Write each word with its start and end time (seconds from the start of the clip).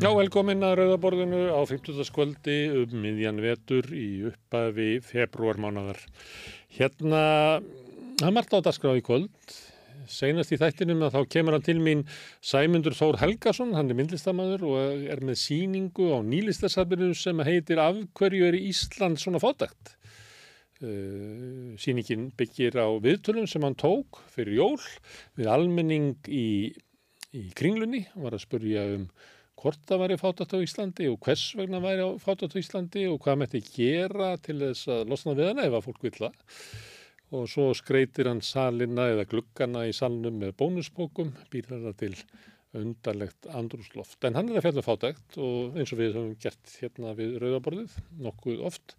Já, 0.00 0.08
velkomin 0.16 0.64
að 0.64 0.78
Rauðaborðinu 0.78 1.38
á 1.52 1.60
50. 1.68 1.98
skvöldi 2.08 2.54
um 2.72 2.92
miðjan 3.02 3.36
vetur 3.44 3.84
í 3.92 4.22
upphafi 4.30 4.94
februarmánadar. 5.04 5.98
Hérna, 6.72 7.24
hann 8.22 8.32
margt 8.32 8.54
á 8.56 8.64
dagskrá 8.64 8.94
í 8.96 9.02
kvöld. 9.04 9.34
Seinast 10.08 10.54
í 10.54 10.58
þættinum 10.62 11.04
að 11.04 11.18
þá 11.18 11.34
kemur 11.34 11.52
hann 11.52 11.66
til 11.66 11.74
mín 11.84 12.04
Sæmundur 12.40 12.96
Þór 12.96 13.18
Helgason, 13.20 13.74
hann 13.76 13.92
er 13.92 13.98
myndlistamæður 13.98 14.64
og 14.70 15.04
er 15.12 15.20
með 15.20 15.36
síningu 15.42 16.06
á 16.16 16.24
nýlistasafninu 16.24 17.10
sem 17.20 17.42
heitir 17.44 17.82
Af 17.84 17.98
hverju 18.16 18.46
er 18.48 18.56
Ísland 18.56 19.20
svona 19.20 19.42
fótagt? 19.42 19.98
Uh, 20.80 21.76
síningin 21.76 22.30
byggir 22.40 22.78
á 22.80 22.88
viðtölum 23.04 23.44
sem 23.52 23.68
hann 23.68 23.76
tók 23.76 24.22
fyrir 24.32 24.62
jól 24.62 24.80
við 25.36 25.52
almenning 25.52 26.16
í, 26.24 26.72
í 27.36 27.44
kringlunni, 27.52 28.06
hann 28.14 28.24
var 28.24 28.38
að 28.38 28.46
spurja 28.46 28.86
um 28.94 29.04
hvort 29.60 29.82
það 29.88 30.02
væri 30.04 30.18
fátat 30.20 30.54
á 30.56 30.58
Íslandi 30.64 31.08
og 31.10 31.18
hvers 31.24 31.44
vegna 31.58 31.80
væri 31.82 32.06
fátat 32.22 32.54
á 32.56 32.60
Íslandi 32.60 33.06
og 33.10 33.18
hvað 33.24 33.42
mætti 33.42 33.60
gera 33.66 34.30
til 34.40 34.58
þess 34.62 34.88
að 34.92 35.10
losna 35.12 35.34
við 35.38 35.50
hana 35.52 35.66
ef 35.68 35.76
að 35.76 35.86
fólk 35.88 36.06
vil 36.06 36.14
það. 36.16 36.38
Og 37.30 37.44
svo 37.50 37.68
skreitir 37.78 38.26
hann 38.26 38.40
salina 38.42 39.06
eða 39.12 39.26
gluggana 39.30 39.84
í 39.86 39.92
salnum 39.94 40.40
með 40.40 40.56
bónusbókum, 40.58 41.34
býrar 41.52 41.84
það 41.84 41.98
til 42.00 42.14
undarlegt 42.80 43.50
andrúsloft. 43.50 44.18
En 44.26 44.38
hann 44.38 44.50
er 44.50 44.60
að 44.60 44.68
fjalla 44.68 44.86
fátækt 44.86 45.38
og 45.42 45.76
eins 45.78 45.92
og 45.94 46.00
við 46.00 46.16
höfum 46.16 46.34
gert 46.42 46.74
hérna 46.78 47.14
við 47.18 47.36
Rauðaborðið 47.42 47.96
nokkuð 48.26 48.64
oft 48.70 48.96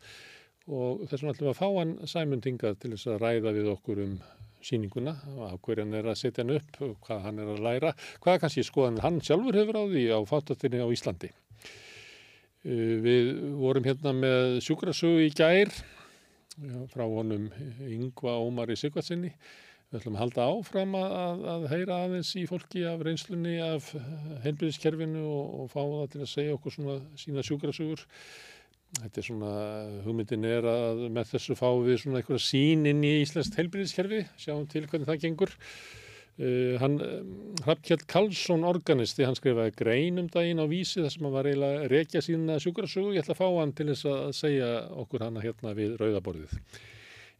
og 0.68 1.06
þess 1.08 1.24
vegna 1.24 1.36
ætlum 1.36 1.48
við 1.48 1.54
að 1.54 1.60
fá 1.62 1.68
hann 1.80 1.94
sæmundingað 2.14 2.80
til 2.82 2.94
þess 2.94 3.12
að 3.12 3.22
ræða 3.26 3.56
við 3.58 3.70
okkur 3.72 4.04
um 4.06 4.18
síninguna 4.66 5.16
á 5.18 5.56
hverju 5.58 5.86
hann 5.86 5.96
er 5.98 6.10
að 6.12 6.20
setja 6.22 6.44
hann 6.44 6.56
upp, 6.58 6.82
hvað 7.06 7.24
hann 7.26 7.42
er 7.42 7.54
að 7.54 7.64
læra, 7.66 7.94
hvað 8.24 8.42
kannski 8.44 8.66
skoðan 8.68 9.02
hann 9.04 9.22
sjálfur 9.26 9.58
hefur 9.58 9.82
á 9.82 9.84
því 9.90 10.06
á 10.14 10.20
fátatinni 10.30 10.84
á 10.84 10.88
Íslandi. 10.94 11.32
Við 12.62 13.34
vorum 13.58 13.88
hérna 13.88 14.14
með 14.14 14.60
sjúkrasögu 14.62 15.26
í 15.26 15.34
gær 15.34 15.72
frá 16.92 17.06
honum 17.10 17.50
Yngva 17.82 18.38
Ómari 18.44 18.78
Sigvartsinni. 18.78 19.32
Við 19.92 20.00
ætlum 20.00 20.16
að 20.16 20.22
halda 20.22 20.44
áfram 20.54 20.94
að, 20.96 21.42
að 21.52 21.66
heyra 21.74 21.96
aðeins 22.06 22.30
í 22.40 22.46
fólki 22.48 22.86
af 22.88 23.02
reynslunni 23.04 23.58
af 23.66 23.90
heilbyrðiskerfinu 24.46 25.24
og, 25.26 25.50
og 25.64 25.72
fá 25.74 25.82
það 25.82 26.06
til 26.14 26.22
að 26.22 26.32
segja 26.32 26.54
okkur 26.56 26.76
svona 26.78 26.96
sína 27.20 27.44
sjúkrasögur. 27.44 28.06
Þetta 29.00 29.22
er 29.22 29.26
svona, 29.26 29.52
hugmyndin 30.04 30.46
er 30.50 30.66
að 30.68 31.06
með 31.16 31.30
þessu 31.32 31.56
fá 31.56 31.70
við 31.80 32.02
svona 32.02 32.20
eitthvað 32.20 32.42
sín 32.44 32.84
inn 32.90 33.06
í 33.08 33.14
Íslands 33.22 33.54
heilbyrðiskerfi, 33.56 34.26
sjáum 34.42 34.66
til 34.72 34.84
hvernig 34.84 35.08
það 35.08 35.22
gengur. 35.24 35.54
Uh, 36.42 36.76
hann, 36.82 36.98
Hrafkjell 37.64 38.04
Karlsson 38.10 38.66
organisti, 38.68 39.24
hann 39.28 39.38
skrifaði 39.38 39.76
grein 39.80 40.20
um 40.20 40.30
daginn 40.32 40.64
á 40.64 40.68
vísi 40.68 41.04
þar 41.04 41.14
sem 41.14 41.28
hann 41.28 41.36
var 41.36 41.48
eiginlega 41.48 41.84
að 41.86 41.92
rekja 41.94 42.24
sína 42.26 42.58
sjúkrasögu. 42.64 43.14
Ég 43.16 43.24
ætla 43.24 43.38
að 43.38 43.42
fá 43.44 43.48
hann 43.62 43.76
til 43.78 43.88
þess 43.92 44.10
að 44.12 44.34
segja 44.42 44.72
okkur 45.04 45.28
hana 45.28 45.44
hérna 45.44 45.76
við 45.78 45.96
rauðaborðið. 46.02 46.58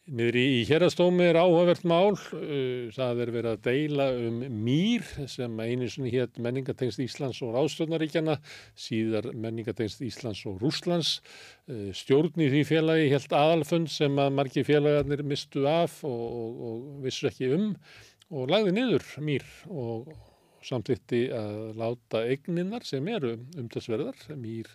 Niður 0.10 0.36
í, 0.42 0.46
í 0.58 0.62
hérastómi 0.66 1.28
er 1.30 1.38
áhugavert 1.38 1.84
mál, 1.86 2.16
uh, 2.18 2.88
það 2.96 3.20
er 3.22 3.32
verið 3.36 3.50
að 3.52 3.60
deila 3.68 4.08
um 4.18 4.40
mýr 4.66 5.06
sem 5.30 5.60
einu 5.62 5.90
sinni 5.94 6.10
hétt 6.16 6.40
menningatengst 6.42 7.04
Íslands 7.06 7.42
og 7.46 7.54
Ráðstjórnaríkjana, 7.54 8.40
síðar 8.74 9.30
menningatengst 9.38 10.02
Íslands 10.02 10.42
og 10.50 10.58
Rúslands. 10.64 11.20
Uh, 11.70 11.92
stjórn 11.94 12.42
í 12.42 12.50
því 12.50 12.64
félagi 12.72 13.12
helt 13.14 13.38
aðalfund 13.38 13.94
sem 13.94 14.18
að 14.24 14.34
margi 14.40 14.66
félagarnir 14.66 15.22
mistu 15.22 15.68
af 15.70 16.00
og, 16.08 16.26
og, 16.42 16.66
og 16.72 17.06
vissu 17.06 17.30
ekki 17.30 17.54
um 17.54 17.70
og 18.32 18.50
lagði 18.50 18.74
niður 18.74 19.06
mýr 19.22 19.46
og 19.70 20.10
samtitti 20.66 21.28
að 21.36 21.78
láta 21.78 22.26
eigninnar 22.26 22.86
sem 22.88 23.06
eru 23.12 23.36
umtalsverðar, 23.60 24.18
mýr 24.34 24.70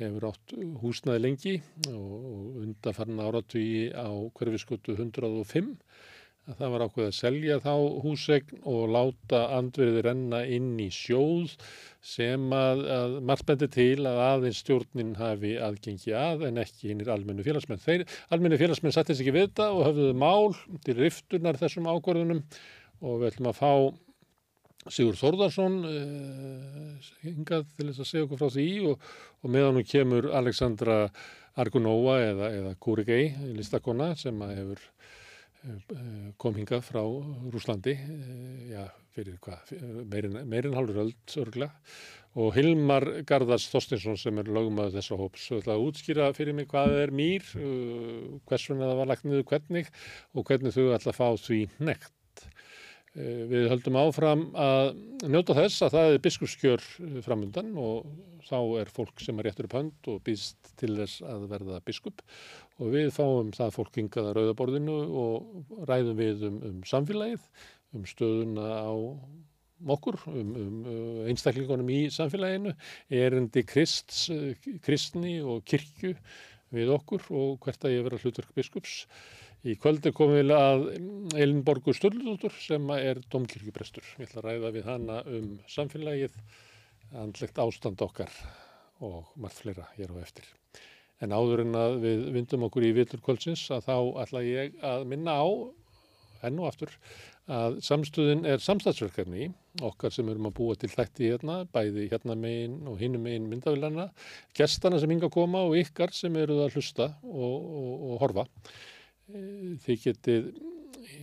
hefur 0.00 0.28
átt 0.30 0.56
húsnaði 0.82 1.22
lengi 1.22 1.54
og 1.90 2.58
undanfarn 2.64 3.22
áratugi 3.22 3.88
á 3.94 4.10
hverfiskutu 4.34 4.96
105 4.98 5.74
að 6.44 6.58
það 6.58 6.72
var 6.74 6.84
ákveð 6.84 7.06
að 7.08 7.16
selja 7.16 7.56
þá 7.64 7.72
húsegn 8.04 8.64
og 8.68 8.82
láta 8.92 9.40
andverði 9.56 10.02
renna 10.04 10.42
inn 10.44 10.74
í 10.82 10.90
sjóð 10.92 11.54
sem 12.04 12.52
að, 12.52 12.82
að 12.98 13.14
margbendi 13.30 13.68
til 13.72 14.04
að 14.04 14.20
aðeins 14.26 14.60
stjórnin 14.60 15.14
hafi 15.16 15.54
aðgengi 15.56 16.12
að 16.18 16.44
en 16.50 16.60
ekki 16.60 16.90
hinnir 16.90 17.12
almennu 17.14 17.46
félagsmenn. 17.46 17.80
Þeir 17.80 18.04
almennu 18.34 18.60
félagsmenn 18.60 18.92
sattist 18.92 19.24
ekki 19.24 19.36
við 19.38 19.48
þetta 19.48 19.70
og 19.72 19.86
höfðuðu 19.88 20.18
mál 20.20 20.52
til 20.84 20.98
riftunar 21.00 21.60
þessum 21.60 21.88
ákvörðunum 21.88 22.44
og 23.04 23.22
við 23.22 23.30
ætlum 23.30 23.50
að 23.54 23.60
fá 23.62 23.72
Sigur 24.92 25.16
Þórðarsson 25.16 25.76
uh, 25.88 27.12
hingað 27.24 27.70
til 27.72 27.86
þess 27.88 28.02
að 28.02 28.08
segja 28.10 28.24
okkur 28.26 28.40
frá 28.42 28.50
því 28.52 28.66
og, 28.90 29.04
og 29.40 29.52
meðan 29.54 29.78
hún 29.78 29.86
kemur 29.88 30.26
Alexandra 30.36 30.96
Argunova 31.56 32.18
eða, 32.20 32.50
eða 32.58 32.72
Kurigei, 32.84 33.30
listakona 33.56 34.10
sem 34.20 34.42
hefur 34.44 34.82
uh, 34.84 36.34
kom 36.36 36.58
hingað 36.58 36.84
frá 36.84 37.00
Rúslandi 37.00 37.94
uh, 37.96 38.66
já, 38.74 38.82
fyrir 39.16 39.38
hvað, 39.46 39.72
meirinn 40.10 40.36
meirin 40.52 40.76
halvur 40.76 41.00
öll 41.06 41.14
örgla 41.40 41.70
og 42.34 42.52
Hilmar 42.58 43.06
Garðars 43.24 43.70
Þorstinsson 43.72 44.18
sem 44.20 44.42
er 44.42 44.50
lögumæðu 44.52 44.98
þessa 44.98 45.16
hóps. 45.16 45.46
Og 45.54 45.62
ætla 45.62 45.76
að 45.78 45.84
útskýra 45.86 46.32
fyrir 46.34 46.56
mig 46.58 46.66
hvað 46.68 46.96
er 47.04 47.14
mýr 47.14 47.46
hvers 47.54 48.68
vegna 48.68 48.90
það 48.90 49.00
var 49.00 49.10
lagt 49.12 49.24
niður 49.24 49.46
hvernig 49.52 49.92
og 50.34 50.44
hvernig 50.50 50.74
þau 50.74 50.90
ætla 50.98 51.14
að 51.14 51.20
fá 51.22 51.28
því 51.46 51.60
nekt 51.78 52.13
Við 53.14 53.68
höldum 53.70 53.94
áfram 54.00 54.40
að 54.58 54.88
njóta 55.30 55.54
þess 55.54 55.84
að 55.86 55.92
það 55.94 56.08
er 56.10 56.22
biskupskjör 56.24 56.86
framundan 57.22 57.68
og 57.78 58.08
þá 58.48 58.58
er 58.80 58.90
fólk 58.90 59.22
sem 59.22 59.38
er 59.38 59.46
réttur 59.48 59.68
upp 59.68 59.76
hönd 59.78 60.08
og 60.10 60.18
býst 60.26 60.72
til 60.80 60.96
þess 60.96 61.22
að 61.22 61.44
verða 61.52 61.78
biskup 61.86 62.24
og 62.82 62.90
við 62.90 63.12
fáum 63.14 63.52
það 63.54 63.74
fólk 63.76 63.98
hingað 64.00 64.30
að 64.30 64.36
rauðaborðinu 64.38 64.96
og 65.22 65.86
ræðum 65.86 66.18
við 66.18 66.42
um, 66.48 66.58
um 66.66 66.80
samfélagið, 66.90 67.46
um 67.94 68.08
stöðuna 68.10 68.66
á 68.82 68.94
okkur, 69.94 70.18
um, 70.32 70.50
um 70.58 70.82
einstaklingunum 71.30 71.94
í 71.94 72.00
samfélaginu, 72.14 72.74
erendi 73.14 73.62
krist, 73.68 74.10
kristni 74.82 75.38
og 75.38 75.62
kirkju 75.70 76.16
við 76.74 76.90
okkur 76.96 77.30
og 77.30 77.62
hvert 77.62 77.86
að 77.86 77.94
ég 77.94 78.06
vera 78.08 78.18
hlutverk 78.18 78.54
biskups. 78.58 79.04
Í 79.64 79.78
kvöldi 79.80 80.10
komum 80.12 80.36
við 80.36 80.50
að 80.52 80.82
Elinborgu 81.40 81.94
Sturldóttur 81.96 82.52
sem 82.60 82.90
er 82.98 83.22
domkirkjuprestur. 83.32 84.04
Við 84.18 84.26
ætlum 84.26 84.42
að 84.42 84.48
ræða 84.50 84.72
við 84.74 84.90
hana 84.90 85.16
um 85.24 85.46
samfélagið, 85.72 86.34
andlegt 87.16 87.60
ástand 87.64 88.04
okkar 88.04 88.34
og 89.00 89.32
margt 89.40 89.62
fleira 89.62 89.86
hér 89.96 90.12
á 90.12 90.20
eftir. 90.20 90.50
En 91.24 91.32
áður 91.32 91.64
en 91.64 91.80
að 91.80 91.96
við 92.04 92.28
vindum 92.36 92.68
okkur 92.68 92.84
í 92.84 92.92
vitur 92.92 93.24
kvöldsins 93.24 93.64
að 93.72 93.88
þá 93.88 93.96
ætla 94.26 94.44
ég 94.44 94.76
að 94.84 95.08
minna 95.08 95.38
á 95.40 95.48
enn 96.44 96.60
og 96.60 96.68
aftur 96.68 96.92
að 97.48 97.80
samstöðin 97.84 98.44
er 98.48 98.60
samstagsverkefni 98.60 99.48
okkar 99.84 100.12
sem 100.12 100.28
erum 100.28 100.50
að 100.50 100.58
búa 100.58 100.76
til 100.76 100.92
þætti 100.92 101.30
hérna, 101.30 101.62
bæði 101.72 102.10
hérna 102.12 102.36
megin 102.36 102.82
og 102.88 103.00
hinnum 103.00 103.24
megin 103.24 103.48
myndafélana, 103.48 104.10
gestana 104.56 105.00
sem 105.00 105.12
hinga 105.12 105.30
að 105.30 105.38
koma 105.38 105.64
og 105.64 105.76
ykkar 105.80 106.12
sem 106.12 106.36
eruð 106.40 106.66
að 106.66 106.76
hlusta 106.76 107.14
og, 107.24 107.54
og, 107.80 107.94
og 108.10 108.20
horfa 108.24 108.46
þið 109.32 110.00
getið 110.04 110.48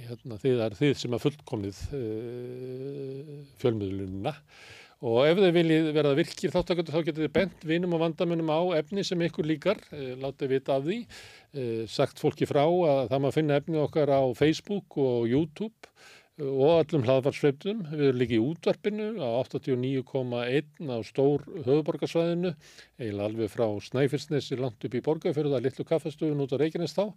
hérna, 0.07 0.37
þið 0.41 0.61
er 0.65 0.75
þið 0.77 0.93
sem 0.97 1.15
er 1.15 1.21
fullkomnið 1.21 1.81
uh, 1.97 3.33
fjölmiðlunina 3.61 4.33
og 5.01 5.25
ef 5.25 5.39
þið 5.41 5.53
viljið 5.55 5.89
verða 5.95 6.17
virkir 6.19 6.53
þáttaköndu 6.53 6.93
þá 6.93 6.99
getið 7.07 7.23
þið 7.25 7.35
bent 7.37 7.63
vinum 7.65 7.95
og 7.97 8.03
vandamunum 8.03 8.51
á 8.53 8.61
efni 8.77 9.05
sem 9.05 9.21
ykkur 9.25 9.49
líkar, 9.49 9.81
uh, 9.93 10.13
látið 10.21 10.55
vita 10.55 10.77
af 10.77 10.87
því 10.87 10.97
uh, 11.03 11.83
sagt 11.89 12.21
fólki 12.21 12.49
frá 12.49 12.63
að 12.65 13.11
það 13.11 13.17
maður 13.19 13.37
finna 13.37 13.61
efni 13.61 13.81
okkar 13.81 14.13
á 14.13 14.21
Facebook 14.37 14.97
og 15.01 15.29
YouTube 15.29 15.91
og 16.41 16.79
allum 16.79 17.03
hlaðvarsveifnum. 17.05 17.81
Við 17.91 18.07
erum 18.07 18.19
líka 18.21 18.33
í 18.37 18.41
útvarpinu 18.41 19.07
á 19.21 19.29
89,1 19.45 20.89
á 20.89 20.97
stór 21.05 21.43
höfuborgarsvæðinu, 21.67 22.53
eiginlega 22.97 23.27
alveg 23.27 23.51
frá 23.51 23.67
Snæfellsnesi 23.85 24.57
langt 24.57 24.81
upp 24.87 24.95
í 24.95 25.03
er 25.03 25.51
litlu 25.61 25.85
kaffastöfun 25.85 26.41
út 26.41 26.55
á 26.55 26.61
Reykjanes 26.61 26.95
þá. 26.97 27.11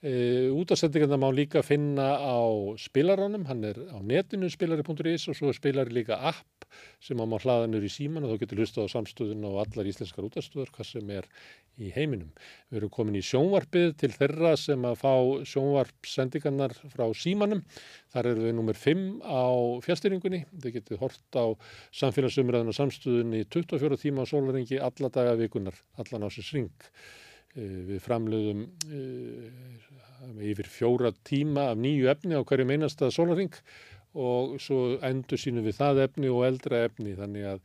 E, 0.00 0.48
útastendingarna 0.48 1.20
má 1.20 1.28
líka 1.28 1.60
finna 1.60 2.16
á 2.16 2.40
spilaranum, 2.80 3.44
hann 3.44 3.60
er 3.68 3.76
á 3.92 4.00
netinu 4.00 4.48
spilari.is 4.48 5.28
og 5.28 5.36
svo 5.36 5.52
er 5.52 5.58
spilari 5.58 5.92
líka 5.92 6.16
app 6.16 6.64
sem 7.04 7.20
á 7.20 7.28
maður 7.28 7.44
hlaðanur 7.44 7.84
í 7.84 7.90
síman 7.92 8.24
og 8.24 8.32
þá 8.32 8.40
getur 8.40 8.62
hlusta 8.62 8.80
á 8.80 8.88
samstöðun 8.88 9.44
og 9.44 9.58
allar 9.60 9.90
íslenskar 9.92 10.24
útastöður, 10.24 10.72
hvað 10.72 10.88
sem 10.88 11.12
er 11.12 11.28
í 11.76 11.92
heiminum. 11.92 12.32
Við 12.72 12.80
erum 12.80 12.94
komin 12.96 13.20
í 13.20 13.24
sjónvarpið 13.28 13.92
til 14.00 14.12
þeirra 14.16 14.56
sem 14.56 14.88
að 14.88 14.98
fá 15.04 15.14
sjónvarpsendingarnar 15.52 16.78
frá 16.96 17.06
símanum. 17.12 17.60
Þar 18.16 18.32
eru 18.32 18.48
við 18.48 18.56
nummer 18.56 18.80
5 18.88 19.06
á 19.20 19.44
fjastýringunni. 19.84 20.46
Þið 20.64 20.78
getur 20.80 21.04
hort 21.04 21.36
á 21.36 21.44
samfélagsumræðinu 22.00 22.72
og 22.72 22.80
samstöðunni 22.80 23.44
24 23.52 24.00
tíma 24.00 24.24
á 24.24 24.30
sólaringi 24.32 24.80
alla 24.80 25.12
daga 25.12 25.36
vikunar, 25.36 25.76
allan 26.00 26.24
á 26.24 26.28
sér 26.32 26.54
sring. 26.54 26.88
Við 27.54 27.98
framluðum 28.04 28.66
yfir 30.38 30.68
fjóra 30.70 31.10
tíma 31.26 31.70
af 31.72 31.80
nýju 31.82 32.10
efni 32.12 32.38
á 32.38 32.46
hverju 32.46 32.66
meinasta 32.68 33.10
sólaring 33.10 33.54
og 34.14 34.58
svo 34.62 34.98
endur 35.06 35.38
sínum 35.38 35.66
við 35.66 35.78
það 35.80 36.04
efni 36.04 36.30
og 36.30 36.44
eldra 36.46 36.84
efni 36.86 37.16
þannig 37.18 37.48
að 37.54 37.60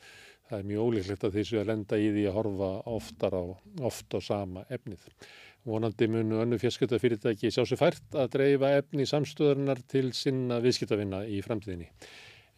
það 0.50 0.60
er 0.60 0.68
mjög 0.70 0.90
ólíklegt 0.90 1.26
að 1.26 1.38
þessu 1.40 1.62
að 1.62 1.70
lenda 1.72 2.00
í 2.02 2.12
því 2.14 2.26
að 2.30 2.38
horfa 2.38 2.70
oftar 2.96 3.38
á, 3.38 3.44
oft 3.90 4.14
á 4.14 4.20
sama 4.22 4.66
efnið. 4.70 5.08
Vonandi 5.66 6.08
munu 6.14 6.38
önnu 6.44 6.60
fjarskiptafyrirtæki 6.62 7.50
sjá 7.50 7.64
sér 7.66 7.82
fært 7.82 8.18
að 8.18 8.30
dreifa 8.38 8.76
efni 8.78 9.08
samstöðurinnar 9.10 9.82
til 9.90 10.12
sinna 10.14 10.60
viðskiptafinna 10.62 11.24
í 11.26 11.42
framtíðinni. 11.46 11.90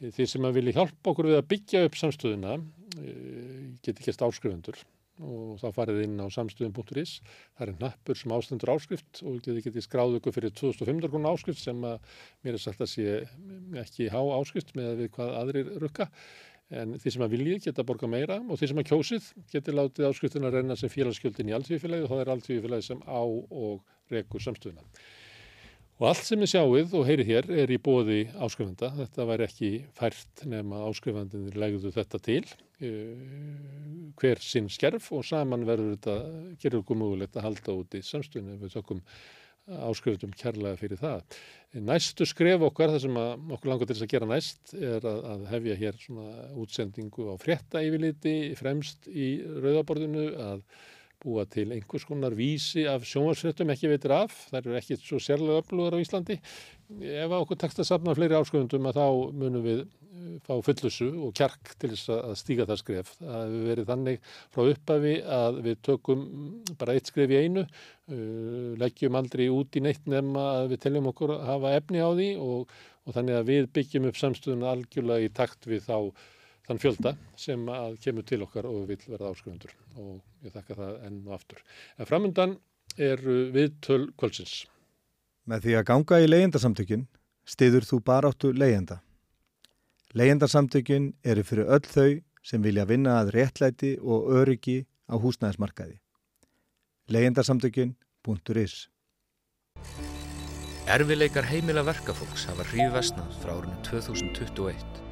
Þeir 0.04 0.30
sem 0.30 0.48
að 0.48 0.60
vilja 0.60 0.76
hjálpa 0.82 1.14
okkur 1.14 1.32
við 1.32 1.40
að 1.40 1.48
byggja 1.54 1.86
upp 1.88 1.96
samstöðuna 1.98 2.58
geti 3.88 4.04
gæst 4.04 4.24
áskrifundur 4.28 4.84
og 5.24 5.58
þá 5.62 5.68
farið 5.76 6.02
inn 6.06 6.20
á 6.22 6.28
samstöðum.is. 6.34 7.14
Það 7.58 7.64
er 7.68 7.74
nappur 7.82 8.20
sem 8.20 8.34
ástendur 8.36 8.74
áskrift 8.76 9.22
og 9.24 9.40
geti 9.46 9.64
getið 9.66 9.86
skráð 9.86 10.20
ykkur 10.20 10.36
fyrir 10.36 10.54
2500 10.58 11.14
krónu 11.14 11.32
áskrift 11.32 11.64
sem 11.64 11.88
að 11.88 11.98
mér 12.46 12.58
er 12.58 12.64
sagt 12.64 12.84
að 12.84 12.94
sé 12.94 13.18
ekki 13.84 14.12
há 14.14 14.20
áskrift 14.38 14.76
með 14.78 14.94
við 15.02 15.12
hvað 15.18 15.34
aðrir 15.42 15.74
rukka. 15.84 16.10
En 16.68 16.98
því 17.00 17.14
sem 17.14 17.24
að 17.24 17.36
viljið 17.38 17.62
geta 17.70 17.86
borga 17.88 18.10
meira 18.12 18.42
og 18.44 18.60
því 18.60 18.68
sem 18.72 18.82
að 18.82 18.90
kjósið 18.90 19.28
geti 19.54 19.76
látið 19.76 20.10
áskriftin 20.10 20.48
að 20.48 20.58
reyna 20.58 20.76
sem 20.76 20.92
félagsskjöldin 20.92 21.54
í 21.54 21.56
alltíðfélagi 21.56 22.04
og 22.04 22.12
það 22.12 22.24
er 22.24 22.32
alltíðfélagi 22.34 22.88
sem 22.90 23.06
á 23.08 23.24
og 23.24 24.12
rekur 24.12 24.44
samstöðuna. 24.44 24.84
Og 25.98 26.12
allt 26.12 26.28
sem 26.28 26.38
við 26.38 26.52
sjáuð 26.52 26.92
og 27.00 27.08
heyrið 27.08 27.30
hér 27.32 27.48
er 27.64 27.72
í 27.74 27.80
bóði 27.82 28.20
áskrifanda. 28.38 28.92
Þetta 29.00 29.26
væri 29.32 29.46
ekki 29.48 29.70
fært 29.98 30.44
nema 30.46 30.84
áskrifandin 30.86 31.48
legðu 31.58 31.90
þetta 31.96 32.20
til, 32.22 32.44
uh, 32.86 34.12
hver 34.22 34.42
sinn 34.46 34.70
skerf 34.70 35.10
og 35.18 35.26
saman 35.26 35.66
verður 35.66 35.96
þetta, 35.96 36.16
gerur 36.62 36.84
okkur 36.84 37.02
mögulegt 37.02 37.40
að 37.40 37.48
halda 37.48 37.78
út 37.82 37.98
í 37.98 38.04
samstöðinu 38.06 38.54
ef 38.54 38.66
við 38.68 38.76
tökum 38.78 39.02
áskrifundum 39.68 40.36
kærlega 40.38 40.80
fyrir 40.80 41.02
það. 41.02 41.40
Næstu 41.88 42.28
skref 42.30 42.62
okkar, 42.70 42.94
það 42.94 43.04
sem 43.04 43.18
okkur 43.58 43.72
langar 43.72 43.90
til 43.90 43.98
þess 43.98 44.06
að 44.06 44.14
gera 44.14 44.30
næst, 44.30 44.62
er 44.78 45.08
að, 45.10 45.24
að 45.34 45.48
hefja 45.52 45.80
hér 45.82 45.98
svona 46.04 46.46
útsendingu 46.62 47.26
á 47.34 47.36
frétta 47.42 47.82
yfirliti 47.84 48.36
fremst 48.60 49.10
í 49.10 49.34
rauðaborðinu 49.66 50.30
að 50.46 50.64
búa 51.24 51.46
til 51.50 51.72
einhvers 51.74 52.06
konar 52.08 52.36
vísi 52.38 52.86
af 52.90 53.06
sjónvarsfjöldum 53.08 53.72
ekki 53.74 53.90
veitir 53.92 54.14
af, 54.16 54.34
það 54.52 54.60
eru 54.60 54.76
ekki 54.80 54.98
svo 55.00 55.20
sérlega 55.22 55.64
öflugar 55.64 55.98
á 55.98 56.04
Íslandi. 56.04 56.38
Ef 56.98 57.34
okkur 57.40 57.60
tekst 57.60 57.82
að 57.82 57.90
sapna 57.90 58.16
fleiri 58.16 58.38
ásköfundum 58.38 58.90
að 58.90 59.00
þá 59.00 59.08
munum 59.42 59.66
við 59.66 59.82
eh, 59.82 60.38
fá 60.46 60.54
fullusu 60.64 61.10
og 61.26 61.34
kjark 61.38 61.74
til 61.82 61.92
þess 61.96 62.14
að 62.16 62.38
stíga 62.40 62.68
það 62.70 62.82
skref. 62.84 63.12
Það 63.20 63.42
hefur 63.42 63.68
verið 63.72 63.90
þannig 63.92 64.30
frá 64.56 64.72
uppafi 64.76 65.16
að 65.40 65.60
við 65.68 65.82
tökum 65.90 66.24
bara 66.78 66.96
eitt 66.96 67.12
skref 67.12 67.34
í 67.34 67.42
einu, 67.42 67.66
eh, 67.66 68.72
leggjum 68.86 69.20
aldrei 69.20 69.48
út 69.58 69.76
í 69.76 69.84
neitt 69.84 70.08
nefn 70.08 70.40
að 70.44 70.72
við 70.76 70.84
teljum 70.86 71.12
okkur 71.12 71.36
að 71.40 71.46
hafa 71.52 71.76
efni 71.82 72.06
á 72.06 72.10
því 72.14 72.32
og, 72.46 72.80
og 73.04 73.20
þannig 73.20 73.42
að 73.42 73.52
við 73.52 73.70
byggjum 73.80 74.10
upp 74.12 74.24
samstöðuna 74.24 74.74
algjörlega 74.76 75.28
í 75.28 75.36
takt 75.42 75.68
við 75.68 75.88
þá 75.90 75.98
þann 76.68 76.82
fjölda 76.84 77.14
sem 77.40 77.68
að 77.72 77.98
kemur 78.04 78.26
til 78.28 78.42
okkar 78.46 78.68
og 78.70 78.88
vil 78.90 79.00
verða 79.08 79.32
áskrifundur 79.32 79.74
og 79.96 80.20
ég 80.46 80.54
þakka 80.56 80.80
það 80.80 80.96
enn 81.08 81.20
og 81.26 81.36
aftur. 81.38 81.62
En 81.98 82.10
framöndan 82.10 82.58
er 82.98 83.22
við 83.54 83.78
töl 83.86 84.04
kvöldsins. 84.20 84.66
Með 85.48 85.68
því 85.68 85.78
að 85.80 85.88
ganga 85.92 86.20
í 86.20 86.28
leyendasamtökin 86.28 87.08
stiður 87.48 87.88
þú 87.88 88.02
bara 88.04 88.34
áttu 88.34 88.52
leyenda. 88.52 89.00
Leyendasamtökin 90.18 91.14
eru 91.24 91.44
fyrir 91.48 91.72
öll 91.72 91.88
þau 91.88 92.20
sem 92.48 92.64
vilja 92.64 92.88
vinna 92.88 93.20
að 93.22 93.34
réttlæti 93.36 93.96
og 94.00 94.30
öryggi 94.42 94.82
á 95.08 95.16
húsnæðismarkaði. 95.16 96.00
Leyendasamtökin.is 97.12 98.88
Erfileikar 100.88 101.48
heimila 101.48 101.84
verkafólks 101.88 102.48
hafa 102.48 102.68
hrífvestnað 102.72 103.36
frá 103.42 103.52
árunni 103.56 103.76
2021. 103.88 105.07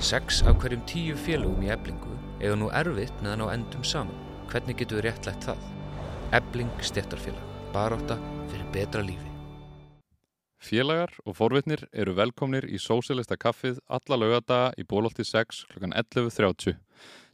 Seks 0.00 0.42
af 0.42 0.58
hverjum 0.60 0.82
tíu 0.88 1.16
félögum 1.16 1.62
í 1.64 1.70
eblingu 1.72 2.14
eiga 2.40 2.56
nú 2.58 2.70
erfitt 2.74 3.14
með 3.22 3.34
að 3.34 3.38
ná 3.40 3.44
endum 3.54 3.84
saman. 3.86 4.16
Hvernig 4.50 4.78
getur 4.78 5.00
við 5.00 5.06
réttlætt 5.08 5.46
það? 5.48 5.68
Ebling 6.36 6.82
stettarfélag. 6.82 7.52
Baróta 7.74 8.18
fyrir 8.50 8.66
betra 8.74 9.02
lífi. 9.02 9.30
Félagar 10.64 11.12
og 11.26 11.36
forvitnir 11.36 11.84
eru 11.92 12.14
velkomnir 12.16 12.64
í 12.64 12.78
Sósilista 12.80 13.36
kaffið 13.36 13.82
alla 13.88 14.16
lögadaga 14.20 14.72
í 14.80 14.84
bólótti 14.88 15.26
6 15.26 15.64
kl. 15.72 15.90
11.30. 15.90 16.78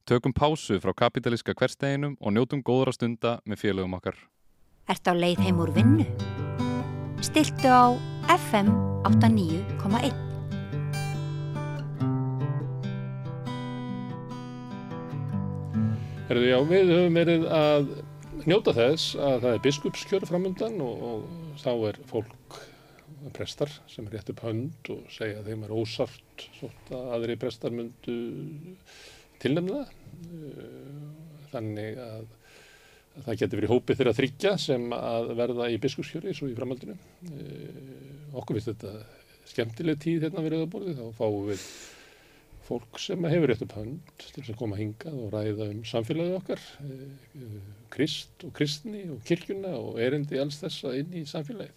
Tökum 0.09 0.35
pásu 0.35 0.81
frá 0.83 0.95
kapitalíska 0.97 1.55
hversteginum 1.55 2.17
og 2.21 2.35
njótum 2.35 2.65
góðra 2.67 2.95
stunda 2.97 3.37
með 3.47 3.63
félögum 3.67 3.95
okkar. 4.01 4.17
Ert 4.91 5.07
á 5.07 5.15
leið 5.15 5.45
heim 5.47 5.63
úr 5.63 5.71
vinnu? 5.77 6.09
Stiltu 7.23 7.71
á 7.71 7.95
FM 8.31 8.73
89.1 9.07 10.30
Herðu, 16.31 16.47
já, 16.47 16.59
við 16.63 16.91
höfum 16.95 17.17
verið 17.19 17.45
að 17.51 17.89
njóta 18.47 18.71
þess 18.77 19.17
að 19.19 19.33
það 19.43 19.55
er 19.57 19.63
biskupskjör 19.65 20.27
framundan 20.29 20.77
og, 20.85 21.01
og 21.09 21.57
þá 21.59 21.71
er 21.89 21.99
fólk, 22.07 22.59
prestar, 23.35 23.73
sem 23.91 24.07
er 24.07 24.15
rétt 24.15 24.31
upp 24.31 24.45
hönd 24.47 24.91
og 24.95 25.09
segja 25.11 25.41
að 25.41 25.51
þeim 25.51 25.65
er 25.67 25.75
ósart 25.75 26.45
þótt 26.61 26.95
að 26.95 27.11
aðri 27.17 27.37
prestar 27.43 27.75
myndu 27.75 28.15
tilnefna 29.43 29.83
þannig 31.51 31.99
að, 32.07 32.25
að 33.19 33.27
það 33.27 33.43
getur 33.43 33.63
verið 33.65 33.75
hópið 33.75 34.03
þeirra 34.03 34.17
þryggja 34.21 34.57
sem 34.71 34.87
að 35.01 35.33
verða 35.43 35.67
í 35.75 35.83
biskupskjöri 35.83 36.39
svo 36.39 36.47
í 36.47 36.55
framhaldinu. 36.55 36.95
Okkur 38.39 38.61
finnst 38.61 38.71
þetta 38.71 38.95
skemmtileg 39.51 39.99
tíð 40.07 40.29
hérna 40.29 40.47
við 40.47 40.61
rauðaborði, 40.61 40.95
þá 40.95 41.07
fáum 41.19 41.51
við 41.51 41.67
fólk 42.71 43.01
sem 43.03 43.25
hefur 43.27 43.51
rétt 43.51 43.63
upp 43.65 43.73
hönd 43.75 44.13
til 44.21 44.31
þess 44.37 44.53
að 44.53 44.59
koma 44.61 44.79
hingað 44.79 45.17
og 45.19 45.33
ræða 45.35 45.67
um 45.73 45.81
samfélagið 45.89 46.37
okkar, 46.39 46.61
eh, 46.85 47.57
krist 47.91 48.45
og 48.47 48.53
kristni 48.55 49.03
og 49.11 49.25
kirkjuna 49.27 49.73
og 49.75 49.99
erindi 50.03 50.39
alls 50.39 50.61
þessa 50.63 50.95
inn 50.99 51.17
í 51.19 51.25
samfélagið. 51.27 51.75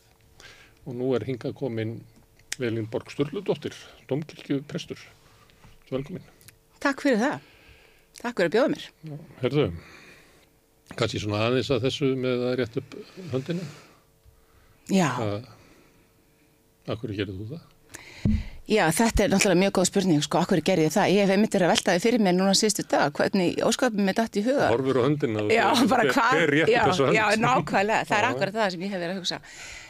Og 0.85 0.99
nú 0.99 1.09
er 1.17 1.25
hingað 1.25 1.55
komin 1.57 1.95
Velinborg 2.61 3.09
Sturludóttir, 3.09 3.73
domkirkjuprestur. 4.07 5.01
Velkomin. 5.89 6.29
Takk 6.83 7.01
fyrir 7.01 7.17
það. 7.23 7.49
Takk 8.21 8.37
fyrir 8.37 8.51
að 8.51 8.55
bjóða 8.55 8.71
mér. 8.75 8.87
Já, 9.09 9.17
herðu, 9.41 9.67
kannski 10.93 11.23
svona 11.23 11.41
aðeins 11.47 11.73
að 11.73 11.85
þessu 11.87 12.13
með 12.19 12.47
að 12.51 12.57
rétt 12.61 12.81
upp 12.83 12.97
höndina? 13.33 13.69
Já. 14.93 15.09
Akkur 16.93 17.15
gerir 17.15 17.33
þú 17.33 17.55
það? 17.55 18.49
Já, 18.63 18.85
þetta 18.95 19.25
er 19.25 19.31
náttúrulega 19.33 19.59
mjög 19.59 19.71
góð 19.75 19.87
spurning, 19.89 20.21
sko, 20.23 20.39
okkur 20.39 20.61
gerði 20.63 20.85
ég 20.85 20.93
það. 20.93 21.09
Ég 21.11 21.25
hef 21.25 21.31
einmitt 21.33 21.55
verið 21.57 21.67
að 21.67 21.71
veltaði 21.73 22.01
fyrir 22.05 22.21
mér 22.23 22.35
núna 22.37 22.53
síðustu 22.55 22.85
dag, 22.87 23.11
hvernig 23.17 23.57
óskapið 23.67 24.05
mér 24.07 24.15
dætt 24.15 24.39
í 24.39 24.43
huga. 24.45 24.69
Horfur 24.71 24.99
á 24.99 25.03
höndina. 25.03 25.43
Já, 25.51 25.65
bara 25.91 26.05
hvað, 26.07 26.37
hver 26.37 26.53
rétti 26.55 26.77
þessu 26.77 27.07
hönd. 27.09 27.17
Já, 27.17 27.25
nákvæmlega, 27.43 28.07
það 28.07 28.21
er 28.21 28.27
akkurat 28.29 28.55
það 28.55 28.71
sem 28.71 28.85
ég 28.85 28.95
hef 28.95 29.03
verið 29.03 29.15
að 29.17 29.19
hugsa. 29.19 29.41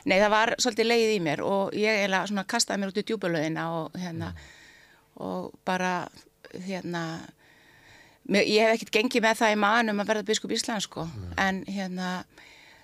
Nei, 0.10 0.16
það 0.18 0.34
var 0.34 0.54
svolítið 0.66 0.90
leið 0.90 1.14
í 1.14 1.22
mér 1.28 1.46
og 1.46 1.78
ég 1.78 2.02
eiginlega 2.02 2.32
svona 2.32 2.46
kastaði 2.56 2.82
mér 2.82 2.94
út 2.94 2.98
í 2.98 3.06
djúbulöðina 3.12 3.70
og 3.78 4.02
hérna, 4.02 4.34
og 5.22 5.54
bara, 5.70 5.94
hérna, 6.66 7.04
ég 8.34 8.58
hef 8.58 8.74
ekkert 8.74 8.96
gengið 8.98 9.28
með 9.28 9.42
það 9.44 9.54
í 9.54 9.64
manum 9.68 10.02
að 10.02 10.16
verða 10.16 10.30
biskup 10.34 10.58
Íslands, 10.58 10.90
sko, 10.90 11.06
mm. 11.06 11.38
en 11.46 11.62
hérna, 11.70 12.16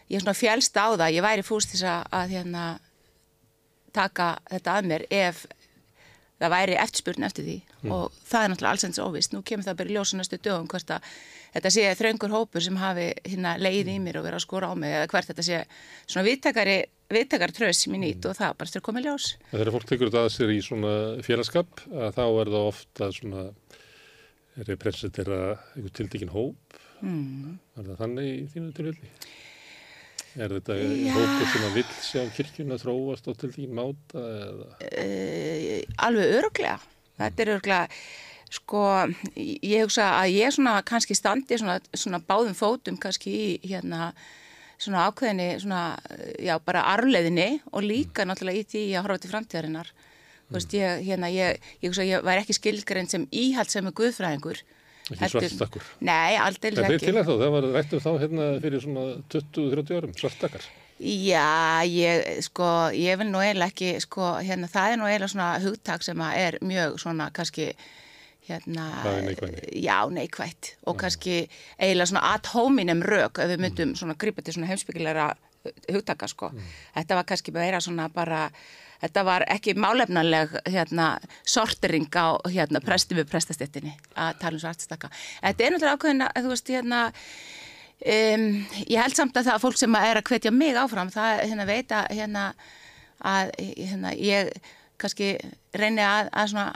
ég 0.06 0.22
svona 0.22 0.38
fjælst 0.38 0.78
á 0.78 0.94
það, 0.94 1.10
ég 1.18 1.26
væri 1.26 1.50
fúst 1.50 1.74
þess 1.74 1.90
að, 2.06 2.38
hérna, 2.38 2.68
taka 3.90 4.36
þetta 4.52 4.76
að 4.78 4.94
mér 4.94 5.10
ef 5.10 5.48
það 6.40 6.54
væri 6.54 6.78
eftirspurn 6.80 7.28
eftir 7.28 7.46
því 7.48 7.58
mm. 7.60 7.92
og 7.96 8.16
það 8.30 8.46
er 8.46 8.52
náttúrulega 8.54 8.76
allsens 8.76 9.02
óvist. 9.04 9.34
Nú 9.36 9.42
kemur 9.48 9.68
það 9.68 9.80
bara 9.82 9.92
í 9.92 9.98
ljósunastu 9.98 10.40
dögum 10.40 10.70
hvert 10.72 10.94
að 10.96 11.10
þetta 11.56 11.72
sé 11.76 11.86
þraungur 12.00 12.36
hópur 12.36 12.66
sem 12.66 12.80
hafi 12.80 13.10
hérna 13.26 13.56
leið 13.60 13.92
í 13.96 13.98
mm. 13.98 14.08
mér 14.08 14.22
og 14.22 14.28
verið 14.28 14.40
að 14.40 14.46
skóra 14.46 14.72
á 14.72 14.74
mig 14.80 14.96
eða 14.96 15.10
hvert 15.12 15.32
þetta 15.32 15.48
sé 15.50 15.62
svona 16.06 16.26
viðtakari, 16.30 16.78
viðtakari 17.12 17.58
tröðs 17.60 17.84
sem 17.84 17.98
ég 17.98 18.04
nýtt 18.06 18.24
mm. 18.24 18.30
og 18.32 18.40
það 18.40 18.56
bara 18.62 18.72
styrir 18.72 18.88
komið 18.88 19.10
ljós. 19.10 19.30
Þegar 19.52 19.74
fólk 19.76 19.90
tekur 19.90 20.12
þetta 20.12 20.26
að 20.26 20.34
sér 20.38 20.56
í 20.56 20.62
svona 20.66 20.96
félagskap 21.26 21.86
þá 21.90 22.24
er 22.28 22.54
það 22.56 22.70
ofta 22.70 23.12
svona 23.20 23.50
representera 24.68 25.44
einhver 25.76 25.94
tildekinn 25.96 26.34
hóp. 26.34 26.80
Mm. 27.04 27.60
Er 27.80 27.86
það 27.92 28.02
þannig 28.04 28.32
í 28.32 28.50
þínu 28.54 28.74
tilvelli? 28.76 29.14
Er 30.38 30.52
þetta 30.54 30.76
hópur 31.16 31.48
sem 31.50 31.66
að 31.66 31.78
vill 31.80 31.92
sjá 32.06 32.22
kirkjuna 32.36 32.78
þróast 32.82 33.30
á 33.30 33.34
til 33.40 33.50
því 33.56 33.68
máta? 33.74 34.24
Uh, 34.86 35.80
alveg 36.06 36.36
öruglega. 36.38 36.76
Þetta 37.20 37.44
er 37.44 37.52
öruglega, 37.56 38.02
sko, 38.60 38.84
ég 39.36 39.88
hugsa 39.88 40.12
að 40.20 40.36
ég 40.38 40.54
svona 40.56 40.76
kannski 40.88 41.18
standi 41.18 41.58
svona, 41.60 41.80
svona 41.98 42.22
báðum 42.22 42.56
fótum 42.58 43.00
kannski 43.02 43.34
í 43.34 43.50
hérna 43.66 44.12
svona 44.80 45.10
ákveðinni, 45.10 45.50
svona, 45.60 45.84
já, 46.40 46.54
bara 46.64 46.86
arleðinni 46.94 47.60
og 47.74 47.84
líka 47.84 48.24
mm. 48.24 48.30
náttúrulega 48.32 48.62
í 48.62 48.68
því 48.70 48.84
að 48.94 49.08
horfa 49.08 49.24
til 49.24 49.32
framtíðarinnar. 49.34 49.94
Þú 50.50 50.56
veist, 50.56 50.76
ég, 50.78 51.02
hérna, 51.10 51.30
ég, 51.34 51.72
ég 51.82 51.92
hugsa 51.92 52.06
að 52.06 52.12
ég 52.14 52.24
væri 52.30 52.46
ekki 52.46 52.56
skilgrein 52.58 53.10
sem 53.12 53.26
íhald 53.36 53.74
sem 53.74 53.90
er 53.90 53.98
guðfræðingur 53.98 54.64
Ekki 55.16 55.30
svartakkur? 55.50 55.88
Nei, 56.06 56.38
aldrei 56.38 56.72
ekki. 56.72 56.84
Það 56.84 56.94
er 56.98 57.04
til 57.06 57.16
að 57.16 57.30
þá, 57.30 57.34
það 57.42 57.54
var 57.56 57.68
rættum 57.76 58.04
þá 58.04 58.10
hérna 58.24 58.50
fyrir 58.64 58.84
svona 58.84 59.06
20-30 59.34 59.98
árum, 60.00 60.14
svartakar. 60.20 60.68
Já, 61.00 61.80
ég, 61.88 62.26
sko, 62.44 62.68
ég 62.92 63.20
vil 63.22 63.30
nú 63.32 63.40
eiginlega 63.40 63.72
ekki, 63.72 63.94
sko, 64.04 64.34
hérna, 64.44 64.68
það 64.68 64.94
er 64.94 65.00
nú 65.00 65.08
eiginlega 65.08 65.32
svona 65.32 65.50
hugtak 65.64 66.04
sem 66.04 66.24
er 66.28 66.58
mjög 66.60 66.98
svona, 67.00 67.30
kannski, 67.36 67.70
hérna, 68.50 68.90
Hvað 69.06 69.20
er 69.22 69.28
neikvæðni? 69.30 69.64
já, 69.86 69.96
neikvætt 70.12 70.74
og 70.90 70.98
kannski 71.00 71.38
eiginlega 71.80 72.10
svona 72.12 72.26
ad 72.34 72.50
hominem 72.52 73.04
rök 73.06 73.40
ef 73.40 73.52
við 73.54 73.64
myndum 73.64 73.96
svona 73.96 74.18
grípa 74.20 74.44
til 74.44 74.58
svona 74.58 74.68
heimsbyggilegra 74.74 75.30
hugtaka 75.94 76.28
sko. 76.28 76.52
Þetta 76.98 77.16
var 77.20 77.28
kannski 77.32 77.54
meira 77.56 77.80
svona 77.84 78.10
bara, 78.12 78.50
þetta 79.04 79.24
var 79.28 79.46
ekki 79.52 79.76
málefnaleg 79.80 80.58
hérna 80.68 81.12
sortering 81.44 82.10
á 82.16 82.40
hérna 82.50 82.82
prestum 82.84 83.20
við 83.20 83.30
prestastettinni 83.32 83.96
að 84.16 84.42
tala 84.42 84.60
um 84.60 84.64
svartstaka. 84.64 85.12
Þetta 85.42 85.66
er 85.66 85.74
náttúrulega 85.76 86.00
ákveðina, 86.00 86.32
þú 86.36 86.52
veist, 86.54 86.74
hérna, 86.74 87.06
um, 88.16 88.50
ég 88.86 89.00
held 89.04 89.18
samt 89.18 89.40
að 89.40 89.52
það 89.52 89.64
fólk 89.66 89.80
sem 89.82 90.02
er 90.02 90.20
að 90.20 90.28
hvetja 90.34 90.54
mig 90.56 90.78
áfram, 90.80 91.14
það 91.14 91.46
hérna 91.46 91.70
veit 91.70 91.96
að 91.96 92.12
hérna, 92.20 92.46
að 93.20 93.56
hérna, 93.64 94.14
ég 94.16 94.54
kannski 95.00 95.34
reyni 95.76 96.04
að, 96.04 96.30
að 96.36 96.54
svona 96.54 96.70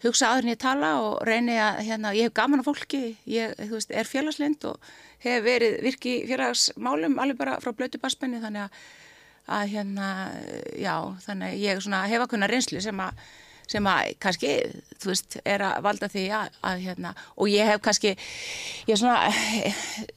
hugsa 0.00 0.30
áður 0.32 0.46
en 0.46 0.54
ég 0.54 0.60
tala 0.60 0.90
og 1.04 1.20
reyni 1.28 1.58
að 1.60 1.82
hérna, 1.86 2.14
ég 2.16 2.28
hef 2.28 2.36
gaman 2.36 2.62
af 2.62 2.70
fólki, 2.70 3.02
ég 3.28 3.54
veist, 3.70 3.92
er 3.92 4.08
félagslind 4.08 4.64
og 4.68 4.80
hef 5.24 5.44
verið 5.44 5.80
virki 5.84 6.14
félagsmálum 6.28 7.18
alveg 7.20 7.40
bara 7.40 7.58
frá 7.60 7.74
blötu 7.76 8.00
barspenni 8.00 8.40
þannig 8.40 8.66
að, 8.66 8.78
að 9.50 9.70
hérna, 9.74 10.08
já, 10.78 10.94
þannig 11.26 11.60
ég 11.60 11.84
svona, 11.84 12.04
hef 12.10 12.24
að 12.24 12.32
kunna 12.34 12.50
reynslu 12.50 12.82
sem 12.84 13.06
að 13.06 13.22
sem 13.70 13.86
að 13.86 14.14
kannski, 14.22 14.50
þú 15.00 15.12
veist, 15.12 15.36
er 15.46 15.62
að 15.62 15.84
valda 15.84 16.08
því 16.10 16.24
að, 16.34 16.56
að 16.66 16.82
hérna, 16.86 17.12
og 17.36 17.50
ég 17.52 17.68
hef 17.70 17.82
kannski, 17.84 18.12
ég 18.88 18.92
er 18.94 18.98
svona, 18.98 19.30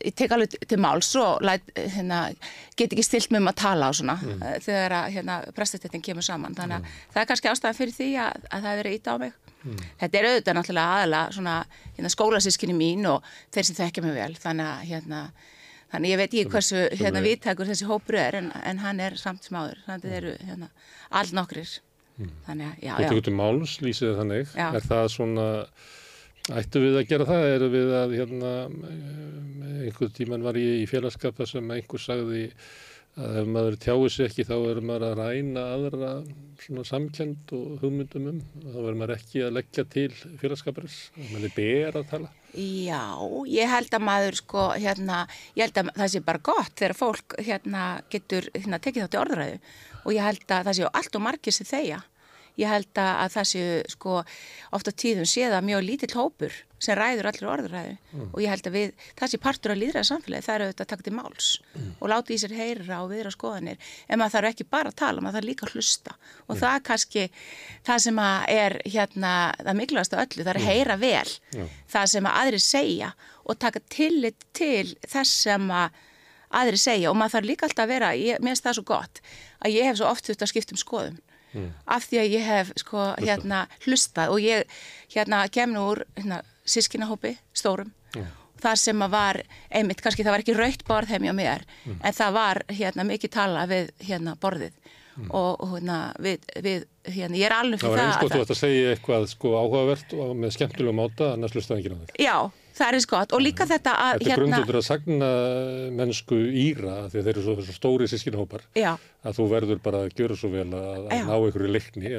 ég 0.08 0.16
tek 0.18 0.34
alveg 0.34 0.58
til 0.70 0.80
máls 0.82 1.12
og 1.22 1.44
læt, 1.46 1.70
hérna, 1.78 2.24
get 2.80 2.96
ekki 2.96 3.06
stilt 3.06 3.34
með 3.34 3.44
um 3.44 3.52
að 3.54 3.60
tala 3.62 3.90
á 3.90 3.92
svona 3.94 4.18
mm. 4.18 4.44
þegar 4.66 4.98
að, 5.00 5.08
hérna, 5.18 5.40
prestastettin 5.54 6.06
kemur 6.06 6.26
saman, 6.26 6.58
þannig 6.58 6.80
að 6.80 6.88
mm. 6.88 7.00
það 7.14 7.24
er 7.24 7.32
kannski 7.32 7.52
ástæðan 7.54 7.80
fyrir 7.80 7.98
því 8.00 8.12
að, 8.26 8.44
að 8.50 8.54
það 8.54 8.70
hefur 8.72 8.84
verið 8.84 8.98
ít 8.98 9.10
á 9.10 9.16
mig. 9.22 9.40
Mm. 9.64 9.82
Þetta 10.02 10.20
er 10.20 10.30
auðvitað 10.30 10.58
náttúrulega 10.60 10.96
aðalega 10.98 11.38
svona, 11.38 11.58
hérna, 11.94 12.14
skólasískinni 12.18 12.78
mín 12.78 13.10
og 13.12 13.34
þeir 13.54 13.70
sem 13.70 13.78
þekkja 13.84 14.08
mig 14.08 14.18
vel, 14.18 14.32
þannig 14.42 14.72
að, 14.72 14.88
hérna, 14.90 15.26
þannig 15.94 16.14
ég 16.14 16.22
veit 16.22 16.30
ekki 16.34 16.52
hversu, 16.52 16.84
hérna, 17.00 17.24
viðtækur 17.24 17.70
þessi 17.72 17.88
hópur 17.90 18.20
er, 18.20 18.40
en, 18.42 18.52
en 18.66 18.84
hann 18.84 19.02
er 19.04 19.18
samt 19.22 19.48
smáður, 19.48 19.82
þannig 19.88 20.06
að 20.06 20.14
þeir 20.14 20.20
eru, 20.20 20.38
hérna, 20.50 20.70
all 21.22 21.28
nokkrir. 21.38 21.74
Þannig 22.46 22.68
að, 22.68 22.78
já, 22.78 22.90
já. 22.92 22.96
Þú 22.98 23.10
tekur 23.10 23.28
til 23.28 23.36
máls, 23.38 23.76
lýsið 23.82 24.16
þannig. 24.20 24.56
Já. 24.58 24.68
Er 24.70 24.86
það 24.86 25.08
svona, 25.16 25.46
ættu 26.62 26.82
við 26.84 26.98
að 27.00 27.08
gera 27.10 27.30
það? 27.30 27.46
Eru 27.56 27.70
við 27.74 27.94
að, 27.98 28.16
hérna, 28.20 28.56
einhver 29.84 30.12
tíman 30.18 30.46
var 30.46 30.60
ég 30.62 30.84
í 30.84 30.90
félagskapa 30.90 31.48
sem 31.50 31.74
einhver 31.78 32.04
sagði 32.04 32.44
að 33.14 33.36
ef 33.44 33.50
maður 33.54 33.76
tjáir 33.84 34.14
sér 34.14 34.30
ekki 34.30 34.46
þá 34.48 34.56
er 34.58 34.80
maður 34.82 35.06
að 35.10 35.20
ræna 35.20 35.64
aðra 35.76 36.12
svona 36.64 36.86
samkend 36.88 37.52
og 37.54 37.84
hugmyndum 37.84 38.30
um. 38.32 38.40
Þá 38.64 38.78
verður 38.80 39.00
maður 39.02 39.16
ekki 39.18 39.44
að 39.46 39.54
leggja 39.60 39.86
til 39.94 40.08
félagskaparins. 40.42 40.98
Það 41.18 41.48
er 41.50 41.56
ber 41.58 42.00
að 42.00 42.08
tala. 42.14 42.32
Já, 42.54 43.04
ég 43.50 43.72
held 43.74 43.98
að 43.98 44.06
maður 44.06 44.40
sko, 44.40 44.66
hérna, 44.78 45.24
ég 45.58 45.66
held 45.66 45.82
að 45.82 45.92
það 45.98 46.12
sé 46.14 46.24
bara 46.26 46.44
gott 46.50 46.74
þegar 46.78 46.98
fólk 46.98 47.38
hérna 47.42 47.86
getur 48.14 48.50
hérna, 48.54 48.82
tekið 48.82 49.06
þátt 49.06 49.18
í 49.18 49.22
orðræðu 49.24 49.62
og 50.04 50.10
ég 50.14 50.28
held 50.28 50.44
að 50.50 50.68
það 50.70 50.80
séu 50.80 50.92
allt 50.92 51.18
og 51.18 51.26
margir 51.26 51.56
sem 51.56 51.70
þeia. 51.70 52.02
Ég 52.60 52.70
held 52.70 53.00
að 53.02 53.32
það 53.34 53.50
séu 53.50 53.82
sko 53.90 54.20
ofta 54.76 54.94
tíðum 54.94 55.26
séða 55.30 55.64
mjög 55.66 55.84
lítill 55.88 56.14
hópur 56.14 56.54
sem 56.84 56.98
ræður 56.98 57.30
allir 57.30 57.50
orðræðu. 57.50 57.94
Mm. 58.14 58.30
og 58.30 58.40
ég 58.44 58.52
held 58.52 58.68
að 58.68 58.76
við, 58.76 58.94
það 59.20 59.32
sé 59.32 59.40
partur 59.42 59.74
að 59.74 59.80
líðræða 59.82 60.08
samfélagi, 60.10 60.46
það 60.46 60.56
eru 60.56 60.68
auðvitað 60.68 60.86
að 60.86 60.92
taka 60.92 61.06
til 61.08 61.14
máls 61.18 61.50
mm. 61.74 61.90
og 61.96 62.12
láta 62.12 62.34
í 62.34 62.40
sér 62.42 62.56
heyra 62.58 63.00
og 63.02 63.12
viðra 63.14 63.34
skoðanir. 63.34 63.92
En 64.08 64.22
maður 64.22 64.36
þarf 64.36 64.52
ekki 64.52 64.68
bara 64.76 64.92
að 64.92 65.00
tala, 65.02 65.24
maður 65.24 65.40
þarf 65.40 65.50
líka 65.50 65.68
að 65.68 65.76
hlusta. 65.78 66.16
Og 66.46 66.54
mm. 66.54 66.62
það 66.62 66.78
er 66.78 66.86
kannski 66.90 67.26
það 67.90 68.06
sem 68.06 68.24
er 68.24 68.78
hérna, 68.86 69.34
það 69.64 69.80
mikilvægast 69.82 70.18
af 70.18 70.24
öllu, 70.28 70.44
það 70.44 70.54
er 70.54 70.62
að 70.62 70.70
heyra 70.70 71.00
vel 71.02 71.68
það 71.96 72.10
sem 72.14 72.30
að 72.30 72.40
aðri 72.44 72.64
segja 72.68 73.14
og 73.44 73.60
taka 73.60 73.84
tillit 73.92 74.50
til 74.56 74.96
þess 75.08 75.44
sem 75.48 75.70
að 75.74 76.02
aðri 76.54 76.80
segja. 76.80 77.12
Og 77.12 77.18
maður 77.18 77.40
þarf 77.40 77.50
líka 77.50 77.70
alltaf 77.70 77.88
að 77.88 77.94
vera, 77.96 78.16
ég, 78.20 78.42
mér 78.44 78.54
finnst 78.54 78.68
það 78.68 78.80
svo 78.80 78.90
gott 78.92 79.24
að 79.64 79.78
ég 79.78 79.88
hef 79.88 80.00
svo 80.00 80.10
oft 80.12 80.28
þurft 80.28 80.46
að 80.46 80.52
skipta 80.52 80.76
um 80.76 80.82
skoðum 80.84 81.22
mm. 81.54 81.70
af 81.96 82.08
því 82.10 82.22
að 82.22 82.38
ég 82.38 82.48
hef 82.50 82.72
sko 82.84 83.10
hérna 83.22 83.66
hlustað 83.86 84.34
og 84.36 84.44
ég 84.44 84.80
hérna 85.14 85.44
kemur 85.54 85.94
úr 85.94 86.06
hérna, 86.18 86.42
sískinahópi 86.66 87.36
stórum 87.56 87.92
mm. 88.16 88.32
þar 88.64 88.82
sem 88.82 89.06
að 89.06 89.16
var 89.16 89.42
einmitt, 89.70 90.02
kannski 90.04 90.26
það 90.26 90.38
var 90.38 90.46
ekki 90.46 90.58
raukt 90.58 90.88
borð 90.88 91.14
heim 91.14 91.30
hjá 91.30 91.36
mér 91.38 91.68
mm. 91.86 92.00
en 92.02 92.20
það 92.20 92.40
var 92.40 92.64
hérna 92.72 93.08
mikið 93.10 93.36
tala 93.38 93.68
við 93.70 93.94
hérna 94.04 94.38
borðið 94.42 94.80
og 95.30 95.62
hérna 95.70 95.98
við, 96.22 96.42
við 96.64 96.86
hérna, 97.06 97.38
ég 97.38 97.48
er 97.48 97.56
alveg 97.56 97.82
Það 97.82 97.94
fyrir 97.94 97.94
var 97.94 98.00
það 98.00 98.10
eins 98.10 98.22
gott 98.22 98.34
þú 98.34 98.44
ætti 98.44 98.56
að 98.56 98.62
segja 98.62 98.94
eitthvað 98.94 99.26
sko 99.30 99.54
áhugavert 99.60 100.16
og 100.18 100.36
með 100.40 100.54
skemmtilegum 100.58 101.00
máta 101.00 101.30
annars 101.36 101.56
hlustaði 101.56 101.84
ekki 101.84 101.98
þig. 102.00 102.14
Já, 102.24 102.38
það 102.74 102.86
er 102.88 102.98
eins 102.98 103.08
gott. 103.10 103.34
Og 103.36 103.44
líka 103.44 103.68
þetta 103.70 103.94
að 104.04 104.24
Þetta 104.24 104.34
er 104.34 104.42
grundutur 104.42 104.80
að 104.80 104.86
sagna 104.88 105.30
mennsku 106.00 106.40
íra 106.64 106.96
því 107.12 107.24
þeir 107.24 107.32
eru 107.34 107.46
svo, 107.46 107.56
svo 107.62 107.76
stóri 107.78 108.10
sískinahópar 108.12 108.66
Já, 108.78 108.92
að 109.24 109.38
þú 109.40 109.48
verður 109.54 109.82
bara 109.84 110.04
að 110.04 110.18
gjöra 110.20 110.38
svo 110.40 110.52
vel 110.54 110.68
að, 110.68 111.08
að 111.08 111.24
ná 111.30 111.34
einhverju 111.38 111.72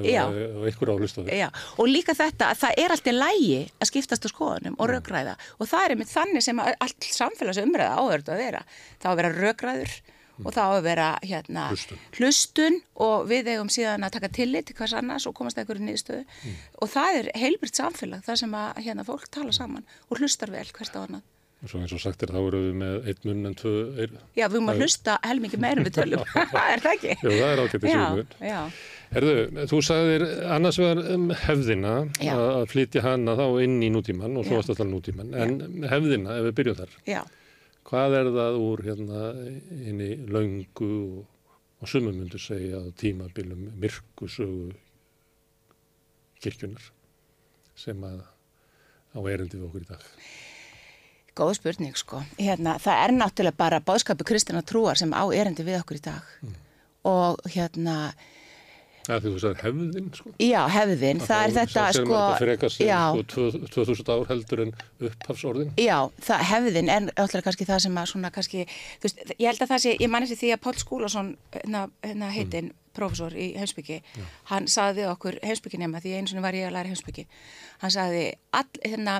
Já. 0.08 0.24
ef 0.24 0.66
einhverju 0.70 0.90
á 0.90 0.94
að 0.94 1.04
hlusta 1.04 1.20
á 1.20 1.24
þig. 1.24 1.34
Já, 1.42 1.48
og 1.78 1.90
líka 1.90 2.16
þetta 2.18 2.50
að 2.52 2.62
það 2.64 2.82
er 2.84 2.96
alltaf 2.96 3.18
lægi 3.20 3.60
að 3.78 3.90
skiptast 3.92 4.26
á 4.26 4.28
skoðunum 4.32 4.78
og 4.78 4.90
rökræða. 4.92 5.36
Og 5.58 5.70
það 5.70 5.86
er 5.86 5.96
einmitt 5.96 6.12
þannig 6.14 6.46
sem 6.46 6.64
allt 6.64 7.08
samfélagsumræða 7.14 8.00
áhörðu 8.00 8.34
að 8.34 8.44
vera. 8.44 8.64
Það 9.02 9.10
á 9.10 9.12
að 9.12 9.20
vera 9.22 9.34
rökræður 9.38 9.96
og 10.42 10.50
það 10.50 10.64
á 10.66 10.72
að 10.74 10.82
vera 10.88 11.08
hérna, 11.22 11.66
Hlustun. 11.70 12.00
hlustun 12.18 12.80
og 13.06 13.28
við 13.30 13.52
eigum 13.54 13.70
síðan 13.70 14.06
að 14.08 14.16
taka 14.16 14.32
tillit 14.34 14.66
til 14.70 14.74
hvers 14.80 14.96
annars 14.98 15.28
og 15.30 15.36
komast 15.38 15.60
einhverju 15.60 15.84
niðurstöðu 15.86 16.24
og 16.82 16.90
það 16.90 17.20
er 17.20 17.30
heilbritt 17.38 17.78
samfélag 17.78 18.24
þar 18.26 18.40
sem 18.42 18.56
að 18.58 18.82
hérna, 18.88 19.06
fólk 19.06 19.28
tala 19.30 19.54
saman 19.54 19.86
og 20.10 20.18
hlustar 20.18 20.50
vel 20.50 20.66
hvert 20.74 20.98
á 20.98 21.00
annað. 21.06 21.22
Svo 21.64 21.78
eins 21.80 21.94
og 21.96 22.00
sagt 22.02 22.20
er 22.20 22.28
þá 22.28 22.36
eru 22.44 22.58
við 22.60 22.74
með 22.76 23.06
einn 23.08 23.20
munn 23.24 23.46
en 23.48 23.54
tvö 23.56 23.70
eyru. 23.96 24.18
Já, 24.36 24.42
við 24.50 24.56
erum 24.58 24.66
að 24.68 24.80
hlusta 24.82 25.14
helmingi 25.24 25.56
meirum 25.62 25.86
við 25.86 25.94
tölum, 25.96 26.24
er 26.74 26.82
það 26.84 26.90
ekki? 26.90 27.14
Jú, 27.22 27.30
það 27.38 27.52
er 27.54 27.62
ágætt 27.62 27.86
í 27.86 27.88
Já, 27.88 27.94
sjómun. 28.02 28.34
já, 28.50 28.58
Herðu, 29.14 29.64
þú 29.70 29.78
sagðir 29.86 30.24
annars 30.58 30.78
vegar 30.82 31.00
um 31.14 31.24
hefðina 31.46 31.94
Já. 32.20 32.34
að 32.36 32.66
flytja 32.74 33.04
hana 33.06 33.36
þá 33.38 33.44
inn 33.64 33.78
í 33.86 33.88
nútíman 33.94 34.36
og 34.36 34.44
svo 34.44 34.58
Já. 34.58 34.60
varst 34.60 34.74
að 34.74 34.80
tala 34.82 34.90
um 34.90 34.96
nútíman. 34.98 35.32
En 35.40 35.88
hefðina, 35.88 36.36
ef 36.42 36.48
við 36.50 36.56
byrjum 36.60 36.78
þar, 36.82 36.94
já. 37.08 37.22
Hvað 37.88 38.18
er 38.20 38.30
það 38.34 38.58
úr 38.64 38.82
hérna 38.88 39.22
inn 39.74 40.00
í 40.02 40.12
löngu 40.30 40.90
og, 41.18 41.20
og 41.80 41.90
sumum 41.90 42.16
myndu 42.16 42.40
segja 42.40 42.80
að 42.80 42.94
tímabilum 43.02 43.68
myrkusögu 43.80 44.72
kirkjunar 46.44 46.90
sem 47.78 48.00
að 48.06 48.22
á 49.14 49.18
erindi 49.30 49.58
við 49.58 49.68
okkur 49.68 49.86
í 49.86 49.90
dag? 49.92 50.04
Góð 51.34 51.56
spurning 51.58 51.96
sko. 51.98 52.20
Hérna, 52.38 52.76
það 52.82 53.00
er 53.04 53.14
náttúrulega 53.16 53.58
bara 53.58 53.82
bóðskapu 53.82 54.26
kristina 54.26 54.62
trúar 54.62 54.98
sem 54.98 55.10
á 55.10 55.22
erindi 55.34 55.66
við 55.66 55.80
okkur 55.80 55.98
í 55.98 56.04
dag. 56.04 56.28
Og 57.10 57.40
hérna, 57.50 58.12
Það 59.04 59.26
er 59.50 59.58
hefðin, 59.60 60.06
sko. 60.16 60.30
já, 60.40 60.60
hefðin, 60.72 61.18
það 61.20 61.42
er 61.44 61.50
þetta 61.58 61.82
sko, 61.92 62.20
frekar 62.40 62.72
sem 62.72 62.86
já, 62.88 63.00
sko, 63.12 63.24
tvö- 63.34 63.68
2000 63.74 64.12
ár 64.14 64.30
heldur 64.30 64.62
en 64.64 64.70
upphafsorðin. 65.08 65.72
já, 65.76 65.98
það 66.24 66.44
hefðin 66.50 66.88
er 66.94 67.02
náttúrulega 67.10 67.44
kannski 67.48 67.66
það 67.68 67.82
sem 67.84 67.98
að 68.00 68.08
svona 68.14 68.30
kannski, 68.32 68.64
þú 69.02 69.08
veist, 69.08 69.20
ég 69.36 69.44
held 69.50 69.60
að 69.66 69.72
það 69.74 69.82
sé, 69.84 69.92
ég 70.00 70.10
man 70.14 70.24
eftir 70.24 70.40
því 70.40 70.52
að 70.54 70.62
Páll 70.64 70.80
Skúlason, 70.80 71.28
hérna, 71.52 71.82
hérna 72.06 72.30
heitinn, 72.32 72.70
prófessor 72.94 73.34
í 73.34 73.50
heimsbyggi, 73.58 73.98
hann 74.52 74.68
sagði 74.70 75.02
við 75.02 75.10
okkur 75.12 75.36
heimsbygginema, 75.42 76.00
því 76.00 76.12
einu 76.14 76.30
sinni 76.30 76.44
var 76.44 76.54
ég 76.56 76.68
að 76.68 76.76
læra 76.78 76.92
heimsbyggi, 76.92 77.26
hann 77.82 77.90
sagði, 77.90 78.22
all, 78.54 78.70
hérna, 78.86 79.18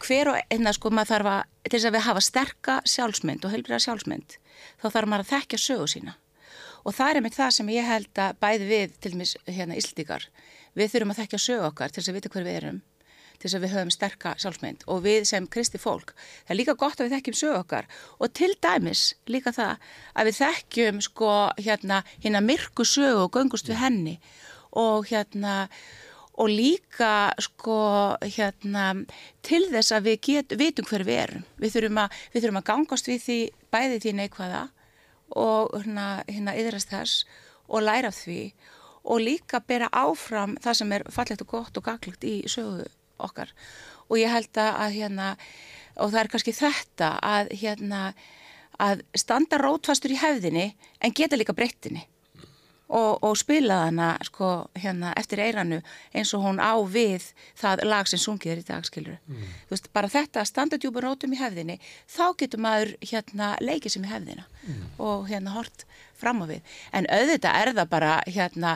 hver 0.00 0.32
og, 0.32 0.38
hérna, 0.50 0.72
sko, 0.74 0.90
maður 0.90 1.12
þarf 1.14 1.30
að, 1.36 1.42
til 1.68 1.76
þess 1.78 1.90
að 1.90 1.94
við 1.98 2.06
hafa 2.08 2.24
sterka 2.24 2.78
sjálfsmynd 2.88 3.44
og 3.44 3.52
heilbriða 3.54 3.82
sjálfsmynd, 3.86 4.38
þá 4.80 4.86
þarf 4.90 5.12
maður 5.12 5.26
að 5.28 5.32
þekkja 5.36 5.60
sögu 5.68 5.86
sína. 5.94 6.16
Og 6.84 6.96
það 6.96 7.10
er 7.10 7.20
einmitt 7.20 7.36
það 7.36 7.56
sem 7.56 7.72
ég 7.74 7.88
held 7.88 8.22
að 8.22 8.38
bæði 8.42 8.68
við, 8.70 8.94
til 9.00 9.12
dæmis 9.14 9.34
hérna 9.48 9.76
Íslandíkar, 9.78 10.28
við 10.78 10.94
þurfum 10.94 11.14
að 11.14 11.20
þekkja 11.22 11.42
sögu 11.46 11.68
okkar 11.68 11.92
til 11.92 12.00
þess 12.00 12.12
að 12.12 12.18
vita 12.18 12.32
hver 12.32 12.46
við 12.46 12.58
erum, 12.60 12.82
til 13.36 13.46
þess 13.46 13.58
að 13.58 13.64
við 13.64 13.74
höfum 13.74 13.94
sterka 13.94 14.34
sjálfsmynd. 14.42 14.84
Og 14.92 15.02
við 15.04 15.26
sem 15.30 15.48
kristi 15.50 15.80
fólk, 15.80 16.14
það 16.44 16.54
er 16.54 16.60
líka 16.60 16.76
gott 16.80 17.00
að 17.00 17.08
við 17.08 17.16
þekkjum 17.16 17.38
sögu 17.40 17.58
okkar. 17.60 17.88
Og 18.20 18.34
til 18.36 18.52
dæmis 18.64 19.06
líka 19.30 19.54
það 19.56 19.90
að 20.14 20.30
við 20.30 20.38
þekkjum 20.40 21.02
sko 21.08 21.32
hérna 21.60 22.04
hérna 22.20 22.44
myrku 22.44 22.86
sögu 22.88 23.26
og 23.26 23.34
göngust 23.36 23.70
við 23.70 23.82
henni. 23.82 24.16
Og 24.70 25.08
hérna 25.10 25.66
og 26.40 26.48
líka 26.48 27.32
sko 27.42 27.80
hérna 28.24 28.92
til 29.44 29.66
þess 29.68 29.92
að 29.92 30.06
við 30.08 30.20
get, 30.24 30.54
vitum 30.56 30.86
hver 30.88 31.04
við 31.04 31.24
erum. 31.26 31.48
Við 31.60 31.74
þurfum, 31.74 32.04
að, 32.04 32.20
við 32.32 32.44
þurfum 32.44 32.60
að 32.60 32.68
gangast 32.70 33.10
við 33.10 33.24
því 33.26 33.40
bæði 33.74 33.98
því 34.04 34.14
neikvæða 34.20 34.62
og 35.36 35.72
hérna, 35.76 36.22
hérna 36.28 36.56
yðrast 36.58 36.92
þess 36.92 37.24
og 37.70 37.84
læra 37.86 38.10
því 38.14 38.42
og 39.10 39.22
líka 39.24 39.62
bera 39.64 39.88
áfram 39.92 40.56
það 40.60 40.78
sem 40.80 40.92
er 40.96 41.06
fallegt 41.12 41.44
og 41.44 41.52
gott 41.54 41.78
og 41.80 41.86
gaglegt 41.86 42.24
í 42.26 42.40
sögu 42.50 42.84
okkar. 43.20 43.52
Og 44.10 44.18
ég 44.20 44.32
held 44.32 44.58
að 44.60 44.96
hérna 44.98 45.34
og 46.00 46.12
það 46.12 46.20
er 46.22 46.30
kannski 46.32 46.56
þetta 46.56 47.10
að 47.24 47.52
hérna 47.60 48.02
að 48.80 49.04
standa 49.18 49.58
rótfastur 49.60 50.14
í 50.14 50.20
hefðinni 50.20 50.70
en 51.00 51.14
geta 51.16 51.38
líka 51.38 51.56
breyttinni 51.56 52.06
og, 52.90 53.20
og 53.22 53.36
spilaði 53.38 53.90
hana 53.90 54.08
sko, 54.26 54.50
hérna, 54.78 55.12
eftir 55.18 55.42
eiranu 55.44 55.78
eins 56.16 56.32
og 56.34 56.42
hún 56.44 56.58
á 56.58 56.74
við 56.90 57.28
það 57.58 57.84
lag 57.86 58.08
sem 58.10 58.20
sungið 58.20 58.52
er 58.54 58.62
í 58.62 58.66
dag 58.66 58.88
mm. 59.06 59.44
veist, 59.70 59.90
bara 59.94 60.10
þetta 60.10 60.44
standardjúpur 60.48 61.06
nótum 61.06 61.34
í 61.36 61.38
hefðinni 61.38 61.78
þá 62.10 62.24
getur 62.40 62.62
maður 62.64 62.94
hérna, 63.00 63.52
leikið 63.62 63.94
sem 63.94 64.06
í 64.06 64.10
hefðina 64.10 64.46
mm. 64.66 64.82
og 64.98 65.28
hérna 65.30 65.54
hort 65.54 65.86
fram 66.18 66.42
á 66.42 66.46
við 66.50 66.74
en 66.92 67.06
auðvitað 67.06 67.60
er 67.60 67.72
það 67.78 67.92
bara 67.94 68.16
hérna 68.26 68.74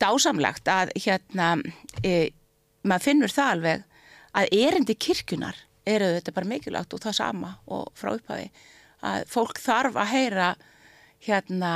dásamlegt 0.00 0.68
að 0.68 0.92
hérna 1.00 1.54
e, 2.04 2.30
maður 2.84 3.06
finnur 3.08 3.34
það 3.34 3.54
alveg 3.54 3.88
að 4.36 4.52
erindi 4.60 4.96
kirkunar 5.00 5.64
eru 5.88 6.12
þetta 6.18 6.36
bara 6.36 6.52
mikilvægt 6.52 6.94
og 6.94 7.02
það 7.02 7.16
sama 7.16 7.54
og 7.72 7.88
frá 7.98 8.12
upphafi 8.14 8.50
að 9.00 9.24
fólk 9.32 9.58
þarf 9.60 9.96
að 9.96 10.12
heyra 10.12 10.52
hérna 11.24 11.72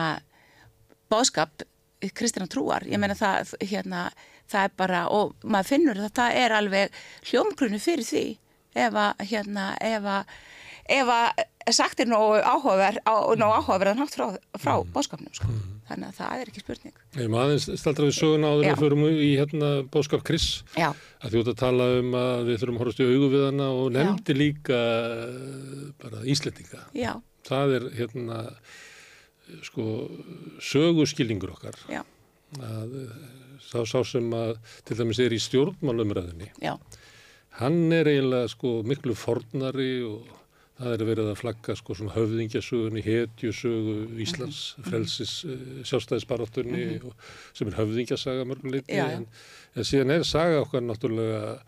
bóðskap 1.14 1.66
kristina 2.12 2.48
trúar, 2.50 2.84
ég 2.84 3.00
meina 3.00 3.16
það 3.16 3.54
hérna, 3.64 4.08
það 4.50 4.66
er 4.66 4.74
bara, 4.76 5.04
og 5.08 5.32
maður 5.40 5.70
finnur 5.70 6.02
að 6.04 6.16
það 6.18 6.40
er 6.42 6.56
alveg 6.58 6.98
hljómgrunni 7.30 7.80
fyrir 7.80 8.04
því 8.04 8.26
ef 8.74 8.98
að 8.98 9.24
hérna, 9.30 9.70
ef 9.80 10.10
að 10.10 10.34
ef 10.92 11.08
að 11.08 11.44
sagt 11.72 12.02
er 12.02 12.08
nógu 12.10 12.40
áhugaverð 12.44 12.98
áhugaverðan 13.08 14.02
hátt 14.02 14.16
frá, 14.16 14.26
frá 14.60 14.72
mm. 14.74 14.90
bóðskapnum 14.92 15.32
sko. 15.32 15.48
mm. 15.48 15.76
þannig 15.88 16.10
að 16.10 16.18
það 16.18 16.42
er 16.42 16.50
ekki 16.50 16.62
spurning 16.64 16.98
Ég 17.22 17.30
maður 17.32 17.78
staldra 17.80 18.08
við 18.08 18.16
söguna 18.18 18.50
áður 18.52 18.68
að 18.68 18.82
förum 18.82 19.04
í 19.08 19.30
hérna 19.38 19.70
bóðskap 19.94 20.24
Kris 20.28 20.48
að 20.76 21.38
ert 21.40 21.52
að 21.54 21.60
tala 21.62 21.88
um 22.00 22.16
að 22.20 22.50
við 22.50 22.60
þurfum 22.60 22.76
að 22.76 22.84
horfast 22.84 23.00
í 23.00 23.08
augu 23.08 23.30
við 23.32 23.46
hana 23.48 23.68
og 23.72 23.92
nefndi 23.96 24.36
Já. 24.36 24.40
líka 24.42 24.80
bara 26.04 26.24
Íslandinga 26.34 26.82
Já. 26.92 27.12
það 27.48 27.76
er 27.78 27.88
hérna 27.96 28.42
sko 29.62 29.86
söguskilningur 30.62 31.54
okkar 31.56 31.78
Já. 31.90 32.02
að 32.60 32.94
þá 33.64 33.80
sá 33.88 33.98
sem 34.14 34.30
að 34.36 34.56
til 34.86 34.98
dæmis 35.00 35.20
er 35.22 35.34
í 35.34 35.40
stjórnmálumræðinni 35.42 36.52
hann 37.60 37.92
er 37.94 38.10
eiginlega 38.10 38.50
sko 38.52 38.80
miklu 38.86 39.16
fornari 39.18 40.02
og 40.06 40.32
það 40.74 40.96
er 40.96 41.04
verið 41.06 41.28
að 41.30 41.38
flagga 41.38 41.76
sko 41.78 41.94
svona 41.94 42.14
höfðingjasögunni, 42.16 43.02
hetjusögu 43.06 43.94
Íslands, 44.24 44.74
mm 44.74 44.82
-hmm. 44.82 44.88
frelsis 44.88 45.34
eh, 45.44 45.84
sjálfstæðisbaráttunni 45.86 46.84
mm 46.84 46.98
-hmm. 46.98 47.12
sem 47.54 47.68
er 47.68 47.78
höfðingjasaga 47.78 48.44
mörguleiti 48.44 48.98
en, 48.98 49.26
en 49.76 49.84
síðan 49.84 50.10
er 50.10 50.24
saga 50.24 50.60
okkar 50.60 50.82
náttúrulega 50.82 51.58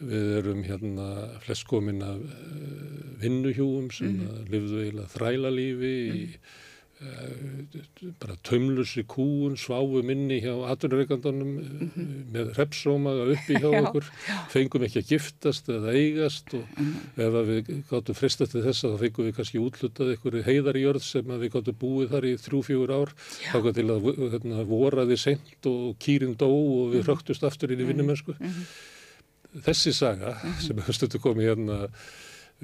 við 0.00 0.38
erum 0.38 0.62
hérna 0.64 1.38
flest 1.44 1.66
komin 1.66 2.02
af 2.02 2.18
uh, 2.18 3.20
vinnuhjúum 3.22 3.90
sem 3.90 4.08
mm 4.08 4.20
-hmm. 4.20 4.50
lifðu 4.50 4.82
eiginlega 4.82 5.08
þrælalífi 5.14 5.94
í 5.94 6.26
mhm. 6.26 6.34
Eh, 6.34 6.62
bara 8.20 8.36
tömlusri 8.46 9.04
kúun 9.08 9.56
sváfu 9.58 10.02
minni 10.06 10.40
hjá 10.42 10.52
aturreikandunum 10.72 11.50
mm 11.50 11.90
-hmm. 11.94 12.24
með 12.34 12.52
repsómaga 12.58 13.26
uppi 13.34 13.58
hjá 13.60 13.70
okkur, 13.82 14.04
fengum 14.52 14.84
ekki 14.86 15.02
að 15.02 15.10
giftast 15.12 15.68
eða 15.68 15.94
eigast 15.94 16.54
og 16.54 16.64
mm 16.64 16.92
-hmm. 17.16 17.22
ef 17.24 17.48
við 17.48 17.82
gáttum 17.90 18.18
fristast 18.20 18.52
til 18.52 18.64
þess 18.66 18.84
að 18.84 18.94
þá 18.94 18.98
fengum 19.04 19.26
við 19.26 19.36
kannski 19.36 19.64
útlutað 19.66 20.10
einhverju 20.14 20.42
heiðar 20.48 20.76
í 20.76 20.84
jörð 20.86 21.02
sem 21.02 21.24
við 21.24 21.52
gáttum 21.54 21.80
búið 21.80 22.10
þar 22.12 22.24
í 22.24 22.34
þrjú-fjögur 22.46 22.92
ár 22.98 23.10
þá 23.52 23.58
gott 23.62 23.74
til 23.74 23.88
að 23.90 24.00
hérna, 24.32 24.64
voraði 24.64 25.16
sent 25.16 25.66
og 25.66 25.96
kýrin 25.98 26.36
dó 26.36 26.50
og 26.50 26.92
við 26.92 27.00
mm 27.00 27.00
-hmm. 27.00 27.08
röktust 27.08 27.44
aftur 27.44 27.72
inn 27.72 27.80
í 27.80 27.88
vinnumönsku 27.88 28.34
mhm. 28.38 28.62
þessi 29.66 29.92
saga 29.92 30.36
mhm. 30.36 30.60
sem 30.60 30.76
hefur 30.76 30.94
stundu 30.94 31.18
komið 31.18 31.48
hérna 31.50 31.88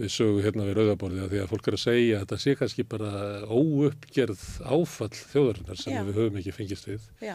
við 0.01 0.13
sögum 0.15 0.41
hérna 0.45 0.67
við 0.69 0.79
rauðaborðið 0.79 1.25
að 1.25 1.35
því 1.35 1.41
að 1.43 1.51
fólk 1.53 1.69
er 1.69 1.77
að 1.77 1.83
segja 1.85 2.17
að 2.17 2.23
þetta 2.25 2.39
sé 2.45 2.55
kannski 2.61 2.87
bara 2.89 3.11
óuppgerð 3.51 4.45
áfall 4.65 5.13
þjóðarinnar 5.19 5.81
sem 5.81 5.95
Já. 5.95 6.03
við 6.07 6.21
höfum 6.21 6.41
ekki 6.41 6.57
fengist 6.57 6.89
við. 6.89 7.07
Já. 7.25 7.35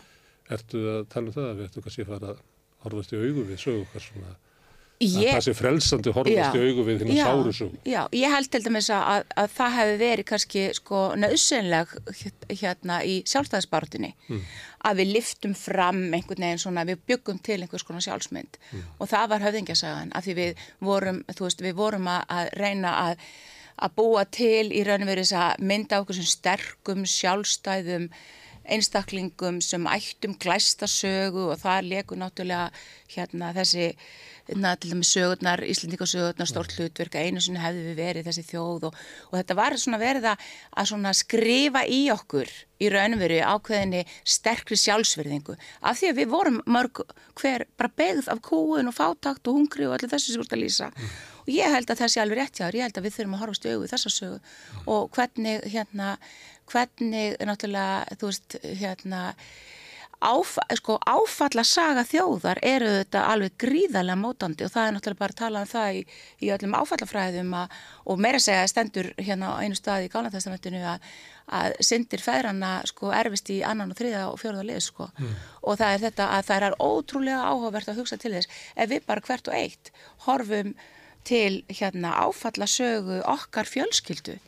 Ertu 0.56 0.82
að 0.96 1.08
tala 1.14 1.30
um 1.30 1.36
það 1.36 1.50
að 1.50 1.60
við 1.60 1.70
ættum 1.70 1.86
kannski 1.86 2.06
að 2.06 2.12
fara 2.14 2.34
að 2.34 2.44
horfast 2.86 3.14
í 3.14 3.22
augu 3.22 3.46
við 3.46 3.62
sögum 3.62 3.88
hvað 3.92 4.06
svona 4.08 4.34
Ég, 5.04 5.34
það 5.34 5.42
sé 5.44 5.54
frelsandi 5.58 6.12
horfast 6.16 6.56
í 6.56 6.60
augu 6.70 6.84
við 6.88 7.02
hérna 7.04 7.24
sáru 7.28 7.52
svo. 7.56 7.66
Já, 7.84 8.06
ég 8.16 8.32
held 8.32 8.48
til 8.52 8.62
dæmis 8.64 8.88
að, 8.96 9.26
að 9.36 9.50
það 9.58 9.74
hefði 9.76 9.96
verið 10.00 10.28
kannski 10.30 10.62
sko 10.78 11.00
nöðsynleg 11.20 11.92
hérna 12.62 13.02
í 13.04 13.18
sjálfstæðisbartinni 13.28 14.14
mm. 14.30 14.46
að 14.88 15.02
við 15.02 15.12
liftum 15.18 15.58
fram 15.60 16.00
einhvern 16.16 16.48
veginn 16.48 16.64
svona, 16.64 16.86
við 16.88 17.04
byggum 17.12 17.42
til 17.44 17.58
einhvers 17.60 17.84
konar 17.84 18.06
sjálfsmynd 18.06 18.56
mm. 18.62 18.86
og 18.96 19.12
það 19.12 19.28
var 19.34 19.46
höfðingjasagan 19.50 20.16
af 20.16 20.24
því 20.30 20.38
við 20.40 20.64
vorum, 20.88 21.20
þú 21.34 21.48
veist, 21.50 21.66
við 21.68 21.76
vorum 21.82 22.08
að, 22.14 22.24
að 22.38 22.54
reyna 22.62 22.96
að, 23.02 23.28
að 23.76 24.00
búa 24.00 24.24
til 24.40 24.72
í 24.72 24.86
raunum 24.88 25.12
verið 25.12 25.28
þess 25.28 25.42
að 25.44 25.68
mynda 25.74 26.00
okkur 26.06 26.22
sem 26.22 26.32
sterkum, 26.38 27.04
sjálfstæðum 27.04 28.08
einstaklingum 28.66 29.60
sem 29.62 29.84
ættum 29.92 30.34
glæstasögu 30.42 31.50
og 31.52 31.60
það 31.62 31.92
leku 31.92 32.18
náttúrulega 32.18 32.72
hérna 33.14 33.52
þessi 33.54 33.92
na, 34.54 34.76
til 34.78 34.92
dæmis 34.94 35.10
sögurnar, 35.16 35.64
Íslendingasögurnar, 35.66 36.50
stórt 36.50 36.76
hlutverk 36.78 37.18
að 37.18 37.30
einu 37.30 37.42
sinni 37.42 37.62
hefði 37.64 37.84
við 37.88 38.00
verið 38.00 38.30
þessi 38.30 38.46
þjóð 38.52 38.88
og, 38.90 39.00
og 39.32 39.36
þetta 39.40 39.58
var 39.58 39.76
svona 39.82 40.00
verið 40.02 40.30
að, 40.32 40.48
að 40.84 41.12
skrifa 41.18 41.82
í 41.90 42.02
okkur 42.14 42.52
í 42.84 42.90
raunveru 42.92 43.40
ákveðinni 43.42 44.04
sterkri 44.28 44.78
sjálfsverðingu 44.80 45.56
af 45.56 46.00
því 46.00 46.12
að 46.12 46.20
við 46.20 46.32
vorum 46.34 46.60
mörg 46.70 47.02
hver 47.40 47.66
bara 47.80 47.94
begð 47.98 48.30
af 48.34 48.42
kúun 48.46 48.92
og 48.92 48.98
fátakt 48.98 49.48
og 49.48 49.60
hungri 49.60 49.88
og 49.88 49.96
allir 49.96 50.12
þessu 50.12 50.34
sem 50.34 50.44
voruð 50.44 50.58
að 50.58 50.64
lýsa. 50.66 50.90
Mm. 50.92 51.14
og 51.46 51.54
ég 51.56 51.76
held 51.76 51.94
að 51.94 52.02
það 52.02 52.12
sé 52.14 52.22
alveg 52.22 52.42
rétt 52.42 52.60
jáður, 52.62 52.80
ég 52.80 52.88
held 52.88 53.00
að 53.00 53.08
við 53.08 53.16
þurfum 53.16 53.38
að 53.38 53.44
horfa 53.46 53.60
stjóðu 53.62 53.94
þessa 53.94 54.12
sögu. 54.14 54.42
Mm. 54.42 54.84
og 54.96 55.16
hvernig 55.16 55.70
hérna, 55.72 56.18
hvernig 56.72 57.40
náttúrulega 57.50 58.20
þú 58.20 58.32
veist 58.32 58.60
hérna 58.84 59.24
áf, 60.24 60.56
sko, 60.80 60.96
áfalla 61.06 61.64
saga 61.68 62.04
þjóðar 62.08 62.60
eru 62.66 62.90
þetta 63.00 63.24
alveg 63.32 63.56
gríðarlega 63.62 64.20
mótandi 64.20 64.66
og 64.66 64.74
það 64.74 64.88
er 64.88 64.96
náttúrulega 64.96 65.22
bara 65.22 65.36
að 65.36 65.42
tala 65.42 65.62
um 65.64 65.70
það 65.70 66.00
í, 66.00 66.02
í 66.40 66.52
öllum 66.56 66.76
áfallafræðum 66.80 67.54
að, 67.60 67.78
og 68.06 68.22
meira 68.24 68.42
segja 68.44 68.66
stendur 68.72 69.12
hérna 69.20 69.54
á 69.56 69.62
einu 69.64 69.78
stað 69.78 70.08
í 70.08 70.10
Gálandtestamentinu 70.14 70.82
að, 70.94 71.06
að 71.60 71.78
syndir 71.90 72.24
feðrana 72.24 72.74
sko 72.90 73.12
erfist 73.16 73.52
í 73.54 73.62
annan 73.68 73.94
og 73.94 74.00
þriða 74.00 74.26
og 74.32 74.42
fjóruða 74.42 74.68
lið 74.72 74.82
sko 74.88 75.10
mm. 75.12 75.38
og 75.62 75.80
það 75.82 75.94
er 75.94 76.04
þetta 76.08 76.32
að 76.38 76.50
það 76.50 76.68
er 76.70 76.80
ótrúlega 76.80 77.46
áhugavert 77.52 77.92
að 77.92 78.02
hugsa 78.02 78.20
til 78.22 78.36
þess 78.38 78.66
ef 78.76 78.92
við 78.92 79.08
bara 79.08 79.26
hvert 79.28 79.52
og 79.52 79.60
eitt 79.60 79.94
horfum 80.26 80.76
til 81.26 81.64
hérna 81.70 82.14
áfallasögu 82.26 83.24
okkar 83.26 83.70
fjölskyldu 83.70 84.40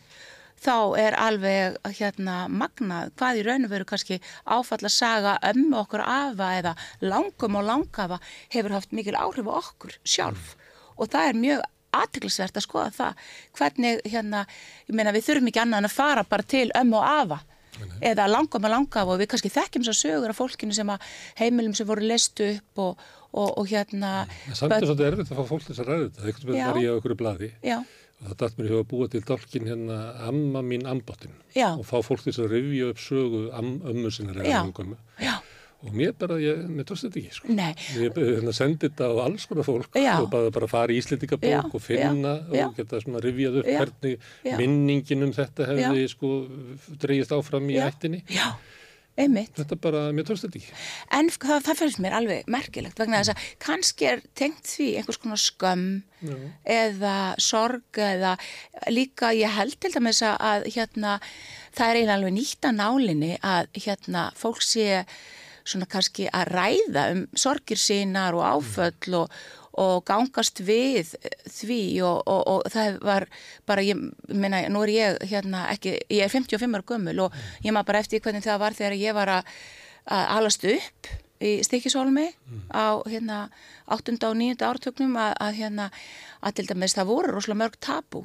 þá 0.63 0.98
er 1.00 1.17
alveg 1.22 1.78
hérna 2.00 2.38
magnað 2.50 3.12
hvað 3.20 3.39
í 3.39 3.48
raun 3.48 3.67
og 3.67 3.74
veru 3.74 3.88
kannski 3.89 4.20
áfalla 4.46 4.91
saga 4.91 5.38
ömmu 5.52 5.78
okkur 5.84 6.04
afa 6.04 6.52
eða 6.60 6.76
langum 7.02 7.60
og 7.60 7.67
langafa 7.67 8.22
hefur 8.54 8.78
haft 8.78 8.96
mikil 8.96 9.17
áhrif 9.17 9.50
á 9.50 9.54
okkur 9.62 9.98
sjálf. 10.04 10.56
Mm. 10.56 10.63
og 10.98 11.12
það 11.13 11.28
er 11.30 11.38
mjög 11.38 11.65
aðtiklisvert 11.98 12.58
að 12.58 12.65
skoða 12.65 12.89
það. 12.96 13.28
Hvernig 13.58 14.02
hérna, 14.06 14.41
ég 14.89 14.98
meina 14.98 15.13
við 15.15 15.28
þurfum 15.30 15.52
ekki 15.52 15.62
annað 15.62 15.84
en 15.84 15.89
að 15.89 15.96
fara 15.96 16.24
bara 16.28 16.46
til 16.56 16.67
ömmu 16.76 16.98
og 17.00 17.06
afa 17.08 17.39
Nei. 17.78 18.10
eða 18.12 18.26
langum 18.32 18.65
og 18.65 18.74
langafa 18.74 19.13
og 19.13 19.22
við 19.22 19.30
kannski 19.34 19.54
þekkjum 19.54 19.86
svo 19.86 19.93
sögur 19.98 20.34
af 20.34 20.39
fólkinu 20.39 20.74
sem 20.74 20.89
að 20.89 21.06
heimilum 21.38 21.76
sem 21.78 21.88
voru 21.88 22.08
listu 22.10 22.48
upp 22.56 22.82
og, 22.82 23.06
og, 23.32 23.52
og 23.62 23.70
hérna 23.70 24.26
Samt 24.50 24.74
er 24.74 24.88
þetta 24.89 25.08
erfitt 25.12 25.32
að 25.32 25.41
fá 25.41 25.52
fólk 25.52 25.67
þess 25.67 25.84
að 25.84 25.91
ræða 25.91 26.08
þetta, 26.08 26.26
eitthvað 26.26 26.58
var 26.58 26.82
ég 26.82 26.89
á 26.89 26.98
okkur 26.98 27.15
bladi 27.20 27.52
Já 27.62 27.78
og 28.18 28.32
það 28.32 28.40
dætt 28.42 28.58
mér 28.58 28.72
hefur 28.72 28.88
búið 28.94 29.12
til 29.14 29.26
dálkin 29.28 29.70
hérna 29.70 29.98
amma 30.28 30.64
mín 30.66 30.88
ambottin 30.90 31.36
og 31.68 31.86
fá 31.86 32.00
fólk 32.06 32.26
þess 32.26 32.42
að 32.42 32.56
revja 32.56 32.90
upp 32.94 33.04
sögu 33.04 33.44
ömmu 33.54 34.12
sinna 34.14 34.34
og 35.86 35.94
mér 35.94 36.16
bara, 36.18 36.40
ég, 36.42 36.64
mér 36.74 36.88
tóst 36.90 37.06
þetta 37.06 37.20
ekki 37.22 37.36
sko. 37.36 37.54
ég 37.54 38.16
hérna, 38.18 38.54
sendi 38.56 38.88
þetta 38.88 39.12
á 39.14 39.16
alls 39.28 39.46
konar 39.46 39.68
fólk 39.68 40.00
já. 40.02 40.16
og 40.18 40.32
bara, 40.34 40.50
bara 40.50 40.70
fara 40.72 40.94
í 40.94 40.98
Íslendingabók 40.98 41.76
og 41.78 41.84
finna 41.86 42.34
já. 42.50 42.66
og 42.66 42.80
geta 42.80 43.02
svona 43.04 43.22
revjað 43.22 43.60
upp 43.62 43.70
hvernig 43.70 44.16
minningin 44.58 45.28
um 45.28 45.36
þetta 45.38 45.70
hefði 45.70 46.08
sko 46.10 46.32
dreyist 46.98 47.36
áfram 47.38 47.70
í 47.70 47.78
ættinni. 47.84 48.24
Já 48.34 48.56
Einmitt. 49.18 49.56
Þetta 49.58 49.78
bara, 49.82 50.02
mér 50.14 50.28
tókst 50.28 50.46
þetta 50.46 50.60
ekki. 50.60 50.76
En 51.18 51.32
það, 51.34 51.62
það 51.66 51.80
finnst 51.80 52.02
mér 52.04 52.16
alveg 52.20 52.52
merkilegt 52.54 53.00
vegna 53.02 53.22
þess 53.24 53.34
að 53.34 53.48
kannski 53.66 54.10
er 54.12 54.22
tengt 54.38 54.70
því 54.70 54.90
einhvers 55.00 55.20
konar 55.24 55.42
skömm 55.42 55.88
Já. 56.22 56.36
eða 56.78 57.16
sorg 57.42 58.02
eða 58.02 58.36
líka 58.94 59.32
ég 59.34 59.58
held 59.58 59.80
til 59.82 59.92
dæmis 59.96 60.22
að 60.26 60.68
hérna, 60.70 61.18
það 61.74 61.90
er 61.90 62.00
eiginlega 62.00 62.20
alveg 62.20 62.38
nýtt 62.38 62.70
að 62.70 62.78
nálinni 62.78 63.34
að 63.42 63.82
hérna, 63.88 64.28
fólk 64.38 64.62
sé 64.66 65.02
svona 65.68 65.90
kannski 65.90 66.30
að 66.32 66.54
ræða 66.54 67.08
um 67.16 67.26
sorgir 67.36 67.82
sínar 67.82 68.38
og 68.38 68.46
áföll 68.46 69.18
og, 69.24 69.34
og 69.78 70.06
gangast 70.08 70.62
við 70.66 71.13
því 71.46 71.82
og, 72.08 72.22
og, 72.26 72.42
og 72.54 72.72
það 72.74 73.00
var 73.06 73.28
bara, 73.70 73.86
ég 73.86 74.00
meina, 74.34 74.63
nú 74.74 74.84
er 74.86 74.94
ég 74.94 75.22
hérna 75.32 75.68
ekki, 75.74 75.98
ég 76.13 76.26
er 76.26 76.34
55 76.34 76.78
ára 76.78 76.88
gömul 76.94 77.18
og 77.28 77.38
ég 77.66 77.72
maður 77.72 77.92
bara 77.92 78.04
eftir 78.04 78.24
hvernig 78.26 78.46
það 78.46 78.62
var 78.66 78.78
þegar 78.78 78.98
ég 79.00 79.18
var 79.18 79.34
að, 79.38 79.56
að 80.18 80.28
alast 80.38 80.68
upp 80.74 81.12
í 81.38 81.58
Stikisólmi 81.66 82.26
mm. 82.32 82.63
á 82.74 82.98
hérna 83.06 83.42
8. 83.94 84.18
og 84.26 84.40
9. 84.40 84.58
ártöknum 84.66 85.13
að, 85.22 85.36
að 85.46 85.60
hérna 85.62 85.92
að 86.42 86.58
til 86.58 86.68
dæmis 86.72 86.98
það 86.98 87.12
voru 87.12 87.36
rosalega 87.36 87.62
mörg 87.62 87.78
tabu 87.84 88.24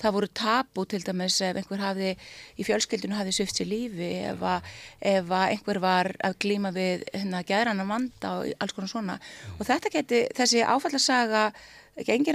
það 0.00 0.14
voru 0.16 0.30
tabu 0.40 0.84
til 0.88 1.02
dæmis 1.04 1.40
ef 1.44 1.58
einhver 1.60 1.82
hafði 1.82 2.12
í 2.56 2.66
fjölskyldinu 2.66 3.18
hafði 3.18 3.34
svift 3.36 3.60
sér 3.60 3.70
lífi 3.70 4.10
ef, 4.30 4.40
að, 4.42 4.70
ef 5.12 5.34
að 5.40 5.56
einhver 5.56 5.82
var 5.82 6.12
að 6.24 6.38
glíma 6.44 6.72
við 6.76 7.04
hérna 7.12 7.44
gæðrann 7.46 7.84
vanda 7.88 8.32
og 8.40 8.54
alls 8.60 8.76
konar 8.76 8.92
svona. 8.92 9.18
Og 9.58 9.68
þetta 9.68 9.92
geti, 9.96 10.24
þessi 10.36 10.64
áfallasaga 10.64 11.50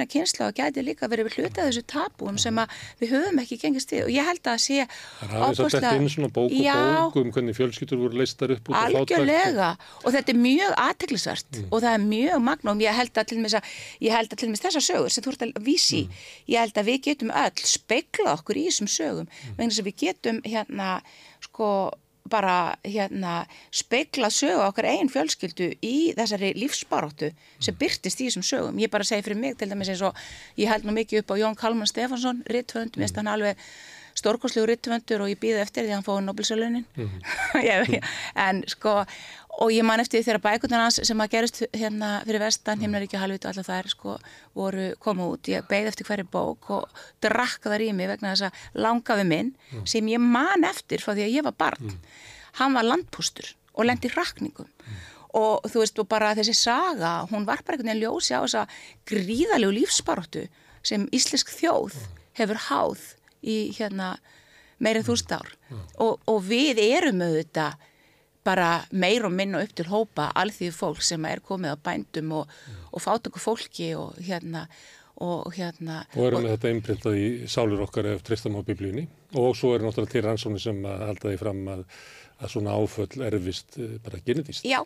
að 0.06 0.12
kynsla 0.14 0.50
og 0.50 0.60
gæti 0.60 0.84
líka 0.86 1.10
verið 1.12 1.30
við 1.30 1.38
hluta 1.40 1.66
þessu 1.68 1.84
tabúum 1.90 2.38
sem 2.42 2.56
að 2.62 2.76
við 3.02 3.14
höfum 3.16 3.42
ekki 3.44 3.60
gengist 3.62 3.92
við. 3.92 4.06
Og 4.06 4.14
ég 4.14 4.30
held 4.30 4.50
að 4.52 4.62
sé 4.66 4.86
Það 4.86 5.36
hafði 5.36 5.56
satt 5.58 5.78
eftir 5.82 6.02
inn 6.02 6.12
svona 6.16 6.32
bók 6.36 6.52
og 6.52 6.58
Já. 6.60 6.76
bók 6.76 7.20
um 7.22 7.32
hvernig 7.36 7.58
fjölskyldur 7.58 8.02
voru 8.04 8.22
leistar 8.22 8.56
upp 8.56 8.70
út. 8.70 8.78
Algjörlega. 8.82 9.72
Og 10.04 10.16
þetta 10.16 10.34
er 10.36 10.42
mjög 10.46 10.78
aðteglisvert 10.86 11.62
og 11.70 11.78
það 11.80 11.92
er 11.92 12.06
mjög 12.06 12.46
magna 12.46 12.76
og 12.76 12.86
ég 12.86 13.00
held 13.00 13.22
að 13.22 13.30
til 13.34 13.44
til 14.36 14.50
dæmis 14.50 14.64
þessar 14.64 14.84
sögur 14.84 15.14
sem 15.14 15.24
þú 15.24 15.34
ert 15.34 15.46
að 15.46 15.66
vísi 15.66 16.02
í, 16.04 16.08
ég 16.52 16.62
held 16.62 16.80
að 16.80 16.90
við 16.92 17.02
getum 17.10 17.32
öll 17.34 17.68
speikla 17.70 18.36
okkur 18.36 18.60
í 18.60 18.66
þessum 18.70 18.90
sögum. 18.92 19.30
Vegna 19.56 19.72
þess 19.72 19.84
að 19.84 19.90
við 19.90 19.98
getum 20.04 20.42
hérna 20.46 20.90
sko 21.46 21.70
bara 22.30 22.76
hérna 22.84 23.46
speikla 23.74 24.32
sögu 24.34 24.64
okkar 24.66 24.88
einn 24.90 25.12
fjölskyldu 25.14 25.72
í 25.86 25.96
þessari 26.18 26.54
lífsbaróttu 26.58 27.32
sem 27.60 27.78
byrtist 27.78 28.22
í 28.22 28.30
þessum 28.30 28.46
sögum. 28.46 28.80
Ég 28.82 28.92
bara 28.94 29.06
segi 29.06 29.26
fyrir 29.26 29.42
mig 29.42 29.60
til 29.60 29.70
dæmis 29.70 29.92
eins 29.94 30.02
og 30.06 30.18
ég 30.58 30.72
held 30.72 30.88
nú 30.88 30.96
mikið 30.96 31.22
upp 31.22 31.36
á 31.38 31.42
Jón 31.44 31.60
Kalman 31.60 31.90
Stefansson, 31.90 32.42
rittvönd, 32.50 32.98
mér 32.98 33.06
finnst 33.06 33.22
hann 33.22 33.30
alveg 33.30 33.62
stórkoslegu 34.16 34.70
rittvöndur 34.70 35.26
og 35.26 35.32
ég 35.32 35.40
býði 35.42 35.62
eftir 35.62 35.84
því 35.86 35.92
að 35.92 35.98
hann 35.98 36.06
fóði 36.06 36.26
Nobelsölunin 36.26 36.86
en 38.46 38.62
sko 38.72 39.02
og 39.62 39.72
ég 39.72 39.86
man 39.88 40.02
eftir 40.04 40.24
þegar 40.26 40.42
bækurnar 40.44 40.84
hans 40.84 41.00
sem 41.08 41.22
að 41.24 41.32
gerist 41.32 41.62
hérna 41.72 42.20
fyrir 42.26 42.44
vestan, 42.44 42.82
himnaríkja 42.84 43.22
halvvita 43.22 43.52
allar 43.52 43.68
þær 43.68 43.90
sko 43.92 44.16
voru 44.58 44.88
koma 45.00 45.30
út. 45.32 45.48
Ég 45.52 45.68
beigði 45.70 45.92
eftir 45.94 46.10
hverju 46.10 46.28
bók 46.32 46.70
og 46.76 47.04
drakka 47.24 47.72
þar 47.72 47.86
í 47.86 47.92
mig 47.96 48.10
vegna 48.12 48.34
þess 48.34 48.50
að 48.50 48.84
langafi 48.86 49.28
minn 49.30 49.54
sem 49.88 50.08
ég 50.12 50.22
man 50.22 50.68
eftir 50.68 51.04
frá 51.04 51.14
því 51.14 51.28
að 51.28 51.36
ég 51.38 51.48
var 51.48 51.58
barn. 51.60 51.96
Hann 52.60 52.76
var 52.76 52.88
landpústur 52.88 53.54
og 53.76 53.88
lendi 53.88 54.12
rakningum 54.12 54.70
og 55.36 55.66
þú 55.68 55.82
veist 55.82 56.00
og 56.00 56.08
bara 56.08 56.36
þessi 56.38 56.56
saga 56.56 57.18
hún 57.32 57.48
var 57.48 57.64
bara 57.64 57.76
einhvern 57.76 57.92
veginn 57.92 58.06
ljósi 58.06 58.36
á 58.36 58.40
þessa 58.46 58.68
gríðalegu 59.10 59.74
lífsbaróttu 59.82 60.46
sem 60.86 61.10
íslensk 61.16 61.52
þjóð 61.52 61.98
hefur 62.40 62.62
háð 62.70 63.04
í 63.44 63.58
hérna 63.76 64.16
meirið 64.84 65.10
þúst 65.10 65.32
ár. 65.32 65.52
Og, 66.00 66.20
og 66.28 66.40
við 66.44 66.80
erum 66.84 67.24
auðvitað 67.24 67.76
bara 68.46 68.70
meir 68.92 69.26
og 69.26 69.34
minna 69.34 69.64
upp 69.66 69.74
til 69.76 69.88
hópa 69.90 70.30
alþýðu 70.38 70.76
fólk 70.76 71.02
sem 71.06 71.26
er 71.26 71.42
komið 71.46 71.74
á 71.74 71.78
bændum 71.88 72.36
og, 72.42 72.54
og 72.92 73.04
fát 73.04 73.26
okkur 73.30 73.44
fólki 73.44 73.94
og 73.98 74.20
hérna 74.22 74.68
og 75.24 75.54
hérna. 75.56 76.02
Og 76.16 76.28
erum 76.28 76.44
með 76.44 76.58
þetta 76.58 76.72
einprintað 76.74 77.18
í 77.20 77.28
sálir 77.48 77.84
okkar 77.86 78.10
ef 78.12 78.24
tristam 78.28 78.58
á 78.60 78.62
biblíunni. 78.68 79.06
Og 79.40 79.56
svo 79.56 79.72
er 79.76 79.86
náttúrulega 79.86 80.12
til 80.12 80.24
rannsóknir 80.26 80.64
sem 80.64 80.82
að 80.84 81.04
halda 81.10 81.30
því 81.30 81.40
fram 81.40 81.62
að, 81.72 81.86
að 82.42 82.52
svona 82.52 82.76
áföll 82.76 83.28
erfist 83.30 83.78
eh, 83.80 83.94
bara 84.04 84.20
genetist. 84.26 84.68
Já, 84.68 84.82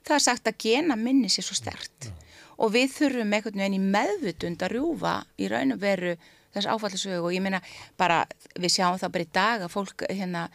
það 0.00 0.16
er 0.16 0.24
sagt 0.24 0.48
að 0.48 0.60
gena 0.64 0.96
minni 1.00 1.32
sér 1.32 1.48
svo 1.48 1.58
stert. 1.58 2.08
Og 2.56 2.72
við 2.72 2.94
þurfum 2.94 3.36
einhvern 3.36 3.60
veginn 3.60 3.76
í 3.76 3.92
meðvutund 3.98 4.64
að 4.64 4.76
rjúfa 4.76 5.18
í 5.36 5.50
raun 5.52 5.76
og 5.76 5.84
veru 5.84 6.14
þess 6.54 6.70
áfallisögu 6.70 7.26
og 7.26 7.34
ég 7.34 7.42
meina 7.44 7.60
bara 7.98 8.22
við 8.54 8.76
sjáum 8.76 9.00
það 9.00 9.14
bara 9.16 9.26
í 9.26 9.32
dag 9.34 9.64
að 9.66 9.72
fólk 9.74 10.06
hérna 10.06 10.46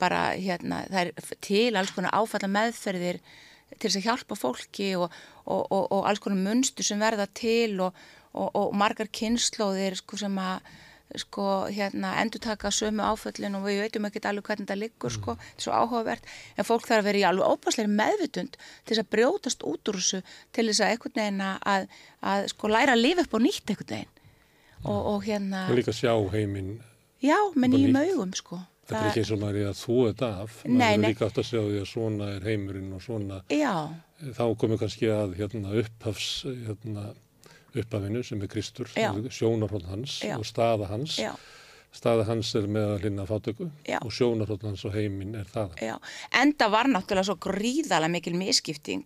bara 0.00 0.30
hérna 0.34 0.84
það 0.90 1.00
er 1.02 1.36
til 1.44 1.76
alls 1.76 1.92
konar 1.96 2.14
áfalla 2.16 2.50
meðferðir 2.50 3.20
til 3.76 3.88
þess 3.88 4.00
að 4.00 4.06
hjálpa 4.06 4.38
fólki 4.38 4.90
og, 4.98 5.12
og, 5.44 5.62
og, 5.70 5.84
og 5.92 6.08
alls 6.08 6.22
konar 6.22 6.42
munstur 6.42 6.86
sem 6.86 7.02
verða 7.02 7.26
til 7.34 7.80
og 7.82 8.74
margar 8.76 9.08
kynnslóðir 9.08 9.96
sko 9.98 10.18
sem 10.20 10.36
að 10.38 10.60
sko 11.14 11.66
hérna 11.70 12.16
endur 12.20 12.42
taka 12.42 12.70
sömu 12.74 13.04
áföllin 13.06 13.54
og 13.56 13.66
við 13.68 13.84
veitum 13.84 14.08
ekki 14.08 14.22
alveg 14.26 14.48
hvernig 14.48 14.68
það 14.68 14.80
liggur 14.80 15.12
sko, 15.14 15.36
þetta 15.38 15.62
er 15.62 15.64
svo 15.64 15.74
áhugavert. 15.76 16.26
En 16.58 16.66
fólk 16.66 16.86
þarf 16.88 16.98
að 16.98 17.08
vera 17.08 17.20
í 17.20 17.26
alveg 17.28 17.52
óbásleiri 17.54 17.92
meðvutund 17.92 18.56
til 18.58 18.90
þess 18.90 19.04
að 19.04 19.10
brjótast 19.14 19.64
út 19.70 19.90
úr 19.92 20.00
þessu 20.00 20.22
til 20.56 20.66
þess 20.66 20.82
að 20.82 20.92
einhvern 20.94 21.20
veginn 21.20 21.44
að, 21.46 21.88
að 22.32 22.48
sko 22.52 22.72
læra 22.72 22.96
að 22.96 23.04
lifa 23.04 23.26
upp 23.26 23.38
og 23.38 23.44
nýtt 23.46 23.72
einhvern 23.72 23.92
veginn. 23.94 24.14
Og, 24.82 24.98
og 25.14 25.20
hérna 25.26 25.62
Og 25.70 25.78
líka 25.78 25.94
sjá 25.94 26.12
heiminn, 26.34 26.74
já, 27.22 27.38
með 27.54 27.70
upp 27.70 27.72
á 27.72 27.78
nýjum 27.78 27.94
nýtt. 27.94 28.10
augum 28.10 28.34
sko 28.36 28.60
þetta 28.86 29.00
er 29.02 29.08
ekki 29.10 29.22
eins 29.24 29.32
og 29.34 29.40
maður 29.42 29.60
er 29.62 29.68
að 29.72 29.80
þú 29.82 29.96
þetta 30.06 30.28
af, 30.42 30.56
Nei, 30.64 30.72
maður 30.78 30.92
er 30.94 31.02
nei. 31.02 31.08
líka 31.10 31.26
átt 31.28 31.40
að 31.42 31.48
sjá 31.50 31.60
því 31.66 31.78
að 31.82 31.88
svona 31.92 32.28
er 32.36 32.46
heimurinn 32.46 32.92
og 32.96 33.02
svona, 33.02 33.40
já, 33.50 33.74
þá 34.38 34.44
komum 34.62 34.78
kannski 34.80 35.10
að 35.12 35.36
hérna 35.40 35.74
upphafs, 35.82 36.30
hérna 36.66 37.06
upphafinu 37.76 38.22
sem 38.24 38.40
er 38.42 38.48
Kristur, 38.48 38.88
Já. 38.96 39.10
sjónarhótt 39.30 39.84
hans 39.90 40.20
Já. 40.24 40.36
og 40.38 40.46
staða 40.48 40.88
hans. 40.88 41.18
já, 41.20 41.34
Staða 41.96 42.26
hans 42.28 42.50
er 42.58 42.66
með 42.68 42.90
að 42.92 42.98
hlinna 43.06 43.24
fátöku 43.24 43.70
og 44.04 44.10
sjónarhótt 44.12 44.62
hans 44.66 44.82
og 44.84 44.92
heiminn 44.92 45.34
er 45.38 45.44
það. 45.48 45.78
enda 46.34 46.68
var 46.68 46.84
náttúrulega 46.92 47.24
svo 47.24 47.36
gríðalega 47.40 48.10
mikil 48.12 48.34
miskipting 48.36 49.04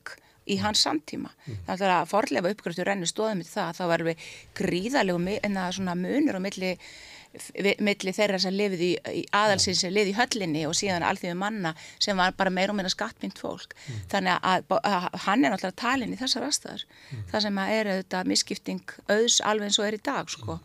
í 0.51 0.57
hans 0.59 0.83
samtíma. 0.87 1.31
Það 1.69 1.81
er 1.87 1.93
að 2.01 2.09
forlefa 2.11 2.51
uppgröftu 2.51 2.85
rennu 2.89 3.07
stóðum 3.07 3.45
í 3.45 3.47
það, 3.47 3.77
þá 3.79 3.85
var 3.87 3.99
við 4.09 4.17
gríðalegu 4.59 5.21
mi- 5.23 5.39
en 5.45 5.55
að 5.55 5.77
svona 5.79 5.95
munur 5.95 6.35
á 6.35 6.41
milli 6.43 6.73
milli 7.79 8.13
þeirra 8.15 8.41
sem 8.43 8.55
lifið 8.55 8.83
í, 8.83 8.91
í 9.21 9.23
aðalsins 9.37 9.85
sem 9.85 9.93
lifið 9.95 10.11
í 10.11 10.17
höllinni 10.19 10.65
og 10.67 10.75
síðan 10.79 11.07
alþjóðu 11.07 11.37
manna 11.39 11.75
sem 12.03 12.19
var 12.19 12.35
bara 12.39 12.51
meira 12.51 12.75
og 12.75 12.79
meira 12.81 12.91
skattmynd 12.91 13.39
fólk. 13.39 13.77
Þannig 14.11 14.49
að, 14.51 14.75
að 14.81 15.09
hann 15.27 15.45
er 15.45 15.55
náttúrulega 15.55 15.79
talin 15.79 16.15
í 16.17 16.19
þessar 16.19 16.49
aðstæður. 16.49 16.85
Það 17.31 17.47
sem 17.47 17.63
að 17.63 17.75
er 17.77 17.93
auðvitað 17.95 18.31
misskipting 18.33 18.95
auðs 19.07 19.41
alveg 19.47 19.71
eins 19.71 19.81
og 19.81 19.89
er 19.89 19.99
í 19.99 20.05
dag 20.11 20.35
sko. 20.35 20.59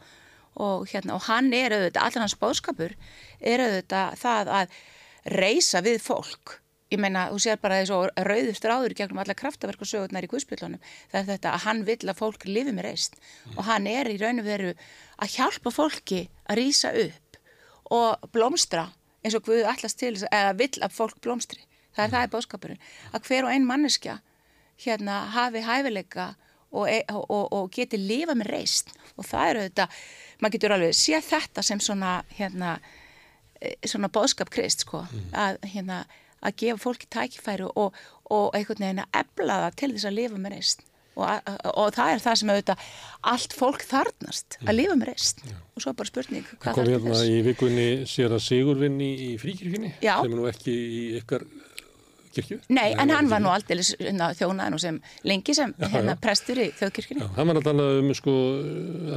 Og, 0.56 0.86
hérna, 0.90 1.18
og 1.18 1.26
hann 1.28 1.54
er 1.54 1.76
auðvitað, 1.76 2.04
allir 2.06 2.24
hans 2.24 2.38
bóðskapur 2.42 2.94
er 3.44 3.66
auðvitað 3.66 4.22
það 4.22 4.54
að 4.62 4.78
reysa 5.36 5.82
við 5.86 6.00
fólk 6.06 6.60
ég 6.94 7.02
meina, 7.02 7.30
þú 7.34 7.40
sér 7.42 7.62
bara 7.62 7.80
þessu 7.82 8.02
rauður 8.28 8.58
stráður 8.60 8.94
í 8.94 8.98
gegnum 9.00 9.22
alla 9.24 9.38
kraftaverk 9.38 9.82
og 9.82 9.90
sögurnar 9.90 10.28
í 10.28 10.30
guðspillunum 10.30 10.82
það 11.12 11.20
er 11.22 11.30
þetta 11.32 11.54
að 11.56 11.64
hann 11.66 11.82
vill 11.88 12.04
að 12.06 12.20
fólk 12.20 12.46
lifi 12.46 12.76
með 12.76 12.90
reist 12.90 13.18
og 13.56 13.64
hann 13.66 13.88
er 13.90 14.10
í 14.12 14.20
raun 14.22 14.44
og 14.44 14.46
veru 14.46 14.76
að 15.18 15.34
hjálpa 15.38 15.74
fólki 15.74 16.22
að 16.46 16.62
rýsa 16.62 16.94
upp 17.06 17.40
og 17.96 18.30
blómstra 18.34 18.90
eins 19.26 19.38
og 19.38 19.46
Guð 19.48 19.66
allast 19.66 19.98
til, 19.98 20.14
eða 20.30 20.54
vill 20.58 20.78
að 20.86 20.94
fólk 20.94 21.18
blómstri. 21.24 21.64
Það 21.96 22.04
er 22.04 22.12
það 22.14 22.26
er 22.26 22.34
bóðskapurinn 22.34 22.82
að 23.16 23.30
hver 23.30 23.48
og 23.48 23.54
ein 23.54 23.66
manneskja 23.66 24.20
hérna 24.84 25.22
hafi 25.34 25.64
hæfileika 25.64 26.34
og, 26.76 26.90
e- 26.92 27.06
og, 27.10 27.24
og, 27.32 27.46
og 27.56 27.72
geti 27.74 27.98
lifa 27.98 28.36
með 28.36 28.52
reist 28.52 28.92
og 29.16 29.26
það 29.26 29.50
eru 29.50 29.64
þetta, 29.70 29.88
maður 30.42 30.58
getur 30.58 30.76
alveg 30.76 30.98
sé 31.00 31.22
þetta 31.24 31.64
sem 31.64 31.82
svona 31.82 32.18
hérna 32.36 32.76
eh, 33.62 33.78
svona 33.88 34.12
bóðskap 34.12 34.52
krist 34.52 34.84
sko, 34.84 35.06
að 35.32 35.62
hérna 35.72 36.04
að 36.46 36.58
gefa 36.64 36.82
fólki 36.86 37.10
tækifæri 37.16 37.70
og, 37.70 37.96
og 38.32 38.58
einhvern 38.58 38.86
veginn 38.86 39.06
að 39.06 39.22
ebla 39.24 39.62
það 39.66 39.80
til 39.82 39.92
þess 39.96 40.10
að 40.10 40.18
lifa 40.20 40.42
með 40.42 40.56
reist 40.56 40.86
og, 41.16 41.26
og, 41.26 41.70
og 41.74 41.92
það 41.96 42.14
er 42.14 42.24
það 42.26 42.40
sem 42.42 42.54
auðvitað 42.54 42.88
allt 43.34 43.56
fólk 43.56 43.86
þarnast 43.88 44.58
að 44.66 44.80
lifa 44.80 44.98
með 45.00 45.12
reist 45.12 45.46
og 45.48 45.84
svo 45.84 45.94
bara 45.96 46.12
spurning 46.12 46.48
Það 46.50 46.58
hvað 46.64 46.80
kom 46.80 46.82
þarf 46.82 46.96
hérna 46.96 47.14
þess 47.14 47.30
í 47.30 47.44
vikunni 47.50 47.88
sér 48.10 48.36
að 48.36 48.44
Sigurvinn 48.48 48.98
í, 49.04 49.12
í 49.30 49.30
fríkirkjunni 49.42 49.94
Já. 50.04 50.18
sem 50.20 50.34
er 50.34 50.40
nú 50.42 50.50
ekki 50.52 50.76
í 50.76 51.06
ykkar 51.22 51.48
kirkju. 52.36 52.60
Nei, 52.76 52.90
en 53.00 53.14
hann 53.14 53.30
var 53.32 53.40
nú 53.44 53.50
ekki. 53.52 53.62
aldeilis 53.62 53.92
hérna, 54.00 54.30
þjónaði 54.36 54.74
nú 54.74 54.80
sem 54.84 55.00
lengi 55.28 55.56
sem 55.56 55.74
hérna 55.80 56.16
já. 56.16 56.22
prestur 56.26 56.62
í 56.62 56.68
þjóðkirkjunni 56.80 57.24
Já, 57.24 57.30
hann 57.38 57.52
var 57.52 57.60
að 57.62 57.68
tala 57.70 57.88
um 58.02 58.12
sko 58.18 58.36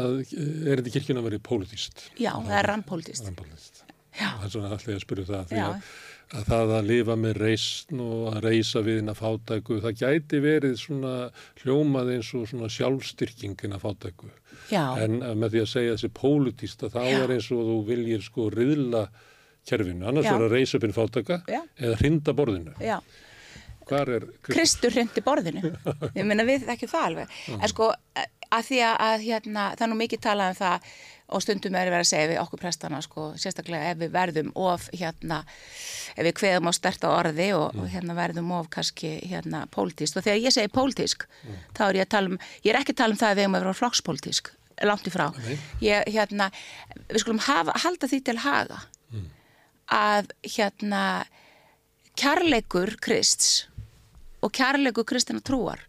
að 0.05 0.19
er 0.23 0.81
þetta 0.83 0.95
kirkjuna 0.95 1.25
verið 1.27 1.43
pólitíst. 1.49 2.05
Já, 2.21 2.33
það 2.47 2.59
er. 2.61 2.73
Já. 4.19 4.31
Það 4.35 4.47
er 4.47 4.53
svona 4.55 4.71
allir 4.75 4.97
að 4.97 5.05
spyrja 5.05 5.27
það 5.29 5.51
því 5.53 5.59
Já. 5.59 5.67
að, 5.69 5.91
að 6.35 6.49
það 6.51 6.73
að 6.79 6.89
lifa 6.91 7.15
með 7.17 7.39
reysn 7.43 8.01
og 8.05 8.25
að 8.35 8.43
reysa 8.45 8.83
við 8.85 8.99
inn 9.03 9.13
að 9.13 9.21
fátæku, 9.23 9.79
það 9.85 9.95
gæti 10.03 10.41
verið 10.45 10.75
svona 10.81 11.13
hljómað 11.63 12.11
eins 12.17 12.33
og 12.37 12.49
svona 12.51 12.69
sjálfstyrking 12.75 13.65
inn 13.65 13.77
að 13.79 13.85
fátæku. 13.87 14.29
Já, 14.73 14.83
En 15.01 15.23
að 15.25 15.39
með 15.41 15.55
því 15.57 15.63
að 15.65 15.71
segja 15.73 15.95
þessi 15.97 16.11
pólitíst 16.19 16.85
að 16.85 16.99
þá 16.99 17.01
Já. 17.07 17.17
er 17.23 17.35
eins 17.39 17.49
og 17.57 17.65
þú 17.71 17.79
viljir 17.89 18.27
sko 18.27 18.51
riðla 18.53 19.07
kerfinu, 19.69 20.05
annars 20.09 20.29
Já. 20.29 20.35
er 20.37 20.45
að 20.49 20.53
reysa 20.59 20.77
upp 20.79 20.85
inn 20.89 20.97
fátæka 20.97 21.41
eða 21.49 21.97
hrinda 22.03 22.35
borðinu. 22.37 22.77
já 22.81 22.99
Hvar 23.89 24.11
er 24.13 24.25
Kristur? 24.45 24.93
Hrindi 24.93 25.23
borðinu 25.25 25.63
ég 26.19 26.27
meina 26.29 26.45
við 26.45 26.67
ekki 26.69 26.89
það 26.91 27.07
alveg 27.07 27.37
en 27.57 27.71
sko 27.73 27.87
að 28.53 28.67
því 28.69 28.81
að, 28.85 28.97
að 29.07 29.23
hérna, 29.25 29.63
það 29.79 29.85
er 29.87 29.91
nú 29.93 29.97
mikið 30.03 30.21
talað 30.27 30.51
um 30.53 30.59
það 30.59 30.91
og 31.29 31.43
stundum 31.45 31.77
er 31.77 31.91
verið 31.93 32.07
að 32.07 32.11
segja 32.11 32.29
við 32.31 32.41
okkur 32.43 32.61
prestana 32.63 33.01
sko, 33.05 33.29
sérstaklega 33.41 33.93
ef 33.93 34.01
við 34.01 34.13
verðum 34.15 34.53
of 34.57 34.87
hérna, 34.97 35.41
ef 36.15 36.27
við 36.27 36.35
kveðum 36.41 36.71
á 36.71 36.73
sterta 36.77 37.11
orði 37.13 37.49
og, 37.57 37.77
og 37.77 37.89
hérna 37.93 38.17
verðum 38.17 38.53
of 38.57 38.71
kannski 38.73 39.15
hérna 39.29 39.65
pólitísk 39.75 40.19
og 40.19 40.27
þegar 40.27 40.41
ég 40.47 40.57
segi 40.57 40.73
pólitísk 40.73 41.27
þá 41.77 41.83
er 41.89 42.01
ég 42.01 42.09
að 42.09 42.15
tala 42.17 42.33
um, 42.33 42.39
ég 42.65 42.73
er 42.73 42.81
ekki 42.81 42.97
að 42.97 43.03
tala 43.03 43.17
um 43.17 43.21
það 43.21 43.35
að 43.35 43.41
við 43.41 43.47
erum 43.47 43.59
að 43.59 43.67
vera 43.67 43.81
flokkspólitísk, 43.83 44.53
langt 44.89 45.11
í 45.11 45.13
frá. 45.13 45.27
Ég 45.85 46.13
hérna, 46.15 46.51
við 47.09 47.23
skulum 47.25 47.43
hafa, 47.49 47.77
halda 47.85 48.09
því 48.09 48.23
til 48.25 48.39
haga 48.45 48.83
að 49.89 50.33
hérna 50.45 51.03
kærleikur 52.19 52.97
Krists 53.01 53.69
og 54.45 54.53
kærleikur 54.55 55.07
kristina 55.09 55.43
trúar 55.45 55.85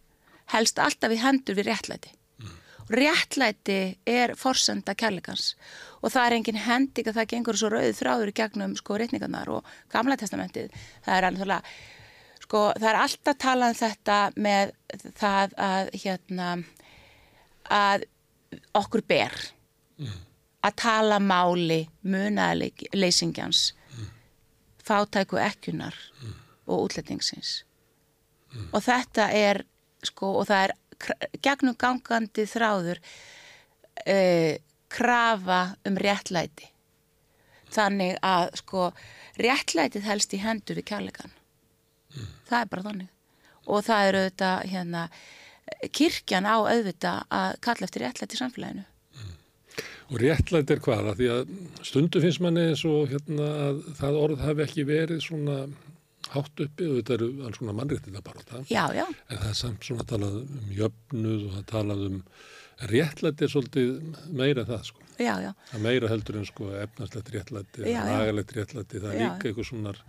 helst 0.54 0.80
alltaf 0.82 1.14
í 1.14 1.20
hendur 1.22 1.58
við 1.58 1.70
réttlæti 1.70 2.14
réttlæti 2.90 3.80
er 4.08 4.34
forsenda 4.40 4.96
kærleikans 4.98 5.54
og 6.02 6.14
það 6.14 6.26
er 6.26 6.36
engin 6.38 6.62
hending 6.64 7.10
að 7.10 7.20
það 7.20 7.32
gengur 7.34 7.60
svo 7.60 7.72
rauðið 7.74 7.98
þráður 8.00 8.32
í 8.32 8.36
gegnum 8.40 8.76
sko 8.80 8.98
rétningarnar 9.00 9.52
og 9.54 9.72
gamla 9.94 10.18
testamentið 10.20 10.74
það 11.06 11.18
er 11.18 11.28
alveg 11.30 11.74
sko 12.44 12.64
það 12.80 12.90
er 12.92 13.02
alltaf 13.04 13.40
talað 13.44 13.76
um 13.76 13.80
þetta 13.84 14.18
með 14.48 14.74
það 15.20 15.56
að 15.70 15.92
hérna 16.04 16.50
að 17.70 18.08
okkur 18.74 19.06
ber 19.06 19.36
mm. 20.00 20.20
að 20.66 20.78
tala 20.82 21.20
máli 21.22 21.84
munaðleisingjans 22.02 23.64
mm. 23.94 24.12
fátæku 24.82 25.38
ekkunar 25.42 25.94
mm. 26.24 26.38
og 26.66 26.88
útletningsins 26.88 27.60
og 28.74 28.82
þetta 28.82 29.30
er 29.36 29.64
sko 30.06 30.40
og 30.40 30.48
það 30.50 30.64
er 30.68 30.76
gegnum 31.44 31.78
gangandi 31.80 32.46
þráður 32.50 33.00
uh, 33.00 34.56
krafa 34.90 35.62
um 35.88 35.98
réttlæti 36.02 36.70
þannig 37.74 38.18
að 38.26 38.50
sko 38.64 38.90
réttlætið 39.40 40.08
helst 40.10 40.34
í 40.34 40.42
hendur 40.44 40.80
við 40.80 40.90
kærleikan 40.90 41.34
mm. 42.16 42.30
það 42.50 42.62
er 42.62 42.72
bara 42.72 42.88
þannig 42.88 43.12
og 43.70 43.84
það 43.86 44.08
eru 44.08 44.24
auðvitað 44.24 44.72
hérna 44.74 45.04
kirkjan 45.94 46.50
á 46.50 46.58
auðvitað 46.58 47.28
að 47.40 47.60
kalla 47.66 47.88
eftir 47.88 48.06
réttlæti 48.06 48.38
í 48.38 48.42
samfélaginu 48.42 48.86
mm. 48.86 49.36
Og 50.10 50.18
réttlæti 50.24 50.74
er 50.74 50.82
hvaða? 50.82 51.14
Því 51.20 51.30
að 51.36 51.54
stundu 51.86 52.24
finnst 52.24 52.42
manni 52.42 52.66
eins 52.72 52.82
og 52.90 53.12
hérna 53.12 53.52
að 53.68 53.84
það 54.00 54.20
orð 54.24 54.46
hafi 54.48 54.66
ekki 54.66 54.88
verið 54.90 55.22
svona 55.28 55.60
hátt 56.34 56.64
uppi 56.66 56.88
og 56.88 57.00
þetta 57.00 57.16
eru 57.18 57.30
alls 57.48 57.60
svona 57.60 57.76
það. 57.76 58.64
Já, 58.70 58.84
já. 58.94 59.06
En 59.30 59.38
það 59.42 59.50
er 59.50 59.60
samt 59.60 59.86
svona 59.88 60.06
að 60.06 60.12
talað 60.14 60.40
um 60.42 60.74
jöfnuð 60.78 61.46
og 61.48 61.54
það 61.58 61.68
talað 61.74 62.04
um 62.10 62.20
réttlæti 62.90 63.46
er 63.46 63.52
svolítið 63.52 63.90
meira 64.40 64.66
það 64.68 64.84
sko. 64.92 65.08
Já, 65.20 65.34
já. 65.44 65.50
Það 65.72 65.82
meira 65.84 66.12
heldur 66.12 66.40
en 66.40 66.48
sko 66.48 66.70
efnarslegt 66.80 67.34
réttlæti, 67.36 67.88
lagalegt 67.90 68.54
réttlæti, 68.56 69.02
það 69.04 69.16
er 69.16 69.24
líka 69.26 69.50
eitthvað 69.50 69.68
svona 69.68 69.92
að, 69.96 70.00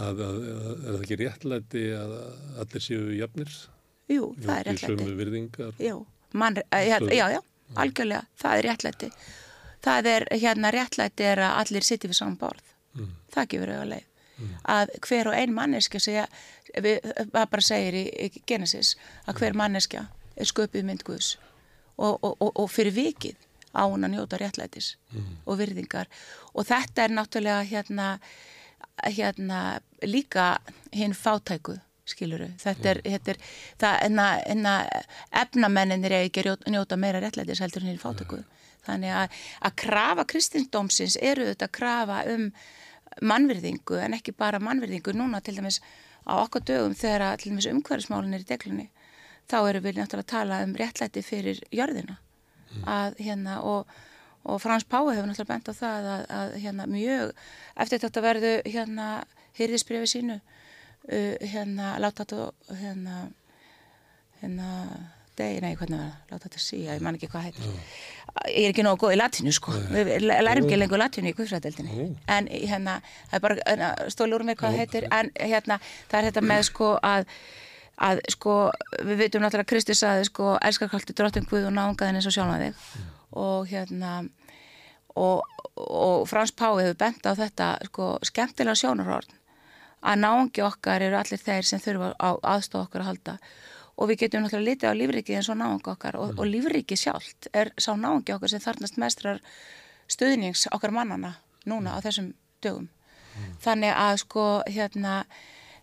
að, 0.00 0.22
að, 0.28 0.40
er 0.46 0.86
það 0.86 1.02
ekki 1.02 1.20
réttlæti 1.20 1.84
að 1.98 2.16
allir 2.64 2.86
séu 2.86 3.02
jöfnir? 3.18 3.58
Jú, 4.10 4.32
það 4.40 4.72
er 4.72 5.14
virðingar. 5.20 5.76
Jú, 5.82 6.00
mann, 6.32 6.58
já, 6.72 6.96
já, 7.12 7.26
já, 7.36 7.40
algjörlega, 7.84 8.24
það 8.40 8.56
er 8.56 8.68
réttlæti. 8.70 9.12
Það 9.84 10.12
er, 10.14 10.28
hérna, 10.42 10.72
réttlæti 10.76 11.24
er 11.24 11.44
að 11.44 11.58
allir 11.62 11.86
sitti 11.86 12.10
við 12.10 12.20
saman 12.20 12.40
borð. 12.40 12.72
Mm. 12.96 13.12
Það 13.32 13.52
gefur 13.52 13.70
auðvitað 13.74 13.92
leið. 13.94 14.09
Að 14.64 14.94
hver 15.06 15.30
og 15.30 15.36
ein 15.36 15.54
manneska 15.54 16.00
segja, 16.00 16.26
við, 16.76 17.00
bara 17.32 17.62
segir 17.64 17.94
í, 17.94 18.04
í 18.08 18.42
Genesis, 18.46 18.96
að 19.26 19.42
hver 19.42 19.54
manneska 19.58 20.06
er 20.36 20.48
sköpið 20.48 20.84
mynd 20.84 21.04
Guðs 21.04 21.36
og, 21.96 22.18
og, 22.22 22.36
og, 22.40 22.50
og 22.54 22.70
fyrir 22.72 22.94
vikið 22.96 23.36
á 23.74 23.86
hún 23.86 24.04
að 24.04 24.16
njóta 24.16 24.38
réttlætis 24.40 24.96
mm. 25.12 25.42
og 25.46 25.60
virðingar. 25.60 26.08
Og 26.54 26.66
þetta 26.66 27.04
er 27.04 27.14
náttúrulega 27.14 27.60
hérna, 27.68 28.08
hérna 29.04 29.60
líka 30.02 30.56
hinn 30.92 31.14
fátæku 31.14 31.76
skiluru, 32.10 32.48
þetta 32.58 32.88
er, 32.90 33.02
mm. 33.04 33.12
þetta 33.12 33.30
er 33.30 33.38
það 33.78 34.00
enna, 34.08 34.26
enna 34.50 34.74
efnamenninir 35.42 36.16
er 36.16 36.26
ekki 36.26 36.42
að 36.50 36.72
njóta 36.72 36.98
meira 36.98 37.20
réttlætis 37.22 37.62
heldur 37.62 37.86
hinn 37.86 38.00
fátæku, 38.02 38.40
þannig 38.86 39.14
að 39.14 39.38
að 39.68 39.76
krafa 39.84 40.26
kristindómsins 40.32 41.18
eru 41.22 41.46
þetta 41.52 41.68
að 41.68 41.76
krafa 41.78 42.22
um 42.32 42.48
mannverðingu 43.22 43.98
en 44.00 44.16
ekki 44.16 44.34
bara 44.36 44.60
mannverðingu 44.62 45.14
núna 45.16 45.40
til 45.44 45.56
dæmis 45.58 45.80
á 46.26 46.38
okkar 46.40 46.64
dögum 46.66 46.94
þegar 46.94 47.38
til 47.40 47.52
dæmis 47.52 47.68
umhverfismálin 47.70 48.36
er 48.36 48.44
í 48.44 48.48
deglunni 48.48 48.88
þá 49.50 49.58
eru 49.68 49.82
við 49.84 49.98
náttúrulega 49.98 50.26
að 50.26 50.32
tala 50.34 50.62
um 50.64 50.76
réttlæti 50.78 51.24
fyrir 51.26 51.60
jörðina 51.74 52.16
mm. 52.16 52.86
að 52.86 53.20
hérna 53.26 53.58
og, 53.66 53.90
og 54.44 54.62
Frans 54.62 54.86
Pái 54.86 55.02
hefur 55.10 55.28
náttúrulega 55.28 55.52
bent 55.52 55.70
á 55.70 55.74
það 55.74 56.10
að, 56.14 56.24
að 56.38 56.56
hérna 56.64 56.88
mjög 56.90 57.34
eftir 57.84 58.02
þetta 58.04 58.24
verðu 58.26 58.54
hérna 58.66 59.08
hýrðisbrefi 59.58 60.12
sínu 60.14 60.38
uh, 60.38 61.34
hérna 61.54 61.94
láta 62.02 62.24
þetta 62.24 62.76
hérna 62.82 63.22
hérna 64.40 64.68
degi, 65.40 65.62
nei 65.64 65.72
hvernig 65.78 65.98
var 65.98 66.10
það, 66.10 66.32
láta 66.32 66.48
þetta 66.48 66.62
síja, 66.64 66.96
ég 66.96 67.06
man 67.06 67.18
ekki 67.18 67.30
hvað 67.32 67.46
heitir. 67.48 67.78
Ég 68.46 68.66
er 68.66 68.74
ekki 68.74 68.84
nógu 68.86 69.00
góð 69.04 69.14
í 69.16 69.20
latinu 69.20 69.54
sko. 69.56 69.74
Við 69.90 70.26
lærum 70.26 70.68
ekki 70.68 70.78
lengur 70.78 71.02
latinu 71.02 71.32
í 71.32 71.36
guðfræðdeldinni 71.38 71.96
mm. 71.96 72.12
en 72.36 72.50
hérna, 72.52 73.00
það 73.32 73.40
er 73.40 73.46
bara 73.46 73.90
stóli 74.12 74.36
úr 74.36 74.46
mér 74.46 74.60
hvað 74.60 74.76
það 74.76 74.84
heitir, 74.84 75.08
en 75.10 75.32
hérna 75.40 75.80
það 75.82 76.20
er 76.20 76.30
þetta 76.30 76.46
með 76.52 76.68
sko 76.70 76.92
að 77.00 77.26
að 78.00 78.20
sko, 78.32 78.52
við 79.04 79.18
veitum 79.20 79.42
náttúrulega 79.44 79.66
að 79.66 79.72
Kristi 79.74 79.96
saði 79.98 80.28
sko, 80.30 80.54
elskarkalti 80.64 81.16
drottin 81.16 81.48
Guð 81.48 81.66
og 81.68 81.74
náungaðin 81.76 82.20
eins 82.20 82.28
og 82.30 82.32
sjálfa 82.36 82.60
þig. 82.62 82.84
Mm. 82.96 83.08
og 83.40 83.68
hérna 83.70 84.12
og, 85.20 85.44
og 85.76 86.28
Frans 86.28 86.52
Pái 86.52 86.80
hefur 86.82 86.96
bent 86.98 87.26
á 87.26 87.32
þetta 87.36 87.68
sko, 87.90 88.14
skemmtilega 88.26 88.78
sjónarhorn. 88.78 89.36
Að 90.00 90.22
náungi 90.22 90.64
okkar 90.64 91.02
eru 91.04 91.18
allir 91.18 91.40
þeir 91.40 91.66
sem 91.68 91.82
þurfa 91.82 92.14
á 92.16 92.30
aðstof 92.54 92.86
okkar 92.86 93.04
að 93.04 93.10
halda 93.10 93.34
og 94.00 94.08
við 94.08 94.22
getum 94.24 94.44
náttúrulega 94.44 94.70
litið 94.70 94.92
á 94.92 94.94
lífrikið 94.96 95.38
eins 95.38 95.50
og 95.52 95.58
náðunga 95.60 95.92
okkar 95.92 96.16
og, 96.16 96.32
mm. 96.32 96.40
og 96.40 96.48
lífrikið 96.48 97.02
sjálft 97.02 97.48
er 97.52 97.72
sá 97.76 97.92
náðungi 97.92 98.34
okkar 98.36 98.52
sem 98.52 98.62
þarnast 98.64 99.00
mestrar 99.00 99.40
stöðnings 100.10 100.66
okkar 100.72 100.94
mannana 100.96 101.34
núna 101.68 101.92
mm. 101.92 101.96
á 102.00 102.04
þessum 102.06 102.30
dögum. 102.64 102.88
Mm. 103.36 103.50
Þannig 103.64 103.96
að 104.00 104.14
sko 104.24 104.46
hérna 104.68 105.16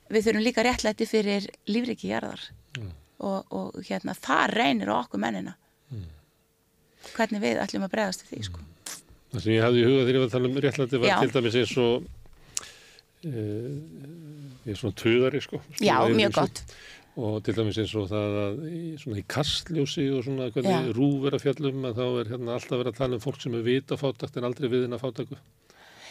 við 0.09 0.27
þurfum 0.27 0.45
líka 0.47 0.65
réttlæti 0.65 1.07
fyrir 1.09 1.49
lífrikið 1.69 2.13
jarðar 2.15 2.47
mm. 2.79 2.91
og, 3.21 3.53
og 3.53 3.77
hérna 3.85 4.17
það 4.17 4.55
reynir 4.55 4.93
á 4.93 4.95
okkur 4.97 5.21
mennina. 5.21 5.53
Mm. 5.93 6.09
Hvernig 7.13 7.45
við 7.45 7.61
ætlum 7.63 7.85
að 7.85 7.93
bregast 7.93 8.25
til 8.25 8.33
því 8.33 8.43
sko. 8.49 8.65
Mm. 8.65 8.73
Það 9.27 9.43
sem 9.43 9.53
ég 9.53 9.65
hafði 9.67 9.81
í 9.81 9.87
huga 9.87 10.03
þegar 10.03 10.15
ég 10.15 10.21
var 10.23 10.29
að 10.29 10.37
tala 10.37 10.49
um 10.49 10.61
réttlæti 10.65 10.99
var 11.03 11.09
Já. 11.11 11.17
til 11.21 11.33
dæmis 11.35 11.57
eins 11.59 11.73
og 11.83 12.05
e, 13.27 13.41
er 14.71 14.77
svona 14.79 14.97
töðari 15.03 15.41
sko. 15.43 15.59
Já, 15.83 15.97
mjög 16.07 16.37
gott 16.39 16.63
og 17.17 17.37
til 17.45 17.55
dæmis 17.57 17.79
eins 17.81 17.93
og 17.97 18.09
það 18.11 18.35
að 18.43 18.57
svona 19.01 19.21
í 19.21 19.25
kastljósi 19.33 20.07
og 20.13 20.25
svona 20.27 20.49
hvernig 20.53 20.91
rúf 20.97 21.25
er 21.25 21.37
að 21.37 21.45
fjallum 21.47 21.87
að 21.89 22.01
þá 22.01 22.05
er 22.07 22.33
hérna 22.33 22.57
alltaf 22.57 22.77
verið 22.77 22.91
að 22.93 22.99
tala 23.01 23.17
um 23.17 23.23
fólk 23.23 23.39
sem 23.41 23.55
er 23.57 23.65
vita 23.65 23.97
fátakt 23.97 24.37
en 24.37 24.49
aldrei 24.49 24.69
viðina 24.69 25.01
fátaku 25.01 25.39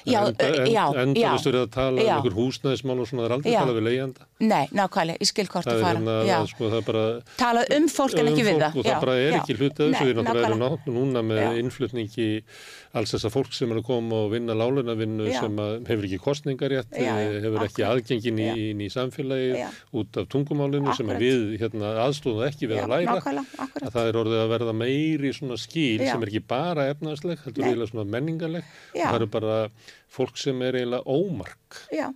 Já, 0.07 0.21
já, 0.71 0.85
endur 1.03 1.19
já, 1.19 1.33
við 1.35 1.57
að 1.59 1.71
tala 1.75 2.03
já. 2.05 2.14
um 2.14 2.21
einhver 2.21 2.35
húsnæðismál 2.37 3.01
og 3.03 3.09
svona, 3.11 3.25
það 3.25 3.27
er 3.27 3.35
aldrei 3.37 3.51
að 3.51 3.59
tala 3.59 3.75
við 3.75 3.85
leiðanda 3.88 4.27
Nei, 4.38 4.66
nákvæmlega, 4.79 5.19
ég 5.25 5.31
skil 5.33 5.47
hvort 5.51 5.66
að 5.73 5.81
fara. 5.83 5.90
hérna, 5.97 6.14
það, 6.29 6.47
sko, 6.53 6.69
það 6.75 6.85
bara, 6.87 7.03
Tala 7.40 7.64
um 7.77 7.88
fólk 7.90 8.14
en 8.21 8.31
ekki 8.31 8.45
um 8.45 8.49
við 8.49 8.61
það. 8.62 8.77
og 8.77 8.87
það 8.87 9.01
bara 9.07 9.16
er 9.25 9.38
ekki 9.40 9.57
hlutið 9.59 9.83
þessu, 9.90 10.07
við 10.07 10.21
náttúrulega 10.21 10.51
erum 10.51 10.62
náttúrulega 10.62 10.97
núna 11.01 11.25
með 11.27 11.59
innflutningi 11.64 12.29
alls 12.97 13.13
þessar 13.15 13.33
fólk 13.35 13.55
sem 13.57 13.73
er 13.73 13.81
að 13.81 13.87
koma 13.89 14.21
og 14.25 14.33
vinna 14.33 14.57
lálunavinnu 14.57 15.29
sem 15.35 15.61
hefur 15.87 16.07
ekki 16.09 16.21
kostningarétt, 16.23 16.97
hefur 16.97 17.65
ekki 17.67 17.85
aðgengin 17.87 18.41
í, 18.41 18.51
í 18.87 18.89
samfélagi 18.93 19.67
út 19.97 20.21
af 20.23 20.29
tungumálinu 20.33 20.95
sem 20.97 21.11
við 21.21 21.57
hérna, 21.61 21.93
aðstóðum 22.07 22.47
ekki 22.49 22.71
við 22.71 22.83
að 22.85 22.95
læra. 22.95 23.17
að 23.83 23.91
það 23.91 24.11
er 24.11 24.21
orðið 24.23 24.43
að 24.43 24.53
verða 24.55 24.77
meiri 24.83 25.33
svona 25.37 25.61
skil 25.61 26.03
sem 26.03 26.23
er 26.23 26.33
ekki 26.33 26.45
bara 26.49 26.89
efnaðsleg, 26.93 27.43
heldur 27.45 27.69
eiginlega 27.69 27.93
svona 27.93 28.07
menningarleg. 28.17 28.77
Það 28.95 29.19
eru 29.21 29.33
bara 29.39 29.59
fólk 30.17 30.41
sem 30.41 30.63
er 30.65 30.81
eiginlega 30.81 31.05
ómark. 31.05 31.83
Já. 31.93 32.09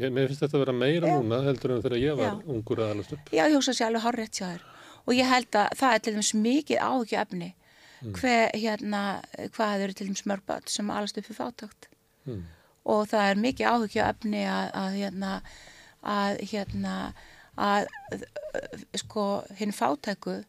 Ég, 0.00 0.08
mér 0.08 0.30
finnst 0.30 0.40
þetta 0.40 0.56
að 0.56 0.62
vera 0.64 0.72
meira 0.72 1.08
Já. 1.10 1.16
núna 1.20 1.42
heldur 1.44 1.74
en 1.74 1.82
þegar 1.84 2.00
ég 2.00 2.14
var 2.16 2.30
Já. 2.30 2.52
ungur 2.54 2.80
aðalast 2.80 3.12
upp. 3.12 3.26
Já, 3.28 3.42
ég 3.44 3.58
hugsa 3.58 3.74
sér 3.76 3.90
alveg 3.90 4.30
til 4.32 4.46
þér. 4.46 4.62
Og 5.02 5.18
ég 5.18 5.28
held 5.28 5.58
að 5.58 5.74
það 5.76 5.94
er 5.96 6.00
til 6.02 6.14
dæmis 6.14 6.30
mikið 6.38 6.80
áhugju 6.80 7.18
efni 7.20 7.48
mm. 8.02 8.14
hver, 8.18 8.50
hérna, 8.54 9.02
hvað 9.56 9.86
eru 9.86 9.96
til 9.96 10.08
dæmis 10.10 10.26
mörgböld 10.28 10.70
sem 10.70 10.90
alast 10.90 11.18
upp 11.18 11.28
fyrir 11.28 11.40
fátakt 11.40 11.88
mm. 12.28 12.42
og 12.94 13.06
það 13.10 13.28
er 13.30 13.42
mikið 13.46 13.70
áhugju 13.72 14.04
efni 14.06 14.42
að, 14.50 14.72
að 14.82 14.98
hérna 15.00 15.32
að 16.02 16.42
hérna 16.50 16.96
að 17.62 17.88
sko 18.98 19.26
hinn 19.58 19.74
fátæku 19.76 20.40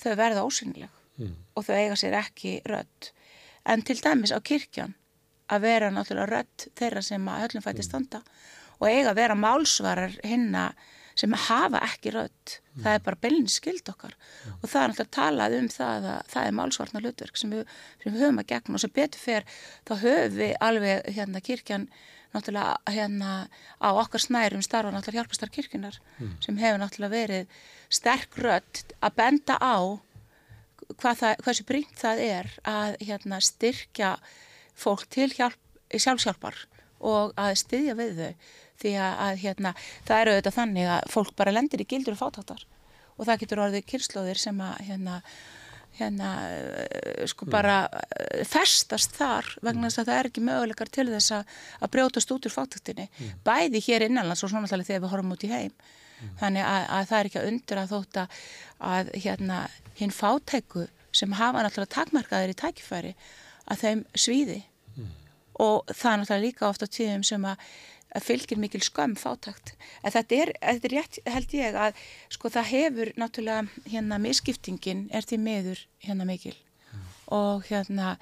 þau 0.00 0.14
verða 0.18 0.44
ósynileg 0.44 0.90
mm. 1.20 1.34
og 1.54 1.66
þau 1.66 1.74
eiga 1.76 1.98
sér 1.98 2.18
ekki 2.20 2.58
rödd 2.68 3.12
en 3.70 3.84
til 3.86 4.00
dæmis 4.00 4.34
á 4.34 4.40
kirkjan 4.40 4.96
að 5.50 5.66
vera 5.66 5.90
náttúrulega 5.92 6.30
rött 6.30 6.68
þeirra 6.78 7.02
sem 7.04 7.28
að 7.28 7.44
höllum 7.44 7.64
fætti 7.64 7.84
mm. 7.84 7.88
standa 7.88 8.22
og 8.80 8.88
eiga 8.88 9.12
að 9.12 9.20
vera 9.20 9.36
málsvarar 9.38 10.16
hinna 10.24 10.70
sem 11.20 11.34
hafa 11.46 11.80
ekki 11.84 12.12
rött 12.14 12.54
mm. 12.56 12.84
það 12.84 12.94
er 12.96 13.02
bara 13.06 13.20
bylni 13.24 13.52
skild 13.52 13.88
okkar 13.92 14.14
mm. 14.16 14.60
og 14.60 14.70
það 14.72 14.82
er 14.82 14.92
náttúrulega 14.92 15.16
talað 15.16 15.56
um 15.58 15.68
það 15.72 16.06
að 16.12 16.30
það 16.34 16.46
er 16.46 16.56
málsvarnar 16.58 17.04
hlutverk 17.06 17.40
sem 17.40 17.52
við, 17.54 17.74
sem 18.02 18.14
við 18.14 18.24
höfum 18.24 18.40
að 18.42 18.48
gegna 18.54 18.78
og 18.78 18.84
sem 18.84 18.94
betur 19.00 19.24
fer 19.24 19.50
þá 19.88 19.92
höfum 20.04 20.38
við 20.38 20.54
alveg 20.68 21.12
hérna 21.18 21.44
kirkjan 21.44 21.88
náttúrulega 22.30 22.94
hérna 22.94 23.32
á 23.82 23.88
okkar 23.90 24.22
snærum 24.22 24.62
starfa 24.62 24.92
náttúrulega 24.94 25.24
hjálpastar 25.24 25.52
kirkjunar 25.54 25.98
mm. 26.18 26.36
sem 26.44 26.60
hefur 26.62 26.82
náttúrulega 26.82 27.16
verið 27.16 27.58
sterk 27.90 28.38
rött 28.38 28.84
að 29.00 29.18
benda 29.18 29.58
á 29.58 29.76
hvað 30.98 31.20
það, 31.22 31.42
hversu 31.44 31.66
brínt 31.66 31.98
það 31.98 32.24
er 32.24 32.50
að 32.66 32.96
hérna 33.02 33.40
styrkja 33.44 34.14
fólk 34.78 35.06
til 35.12 35.28
hjálp, 35.34 35.58
sjálfsjálfar 35.90 36.56
og 37.00 37.34
að 37.40 37.56
styðja 37.62 37.96
við 37.98 38.20
þau 38.20 38.32
því 38.80 38.96
að, 39.04 39.38
hérna, 39.44 39.72
það 40.08 40.24
eru 40.24 40.34
auðvitað 40.34 40.58
þannig 40.58 40.90
að 40.96 41.08
fólk 41.14 41.32
bara 41.38 41.54
lendir 41.54 41.84
í 41.84 41.88
gildur 41.88 42.16
og 42.16 42.22
fátáttar 42.22 42.66
og 43.16 43.26
það 43.28 43.40
getur 43.42 43.64
orðið 43.66 43.88
kynnslóðir 43.92 44.40
sem 44.40 44.60
að 44.64 44.76
hérna, 44.88 45.16
hérna, 45.98 46.28
eh, 46.48 47.24
sko 47.28 47.48
bara 47.52 47.78
eh, 47.92 48.44
festast 48.48 49.16
þar 49.18 49.48
vegna 49.60 49.90
þess 49.90 50.02
að 50.02 50.10
það 50.10 50.20
er 50.20 50.30
ekki 50.30 50.44
möguleikar 50.46 50.92
til 50.92 51.08
þess 51.10 51.34
að, 51.36 51.58
að 51.80 51.92
brjótast 51.96 52.32
út 52.36 52.48
úr 52.48 52.54
fátaktinni 52.54 53.08
bæði 53.44 53.82
hér 53.88 54.06
innanlands 54.08 54.44
og 54.46 54.52
svona 54.52 54.70
þegar 54.70 55.04
við 55.04 55.12
horfum 55.12 55.36
út 55.36 55.44
í 55.44 55.52
heim. 55.52 55.74
Þannig 56.40 56.66
að, 56.68 56.82
að 56.92 57.04
það 57.08 57.18
er 57.18 57.28
ekki 57.28 57.38
að 57.40 57.46
undra 57.50 57.84
þótt 57.88 58.18
að, 58.20 58.40
að 58.90 59.12
hérna, 59.24 59.60
hinn 59.96 60.12
fátæku 60.12 60.86
sem 61.16 61.32
hafa 61.38 61.62
náttúrulega 61.64 61.94
takmarkaðir 61.94 62.52
í 62.52 62.58
tækifæri 62.60 63.14
að 63.70 63.84
þeim 63.84 64.02
svíði. 64.14 64.58
Og 65.60 65.88
það 65.92 66.12
er 66.12 66.20
náttúrulega 66.20 66.44
líka 66.44 66.68
ofta 66.68 66.88
tíðum 66.88 67.24
sem 67.26 67.44
að, 67.48 67.64
að 68.16 68.26
fylgir 68.26 68.60
mikil 68.60 68.82
skömm 68.84 69.16
fátakt. 69.18 69.74
En 70.02 70.14
þetta 70.14 70.42
er, 70.42 70.52
þetta 70.60 70.88
er 70.88 70.96
rétt 70.96 71.20
held 71.36 71.56
ég 71.56 71.80
að 71.86 72.04
sko 72.32 72.50
það 72.50 72.70
hefur 72.74 73.12
náttúrulega 73.20 73.90
hérna 73.92 74.20
misskiptingin 74.22 75.08
er 75.14 75.26
til 75.26 75.40
miður 75.42 75.86
hérna 76.04 76.26
mikil 76.28 76.56
og 77.30 77.66
hérna 77.70 78.16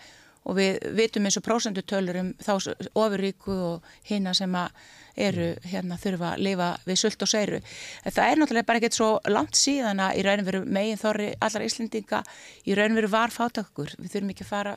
og 0.48 0.56
við 0.56 0.78
vitum 0.96 1.26
eins 1.28 1.36
og 1.36 1.44
prósendutölur 1.44 2.20
um 2.22 2.30
þá 2.40 2.52
ofuríku 2.96 3.52
og 3.72 3.88
hina 4.08 4.32
sem 4.36 4.54
að 4.56 4.70
eru 5.18 5.48
hérna 5.66 5.98
þurfa 6.00 6.32
að 6.34 6.44
lifa 6.46 6.68
við 6.86 7.00
sult 7.02 7.24
og 7.26 7.30
seiru. 7.30 7.58
En 8.04 8.14
það 8.14 8.30
er 8.30 8.40
náttúrulega 8.40 8.68
bara 8.70 8.80
ekkert 8.80 8.98
svo 8.98 9.10
langt 9.28 9.58
síðan 9.58 10.00
að 10.04 10.20
í 10.20 10.24
raunveru 10.24 10.62
megin 10.64 11.00
þorri 11.00 11.32
allar 11.42 11.66
Íslendinga 11.66 12.22
í 12.64 12.76
raunveru 12.78 13.10
var 13.12 13.34
fátakur. 13.34 13.92
Við 13.98 14.14
þurfum 14.14 14.34
ekki 14.34 14.46
að 14.46 14.52
fara 14.52 14.76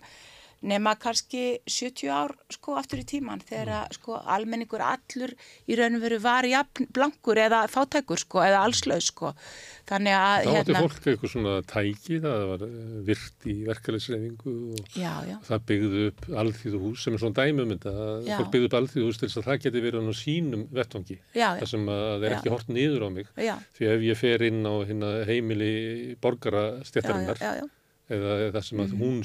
nema 0.62 0.94
kannski 1.02 1.62
70 1.66 2.12
ár 2.14 2.34
sko 2.54 2.76
aftur 2.78 3.02
í 3.02 3.06
tíman 3.08 3.42
þegar 3.48 3.72
að 3.80 3.96
sko 3.98 4.18
almenningur 4.20 4.84
allur 4.86 5.34
í 5.66 5.78
raun 5.80 5.98
og 5.98 6.04
veru 6.04 6.20
var 6.22 6.46
jafn 6.46 6.88
blankur 6.94 7.42
eða 7.42 7.64
fátækur 7.72 8.22
sko 8.22 8.44
eða 8.46 8.62
allslaus 8.68 9.10
sko. 9.10 9.32
Þannig 9.90 10.18
að 10.18 10.46
Þá 10.46 10.60
áttu 10.60 10.76
fólk 10.78 11.08
eitthvað 11.10 11.34
svona 11.34 11.56
tæki 11.72 12.20
það 12.22 12.46
var 12.52 12.66
eh, 12.68 12.94
virt 13.10 13.50
í 13.50 13.56
verkefælisreifingu 13.68 14.56
og 14.78 14.96
já, 15.02 15.12
já, 15.28 15.36
það 15.50 15.66
byggði 15.72 16.06
upp 16.12 16.30
alþýðuhús 16.44 17.06
sem 17.06 17.18
er 17.18 17.24
svona 17.26 17.48
um 17.66 17.76
Já. 18.28 18.38
fólk 18.38 18.54
byggði 18.54 18.70
upp 18.70 18.78
alþýðuhús 18.82 19.20
til 19.20 19.28
þess 19.28 19.42
að 19.42 19.50
það 19.50 19.62
geti 19.66 19.84
verið 19.88 20.12
á 20.12 20.16
sínum 20.22 20.68
já, 21.34 21.48
þar 21.58 21.70
sem 21.74 21.92
að 21.92 22.06
það 22.06 22.28
er 22.28 22.38
ekki 22.38 22.54
hort 22.54 22.72
niður 22.72 23.06
á 23.06 23.10
mig. 23.18 23.34
Því 23.78 23.92
ef 23.96 24.08
ég 24.08 24.22
fer 24.22 24.48
inn 24.48 24.62
á 24.62 24.74
hérna, 24.86 25.12
heimili 25.28 25.74
borgara 26.22 26.66
eða 28.12 28.50
það 28.56 28.66
sem 28.68 28.82
að 28.84 28.94
hún 29.00 29.20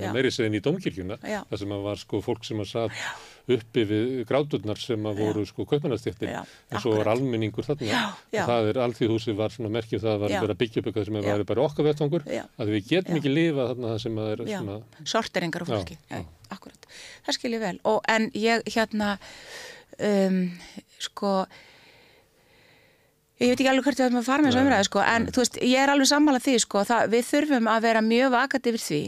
Já. 0.00 0.10
meiri 0.14 0.30
segðin 0.32 0.56
í 0.56 0.62
domkirkjuna 0.64 1.18
það 1.20 1.60
sem 1.62 1.74
að 1.74 1.82
var 1.84 2.00
sko 2.00 2.20
fólk 2.24 2.46
sem 2.46 2.62
að 2.62 2.68
satt 2.70 3.50
uppi 3.50 3.84
við 3.90 4.12
gráturnar 4.28 4.80
sem 4.80 5.08
að 5.10 5.22
voru 5.24 5.44
sko 5.48 5.66
kaupmannastjættir 5.68 6.30
Já, 6.32 6.40
en 6.70 6.82
svo 6.82 6.94
var 6.96 7.10
almenningur 7.12 7.66
þarna. 7.66 7.88
Já, 7.90 8.02
já. 8.30 8.42
og 8.42 8.50
það 8.52 8.68
er 8.70 8.80
alþýðhúsi 8.86 9.34
var 9.38 9.54
svona 9.54 9.72
merkjum 9.74 10.02
það 10.04 10.20
var 10.24 10.36
að 10.36 10.50
upp 10.50 10.60
eitthvað 10.60 11.08
sem 11.08 11.18
Já. 11.20 11.24
var 11.28 11.46
bara 11.50 11.64
okkar 11.66 11.88
vettvangur 11.88 12.28
Já. 12.30 12.44
að 12.56 12.74
við 12.76 12.92
getum 12.92 13.18
ekki 13.20 13.32
lifað 13.34 13.72
þarna 13.72 13.94
það 13.94 14.02
sem 14.04 14.20
að 14.20 14.30
er 14.34 14.44
svona 14.50 14.76
sorteringar 15.14 15.66
Já, 15.66 15.70
fólki. 15.72 15.98
Já. 16.10 16.22
akkurat, 16.56 16.92
það 17.26 17.38
skil 17.38 17.52
ég 17.56 17.64
vel. 17.64 17.74
Og 17.90 18.00
en 18.14 18.30
ég 18.38 18.70
hérna 18.70 19.10
um, 19.98 20.40
sko 21.02 21.34
ég 23.40 23.48
veit 23.48 23.60
ekki 23.60 23.70
alveg 23.72 23.86
hvert 23.86 24.00
við 24.00 24.06
erum 24.06 24.20
að 24.20 24.28
fara 24.28 24.44
með 24.44 24.52
þessu 24.52 24.64
umræðu 24.64 24.88
sko, 24.88 25.04
en 25.14 25.28
þú 25.30 25.42
veist, 25.42 25.56
ég 25.64 25.80
er 25.80 25.92
alveg 25.92 26.10
sammála 26.10 26.42
því 26.44 26.56
sko, 26.64 26.84
það, 26.88 27.06
við 27.14 27.26
þurfum 27.30 27.70
að 27.72 27.86
vera 27.86 28.02
mjög 28.04 28.34
vakandi 28.34 28.72
yfir 28.74 28.84
því 28.84 29.00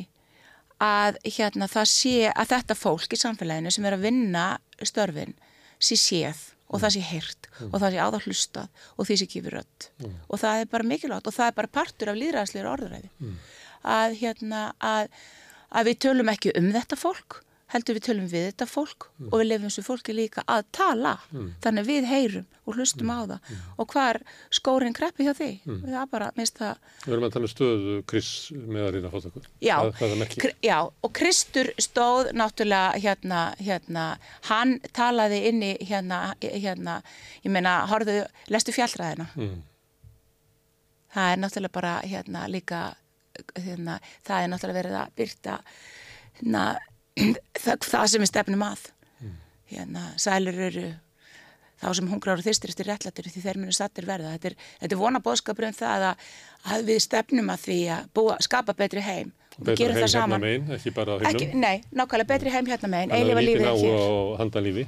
að 0.82 1.18
hérna 1.36 1.68
sé 1.86 2.14
að 2.32 2.48
þetta 2.56 2.74
fólk 2.78 3.12
í 3.14 3.20
samfélaginu 3.20 3.70
sem 3.70 3.84
er 3.86 3.96
að 3.96 4.06
vinna 4.08 4.46
störfin 4.82 5.36
sé 5.82 5.98
séð 6.00 6.40
og 6.72 6.80
það 6.80 6.94
sé 6.96 7.02
heyrt 7.04 7.48
og 7.68 7.76
það 7.76 7.92
sé 7.92 8.00
á 8.00 8.08
það 8.08 8.26
hlustað 8.26 8.86
og 8.96 9.06
því 9.06 9.16
sé 9.20 9.28
kýfur 9.28 9.56
rödd. 9.58 9.86
Og 10.32 10.40
það 10.40 10.62
er 10.62 10.70
bara 10.72 10.88
mikilvægt 10.88 11.28
og 11.28 11.36
það 11.36 11.50
er 11.50 11.56
bara 11.60 11.72
partur 11.78 12.10
af 12.12 12.18
líðræðsleira 12.18 12.72
orðuræði 12.72 13.10
að 13.82 14.16
hérna 14.22 14.62
að, 14.80 15.10
að 15.70 15.90
við 15.90 15.98
tölum 16.06 16.32
ekki 16.32 16.54
um 16.58 16.70
þetta 16.72 16.96
fólk 16.98 17.42
heldur 17.72 17.96
við 17.98 18.06
tölum 18.08 18.26
við 18.30 18.48
þetta 18.50 18.66
fólk 18.68 19.08
og 19.30 19.34
við 19.40 19.46
lefum 19.48 19.68
þessu 19.70 19.84
fólki 19.86 20.14
líka 20.16 20.44
að 20.46 20.66
tala. 20.76 21.16
Þannig 21.64 21.82
að 21.82 21.90
við 21.92 22.08
heyrum 22.10 22.46
og 22.62 22.76
hlustum 22.78 23.10
á 23.10 23.18
það. 23.26 23.52
Og 23.80 23.88
hvar 23.90 24.20
skórin 24.54 24.94
kreppi 24.94 25.24
hjá 25.26 25.32
því 25.34 25.48
það 25.64 25.96
er 26.02 26.10
bara, 26.12 26.28
minnst 26.36 26.60
það 26.60 26.76
við 27.06 27.14
erum 27.16 27.26
að 27.26 27.32
tala 27.34 27.48
um 27.48 27.52
stöðu 27.52 27.96
Chris 28.10 28.30
meðarinn 28.52 29.08
að 29.08 29.14
fóta 29.16 29.32
okkur 29.32 29.48
Já, 29.64 29.74
það, 29.98 30.14
það 30.22 30.54
já, 30.62 30.76
og 31.02 31.12
Kristur 31.18 31.72
stóð 31.82 32.30
náttúrulega 32.38 33.00
hérna, 33.02 33.40
hérna, 33.58 34.06
hann 34.50 34.76
talaði 34.94 35.42
inni 35.50 35.72
hérna, 35.80 36.20
hérna, 36.40 37.00
ég 37.42 37.50
meina, 37.54 37.80
horfðu, 37.90 38.22
lestu 38.52 38.74
fjallræðina. 38.76 39.28
mm. 39.34 39.60
Það 41.12 41.32
er 41.32 41.42
náttúrulega 41.42 41.76
bara 41.76 41.96
hérna 42.08 42.46
líka, 42.48 42.84
hérna, 43.58 43.98
það 44.24 44.44
er 44.44 44.52
náttúrulega 44.52 44.80
verið 44.80 44.98
að 45.02 45.12
byrta 45.18 45.58
hérna, 46.38 46.64
það, 47.16 47.86
það 47.86 48.06
sem 48.12 48.24
við 48.24 48.30
stefnum 48.32 48.66
að. 48.66 48.84
Hérna, 49.72 50.04
sælur 50.20 50.58
eru 50.68 50.88
þá 51.82 51.86
sem 51.98 52.08
hungrar 52.12 52.38
og 52.38 52.46
þyrstir 52.46 52.70
eftir 52.70 52.86
réttlættur 52.90 53.28
því 53.32 53.42
þeir 53.42 53.58
munu 53.58 53.74
sattir 53.74 54.06
verða. 54.06 54.34
Þetta 54.36 54.50
er, 54.52 54.56
þetta 54.82 54.94
er 54.94 55.00
vona 55.00 55.20
bóðskapur 55.24 55.66
um 55.66 55.76
það 55.76 56.04
að, 56.12 56.26
að 56.74 56.84
við 56.90 57.00
stefnum 57.06 57.48
að 57.54 57.64
því 57.66 57.78
að 57.96 58.10
búa, 58.14 58.36
skapa 58.44 58.74
betri 58.78 59.02
heim. 59.02 59.32
Við 59.58 59.80
gerum 59.80 59.96
heim 59.96 60.04
hérna 60.04 60.12
saman. 60.12 60.40
megin, 60.40 60.68
ekki 60.76 60.92
bara 60.96 61.18
Ekki, 61.28 61.48
hinnum 61.50 61.60
nei, 61.60 61.82
nákvæmlega 61.92 62.28
betri 62.30 62.52
heim 62.54 62.68
hérna 62.70 62.88
megin, 62.88 63.10
Þannig 63.12 63.18
að 63.18 63.26
eilifa 63.26 63.42
lítið 63.44 63.58
lífið 63.58 63.66
náu 63.68 63.82
hér. 63.82 63.98
á 64.00 64.40
handalífi 64.40 64.84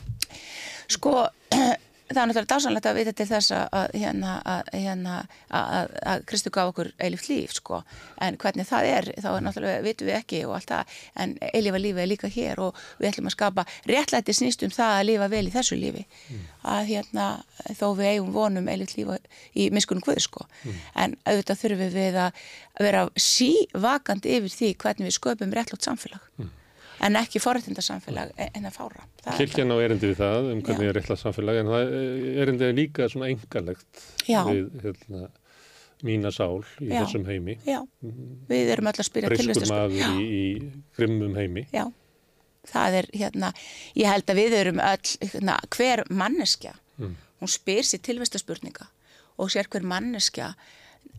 Sko, 0.95 1.13
það 2.11 2.21
er 2.21 2.29
náttúrulega 2.29 2.51
dásanlegt 2.53 2.87
að 2.89 2.99
vita 2.99 3.13
til 3.17 3.27
þess 3.29 3.53
að, 3.55 3.93
hérna, 3.97 4.33
að, 4.45 4.71
hérna, 4.77 5.15
að, 5.57 5.93
að 6.13 6.25
Kristu 6.29 6.51
gaf 6.53 6.73
okkur 6.73 6.91
eilíft 7.01 7.29
líf, 7.31 7.55
sko. 7.57 7.81
En 8.25 8.37
hvernig 8.41 8.69
það 8.69 8.89
er, 8.91 9.09
þá 9.25 9.29
er 9.31 9.45
náttúrulega, 9.47 9.85
vitum 9.85 10.11
við 10.11 10.19
ekki 10.19 10.41
og 10.49 10.57
allt 10.59 10.73
það, 10.73 10.99
en 11.25 11.37
eilífa 11.51 11.81
lífið 11.81 12.03
er 12.05 12.11
líka 12.11 12.31
hér 12.35 12.61
og 12.67 12.83
við 12.99 13.09
ætlum 13.11 13.31
að 13.31 13.37
skapa 13.37 13.65
réttlæti 13.91 14.35
snýst 14.37 14.67
um 14.67 14.75
það 14.75 14.97
að 14.99 15.07
lifa 15.11 15.31
vel 15.33 15.45
í 15.47 15.55
þessu 15.55 15.79
lífi. 15.81 16.05
Að 16.75 16.91
hérna, 16.93 17.29
þó 17.79 17.87
við 18.01 18.11
eigum 18.11 18.35
vonum 18.35 18.69
eilíft 18.69 18.99
lífa 18.99 19.17
í 19.55 19.71
miskunum 19.75 20.05
hvud, 20.05 20.21
sko. 20.25 20.45
En 20.95 21.17
auðvitað 21.25 21.63
þurfum 21.63 21.97
við 21.97 22.21
að 22.27 22.45
vera 22.85 23.07
sívakandi 23.17 24.37
yfir 24.39 24.59
því 24.59 24.75
hvernig 24.85 25.09
við 25.09 25.19
sköpum 25.19 25.57
réttlátt 25.57 25.89
samfélag. 25.89 26.21
En 27.03 27.17
ekki 27.19 27.41
forréttindarsamfélag 27.43 28.31
en 28.39 28.69
að 28.69 28.77
fára. 28.77 29.07
Kirkjan 29.39 29.73
á 29.75 29.77
erindi 29.83 30.11
við 30.13 30.21
það 30.21 30.51
um 30.53 30.61
hvernig 30.65 30.91
er 30.91 30.97
réttlega 30.99 31.21
samfélag 31.21 31.59
en 31.63 31.73
það 31.73 31.95
erindi 32.45 32.69
er 32.69 32.77
líka 32.77 33.09
svona 33.11 33.31
engalegt 33.33 34.05
við 34.29 34.69
hérna, 34.85 35.29
mína 36.07 36.33
sál 36.35 36.63
í 36.79 36.91
Já. 36.93 37.01
þessum 37.03 37.27
heimi. 37.29 37.59
Já, 37.67 37.81
við 38.51 38.73
erum 38.77 38.91
öll 38.91 38.97
að 38.97 39.09
spyrja 39.09 39.33
briskur 39.33 39.51
tilvistarspurninga. 39.51 40.09
maður 40.09 40.23
í, 40.23 40.41
í 40.41 40.97
grimmum 40.99 41.37
heimi. 41.39 41.67
Já, 41.75 41.85
það 42.71 42.99
er 43.01 43.11
hérna, 43.15 43.53
ég 43.99 44.11
held 44.13 44.31
að 44.31 44.41
við 44.43 44.59
erum 44.61 44.83
öll, 44.85 45.15
hérna, 45.25 45.59
hver 45.77 46.05
manneskja, 46.11 46.75
hún 47.01 47.51
spyr 47.51 47.87
sér 47.89 48.05
tilvistarspurninga 48.07 48.91
og 49.41 49.51
sér 49.51 49.69
hver 49.73 49.87
manneskja 49.89 50.53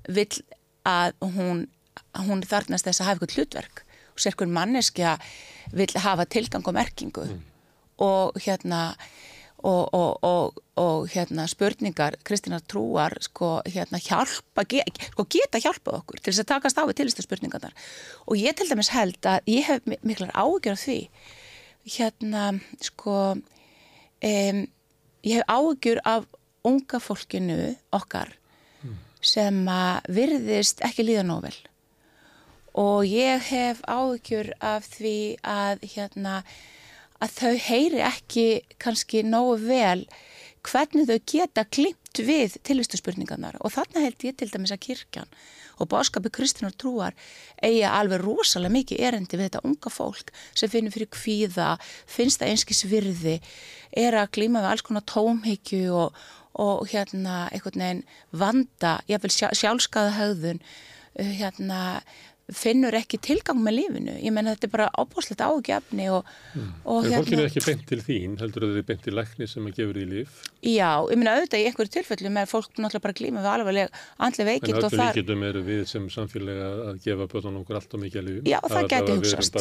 vill 0.07 0.41
að 0.88 1.17
hún, 1.35 1.65
hún 2.27 2.45
þarnast 2.45 2.88
þess 2.88 3.01
að 3.01 3.09
hafa 3.09 3.25
eitthvað 3.25 3.39
hlutverk 3.39 3.85
og 4.15 4.23
sér 4.23 4.36
hver 4.39 4.47
manneskja 4.56 5.17
vill 5.75 5.95
hafa 5.99 6.25
tilgang 6.25 6.63
og 6.67 6.73
merkingu. 6.78 7.25
Og 7.99 8.36
hérna 8.45 8.95
og, 9.65 9.93
og, 9.97 10.19
og, 10.23 10.58
og 10.78 11.08
hérna 11.10 11.47
spurningar 11.49 12.17
Kristínar 12.28 12.62
trúar 12.69 13.15
sko 13.23 13.62
hérna 13.65 13.97
hjálpa, 14.04 14.65
ge, 14.69 14.84
sko 15.12 15.25
geta 15.32 15.58
hjálpað 15.63 16.01
okkur 16.01 16.19
til 16.21 16.34
þess 16.34 16.43
að 16.43 16.49
takast 16.51 16.78
á 16.80 16.84
við 16.86 16.99
tilvistarspurningarnar. 16.99 17.73
Og 18.28 18.38
ég 18.38 18.54
til 18.60 18.69
dæmis 18.69 18.91
held 18.93 19.19
að 19.25 19.47
ég 19.49 19.65
hef 19.65 19.88
mi- 19.89 19.99
miklar 20.04 20.32
áhugjur 20.36 20.75
af 20.75 20.84
því. 20.84 20.99
Hérna 21.97 22.43
sko 22.84 23.16
um, 23.36 24.61
ég 25.26 25.39
hef 25.39 25.47
áhugjur 25.49 26.03
af 26.05 26.28
unga 26.66 26.99
fólkinu 27.01 27.76
okkar 27.93 28.36
sem 29.26 29.63
að 29.70 30.05
virðist 30.13 30.84
ekki 30.86 31.03
líða 31.07 31.24
nóg 31.26 31.47
vel 31.47 31.55
og 32.76 33.05
ég 33.07 33.43
hef 33.49 33.82
áhugjur 33.88 34.51
af 34.59 34.88
því 34.97 35.17
að 35.47 35.86
hérna 35.95 36.39
að 37.23 37.36
þau 37.39 37.53
heyri 37.67 38.01
ekki 38.03 38.47
kannski 38.82 39.23
nógu 39.23 39.59
vel 39.63 40.01
hvernig 40.65 41.07
þau 41.07 41.19
geta 41.30 41.63
klimt 41.63 42.19
við 42.19 42.57
tilvistuspurningarnar 42.67 43.59
og 43.61 43.73
þarna 43.76 44.03
held 44.05 44.26
ég 44.28 44.36
til 44.39 44.49
dæmis 44.51 44.73
að 44.76 44.84
kirkjan 44.88 45.32
og 45.80 45.89
báskapi 45.91 46.32
Kristinar 46.34 46.76
trúar 46.80 47.15
eiga 47.63 47.93
alveg 47.97 48.23
rosalega 48.23 48.73
mikið 48.76 49.03
erendi 49.07 49.38
við 49.38 49.49
þetta 49.49 49.63
unga 49.67 49.91
fólk 49.91 50.32
sem 50.55 50.71
finnur 50.71 50.95
fyrir 50.95 51.11
kvíða, 51.11 51.76
finnst 52.07 52.41
það 52.41 52.53
einskis 52.53 52.86
virði, 52.88 53.38
er 53.91 54.15
að 54.19 54.32
glíma 54.38 54.63
við 54.63 54.71
alls 54.71 54.86
konar 54.88 55.05
tómhyggju 55.11 55.95
og, 55.95 56.21
og 56.53 56.86
hérna 56.91 57.45
einhvern 57.51 57.84
veginn 57.84 58.05
vanda, 58.32 58.97
jafnvel 59.11 59.34
sjá, 59.36 59.49
sjálfskaða 59.51 60.15
högðun, 60.19 60.63
hérna 61.15 61.82
finnur 62.54 62.93
ekki 62.93 63.18
tilgang 63.26 63.58
með 63.58 63.74
lífinu. 63.80 64.16
Ég 64.22 64.34
menna 64.34 64.54
þetta 64.54 64.68
er 64.68 64.72
bara 64.76 64.88
ábúslegt 64.93 65.41
ágjafni 65.41 66.06
og, 66.14 66.28
og 66.86 67.08
En 67.08 67.16
fólkinu 67.18 67.41
er 67.41 67.50
ekki 67.50 67.64
beint 67.66 67.86
til 67.89 68.02
þín, 68.06 68.36
heldur 68.38 68.68
að 68.68 68.74
þið 68.76 68.82
er 68.82 68.88
beint 68.89 69.02
til 69.06 69.14
lækni 69.18 69.48
sem 69.50 69.66
að 69.66 69.80
gefur 69.80 69.98
því 69.98 70.04
líf. 70.12 70.36
Já, 70.62 70.89
ég 71.10 71.18
meina 71.18 71.34
auðvitað 71.39 71.64
í 71.64 71.66
einhverju 71.70 71.93
tilfellum 71.96 72.38
er 72.38 72.50
fólk 72.52 72.70
náttúrulega 72.78 73.06
bara 73.08 73.18
glíma 73.18 73.41
við 73.41 73.50
alveg 73.54 73.98
andli 74.28 74.46
En 74.46 74.50
veikind 74.52 74.78
og 74.78 74.84
öllu 74.84 75.00
þar, 75.00 75.10
líkitum 75.10 75.46
eru 75.50 75.64
við 75.66 75.82
sem 75.89 76.06
samfélaga 76.14 76.68
að 76.91 77.00
gefa 77.08 77.28
bötunum 77.34 77.64
okkur 77.64 77.80
allt 77.80 77.98
og 77.98 78.04
mikið 78.04 78.22
að 78.22 78.30
lífum. 78.30 78.52
Já, 78.52 78.60
það 78.76 78.89
gæti 78.93 79.16
Við 79.16 79.20
hugsast, 79.24 79.58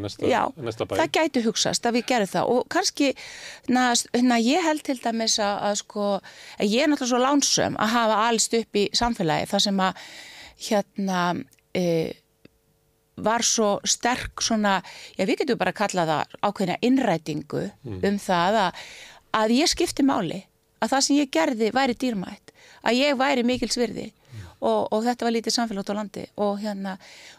næsta, 0.00 0.26
Já, 0.26 0.40
næsta 0.58 0.88
bæ. 0.90 0.96
það 0.98 1.12
gæti 1.18 1.44
hugsast 1.44 1.86
að 1.86 1.98
við 2.00 2.06
gerum 2.10 2.30
það 2.30 2.50
og 2.54 2.66
kannski, 2.72 3.12
na, 3.70 3.86
na, 4.26 4.40
ég 4.42 4.66
held 4.66 4.82
til 4.86 4.98
dæmis 5.02 5.38
að, 5.38 5.54
að 5.70 5.78
sko, 5.84 6.08
ég 6.64 6.82
er 6.82 6.90
náttúrulega 6.90 7.12
svo 7.12 7.22
lánsöm 7.22 7.78
að 7.78 7.94
hafa 7.94 8.20
alist 8.26 8.58
upp 8.58 8.80
í 8.80 8.86
samfélagi 8.96 9.50
hérna 10.60 11.22
e, 11.76 12.12
var 13.20 13.44
svo 13.44 13.78
sterk 13.84 14.42
svona, 14.42 14.78
já 15.18 15.26
við 15.28 15.42
getum 15.42 15.60
bara 15.60 15.74
að 15.74 15.80
kalla 15.82 16.06
það 16.08 16.38
ákveðina 16.48 16.78
innrætingu 16.86 17.64
um 18.08 18.18
það 18.18 18.60
að, 18.64 18.84
að 19.42 19.56
ég 19.58 19.72
skipti 19.72 20.06
máli, 20.06 20.40
að 20.80 20.94
það 20.94 21.04
sem 21.06 21.16
ég 21.20 21.32
gerði 21.34 21.72
væri 21.76 21.98
dýrmætt, 22.00 22.54
að 22.82 23.00
ég 23.02 23.20
væri 23.20 23.44
mikils 23.44 23.76
virði 23.76 24.10
og, 24.60 24.90
og 24.92 25.04
þetta 25.06 25.26
var 25.26 25.34
lítið 25.34 25.56
samfélag 25.56 25.84
út 25.84 25.92
á 25.92 25.98
landi. 25.98 26.24
Og 26.40 26.58
hérna 26.60 26.96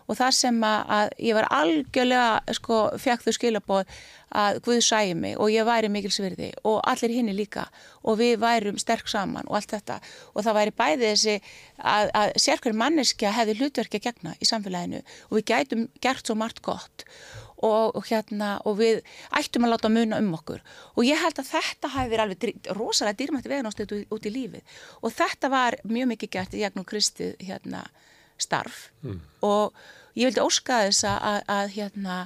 og 0.08 0.18
það 0.20 0.38
sem 0.38 0.58
að, 0.66 1.14
ég 1.22 1.38
var 1.38 1.48
algjörlega 1.54 2.58
sko 2.58 2.82
fekk 3.02 3.26
þau 3.26 3.36
skilabóð 3.38 3.94
að 4.42 4.62
Guð 4.66 4.80
sæði 4.86 5.16
mig 5.20 5.36
og 5.40 5.52
ég 5.52 5.68
væri 5.68 5.90
mikils 5.92 6.22
virði 6.24 6.52
og 6.68 6.80
allir 6.88 7.12
hinni 7.12 7.34
líka 7.36 7.66
og 8.08 8.20
við 8.22 8.38
værum 8.42 8.80
sterk 8.80 9.12
saman 9.12 9.48
og 9.50 9.60
allt 9.60 9.76
þetta. 9.76 10.00
Og 10.36 10.46
það 10.46 10.58
væri 10.60 10.76
bæði 10.82 11.10
þessi 11.10 11.36
að, 11.78 12.12
að 12.16 12.34
sérkværi 12.46 12.80
manneskja 12.80 13.36
hefði 13.36 13.58
hlutverki 13.60 14.00
að 14.00 14.08
gegna 14.08 14.36
í 14.40 14.48
samfélaginu 14.48 15.04
og 15.30 15.38
við 15.40 15.48
gætum 15.52 15.88
gert 16.04 16.28
svo 16.28 16.38
margt 16.40 16.64
gott. 16.66 17.06
og, 17.06 17.41
og 17.66 18.06
hérna 18.10 18.54
og 18.66 18.78
við 18.80 19.02
ættum 19.38 19.68
að 19.68 19.74
láta 19.76 19.92
muna 19.94 20.20
um 20.22 20.32
okkur. 20.38 20.62
Og 20.98 21.06
ég 21.08 21.20
held 21.22 21.42
að 21.42 21.52
þetta 21.52 21.92
hafi 21.96 22.12
verið 22.12 22.24
alveg 22.26 22.70
rosalega 22.78 23.20
dýrmætti 23.20 23.52
veganástöð 23.52 23.94
út, 24.10 24.26
í 24.26 24.34
lífið. 24.34 24.78
Og 25.02 25.14
þetta 25.14 25.52
var 25.54 25.78
mjög 25.84 26.14
mikið 26.14 26.34
gert 26.38 26.56
í 26.56 26.64
gegnum 26.64 26.88
Kristið 26.88 27.36
hérna 27.42 27.84
starf. 28.42 28.90
Og 29.46 29.76
ég 30.18 30.30
vildi 30.30 30.44
óska 30.44 30.82
þess 30.88 31.06
að, 31.08 31.44
að, 31.48 31.70
hérna 31.76 32.18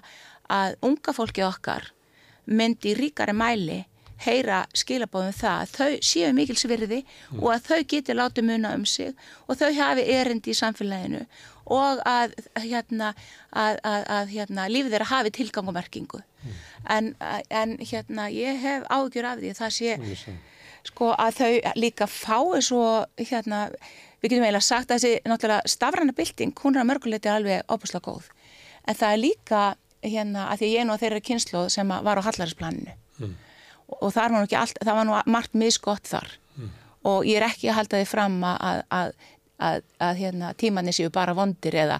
að 0.51 0.77
unga 0.85 1.13
fólki 1.15 1.43
okkar 1.45 1.91
myndi 2.45 2.93
ríkari 2.97 3.33
mæli 3.33 3.83
heyra 4.23 4.61
skilabóðum 4.77 5.33
það 5.35 5.63
að 5.63 5.73
þau 5.75 6.05
séu 6.05 6.31
mikils 6.35 6.65
virði 6.69 7.01
og 7.41 7.49
að 7.51 7.67
þau 7.67 7.81
geti 7.91 8.15
látið 8.15 8.47
muna 8.47 8.71
um 8.77 8.85
sig 8.87 9.11
og 9.47 9.59
þau 9.59 9.71
hafi 9.75 10.05
erindi 10.15 10.53
í 10.53 10.57
samfélaginu 10.57 11.25
og 11.65 12.01
að, 12.05 12.35
hérna, 12.61 13.13
að, 13.49 13.79
að, 13.81 14.03
að 14.17 14.33
hérna, 14.35 14.67
lífið 14.69 14.95
þeirra 14.95 15.09
hafi 15.09 15.31
tilgang 15.33 15.69
og 15.71 15.73
merkingu. 15.73 16.19
En, 16.93 17.15
en 17.49 17.77
hérna, 17.81 18.27
ég 18.29 18.59
hef 18.61 18.85
ágjur 18.93 19.25
af 19.25 19.39
því 19.41 19.53
að 19.53 19.61
það 19.63 19.71
sé 19.79 20.35
sko, 20.85 21.07
að 21.17 21.39
þau 21.39 21.79
líka 21.81 22.05
fái 22.05 22.61
svo, 22.61 22.83
hérna, 23.17 23.63
við 24.21 24.35
getum 24.35 24.45
eiginlega 24.45 24.67
sagt 24.67 24.93
að 24.93 25.01
þessi 25.01 25.25
náttúrulega 25.25 25.73
stafræna 25.73 26.13
bylting, 26.13 26.53
hún 26.61 26.77
er 26.77 26.83
að 26.83 26.91
mörguleiti 26.91 27.31
alveg 27.33 27.65
opuslega 27.73 28.05
góð. 28.11 28.29
En 28.85 28.99
það 28.99 29.15
er 29.15 29.23
líka, 29.23 29.63
hérna, 30.05 30.45
að 30.51 30.61
því 30.61 30.69
ég 30.69 30.83
er 30.83 30.85
nú 30.85 30.93
að 30.93 31.07
þeirra 31.07 31.25
kynslu 31.31 31.65
sem 31.73 31.95
var 32.05 32.21
á 32.21 32.27
hallarinsplaninu 32.29 32.93
og 33.87 34.11
það 34.13 34.21
var 34.23 34.33
nú 34.33 34.57
allt, 34.61 34.81
það 34.81 34.99
var 34.99 35.07
nú 35.07 35.21
margt 35.33 35.57
misgott 35.57 36.09
þar. 36.09 36.33
Og 37.05 37.27
ég 37.29 37.37
er 37.37 37.45
ekki 37.45 37.69
að 37.69 37.77
halda 37.77 37.99
því 38.01 38.05
fram 38.09 38.39
að, 38.49 38.79
að, 38.89 39.11
að, 39.61 39.81
að 40.03 40.21
hérna, 40.21 40.51
tímanni 40.59 40.93
séu 40.95 41.11
bara 41.13 41.35
vondir 41.37 41.77
eða 41.85 41.99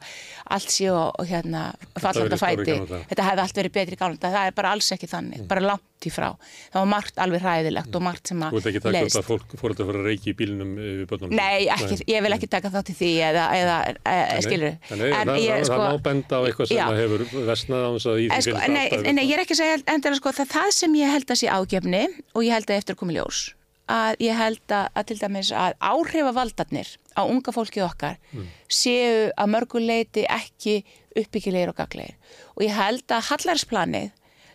allt 0.51 0.71
séu 0.73 0.95
hérna 1.27 1.67
fallanda 2.01 2.39
fæti, 2.39 2.77
þetta 3.09 3.27
hefði 3.29 3.43
allt 3.45 3.59
verið 3.61 3.75
betri 3.79 3.99
gálum 3.99 4.21
það 4.21 4.39
er 4.41 4.55
bara 4.57 4.73
alls 4.75 4.91
ekki 4.95 5.09
þannig, 5.09 5.45
bara 5.49 5.63
langt 5.63 6.05
í 6.05 6.11
frá. 6.13 6.27
Það 6.69 6.81
var 6.81 6.89
margt 6.91 7.19
alveg 7.23 7.41
hræðilegt 7.41 7.95
og 7.97 8.03
margt 8.03 8.29
sem 8.29 8.41
Þú 8.41 8.45
að 8.45 8.57
veit 8.57 8.67
ekki 8.69 8.81
taka 8.83 9.01
upp 9.07 9.15
að 9.17 9.27
fólk 9.29 9.55
fór 9.61 9.73
að 9.73 9.81
fara 9.87 10.01
að 10.01 10.09
reiki 10.11 10.29
í 10.29 10.35
bílnum 10.37 10.75
við 10.77 11.01
bötunum. 11.09 11.33
Nei, 11.39 11.65
ekki, 11.73 11.97
ég 12.11 12.25
vil 12.25 12.33
ekki 12.35 12.49
taka 12.51 12.71
þátt 12.75 12.91
í 12.91 12.97
því 12.99 13.11
eða, 13.29 13.45
eða 13.57 13.77
e, 13.95 14.15
skilur 14.45 14.75
Nei, 14.75 15.07
það, 15.15 15.31
það, 15.31 15.65
það 15.71 15.83
má 15.85 16.03
benda 16.09 16.37
á 16.37 16.41
eitthvað 16.45 16.69
sem 16.69 16.77
Já. 16.77 16.85
að 16.85 17.01
hefur 17.01 17.25
vestnað 17.49 17.87
á 17.87 17.89
þess 17.95 18.09
að 18.11 18.21
En 18.25 18.35
því 18.35 18.45
sko, 18.45 18.63
nei, 18.75 18.85
nei, 19.15 19.25
ég 19.25 19.35
er 19.37 19.45
ekki 19.45 19.57
að 19.57 19.61
segja 19.63 19.81
endur 19.95 20.19
sko, 20.19 20.35
það, 20.35 20.51
það 20.53 20.71
sem 20.83 20.97
ég 21.01 21.15
held 21.15 21.31
að 21.31 21.41
sé 21.41 21.53
ágefni 21.55 22.03
og 22.35 22.45
ég 22.45 22.59
held 22.59 22.69
að 22.69 22.83
eftir 22.83 22.99
að 22.99 23.55
að 23.85 24.21
ég 24.23 24.37
held 24.37 24.73
að, 24.73 24.87
að 24.97 25.07
til 25.09 25.17
dæmis 25.21 25.51
að 25.53 25.75
áhrifavaldarnir 25.77 26.93
á 27.15 27.21
unga 27.23 27.53
fólkið 27.55 27.87
okkar 27.87 28.19
séu 28.67 29.31
að 29.31 29.51
mörguleiti 29.55 30.25
ekki 30.29 30.81
uppbyggilegir 31.15 31.71
og 31.71 31.79
gaglegir 31.79 32.15
og 32.55 32.63
ég 32.67 32.75
held 32.75 33.11
að 33.11 33.29
hallarsplanið 33.31 34.09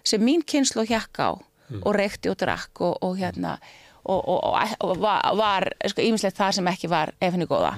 sem 0.04 0.24
mín 0.24 0.44
kynslu 0.46 0.84
hjekk 0.88 1.22
á 1.24 1.30
og 1.80 1.94
reykti 1.94 2.30
og 2.30 2.38
drakk 2.40 2.82
og, 2.82 2.98
og 3.04 3.16
hérna 3.20 3.58
og, 4.04 4.28
og, 4.28 4.40
og, 4.80 4.96
var, 4.98 5.20
var 5.36 5.68
sko, 5.86 6.02
ímislegt 6.02 6.38
það 6.38 6.56
sem 6.58 6.70
ekki 6.72 6.90
var 6.90 7.12
ef 7.20 7.34
henni 7.34 7.46
góða. 7.48 7.74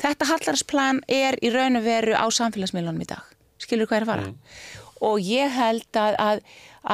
Þetta 0.00 0.28
hallarsplan 0.30 1.02
er 1.10 1.38
í 1.42 1.50
raun 1.54 1.80
og 1.80 1.86
veru 1.86 2.14
á 2.14 2.24
samfélagsmiðlunum 2.30 3.02
í 3.02 3.08
dag. 3.10 3.34
Skilur 3.60 3.90
hvað 3.90 3.98
er 3.98 4.06
að 4.06 4.12
fara? 4.12 4.30
Og 5.06 5.20
ég 5.26 5.52
held 5.52 5.98
að, 6.00 6.16
að, 6.22 6.42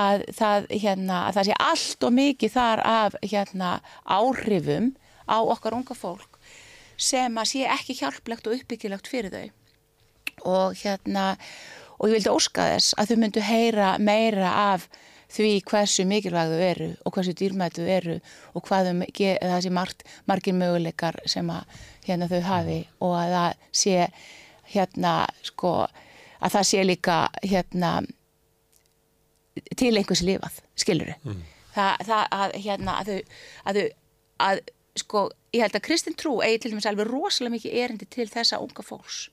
að, 0.03 0.25
það, 0.39 0.69
hérna, 0.73 1.21
að 1.29 1.39
það 1.39 1.49
sé 1.49 1.59
allt 1.69 2.09
og 2.09 2.15
mikið 2.17 2.55
þar 2.57 2.85
af 2.89 3.19
hérna, 3.23 3.73
áhrifum 4.03 4.93
á 5.29 5.39
okkar 5.39 5.77
unga 5.77 5.97
fólk 5.97 6.32
sem 7.03 7.39
að 7.39 7.51
sé 7.53 7.65
ekki 7.67 7.99
hjálplegt 7.99 8.49
og 8.49 8.59
uppbyggilegt 8.59 9.11
fyrir 9.11 9.35
þau. 9.35 9.47
Og 10.49 10.77
hérna 10.83 11.33
og 11.99 12.11
ég 12.11 12.19
vildi 12.19 12.33
óska 12.33 12.67
þess 12.73 12.97
að 12.99 13.13
þau 13.13 13.23
myndu 13.23 13.43
heyra 13.47 13.89
meira 14.03 14.53
af 14.75 14.89
því 15.33 15.53
hversu 15.69 16.05
mikilvæg 16.09 16.51
þau 16.53 16.63
eru 16.67 16.89
og 17.07 17.15
hversu 17.15 17.35
dýrmætt 17.39 17.79
þau 17.79 17.89
eru 17.97 18.17
og 18.53 18.67
hvað 18.67 18.91
þau, 18.91 19.05
það 19.15 19.61
sé 19.65 19.73
margt, 19.73 20.05
margir 20.29 20.57
möguleikar 20.59 21.21
sem 21.31 21.49
að 21.53 21.79
hérna 22.07 22.29
þau 22.33 22.43
hafi 22.49 22.81
og 23.01 23.15
að 23.21 23.37
það 23.37 23.63
sé 23.83 24.09
hérna 24.75 25.15
sko 25.47 25.73
að 26.43 26.57
það 26.57 26.69
sé 26.73 26.85
líka 26.85 27.17
hérna 27.45 27.95
til 29.79 29.93
einhvers 29.95 30.25
lifað, 30.27 30.61
skilur 30.81 31.13
þau 31.13 31.35
það, 31.73 32.07
það 32.09 32.27
að 32.39 32.57
hérna 32.67 32.99
að 32.99 33.11
þau, 33.13 33.19
að 33.65 33.79
þau 33.79 33.89
að 34.43 34.63
sko, 34.99 35.23
ég 35.53 35.63
held 35.65 35.79
að 35.79 35.87
kristin 35.87 36.17
trú 36.19 36.39
eigi 36.45 36.65
til 36.65 36.75
dæmis 36.75 36.89
alveg 36.89 37.09
rosalega 37.11 37.57
mikið 37.57 37.79
erindi 37.85 38.09
til 38.11 38.29
þessa 38.31 38.61
unga 38.63 38.85
fólks. 38.87 39.25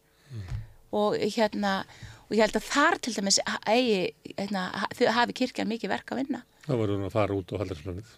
Og 0.96 1.18
hérna 1.36 1.84
og 2.30 2.38
ég 2.38 2.46
held 2.46 2.58
að 2.60 2.70
þar 2.70 2.98
til 3.02 3.16
dæmis 3.18 3.42
eigi 3.66 4.34
hérna, 4.38 4.70
hafi 5.18 5.38
kirkjan 5.42 5.70
mikið 5.70 5.94
verk 5.96 6.12
að 6.14 6.24
vinna. 6.24 6.44
Það 6.68 6.82
var 6.82 6.92
hún 6.94 7.06
að 7.08 7.16
fara 7.16 7.38
út 7.38 7.54
á 7.54 7.60
hallarsplanið. 7.62 8.18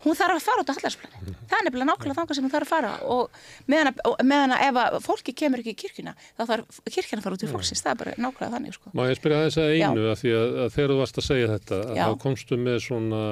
hún 0.00 0.16
þarf 0.16 0.36
að 0.38 0.44
fara 0.44 0.62
út 0.62 0.70
á 0.72 0.76
hallarsplan 0.76 1.12
það 1.20 1.56
er 1.58 1.64
nefnilega 1.66 1.88
nákvæmlega 1.90 2.16
þangað 2.16 2.36
sem 2.38 2.44
hún 2.46 2.52
þarf 2.54 2.66
að 2.66 2.70
fara. 2.72 2.92
Og 3.04 3.40
meðan 3.68 3.90
að, 3.90 3.98
meðan 4.24 4.54
að 4.56 4.62
ef 4.66 4.78
að 4.80 4.96
fólki 5.04 5.34
kemur 5.36 5.60
ekki 5.60 5.74
í 5.74 5.80
kirkjuna 5.82 6.14
þá 6.38 6.44
þarf 6.50 6.78
kirkjan 6.88 7.20
að 7.20 7.26
fara 7.26 7.36
út 7.36 7.44
í 7.44 7.50
fólksins. 7.50 7.82
Það 7.84 7.92
er 7.92 8.00
bara 8.02 8.14
nákvæmlega 8.16 8.54
þannig 8.54 8.76
sko. 8.76 8.92
Má 8.96 9.02
ég 9.08 9.20
spyrja 9.20 9.40
aðeins 9.42 9.58
að 9.60 9.74
einu 9.76 10.06
að 10.08 10.16
því 10.22 10.32
að, 10.38 10.56
að 10.64 10.72
þegar 10.76 10.94
þú 10.94 10.98
varst 11.02 11.20
að 11.20 11.28
segja 11.28 11.50
þetta 11.52 11.80
að 11.84 12.00
þá 12.00 12.24
komstu 12.24 12.60
með 12.60 12.78
svona 12.86 13.22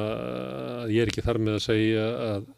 ég 0.92 1.04
er 1.04 1.12
ekki 1.12 1.24
þar 1.24 1.40
með 1.48 1.56
að 1.56 1.64
segja 1.68 2.04
að, 2.28 2.48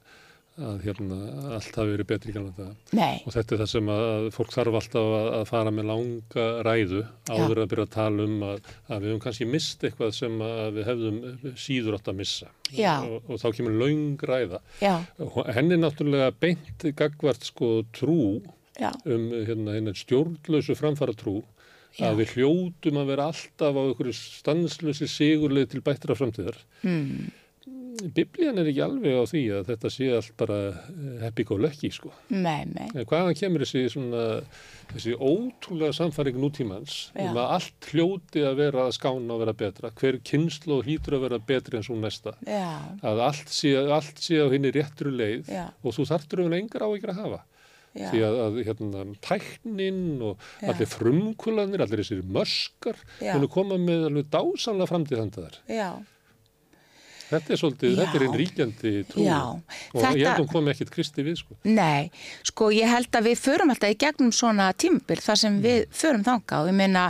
að 0.60 0.82
hérna, 0.84 1.16
allt 1.56 1.76
hafi 1.80 1.92
verið 1.94 2.08
betri 2.10 2.30
í 2.32 2.34
gamla 2.36 2.52
daga. 2.56 2.74
nei, 2.96 3.20
Og 3.26 3.32
þetta 3.34 3.54
er 3.56 3.60
það 3.62 3.70
sem 3.72 3.90
að 3.94 4.28
fólk 4.36 4.54
þarf 4.54 4.78
alltaf 4.80 5.08
að, 5.20 5.28
að 5.40 5.44
fara 5.50 5.72
með 5.74 5.88
langa 5.90 6.46
ræðu 6.68 7.02
áður 7.30 7.62
að 7.64 7.68
byrja 7.72 7.86
að 7.88 7.92
tala 7.96 8.26
um 8.28 8.42
að, 8.50 8.70
að 8.88 9.00
við 9.04 9.10
höfum 9.12 9.22
kannski 9.26 9.48
mist 9.50 9.84
eitthvað 9.88 10.14
sem 10.20 10.38
við 10.76 10.88
hefðum 10.90 11.20
síður 11.66 11.96
átt 11.98 12.10
að 12.12 12.18
missa. 12.20 12.50
Já. 12.76 12.92
Og, 13.06 13.22
og 13.30 13.40
þá 13.42 13.48
kemur 13.58 13.78
löng 13.80 14.26
ræða. 14.30 14.60
já, 14.82 14.94
Henni 15.56 15.76
er 15.78 15.82
náttúrulega 15.84 16.32
beint 16.40 16.88
gagvart 16.98 17.48
sko 17.48 17.72
trú 17.96 18.20
um 19.04 19.24
hérna, 19.44 19.74
hérna 19.76 19.92
stjórnlausu 19.96 20.76
framfara 20.78 21.12
trú 21.16 21.40
Já. 21.98 22.06
að 22.06 22.20
við 22.22 22.30
hljótum 22.36 23.00
að 23.00 23.08
vera 23.10 23.24
alltaf 23.32 23.74
á 23.74 23.80
einhverju 23.82 24.12
stanslösi 24.14 25.08
sigurleið 25.10 25.72
til 25.72 25.80
bættra 25.82 26.14
framtíðar. 26.14 26.54
mm, 26.86 27.32
Biblían 28.14 28.58
er 28.58 28.68
ekki 28.70 28.80
alveg 28.84 29.16
á 29.20 29.24
því 29.28 29.40
að 29.58 29.66
þetta 29.70 29.90
sé 29.92 30.06
allt 30.16 30.32
bara 30.40 30.56
happy 31.20 31.44
go 31.44 31.56
lucky 31.60 31.90
sko. 31.92 32.10
nei, 32.32 32.64
nei 32.70 33.04
Hvaðan 33.04 33.36
kemur 33.36 33.64
þessi, 33.64 33.82
svona, 33.92 34.22
þessi 34.94 35.14
ótrúlega 35.18 35.92
samfæring 35.98 36.38
nútímans 36.40 37.10
um 37.14 37.36
að 37.36 37.52
allt 37.58 37.90
hljóti 37.92 38.44
að 38.46 38.56
vera 38.62 38.86
að 38.88 38.96
skána 38.96 39.34
og 39.36 39.42
vera 39.44 39.52
betra. 39.64 39.90
Hver 40.00 40.18
kynslu 40.24 40.80
hlýtur 40.86 41.18
að 41.18 41.24
vera 41.28 41.38
betri 41.38 41.76
en 41.80 41.86
svo 41.86 41.98
næsta. 42.00 42.32
já, 42.46 42.72
Að 43.02 43.20
allt 43.28 43.48
sé, 43.52 43.74
allt 43.76 44.18
sé 44.22 44.40
á 44.40 44.46
henni 44.52 44.72
réttru 44.72 45.12
leið 45.12 45.50
Já. 45.52 45.68
og 45.84 45.94
þú 45.96 46.06
þarftur 46.10 46.44
um 46.46 46.52
engar 46.56 46.86
áhyggjur 46.88 47.12
að 47.14 47.20
hafa. 47.24 47.40
já, 47.94 48.06
Því 48.12 48.20
að, 48.22 48.36
að 48.46 48.58
hérna, 48.68 49.04
tæknin 49.20 50.22
og 50.22 50.38
Já. 50.62 50.68
allir 50.72 50.86
frumkulanir, 50.86 51.82
allir 51.82 52.00
þessir 52.04 52.22
möskar, 52.22 52.96
Já. 53.20 53.34
munu 53.34 53.48
koma 53.50 53.76
með 53.82 54.06
alveg 54.08 54.30
dásanlega 54.30 54.88
framtíð 54.88 55.18
þannig 55.24 55.38
þar. 55.42 55.60
já 55.68 55.90
Þetta 57.30 57.54
er 57.54 57.60
svolítið, 57.60 57.92
Já. 57.94 57.98
þetta 58.00 58.18
er 58.18 58.24
einn 58.26 58.38
ríkjandi 58.40 58.92
trú 59.10 59.22
Já, 59.24 59.38
og 59.54 59.62
þetta- 59.94 60.16
ég 60.18 60.26
held 60.26 60.32
að 60.32 60.40
hún 60.42 60.52
komi 60.52 60.72
ekkit 60.74 60.90
kristi 60.90 61.22
við 61.26 61.36
sko. 61.38 61.56
Nei, 61.64 62.10
sko 62.50 62.70
ég 62.74 62.90
held 62.90 63.10
að 63.20 63.28
við 63.30 63.38
förum 63.44 63.70
alltaf 63.70 63.94
í 63.94 63.98
gegnum 64.02 64.32
svona 64.34 64.72
tímabil 64.74 65.20
þar 65.22 65.38
sem 65.44 65.60
við 65.62 65.86
förum 65.94 66.24
þanga 66.26 66.62
og 66.64 66.68
ég 66.72 66.74
meina 66.74 67.04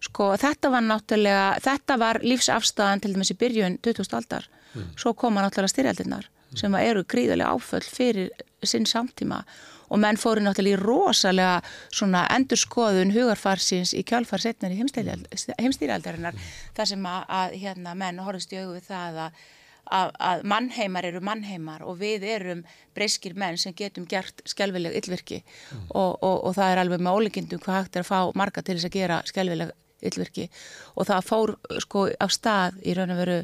sko 0.00 0.30
þetta 0.40 0.70
var 0.72 0.82
náttúrulega, 0.86 1.60
þetta 1.60 1.98
var 1.98 2.20
lífsafstæðan 2.24 3.02
til 3.02 3.12
dæmis 3.14 3.30
í 3.34 3.36
byrjun 3.36 3.78
2000 3.84 4.16
aldar, 4.20 4.48
svo 4.96 5.12
koma 5.14 5.42
náttúrulega 5.44 5.74
styrjaldirnar 5.74 6.26
sem 6.56 6.72
að 6.72 6.86
eru 6.88 7.04
gríðarlega 7.04 7.52
áföll 7.52 7.84
fyrir 7.84 8.30
sinn 8.62 8.86
samtíma. 8.86 9.42
Og 9.90 10.00
menn 10.02 10.16
fóru 10.18 10.40
náttúrulega 10.42 10.78
í 10.78 10.82
rosalega 10.82 11.62
svona 11.94 12.24
endurskoðun 12.34 13.12
hugarfarsins 13.14 13.92
í 13.94 14.02
kjálfar 14.02 14.40
setnar 14.42 14.72
í 14.74 14.78
heimstýrjaldarinnar 14.80 16.34
þar 16.74 16.88
sem 16.90 17.04
að, 17.06 17.20
að 17.28 17.54
hérna 17.60 17.94
menn 17.94 18.18
horfist 18.24 18.52
í 18.56 18.62
það 18.88 19.20
að 19.26 19.44
að, 19.92 20.12
að 20.18 20.44
mannheimar 20.52 21.08
eru 21.08 21.22
mannheimar 21.24 21.84
og 21.86 21.98
við 22.02 22.26
erum 22.36 22.62
breyskir 22.96 23.36
menn 23.38 23.58
sem 23.60 23.74
getum 23.76 24.06
gert 24.08 24.42
skelvileg 24.48 24.96
yllvirki 25.00 25.42
og, 25.88 26.16
og, 26.22 26.44
og 26.48 26.54
það 26.58 26.72
er 26.72 26.82
alveg 26.84 27.02
með 27.02 27.18
ólíkindum 27.20 27.62
hvað 27.64 27.82
hægt 27.82 27.98
er 27.98 28.06
að 28.06 28.12
fá 28.12 28.38
marga 28.38 28.64
til 28.64 28.78
þess 28.78 28.90
að 28.90 28.96
gera 28.98 29.20
skelvileg 29.28 29.74
yllvirki 30.04 30.46
og 30.94 31.06
það 31.08 31.26
fór 31.26 31.52
sko 31.82 32.06
á 32.12 32.26
stað 32.32 32.80
í 32.84 32.94
raun 32.96 33.14
og 33.14 33.20
veru 33.22 33.36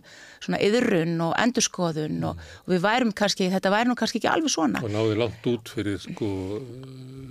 svona 0.45 0.61
yðrun 0.65 1.15
og 1.25 1.33
endurskoðun 1.41 2.19
og, 2.29 2.43
og 2.65 2.75
við 2.75 2.83
værum 2.85 3.13
kannski, 3.17 3.49
þetta 3.53 3.73
væri 3.73 3.91
nú 3.91 3.97
kannski 3.99 4.21
ekki 4.21 4.31
alveg 4.33 4.53
svona. 4.53 4.83
Og 4.85 4.93
náði 4.93 5.19
langt 5.21 5.49
út 5.49 5.73
fyrir 5.73 6.01
sko 6.03 6.29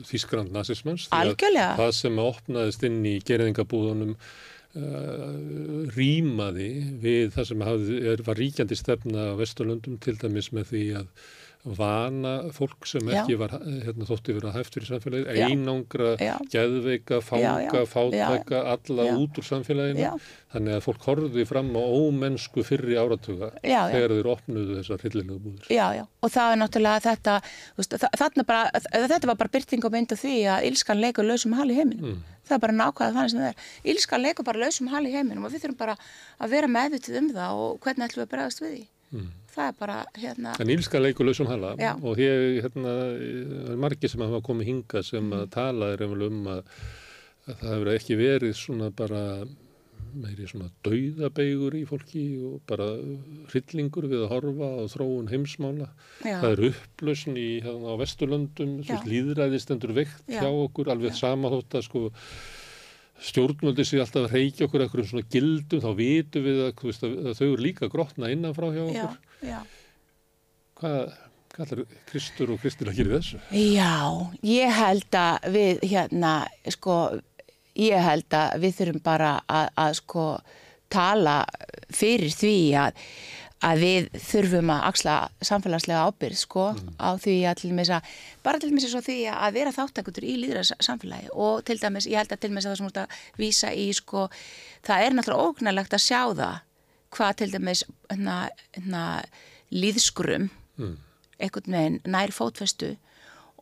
Þískrand 0.07 0.49
nazismans 0.55 1.05
að 1.13 1.35
það 1.37 1.91
sem 1.93 2.23
opnaðist 2.23 2.87
inn 2.87 3.03
í 3.05 3.19
gerðingabúðunum 3.25 4.15
uh, 4.79 5.91
rýmaði 5.95 6.71
við 7.03 7.35
það 7.35 7.49
sem 7.51 7.67
hafði, 7.67 8.01
er, 8.13 8.25
var 8.27 8.41
ríkjandi 8.41 8.79
stefna 8.79 9.31
á 9.31 9.39
Vesturlöndum 9.39 9.99
til 10.03 10.17
dæmis 10.21 10.51
með 10.55 10.73
því 10.73 10.83
að 11.01 11.13
vana 11.63 12.49
fólk 12.55 12.87
sem 12.89 13.05
Já. 13.05 13.21
ekki 13.21 13.37
var 13.37 13.53
hérna, 13.53 14.05
þótti 14.09 14.33
verið 14.33 14.49
að 14.49 14.55
hæftur 14.57 14.85
í 14.85 14.87
samfélagi, 14.87 15.35
Já. 15.37 15.47
einangra, 15.51 16.09
Já. 16.17 16.33
geðveika, 16.53 17.19
fanga, 17.21 17.83
fátæka, 17.89 18.63
alla 18.73 19.07
út 19.19 19.37
úr 19.37 19.45
samfélaginu. 19.45 20.09
Þannig 20.51 20.77
að 20.77 20.83
fólk 20.87 21.05
horfði 21.05 21.45
fram 21.47 21.69
á 21.77 21.83
ómennsku 21.85 22.65
fyrri 22.67 22.97
áratuga 22.99 23.51
þegar 23.61 24.15
þeir 24.17 24.31
opnuðu 24.33 24.79
þessar 24.81 25.05
hryllilegu 25.05 25.39
búðir. 25.45 25.69
Já, 25.69 25.85
já, 26.01 26.03
og 26.21 26.33
það 26.33 26.55
er 26.55 26.61
náttúrulega 26.63 27.05
þetta, 27.05 27.37
veist, 27.77 27.97
bara, 28.49 28.63
þetta 28.89 29.31
var 29.31 29.41
bara 29.45 29.55
byrting 29.57 29.85
og 29.85 29.95
mynd 29.95 30.17
af 30.17 30.25
því 30.25 30.37
að 30.55 30.69
Ílskan 30.71 31.03
leikur 31.03 31.29
lausum 31.29 31.57
hal 31.59 31.69
í 31.69 31.77
heiminum. 31.77 32.21
Það 32.51 32.57
er 32.57 32.63
bara 32.65 32.75
nákvæða 32.75 33.13
þannig 33.15 33.31
sem 33.31 33.41
það 33.41 33.51
er. 33.51 33.67
Ílskan 33.93 34.23
leikur 34.25 34.47
bara 34.47 34.59
lausum 34.65 34.89
hal 34.91 35.05
í 35.07 35.11
heiminum 35.15 35.45
og 35.47 35.53
við 35.53 35.63
þurfum 35.63 35.77
bara 35.79 35.93
að 36.43 36.55
vera 36.57 36.71
meðvitið 36.71 37.19
um 37.21 37.29
það 37.37 37.61
og 37.63 37.77
hvernig 37.85 38.09
ætlum 38.09 38.21
við 38.21 38.27
að 38.27 38.33
bregðast 38.33 38.63
við 38.63 38.73
því. 38.73 38.81
Það 39.51 39.65
er 39.67 39.73
bara, 39.79 39.95
hérna, 40.15 40.51
En 40.63 40.69
ílska 40.71 40.99
leikur 41.01 41.27
lausum 41.27 41.47
hala 41.49 41.73
Já. 41.79 41.91
og 41.99 42.19
hér, 42.19 42.43
hérna, 42.63 42.93
er 43.71 43.79
margir 43.79 44.11
sem 44.11 44.23
hafa 44.23 44.39
komið 44.47 44.69
hinga 44.69 45.03
sem 45.03 45.33
að 45.35 45.49
tala 45.51 45.89
er 45.95 46.05
um 46.07 46.45
að, 46.47 46.61
að 47.47 47.57
það 47.59 47.73
hefur 47.73 47.91
ekki 47.95 48.19
verið 48.21 48.55
svona 48.55 48.91
bara 48.95 49.23
meiri 50.13 50.47
svona 50.49 50.69
dauðabeigur 50.85 51.77
í 51.79 51.83
fólki 51.89 52.23
og 52.47 52.61
bara 52.69 52.87
hryllingur 53.51 54.07
við 54.11 54.25
að 54.25 54.33
horfa 54.35 54.71
á 54.77 54.83
þróun 54.93 55.29
heimsmála. 55.31 55.91
Já. 56.23 56.39
Það 56.43 56.49
er 56.51 56.63
upplösn 56.71 57.37
í 57.39 57.49
hérna, 57.65 57.93
á 57.93 58.01
Vesturlöndum, 58.01 58.73
Já. 58.87 58.97
líðræðistendur 59.07 59.95
veikt 59.97 60.25
Já. 60.27 60.41
hjá 60.43 60.49
okkur, 60.49 60.91
alveg 60.93 61.15
sama 61.17 61.53
þótt 61.53 61.79
að 61.79 61.87
sko 61.87 62.03
stjórnvöldi 63.21 63.85
sér 63.85 64.03
alltaf 64.05 64.25
að 64.25 64.37
reykja 64.37 64.67
okkur 64.67 64.85
eitthvað 64.85 65.09
svona 65.11 65.27
gildum, 65.31 65.81
þá 65.83 65.91
vitum 65.97 66.45
við 66.47 66.61
að, 66.65 66.71
þú 66.79 66.87
veist, 66.89 67.03
að, 67.05 67.33
þau 67.37 67.47
eru 67.47 67.65
líka 67.67 67.89
grotna 67.91 68.31
innanfrá 68.33 68.71
hjá 68.73 68.81
já, 68.81 69.03
okkur. 69.03 69.19
já. 69.45 69.59
Hvað, 70.81 71.11
hvað 71.53 71.65
ætlar 71.67 71.83
Kristur 72.09 72.53
og 72.55 72.63
Kristina 72.63 72.93
að 72.93 73.01
gera 73.01 73.19
þessu? 73.19 73.41
Já, 73.53 73.91
ég 74.49 74.73
held 74.79 75.19
að 75.21 75.49
við 75.53 75.83
hérna, 75.91 76.33
sko, 76.77 76.97
ég 77.79 78.03
held 78.03 78.35
að 78.35 78.57
við 78.63 78.75
þurfum 78.79 79.03
bara 79.05 79.35
að, 79.47 79.69
að 79.79 79.93
sko 80.01 80.25
tala 80.91 81.35
fyrir 81.93 82.33
því 82.35 82.55
að, 82.81 82.97
að 83.67 83.83
við 83.85 84.07
þurfum 84.25 84.71
að 84.73 84.87
axla 84.89 85.15
samfélagslega 85.45 86.07
ábyrð, 86.09 86.39
sko, 86.41 86.65
á 86.99 87.09
því 87.21 87.35
að 87.47 87.61
til 87.61 87.71
dæmis 87.71 87.91
að, 87.95 88.09
bara 88.43 88.61
til 88.61 88.71
dæmis 88.71 88.87
svo 88.91 89.03
því 89.05 89.19
að 89.33 89.59
vera 89.59 89.75
þáttakutur 89.75 90.27
í 90.27 90.35
líðra 90.41 90.65
samfélagi 90.71 91.31
og 91.31 91.61
til 91.67 91.77
dæmis, 91.81 92.09
ég 92.09 92.19
held 92.19 92.33
að 92.35 92.41
til 92.43 92.51
dæmis 92.51 92.67
að 92.67 92.73
það 92.73 92.81
sem 92.81 92.89
múst 92.89 92.99
að 93.03 93.15
vísa 93.39 93.71
í, 93.71 93.87
sko, 93.95 94.25
það 94.87 95.05
er 95.05 95.15
náttúrulega 95.15 95.47
ógnarlegt 95.51 95.95
að 95.95 96.05
sjá 96.07 96.21
það 96.41 96.59
hvað 97.11 97.37
til 97.41 97.49
dæmis, 97.53 97.85
hérna, 98.09 98.35
hérna, 98.75 99.05
líðskrum, 99.71 100.49
einhvern 101.39 101.75
veginn 101.75 102.01
nær 102.11 102.31
fótfestu 102.35 102.95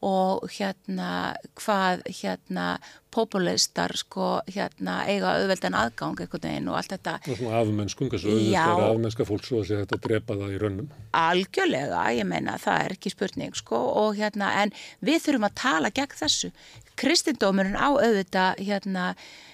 og 0.05 0.45
hérna 0.53 1.35
hvað 1.59 2.03
hérna 2.07 2.65
populistar 3.11 3.91
sko 3.97 4.39
hérna 4.47 4.99
eiga 5.09 5.33
auðveldan 5.39 5.75
aðgang 5.75 6.21
einhvern 6.21 6.45
veginn 6.45 6.69
og 6.69 6.77
allt 6.79 6.93
þetta. 6.93 7.15
Afmennskum, 7.59 8.11
hversu 8.11 8.31
auðvitað 8.31 8.83
afmennska 8.85 9.27
fólk 9.27 9.47
svo 9.47 9.63
að 9.63 9.81
að 9.81 10.03
drepa 10.05 10.37
það 10.37 10.53
í 10.53 10.61
rönnum. 10.61 10.91
algjörlega, 11.11 12.03
ég 12.15 12.29
meina 12.29 12.57
það 12.61 12.85
er 12.85 12.95
ekki 12.97 13.13
spurning 13.15 13.57
sko 13.57 13.81
og 14.03 14.19
hérna 14.19 14.53
en 14.63 14.73
við 15.01 15.25
þurfum 15.25 15.49
að 15.49 15.57
tala 15.63 15.93
gegn 15.95 16.19
þessu. 16.21 16.51
Kristindómurinn 16.99 17.79
á 17.79 17.89
auðvitað 17.89 18.63
hérna 18.69 19.09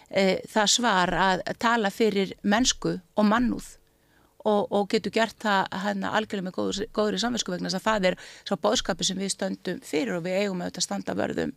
e, 0.10 0.42
það 0.52 0.70
svar 0.78 1.16
að 1.30 1.48
tala 1.62 1.94
fyrir 1.94 2.36
mennsku 2.44 3.00
og 3.16 3.28
mannúð 3.30 3.76
og, 4.46 4.72
og 4.72 4.88
getur 4.92 5.14
gert 5.16 5.38
það 5.42 5.76
hérna 5.86 6.14
algjörlega 6.18 6.48
með 6.48 6.58
góður, 6.60 6.88
góðri 6.96 7.22
samvinsku 7.22 7.54
vegna 7.54 7.72
þess 7.72 7.82
að 7.82 7.88
það 7.90 8.10
er 8.12 8.18
svo 8.46 8.58
bóðskapi 8.62 9.08
sem 9.08 9.20
við 9.22 9.34
stöndum 9.34 9.84
fyrir 9.86 10.18
og 10.18 10.26
við 10.28 10.40
eigum 10.42 10.64
auðvitað 10.64 10.82
að 10.82 10.88
standa 10.88 11.18
vörðum 11.18 11.54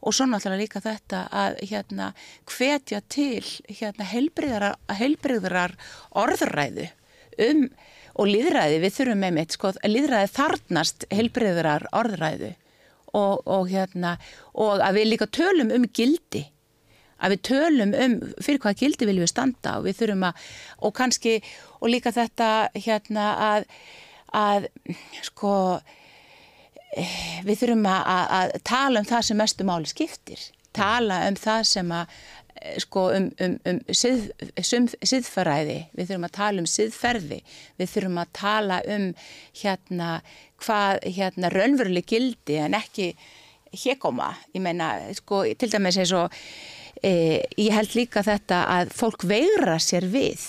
og 0.00 0.16
svo 0.16 0.26
náttúrulega 0.28 0.62
líka 0.62 0.82
þetta 0.84 1.24
að 1.42 1.58
hérna 1.70 2.12
hvetja 2.48 3.02
til 3.12 3.44
hérna 3.68 4.06
heilbriðrar, 4.08 4.78
heilbriðrar 4.96 5.76
orðræðu 6.16 6.88
um 7.50 7.66
og 8.20 8.26
líðræði, 8.26 8.80
við 8.82 8.94
þurfum 8.96 9.22
með 9.22 9.36
mitt 9.36 9.54
sko, 9.54 9.70
líðræði 9.86 10.30
þarnast 10.34 11.06
heilbriðrar 11.14 11.86
orðræðu 11.96 12.54
og, 13.16 13.42
og 13.46 13.68
hérna 13.70 14.16
og 14.52 14.82
að 14.82 14.98
við 14.98 15.12
líka 15.12 15.30
tölum 15.30 15.70
um 15.74 15.86
gildi 15.94 16.46
að 17.20 17.34
við 17.34 17.42
tölum 17.50 17.94
um 18.04 18.18
fyrir 18.40 18.60
hvað 18.64 18.82
gildi 18.82 19.08
viljum 19.08 19.26
við 19.26 19.32
standa 19.34 19.78
og 19.78 19.88
við 19.88 19.98
þurfum 20.00 20.28
að 20.30 20.44
og 20.80 20.94
kannski 20.96 21.34
og 21.80 21.92
líka 21.92 22.12
þetta 22.16 22.50
hérna 22.76 23.26
að 23.50 23.68
að 24.36 24.68
sko 25.26 25.54
við 27.46 27.56
þurfum 27.60 27.86
að, 27.86 28.26
að, 28.38 28.52
tala 28.66 29.02
um 29.02 29.06
það 29.06 29.26
sem 29.28 29.38
mestu 29.38 29.66
máli 29.66 29.90
skiptir. 29.90 30.42
Tala 30.74 31.24
um 31.28 31.38
það 31.38 31.64
sem 31.70 31.92
að 31.94 32.14
sko 32.82 33.06
um, 33.14 33.28
um, 33.40 33.54
um 33.70 33.78
sið, 33.94 34.26
sum, 34.66 34.88
siðfæræði, 35.06 35.78
við 35.96 36.10
þurfum 36.10 36.26
að 36.26 36.34
tala 36.36 36.62
um 36.62 36.68
siðferði, 36.68 37.38
við 37.80 37.92
þurfum 37.94 38.18
að 38.20 38.32
tala 38.36 38.80
um 38.96 39.06
hérna 39.62 40.10
hvað 40.60 41.06
hérna 41.16 41.52
raunveruleg 41.54 42.08
gildi 42.10 42.58
en 42.60 42.76
ekki 42.76 43.14
hégóma, 43.84 44.34
ég 44.52 44.64
meina 44.64 44.92
sko 45.16 45.44
til 45.56 45.70
dæmis 45.72 45.98
eins 46.02 46.12
og 46.18 46.34
e, 47.02 47.12
ég 47.56 47.74
held 47.74 47.96
líka 47.98 48.24
þetta 48.26 48.64
að 48.78 48.94
fólk 48.96 49.26
veigra 49.28 49.78
sér 49.82 50.08
við 50.10 50.42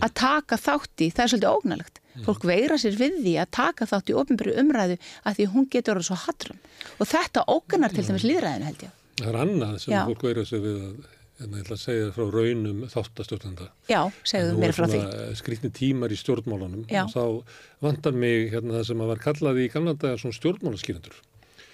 að 0.00 0.12
taka 0.14 0.56
þátt 0.60 1.02
í, 1.02 1.10
það 1.10 1.24
er 1.24 1.32
svolítið 1.32 1.50
ógnalegt 1.50 2.00
fólk 2.24 2.44
veigra 2.48 2.78
sér 2.80 2.96
við 2.98 3.20
því 3.24 3.36
að 3.42 3.52
taka 3.56 3.86
þátt 3.88 4.10
í 4.10 4.16
ofnbyrju 4.18 4.56
umræðu 4.62 4.98
að 5.28 5.38
því 5.38 5.46
hún 5.54 5.70
getur 5.72 5.96
orðið 5.96 6.10
svo 6.10 6.18
hatrum 6.24 6.60
og 6.98 7.08
þetta 7.10 7.46
ógnar 7.54 7.94
til 7.94 8.04
dæmis 8.08 8.26
líðræðinu 8.26 8.68
held 8.68 8.84
ég. 8.86 8.92
Það 9.20 9.30
er 9.30 9.40
annað 9.44 9.74
sem 9.84 9.94
Já. 9.94 10.02
fólk 10.08 10.26
verður 10.26 10.48
sig 10.48 10.62
við 10.64 10.78
að, 10.80 11.08
en 11.40 11.56
ég 11.56 11.64
ætla 11.64 11.76
að 11.76 11.82
segja 11.84 12.04
þér 12.06 12.14
frá 12.16 12.34
raunum 12.36 12.82
þáttastjórnanda. 12.94 13.68
Já, 13.88 14.00
segðu 14.32 14.60
mér 14.60 14.76
frá 14.76 14.86
því. 14.90 15.00
Skrýtni 15.40 15.72
tímar 15.76 16.12
í 16.12 16.20
stjórnmálunum 16.20 16.86
Já. 16.90 17.02
og 17.04 17.14
þá 17.14 17.56
vantar 17.86 18.16
mig 18.16 18.50
hérna 18.54 18.78
það 18.78 18.86
sem 18.90 19.04
að 19.04 19.12
var 19.14 19.24
kallað 19.24 19.62
í 19.62 19.68
gamla 19.72 19.96
daga 19.96 20.20
svona 20.20 20.38
stjórnmálaskýrendur. 20.40 21.20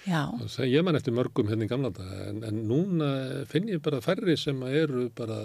Já, 0.07 0.21
Það 0.55 0.69
ég 0.71 0.83
man 0.87 0.95
eftir 0.95 1.13
mörgum 1.17 1.49
hérna 1.51 1.65
í 1.65 1.69
gamla 1.71 1.89
daga 1.91 2.29
en, 2.29 2.37
en 2.47 2.59
núna 2.69 3.09
finn 3.51 3.67
ég 3.67 3.81
bara 3.83 3.99
færri 4.01 4.37
sem 4.39 4.61
eru 4.69 5.09
bara 5.17 5.35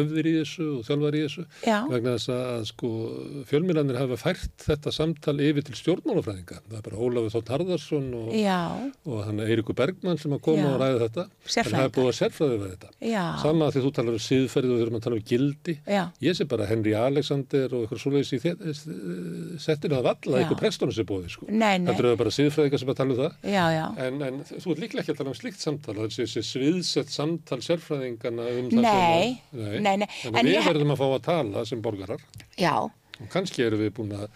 öfðir 0.00 0.26
í 0.26 0.32
þessu 0.40 0.66
og 0.78 0.86
þjálfar 0.88 1.16
í 1.18 1.22
þessu 1.26 1.44
Já. 1.68 1.76
vegna 1.92 2.16
þess 2.16 2.32
að 2.34 2.64
sko 2.72 2.90
fjölmiðlanir 3.50 4.00
hafa 4.00 4.18
fært 4.20 4.66
þetta 4.66 4.92
samtal 4.94 5.36
yfir 5.44 5.64
til 5.68 5.76
stjórnmálafræðinga. 5.78 6.58
Það 6.68 6.78
er 6.80 6.84
bara 6.88 7.00
Ólafur 7.06 7.34
Þótt 7.36 7.52
Harðarsson 7.54 8.08
og, 8.18 8.32
og 9.06 9.22
hann 9.26 9.42
Eirikur 9.46 9.76
Bergmann 9.78 10.18
sem 10.20 10.34
að 10.34 10.42
koma 10.48 10.64
Já. 10.66 10.72
og 10.74 10.80
ræða 10.82 11.00
þetta. 11.06 11.26
En 11.62 11.70
það 11.72 11.86
er 11.86 11.94
búið 11.98 12.10
að 12.10 12.18
sérfræðið 12.18 12.58
við 12.62 12.72
þetta. 12.74 12.90
já, 13.12 13.24
Sama 13.42 13.68
að 13.68 13.76
því 13.76 13.84
þú 13.86 13.92
talar 14.00 14.18
um 14.18 14.24
siðferði 14.26 14.74
og 14.76 14.82
erum 14.86 14.98
að 14.98 15.04
tala 15.06 15.18
um 15.20 15.24
gildi. 15.32 15.76
já, 15.86 16.02
Ég 16.22 16.36
sé 16.38 16.48
bara 16.48 16.66
Henry 16.70 16.92
Alexander 16.98 17.74
og 17.78 17.86
eitthvað 17.86 18.02
svoleiðis 18.02 18.34
í 18.34 18.40
þe- 18.42 19.58
settir 19.62 19.92
það 19.92 20.04
valla 20.06 20.38
eitthvað 20.42 20.60
prestunum 20.62 20.94
sem 20.96 21.06
búið 21.08 21.30
sko. 21.34 21.46
Þetta 21.86 21.98
eru 22.02 22.16
bara 22.20 22.32
siðfræðingar 22.34 22.82
sem 22.82 22.92
að 22.92 22.98
tala 23.00 23.14
um 23.14 23.20
það. 23.22 23.36
En, 24.00 24.22
en 24.24 24.40
þú 24.48 24.72
ert 24.72 24.80
líklega 24.84 25.02
ekki 25.02 25.12
að 25.14 25.18
tala 25.20 25.32
um 25.32 25.36
slíkt 25.38 25.60
samtal, 25.60 25.94
þessi, 26.06 26.42
sviðsett 26.46 27.10
samtal 27.12 27.60
sérfræðingana 27.64 28.46
um 28.60 28.70
það 28.72 28.86
Nei, 28.86 29.36
sem 29.50 29.60
að... 29.60 29.76
nei, 29.84 29.96
nei, 30.04 30.08
En, 30.28 30.36
en 30.40 30.46
við 30.48 30.56
ég- 30.56 30.66
verðum 30.70 30.94
að 30.94 31.00
fá 31.02 31.06
að 31.10 31.22
tala 31.28 31.64
sem 31.68 31.82
borgarar. 31.84 32.24
Já, 32.60 32.74
og 32.88 33.28
kannski 33.34 33.64
erum 33.66 33.82
við 33.84 33.92
búin 33.98 34.14
að 34.16 34.28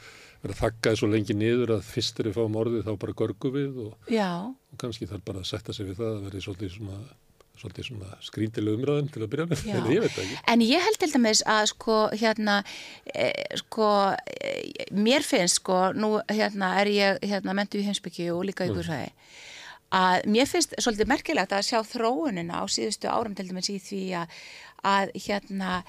vera 0.43 0.53
að 0.55 0.61
þakka 0.61 0.93
þessu 0.93 1.09
lengi 1.11 1.35
niður 1.35 1.73
að 1.79 1.87
fyrst 1.89 2.21
er 2.23 2.29
við 2.29 2.37
fáum 2.37 2.59
orðið 2.61 2.85
þá 2.87 2.93
bara 3.03 3.17
görgu 3.23 3.51
við 3.55 3.79
og, 3.87 3.95
og 4.13 4.77
kannski 4.83 5.09
þarf 5.11 5.25
bara 5.27 5.41
að 5.43 5.49
setja 5.51 5.75
sig 5.75 5.89
við 5.89 5.97
það 6.03 6.13
að 6.13 6.27
vera 6.29 6.43
svolítið 6.45 6.75
svona, 6.77 6.99
svolítið 7.67 7.89
svona 7.91 8.19
skríndileg 8.25 8.79
umræðum 8.79 9.11
til 9.13 9.25
að 9.25 9.33
byrja 9.35 9.49
með, 9.51 9.65
en 9.77 9.91
ég 9.93 10.05
veit 10.05 10.15
það 10.15 10.25
ekki. 10.25 10.39
En 10.53 10.65
ég 10.67 10.87
held 10.87 11.01
til 11.03 11.11
dæmis 11.13 11.43
að 11.51 11.65
sko 11.73 11.99
hérna 12.15 12.57
e, 13.13 13.29
sko 13.63 13.91
e, 14.15 14.55
mér 14.95 15.27
finnst 15.27 15.61
sko 15.61 15.81
nú 15.97 16.17
hérna 16.31 16.77
er 16.81 16.93
ég 16.95 17.27
hérna 17.27 17.57
mentu 17.59 17.83
í 17.83 17.87
heimsbyggju 17.87 18.37
og 18.37 18.47
líka 18.51 18.69
í 18.69 18.75
guðsvæði 18.75 19.13
að 19.97 20.27
mér 20.35 20.49
finnst 20.51 20.75
svolítið 20.83 21.11
merkilegt 21.11 21.55
að 21.55 21.67
sjá 21.69 21.81
þróunina 21.87 22.63
á 22.63 22.65
síðustu 22.71 23.11
áram 23.11 23.37
til 23.37 23.47
dæmis 23.49 23.71
í 23.71 23.79
því 23.83 24.03
að, 24.23 24.39
að 24.83 25.13
hérna 25.27 25.83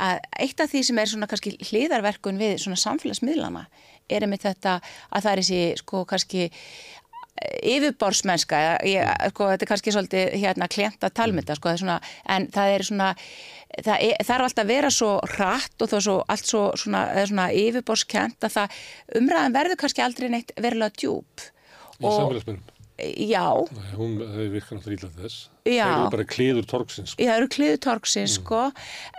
að 0.00 0.20
eitt 0.40 0.62
af 0.62 0.70
því 0.70 0.82
sem 0.86 1.00
er 1.00 1.10
svona 1.10 1.28
kannski 1.30 1.56
hliðarverkun 1.70 2.40
við 2.40 2.60
svona 2.62 2.78
samfélagsmiðlana 2.80 3.66
er 4.10 4.24
einmitt 4.24 4.46
þetta 4.46 4.78
að 5.10 5.24
það 5.24 5.32
er 5.32 5.42
þessi 5.42 5.60
sko 5.82 6.04
kannski 6.08 6.46
yfirborsmennska 7.40 8.58
ég, 8.88 9.06
sko, 9.32 9.48
þetta 9.52 9.64
er 9.66 9.70
kannski 9.70 9.94
svolítið 9.94 10.34
hérna 10.42 10.68
klent 10.70 11.04
að 11.06 11.14
tala 11.16 11.32
með 11.36 11.46
þetta 11.46 11.56
sko, 11.58 11.68
það 11.70 11.76
er 11.76 11.82
svona, 11.84 11.98
en 12.36 12.48
það 12.56 12.72
er 12.74 12.86
svona 12.88 13.08
það 13.70 13.94
er, 14.08 14.18
þarf 14.28 14.46
alltaf 14.48 14.64
að 14.64 14.72
vera 14.74 14.90
svo 14.94 15.12
hratt 15.36 15.84
og 15.84 15.92
það 15.92 16.00
er 16.00 16.06
svo, 16.08 16.16
allt 16.34 16.50
svo 16.50 16.64
svona, 16.82 17.04
svona 17.30 17.46
yfirborskent 17.62 18.48
að 18.48 18.56
það 18.58 18.76
umræðan 19.22 19.56
verður 19.56 19.80
kannski 19.84 20.04
aldrei 20.04 20.28
neitt 20.34 20.52
verulega 20.60 20.96
djúb 21.00 21.48
Í 22.00 22.08
samfélagsmiðlum. 22.08 22.62
já, 23.28 23.44
Nei, 23.76 23.90
Hún 23.96 24.14
hefur 24.20 24.52
virkað 24.54 24.78
náttúrulega 24.78 25.00
illa 25.00 25.10
þess. 25.20 25.38
Já. 25.68 25.84
Það 25.84 25.98
eru 25.98 26.14
bara 26.14 26.24
kliður 26.32 26.66
torksins. 26.70 27.12
Já, 27.16 27.26
það 27.28 27.36
eru 27.40 27.48
kliðutorksins, 27.56 28.36
sko, 28.40 28.62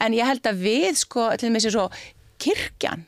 en 0.05 0.15
ég 0.17 0.29
held 0.29 0.49
að 0.49 0.63
við, 0.65 0.91
sko, 1.01 1.27
til 1.37 1.49
og 1.49 1.53
með 1.55 1.65
sér 1.67 1.75
svo, 1.77 1.85
kirkjan, 2.41 3.05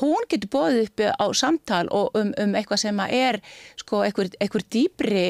hún 0.00 0.28
getur 0.30 0.52
bóðið 0.54 0.84
uppi 0.86 1.08
á 1.12 1.26
samtal 1.36 1.86
og 1.94 2.16
um, 2.18 2.32
um 2.40 2.54
eitthvað 2.58 2.84
sem 2.84 3.02
er, 3.08 3.40
sko, 3.80 4.02
einhver, 4.06 4.32
einhver 4.40 4.64
dýbri 4.72 5.26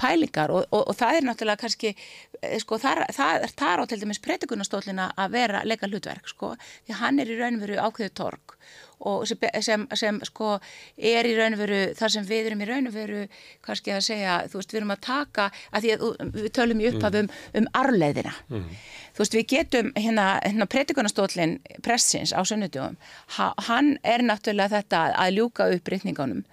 pælingar 0.00 0.52
og, 0.54 0.66
og, 0.70 0.84
og 0.90 0.98
það 0.98 1.18
er 1.18 1.28
náttúrulega 1.28 1.64
kannski, 1.64 1.94
eh, 2.40 2.58
sko, 2.62 2.80
þar, 2.82 3.04
það 3.16 3.46
er 3.46 3.56
þar 3.62 3.82
á 3.82 3.84
til 3.90 4.00
dæmis 4.02 4.22
predikunastólina 4.24 5.10
að 5.20 5.34
vera 5.36 5.64
leika 5.68 5.90
hlutverk, 5.90 6.30
sko, 6.32 6.54
því 6.86 7.00
hann 7.02 7.20
er 7.22 7.32
í 7.32 7.40
raunveru 7.40 7.80
ákveðu 7.80 8.14
torg 8.22 8.56
og 9.00 9.24
sem, 9.28 9.38
sem, 9.64 9.86
sem 9.96 10.20
sko 10.28 10.54
er 10.96 11.28
í 11.28 11.32
raunveru 11.38 11.80
þar 11.96 12.14
sem 12.14 12.26
við 12.28 12.50
erum 12.50 12.64
í 12.64 12.68
raunveru 12.68 13.22
kannski 13.64 13.94
að 13.96 14.04
segja, 14.10 14.36
þú 14.50 14.60
veist, 14.60 14.74
við 14.74 14.80
erum 14.82 14.94
að 14.94 15.02
taka 15.06 15.48
að 15.70 15.86
því 15.86 15.92
að 15.94 16.06
við 16.36 16.50
tölum 16.58 16.82
í 16.82 16.88
upphaf 16.90 17.18
um, 17.22 17.30
um 17.60 17.68
arleðina. 17.80 18.34
Þú 19.16 19.24
veist, 19.24 19.38
við 19.38 19.46
getum 19.54 19.92
hérna, 19.96 20.26
hérna 20.44 20.68
predikunastólinn 20.70 21.58
pressins 21.86 22.34
á 22.36 22.40
sunnudugum, 22.44 22.98
ha, 23.38 23.52
hann 23.70 23.96
er 24.04 24.24
náttúrulega 24.26 24.80
þetta 24.80 25.04
að 25.16 25.36
ljúka 25.38 25.70
upp 25.74 25.92
rytningunum 25.94 26.44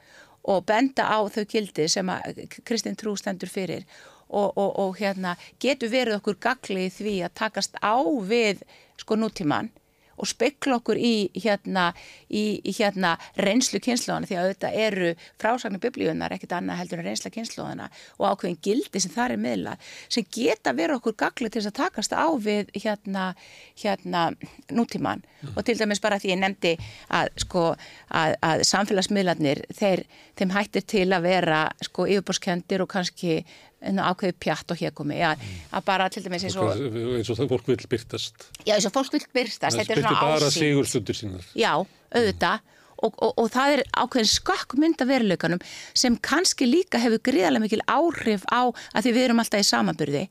og 0.48 0.66
benda 0.68 1.08
á 1.12 1.20
þau 1.28 1.46
gildi 1.52 1.88
sem 1.92 2.10
að 2.10 2.46
Kristinn 2.64 2.98
Trú 3.00 3.16
stendur 3.20 3.52
fyrir. 3.52 3.84
Og, 4.28 4.58
og, 4.60 4.72
og 4.84 4.98
hérna 5.00 5.38
getur 5.64 5.88
verið 5.88 6.18
okkur 6.18 6.36
gagli 6.44 6.88
í 6.90 6.92
því 6.92 7.14
að 7.24 7.36
takast 7.40 7.78
á 7.80 7.96
við 8.28 8.66
sko 9.00 9.16
nútíman 9.16 9.70
og 10.18 10.30
spekla 10.30 10.80
okkur 10.80 11.00
í 11.00 11.30
hérna, 11.38 11.92
í, 12.30 12.60
í 12.66 12.74
hérna 12.78 13.16
reynslu 13.38 13.82
kynnslóðana 13.84 14.30
því 14.30 14.40
að 14.40 14.50
þetta 14.52 14.72
eru 14.88 15.14
frásagnir 15.42 15.84
biblíunar 15.84 16.36
ekkert 16.36 16.58
annað 16.58 16.82
heldur 16.82 17.04
en 17.04 17.10
reynsla 17.10 17.34
kynnslóðana 17.34 17.90
og 18.18 18.28
ákveðin 18.32 18.60
gildi 18.66 19.04
sem 19.04 19.14
það 19.14 19.36
er 19.36 19.44
miðla 19.46 19.76
sem 20.08 20.28
geta 20.34 20.74
verið 20.78 21.00
okkur 21.00 21.18
gagli 21.24 21.52
til 21.52 21.62
þess 21.62 21.72
að 21.72 21.80
takast 21.82 22.18
á 22.18 22.28
við 22.42 22.74
hérna, 22.76 23.30
hérna 23.78 24.28
nútíman 24.74 25.24
og 25.54 25.64
til 25.66 25.78
dæmis 25.78 26.02
bara 26.02 26.18
því 26.22 26.34
ég 26.34 26.42
nefndi 26.42 26.74
að 27.14 27.30
sko 27.44 27.64
að, 27.70 28.36
að 28.42 28.64
samfélagsmiðlarnir 28.72 29.64
þeir, 29.78 30.04
þeim 30.38 30.54
hættir 30.56 30.86
til 30.90 31.08
að 31.14 31.28
vera 31.28 31.62
sko 31.86 32.08
yfirborskendir 32.10 32.84
og 32.84 32.90
kannski 32.92 33.44
ákveði 33.82 34.34
pjatt 34.42 34.72
og 34.74 34.80
hérkomi 34.82 35.20
að, 35.22 35.44
að 35.72 35.84
bara 35.86 36.08
til 36.10 36.24
dæmis 36.26 36.48
eins 36.48 36.56
og 36.58 36.72
eins 36.78 37.30
og 37.30 37.38
það 37.38 37.52
fólk 37.54 37.68
vil 37.70 37.78
byrtast. 37.92 38.48
Já, 38.66 38.74
eins 38.78 38.88
og 38.90 38.96
fólk 38.96 39.14
vil 39.14 39.22
byrstast, 39.38 39.76
Það 39.78 39.84
þetta 39.84 39.94
er 39.94 40.02
svona 40.02 40.24
bara 40.24 40.48
ásýnd. 40.50 40.58
sigurstundir 40.64 41.20
sínar. 41.22 41.46
Já, 41.56 41.72
auðvitað. 42.16 42.74
Og, 42.98 43.14
og, 43.22 43.34
og 43.38 43.50
það 43.54 43.76
er 43.76 43.82
ákveðin 44.02 44.30
skakk 44.32 44.74
mynd 44.82 45.02
af 45.04 45.10
veruleikanum 45.12 45.60
sem 45.94 46.16
kannski 46.18 46.66
líka 46.66 46.98
hefur 46.98 47.20
gríðarlega 47.28 47.62
mikil 47.62 47.84
áhrif 47.86 48.42
á 48.50 48.66
að 48.74 49.04
því 49.06 49.12
við 49.14 49.26
erum 49.28 49.42
alltaf 49.44 49.62
í 49.62 49.68
samanburði. 49.70 50.24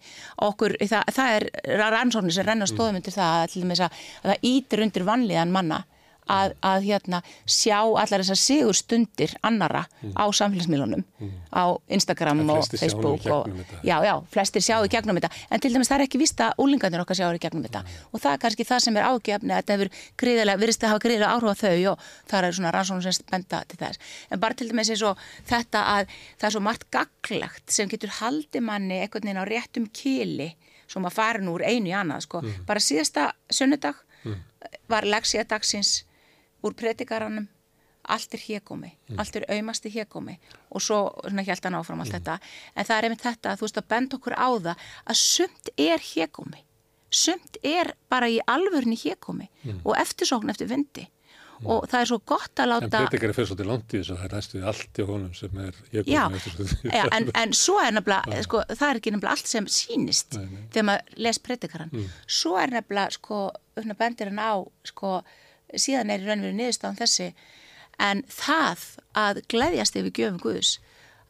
Okkur, 0.43 0.75
það, 0.83 1.13
það 1.15 1.35
er 1.37 1.47
rannsóknir 1.95 2.35
sem 2.35 2.49
renna 2.49 2.67
stóðum 2.67 2.99
undir 2.99 3.15
það 3.15 3.37
að, 3.45 3.53
til 3.53 3.63
dæmis 3.63 3.85
að, 3.87 4.01
að 4.25 4.33
það 4.33 4.49
ítir 4.51 4.83
undir 4.83 5.07
vanlíðan 5.07 5.55
manna 5.55 5.79
að, 6.33 6.55
að 6.65 6.87
hérna, 6.87 7.21
sjá 7.49 7.79
allar 7.79 8.23
þessar 8.23 8.41
sigur 8.41 8.77
stundir 8.77 9.35
annara 9.47 9.85
á 10.15 10.25
samfélagsmiðlunum, 10.27 11.05
á 11.55 11.65
Instagram 11.93 12.43
En 12.43 12.51
og 12.51 12.61
nú 12.61 12.79
Facebook 12.81 13.27
og, 13.33 13.51
já, 13.87 13.97
já, 14.05 14.15
flestir 14.33 14.65
sjá 14.65 14.77
í 14.83 14.91
gegnum 14.93 15.21
þetta. 15.21 15.31
En 15.51 15.63
til 15.63 15.73
dæmis 15.75 15.91
það 15.91 15.99
er 15.99 16.07
ekki 16.07 16.21
víst 16.21 16.43
að 16.43 16.63
úlingarnir 16.63 17.05
okkar 17.05 17.21
sjá 17.21 17.29
í 17.31 17.43
gegnum 17.43 17.65
þetta. 17.67 17.85
Og 18.13 18.23
það 18.23 18.33
er 18.33 18.43
kannski 18.45 18.69
það 18.69 18.85
sem 18.87 19.01
er 19.01 19.09
ágefni 19.11 19.57
að 19.57 19.63
þetta 19.63 20.57
virðist 20.63 20.87
að 20.87 20.95
hafa 20.95 21.05
gríðilega 21.07 21.33
áhrif 21.37 21.53
á 21.53 21.57
þau 21.63 21.93
og 21.93 22.07
það 22.33 22.49
er 22.51 22.59
svona 22.59 22.75
rannsóknum 22.77 23.07
sem 23.07 23.31
benda 23.31 23.63
til 23.71 23.81
þess. 23.81 24.15
En 24.31 24.43
bara 24.43 24.59
til 24.59 24.71
dæmis 24.71 24.93
eins 24.93 25.05
og 25.07 25.27
þetta 25.49 25.85
að 25.97 26.15
það 26.37 26.49
er 26.51 26.57
svo 26.57 26.65
margt 26.67 26.89
gaglegt 26.95 27.77
sem 27.79 27.91
getur 27.91 28.15
haldi 28.21 28.63
manni 28.65 29.03
einhvern 29.03 29.29
veginn 29.29 29.43
á 29.43 29.47
réttum 29.47 29.91
kýli 29.95 30.55
svo 30.87 31.03
maður 31.03 31.19
farin 31.19 31.51
úr 31.51 31.65
einu 31.67 31.91
í 31.91 31.95
annað 31.97 32.27
sko. 32.27 32.43
bara 32.67 32.83
síðasta 32.83 33.33
sunnudag 33.51 33.99
var 34.91 35.07
leksía 35.07 35.45
dagsins 35.47 36.06
úr 36.67 36.77
predikaranum. 36.79 37.49
Allt 38.07 38.37
er 38.37 38.39
hérkomi, 38.39 38.93
allt 39.19 39.35
er 39.35 39.49
aumasti 39.51 39.91
hérkomi 39.91 40.37
og 40.71 40.83
svo 40.85 40.99
held 41.27 41.65
hann 41.67 41.75
áfram 41.75 42.05
allt 42.05 42.15
þetta, 42.15 42.37
en 42.77 42.87
það 42.87 42.97
er 43.01 43.07
einmitt 43.09 43.25
þetta 43.25 43.51
að 43.51 43.59
þú 43.59 43.67
veist 43.67 43.81
að 43.81 43.89
benda 43.91 44.17
okkur 44.21 44.37
á 44.39 44.49
það 44.69 44.85
að 45.11 45.19
sumt 45.19 45.73
er 45.75 46.05
hérkomi, 46.13 46.63
sumt 47.11 47.59
er 47.67 47.91
bara 48.07 48.29
í 48.31 48.39
alvörni 48.47 48.95
hérkomi 49.01 49.49
og 49.83 49.97
eftirsókn 49.99 50.55
eftir 50.55 50.71
vindi. 50.71 51.09
Og 51.65 51.87
það 51.89 52.03
er 52.03 52.09
svo 52.11 52.19
gott 52.29 52.61
að 52.61 52.67
En 52.67 52.71
láta 52.75 52.99
breytingar 53.01 53.31
er 53.31 53.37
fyrir 53.37 53.49
svolítið 53.49 53.69
langt 53.71 53.95
í 53.95 54.01
þess 54.03 54.13
að 54.13 54.19
það 54.21 54.27
er 54.27 54.35
næstu 54.37 54.59
allt 54.71 54.99
í 55.01 55.07
honum 55.09 55.31
sem 55.39 55.61
er 55.63 55.79
ég 55.97 56.11
Já, 56.13 56.25
en, 57.17 57.29
en 57.43 57.55
svo 57.57 57.79
er 57.81 57.95
nefnilega, 57.97 58.43
sko, 58.45 58.61
það 58.75 58.91
er 58.91 59.01
ekki 59.01 59.15
nefnilega 59.15 59.33
allt 59.39 59.51
sem 59.51 59.67
sýnist 59.79 60.37
þegar 60.37 60.87
maður 60.91 61.17
les 61.27 61.41
predikaran. 61.49 61.95
Svo 62.29 62.59
er 62.61 62.75
nefnilega, 62.77 63.17
sko, 63.17 63.41
svona 63.81 63.97
bendir 63.99 64.29
hann 64.31 64.43
á, 64.43 64.55
sko, 64.93 65.15
síðan 65.75 66.13
er 66.13 66.23
í 66.23 66.29
raunveru 66.29 66.57
niðurstaðan 66.57 67.01
þessi, 67.01 67.31
en 67.99 68.23
það 68.29 68.85
að 69.17 69.41
gleðjast 69.51 69.97
yfir 69.97 70.15
gjöfum 70.19 70.43
Guðs, 70.43 70.77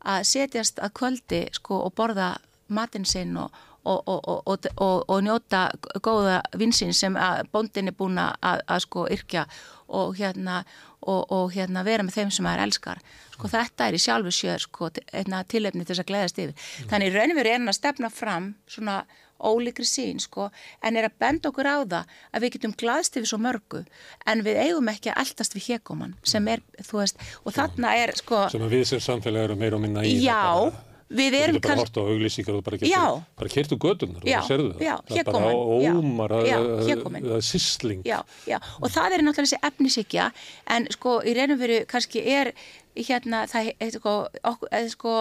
að 0.07 0.27
setjast 0.31 0.83
að 0.83 0.95
kvöldi, 0.99 1.41
sko, 1.55 1.81
og 1.87 1.95
borða 1.99 2.37
matinn 2.69 3.07
sinn 3.07 3.37
og, 3.39 3.55
og, 3.87 4.03
og, 4.07 4.21
og, 4.29 4.43
og, 4.47 4.69
og, 4.77 5.05
og 5.09 5.23
njóta 5.23 5.69
góða 6.03 6.41
vinsinn 6.59 6.95
sem 6.95 7.17
bóndin 7.53 7.91
er 7.91 7.97
búin 7.97 8.19
að, 8.19 8.63
að 8.67 8.83
sko 8.87 9.07
yrkja 9.15 9.47
og 9.87 10.17
hérna, 10.19 10.65
og, 11.07 11.31
og 11.31 11.53
hérna 11.55 11.85
vera 11.87 12.03
með 12.03 12.19
þeim 12.19 12.33
sem 12.35 12.47
maður 12.47 12.65
elskar. 12.67 13.03
Sko 13.37 13.51
þetta 13.53 13.87
er 13.87 13.99
í 13.99 14.03
sjálfu 14.03 14.33
sér 14.35 14.65
sko 14.65 14.91
tilefni 14.91 15.85
til 15.85 15.93
þess 15.93 16.03
að 16.03 16.11
gleðast 16.11 16.43
yfir. 16.43 16.67
Þannig 16.91 17.13
í 17.13 17.15
raunveru 17.15 17.53
er 17.53 17.61
hann 17.61 17.71
að 17.71 17.79
stefna 17.79 18.11
fram 18.11 18.51
svona 18.71 19.05
ólíkri 19.41 19.85
sín 19.85 20.21
sko 20.23 20.49
en 20.83 20.97
er 20.97 21.09
að 21.11 21.17
benda 21.21 21.49
okkur 21.53 21.69
á 21.69 21.77
það 21.85 22.05
að 22.33 22.41
við 22.47 22.53
getum 22.57 22.75
glaðst 22.81 23.17
yfir 23.21 23.29
svo 23.33 23.39
mörgu 23.43 23.85
en 24.27 24.43
við 24.47 24.63
eigum 24.65 24.89
ekki 24.95 25.13
að 25.13 25.23
eldast 25.27 25.55
við 25.59 25.69
hérkoman 25.71 26.15
sem 26.25 26.49
er, 26.49 26.63
þú 26.83 27.03
veist, 27.03 27.17
og 27.45 27.53
þarna 27.57 27.95
er 28.01 28.15
sko, 28.17 28.47
Sem 28.51 28.63
að 28.67 28.77
við 28.79 28.85
sem 28.95 29.01
samfélag 29.01 29.49
erum 29.51 29.59
meira 29.59 29.77
og 29.77 29.83
minna 29.85 30.05
í. 30.05 30.17
já, 30.25 30.41
bara- 30.57 30.85
við 31.07 31.31
Þú 31.37 31.39
erum 31.39 31.55
getur 31.55 31.69
bara 31.69 31.75
kannski 31.77 31.87
hort 31.87 31.99
á 32.03 32.11
auglýsingar 32.11 32.55
og 32.59 32.65
bara 32.67 32.77
getur, 32.83 33.21
bara 33.39 33.49
kertu 33.55 33.77
gödunar 33.79 34.23
og 34.25 34.27
það 34.27 34.49
serðu 34.49 34.71
það. 34.73 34.81
já, 34.83 34.95
það 35.07 35.19
er 35.21 35.25
bara 35.29 35.51
ómar 35.55 36.33
að, 36.35 36.49
að, 36.51 37.31
að 37.37 37.45
sýsling. 37.47 38.01
Já, 38.09 38.17
já, 38.51 38.59
og 38.83 38.91
það 38.91 39.15
er 39.15 39.23
náttúrulega 39.23 39.47
þessi 39.47 39.61
efnisíkja 39.69 40.25
en 40.67 40.89
sko 40.91 41.21
í 41.23 41.35
reynum 41.39 41.61
veru 41.63 41.79
kannski 41.87 42.25
er 42.27 42.51
hérna 42.97 43.45
það 43.47 43.71
er 43.79 43.91
sko, 43.95 44.17
okkur, 44.43 44.69
eða, 44.73 44.91
sko 44.97 45.15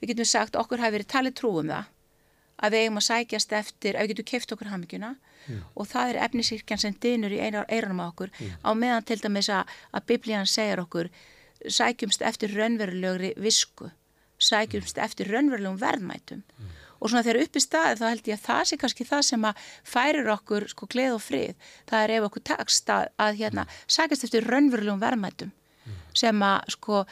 við 0.00 0.08
getum 0.14 0.24
sagt 0.32 0.56
okkur 0.56 0.80
hafi 0.80 0.96
verið 0.96 1.10
talið 1.12 1.34
trúum 1.42 1.68
það 1.68 1.84
að 2.56 2.74
við 2.74 2.84
eigum 2.84 3.00
að 3.00 3.06
sækjast 3.10 3.54
eftir 3.58 3.96
að 3.96 4.06
við 4.06 4.12
getum 4.12 4.28
keift 4.32 4.54
okkur 4.54 4.70
haminguna 4.72 5.14
og 5.74 5.86
það 5.90 6.12
er 6.12 6.20
efnisíkjan 6.26 6.80
sem 6.82 6.96
dynur 7.02 7.34
í 7.34 7.38
eiranum 7.42 8.02
á 8.02 8.06
okkur. 8.08 8.32
Á 8.66 8.70
meðan 8.74 9.06
til 9.06 9.20
dæmis 9.22 9.50
að, 9.52 9.68
að 9.92 10.06
biblían 10.10 10.48
segir 10.50 10.82
okkur 10.82 11.10
sækjumst 11.66 12.24
eftir 12.26 12.54
raunverulegri 12.56 13.34
visku. 13.40 13.92
Sækjumst 14.42 14.98
eftir 14.98 15.30
raunverulegum 15.32 15.78
verðmætum. 15.80 16.42
Og 16.96 17.12
svona 17.12 17.22
þegar 17.26 17.42
upp 17.44 17.56
í 17.56 17.60
staði 17.60 17.98
þá 18.00 18.06
held 18.08 18.28
ég 18.30 18.38
að 18.38 18.46
það 18.46 18.62
sé 18.68 18.76
kannski 18.80 19.04
það 19.04 19.22
sem 19.28 19.44
að 19.44 19.62
færir 19.84 20.32
okkur 20.32 20.66
sko 20.72 20.88
gleð 20.88 21.18
og 21.18 21.22
frið. 21.22 21.54
Það 21.86 22.04
er 22.04 22.14
ef 22.16 22.28
okkur 22.30 22.44
takst 22.50 22.92
að, 22.92 23.08
að 23.20 23.38
hérna 23.42 23.66
sækjast 23.84 24.26
eftir 24.28 24.48
raunverulegum 24.48 25.02
verðmætum 25.04 25.52
sem 26.16 26.42
að 26.42 26.70
sko, 26.72 27.02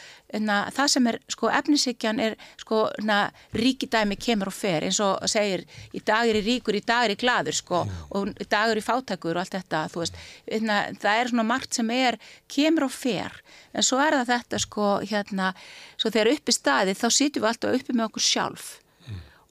na, 0.40 0.58
það 0.74 0.90
sem 0.94 1.08
er 1.10 1.18
sko 1.32 1.50
efnishyggjan 1.52 2.22
er 2.24 2.36
sko 2.60 2.80
na, 3.04 3.18
ríkidæmi 3.56 4.16
kemur 4.20 4.50
og 4.50 4.56
fer 4.56 4.86
eins 4.86 5.00
og 5.04 5.24
segir 5.30 5.64
í 5.92 6.00
dag 6.04 6.28
er 6.30 6.40
í 6.40 6.44
ríkur, 6.46 6.78
í 6.78 6.84
dag 6.84 7.08
er 7.08 7.14
í 7.14 7.18
gladur 7.20 7.56
sko 7.56 7.84
og 7.84 8.32
í 8.32 8.48
dag 8.48 8.72
er 8.72 8.80
í 8.80 8.84
fátakur 8.84 9.36
og 9.36 9.44
allt 9.44 9.58
þetta 9.58 9.84
þú 9.92 10.04
veist, 10.04 10.20
na, 10.64 10.80
það 11.00 11.20
er 11.20 11.32
svona 11.32 11.48
margt 11.50 11.76
sem 11.76 11.90
er 11.94 12.18
kemur 12.50 12.88
og 12.88 12.94
fer 12.96 13.40
en 13.74 13.86
svo 13.86 14.00
er 14.02 14.18
það 14.20 14.32
þetta 14.34 14.62
sko 14.64 14.92
hérna 15.04 15.52
svo 15.96 16.10
þegar 16.10 16.32
uppi 16.34 16.54
staðið 16.54 17.02
þá 17.02 17.08
sýtum 17.10 17.44
við 17.44 17.50
alltaf 17.52 17.80
uppi 17.80 17.94
með 17.94 18.08
okkur 18.10 18.24
sjálf. 18.24 18.70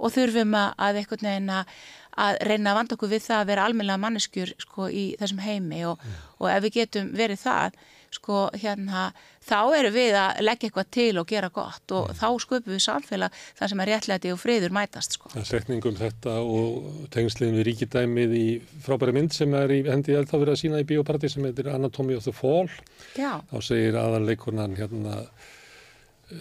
Og 0.04 0.12
þurfum 0.12 0.56
að, 0.58 0.72
að 0.84 0.98
einhvern 1.00 1.28
veginn 1.30 1.52
að 1.54 1.76
að 2.20 2.38
reyna 2.46 2.74
að 2.74 2.78
vanda 2.78 2.98
okkur 2.98 3.12
við 3.14 3.26
það 3.26 3.40
að 3.40 3.50
vera 3.50 3.66
almennilega 3.68 4.04
manneskjur 4.04 4.54
sko 4.62 4.88
í 4.94 5.04
þessum 5.20 5.42
heimi 5.44 5.82
og, 5.90 5.98
mm. 5.98 6.24
og 6.40 6.50
ef 6.52 6.64
við 6.66 6.76
getum 6.78 7.12
verið 7.18 7.42
það 7.42 7.80
sko 8.18 8.48
hérna 8.56 9.12
þá 9.44 9.60
erum 9.78 9.94
við 9.96 10.18
að 10.18 10.42
leggja 10.46 10.70
eitthvað 10.70 10.90
til 10.96 11.14
og 11.22 11.28
gera 11.30 11.50
gott 11.54 11.94
og 11.96 12.10
mm. 12.10 12.18
þá 12.20 12.28
skupum 12.44 12.74
við 12.74 12.84
samfélag 12.86 13.40
þar 13.60 13.72
sem 13.72 13.82
er 13.84 13.92
réttlæti 13.92 14.34
og 14.34 14.40
friður 14.42 14.76
mætast 14.76 15.18
sko. 15.18 15.32
Það 15.34 15.50
setningum 15.50 15.98
þetta 16.00 16.34
og 16.42 17.08
tengslinn 17.14 17.58
við 17.58 17.68
ríkidæmið 17.70 18.38
í 18.40 18.48
frábæri 18.86 19.16
mynd 19.18 19.34
sem 19.36 19.52
er 19.60 19.70
í 19.76 19.82
hendi 19.88 20.16
eða 20.16 20.30
þá 20.32 20.38
verið 20.38 20.54
að 20.56 20.62
sína 20.64 20.84
í 20.84 20.90
bioparti 20.94 21.28
sem 21.34 21.48
heitir 21.48 21.72
Anatomy 21.74 22.14
of 22.20 22.28
the 22.28 22.36
Fall 22.36 22.70
Já. 23.18 23.34
þá 23.52 23.58
segir 23.66 24.00
aðanleikunan 24.00 24.78
hérna 24.80 25.14
uh, 25.24 26.38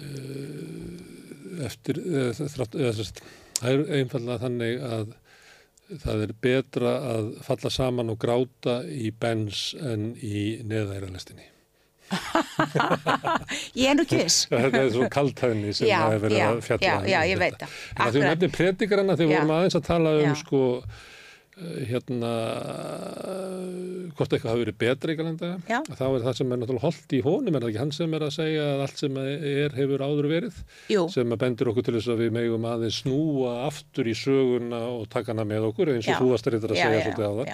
eftir 1.67 1.99
eða, 2.03 2.49
eða, 2.73 3.11
það 3.59 3.73
er 3.73 3.85
einfallega 4.01 4.43
þannig 4.47 4.87
að 4.87 5.07
það 6.01 6.27
er 6.27 6.35
betra 6.45 6.93
að 7.13 7.31
falla 7.45 7.73
saman 7.73 8.13
og 8.13 8.21
gráta 8.23 8.81
í 8.87 9.11
bens 9.13 9.73
en 9.81 10.13
í 10.17 10.63
neðæralestinni. 10.65 11.52
ég 13.83 13.93
er 13.93 13.99
nú 13.99 14.09
kviss. 14.09 14.47
Þetta 14.53 14.83
er 14.83 14.93
svo 14.97 15.09
kaltæðinni 15.13 15.77
sem 15.77 15.89
það 15.93 16.19
er 16.19 16.27
verið 16.27 16.45
að 16.49 16.61
fjalla. 16.67 16.91
Já, 16.91 17.15
já, 17.15 17.21
ég 17.31 17.41
veit 17.43 17.57
það. 17.63 17.79
Það 18.03 18.21
er 18.21 18.29
nefnir 18.29 18.55
predikarana 18.59 19.17
þegar 19.17 19.33
við 19.33 19.41
vorum 19.41 19.57
aðeins 19.57 19.81
að 19.81 19.89
tala 19.89 20.15
um 20.19 20.29
já. 20.29 20.37
sko 20.43 20.63
hérna 21.61 22.31
hvort 24.17 24.33
eitthvað 24.33 24.51
hafi 24.51 24.63
verið 24.65 24.79
betra 24.81 25.13
í 25.13 25.19
galenda 25.19 25.51
þá 25.69 26.05
er 26.07 26.25
það 26.25 26.37
sem 26.39 26.55
er 26.55 26.61
náttúrulega 26.63 26.85
holdt 26.87 27.13
í 27.13 27.21
honum 27.27 27.57
er 27.57 27.65
það 27.65 27.73
ekki 27.73 27.83
hann 27.83 27.95
sem 27.97 28.17
er 28.17 28.25
að 28.25 28.35
segja 28.39 28.65
að 28.71 28.85
allt 28.87 29.03
sem 29.03 29.19
er 29.23 29.77
hefur 29.77 30.05
áður 30.07 30.29
verið 30.33 30.61
Jú. 30.93 31.05
sem 31.13 31.37
að 31.37 31.43
bendur 31.45 31.73
okkur 31.73 31.87
til 31.87 31.97
þess 31.99 32.13
að 32.15 32.23
við 32.25 32.35
megum 32.39 32.69
aðeins 32.73 33.03
snúa 33.05 33.55
aftur 33.67 34.09
í 34.09 34.17
söguna 34.17 34.81
og 34.95 35.09
taka 35.13 35.35
hana 35.35 35.47
með 35.49 35.69
okkur 35.71 35.93
eins 35.95 36.09
og 36.09 36.23
þú 36.23 36.31
varst 36.33 36.49
að 36.49 36.57
reyta 36.57 36.73
að 36.73 36.81
segja 36.81 37.05
svolítið 37.05 37.29
á 37.29 37.33
það 37.37 37.53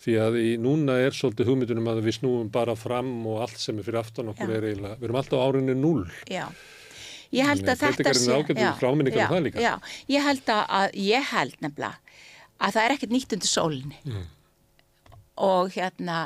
því 0.00 0.16
að 0.24 0.36
í, 0.40 0.48
núna 0.60 0.96
er 1.04 1.16
svolítið 1.16 1.50
hugmyndunum 1.50 1.88
að 1.92 2.02
við 2.06 2.18
snúum 2.20 2.50
bara 2.52 2.76
fram 2.78 3.10
og 3.28 3.42
allt 3.44 3.60
sem 3.60 3.78
er 3.78 3.86
fyrir 3.86 4.00
aftan 4.00 4.30
okkur 4.32 4.52
er 4.56 4.68
eiginlega, 4.70 4.98
við 5.00 5.08
erum 5.08 5.18
alltaf 5.20 5.42
árinu 5.44 5.76
null 5.76 6.04
Já. 6.30 6.46
Ég 7.30 7.46
held 7.46 7.68
að 7.68 7.82
þetta 7.84 8.12
sé, 8.18 8.34
um 8.34 8.58
já, 9.62 9.74
ég 10.10 10.24
held 10.26 10.48
að, 10.50 10.96
ég 10.98 11.28
held 11.30 11.60
nefnilega 11.62 11.92
að 12.60 12.74
það 12.74 12.82
er 12.82 12.94
ekkert 12.96 13.12
nýtt 13.14 13.34
undir 13.36 13.50
sólinni. 13.50 14.00
Mm. 14.08 14.24
og 15.40 15.70
hérna 15.72 16.16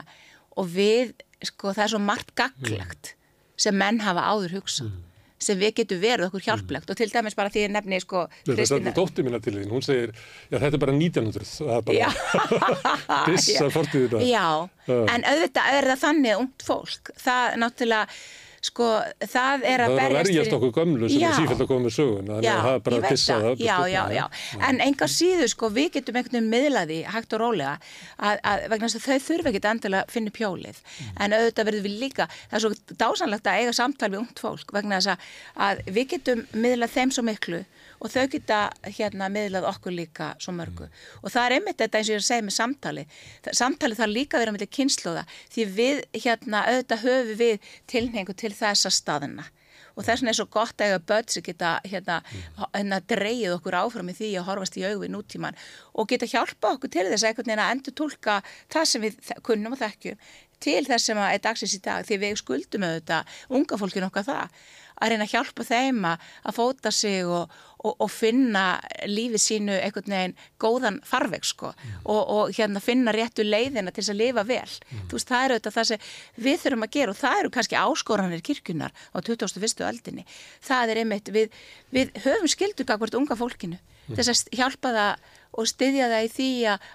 og 0.58 0.70
við, 0.70 1.12
sko 1.44 1.74
það 1.74 1.84
er 1.84 1.92
svo 1.92 2.00
margt 2.02 2.32
gaglagt 2.38 3.12
mm. 3.12 3.26
sem 3.66 3.76
menn 3.78 4.00
hafa 4.02 4.24
áður 4.32 4.56
hugsað. 4.58 4.88
Mm. 4.90 5.13
Sem 5.42 5.58
við 5.58 5.74
getum 5.80 6.00
verið 6.02 6.28
okkur 6.28 6.44
hjálplegt. 6.46 6.90
Og 6.90 6.98
til 6.98 7.08
dæmis 7.12 7.36
bara 7.38 7.52
því 7.52 7.64
ég 7.66 7.74
nefni 7.74 8.00
sko 8.02 8.24
Kristina. 8.44 8.66
Þetta 8.68 8.92
er 8.92 8.96
dóttið 8.98 9.28
mína 9.28 9.40
til 9.44 9.56
því, 9.56 9.64
hún 9.72 9.84
segir 9.84 10.14
já 10.14 10.56
þetta 10.58 10.70
er 10.70 10.84
bara 10.84 10.94
1900, 10.96 11.50
það 11.58 11.74
er 11.74 11.84
bara 11.88 13.18
dissa 13.28 13.68
fortið 13.76 14.06
þetta. 14.06 14.22
Já, 14.28 14.46
uh. 14.64 15.04
en 15.16 15.28
auðvitað 15.32 15.78
er 15.78 15.90
það 15.92 16.02
þannig 16.06 16.40
ungt 16.44 16.66
fólk, 16.68 17.12
það 17.26 17.60
náttúrulega 17.64 18.18
sko 18.64 18.88
það 19.20 19.66
er 19.68 19.82
að 19.84 19.94
berjast 19.94 20.00
Það 20.00 20.04
er 20.04 20.14
að 20.14 20.28
verjast 20.28 20.56
okkur 20.56 20.72
gömlu 20.78 21.08
sem 21.10 21.20
já, 21.20 21.28
er 21.28 21.36
sífælt 21.40 21.64
að 21.64 21.68
koma 21.70 21.84
með 21.84 21.94
sögun 21.96 22.30
þannig 22.30 22.48
að 22.50 22.60
það 22.64 22.76
er 22.78 22.84
bara 22.86 22.98
að 23.00 23.06
dissa 23.14 23.36
það. 23.42 23.64
Já, 23.64 23.76
já, 23.92 24.00
já, 24.14 24.24
en 24.68 24.80
enga 24.84 25.08
síðu 25.14 25.48
sko 25.52 25.70
við 25.74 25.90
getum 25.98 26.18
einhvern 26.20 26.38
veginn 26.38 26.50
miðlaði 26.54 26.98
hægt 27.14 27.36
og 27.36 27.42
rólega 27.44 27.74
að, 28.16 28.40
að 28.40 28.66
vegna 28.72 28.88
þess 28.88 29.00
að 29.00 29.06
þau 29.06 29.28
þurfa 29.28 29.52
ekki 29.52 29.62
endilega 29.74 30.06
að 30.06 30.14
finna 30.16 30.34
pjólið, 30.38 30.80
mm. 30.80 31.12
en 31.26 31.36
auðvitað 31.38 31.70
verður 31.70 31.86
við 31.88 31.98
líka, 32.04 32.28
það 32.48 32.58
er 32.58 32.64
svo 32.64 32.98
dásanlegt 33.04 33.50
að 33.50 33.60
eiga 33.60 33.76
samtal 33.76 34.10
við 34.14 34.20
ungt 34.22 34.44
fólk 34.44 34.74
vegna 34.76 35.00
þess 35.00 35.14
að, 35.14 35.30
að 35.68 35.84
við 35.98 36.10
getum 36.14 36.44
miðlað 36.56 36.96
þeim 36.96 37.14
svo 37.14 37.26
miklu 37.26 37.64
og 38.04 38.12
þau 38.12 38.28
geta 38.34 38.60
hérna 38.84 39.30
miðlað 39.32 39.68
okkur 39.70 39.96
líka 39.96 40.30
svo 40.42 40.54
mörgu 40.56 40.86
mm. 40.86 41.02
og 41.22 41.32
það 41.32 41.46
er 41.46 41.56
einmitt 41.56 41.80
þetta 41.80 42.00
eins 42.00 42.10
og 42.10 42.14
ég 42.14 42.20
er 42.20 42.24
að 42.24 42.28
segja 42.28 42.46
með 42.46 42.56
samtali 42.58 43.04
samtali 43.62 43.98
þarf 43.98 44.14
líka 44.14 44.38
að 44.38 44.44
vera 44.44 44.56
með 44.56 44.70
kynnslóða 44.78 45.26
því 45.42 45.68
við 45.80 46.00
hérna 46.20 46.64
auðvitað 46.68 47.04
höfu 47.08 47.36
við 47.40 47.68
tilhengu 47.90 48.36
til 48.36 48.52
þessa 48.54 48.92
staðina 48.92 49.48
og 49.94 50.02
þess 50.02 50.22
vegna 50.22 50.32
er 50.32 50.38
svo 50.38 50.46
gott 50.50 50.80
að 50.82 50.90
eiga 50.90 51.02
börn 51.08 51.28
sem 51.30 51.44
geta 51.46 51.74
hérna, 51.86 52.20
mm. 52.20 52.64
hérna 52.74 53.00
dreyið 53.12 53.56
okkur 53.56 53.76
áfram 53.78 54.10
í 54.10 54.16
því 54.18 54.30
að 54.40 54.48
horfast 54.48 54.78
í 54.78 54.86
auðvið 54.88 55.12
nútíman 55.14 55.60
og 55.94 56.08
geta 56.10 56.28
hjálpa 56.30 56.74
okkur 56.74 56.92
til 56.96 57.06
þess 57.12 57.28
að 57.28 57.62
endur 57.68 57.94
tólka 57.94 58.40
það 58.72 58.88
sem 58.90 59.04
við 59.06 59.34
kunnum 59.46 59.76
og 59.76 59.82
þekkjum 59.84 60.18
til 60.64 60.80
þess 60.86 61.10
sem 61.10 61.20
er 61.20 61.42
dagsins 61.44 61.76
í 61.76 61.82
dag 61.84 62.06
því 62.06 62.20
við 62.22 62.40
skuldum 62.40 62.88
auðvitað 62.88 63.38
unga 63.58 63.78
fólkinu 63.80 64.08
okkar 64.08 64.26
það 64.28 64.58
að 64.94 65.12
reyna 65.12 65.26
að 65.26 65.34
hjálpa 65.34 65.66
þeim 65.68 66.04
að 66.08 66.54
fóta 66.54 66.92
sig 66.94 67.26
og, 67.26 67.50
og, 67.84 67.94
og 68.00 68.10
finna 68.12 68.64
lífið 69.08 69.42
sínu 69.44 69.76
einhvern 69.76 70.14
veginn 70.14 70.36
góðan 70.62 70.98
farveg 71.06 71.46
sko 71.46 71.70
mm. 71.72 71.94
og, 72.02 72.20
og 72.36 72.56
hérna 72.56 72.82
finna 72.84 73.14
réttu 73.14 73.44
leiðina 73.46 73.92
til 73.92 74.02
þess 74.02 74.14
að 74.14 74.20
lifa 74.22 74.46
vel. 74.48 74.74
Mm. 74.88 75.06
Þú 75.10 75.18
veist, 75.18 75.30
það 75.30 75.46
eru 75.46 75.58
þetta 75.58 75.74
það 75.76 75.88
sem 75.90 76.10
við 76.48 76.60
þurfum 76.64 76.86
að 76.88 76.94
gera 76.98 77.14
og 77.14 77.20
það 77.20 77.40
eru 77.42 77.54
kannski 77.58 77.80
áskoranir 77.80 78.44
kirkunar 78.44 78.96
á 79.12 79.16
2001. 79.20 79.86
aldinni. 79.88 80.26
Það 80.64 80.94
er 80.94 81.02
einmitt, 81.04 81.32
við, 81.34 81.62
við 81.94 82.12
höfum 82.24 82.50
skildur 82.50 82.88
kakvart 82.88 83.18
unga 83.18 83.38
fólkinu 83.38 83.78
mm. 83.78 84.16
þess 84.16 84.32
að 84.32 84.60
hjálpa 84.60 84.94
það 84.98 85.32
og 85.54 85.68
styðja 85.70 86.08
það 86.12 86.26
í 86.26 86.30
því 86.34 86.48
að, 86.72 86.86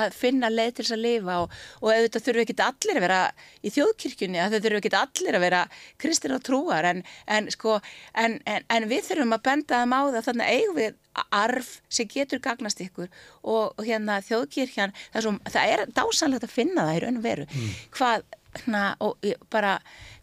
að 0.00 0.16
finna 0.16 0.50
leið 0.52 0.72
til 0.76 0.84
þess 0.84 0.96
að 0.96 1.02
lifa 1.04 1.38
og, 1.42 1.56
og 1.82 1.90
auðvitað 1.92 2.26
þurfu 2.26 2.44
ekki 2.44 2.56
allir 2.66 3.00
að 3.00 3.06
vera 3.06 3.20
í 3.60 3.72
þjóðkirkjunni, 3.76 4.44
þau 4.52 4.58
þurfu 4.58 4.80
ekki 4.80 4.92
allir 5.00 5.38
að 5.38 5.44
vera 5.46 5.64
kristina 6.02 6.38
trúar 6.42 6.90
en, 6.92 7.02
en, 7.26 7.50
sko, 7.54 7.80
en, 8.18 8.38
en 8.46 8.88
við 8.90 9.10
þurfum 9.10 9.36
að 9.36 9.44
benda 9.50 9.82
það 9.82 9.92
máða 9.92 10.24
þannig 10.26 10.46
að 10.46 10.56
eigum 10.56 10.80
við 10.80 11.02
arf 11.32 11.70
sem 11.88 12.08
getur 12.12 12.42
gagnast 12.44 12.80
ykkur 12.84 13.08
og, 13.08 13.72
og 13.76 13.84
hérna 13.86 14.18
þjóðkirkjan, 14.24 14.92
það 15.12 15.20
er, 15.20 15.26
svo, 15.26 15.36
það 15.52 15.76
er 15.76 15.84
dásanlegt 15.96 16.48
að 16.48 16.56
finna 16.56 16.88
það 16.88 16.98
í 16.98 17.04
raun 17.04 17.20
og 17.20 17.24
veru 17.24 17.46
mm. 17.46 17.78
hvað, 17.96 18.26
hana, 18.64 18.84
og 19.04 19.30
bara 19.52 19.78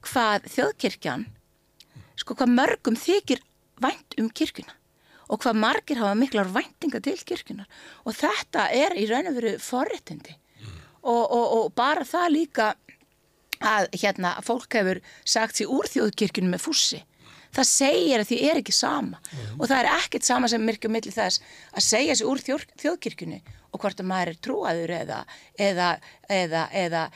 hvað 0.06 0.52
þjóðkirkjan 0.54 1.26
sko 2.20 2.38
hvað 2.38 2.54
mörgum 2.54 2.98
þykir 3.00 3.42
vænt 3.82 4.18
um 4.22 4.30
kirkuna 4.30 4.78
og 5.30 5.42
hvað 5.44 5.60
margir 5.64 6.02
hafa 6.02 6.16
miklar 6.20 6.52
væntinga 6.54 7.02
til 7.04 7.20
kirkunar 7.24 7.70
og 8.04 8.18
þetta 8.18 8.68
er 8.76 8.98
í 9.00 9.08
raun 9.10 9.30
og 9.32 9.38
veru 9.38 9.56
forréttindi 9.62 10.36
mm. 10.36 10.76
og, 11.02 11.24
og, 11.24 11.46
og 11.58 11.74
bara 11.78 12.06
það 12.08 12.36
líka 12.38 12.74
að 13.64 13.90
hérna 13.96 14.36
fólk 14.44 14.76
hefur 14.76 15.00
sagt 15.24 15.60
sér 15.60 15.72
úr 15.72 15.88
þjóðkirkunum 15.92 16.56
með 16.56 16.66
fússi 16.66 17.02
það 17.54 17.70
segir 17.70 18.22
að 18.22 18.30
því 18.32 18.40
er 18.50 18.60
ekki 18.62 18.76
sama 18.76 19.20
mm. 19.20 19.60
og 19.60 19.68
það 19.70 19.78
er 19.80 19.92
ekkert 19.94 20.28
sama 20.28 20.50
sem 20.52 20.66
myrkjum 20.66 20.96
millir 20.96 21.16
þess 21.16 21.44
að 21.72 21.88
segja 21.88 22.18
sér 22.18 22.32
úr 22.32 22.44
þjóð, 22.44 22.68
þjóðkirkunu 22.82 23.40
og 23.74 23.82
hvort 23.82 24.02
að 24.02 24.10
maður 24.10 24.34
er 24.34 24.42
trúaður 24.48 24.96
eða, 25.00 25.24
eða, 25.70 25.90
eða, 26.30 26.68
eða 26.84 27.08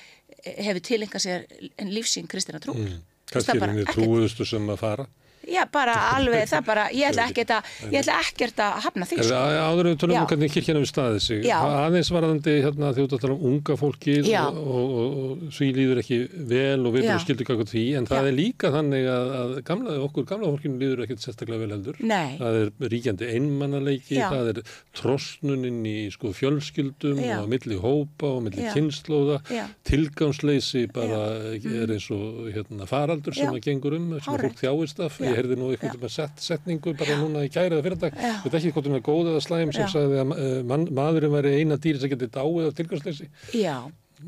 hefur 0.45 0.83
tilenga 0.85 1.21
sér 1.21 1.45
en 1.77 1.93
lífsín 1.93 2.29
kristina 2.29 2.61
trú 2.63 2.77
mm. 2.77 2.97
Kannski 3.27 3.57
er 3.57 3.65
henni 3.67 3.83
trúuðustu 3.89 4.45
sem 4.47 4.69
að 4.71 4.79
fara 4.79 5.07
Já, 5.47 5.63
bara 5.71 5.95
alveg, 6.15 6.43
það 6.49 6.65
bara, 6.67 6.85
ég 6.91 7.07
ætla 7.11 7.27
ekkert 7.31 7.53
að, 7.55 7.69
ég 7.87 8.01
ætla 8.01 8.17
ekkert 8.23 8.61
að 8.63 8.73
hafna 8.83 9.07
því. 9.07 9.19
Sko. 9.23 9.41
Áður 9.67 9.89
við 9.89 9.97
tölum 10.01 10.19
um 10.19 10.27
hvernig 10.31 10.53
kirkjana 10.53 10.81
við 10.83 10.89
staðið 10.91 11.21
sig. 11.23 11.45
Já. 11.47 11.55
Aðeins 11.85 12.11
varðandi 12.11 12.55
hérna 12.65 12.91
því 12.95 13.05
að 13.05 13.15
tala 13.23 13.37
um 13.37 13.45
unga 13.51 13.77
fólkið 13.79 14.29
og, 14.41 14.57
og, 14.57 14.97
og, 15.01 15.21
og 15.23 15.45
því 15.57 15.69
líður 15.77 16.01
ekki 16.03 16.19
vel 16.51 16.81
og 16.81 16.95
við 16.97 17.07
erum 17.07 17.23
skildið 17.23 17.49
kakot 17.51 17.71
því, 17.71 17.85
en 17.99 18.09
það 18.09 18.19
Já. 18.19 18.31
er 18.31 18.37
líka 18.41 18.71
þannig 18.75 19.07
að, 19.13 19.31
að 19.37 19.53
gamla, 19.69 19.95
okkur 20.07 20.27
gamla 20.33 20.51
fólkinu 20.51 20.81
líður 20.81 21.03
ekkert 21.05 21.23
sérstaklega 21.23 21.63
vel 21.63 21.71
heldur. 21.77 22.01
Nei. 22.11 22.35
Það 22.41 22.59
er 22.61 22.91
ríkjandi 22.95 23.31
einmannaleiki, 23.37 24.19
það 24.19 24.51
er 24.53 24.61
trosnuninn 24.97 25.79
í 25.87 25.95
sko 26.13 26.33
fjölskyldum 26.35 27.23
Já. 27.23 27.37
og 27.39 27.49
milli 27.51 27.79
hópa 27.79 28.33
og 28.35 28.43
milli 28.49 28.67
kynnslóða, 28.75 29.39
tilgangsleysi 29.87 30.87
bara 30.91 31.23
er 31.55 31.95
eins 31.95 32.09
og 32.13 32.51
hérna 32.51 32.87
faraldur 32.89 33.35
sem 33.37 33.51
að 33.51 33.63
gengur 33.67 33.95
um, 33.97 34.09
sem 34.19 34.39
fólk 34.43 34.59
þjáist 34.61 35.01
af 35.05 35.17
heyrði 35.37 35.59
nú 35.59 35.69
einhvern 35.71 36.01
veginn 36.01 36.15
set, 36.17 36.41
setningu 36.43 36.95
bara 36.97 37.19
núna 37.21 37.45
í 37.45 37.53
kæriða 37.53 37.85
fyrirdag 37.85 38.17
við 38.17 38.49
veit 38.49 38.59
ekki 38.59 38.73
hvort 38.75 38.89
hún 38.89 38.99
er 38.99 39.05
góð 39.05 39.31
eða 39.33 39.45
slæm 39.45 39.71
sem 39.75 39.87
Já. 39.87 39.93
sagði 39.93 40.19
að 40.23 40.33
uh, 40.35 40.57
man, 40.67 40.89
maðurinn 40.99 41.33
væri 41.37 41.55
eina 41.61 41.79
dýri 41.81 42.01
sem 42.01 42.11
getið 42.13 42.33
dáið 42.35 42.69
á 42.69 42.77
tilgangsleysi. 42.81 43.29
Já, 43.57 43.75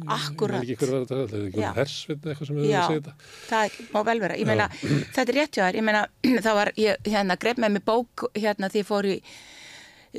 akkurat. 0.06 0.64
Ég 0.64 0.68
veit 0.68 0.74
ekki 0.76 0.86
hver 0.86 0.94
var 0.94 1.06
þetta, 1.06 1.20
þetta 1.22 1.38
er 1.40 1.46
ekki 1.50 1.70
hersveit 1.80 2.26
eitthvað 2.26 2.50
sem 2.50 2.58
við 2.58 2.66
höfum 2.66 2.80
að 2.80 2.90
segja 2.90 3.04
þetta. 3.06 3.14
það 3.50 3.78
má 3.94 4.02
vel 4.10 4.18
vera, 4.24 4.40
ég 4.40 4.50
meina 4.50 4.68
þetta 5.16 5.26
er 5.26 5.38
rétt 5.40 5.58
hjá 5.58 5.64
þér, 5.64 5.80
ég 5.80 5.88
meina 5.88 6.04
það 6.46 6.60
var, 6.60 6.74
ég 6.80 7.10
hérna 7.10 7.40
greið 7.42 7.64
með 7.64 7.74
mig 7.76 7.86
bók 7.88 8.26
hérna 8.38 8.70
því 8.70 8.84
ég 8.84 8.90
fór 8.90 9.10
í 9.10 9.16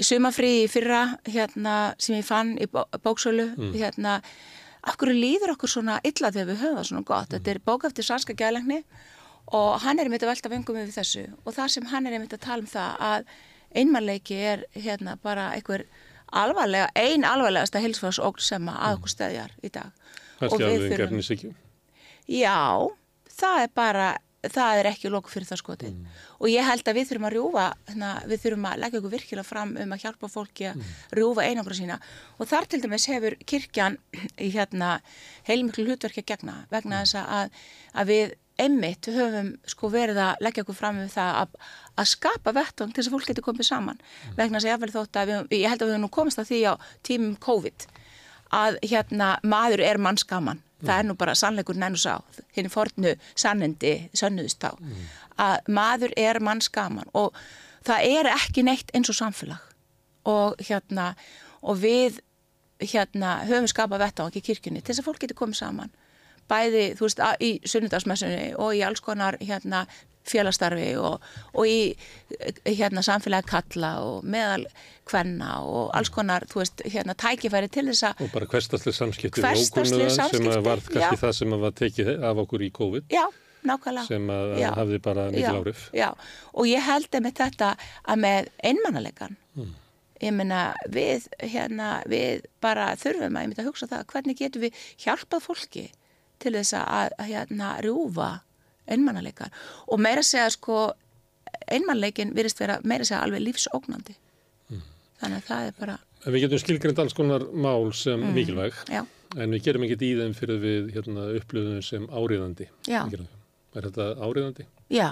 sumafrí 0.06 0.50
í 0.64 0.66
fyrra 0.70 1.02
hérna 1.26 1.76
sem 1.98 2.18
ég 2.18 2.26
fann 2.26 2.56
í 2.62 2.66
bóksölu 2.70 3.48
mm. 3.56 3.72
hérna, 3.78 4.18
akkur 4.90 5.14
líður 5.14 5.56
okkur 5.56 5.72
svona 5.72 5.98
illa 6.06 6.30
þegar 6.30 6.52
við 6.52 6.62
höfum 6.64 6.78
það 6.78 6.90
svona 6.90 7.08
gott, 7.08 7.30
mm. 7.30 7.32
þetta 7.36 7.54
er 7.54 7.64
bók 7.70 7.88
eftir 7.90 8.06
sannska 8.06 8.36
gælegni 8.38 8.84
og 9.56 9.80
hann 9.82 9.98
er 9.98 10.06
einmitt 10.08 10.22
að 10.22 10.30
velta 10.34 10.52
vengum 10.52 10.78
yfir 10.82 10.94
þessu 11.00 11.24
og 11.44 11.54
þar 11.56 11.72
sem 11.74 11.88
hann 11.90 12.06
er 12.06 12.16
einmitt 12.18 12.36
að 12.36 12.44
tala 12.46 12.62
um 12.64 12.70
það 12.70 13.02
að 13.10 13.24
einmannleiki 13.80 14.38
er 14.52 14.64
hérna 14.74 15.16
bara 15.22 15.48
einhver 15.56 15.84
alvarlega, 16.30 16.88
ein 16.94 17.24
alvarlegasta 17.26 17.82
hilsfarsókn 17.82 18.42
sem 18.46 18.68
að 18.70 18.96
okkur 18.98 19.10
stæðjar 19.16 19.54
í 19.66 19.70
dag. 19.74 19.90
Kannski 20.38 20.58
við 20.62 20.66
alveg 20.70 20.90
þurfum- 20.92 21.00
gefnisíkju. 21.04 21.54
Já, 22.30 22.58
það 23.40 23.62
er 23.64 23.72
bara, 23.74 24.08
það 24.46 24.78
er 24.80 24.88
ekki 24.92 25.10
loku 25.10 25.32
fyrir 25.32 25.48
það 25.50 25.60
skotið. 25.62 25.96
Og 26.40 26.46
ég 26.52 26.64
held 26.64 26.86
að 26.86 26.96
við 27.00 27.08
þurfum 27.10 27.26
að 27.28 27.34
rjúfa, 27.34 27.64
hérna, 27.90 28.10
við 28.30 28.42
þurfum 28.44 28.68
að 28.70 28.78
leggja 28.84 29.00
okkur 29.00 29.14
virkilega 29.16 29.46
fram 29.48 29.72
um 29.82 29.92
að 29.96 30.04
hjálpa 30.04 30.30
fólki 30.30 30.68
að 30.70 30.84
rjúfa 31.18 31.46
einangra 31.50 31.74
sína. 31.80 31.98
Og 32.38 32.46
þar 32.48 32.68
til 32.70 32.80
dæmis 32.84 33.08
hefur 33.10 33.36
kirkjan 33.50 33.98
í 34.38 34.50
hérna 34.56 34.92
heilmiklu 35.50 35.88
hlutverki 35.90 36.22
að 36.22 36.30
gegna 36.34 36.56
vegna 36.70 37.02
þess 37.02 37.18
að, 37.26 37.50
að 37.98 38.14
við 38.14 38.34
einmitt 38.60 39.08
höfum 39.10 39.52
sko 39.68 39.90
verið 39.92 40.20
að 40.22 40.44
leggja 40.46 40.64
okkur 40.64 40.78
fram 40.78 41.00
um 41.02 41.10
það 41.10 41.38
að, 41.42 41.58
að 41.96 42.10
skapa 42.12 42.54
vettung 42.56 42.92
til 42.92 43.02
þess 43.02 43.10
að 43.10 43.16
fólk 43.16 43.30
getur 43.30 43.46
komið 43.48 43.70
saman. 43.70 44.00
Vegna 44.38 44.60
þess 44.60 44.68
að 44.68 44.72
ég, 44.72 44.96
þótt 44.96 45.20
að 45.20 45.32
við, 45.32 45.54
ég 45.60 45.72
held 45.72 45.84
að 45.84 45.92
við 45.92 46.02
nú 46.02 46.10
komist 46.12 46.42
að 46.42 46.50
því 46.52 46.60
á 46.68 46.74
tímum 47.06 47.36
COVID 47.40 47.86
að 48.60 48.80
hérna 48.90 49.36
maður 49.46 49.84
er 49.86 50.00
manns 50.02 50.26
gaman 50.26 50.62
það 50.84 50.98
er 50.98 51.08
nú 51.08 51.16
bara 51.18 51.36
sannleikur 51.36 51.78
nennu 51.78 52.00
sá. 52.00 52.20
Henni 52.56 52.72
fornu 52.72 53.14
sannindi 53.38 53.94
sönnuðust 54.16 54.62
þá. 54.62 54.70
Að 55.40 55.70
maður 55.72 56.14
er 56.20 56.40
manns 56.44 56.70
gaman 56.72 57.10
og 57.16 57.36
það 57.86 58.06
er 58.08 58.30
ekki 58.32 58.64
neitt 58.66 58.92
eins 58.96 59.10
og 59.12 59.18
samfélag. 59.18 59.60
Og 60.28 60.60
hérna 60.60 61.14
og 61.60 61.80
við 61.80 62.20
hérna 62.80 63.40
höfum 63.48 63.68
skapað 63.68 64.06
á 64.08 64.24
ekki 64.28 64.44
kirkjunni 64.50 64.80
til 64.80 64.94
þess 64.94 65.02
að 65.02 65.10
fólk 65.10 65.20
getur 65.24 65.36
komið 65.36 65.60
saman 65.60 65.92
bæði 66.50 66.84
þú 66.98 67.08
veist 67.08 67.24
í 67.40 67.50
sunnudagsmessunni 67.72 68.54
og 68.58 68.76
í 68.76 68.84
alls 68.86 69.02
konar 69.04 69.38
hérna 69.40 69.86
félastarfi 70.30 70.92
og, 71.00 71.22
og 71.56 71.66
í 71.68 71.92
eh, 72.38 72.72
hérna 72.76 73.02
samfélagi 73.04 73.48
kalla 73.50 73.92
og 74.04 74.26
meðal 74.28 74.66
kvenna 75.08 75.60
og 75.64 75.90
alls 75.96 76.12
konar 76.14 76.44
þú 76.50 76.62
veist 76.62 76.84
hérna 76.86 77.16
tækifæri 77.18 77.70
til 77.72 77.86
þess 77.88 78.10
að 78.10 78.24
Og 78.26 78.32
bara 78.34 78.50
hverstaslega 78.50 78.98
samskipti 78.98 79.44
sem 79.44 80.16
samskipti, 80.16 80.52
að 80.52 80.66
var 80.68 80.84
kannski 80.86 81.16
já. 81.16 81.22
það 81.24 81.36
sem 81.40 81.56
var 81.64 81.76
tekið 81.80 82.12
af 82.30 82.42
okkur 82.44 82.66
í 82.66 82.70
COVID. 82.76 83.08
Já, 83.10 83.24
nákvæmlega. 83.66 84.06
Sem 84.08 84.32
að 84.36 84.56
Já. 84.60 84.70
hafði 84.76 85.02
bara 85.08 85.28
mikil 85.34 85.74
já, 85.96 86.08
og 86.52 86.70
ég 86.70 86.88
held 86.90 87.20
með 87.20 87.38
þetta 87.42 87.74
að 88.04 88.26
með 88.26 88.52
einmannalegan 88.70 89.38
ég 90.20 90.34
meina 90.36 90.74
við 90.92 91.28
hérna, 91.40 92.00
við 92.08 92.44
bara 92.60 92.90
þurfum 93.00 93.38
að 93.40 93.56
að 93.56 93.70
hugsa 93.70 93.88
það, 93.88 94.06
hvernig 94.12 94.38
getum 94.40 94.66
við 94.66 94.82
hjálpað 95.00 95.46
fólki 95.46 95.86
til 96.40 96.54
þess 96.56 96.76
að, 96.80 97.14
að 97.18 97.30
hérna 97.30 97.76
rjúfa 97.84 98.30
einmannalegan 98.90 99.54
og 99.86 100.02
meira 100.02 100.24
segja 100.26 100.50
sko 100.54 100.90
einmannleikin 101.70 102.34
virðist 102.34 102.60
vera 102.62 102.80
meira 102.82 103.06
segja 103.06 103.22
alveg 103.24 103.44
lífsógnandi 103.44 104.16
þannig 105.20 105.40
að 105.42 105.48
það 105.48 105.66
er 105.66 105.76
bara 105.78 105.98
En 106.20 106.34
við 106.34 106.42
getum 106.44 106.60
skilgrind 106.60 106.98
alls 107.00 107.14
konar 107.16 107.46
mál 107.56 107.94
sem 107.96 108.20
mikilvæg 108.34 108.76
já, 108.92 109.00
en 109.38 109.54
við 109.54 109.62
gerum 109.66 109.84
ekkert 109.86 110.02
í 110.04 110.10
þeim 110.18 110.34
fyrir 110.34 110.58
við 110.62 110.88
hérna, 110.96 111.26
upplöðum 111.38 111.82
sem 111.84 112.06
áriðandi. 112.10 112.66
Já. 112.90 113.04
Er 113.06 113.86
þetta 113.86 114.08
áriðandi? 114.18 114.66
Já, 114.90 115.08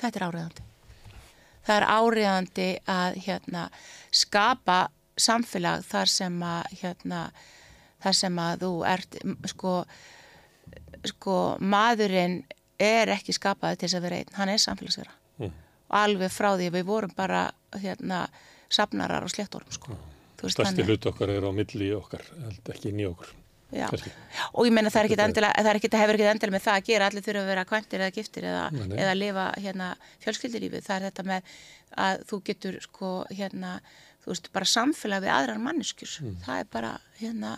þetta 0.00 0.20
er 0.20 0.26
áriðandi. 0.30 0.66
Það 1.66 1.76
er 1.76 1.86
áriðandi 1.90 2.68
að 2.88 3.18
hérna, 3.26 3.66
skapa 4.14 4.78
samfélag 5.20 5.84
þar 5.84 6.12
sem 6.12 6.36
að, 6.46 6.78
hérna, 6.80 7.22
þar 8.04 8.18
sem 8.22 8.40
að 8.40 8.64
þú 8.64 8.72
ert, 8.88 9.18
sko, 9.52 9.74
sko, 11.12 11.36
maðurinn 11.60 12.40
er 12.82 13.12
ekki 13.14 13.34
skapaði 13.36 13.80
til 13.80 13.88
þess 13.88 13.98
að 14.00 14.06
vera 14.08 14.20
einn, 14.20 14.34
hann 14.36 14.52
er 14.52 14.60
samfélagsvera. 14.62 15.14
Mm. 15.40 15.54
Og 15.86 15.96
alveg 16.02 16.34
frá 16.34 16.50
því 16.56 16.68
að 16.70 16.76
við 16.78 16.86
vorum 16.90 17.16
bara, 17.16 17.46
hérna, 17.80 18.26
safnarar 18.68 19.24
og 19.24 19.32
sléttorum, 19.32 19.72
sko. 19.72 19.96
Veist, 20.42 20.58
Stærsti 20.58 20.84
hlut 20.84 21.06
okkar 21.08 21.32
er 21.32 21.46
á 21.48 21.50
milli 21.56 21.90
okkar, 21.96 22.24
ekki 22.68 22.90
inn 22.92 23.00
í 23.00 23.08
okkur. 23.08 23.32
Já. 23.74 23.88
og 24.54 24.62
ég 24.68 24.70
meina 24.70 24.92
það 24.94 25.08
endilega, 25.24 25.50
það 25.58 25.68
er 25.72 25.78
ekki, 25.80 25.88
hefur 25.98 26.14
ekki 26.14 26.26
endilega 26.30 26.54
með 26.54 26.62
það 26.62 26.76
að 26.78 26.84
gera 26.86 27.06
allir 27.10 27.24
þurfa 27.26 27.40
að 27.40 27.48
vera 27.50 27.64
kvæntir 27.66 28.02
eða 28.04 28.14
giftir 28.14 28.44
eða, 28.46 28.60
eða 28.94 29.14
lifa 29.16 29.46
hérna 29.58 29.88
fjölskyldilífið, 30.22 30.84
það 30.86 30.96
er 30.96 31.06
þetta 31.08 31.24
með 31.26 31.56
að 32.06 32.22
þú 32.30 32.38
getur 32.46 32.76
sko 32.84 33.10
hérna 33.32 33.72
þú 34.22 34.30
veist 34.30 34.48
bara 34.54 34.70
samfélag 34.70 35.24
við 35.26 35.34
aðrar 35.34 35.60
manneskjur 35.66 36.14
Mm. 36.22 36.36
það 36.46 36.60
er 36.62 36.70
bara 36.70 36.92
hérna 37.18 37.50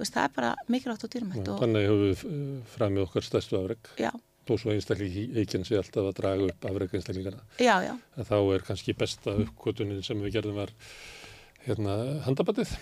veist 0.00 0.14
það 0.16 0.24
er 0.28 0.32
bara 0.36 0.50
mikilvægt 0.72 1.04
og 1.06 1.12
dýrmætt 1.14 1.50
og 1.52 1.60
Þannig 1.62 1.86
höfum 1.90 2.04
við 2.06 2.24
uh, 2.30 2.62
framið 2.76 3.04
okkar 3.06 3.26
stærstu 3.26 3.58
afreg. 3.60 3.90
já, 4.00 4.10
Þó 4.46 4.52
svo 4.62 4.70
einstaklega 4.76 5.40
eikin 5.42 5.64
sé 5.66 5.74
alltaf 5.80 6.06
að 6.10 6.18
draga 6.20 6.44
upp 6.52 6.66
afreg 6.70 6.92
einstaklingana. 6.94 7.40
já, 7.58 7.74
já, 7.82 7.94
En 8.16 8.28
þá 8.28 8.36
er 8.54 8.64
kannski 8.68 8.94
besta 8.94 9.34
uppkvotunin 9.42 10.04
sem 10.06 10.20
við 10.22 10.36
gerðum 10.38 10.60
var 10.60 10.70
hérna 11.66 11.96
handabatið. 12.26 12.76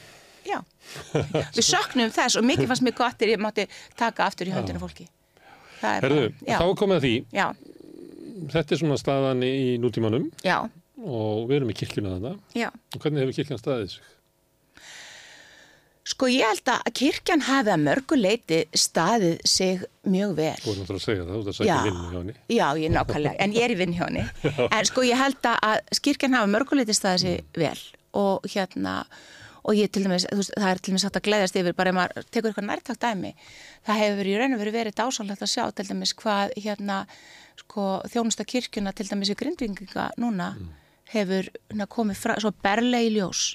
já. 0.44 0.58
Við 1.56 1.64
söknum 1.64 2.12
þess 2.12 2.36
og 2.36 2.44
mikið 2.44 2.68
fannst 2.68 2.84
mér 2.84 2.96
gott 2.98 3.16
þegar 3.18 3.32
ég 3.38 3.44
mátti 3.46 3.68
taka 3.96 4.26
aftur 4.28 4.50
í 4.50 4.52
höndinu 4.52 4.82
fólki. 4.82 5.06
Er 5.84 6.04
Herðu, 6.04 6.26
þá 6.44 6.66
komið 6.80 6.96
að 7.00 7.06
því. 7.06 7.14
já, 7.32 7.46
Þetta 8.52 8.74
er 8.74 8.80
svona 8.80 8.96
staðan 9.00 9.42
í 9.46 9.78
nútímanum. 9.80 10.26
Já, 10.44 10.58
og 11.00 11.46
við 11.48 11.56
erum 11.60 11.70
í 11.72 11.76
kirkjuna 11.78 12.34
já. 12.52 12.68
Og 12.92 13.00
hvernig 13.00 13.24
hefur 13.24 13.36
kirkjan 13.38 13.60
staðið 13.60 13.94
sig? 13.94 14.10
Sko 16.04 16.28
ég 16.28 16.44
held 16.44 16.68
að 16.68 16.88
kirkjan 16.98 17.42
hafi 17.46 17.70
að 17.72 17.80
mörgu 17.80 18.16
leiti 18.18 18.58
staðið 18.76 19.38
sig 19.48 19.84
mjög 20.04 20.34
vel. 20.36 20.56
Þú 20.60 20.72
erum 20.74 20.82
náttúrulega 20.82 21.00
að 21.00 21.06
segja 21.06 21.22
það, 21.22 21.30
þú 21.30 21.38
ert 21.38 21.48
að 21.52 21.56
segja 21.58 21.76
vinnu 21.86 22.02
hjá 22.10 22.18
henni. 22.18 22.34
Já, 22.52 22.66
ég 22.76 22.84
er 22.84 22.92
nákvæmlega, 22.92 23.38
en 23.40 23.54
ég 23.56 23.64
er 23.64 23.72
í 23.72 23.78
vinn 23.78 23.94
hjá 23.96 24.02
henni. 24.04 24.24
En 24.76 24.90
sko 24.90 25.04
ég 25.08 25.22
held 25.22 25.48
að 25.48 26.02
kirkjan 26.04 26.36
hafi 26.36 26.44
að 26.44 26.52
mörgu 26.52 26.76
leiti 26.76 26.98
staðið 26.98 27.24
sig 27.24 27.56
vel 27.56 27.80
og 28.20 28.50
hérna, 28.52 28.94
og 29.64 29.80
ég 29.80 29.88
til 29.96 30.04
dæmis, 30.04 30.28
þú 30.28 30.38
veist, 30.42 30.54
það 30.60 30.68
er 30.74 30.82
til 30.84 30.92
dæmis 30.92 31.08
hægt 31.08 31.18
að 31.22 31.26
gleðast 31.30 31.58
yfir, 31.62 31.78
bara 31.80 31.94
ef 31.94 31.96
maður 31.96 32.28
tekur 32.28 32.52
eitthvað 32.52 32.68
nærtakt 32.68 33.00
dæmi, 33.08 33.32
það 33.88 34.00
hefur 34.04 34.28
í 34.28 34.36
raun 34.38 34.54
og 34.58 34.60
verið 34.60 34.78
verið 34.78 34.98
dásanlegt 35.00 35.48
að 35.48 35.52
sjá 35.54 35.64
til 35.72 35.88
dæmis 35.88 36.12
hvað 36.20 36.52
hérna, 36.60 37.00
sko, 37.64 37.88
þjónusta 38.12 38.44
kirkjuna 38.44 38.92
til 38.92 39.08
dæmis 39.08 39.32
í 39.32 39.40
grindvinginga 39.40 40.10
núna 40.20 40.52
hefur 41.16 41.48
hérna, 41.48 41.88
komið 41.88 42.20
frá, 42.20 42.36
svo 42.44 42.52
berlega 42.62 43.08
í 43.08 43.14
ljós 43.16 43.54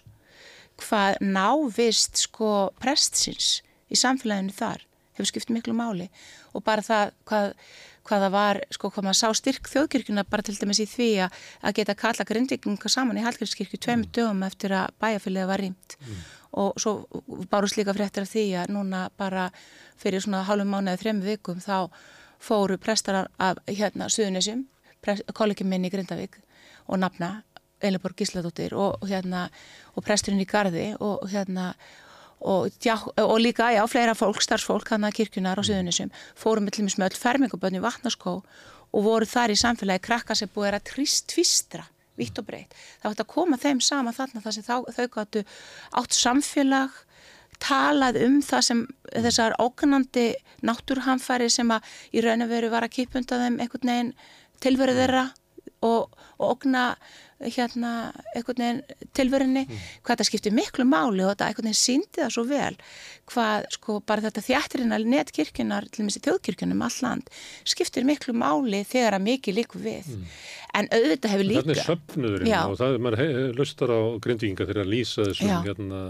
hvað 0.84 1.20
návist 1.22 2.24
sko 2.26 2.72
prestsins 2.82 3.60
í 3.90 3.98
samfélaginu 4.00 4.54
þar 4.56 4.86
hefur 5.20 5.30
skipt 5.30 5.52
miklu 5.54 5.76
máli. 5.76 6.08
Og 6.56 6.64
bara 6.66 6.84
það 6.86 7.12
hvað, 7.28 7.54
hvað 8.08 8.24
það 8.26 8.36
var, 8.36 8.60
sko 8.76 8.92
hvað 8.94 9.08
maður 9.08 9.20
sá 9.20 9.38
styrk 9.38 9.70
þjóðkirkjuna 9.70 10.26
bara 10.30 10.46
til 10.46 10.56
dæmis 10.58 10.82
í 10.82 10.88
því 10.90 11.10
að, 11.26 11.40
að 11.62 11.76
geta 11.80 11.98
kalla 12.00 12.28
grindvikinga 12.30 12.92
saman 12.92 13.20
í 13.20 13.26
Hallgrímskirkju 13.26 13.82
tveimur 13.84 14.12
dögum 14.16 14.46
eftir 14.48 14.76
að 14.80 14.96
bæjarfélagið 15.04 15.52
var 15.52 15.64
rýmt. 15.66 15.98
Og 16.60 16.80
svo 16.82 16.96
bárust 17.52 17.78
líka 17.78 17.94
fréttir 17.94 18.26
af 18.26 18.32
því 18.32 18.46
að 18.64 18.74
núna 18.74 19.08
bara 19.20 19.50
fyrir 20.00 20.24
svona 20.24 20.46
hálfum 20.48 20.72
mánuði 20.74 21.04
þrem 21.04 21.24
vikum 21.28 21.62
þá 21.62 21.90
fóru 22.40 22.80
prestar 22.82 23.28
af 23.38 23.60
hérna 23.68 24.08
Suðunisjum, 24.10 24.64
kollegin 25.36 25.70
minn 25.70 25.86
í 25.86 25.92
Grindavík 25.92 26.40
og 26.90 27.04
nafna 27.04 27.44
Eiliborg 27.84 28.20
Gísladóttir 28.20 28.76
og, 28.76 29.00
og 29.02 29.10
hérna 29.10 29.48
og 29.96 30.06
presturinn 30.06 30.44
í 30.44 30.48
Garði 30.50 30.92
og 31.00 31.26
hérna 31.32 31.74
og, 32.40 32.72
já, 32.84 32.96
og 33.20 33.38
líka, 33.42 33.72
já, 33.76 33.84
fleira 33.92 34.16
fólk, 34.16 34.42
starfsfólk 34.44 34.94
hann 34.94 35.08
að 35.08 35.18
kirkjunar 35.20 35.60
á 35.60 35.64
Suðunisjum 35.64 36.12
fórum 36.40 36.68
með 36.68 36.78
til 36.78 36.86
mér 36.88 37.00
með 37.00 37.10
öll 37.10 37.22
fermingabönni 37.24 37.84
vatnaskó 37.84 38.40
og 38.90 39.06
voru 39.06 39.28
þar 39.30 39.54
í 39.54 39.60
samfélagi 39.60 40.06
krakka 40.08 40.38
sem 40.38 40.52
búið 40.54 40.80
að 40.80 40.88
trist 40.94 41.28
tvistra 41.32 41.86
vitt 42.20 42.40
og 42.40 42.48
breytt. 42.48 42.74
Það 43.00 43.12
var 43.12 43.22
að 43.24 43.32
koma 43.32 43.60
þeim 43.60 43.84
saman 43.84 44.16
þarna 44.16 44.44
þar 44.44 44.56
sem 44.56 44.66
þá, 44.66 44.76
þau 44.96 45.08
gáttu 45.14 45.44
átt 46.00 46.18
samfélag 46.18 46.98
talað 47.60 48.20
um 48.24 48.40
það 48.44 48.66
sem 48.70 48.84
þessar 49.10 49.56
ógnandi 49.60 50.28
náttúrhamfæri 50.66 51.50
sem 51.52 51.72
að 51.76 51.88
í 52.16 52.24
raun 52.24 52.46
og 52.46 52.52
veru 52.52 52.72
var 52.72 52.88
að 52.88 52.96
kipunda 52.96 53.40
þeim 53.42 53.60
einhvern 53.60 53.92
veginn 53.92 54.14
tilveru 54.64 54.96
þeirra 54.96 55.26
og, 55.86 56.10
og 56.40 56.46
ógna 56.56 56.84
hérna 57.40 57.92
tilverunni 59.16 59.62
hvað 59.70 60.10
þetta 60.12 60.26
skiptir 60.28 60.52
miklu 60.52 60.84
máli 60.84 61.24
og 61.24 61.30
þetta 61.32 61.46
einhvern 61.48 61.70
veginn 61.70 61.80
síndi 61.80 62.20
það 62.20 62.34
svo 62.36 62.44
vel 62.50 62.76
hvað 63.32 63.68
sko 63.78 63.96
bara 64.04 64.26
þetta 64.26 64.44
þjættirinn 64.44 64.96
að 64.98 65.06
netkirkjunar 65.14 65.88
til 65.88 66.04
og 66.04 66.10
með 66.10 66.18
þjóðkirkjunum 66.28 66.84
all 66.84 66.98
land 67.06 67.32
skiptir 67.72 68.08
miklu 68.10 68.36
máli 68.36 68.82
þegar 68.90 69.16
að 69.20 69.26
mikið 69.30 69.58
líku 69.62 69.80
við. 69.84 70.10
En 70.76 70.90
auðvitað 70.92 71.32
hefur 71.36 71.48
líka 71.48 71.64
Þannig 71.64 71.84
söfnuðurinn 71.86 72.52
Já. 72.52 72.60
og 72.68 72.76
það 72.82 72.96
er 72.98 73.04
maður 73.06 73.22
he- 73.24 73.54
lustar 73.60 73.94
á 73.96 74.00
grindvíkinga 74.26 74.68
þegar 74.70 74.84
að 74.84 74.92
lýsa 74.96 75.28
þessum 75.30 75.70
hérna, 75.70 76.02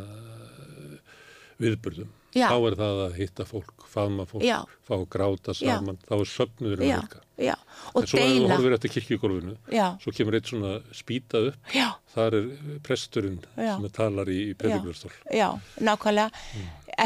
viðburðum. 1.60 2.10
Já. 2.36 2.46
Þá 2.52 2.58
er 2.70 2.76
það 2.78 3.00
að 3.08 3.14
hitta 3.18 3.46
fólk, 3.50 3.86
faðma 3.90 4.26
fólk, 4.30 4.44
Já. 4.46 4.60
fá 4.86 4.94
að 5.00 5.06
gráta 5.10 5.54
saman, 5.58 5.98
þá 6.06 6.14
er 6.20 6.30
söfnuðurinn 6.30 6.90
já, 6.92 6.98
að 6.98 7.02
virka. 7.08 7.22
já, 7.40 7.56
En 7.96 8.06
svo 8.06 8.20
ef 8.20 8.26
þú 8.26 8.34
deila 8.36 8.50
horfir 8.54 8.76
eftir 8.78 8.92
kirkjugólfinu, 8.94 9.56
Já. 9.74 9.86
svo 10.04 10.12
kemur 10.14 10.38
eitt 10.38 10.52
svona 10.52 10.74
spýta 10.94 11.42
upp, 11.50 11.58
já, 11.74 11.88
þar 12.14 12.38
er 12.40 12.50
presturinn 12.86 13.40
Já. 13.58 13.74
sem 13.80 13.90
talar 13.98 14.30
í, 14.30 14.40
í 14.52 14.54
predikvörstól. 14.60 15.12
Já, 15.34 15.50
nákvæmlega. 15.82 16.30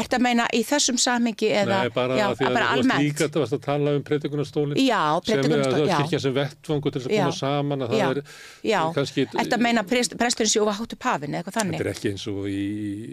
Ert 0.00 0.16
að 0.16 0.24
meina 0.26 0.46
í 0.54 0.60
þessum 0.66 0.98
samhengi 1.00 1.50
eða 1.62 1.78
Nei, 1.84 1.92
bara 1.94 2.18
já, 2.18 2.24
að 2.28 2.36
því 2.38 2.46
að 2.48 2.56
bara 2.56 2.66
þú 2.66 2.74
varst 2.74 2.84
almennt 2.84 3.04
líka 3.04 3.24
þetta 3.24 3.42
varst 3.42 3.56
að 3.56 3.62
tala 3.64 3.94
um 3.98 4.04
predikunnastólinn 4.08 4.80
Já, 4.84 5.00
predikunnarstól, 5.28 5.86
já. 5.88 5.96
Kirkja 6.00 6.20
sem 6.24 6.36
vettfangu 6.38 6.92
til 6.94 7.02
þess 7.02 7.10
að 7.10 7.14
Já. 7.14 7.24
koma 7.24 7.38
saman 7.38 7.86
að 7.86 7.94
já, 7.94 8.04
það 8.04 8.20
er 8.20 8.22
já. 8.70 8.80
kannski 8.98 9.26
ert 9.44 9.56
að 9.58 9.64
meina 9.68 9.84
prest, 9.88 10.16
presturinn 10.20 10.52
sé 10.54 10.62
ofa 10.64 10.76
hátu 10.80 10.98
pafin 11.00 11.34
eða 11.34 11.42
eitthvað 11.42 11.58
þannig 11.60 11.78
Þetta 11.80 11.88
er 11.88 11.92
ekki 11.94 12.12
eins 12.14 12.26
og 12.32 12.48
í, 12.50 12.64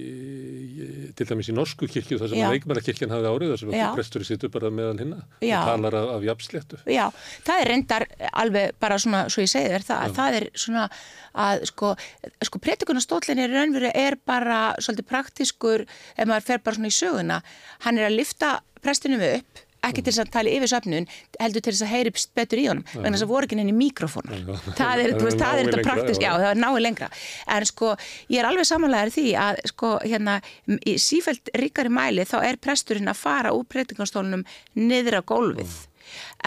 í 0.01 1.11
til 1.17 1.27
dæmis 1.29 1.49
í 1.51 1.55
norsku 1.55 1.89
kirkju 1.91 2.19
þar 2.21 2.31
sem 2.31 2.41
Já. 2.41 2.47
leikmærakirkjan 2.55 3.13
hafði 3.13 3.31
árið 3.31 3.53
þar 3.53 3.61
sem 3.63 3.73
Já. 3.75 3.87
presturinn 3.97 4.29
situr 4.29 4.53
bara 4.53 4.71
meðal 4.73 4.97
hinna 5.01 5.19
Já. 5.43 5.57
og 5.61 5.69
talar 5.71 5.97
af, 6.01 6.09
af 6.17 6.27
jafnsléttu. 6.29 6.79
Já, 6.91 7.05
það 7.47 7.63
er 7.63 7.71
reyndar 7.71 8.07
alveg 8.31 8.77
bara 8.81 8.99
svona, 9.01 9.23
svo 9.31 9.45
ég 9.45 9.51
segi 9.51 9.73
þér 9.73 9.87
það, 9.87 10.15
það 10.17 10.39
er 10.39 10.47
svona 10.65 10.87
að 11.33 11.65
sko, 11.71 11.95
sko 12.43 12.61
predikunastólinn 12.63 13.41
er 13.43 13.55
raunveru 13.55 13.91
er 13.93 14.17
bara 14.25 14.61
svolítið 14.79 15.09
praktiskur 15.11 15.85
ef 15.87 16.23
maður 16.27 16.47
fer 16.47 16.63
bara 16.63 16.79
svona 16.79 16.91
í 16.91 16.99
söguna, 16.99 17.41
hann 17.85 17.99
er 17.99 18.09
að 18.09 18.17
lifta 18.21 18.55
prestinum 18.81 19.23
upp 19.33 19.67
ekki 19.85 20.03
til 20.03 20.11
þess 20.11 20.21
að 20.23 20.31
tala 20.35 20.53
yfir 20.53 20.69
söfnun, 20.69 21.07
heldur 21.41 21.63
til 21.65 21.73
þess 21.73 21.85
að 21.85 21.91
heyri 21.91 22.13
betur 22.37 22.61
í 22.61 22.65
honum, 22.69 22.85
vegna 22.91 23.13
þess 23.15 23.25
að 23.25 23.31
voru 23.31 23.47
ekki 23.47 23.57
í 23.61 23.75
mikrofónar. 23.77 24.43
Það 24.77 25.03
er, 25.03 25.13
veist, 25.17 25.41
það 25.41 25.61
er 25.61 25.69
þetta 25.69 25.85
praktisk, 25.87 26.25
já. 26.25 26.31
það 26.35 26.49
er 26.51 26.59
náið 26.61 26.81
lengra. 26.85 27.11
En 27.55 27.67
sko, 27.69 27.93
ég 28.29 28.41
er 28.41 28.49
alveg 28.49 28.69
samanlegaður 28.69 29.15
því 29.17 29.27
að 29.45 29.61
sko, 29.73 29.93
hérna, 30.05 30.37
í 30.85 30.97
sífælt 31.01 31.53
ríkari 31.57 31.93
mæli 31.93 32.27
þá 32.29 32.37
er 32.43 32.61
presturinn 32.61 33.11
að 33.11 33.23
fara 33.23 33.55
úr 33.57 33.65
predikunastólunum 33.71 34.45
niður 34.77 35.17
á 35.17 35.29
gólfið. 35.33 35.79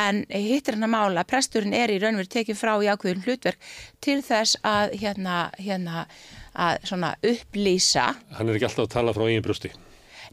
En 0.01 0.23
hittir 0.31 0.77
hann 0.77 0.87
að 0.89 0.95
mála, 0.95 1.27
presturinn 1.29 1.77
er 1.77 1.93
í 1.95 2.01
raunverð 2.03 2.33
tekið 2.35 2.61
frá 2.61 2.75
í 2.83 2.91
ákveðun 2.91 3.25
hlutverk 3.25 3.73
til 4.05 4.21
þess 4.25 4.59
að 4.67 4.97
hérna, 5.01 5.39
hérna, 5.59 6.07
að 6.55 6.87
svona 6.91 7.15
upplýsa. 7.25 8.13
Hann 8.39 8.51
er 8.51 8.59
ekki 8.59 8.71
alltaf 8.71 8.89
að 8.89 8.95
tala 8.97 9.17
frá 9.17 9.27
eigin 9.29 9.45
brjósti. 9.45 9.73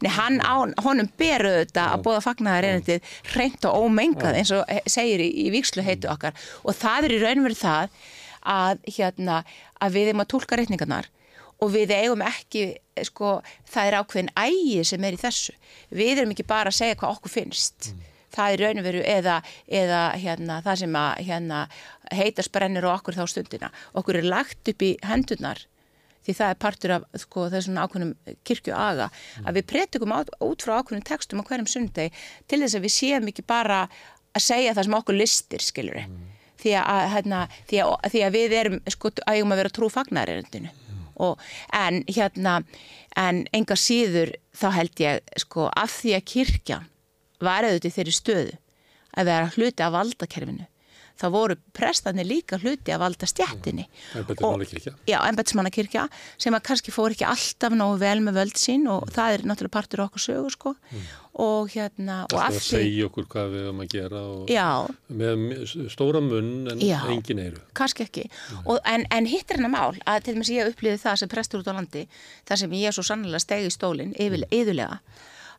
Nei, 0.02 0.10
hann 0.10 0.40
á, 0.42 0.66
honum 0.82 1.08
beru 1.18 1.52
þetta 1.60 1.84
að 1.94 2.04
bóða 2.06 2.22
fagnaðar 2.24 2.66
reynitið 2.66 3.10
reynt 3.36 3.66
og 3.68 3.84
ómengað 3.86 4.38
eins 4.40 4.50
og 4.56 4.70
segir 4.90 5.22
í, 5.22 5.28
í 5.46 5.50
víkslu 5.54 5.84
heitu 5.86 6.10
okkar. 6.10 6.34
Og 6.66 6.74
það 6.74 7.08
er 7.08 7.14
í 7.14 7.20
raunverð 7.22 7.60
það 7.60 7.98
að, 8.42 8.86
hérna, 8.96 9.42
að 9.78 9.98
við 9.98 10.10
erum 10.10 10.24
að 10.24 10.32
tólka 10.34 10.58
reikningarnar 10.58 11.10
og 11.62 11.70
við 11.70 11.92
eigum 11.94 12.24
ekki, 12.26 12.64
sko, 13.06 13.36
það 13.70 13.88
er 13.88 13.96
ákveðin 14.00 14.32
ægi 14.34 14.86
sem 14.88 15.04
er 15.06 15.14
í 15.14 15.20
þessu. 15.20 15.54
Við 15.94 16.16
erum 16.16 16.32
ekki 16.34 16.46
bara 16.48 16.72
að 16.72 16.80
segja 16.80 16.98
hvað 16.98 17.14
okkur 17.18 17.34
finnst. 17.36 17.92
Það 18.32 18.54
er 18.54 18.64
raunveru 18.66 19.02
eða, 19.16 19.40
eða 19.68 20.00
hérna, 20.16 20.60
það 20.64 20.80
sem 20.84 20.96
að 21.02 21.26
hérna, 21.28 21.58
heitar 22.12 22.48
sprennir 22.48 22.88
á 22.88 22.90
okkur 22.94 23.18
þá 23.18 23.26
stundina. 23.28 23.72
Okkur 23.98 24.20
er 24.20 24.28
lagt 24.28 24.72
upp 24.72 24.84
í 24.84 24.94
hendurnar 25.06 25.66
því 26.22 26.34
það 26.38 26.52
er 26.52 26.58
partur 26.62 26.94
af 26.96 27.06
sko, 27.18 27.46
þessum 27.52 27.78
ákveðnum 27.82 28.36
kirkju 28.46 28.74
aga 28.78 29.08
að 29.42 29.58
við 29.58 29.68
pretikum 29.72 30.14
út 30.14 30.64
frá 30.64 30.76
ákveðnum 30.78 31.06
textum 31.06 31.42
á 31.42 31.46
hverjum 31.48 31.70
sundegi 31.70 32.12
til 32.50 32.60
þess 32.62 32.78
að 32.78 32.86
við 32.86 32.94
séum 32.94 33.30
ekki 33.32 33.44
bara 33.46 33.80
að 34.32 34.46
segja 34.46 34.76
það 34.76 34.88
sem 34.88 34.98
okkur 35.00 35.18
listir 35.18 35.64
skilur 35.64 35.98
við 35.98 36.14
því, 36.62 36.76
að, 36.78 37.02
hérna, 37.16 37.42
því, 37.66 37.82
því 38.12 38.24
að 38.26 38.38
við 38.38 38.56
erum 38.60 38.78
sko, 38.94 39.12
ægum 39.26 39.54
að 39.54 39.62
vera 39.62 39.74
trú 39.74 39.90
fagnarerindinu 39.92 40.70
og 41.22 41.42
en 41.76 42.00
hérna 42.08 42.60
en 43.18 43.42
enga 43.52 43.76
síður 43.76 44.34
þá 44.56 44.68
held 44.78 45.02
ég 45.02 45.36
sko 45.42 45.68
af 45.68 45.98
því 45.98 46.16
að 46.16 46.26
kirkjan 46.32 46.88
var 47.44 47.68
auðvitað 47.68 47.96
þeirri 47.98 48.18
stöðu 48.18 48.58
að 49.12 49.28
vera 49.32 49.50
hluti 49.56 49.84
af 49.84 49.96
valdakerfinu 49.96 50.68
þá 51.22 51.26
voru 51.32 51.56
prestanir 51.76 52.26
líka 52.26 52.58
hluti 52.60 52.92
að 52.92 53.02
valda 53.04 53.28
stjættinni. 53.28 53.84
Embættismannakirkja. 54.18 54.94
Já, 55.08 55.18
embættismannakirkja 55.28 56.06
sem 56.40 56.56
að 56.56 56.64
kannski 56.68 56.94
fór 56.94 57.14
ekki 57.14 57.26
alltaf 57.28 57.74
nógu 57.76 57.98
vel 58.02 58.22
með 58.24 58.38
völd 58.40 58.60
sín 58.60 58.88
og 58.90 59.10
það 59.12 59.36
er 59.36 59.44
náttúrulega 59.48 59.76
partur 59.76 60.02
af 60.02 60.10
okkur 60.10 60.24
sögur 60.26 60.54
sko 60.56 60.74
og 61.42 61.70
hérna 61.72 62.22
og 62.26 62.34
Alltaf 62.36 62.48
af 62.48 62.58
að 62.58 62.66
segja 62.66 63.06
okkur 63.08 63.28
hvað 63.32 63.54
við 63.54 63.66
höfum 63.66 63.82
að 63.84 63.92
gera 63.94 64.22
og 64.28 64.52
Já, 64.52 64.66
með 65.08 65.44
stóra 65.94 66.20
munn 66.24 66.72
en 66.72 66.82
Já. 66.84 66.98
engin 67.08 67.40
eyru. 67.40 67.62
kannski 67.76 68.04
ekki 68.04 68.26
og, 68.66 68.78
en, 68.84 69.06
en 69.08 69.28
hitt 69.30 69.48
er 69.48 69.60
hennar 69.60 69.72
mál 69.72 70.00
að 70.04 70.26
til 70.26 70.36
dæmis 70.36 70.52
ég 70.52 70.72
upplýði 70.72 71.00
það 71.00 71.22
sem 71.22 71.32
prestur 71.32 71.62
út 71.62 71.72
á 71.72 71.76
landi 71.76 72.04
þar 72.48 72.64
sem 72.64 72.76
ég 72.82 72.96
svo 72.96 73.06
sannlega 73.06 73.40
stegi 73.40 73.70
í 73.70 73.72
stólinn 73.72 74.12
yfir, 74.20 74.44
yðurlega 74.52 75.00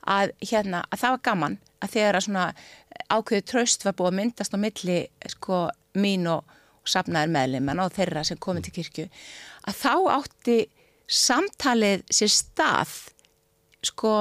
að 0.04 0.36
hérna 0.44 0.84
að 0.92 1.00
það 1.02 1.16
var 1.16 1.24
gaman 1.30 1.58
að 1.84 1.96
þegar 1.96 2.18
að 2.18 2.26
svona 2.28 2.46
ákveðu 3.14 3.46
tröst 3.50 3.86
var 3.86 3.98
búið 3.98 4.12
að 4.12 4.20
myndast 4.20 4.56
á 4.56 4.58
milli 4.64 5.00
sko 5.36 5.60
mín 6.00 6.30
og, 6.32 6.46
og 6.82 6.94
safnaðir 6.94 7.34
meðlimann 7.36 7.84
og 7.84 7.94
þeirra 7.96 8.24
sem 8.28 8.40
komið 8.42 8.70
til 8.70 8.76
kirkju 8.80 9.10
að 9.70 9.80
þá 9.82 9.94
átti 10.18 10.58
samtalið 11.14 12.06
sér 12.14 12.32
stað 12.32 12.96
sko 13.84 14.14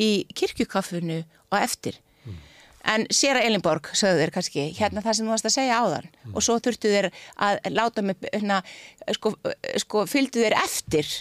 í 0.00 0.24
kirkjukaffinu 0.38 1.20
og 1.50 1.58
eftir 1.58 1.98
En 2.82 3.04
sér 3.14 3.38
að 3.38 3.46
Elinborg, 3.46 3.88
sögðu 3.94 4.24
þeir 4.24 4.32
kannski, 4.34 4.64
hérna 4.74 5.02
það 5.04 5.14
sem 5.18 5.26
þú 5.28 5.32
varst 5.32 5.46
að 5.46 5.54
segja 5.54 5.78
áðan 5.78 6.08
og 6.32 6.42
svo 6.42 6.56
þurftu 6.62 6.90
þeir 6.90 7.08
að 7.46 7.60
láta 7.70 8.02
mig, 8.02 8.18
hérna, 8.32 8.56
sko, 9.14 9.32
sko 9.84 10.02
fylgdu 10.10 10.42
þeir 10.42 10.56
eftir, 10.58 11.12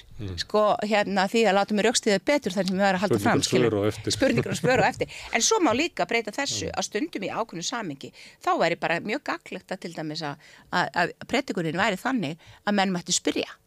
sko, 0.41 0.63
hérna 0.81 1.27
því 1.29 1.45
að 1.51 1.57
láta 1.59 1.77
mig 1.77 1.85
raukstiðið 1.85 2.25
betur 2.31 2.57
þar 2.57 2.69
sem 2.71 2.81
ég 2.81 2.85
var 2.87 2.97
að 2.97 3.05
halda 3.05 3.21
fram, 3.21 3.45
á 3.45 3.81
eftir. 3.91 4.17
Spurningar 4.17 4.55
og 4.55 4.61
spör 4.61 4.81
og 4.81 4.89
eftir. 4.89 5.15
En 5.37 5.45
svo 5.45 5.61
má 5.61 5.71
líka 5.77 6.09
breyta 6.09 6.33
þessu 6.35 6.71
að 6.73 6.89
stundum 6.89 7.29
í 7.29 7.31
ákveðnu 7.31 7.65
samingi. 7.65 8.11
Þá 8.41 8.51
væri 8.61 8.81
bara 8.81 8.99
mjög 9.05 9.23
gaglegt 9.29 9.73
að 9.73 9.85
til 9.85 9.95
dæmis 9.95 10.25
að, 10.25 10.51
að, 10.73 10.93
að 10.97 11.15
breytingunin 11.29 11.81
væri 11.81 12.01
þannig 12.01 12.51
að 12.65 12.79
menn 12.81 12.95
mætti 12.95 13.15
spyrja 13.15 13.60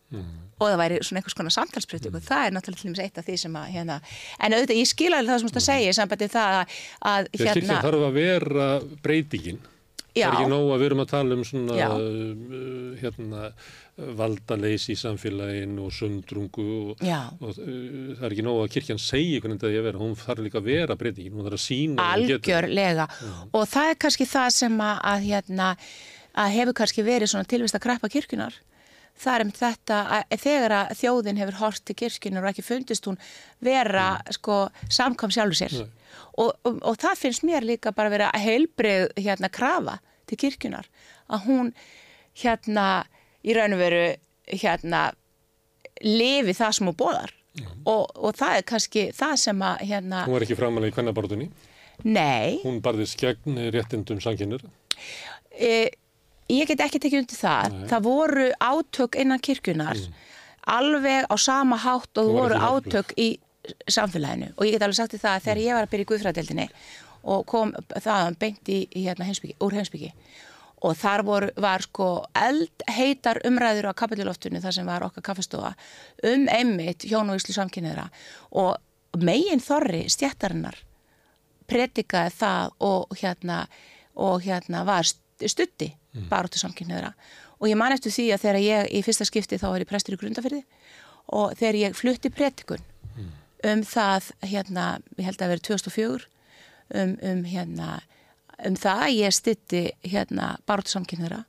og 0.55 0.71
það 0.71 0.81
væri 0.81 1.03
svona 1.03 1.21
einhvers 1.21 1.37
konar 1.39 1.55
samtalsbreytingu. 1.55 2.23
Það 2.25 2.47
er 2.47 2.57
náttúrulega 2.57 2.81
til 2.81 2.91
dæmis 2.91 3.05
eitt 3.05 3.21
af 3.21 3.29
því 3.29 3.37
sem 3.43 3.61
að 3.61 3.71
hérna, 3.75 4.01
en 4.39 4.57
auðvitað 4.57 4.81
ég 4.81 4.91
skila 4.91 5.21
alveg 5.21 5.35
það 5.35 5.45
sem 5.45 5.53
þú 5.53 5.61
að 5.61 5.69
segja 5.69 5.93
í 5.93 6.01
sambandi 6.01 6.33
það 6.33 6.59
að, 6.59 6.75
að 7.13 7.31
Þegar 7.31 7.39
kirkjan 7.45 7.71
hérna, 7.71 7.87
þarf 7.87 8.09
að 8.09 8.19
vera 8.21 8.69
breytingin. 9.05 9.63
Það 10.15 10.21
Já. 10.23 10.29
er 10.29 10.37
ekki 10.37 10.51
nóg 10.53 10.69
að 10.71 10.79
við 10.79 10.87
erum 10.87 11.01
að 11.03 11.09
tala 11.11 11.35
um 11.35 11.41
svona 11.43 11.87
uh, 11.91 12.91
hérna, 13.01 13.47
valdaleysi 14.21 14.95
í 14.95 14.99
samfélaginu 15.01 15.89
og 15.89 15.95
sundrungu 15.97 16.67
og, 16.77 17.03
og 17.03 17.49
uh, 17.51 18.13
það 18.21 18.23
er 18.29 18.37
ekki 18.37 18.45
nóg 18.47 18.61
að 18.63 18.69
kirkjan 18.77 19.03
segi 19.03 19.41
hvernig 19.41 19.59
þetta 19.59 19.73
er 19.73 19.81
að 19.81 19.89
vera, 19.89 20.03
hún 20.05 20.15
þarf 20.21 20.45
líka 20.47 20.61
að 20.61 20.69
vera 20.71 20.97
breytingin, 21.01 21.35
hún 21.35 21.49
þarf 21.49 21.59
að 21.59 21.65
sína 21.65 22.07
að 22.07 22.15
hún 22.15 22.31
getur. 22.31 22.61
algjörlega. 22.61 23.09
Og 23.51 23.67
það 23.73 23.91
er 23.91 23.99
kannski 24.07 24.29
það 24.37 24.53
sem 24.61 24.79
að, 24.87 25.03
að, 25.11 25.27
hérna, 25.33 25.73
að 26.45 26.55
hefur 26.61 26.79
kannski 26.79 27.07
verið 27.11 27.33
svona 27.35 27.51
tilvist 27.51 27.81
að 27.81 27.85
kreppa 27.89 28.13
kirkjunar 28.15 28.61
það 29.21 29.35
er 29.35 29.45
um 29.45 29.53
þetta 29.55 29.99
að 30.17 30.39
þegar 30.43 30.77
að 30.79 30.95
þjóðin 31.01 31.41
hefur 31.43 31.59
hort 31.61 31.85
til 31.87 31.97
kirkjunar 32.03 32.45
og 32.45 32.51
ekki 32.53 32.67
fundist 32.67 33.07
hún 33.09 33.21
vera 33.65 34.09
sko 34.35 34.65
samkvam 34.93 35.35
sjálfur 35.35 35.61
sér. 35.61 35.77
Og, 36.35 36.51
og, 36.67 36.81
og 36.83 36.99
það 36.99 37.21
finnst 37.21 37.47
mér 37.47 37.67
líka 37.67 37.95
bara 37.95 38.13
vera 38.13 38.31
heilbrið 38.39 39.13
hérna 39.21 39.51
krafa 39.53 40.01
til 40.27 40.39
kirkjunar 40.41 40.89
að 41.31 41.47
hún 41.49 41.73
hérna 42.43 43.05
í 43.45 43.55
raun 43.55 43.77
og 43.77 43.83
veru 43.83 44.05
hérna 44.51 45.07
lifi 46.03 46.55
það 46.57 46.77
sem 46.79 46.91
hún 46.91 46.99
bóðar 46.99 47.35
og, 47.87 48.09
og 48.19 48.35
það 48.35 48.57
er 48.59 48.65
kannski 48.67 49.05
það 49.15 49.35
sem 49.45 49.63
að 49.63 49.85
hérna, 49.91 50.25
Hún 50.27 50.37
var 50.37 50.47
ekki 50.47 50.59
framalega 50.59 50.91
í 50.91 50.97
kvennabortunni, 50.97 51.51
nei. 52.03 52.59
Hún 52.65 52.81
barðist 52.83 53.21
gegn 53.21 53.61
réttindum 53.75 54.23
sanginnur. 54.23 54.65
e, 55.55 55.91
ég 56.53 56.69
get 56.69 56.85
ekki 56.85 57.01
tekið 57.03 57.23
undir 57.23 57.41
það. 57.41 57.79
Það 57.91 58.07
voru 58.09 58.47
átök 58.61 59.19
innan 59.21 59.43
kirkjunar 59.43 60.01
alveg 60.65 61.29
á 61.29 61.37
sama 61.37 61.77
hátt 61.77 62.19
og 62.21 62.31
var 62.33 62.41
voru 62.41 62.61
átök 62.61 63.13
í 63.21 63.29
samfélaginu. 63.89 64.53
Og 64.57 64.67
ég 64.67 64.77
get 64.77 64.85
alveg 64.85 64.99
sagt 65.01 65.15
því 65.15 65.23
það 65.25 65.37
að 65.37 65.45
þegar 65.47 65.63
ég 65.65 65.77
var 65.77 65.87
að 65.87 65.93
byrja 65.93 66.05
í 66.05 66.11
Guðfræðdeldinni 66.13 66.69
og 67.25 67.47
kom 67.49 67.73
það 68.05 68.35
beint 68.41 68.69
í, 68.69 68.81
hérna, 68.93 69.29
heimsbyggi, 69.29 69.57
úr 69.65 69.79
heimsbyggi 69.79 70.11
og 70.85 70.97
þar 71.01 71.23
voru, 71.25 71.51
var 71.57 71.85
sko 71.85 72.09
eldheitar 72.37 73.41
umræður 73.49 73.89
á 73.89 73.93
kapituloftunni 73.97 74.61
þar 74.61 74.77
sem 74.77 74.89
var 74.89 75.07
okkar 75.07 75.25
kaffestofa 75.31 75.73
um 76.29 76.49
einmitt 76.53 77.07
hjón 77.09 77.33
og 77.33 77.41
íslu 77.41 77.57
samkynniðra 77.57 78.11
og 78.61 79.23
megin 79.25 79.63
þorri 79.65 80.05
stjættarinnar 80.13 80.77
predikaði 81.71 82.35
það 82.37 82.75
og 82.85 83.17
hérna, 83.17 83.63
og 84.15 84.45
hérna 84.45 84.85
var 84.85 85.09
stutti 85.51 85.91
mm. 86.15 86.29
baróttu 86.31 86.61
samkynniðra 86.63 87.13
og 87.59 87.71
ég 87.71 87.79
man 87.79 87.95
eftir 87.95 88.13
því 88.15 88.27
að 88.35 88.45
þegar 88.45 88.61
ég 88.63 88.91
í 88.95 89.03
fyrsta 89.07 89.27
skipti 89.29 89.61
þá 89.61 89.69
var 89.71 89.85
ég 89.85 89.91
prestur 89.91 90.17
í 90.17 90.21
grundafyrði 90.21 90.63
og 91.35 91.55
þegar 91.59 91.81
ég 91.81 91.97
flutti 91.99 92.33
predikun 92.35 92.83
um 93.65 93.81
það 93.89 94.31
hérna, 94.45 94.87
ég 95.17 95.29
held 95.29 95.43
að 95.43 95.55
vera 95.55 95.65
2004 95.71 96.27
um, 97.01 97.15
um 97.31 97.45
hérna 97.49 97.91
um 98.65 98.77
það 98.79 99.05
að 99.07 99.17
ég 99.17 99.35
stytti 99.35 99.85
hérna 100.05 100.55
baróttu 100.69 100.95
samkynniðra 100.95 101.45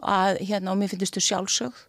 að 0.00 0.40
hérna 0.48 0.72
og 0.72 0.80
mér 0.80 0.92
finnst 0.92 1.16
þú 1.16 1.24
sjálfsögð 1.26 1.80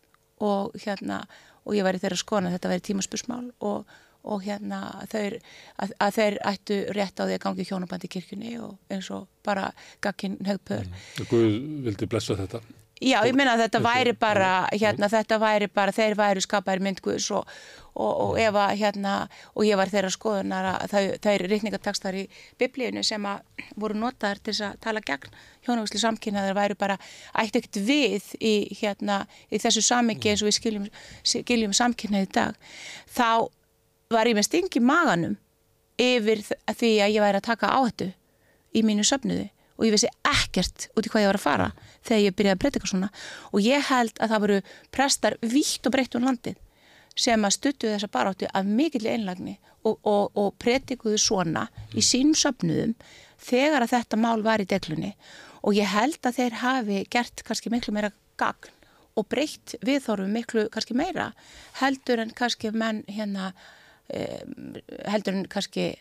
og 0.44 0.78
hérna 0.84 1.22
og 1.66 1.76
ég 1.78 1.86
væri 1.86 2.02
þeirra 2.02 2.20
skona 2.20 2.50
að 2.50 2.58
þetta 2.58 2.72
væri 2.72 2.86
tímaspursmál 2.88 3.44
og, 3.60 3.86
og 4.24 4.44
hérna 4.46 4.82
þeir, 5.12 5.40
að, 5.82 5.96
að 6.00 6.18
þeir 6.20 6.38
ættu 6.52 6.82
rétt 6.98 7.22
á 7.22 7.24
því 7.26 7.38
að 7.38 7.44
gangi 7.46 7.70
hjónabandi 7.70 8.12
kirkjunni 8.12 8.58
og 8.62 8.78
eins 8.92 9.10
og 9.14 9.28
bara 9.46 9.72
gagkin 10.04 10.38
högpör. 10.46 10.86
Guð 11.30 11.58
vildi 11.88 12.10
blessa 12.10 12.38
þetta. 12.38 12.62
Já, 13.02 13.18
ég 13.26 13.34
meina 13.34 13.56
að 13.56 13.64
þetta 13.64 13.80
væri 13.82 14.12
bara, 14.14 14.50
hérna, 14.70 15.08
þetta 15.10 15.38
væri 15.42 15.68
bara, 15.74 15.94
þeir 15.96 16.14
væri 16.20 16.42
skapaðir 16.46 16.84
myndguðs 16.86 17.32
og, 17.34 17.48
og, 17.96 18.12
og 18.12 18.36
ef 18.38 18.60
að, 18.62 18.74
hérna, 18.78 19.14
og 19.56 19.66
ég 19.66 19.80
var 19.80 19.90
þeirra 19.90 20.12
skoðunar 20.14 20.68
að 20.70 20.84
það, 20.92 21.08
það 21.24 21.32
er 21.32 21.44
rikningatekstar 21.50 22.18
í 22.20 22.22
biblíinu 22.62 23.02
sem 23.08 23.26
að 23.26 23.66
voru 23.82 23.98
notaðar 24.04 24.44
til 24.44 24.54
þess 24.54 24.68
að 24.68 24.78
tala 24.86 25.02
gegn 25.08 25.34
hjónavísli 25.66 26.04
samkynna, 26.04 26.44
þeir 26.46 26.60
væri 26.60 26.78
bara 26.84 27.00
ætti 27.42 27.64
ekkert 27.64 27.82
við 27.90 28.30
í, 28.38 28.54
hérna, 28.84 29.24
í 29.50 29.62
þessu 29.66 29.82
samingi 29.88 30.36
eins 30.36 30.46
og 30.46 30.52
við 30.52 30.60
skiljum, 30.60 30.88
skiljum 31.34 31.74
samkynna 31.74 32.22
í 32.22 32.30
dag. 32.38 32.62
Þá 33.10 33.50
var 34.14 34.30
ég 34.30 34.38
með 34.38 34.48
stingi 34.48 34.82
maganum 34.84 35.38
yfir 36.02 36.44
því 36.46 36.92
að 37.04 37.16
ég 37.16 37.24
væri 37.24 37.40
að 37.40 37.48
taka 37.48 37.72
áhættu 37.78 38.12
í 38.76 38.84
mínu 38.86 39.06
söfnuði. 39.08 39.50
Og 39.80 39.88
ég 39.88 39.96
vissi 39.96 40.10
ekkert 40.28 40.90
út 40.94 41.08
í 41.08 41.10
hvað 41.10 41.24
ég 41.24 41.32
var 41.32 41.40
að 41.40 41.46
fara 41.46 41.70
þegar 42.06 42.22
ég 42.22 42.36
byrjaði 42.38 42.54
að 42.54 42.60
breyta 42.62 42.78
eitthvað 42.78 42.92
svona. 42.92 43.10
Og 43.50 43.64
ég 43.66 43.88
held 43.88 44.20
að 44.20 44.34
það 44.34 44.44
voru 44.44 44.58
prestar 44.94 45.38
vítt 45.42 45.88
og 45.88 45.96
breytt 45.96 46.18
um 46.18 46.28
landið 46.28 46.60
sem 47.18 47.44
að 47.44 47.56
stuttu 47.58 47.90
þessa 47.90 48.08
baráttu 48.12 48.48
af 48.48 48.68
mikill 48.68 49.08
einlagni 49.10 49.58
og, 49.84 49.98
og, 50.08 50.30
og 50.38 50.54
pretikuðu 50.62 51.18
svona 51.20 51.66
í 51.98 52.04
sínum 52.06 52.38
söpnuðum 52.38 52.94
þegar 53.42 53.84
að 53.84 53.96
þetta 53.96 54.22
mál 54.22 54.46
var 54.46 54.62
í 54.62 54.70
deglunni. 54.70 55.16
Og 55.66 55.76
ég 55.78 55.90
held 55.92 56.22
að 56.24 56.38
þeir 56.38 56.60
hafi 56.62 57.02
gert 57.12 57.44
kannski 57.48 57.74
miklu 57.74 57.94
meira 57.96 58.14
gagn 58.40 58.72
og 59.20 59.28
breytt 59.28 59.76
viðþorfum 59.84 60.32
miklu 60.32 60.68
kannski 60.72 60.96
meira 60.96 61.32
heldur 61.82 62.22
en 62.24 62.32
kannski 62.36 62.72
menn 62.72 63.04
hérna 63.12 63.52
heldur 65.12 65.38
en 65.38 65.46
kannski 65.52 65.92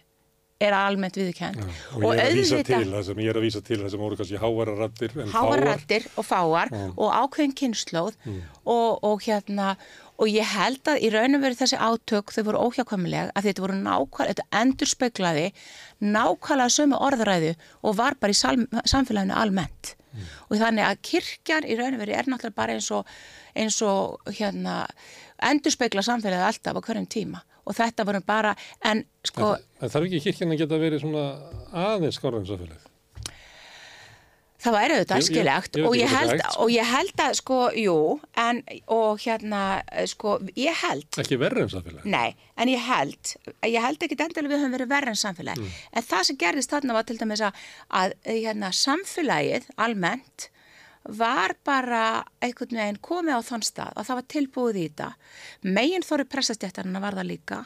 er 0.60 0.76
almennt 0.76 1.16
viðkjönd. 1.16 1.62
Og, 1.96 2.04
og 2.04 2.18
ég 2.18 2.26
að 2.26 2.36
vísa 2.36 2.60
til 2.68 2.82
það 2.90 3.04
sem 3.06 3.22
ég 3.22 3.32
er 3.32 3.38
að 3.38 3.44
vísa 3.46 3.62
til 3.64 3.78
það 3.80 3.92
sem 3.94 4.02
voru 4.02 4.18
kannski 4.18 4.40
háararattir. 4.42 5.14
Háararattir 5.32 6.06
og 6.20 6.26
fáar 6.28 6.72
mm. 6.74 6.92
og 7.00 7.14
ákveðin 7.16 7.56
kynnslóð 7.56 8.18
mm. 8.26 8.40
og, 8.68 8.98
og 9.08 9.24
hérna 9.24 9.70
og 10.20 10.28
ég 10.28 10.44
held 10.44 10.90
að 10.92 11.06
í 11.06 11.10
raun 11.14 11.38
og 11.38 11.44
veru 11.46 11.56
þessi 11.56 11.78
átök 11.80 12.34
þau 12.34 12.42
voru 12.50 12.66
óhjákvæmulega 12.66 13.32
að 13.32 13.48
þetta 13.48 13.64
voru 13.64 13.78
nákvæmlega, 13.78 14.34
þetta 14.34 14.60
endur 14.60 14.90
speiklaði 14.90 15.46
nákvæmlega 16.04 16.74
sömu 16.76 17.00
orðræðu 17.08 17.54
og 17.80 17.96
var 17.96 18.18
bara 18.20 18.34
í 18.34 18.36
sal, 18.36 18.58
samfélaginu 18.84 19.38
almennt 19.40 19.94
mm. 19.96 20.26
og 20.50 20.60
þannig 20.60 20.88
að 20.90 21.02
kirkjan 21.08 21.68
í 21.68 21.78
raun 21.80 21.96
og 21.96 22.04
veru 22.04 22.18
er 22.18 22.28
náttúrulega 22.28 22.60
bara 22.60 22.76
eins 22.76 22.90
og, 22.92 23.08
eins 23.56 23.80
og 23.86 24.20
hérna 24.36 24.82
endur 25.48 25.72
speikla 25.72 26.04
samfélagið 26.04 26.50
alltaf 26.50 26.76
á 26.76 26.84
hverjum 26.84 27.08
tíma 27.08 27.40
og 27.70 27.78
þetta 27.78 28.06
voru 28.08 28.22
bara, 28.26 28.54
en 28.86 29.04
sko... 29.26 29.54
En 29.80 29.90
þarf 29.92 30.08
ekki 30.08 30.24
kirkjan 30.28 30.54
að 30.54 30.64
geta 30.64 30.80
verið 30.82 31.04
svona 31.04 31.26
aðeins 31.70 32.18
skáransafélagið? 32.20 32.86
Það 34.60 34.74
væri 34.76 34.96
auðvitað 34.98 35.22
skilegt 35.24 35.76
og, 35.80 35.86
og 36.60 36.72
ég 36.74 36.88
held 36.90 37.20
að 37.24 37.36
sko, 37.38 37.60
jú, 37.80 37.94
en 38.42 38.58
og 38.92 39.22
hérna, 39.22 39.62
sko, 40.10 40.34
ég 40.52 40.76
held... 40.82 41.06
Ekki 41.22 41.38
verður 41.40 41.64
en 41.64 41.72
samfélagið? 41.72 42.10
Nei, 42.12 42.36
en 42.60 42.72
ég 42.72 42.84
held, 42.84 43.34
ég 43.64 43.80
held 43.80 44.04
ekki 44.04 44.18
endilega 44.18 44.52
við 44.52 44.60
höfum 44.60 44.76
verið 44.76 44.92
verður 44.92 45.14
en 45.14 45.20
samfélagið, 45.22 45.64
mm. 45.64 45.80
en 45.96 46.08
það 46.10 46.26
sem 46.28 46.40
gerðist 46.44 46.74
þarna 46.74 46.98
var 46.98 47.08
til 47.08 47.16
dæmis 47.22 47.44
að, 47.48 47.64
að 48.02 48.16
hérna, 48.28 48.72
samfélagið 48.76 49.70
almennt 49.80 50.50
var 51.18 51.54
bara 51.66 52.02
einhvern 52.42 52.78
veginn 52.80 53.00
komið 53.04 53.40
á 53.40 53.48
þann 53.48 53.66
stað 53.66 53.96
og 53.96 54.06
það 54.08 54.20
var 54.20 54.28
tilbúið 54.34 54.78
í 54.78 54.84
þetta. 54.88 55.08
Megin 55.78 56.06
þóru 56.06 56.26
pressastjættarinn 56.30 57.02
var 57.02 57.18
það 57.18 57.30
líka 57.30 57.64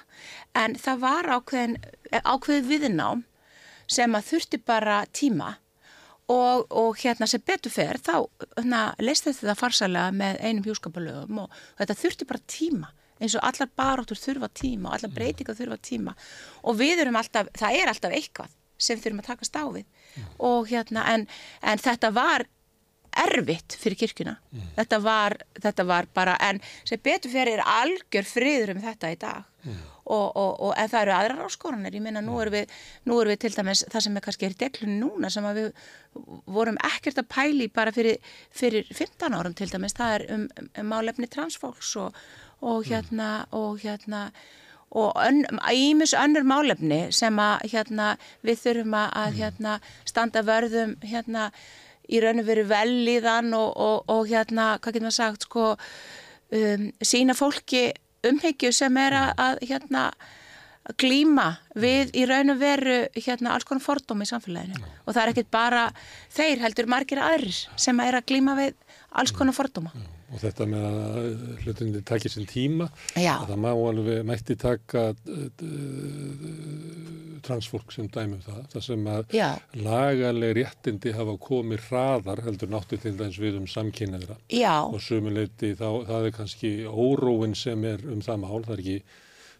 en 0.57 0.78
það 0.80 1.05
var 1.05 1.30
ákveðin, 1.36 1.76
ákveðið 2.22 2.72
viðnám 2.72 3.24
sem 3.90 4.16
að 4.16 4.28
þurfti 4.30 4.61
bara 4.64 5.05
tíma 5.12 5.55
og, 6.32 6.66
og 6.72 6.99
hérna 7.03 7.28
sem 7.28 7.42
betur 7.45 7.72
fer 7.72 8.01
þá 8.01 8.16
hérna, 8.57 8.82
leist 9.03 9.28
þetta 9.28 9.57
farsalega 9.59 10.12
með 10.16 10.40
einum 10.40 10.66
hjúskapalögum 10.68 11.45
og 11.45 11.57
þetta 11.78 11.99
þurfti 12.01 12.28
bara 12.28 12.47
tíma 12.49 12.92
eins 13.22 13.36
og 13.38 13.47
allar 13.47 13.70
baróttur 13.76 14.18
þurfa 14.18 14.51
tíma 14.57 14.90
og 14.90 14.99
allar 14.99 15.12
mm. 15.12 15.16
breytingar 15.18 15.59
þurfa 15.59 15.80
tíma 15.84 16.14
og 16.64 16.78
við 16.80 17.05
erum 17.05 17.20
alltaf, 17.20 17.51
það 17.55 17.80
er 17.80 17.92
alltaf 17.92 18.16
eitthvað 18.16 18.57
sem 18.84 19.01
þurfum 19.01 19.22
að 19.22 19.28
taka 19.30 19.49
stáfið 19.49 19.84
mm. 19.84 20.30
og 20.49 20.70
hérna 20.70 21.05
en, 21.12 21.26
en 21.62 21.82
þetta 21.82 22.11
var 22.16 22.47
erfitt 23.25 23.77
fyrir 23.81 23.99
kirkuna. 24.05 24.37
Mm. 24.53 24.69
Þetta, 24.79 25.01
var, 25.05 25.37
þetta 25.61 25.87
var 25.89 26.09
bara, 26.15 26.37
en 26.43 26.61
sem 26.85 27.01
betur 27.03 27.33
fyrir 27.33 27.59
er 27.59 27.67
algjör 27.67 28.29
friður 28.29 28.75
um 28.75 28.81
þetta 28.85 29.12
í 29.12 29.19
dag 29.21 29.45
mm. 29.65 29.83
og, 30.05 30.27
og, 30.31 30.51
og 30.69 30.73
en 30.81 30.91
það 30.93 31.07
eru 31.07 31.15
aðrar 31.19 31.45
áskoranir, 31.47 31.99
ég 31.99 32.05
minna 32.05 32.23
nú 32.25 32.39
erum 32.43 32.57
við, 32.57 32.75
erum 33.07 33.33
við 33.33 33.41
til 33.45 33.53
dæmis 33.57 33.85
það 33.93 34.07
sem 34.07 34.19
er 34.19 34.27
kannski 34.27 34.49
er 34.49 34.59
deglun 34.65 34.99
núna 35.03 35.31
sem 35.33 35.47
að 35.49 35.61
við 35.61 35.87
vorum 36.57 36.81
ekkert 36.91 37.23
að 37.23 37.31
pæli 37.37 37.71
bara 37.75 37.95
fyrir, 37.95 38.35
fyrir 38.55 38.91
15 38.91 39.39
árum 39.39 39.57
til 39.59 39.71
dæmis, 39.73 39.97
það 39.97 40.19
er 40.19 40.27
um, 40.35 40.45
um, 40.59 40.75
um 40.83 40.93
málefni 40.95 41.31
transfólks 41.31 41.95
og, 42.03 42.21
og 42.65 42.85
hérna 42.91 43.33
og 43.55 43.81
hérna 43.85 44.29
og 44.95 45.17
ímis 45.73 46.15
ön, 46.15 46.21
önnur 46.23 46.45
málefni 46.47 47.01
sem 47.11 47.39
að 47.43 47.65
hérna 47.73 48.12
við 48.47 48.61
þurfum 48.62 48.95
að 48.95 49.41
hérna 49.41 49.79
standa 50.07 50.45
vörðum 50.47 50.95
hérna 51.03 51.49
í 52.09 52.20
raun 52.22 52.42
og 52.42 52.48
veru 52.48 52.64
velliðan 52.68 53.52
og, 53.57 53.68
og, 53.80 53.98
og 54.12 54.30
hérna, 54.30 54.74
hvað 54.78 54.96
getur 54.96 55.07
maður 55.07 55.18
sagt, 55.18 55.46
sko, 55.48 55.66
um, 56.61 56.88
sína 57.02 57.36
fólki 57.38 57.84
umhyggju 58.24 58.72
sem 58.74 58.96
er 59.00 59.18
að, 59.18 59.30
að 59.46 59.62
hérna, 59.70 60.07
glíma 61.00 61.46
við 61.80 62.11
í 62.12 62.26
raun 62.28 62.52
og 62.52 62.59
veru 62.61 62.98
hérna, 63.16 63.55
alls 63.55 63.64
konar 63.64 63.84
fordómi 63.84 64.26
í 64.26 64.28
samfélaginu 64.28 64.76
Já. 64.76 64.90
og 65.07 65.14
það 65.14 65.22
er 65.22 65.30
ekkit 65.32 65.48
bara 65.55 65.84
þeir 66.34 66.61
heldur 66.61 66.90
margir 66.92 67.22
aðrir 67.24 67.62
sem 67.80 68.02
er 68.05 68.18
að 68.18 68.28
glíma 68.28 68.59
við 68.59 68.76
alls 69.16 69.32
konar 69.32 69.57
fordóma. 69.57 69.94
Já 69.96 70.14
og 70.33 70.41
þetta 70.43 70.66
með 70.70 70.85
að 70.89 71.27
hlutinni 71.64 72.03
takir 72.07 72.33
sinn 72.33 72.49
tíma 72.51 72.89
það 73.14 73.57
má 73.64 73.70
alveg 73.72 74.25
mætti 74.27 74.57
taka 74.61 75.11
transfólk 77.45 77.93
sem 77.93 78.09
dæmum 78.12 78.41
það 78.45 78.62
það 78.72 78.87
sem 78.87 79.09
að 79.11 79.35
Já. 79.37 79.49
lagaleg 79.77 80.55
réttindi 80.61 81.12
hafa 81.16 81.37
komið 81.49 81.89
hraðar 81.91 82.43
heldur 82.47 82.72
náttúrulega 82.72 83.05
til 83.05 83.18
dæmis 83.20 83.41
við 83.43 83.59
um 83.61 83.68
samkynnaðra 83.70 84.39
og 84.89 85.03
sumuleyti 85.05 85.75
þá 85.77 85.89
það 86.09 86.31
er 86.31 86.37
kannski 86.39 86.72
óróin 86.89 87.57
sem 87.59 87.85
er 87.89 88.05
um 88.09 88.25
það 88.25 88.43
mál, 88.47 88.64
það 88.64 88.75
er 88.79 88.85
ekki 88.85 88.99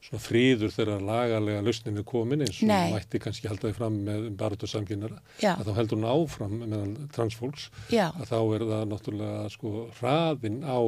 svona 0.05 0.21
fríður 0.21 0.73
þegar 0.75 1.05
lagalega 1.09 1.63
lausninu 1.65 2.05
komin 2.07 2.45
eins 2.45 2.59
og 2.63 2.69
Nei. 2.69 2.93
mætti 2.93 3.21
kannski 3.23 3.49
haldaði 3.49 3.77
fram 3.79 3.97
með 4.07 4.27
barðu 4.41 4.69
samkynnara 4.69 5.21
að 5.55 5.65
þá 5.69 5.73
heldur 5.79 6.01
hún 6.01 6.09
áfram 6.11 6.57
meðan 6.65 6.93
transfólks 7.15 7.71
Já. 7.93 8.11
að 8.13 8.29
þá 8.33 8.37
er 8.59 8.67
það 8.73 8.85
náttúrulega 8.93 9.47
sko 9.55 9.73
hraðin 10.01 10.61
á 10.65 10.79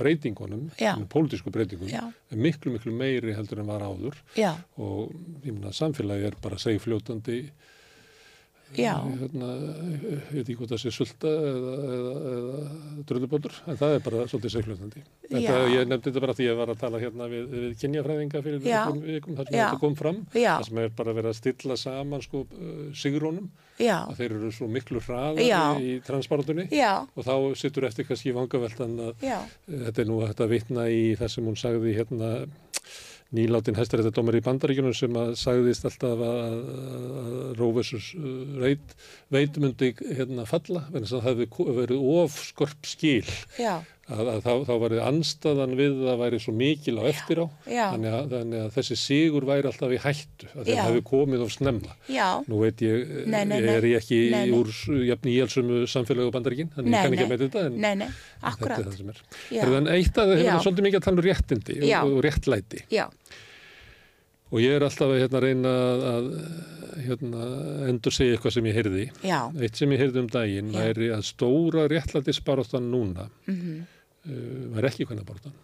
breytingunum, 0.00 0.64
pólitísku 1.12 1.52
breytingum 1.52 1.92
Já. 1.92 2.06
er 2.32 2.40
miklu 2.48 2.72
miklu 2.72 2.94
meiri 2.96 3.36
heldur 3.36 3.60
en 3.62 3.70
var 3.70 3.84
áður 3.84 4.18
Já. 4.38 4.54
og 4.80 5.12
ég 5.44 5.52
minna 5.52 5.74
samfélagi 5.76 6.30
er 6.32 6.40
bara 6.42 6.60
segfljótandi 6.62 7.42
hérna, 8.76 9.48
ég 10.02 10.28
veit 10.32 10.42
ekki 10.42 10.56
hvort 10.58 10.72
það 10.72 10.80
sé 10.82 10.92
sulta 10.94 11.30
eða, 11.32 11.72
eða, 11.96 12.12
eða 12.32 13.02
dröðuböldur, 13.10 13.58
en 13.68 13.80
það 13.80 13.96
er 13.96 14.04
bara 14.06 14.24
svolítið 14.30 14.54
seglutandi. 14.56 15.02
Ég 15.32 15.90
nefndi 15.90 16.10
þetta 16.10 16.22
bara 16.24 16.36
því 16.38 16.46
að 16.46 16.50
ég 16.50 16.60
var 16.60 16.72
að 16.72 16.80
tala 16.82 17.02
hérna 17.02 17.28
við, 17.32 17.44
við 17.52 17.76
kynjafræðinga 17.82 18.42
fyrir 18.46 18.64
vikum, 18.64 19.36
þar 19.38 19.50
sem 19.50 19.58
Já. 19.58 19.64
þetta 19.64 19.82
kom 19.84 19.98
fram, 19.98 20.22
Já. 20.32 20.50
það 20.56 20.66
sem 20.70 20.80
er 20.84 20.96
bara 21.02 21.16
verið 21.18 21.32
að 21.32 21.38
stilla 21.40 21.78
saman 21.80 22.24
sko 22.24 22.44
uh, 22.46 22.82
sigrónum, 23.02 23.52
að 23.82 24.18
þeir 24.20 24.36
eru 24.38 24.50
svo 24.54 24.68
miklu 24.70 25.00
hraðar 25.02 25.80
í 25.82 25.94
transportunni 26.06 26.68
og 27.16 27.24
þá 27.26 27.34
sittur 27.58 27.88
eftir 27.88 28.06
kannski 28.06 28.34
vangaveltan 28.36 28.98
að 29.08 29.24
þetta 29.66 30.04
er 30.04 30.10
nú 30.10 30.20
að 30.22 30.34
þetta 30.34 30.50
vitna 30.52 30.84
í 30.92 31.02
það 31.18 31.32
sem 31.34 31.48
hún 31.48 31.58
sagði 31.58 31.96
hérna 31.96 32.34
nýláttinn 33.36 33.78
hæstaréttadómar 33.78 34.36
í 34.38 34.42
bandaríkunum 34.44 34.94
sem 34.96 35.16
að 35.16 35.34
sagðist 35.40 35.86
alltaf 35.88 36.22
að, 36.26 36.58
að 37.22 37.32
Róvesus 37.60 38.12
veit, 38.60 38.94
veitmundi 39.32 39.94
hérna 40.02 40.46
falla, 40.48 40.86
en 40.92 41.08
það 41.08 41.26
hefði 41.30 41.48
verið 41.80 42.06
of 42.20 42.38
skorp 42.50 42.88
skil. 42.88 43.26
Já 43.60 43.80
að, 44.10 44.22
að 44.32 44.40
þá, 44.42 44.50
þá 44.66 44.72
var 44.82 44.94
þið 44.94 45.02
anstaðan 45.06 45.74
við 45.78 46.00
að 46.10 46.22
væri 46.22 46.40
svo 46.42 46.54
mikil 46.56 46.94
á 46.98 47.02
eftir 47.10 47.42
á 47.42 47.46
þannig 47.66 48.16
að, 48.16 48.32
þannig 48.32 48.64
að 48.64 48.72
þessi 48.76 48.98
sigur 48.98 49.46
væri 49.48 49.70
alltaf 49.70 49.94
í 49.94 50.00
hættu 50.02 50.50
að 50.52 50.70
þeir 50.70 50.80
hafi 50.82 51.04
komið 51.12 51.44
of 51.46 51.52
snemma. 51.54 51.94
Já. 52.10 52.28
nú 52.50 52.62
veit 52.64 52.82
ég, 52.82 53.14
nei, 53.30 53.44
nei, 53.48 53.56
ég 53.62 53.70
er 53.76 53.88
ég 53.92 54.02
ekki 54.02 54.20
nei, 54.34 54.42
úr 54.58 54.72
jafn 55.06 55.30
íhjálpsumu 55.32 55.84
samfélögu 55.92 56.34
bandaríkin 56.34 56.72
þannig 56.74 56.96
ég 56.96 57.06
kann 57.06 57.16
ekki 57.16 57.28
að 57.28 57.32
með 57.32 57.46
þetta 57.46 57.64
en 57.68 57.78
þetta 58.42 58.68
er 58.68 58.76
það 58.82 58.98
sem 58.98 59.14
er. 59.14 59.22
En 59.62 59.90
eitt 59.94 60.18
að 60.18 60.34
það 60.34 60.44
hefur 60.44 60.66
svolítið 60.66 60.88
mikið 60.88 61.00
að 61.00 61.08
tala 61.08 61.18
um 61.22 61.26
réttindi 61.28 61.80
og, 61.86 62.12
og 62.16 62.22
réttlæti. 62.26 62.84
Já. 62.92 63.06
Og 64.52 64.60
ég 64.60 64.76
er 64.76 64.84
alltaf 64.84 65.08
að 65.08 65.22
hérna, 65.24 65.40
reyna 65.40 65.72
að 66.12 66.28
hérna, 67.06 67.46
endur 67.88 68.12
segja 68.12 68.36
eitthvað 68.36 68.54
sem 68.58 68.68
ég 68.68 68.76
heyrði. 68.76 69.06
Já. 69.24 69.40
eitt 69.56 69.80
sem 69.80 69.94
ég 69.96 70.02
heyrði 70.04 70.22
um 70.22 70.28
daginn 70.28 70.74
væri 70.76 71.08
að 71.14 71.24
stóra 71.24 71.88
réttlæti 71.90 72.36
sparóttan 72.36 72.90
núna 72.92 73.30
mm 73.48 73.56
-hmm 73.56 73.82
uh, 74.26 74.76
var 74.76 74.88
ekki 74.90 75.06
kvennabártan 75.08 75.54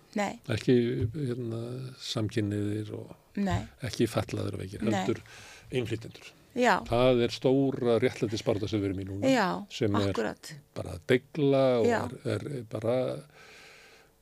ekki 0.54 0.74
hérna, 1.14 1.60
samkynniðir 2.02 2.90
og 2.98 3.14
Nei. 3.38 3.60
ekki 3.86 4.08
fallaður 4.10 4.58
veikir 4.62 4.84
heldur 4.86 5.22
einflýtendur 5.70 6.34
Já, 6.58 6.80
Það 6.88 7.20
er 7.22 7.30
stóra 7.30 7.98
réttlæti 8.02 8.38
sparta 8.40 8.66
sem 8.66 8.80
við 8.80 8.88
erum 8.88 9.02
í 9.02 9.04
núna. 9.06 9.30
já, 9.30 9.48
sem 9.70 9.94
er 9.94 10.08
akkurat. 10.10 10.48
bara 10.74 10.94
að 10.96 11.02
degla 11.12 11.60
og 11.78 11.90
er, 11.92 12.14
er 12.34 12.64
bara 12.72 12.94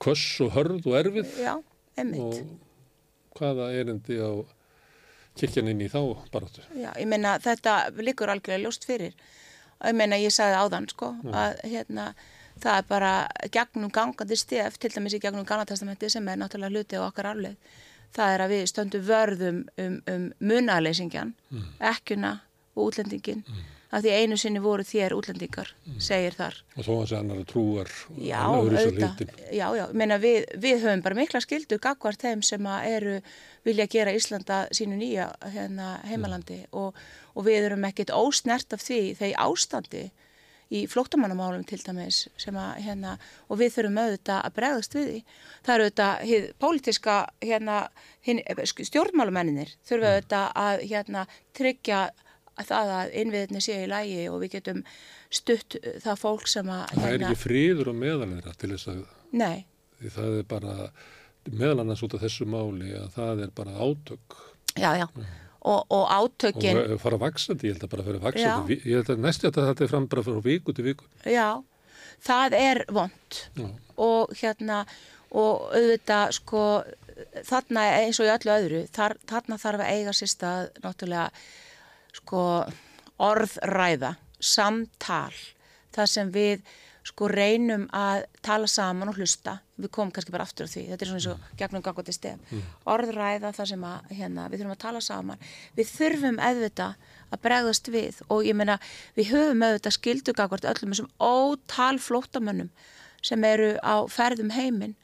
köss 0.02 0.42
og 0.44 0.50
hörð 0.52 0.90
og 0.90 0.98
erfið. 0.98 1.30
Og 2.18 2.34
hvaða 3.38 3.70
erindi 3.78 4.18
á 4.20 4.36
kirkjan 5.36 5.68
inn 5.72 5.84
í 5.84 5.90
þá 5.92 6.00
baráttu. 6.32 6.64
Já, 6.76 6.90
ég 6.96 7.08
meina 7.10 7.36
þetta 7.42 7.76
líkur 7.98 8.32
algjörlega 8.32 8.64
ljóst 8.64 8.86
fyrir. 8.88 9.14
Ég 9.84 9.96
meina 9.96 10.18
ég 10.20 10.32
sagði 10.32 10.56
áðan 10.62 10.88
sko 10.88 11.12
að 11.36 11.58
hérna 11.68 12.10
það 12.62 12.78
er 12.78 12.86
bara 12.88 13.12
gegnum 13.52 13.92
gangandi 13.92 14.38
stef, 14.38 14.78
til 14.80 14.90
dæmis 14.94 15.16
í 15.16 15.20
gegnum 15.20 15.44
Galataestamenti 15.48 16.08
sem 16.12 16.28
er 16.28 16.40
náttúrulega 16.40 16.72
hluti 16.72 17.00
á 17.00 17.04
okkar 17.04 17.32
afleið. 17.32 17.56
Það 18.16 18.32
er 18.32 18.44
að 18.44 18.52
við 18.54 18.66
stöndum 18.70 19.04
vörðum 19.04 19.58
um, 19.82 19.96
um 20.08 20.26
munaleysingjan, 20.40 21.34
ekkuna 21.92 22.38
og 22.76 22.88
útlendingin. 22.88 23.42
Af 23.96 24.02
því 24.04 24.12
einu 24.12 24.36
sinni 24.36 24.60
voru 24.60 24.84
þér 24.84 25.14
útlendingar, 25.16 25.70
segir 26.04 26.34
þar. 26.36 26.58
Og 26.76 26.84
þó 26.84 26.90
að 26.92 27.06
það 27.06 27.18
annar 27.18 27.46
trúar 27.48 27.92
Já, 28.20 28.40
öðru 28.44 28.82
svo 28.82 28.90
hlutin. 28.92 29.30
Já, 29.48 29.66
já, 29.72 29.84
ég 29.86 29.94
meina 29.96 30.18
við, 30.20 30.50
við 30.60 30.82
höfum 30.82 31.04
bara 31.06 31.16
mikla 31.16 31.40
skildu 31.40 31.78
gagvart 31.80 32.26
þeim 32.26 32.42
sem 32.44 32.68
að 32.68 32.88
eru 32.90 33.14
vilja 33.64 33.88
gera 33.94 34.12
Íslanda 34.12 34.58
sínu 34.76 34.98
nýja 35.00 35.30
hérna, 35.54 35.94
heimalandi 36.10 36.60
og, 36.76 36.98
og 37.32 37.48
við 37.48 37.70
erum 37.70 37.88
ekkit 37.88 38.12
ósnert 38.12 38.76
af 38.76 38.84
því 38.84 39.00
þegar 39.16 39.46
ástandi 39.46 40.04
í 40.76 40.82
flóttamannamálum 40.90 41.64
til 41.66 41.78
dæmis 41.80 42.24
sem 42.42 42.56
að 42.58 42.82
hérna, 42.82 43.16
og 43.48 43.60
við 43.60 43.74
þurfum 43.76 44.00
auðvitað 44.02 44.40
að 44.42 44.54
bregðast 44.58 44.96
við 44.96 45.08
því. 45.08 45.20
Það 45.62 45.74
eru 45.74 45.86
auðvitað 45.86 46.22
hið 46.30 46.46
pólitíska 46.64 47.16
hérna, 47.46 47.80
stjórnmálumenninir 48.90 49.74
þurfum 49.86 50.08
auðvitað 50.10 50.48
að 50.66 50.86
hérna, 50.90 51.26
tryggja 51.56 52.00
að 52.56 52.68
það 52.70 52.92
að 52.96 53.14
innviðinni 53.22 53.62
sé 53.64 53.78
í 53.84 53.88
lægi 53.90 54.26
og 54.32 54.40
við 54.44 54.54
getum 54.56 54.82
stutt 55.30 55.76
það 56.04 56.20
fólk 56.22 56.46
sem 56.48 56.68
að 56.72 56.84
Það 56.94 57.08
er 57.12 57.24
ekki 57.26 57.40
friður 57.42 57.90
og 57.92 57.98
meðalera 58.00 58.54
til 58.60 58.70
þess 58.74 58.90
að 58.92 59.00
Nei, 59.36 59.66
því 60.00 60.12
það 60.16 60.36
er 60.40 60.46
bara 60.52 60.76
meðal 61.50 61.80
annars 61.84 62.02
út 62.06 62.14
af 62.16 62.22
þessu 62.26 62.46
máli 62.50 62.92
að 62.98 63.10
það 63.16 63.42
er 63.46 63.50
bara 63.58 63.74
átök 63.86 64.38
já, 64.76 64.90
já. 65.02 65.06
Og, 65.66 65.82
og 65.90 66.04
átökin, 66.14 66.78
og 66.94 67.00
fara 67.02 67.18
vaksandi, 67.18 67.66
ég 67.66 67.74
held 67.74 67.84
að 67.88 67.90
bara 67.96 68.04
fara 68.06 68.18
Já. 68.20 68.22
vaksandi. 68.28 68.74
Ég 68.86 69.00
held 69.00 69.08
að 69.16 69.22
næstu 69.24 69.48
að 69.50 69.56
þetta 69.66 69.82
er 69.82 69.88
fram 69.90 70.04
bara 70.12 70.22
frá 70.22 70.36
viku 70.44 70.74
til 70.76 70.84
viku. 70.86 71.08
já, 71.26 71.48
það 72.22 72.54
er 72.60 72.80
vond 72.94 73.38
Já. 73.58 73.66
og 74.06 74.34
hérna, 74.38 74.76
og 75.34 75.64
auðvitað 75.74 76.36
sko, 76.38 76.62
þarna 77.48 77.82
eins 78.04 78.20
og 78.22 78.28
í 78.28 78.32
öllu 78.36 78.54
öðru, 78.54 78.82
þar, 78.94 79.16
þarna 79.26 79.58
þarf 79.64 79.82
að 79.82 79.90
eiga 79.96 80.14
sér 80.14 80.30
stað 80.36 80.70
náttúrulega 80.84 81.26
sko 82.16 82.42
orðræða, 83.22 84.16
samtal, 84.40 85.32
það 85.96 86.12
sem 86.12 86.32
við 86.34 86.66
sko 87.06 87.28
reynum 87.30 87.84
að 87.94 88.24
tala 88.42 88.66
saman 88.66 89.12
og 89.12 89.20
hlusta, 89.20 89.60
við 89.78 89.92
komum 89.94 90.10
kannski 90.14 90.32
bara 90.34 90.46
aftur 90.48 90.66
á 90.66 90.72
því, 90.72 90.82
þetta 90.90 91.04
er 91.04 91.10
svona 91.10 91.20
eins 91.20 91.28
og 91.30 91.58
gegnum 91.60 91.84
gangandi 91.84 92.14
stef, 92.16 92.54
orðræða 92.88 93.52
það 93.54 93.70
sem 93.70 93.84
að 93.86 94.10
hérna, 94.18 94.48
við 94.50 94.62
þurfum 94.62 94.74
að 94.74 94.82
tala 94.82 95.02
saman, 95.06 95.44
við 95.76 95.92
þurfum 95.92 96.40
eðvita 96.48 96.88
að 97.30 97.42
bregðast 97.46 97.90
við 97.94 98.20
og 98.26 98.42
ég 98.46 98.58
meina 98.58 98.78
við 99.14 99.30
höfum 99.34 99.62
auðvitað 99.66 99.96
skildugakvart 100.00 100.68
öllum 100.72 100.94
þessum 100.94 101.12
ótal 101.22 101.96
flóttamönnum 102.02 102.72
sem 103.22 103.46
eru 103.46 103.74
á 103.86 104.02
ferðum 104.10 104.50
heiminn 104.54 104.96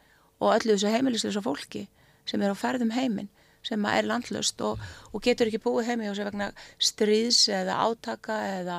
og 0.42 0.56
öllu 0.56 0.74
þessu 0.74 0.90
heimilislega 0.90 1.44
fólki 1.44 1.86
sem 2.26 2.42
eru 2.42 2.54
á 2.54 2.62
ferðum 2.62 2.92
heiminn 2.94 3.30
sem 3.66 3.84
er 3.90 4.08
landlöst 4.08 4.60
og, 4.66 4.82
og 5.12 5.22
getur 5.22 5.50
ekki 5.50 5.62
búið 5.62 5.92
heimi 5.92 6.08
hjá 6.08 6.16
sér 6.18 6.30
vegna 6.32 6.50
stríðs 6.82 7.44
eða 7.52 7.78
átaka 7.86 8.38
eða, 8.58 8.78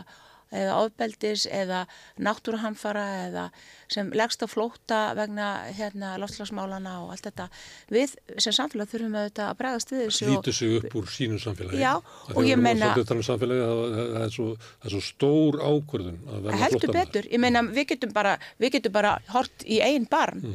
eða 0.53 0.73
ofbeldis 0.83 1.45
eða 1.47 1.85
náttúruhamfara 2.21 3.05
eða 3.27 3.45
sem 3.93 4.09
leggst 4.13 4.43
á 4.43 4.47
flóta 4.49 4.99
vegna 5.17 5.47
hérna 5.77 6.17
loftslagsmálana 6.21 6.97
og 7.03 7.13
allt 7.13 7.29
þetta. 7.29 7.47
Við 7.93 8.17
sem 8.41 8.55
samfélag 8.55 8.91
þurfum 8.91 9.17
auðvitað 9.21 9.47
að 9.47 9.57
bregðast 9.61 9.93
við 9.93 10.03
þessu 10.03 10.27
og 10.27 10.33
Slítur 10.33 10.57
sig 10.59 10.75
upp 10.79 10.99
úr 10.99 11.09
sínu 11.15 11.39
samfélagi. 11.41 11.79
Já, 11.81 11.93
og 12.35 12.43
ég 12.49 12.59
meina- 12.59 12.91
um 12.97 13.23
samfélagi, 13.29 13.63
það, 13.69 13.95
það, 14.17 14.19
er 14.25 14.35
svo, 14.37 14.49
það 14.81 14.91
er 14.91 14.95
svo 14.97 15.03
stór 15.07 15.59
ákvörðun 15.63 16.19
að 16.27 16.45
verða 16.47 16.61
heldur 16.65 16.79
flóttamaður. 16.79 17.13
betur, 17.13 17.31
ég 17.31 17.43
meina 17.47 17.65
við 17.69 17.89
getum 17.93 18.13
bara, 18.13 18.37
við 18.59 18.77
getum 18.77 18.95
bara 18.99 19.15
hort 19.31 19.65
í 19.65 19.81
einn 19.85 20.09
barm 20.09 20.45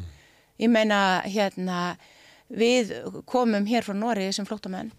ég 0.58 0.70
meina 0.70 1.22
hérna 1.26 1.96
við 2.50 2.92
komum 3.28 3.66
hér 3.68 3.84
frá 3.86 3.94
Nóri 3.96 4.30
sem 4.32 4.46
flóttamenn. 4.48 4.92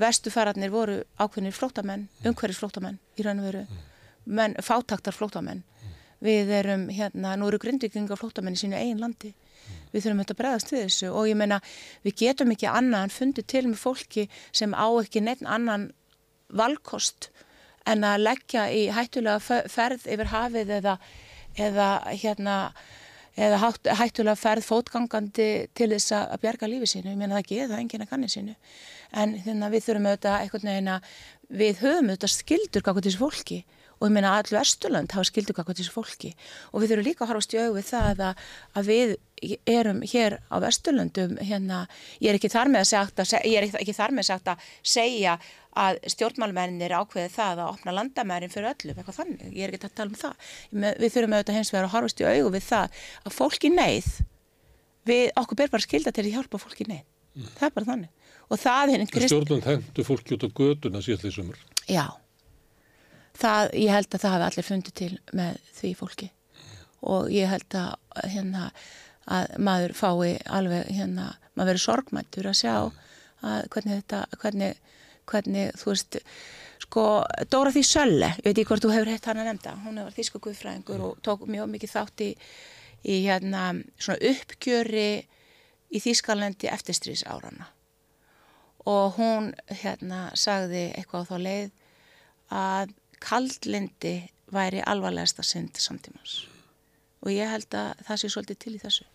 Vestufararnir 0.00 0.70
voru 0.70 1.00
ákveðnir 1.18 1.54
flóttamenn 1.56 2.08
umhverfis 2.24 2.60
flóttamenn 2.62 2.98
í 3.18 3.24
raun 3.26 3.40
og 3.42 3.48
veru. 3.50 3.64
Menn, 4.26 4.54
fátaktar 4.62 5.14
flóttamenn. 5.16 5.64
Við 6.20 6.50
erum 6.52 6.88
hérna, 6.92 7.32
nú 7.40 7.48
eru 7.48 7.58
grindvikingar 7.58 8.18
flóttamenn 8.20 8.54
í 8.54 8.60
sínu 8.60 8.76
eigin 8.76 9.00
landi. 9.00 9.32
Við 9.90 10.04
þurfum 10.04 10.20
þetta 10.22 10.34
að 10.36 10.40
bregðast 10.42 10.72
við 10.74 10.82
þessu. 10.84 11.08
Og 11.16 11.28
ég 11.30 11.38
meina 11.40 11.58
við 12.04 12.14
getum 12.22 12.52
ekki 12.54 12.68
annað 12.70 13.06
en 13.08 13.14
fundið 13.14 13.46
til 13.50 13.64
með 13.70 13.80
fólki 13.82 14.26
sem 14.52 14.74
á 14.76 14.86
ekki 15.00 15.22
neitt 15.24 15.42
annan 15.42 15.88
valkost 16.52 17.30
en 17.88 18.04
að 18.04 18.22
leggja 18.26 18.66
í 18.70 18.84
hættulega 18.92 19.40
fe- 19.42 19.64
ferð 19.72 20.06
yfir 20.06 20.30
hafið 20.30 20.72
eða, 20.78 20.96
eða 21.56 21.88
hérna 22.12 22.56
eða 23.40 23.72
hættulega 23.96 24.36
ferð 24.36 24.66
fótgangandi 24.66 25.48
til 25.76 25.90
þess 25.94 26.14
að 26.18 26.40
bjarga 26.44 26.68
lífi 26.68 26.90
sínu, 26.92 27.12
ég 27.14 27.20
meina 27.20 27.38
það 27.38 27.50
geða 27.54 27.80
enginn 27.80 28.04
að 28.04 28.10
kanni 28.12 28.30
sínu. 28.30 28.56
En 29.16 29.36
þannig 29.44 29.66
að 29.66 29.76
við 29.76 29.86
þurfum 29.86 30.08
auðvitað 30.10 30.38
einhvern 30.44 30.70
veginn 30.70 30.94
að 30.94 31.12
við 31.60 31.84
höfum 31.84 32.10
auðvitað 32.10 32.34
skildur 32.34 32.84
kakvað 32.86 33.08
þessu 33.08 33.22
fólki 33.22 33.60
og 34.00 34.08
ég 34.08 34.14
meina 34.16 34.30
allu 34.40 34.56
Östurlönd 34.60 35.12
hafa 35.12 35.28
skildur 35.28 35.56
kakvað 35.58 35.80
þessu 35.82 35.92
fólki 35.92 36.30
og 36.72 36.80
við 36.82 36.92
þurfum 36.94 37.06
líka 37.10 37.24
að 37.26 37.30
horfast 37.34 37.54
í 37.54 37.58
augu 37.60 37.74
við 37.76 37.88
það 37.90 38.22
að, 38.30 38.44
að 38.80 38.88
við 38.90 39.12
erum 39.68 40.00
hér 40.08 40.38
á 40.48 40.56
Vesturlöndum 40.64 41.36
hérna, 41.44 41.82
ég 42.20 42.32
er 42.32 42.38
ekki 42.40 42.50
þar 42.52 42.70
með 42.72 42.82
að 42.84 42.88
sagt 42.90 43.20
að, 43.22 43.34
ég 43.44 43.56
er 43.60 43.66
ekki, 43.68 43.78
ekki 43.84 43.96
þar 43.96 44.14
með 44.16 44.24
að 44.24 44.30
sagt 44.32 44.50
að 44.52 44.64
segja 44.96 45.34
að 45.80 46.00
stjórnmálmennir 46.12 46.92
ákveði 46.98 47.30
það 47.36 47.60
að 47.62 47.68
opna 47.76 47.92
landamærin 47.94 48.50
fyrir 48.52 48.72
öllum, 48.72 48.96
eitthvað 48.98 49.18
þannig, 49.20 49.44
ég 49.54 49.62
er 49.68 49.74
ekki 49.76 49.86
að 49.86 49.94
tala 50.00 50.10
um 50.10 50.18
það. 50.18 50.48
Með- 50.82 50.96
Við 51.04 51.12
þurfum 51.14 51.36
auðvitað 51.36 51.58
hins 51.60 51.70
vegar 51.70 51.86
að 51.86 51.92
horfast 51.94 52.20
í 52.20 52.26
augu 52.26 52.50
við 52.56 52.64
það 52.66 52.98
að 53.30 53.36
fólk 53.36 53.66
í 53.68 53.70
neyð, 53.76 54.08
við, 55.08 55.22
okkur 55.40 55.60
ber 55.60 55.70
bara 55.76 55.86
skilda 55.86 56.12
til 56.16 56.24
að 56.26 56.32
hjálpa 56.34 56.60
fólk 56.64 56.82
í 56.82 56.88
neyð. 56.90 57.04
Það 57.54 57.68
er 57.68 57.74
bara 57.76 57.88
þannig. 57.92 58.10
Og 58.50 58.58
það 58.58 58.92
er 58.96 59.04
krist... 59.14 59.30
Stjórnvöld 59.30 59.68
hendur 59.70 60.08
fólki 60.10 60.34
út 60.36 60.44
á 60.44 60.48
göduna 60.50 61.02
síðan 61.06 61.22
því 61.22 61.32
sumar. 61.38 61.62
Já, 61.86 62.04
það, 63.40 63.72
ég 63.80 63.94
held 63.94 64.14
að 64.14 64.22
það 64.24 64.34
hafi 64.34 64.46
allir 64.48 64.68
fundið 64.68 64.96
til 65.00 65.10
með 65.36 65.60
því 65.78 65.92
fólki. 65.98 66.30
Og 67.10 67.30
ég 67.32 67.48
held 67.50 67.76
að, 67.80 67.92
hérna, 68.34 68.70
að 69.30 69.54
maður 69.68 69.94
fái 69.96 70.32
alveg, 70.58 70.90
hérna, 70.92 71.30
maður 71.54 71.72
verið 71.72 71.84
sorgmæntur 71.86 72.50
að 72.50 72.58
sjá 72.60 72.74
að 73.40 73.68
hvernig 73.72 74.02
þetta, 74.02 74.20
hvernig, 74.42 74.96
hvernig, 75.30 75.72
þú 75.80 75.92
veist, 75.94 76.20
sko, 76.84 77.06
Dóra 77.52 77.72
Því 77.72 77.84
Sölle, 77.88 78.30
ég 78.40 78.50
veit 78.50 78.54
ekki 78.58 78.68
hvort 78.68 78.84
þú 78.84 78.92
hefur 78.92 79.12
heitt 79.14 79.28
hana 79.30 79.46
nefnda, 79.46 79.74
hún 79.86 80.00
hefur 80.02 80.16
þýsku 80.18 80.42
guðfræðingur 80.44 81.04
og 81.06 81.20
tók 81.24 81.46
mjög 81.48 81.72
mikið 81.72 81.94
þátt 81.94 82.24
í, 82.26 82.30
í 83.08 83.20
hérna, 83.24 83.66
svona 83.96 84.32
uppgjöri 84.34 85.10
í 85.90 86.02
Þýskalandi 86.04 86.68
eftirstrís 86.70 87.24
árana 87.24 87.70
og 88.88 89.18
hún 89.18 89.50
hérna 89.82 90.30
sagði 90.38 90.88
eitthvað 90.96 91.26
á 91.26 91.28
þá 91.28 91.36
leið 91.44 91.70
að 92.50 92.94
kaldlindi 93.22 94.14
væri 94.50 94.82
alvarlegasta 94.82 95.44
synd 95.46 95.78
samtímans 95.78 96.40
og 97.20 97.32
ég 97.34 97.50
held 97.52 97.76
að 97.76 98.04
það 98.06 98.20
sé 98.22 98.30
svolítið 98.32 98.60
til 98.64 98.74
í 98.74 98.80
þessu. 98.80 99.06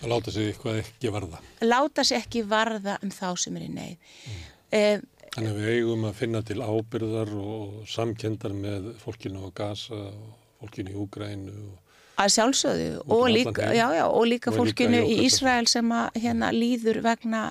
Að 0.00 0.12
láta 0.14 0.32
sig 0.32 0.46
eitthvað 0.48 0.78
ekki 0.80 1.10
varða. 1.12 1.40
Láta 1.60 2.04
sér 2.08 2.22
ekki 2.22 2.42
varða 2.48 2.96
um 3.04 3.10
þá 3.12 3.26
sem 3.42 3.58
er 3.58 3.66
í 3.66 3.72
neyð. 3.74 4.14
Mm. 4.30 5.02
Þannig 5.34 5.50
að 5.50 5.58
við 5.60 5.74
eigum 5.74 6.06
að 6.08 6.16
finna 6.18 6.40
til 6.46 6.56
ábyrðar 6.64 7.34
og 7.38 7.74
samkendar 7.90 8.54
með 8.56 8.88
fólkinu 9.02 9.44
á 9.44 9.48
Gaza 9.54 9.98
og 10.08 10.32
fólkinu 10.62 10.94
í 10.94 10.98
Úgrænu 11.04 11.54
og 11.68 11.76
að 12.20 12.32
sjálfsögðu 12.34 12.88
um 12.98 13.12
og 13.14 13.22
allan 13.28 13.36
líka, 13.36 13.68
já, 13.72 13.86
já, 13.96 14.04
og 14.04 14.26
líka 14.28 14.50
Og 14.50 14.56
líka 14.56 14.56
fólkinu 14.56 15.02
í 15.04 15.14
í 15.14 15.26
Ísrael 15.28 15.68
sem 15.70 15.92
að 15.94 16.18
hérna 16.24 16.50
líður 16.52 17.00
vegna 17.06 17.42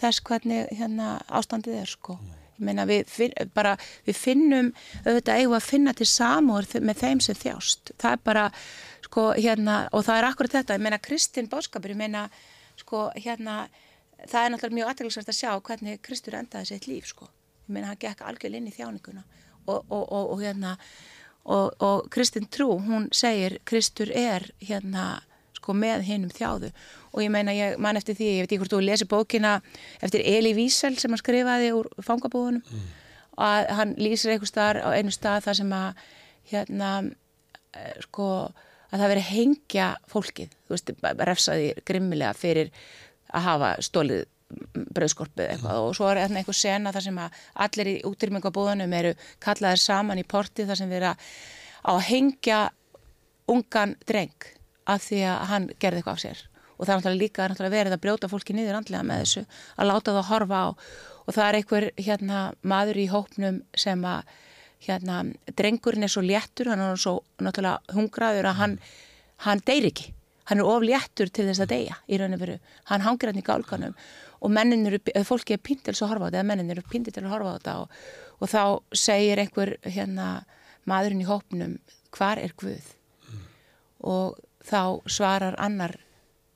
þess 0.00 0.24
hvernig 0.26 0.72
hérna 0.72 1.14
ástandið 1.28 1.78
er 1.80 1.92
sko. 1.92 2.18
Ég 2.58 2.64
meina 2.68 2.86
við, 2.88 3.06
finn, 3.10 3.34
bara, 3.54 3.76
við 4.06 4.18
finnum 4.18 4.72
auðvitað 5.04 5.38
eigum 5.38 5.56
að 5.58 5.68
finna 5.68 5.94
til 5.96 6.08
samúr 6.08 6.68
með 6.80 7.04
þeim 7.04 7.22
sem 7.24 7.38
þjást. 7.38 7.94
Það 8.00 8.16
er 8.16 8.26
bara 8.28 8.48
sko 9.02 9.28
hérna 9.36 9.78
og 9.92 10.04
það 10.06 10.18
er 10.18 10.28
akkurat 10.28 10.58
þetta, 10.58 10.76
ég 10.76 10.84
meina 10.84 11.00
Kristinn 11.02 11.50
bóðskapur, 11.52 11.94
ég 11.94 12.00
meina 12.00 12.26
sko 12.80 13.08
hérna 13.16 13.64
það 14.28 14.44
er 14.44 14.52
náttúrulega 14.52 14.78
mjög 14.78 14.92
aðtæklusvært 14.92 15.32
að 15.32 15.38
sjá 15.38 15.50
hvernig 15.66 16.02
Kristur 16.06 16.36
endaði 16.38 16.70
sitt 16.70 16.86
líf 16.90 17.08
sko. 17.10 17.26
Ég 17.66 17.74
meina 17.74 17.90
hann 17.90 18.00
gekk 18.02 18.22
algjörlega 18.26 18.62
inn 18.62 18.70
í 18.70 18.76
þjáninguna 18.76 19.24
og, 19.66 19.78
og, 19.88 20.04
og, 20.04 20.32
og 20.34 20.42
hérna 20.42 20.76
og 21.42 22.06
Kristinn 22.14 22.46
Trú, 22.52 22.76
hún 22.78 23.08
segir 23.14 23.58
Kristur 23.66 24.12
er 24.14 24.46
hérna 24.62 25.22
sko 25.62 25.76
með 25.78 26.02
hinnum 26.08 26.32
þjáðu. 26.34 26.72
Og 27.12 27.22
ég 27.22 27.32
meina 27.32 27.54
ég 27.54 27.78
man 27.82 27.98
eftir 28.00 28.18
því, 28.18 28.30
ég 28.32 28.42
veit 28.42 28.50
ekki 28.50 28.60
hvort 28.64 28.74
þú 28.74 28.82
lesi 28.82 29.06
bókina 29.08 29.54
eftir 30.02 30.24
Eli 30.26 30.52
Wiesel 30.58 30.96
sem 30.98 31.12
hann 31.12 31.22
skrifaði 31.22 31.70
úr 31.76 31.88
fangabúðunum. 32.02 32.82
Að 33.42 33.70
hann 33.78 33.94
lýsir 33.96 34.34
einhver 34.34 34.50
staðar 34.50 34.82
á 34.84 34.88
einu 34.92 35.14
stað 35.14 35.46
þar 35.46 35.58
sem 35.62 35.72
að 35.72 36.02
hérna 36.50 36.90
eh, 37.72 37.94
sko 38.04 38.26
að 38.92 39.00
það 39.00 39.08
veri 39.14 39.24
hengja 39.30 39.88
fólkið. 40.12 40.52
Þú 40.66 40.76
veist, 40.76 40.92
refsaði 41.30 41.72
grimmilega 41.88 42.34
fyrir 42.36 42.72
að 43.32 43.46
hafa 43.46 43.72
stólið 43.80 44.26
bröðskorpið 44.92 45.48
eitthvað. 45.48 45.80
Og 45.86 45.96
svo 45.96 46.10
er 46.10 46.22
hérna 46.26 46.42
einhver 46.42 46.56
sena 46.56 46.92
þar 46.92 47.06
sem 47.06 47.20
að 47.22 47.40
allir 47.64 47.90
í 47.94 47.96
útrýmingabúðunum 48.08 48.96
eru 48.98 49.14
kallaðir 49.42 49.80
saman 49.80 50.20
í 50.20 50.26
porti 50.28 50.66
þar 50.68 50.80
sem 50.80 50.92
við 50.92 51.00
erum 51.00 51.22
að 51.92 52.02
hengja 52.10 52.58
ungan 53.50 53.96
dreng 54.06 54.50
af 54.90 55.04
því 55.06 55.20
að 55.30 55.44
hann 55.50 55.68
gerði 55.82 56.02
eitthvað 56.02 56.18
á 56.18 56.24
sér. 56.24 56.44
Og 56.78 56.86
það 56.86 56.92
er 56.92 56.98
náttúrulega 56.98 57.22
líka 57.22 57.44
er 57.44 57.52
náttúrulega 57.52 57.76
verið 57.76 57.96
að 57.96 58.02
brjóta 58.02 58.30
fólki 58.30 58.56
niður 58.56 58.78
andlega 58.80 59.06
með 59.06 59.20
þessu 59.22 59.42
að 59.76 59.90
láta 59.90 60.14
það 60.16 60.30
horfa 60.30 60.62
á. 60.62 60.68
Og 61.22 61.36
það 61.36 61.48
er 61.48 61.58
einhver 61.58 61.86
hérna 61.98 62.40
maður 62.66 62.98
í 62.98 63.06
hópnum 63.12 63.60
sem 63.78 64.02
að 64.08 64.32
hérna 64.82 65.20
drengurinn 65.58 66.06
er 66.06 66.10
svo 66.10 66.24
léttur, 66.26 66.72
hann 66.72 66.82
er 66.82 66.98
svo 66.98 67.20
náttúrulega 67.42 67.94
hungraður 67.94 68.50
að 68.50 68.58
hann, 68.58 68.74
hann 69.46 69.62
deyr 69.66 69.86
ekki, 69.92 70.10
hann 70.50 70.62
er 70.62 70.70
of 70.72 70.86
léttur 70.86 71.30
til 71.30 71.46
þess 71.46 71.62
að 71.62 71.72
deyja 71.76 71.98
í 72.08 72.18
raun 72.18 72.34
og 72.34 72.42
veru, 72.42 72.58
hann 72.90 73.04
hangir 73.06 73.30
hann 73.30 73.38
í 73.38 73.46
gálkanum 73.46 73.94
og 74.42 74.50
mennin 74.50 74.88
eru, 74.90 74.98
fólki 75.26 75.54
er 75.54 75.62
pínt 75.62 75.84
til 75.86 75.94
að 75.94 76.10
horfa 76.10 76.26
á 76.26 76.28
þetta, 76.28 76.40
eða 76.40 76.48
mennin 76.50 76.74
eru 76.74 76.82
pínt 76.90 77.12
til 77.12 77.22
að 77.22 77.30
horfa 77.30 77.52
á 77.52 77.56
þetta 77.58 77.74
og, 77.84 78.00
og 78.42 78.50
þá 78.50 78.62
segir 79.04 79.42
einhver 79.42 79.76
hérna 79.86 80.30
maðurinn 80.90 81.22
í 81.22 81.28
hópnum, 81.28 81.76
hvar 82.16 82.40
er 82.42 82.54
Guð? 82.58 82.88
Mm. 83.28 83.44
Og 84.10 84.40
þá 84.66 85.02
svarar 85.10 85.56
annar 85.60 85.96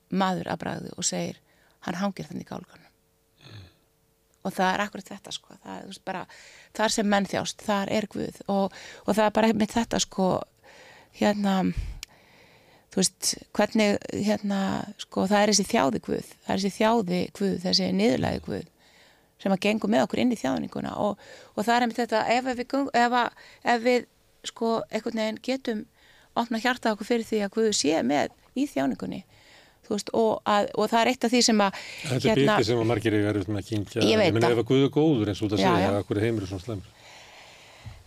maður 0.09 0.51
að 0.53 0.61
bræðu 0.63 0.93
og 0.95 1.07
segir 1.07 1.41
hann 1.87 1.99
hangir 1.99 2.27
þannig 2.27 2.47
í 2.47 2.49
gálganum. 2.49 2.93
Mm. 3.47 3.65
og 4.43 4.53
það 4.55 4.71
er 4.73 4.83
akkurat 4.85 5.11
þetta 5.11 5.33
sko. 5.35 5.57
Það 5.63 5.81
er 5.81 5.99
bara, 6.05 6.23
þar 6.77 6.95
sem 6.95 7.11
menn 7.11 7.27
þjást 7.27 7.67
þar 7.67 7.91
er 7.97 8.07
Guð. 8.11 8.39
Og, 8.47 8.79
og 9.05 9.11
það 9.11 9.25
er 9.25 9.35
bara 9.35 9.51
með 9.53 9.75
þetta 9.75 10.01
sko. 10.03 10.31
Hérna 11.17 11.59
þú 12.93 13.01
veist, 13.01 13.33
hvernig 13.57 13.97
hérna, 14.13 14.61
sko, 15.01 15.27
það 15.27 15.43
er 15.43 15.53
þessi 15.53 15.67
þjáði 15.71 16.03
Guð. 16.07 16.33
Það 16.45 16.55
er 16.55 16.63
þessi 16.63 16.75
þjáði 16.77 17.21
Guð, 17.39 17.55
þessi 17.65 17.91
niðurlæði 17.99 18.43
Guð 18.47 18.65
sem 19.41 19.53
að 19.53 19.63
gengur 19.67 19.91
með 19.93 20.07
okkur 20.07 20.21
inn 20.23 20.33
í 20.33 20.39
þjáðninguna 20.39 20.95
og, 20.97 21.19
og 21.53 21.65
það 21.65 21.75
er 21.75 21.83
með 21.89 21.99
þetta 22.01 22.21
ef 22.33 22.47
við, 22.47 22.63
ef, 22.97 23.17
ef 23.73 23.83
við 23.83 24.07
sko, 24.49 24.71
einhvern 24.89 25.21
veginn 25.21 25.41
getum 25.45 25.83
opna 26.41 26.61
hjarta 26.63 26.93
okkur 26.95 27.09
fyrir 27.09 27.27
því 27.27 27.41
að 27.45 27.53
Guð 27.57 27.71
sé 27.77 28.03
með 28.05 28.35
í 28.57 28.67
þjáningunni. 28.69 29.23
Veist, 29.87 30.09
og, 30.19 30.41
að, 30.43 30.65
og 30.75 30.89
það 30.91 30.99
er 30.99 31.09
eitt 31.13 31.25
af 31.25 31.31
því 31.31 31.39
sem 31.47 31.61
að 31.63 31.75
Þetta 31.77 32.15
er 32.17 32.23
hérna, 32.25 32.55
bitið 32.57 32.67
sem 32.67 32.81
að 32.81 32.89
margir 32.89 33.13
eru 33.15 33.27
verið 33.29 33.45
með 33.47 33.61
að 33.61 33.69
kynkja. 33.69 34.01
Ég 34.03 34.19
veit 34.19 34.33
það. 34.35 34.47
ef 34.49 34.61
að 34.61 34.69
Guðu 34.71 34.89
góður 34.97 35.31
eins 35.31 35.41
og 35.41 35.51
það 35.53 35.61
segja 35.63 35.91
að 35.93 36.07
hverju 36.09 36.25
heimur 36.25 36.43
er 36.43 36.51
svona 36.51 36.65
slemur 36.65 36.93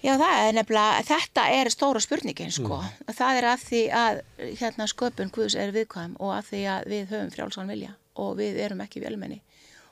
Já 0.00 0.14
það 0.16 0.42
er 0.42 0.54
nefnilega, 0.56 1.00
þetta 1.10 1.42
er 1.52 1.68
stóra 1.72 2.00
spurningin 2.00 2.52
sko, 2.54 2.78
mm. 2.80 3.14
það 3.18 3.38
er 3.40 3.46
að 3.50 3.64
því 3.66 3.80
að 4.00 4.20
hérna 4.62 4.86
sköpun 4.88 5.32
Guðs 5.34 5.56
er 5.60 5.74
viðkvæm 5.74 6.14
og 6.16 6.32
að 6.38 6.46
því 6.48 6.60
að 6.72 6.86
við 6.92 7.10
höfum 7.12 7.32
frjálsán 7.34 7.72
vilja 7.72 7.92
og 8.20 8.30
við 8.38 8.60
erum 8.64 8.80
ekki 8.80 9.02
velmenni 9.04 9.42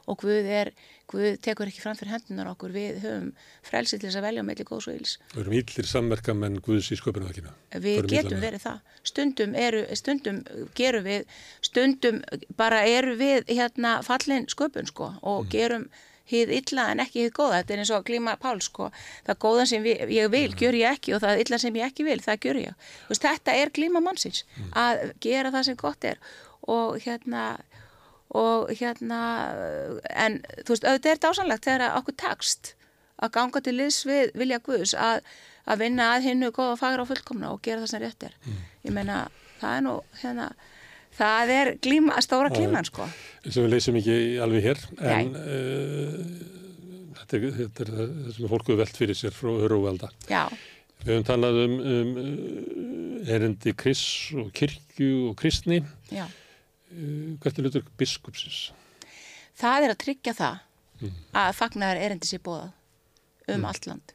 og 0.09 0.17
Guð, 0.23 0.49
er, 0.49 0.73
Guð 1.09 1.39
tekur 1.41 1.71
ekki 1.71 1.81
fram 1.81 1.97
fyrir 1.97 2.13
hendunar 2.13 2.51
okkur, 2.51 2.73
við 2.75 2.99
höfum 3.01 3.29
frelsið 3.65 4.03
til 4.03 4.09
þess 4.11 4.19
að 4.21 4.27
velja 4.27 4.43
með 4.45 4.59
illi 4.59 4.67
góðs 4.69 4.89
og 4.91 4.99
íls. 4.99 5.15
Við 5.33 5.41
erum 5.43 5.57
íllir 5.57 5.89
samverka 5.89 6.35
menn 6.37 6.59
Guðs 6.65 6.91
í 6.93 6.99
sköpunarverkina. 7.01 7.55
Við 7.85 8.11
getum 8.13 8.43
verið 8.43 8.65
það. 8.67 8.83
Stundum, 9.09 9.55
eru, 9.57 9.81
stundum 9.97 10.43
gerum 10.77 11.07
við, 11.07 11.41
stundum 11.65 12.21
bara 12.61 12.83
eru 12.85 13.17
við 13.21 13.49
hérna 13.49 13.99
fallin 14.05 14.49
sköpun 14.53 14.91
sko 14.91 15.15
og 15.23 15.47
mm. 15.47 15.51
gerum 15.55 15.89
hýð 16.29 16.53
illa 16.59 16.91
en 16.93 17.01
ekki 17.07 17.25
hýð 17.25 17.33
góða. 17.39 17.63
Þetta 17.63 17.75
er 17.75 17.83
eins 17.85 17.95
og 17.97 18.05
klíma 18.09 18.37
Pál 18.43 18.61
sko. 18.65 18.91
Það 19.25 19.41
góða 19.47 19.65
sem 19.71 19.87
við, 19.87 20.05
ég 20.13 20.29
vil, 20.35 20.51
mm. 20.51 20.59
gjör 20.61 20.79
ég 20.83 20.99
ekki 20.99 21.17
og 21.17 21.25
það 21.25 21.45
illa 21.47 21.63
sem 21.63 21.81
ég 21.81 21.89
ekki 21.89 22.05
vil, 22.05 22.19
það 22.25 22.45
gjör 22.45 22.61
ég. 22.67 22.93
Veist, 23.09 23.25
þetta 23.25 23.57
er 23.63 23.73
klíma 23.73 24.05
mannsins 24.05 24.45
mm. 24.45 24.69
að 24.77 25.03
gera 25.25 25.55
það 25.57 25.71
sem 25.71 25.81
gott 25.81 26.09
er 26.13 26.21
og 26.69 26.99
hérna 27.01 27.55
og 28.37 28.73
hérna 28.77 29.21
en 30.13 30.41
þú 30.65 30.75
veist, 30.75 30.85
auðvitað 30.85 31.13
er 31.13 31.21
dásanlegt 31.23 31.69
þegar 31.69 31.97
okkur 31.97 32.17
tekst 32.21 32.75
að 33.19 33.35
ganga 33.35 33.63
til 33.65 33.75
liðs 33.79 34.03
við 34.07 34.33
vilja 34.39 34.61
Guðs 34.65 34.95
að, 34.95 35.23
að 35.69 35.85
vinna 35.85 36.11
að 36.15 36.27
hinnu 36.29 36.51
góða 36.55 36.77
fagra 36.81 37.05
og 37.05 37.11
fullkomna 37.11 37.53
og 37.55 37.63
gera 37.65 37.83
það 37.83 37.93
sem 37.93 38.03
rétt 38.05 38.27
er 38.29 38.35
mm. 38.45 38.59
ég 38.89 38.95
meina, 38.95 39.21
það 39.63 39.77
er 39.79 39.85
nú 39.87 39.95
hérna, 40.21 40.49
það 41.19 41.53
er 41.57 41.71
glíma, 41.89 42.19
stóra 42.25 42.53
glíman 42.53 42.89
sko. 42.89 43.09
sem 43.49 43.65
við 43.65 43.75
leysum 43.75 44.01
ekki 44.01 44.19
alveg 44.45 44.69
hér 44.69 44.83
en 45.15 45.31
uh, 45.41 46.19
þetta, 47.23 47.41
er, 47.41 47.47
þetta 47.63 47.87
er 47.87 47.95
það 47.95 48.35
sem 48.37 48.51
fólku 48.53 48.77
veld 48.83 49.01
fyrir 49.01 49.19
sér 49.19 49.37
frá 49.37 49.55
öru 49.55 49.81
og 49.81 49.89
velda 49.89 50.13
Já. 50.29 50.45
við 51.01 51.15
höfum 51.15 51.31
talað 51.33 51.63
um, 51.65 51.79
um 51.95 53.25
erindi 53.29 53.73
kris 53.73 54.05
og 54.37 54.53
kirkju 54.53 55.31
og 55.31 55.41
kristni 55.41 55.81
Já 56.13 56.27
hvert 56.91 57.59
er 57.59 57.67
hlutur 57.67 57.87
biskupsins? 58.01 58.69
Það 59.59 59.85
er 59.85 59.95
að 59.95 60.03
tryggja 60.05 60.35
það 60.39 60.61
mm. 61.01 61.17
að 61.43 61.51
fagnar 61.59 62.01
erindi 62.01 62.31
sér 62.31 62.43
bóðað 62.45 62.71
um 63.49 63.61
mm. 63.61 63.69
allt 63.69 63.89
land 63.91 64.15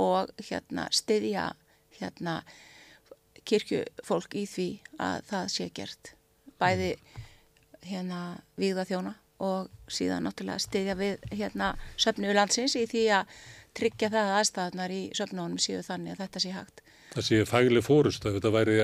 og 0.00 0.32
hérna 0.48 0.86
styðja 0.94 1.50
hérna 2.00 2.40
kirkjufólk 3.48 4.36
í 4.38 4.44
því 4.48 4.68
að 5.00 5.24
það 5.30 5.50
sé 5.54 5.68
gert 5.76 6.12
bæði 6.60 6.92
hérna 7.84 8.20
viða 8.60 8.84
þjóna 8.88 9.14
og 9.40 9.70
síðan 9.90 10.26
náttúrulega 10.28 10.60
styðja 10.60 10.96
við 11.00 11.24
hérna 11.32 11.72
söfnu 12.00 12.32
landsins 12.36 12.76
í 12.76 12.84
því 12.88 13.06
að 13.16 13.34
tryggja 13.76 14.10
það 14.12 14.28
að 14.28 14.38
aðstæðunar 14.40 14.92
í 14.92 15.02
söfnunum 15.16 15.60
séu 15.62 15.80
þannig 15.86 16.16
að 16.16 16.22
þetta 16.24 16.42
sé 16.44 16.52
hægt 16.54 16.82
Það 17.10 17.24
sé 17.26 17.38
fagli 17.48 17.80
fórust, 17.82 18.26
ef 18.28 18.36
þetta 18.36 18.52
væri 18.54 18.76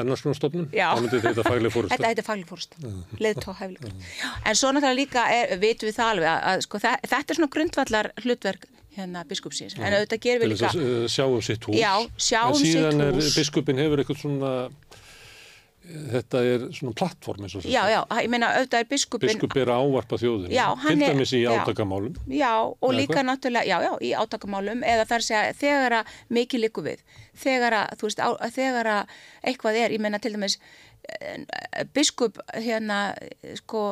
annars 0.00 0.22
svona 0.24 0.38
stofnun, 0.38 0.68
þá 0.72 1.02
myndi 1.02 1.20
þetta 1.24 1.44
fagli 1.44 1.72
fórust. 1.74 1.92
Þetta 1.92 2.12
heitir 2.12 2.26
fagli 2.26 2.46
fórust, 2.48 2.78
leðtóhæfli. 3.20 3.92
En 4.48 4.56
svo 4.56 4.70
náttúrulega 4.72 4.96
líka 4.96 5.26
er, 5.34 5.52
vitum 5.60 5.90
við 5.90 5.98
það 5.98 6.12
alveg 6.14 6.30
að, 6.32 6.40
að 6.52 6.64
sko, 6.64 6.80
það, 6.86 7.04
þetta 7.12 7.34
er 7.34 7.40
svona 7.40 7.52
grundvallar 7.56 8.10
hlutverk 8.24 8.68
hérna 8.96 9.26
biskupsins, 9.28 9.76
en 9.76 9.92
auðvitað 9.92 10.22
gerum 10.24 10.44
við 10.46 10.52
líka... 10.54 10.70
Til 10.72 10.80
þess 10.80 11.02
að 11.04 11.10
sjá 11.12 11.24
um 11.28 11.42
sitt 11.44 11.68
hús. 11.68 11.76
Já, 11.76 11.92
sjá 12.16 12.40
um 12.46 12.56
sitt 12.56 12.64
hús. 12.64 12.70
En 12.70 12.94
síðan 12.96 13.04
er 13.04 13.18
biskupin 13.36 13.82
hefur 13.82 14.02
eitthvað 14.02 14.22
svona 14.22 14.52
þetta 15.86 16.40
er 16.42 16.64
svona 16.74 16.94
plattform 16.98 17.46
eins 17.46 17.54
og 17.54 17.62
þetta. 17.62 17.72
Já, 17.72 17.92
já, 17.92 18.00
ég 18.24 18.30
meina 18.32 18.50
auðvitað 18.56 18.82
er 18.82 18.88
biskupin... 18.90 19.30
Biskup 19.30 19.56
er 19.60 19.70
að 19.72 19.84
ávarpa 19.84 20.18
þjóðinu, 20.20 20.52
já, 20.54 20.64
til 20.82 20.96
dæmis 21.02 21.32
í 21.36 21.42
átakamálum. 21.50 22.18
Já, 22.30 22.50
og 22.66 22.94
líka 22.94 23.20
eitthvað? 23.20 23.26
náttúrulega, 23.30 23.70
já, 23.70 23.76
já, 23.86 23.92
í 24.02 24.12
átakamálum 24.18 24.84
eða 24.92 25.06
þar 25.12 25.26
segja 25.28 25.56
þegar 25.60 25.96
að 26.00 26.12
mikið 26.38 26.64
liku 26.64 26.86
við, 26.86 27.06
þegar 27.44 27.78
að, 27.80 27.96
þú 28.00 28.10
veist, 28.10 28.22
á, 28.22 28.28
þegar 28.58 28.92
að 28.96 29.16
eitthvað 29.52 29.80
er, 29.84 29.96
ég 29.96 30.04
meina 30.06 30.22
til 30.22 30.34
dæmis 30.34 30.58
eh, 31.06 31.44
biskup 31.96 32.40
hérna, 32.54 33.00
sko, 33.62 33.86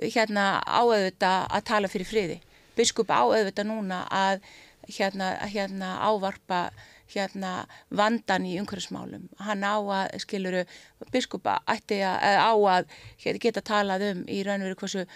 hérna 0.00 0.48
áauðvita 0.64 1.34
að 1.50 1.66
tala 1.72 1.92
fyrir 1.92 2.08
friði. 2.08 2.40
Biskup 2.76 3.12
áauðvita 3.12 3.64
núna 3.66 4.04
að 4.12 4.44
hérna, 4.88 5.34
hérna 5.50 5.96
ávarpa 6.06 6.68
hérna 7.14 7.52
vandan 7.88 8.46
í 8.48 8.56
umhverfsmálum. 8.60 9.28
Hann 9.46 9.64
á 9.66 9.76
að, 9.78 10.18
skiluru, 10.24 10.64
biskupa 11.12 11.60
ætti 11.70 12.02
að, 12.06 12.38
á 12.42 12.52
að 12.52 12.92
hérna, 13.22 13.42
geta 13.46 13.64
talað 13.64 14.06
um 14.10 14.22
í 14.28 14.42
raun 14.46 14.62
og 14.62 14.70
veru 14.70 14.80
hversu 14.82 15.06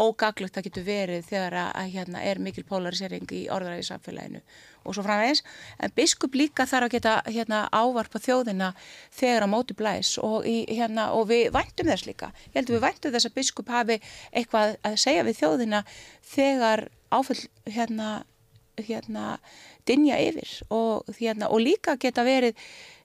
ógaglegt 0.00 0.56
það 0.56 0.66
getur 0.68 0.86
verið 0.86 1.26
þegar 1.28 1.56
að 1.60 1.90
hérna 1.92 2.22
er 2.24 2.40
mikil 2.42 2.64
polarisering 2.66 3.28
í 3.36 3.44
orðaræði 3.52 3.84
samfélaginu 3.90 4.40
og 4.84 4.96
svo 4.96 5.04
framvegis. 5.04 5.42
En 5.78 5.92
biskup 5.96 6.36
líka 6.36 6.66
þarf 6.68 6.88
að 6.88 6.96
geta 6.96 7.14
hérna 7.28 7.64
ávarpa 7.72 8.20
þjóðina 8.22 8.72
þegar 9.14 9.46
á 9.46 9.48
móti 9.52 9.76
blæs 9.76 10.16
og, 10.22 10.44
í, 10.48 10.64
hérna, 10.72 11.10
og 11.16 11.28
við 11.30 11.50
væntum 11.54 11.90
þess 11.92 12.08
líka. 12.08 12.32
Ég 12.50 12.60
held 12.60 12.70
að 12.70 12.76
við 12.76 12.84
væntum 12.88 13.14
þess 13.14 13.30
að 13.30 13.38
biskup 13.38 13.72
hafi 13.72 14.00
eitthvað 14.32 14.76
að 14.84 15.00
segja 15.04 15.26
við 15.28 15.40
þjóðina 15.40 15.82
þegar 16.34 16.86
áfell 17.14 17.42
hérna 17.70 18.10
hérna 18.80 19.38
dinja 19.88 20.18
yfir 20.22 20.50
og, 20.70 21.08
hérna, 21.18 21.50
og 21.50 21.62
líka 21.62 21.96
geta 22.00 22.24
verið 22.26 22.58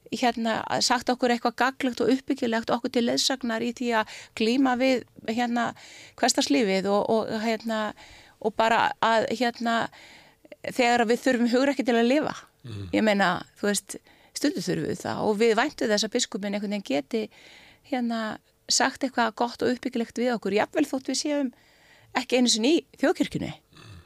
hérna 0.10 0.62
sagt 0.82 1.10
okkur 1.12 1.34
eitthvað 1.34 1.58
gaglegt 1.60 2.02
og 2.02 2.12
uppbyggilegt 2.14 2.72
okkur 2.74 2.94
til 2.94 3.06
leðsagnar 3.06 3.62
í 3.62 3.74
því 3.78 3.90
að 4.00 4.16
klíma 4.40 4.76
við 4.80 5.04
hérna 5.30 5.70
hverstarslífið 6.20 6.90
og, 6.90 7.04
og 7.10 7.44
hérna 7.44 7.82
og 8.40 8.56
bara 8.58 8.90
að 9.06 9.28
hérna 9.38 9.76
þegar 10.66 11.06
við 11.10 11.24
þurfum 11.26 11.52
hugra 11.54 11.76
ekki 11.76 11.86
til 11.88 11.98
að 12.00 12.10
lifa 12.10 12.36
mm. 12.66 12.90
ég 12.96 13.06
meina, 13.06 13.32
þú 13.60 13.70
veist 13.70 13.98
stundu 14.38 14.64
þurfum 14.64 14.90
við 14.90 15.02
það 15.04 15.24
og 15.26 15.40
við 15.40 15.56
væntu 15.60 15.90
þess 15.90 16.08
að 16.08 16.16
biskupin 16.16 16.56
einhvern 16.56 16.76
veginn 16.78 16.90
geti 16.90 17.24
hérna 17.92 18.22
sagt 18.70 19.04
eitthvað 19.06 19.36
gott 19.40 19.64
og 19.66 19.74
uppbyggilegt 19.74 20.22
við 20.22 20.36
okkur, 20.36 20.58
jáfnvel 20.58 20.86
þótt 20.90 21.10
við 21.12 21.22
séum 21.22 21.50
ekki 22.18 22.40
einu 22.40 22.52
sinni 22.52 22.76
í 22.80 22.86
þjóðkirkjunni 23.02 23.52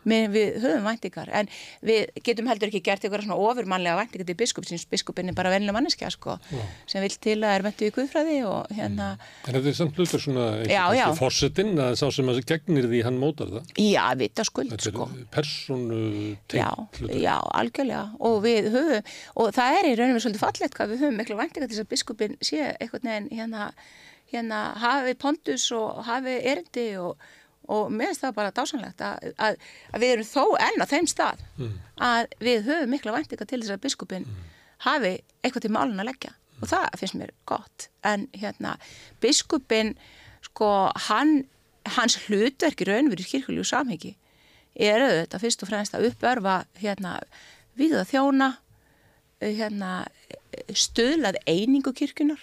við 0.05 0.57
höfum 0.63 0.83
væntingar 0.87 1.29
en 1.31 1.47
við 1.85 2.09
getum 2.27 2.47
heldur 2.51 2.67
ekki 2.71 2.81
gert 2.83 3.03
eitthvað 3.05 3.23
svona 3.25 3.37
ofurmannlega 3.39 3.95
væntingar 4.01 4.27
til 4.27 4.35
biskup 4.41 4.65
sinns 4.67 4.83
biskupin 4.91 5.29
er 5.31 5.37
bara 5.37 5.49
vennilega 5.53 5.77
manneskja 5.77 6.09
sko 6.11 6.37
sem 6.87 7.01
vil 7.05 7.15
til 7.23 7.37
að 7.43 7.53
er 7.59 7.65
mentu 7.67 7.87
í 7.87 7.93
guðfræði 7.95 8.39
og 8.49 8.73
hérna 8.75 9.11
En 9.47 9.55
þetta 9.57 9.71
er 9.71 9.77
samt 9.79 9.95
hlutur 10.01 10.19
svona 10.25 10.47
Já, 10.67 10.83
já. 10.91 11.05
eitthvað 11.07 11.21
fórsetin 11.21 11.73
að 11.79 11.95
sá 12.01 12.05
sem 12.11 12.29
að 12.33 12.41
gegnir 12.51 12.89
því 12.91 13.03
hann 13.07 13.19
mótar 13.21 13.47
það. 13.53 13.73
já, 13.79 14.03
vita 14.19 14.43
skuld 14.47 14.71
Þetta 14.73 14.91
sko 14.91 15.07
er 15.13 15.25
persónu 15.33 16.01
Já, 16.53 16.69
tengt 16.75 16.99
hlutur. 17.01 17.17
já, 17.23 17.35
algjörlega 17.59 18.03
og 18.19 18.39
við 18.43 18.69
höfum, 18.73 19.11
og 19.39 19.51
það 19.55 19.77
er 19.79 19.89
í 19.91 19.95
rauninu 19.99 20.19
svolítið 20.23 20.43
fallegt 20.43 20.75
hvað 20.77 20.91
við 20.93 21.03
höfum 21.05 21.17
miklu 21.21 21.37
væntingar 21.39 21.67
til 21.69 21.77
þess 21.77 21.85
að 21.85 21.91
biskupin 21.93 22.35
sé 22.43 22.59
einhvern 22.79 23.07
veginn 23.09 23.29
hérna, 23.39 23.69
hérna 24.33 24.59
hafi 24.81 25.13
pondus 25.19 25.67
og 25.75 26.03
hafi 26.07 26.35
erindi 26.51 26.87
og, 27.01 27.15
og 27.71 27.91
mér 27.91 28.11
finnst 28.11 28.23
það 28.25 28.35
bara 28.35 28.51
dásanlegt 28.51 29.01
að, 29.01 29.29
að, 29.37 29.57
að 29.93 30.03
við 30.03 30.13
erum 30.15 30.29
þó 30.29 30.43
enn 30.65 30.83
á 30.83 30.85
þeim 30.89 31.07
stað 31.07 31.43
að 31.97 32.33
við 32.39 32.65
höfum 32.67 32.89
miklu 32.91 33.13
væntingar 33.15 33.47
til 33.47 33.61
þess 33.61 33.75
að 33.75 33.83
biskupin 33.85 34.27
hafi 34.83 35.13
eitthvað 35.43 35.61
til 35.61 35.71
málun 35.71 35.99
að 35.99 36.09
leggja. 36.11 36.33
Og 36.61 36.69
það 36.69 36.99
finnst 36.99 37.15
mér 37.19 37.31
gott. 37.45 37.87
En 38.03 38.27
hérna 38.35 38.77
biskupin 39.23 39.95
sko 40.43 40.91
hann 41.07 41.45
hans 41.97 42.17
hlutverk 42.27 42.81
í 42.81 42.87
raun 42.87 43.11
verið 43.11 43.31
kirkuljú 43.31 43.63
samhengi 43.67 44.15
er 44.73 45.03
auðvitað 45.03 45.43
fyrst 45.43 45.63
og 45.63 45.69
fremst 45.69 45.95
að 45.95 46.07
uppörfa 46.09 46.63
hérna 46.79 47.17
viða 47.77 48.03
þjóna 48.07 48.49
hérna 49.43 50.05
stuðlað 50.71 51.39
einingu 51.49 51.93
kirkjunar 51.93 52.39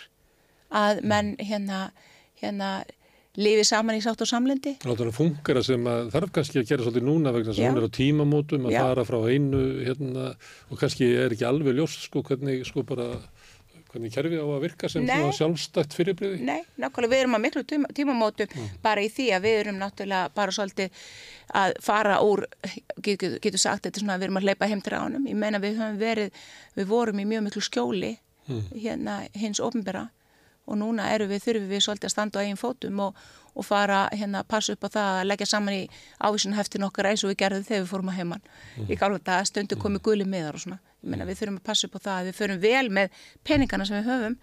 að 0.70 1.00
menn 1.02 1.34
hérna 1.40 1.90
hérna 2.40 2.84
lifi 3.38 3.64
saman 3.66 3.98
í 3.98 4.02
sátt 4.02 4.22
og 4.24 4.30
samlendi 4.30 4.74
Láta 4.82 5.04
hann 5.06 5.14
fungera 5.14 5.62
sem 5.62 5.84
að 5.86 6.10
þarf 6.14 6.32
kannski 6.38 6.62
að 6.62 6.70
gera 6.72 6.86
svolítið 6.86 7.06
núna 7.06 7.34
vegna 7.34 7.54
Já. 7.54 7.68
hún 7.68 7.78
er 7.78 7.86
á 7.86 7.90
tímamótum 7.94 8.66
að 8.66 8.74
Já. 8.74 8.80
fara 8.82 9.04
frá 9.06 9.18
einu 9.30 9.60
hérna 9.86 10.32
og 10.70 10.80
kannski 10.80 11.12
er 11.14 11.36
ekki 11.36 11.46
alveg 11.46 11.78
ljóst 11.78 12.08
sko 12.08 12.24
hvernig 12.26 12.64
sko 12.66 12.82
bara 12.86 13.12
hvernig 13.90 14.12
kerfi 14.14 14.38
á 14.38 14.46
að 14.46 14.62
virka 14.62 14.88
sem 14.90 15.06
svona 15.06 15.32
sjálfstætt 15.34 15.94
fyrirbriði. 15.98 16.44
Nei, 16.46 16.60
nákvæmlega 16.78 17.10
við 17.10 17.22
erum 17.24 17.36
að 17.38 17.42
miklu 17.46 17.62
tíma, 17.66 17.90
tímamótum 17.94 18.52
bara 18.84 19.02
í 19.02 19.10
því 19.10 19.26
að 19.34 19.46
við 19.46 19.58
erum 19.64 19.80
náttúrulega 19.80 20.30
bara 20.36 20.54
svolítið 20.54 21.00
að 21.58 21.74
fara 21.82 22.20
úr 22.22 22.44
getur, 23.02 23.38
getur 23.42 23.62
sagt 23.62 23.88
þetta 23.88 24.02
svona 24.02 24.14
að 24.14 24.22
við 24.22 24.28
erum 24.28 24.40
að 24.40 24.46
hleypa 24.46 24.70
heim 24.70 24.84
til 24.84 24.94
ránum 24.94 25.26
ég 25.26 25.38
meina 25.38 25.62
við 25.62 25.80
höfum 25.80 25.98
verið, 25.98 26.30
við 26.78 26.90
vorum 26.92 27.22
í 27.22 27.26
mjög 27.32 27.46
miklu 27.48 27.64
skjóli 27.66 28.12
hérna 28.74 29.20
hins 29.38 29.60
ofnbera 29.62 30.08
og 30.70 30.78
núna 30.78 31.08
eru 31.14 31.26
við, 31.30 31.42
þurfum 31.44 31.68
við 31.70 31.84
svolítið 31.84 32.08
að 32.08 32.14
standa 32.14 32.40
á 32.40 32.42
eigin 32.44 32.60
fótum 32.60 33.02
og, 33.04 33.18
og 33.54 33.66
fara 33.66 34.04
hérna 34.14 34.44
að 34.44 34.50
passa 34.54 34.76
upp 34.76 34.86
á 34.86 34.88
það 34.94 35.18
að 35.18 35.28
leggja 35.30 35.50
saman 35.50 35.76
í 35.76 35.82
ávísunheftin 36.22 36.86
okkar 36.86 37.10
eins 37.10 37.24
og 37.26 37.32
við 37.32 37.40
gerðum 37.42 37.66
þegar 37.66 37.84
við 37.84 37.90
fórum 37.90 38.12
að 38.12 38.18
heimann. 38.20 38.48
Í 38.86 38.98
gála 39.00 39.18
þetta 39.18 39.40
stundu 39.50 39.78
komið 39.80 40.04
guli 40.06 40.28
miðar 40.28 40.58
og 40.58 40.64
svona. 40.64 40.80
Ég 41.02 41.12
meina 41.12 41.28
við 41.28 41.42
þurfum 41.42 41.60
að 41.60 41.68
passa 41.70 41.88
upp 41.88 41.98
á 41.98 42.00
það 42.06 42.16
að 42.16 42.30
við 42.30 42.38
förum 42.40 42.62
vel 42.62 42.86
með 43.00 43.20
peningana 43.46 43.88
sem 43.88 43.98
við 43.98 44.10
höfum 44.12 44.38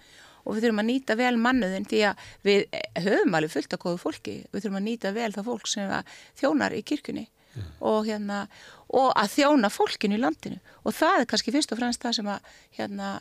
og 0.48 0.56
við 0.56 0.68
þurfum 0.68 0.84
að 0.84 0.90
nýta 0.92 1.18
vel 1.20 1.34
mannuðin 1.44 1.88
því 1.88 2.04
að 2.08 2.28
við 2.48 2.78
höfum 3.04 3.40
alveg 3.40 3.54
fullt 3.56 3.74
af 3.76 3.82
góðu 3.84 4.04
fólki. 4.04 4.36
Við 4.52 4.64
þurfum 4.64 4.80
að 4.80 4.88
nýta 4.88 5.16
vel 5.16 5.32
það 5.36 5.50
fólk 5.52 5.72
sem 5.72 5.92
að 5.92 6.14
þjónar 6.40 6.76
í 6.76 6.84
kirkjunni 6.88 7.28
og, 7.80 8.06
hérna, 8.08 8.46
og 8.94 9.12
að 9.18 9.34
þjóna 9.38 9.72
fólkinu 9.74 10.18
í 10.18 10.22
landinu 10.22 10.60
og 10.84 10.96
það 10.96 11.22
er 11.22 11.30
kannski 11.32 11.54
fyrst 11.56 11.74
og 11.74 11.80
fremst 11.82 12.04
það 12.04 12.18
sem 12.20 12.30
að, 12.32 12.52
hérna, 12.78 13.14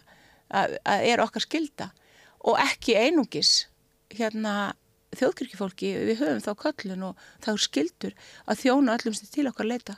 að, 0.48 0.76
að 0.84 1.06
er 1.12 1.22
okkar 1.24 1.44
skilda 1.44 1.90
og 2.46 2.58
ekki 2.62 2.96
einungis 2.98 3.66
hérna 4.14 4.74
þjóðkirkjufólki, 5.16 5.92
við 6.10 6.20
höfum 6.20 6.42
þá 6.44 6.52
köllun 6.62 7.04
og 7.10 7.28
þá 7.44 7.52
er 7.52 7.62
skildur 7.62 8.16
að 8.46 8.60
þjóna 8.64 8.96
öllum 8.98 9.16
sem 9.16 9.30
til 9.32 9.46
okkar 9.50 9.70
leita. 9.70 9.96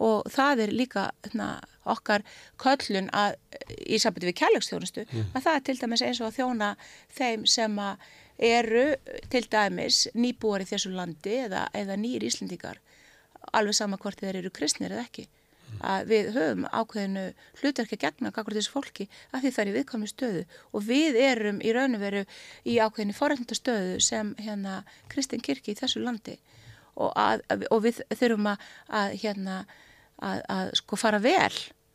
Og 0.00 0.24
það 0.32 0.64
er 0.64 0.72
líka 0.72 1.04
hérna, 1.26 1.48
okkar 1.84 2.24
köllun 2.60 3.10
að, 3.16 3.36
í 3.84 3.98
sambandi 4.00 4.30
við 4.30 4.38
kærleiksþjónustu 4.40 5.04
að 5.34 5.42
það 5.44 5.54
er 5.54 5.64
til 5.66 5.76
dæmis 5.80 6.04
eins 6.06 6.20
og 6.20 6.30
að 6.30 6.38
þjóna 6.38 6.70
þeim 7.18 7.46
sem 7.48 7.78
að 7.84 8.08
eru 8.50 8.84
til 9.32 9.42
dæmis 9.52 10.06
nýbúar 10.16 10.64
í 10.64 10.68
þessu 10.70 10.94
landi 10.94 11.42
eða, 11.44 11.66
eða 11.76 11.98
nýjir 12.00 12.24
Íslendingar 12.30 12.80
alveg 13.52 13.76
sama 13.76 13.98
hvort 14.00 14.20
þeir 14.20 14.40
eru 14.40 14.52
kristnir 14.54 14.94
eða 14.94 15.04
ekki 15.08 15.26
að 15.80 16.10
við 16.10 16.30
höfum 16.34 16.66
ákveðinu 16.68 17.24
hlutverki 17.60 17.96
að 17.96 18.02
gegna 18.04 18.32
kakkur 18.34 18.56
þessu 18.56 18.72
fólki 18.74 19.06
að 19.30 19.44
því 19.44 19.52
það 19.54 19.62
er 19.62 19.70
í 19.70 19.74
viðkomni 19.76 20.10
stöðu. 20.10 20.42
Og 20.74 20.86
við 20.86 21.18
erum 21.24 21.60
í 21.64 21.74
raun 21.76 21.96
og 21.96 22.02
veru 22.04 22.22
í 22.68 22.76
ákveðinu 22.80 23.16
forrætndastöðu 23.16 24.00
sem 24.04 24.32
hérna 24.40 24.80
Kristinn 25.12 25.44
Kirki 25.44 25.74
í 25.74 25.78
þessu 25.78 26.02
landi. 26.04 26.36
Og, 27.00 27.12
að, 27.16 27.44
og 27.70 27.84
við 27.86 28.02
þurfum 28.12 28.50
að, 28.52 28.66
að 29.00 29.14
hérna 29.22 29.60
að, 30.18 30.42
að 30.52 30.72
sko 30.82 30.98
fara 31.00 31.22
vel 31.22 31.54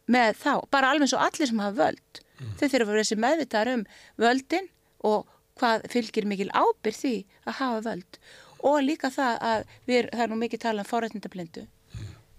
með 0.10 0.40
þá, 0.42 0.54
bara 0.74 0.94
alveg 0.94 1.14
og 1.14 1.26
allir 1.28 1.52
sem 1.52 1.62
hafa 1.62 1.78
völd. 1.84 2.24
Þau 2.58 2.66
þurfum 2.66 2.88
að 2.88 2.94
vera 2.94 3.04
þessi 3.04 3.20
meðvitaðar 3.22 3.74
um 3.74 3.86
völdin 4.22 4.72
og 5.06 5.30
hvað 5.60 5.86
fylgir 5.94 6.28
mikil 6.28 6.50
ábyrð 6.52 7.04
því 7.04 7.16
að 7.46 7.60
hafa 7.62 7.86
völd. 7.90 8.20
Og 8.66 8.82
líka 8.82 9.14
það 9.14 9.38
að 9.46 9.70
við, 9.86 10.10
það 10.10 10.26
er 10.26 10.34
nú 10.34 10.42
mikið 10.42 10.64
talað 10.66 10.88
um 10.88 10.90
forrætndablindu 10.90 11.68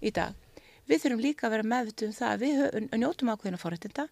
í 0.03 0.11
dag 0.11 0.35
við 0.87 1.03
þurfum 1.03 1.23
líka 1.25 1.47
að 1.47 1.55
vera 1.57 1.69
meðvituð 1.73 2.09
um 2.09 2.17
það 2.17 2.35
að 2.35 2.45
við 2.45 2.91
njótum 3.03 3.33
ákveðina 3.33 3.61
forréttinda 3.61 4.07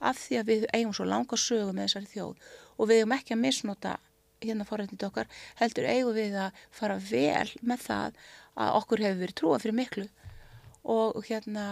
af 0.00 0.20
því 0.20 0.40
að 0.40 0.50
við 0.50 0.66
eigum 0.72 0.94
svo 0.96 1.06
langa 1.08 1.38
sögu 1.40 1.72
með 1.72 1.88
þessari 1.88 2.10
þjóð. 2.12 2.48
Og 2.76 2.90
við 2.90 3.02
eigum 3.02 3.16
ekki 3.16 3.36
að 3.36 3.42
misnota 3.42 3.96
hérna 4.44 4.66
forréttinda 4.68 5.10
okkar 5.10 5.30
heldur 5.60 5.88
eigum 5.90 6.16
við 6.16 6.36
að 6.46 6.64
fara 6.74 6.98
vel 7.00 7.50
með 7.62 7.86
það 7.86 8.18
að 8.56 8.80
okkur 8.80 9.04
hefur 9.06 9.22
verið 9.22 9.38
trúa 9.40 9.60
fyrir 9.62 9.78
miklu. 9.78 10.08
Og 10.86 11.22
hérna 11.26 11.66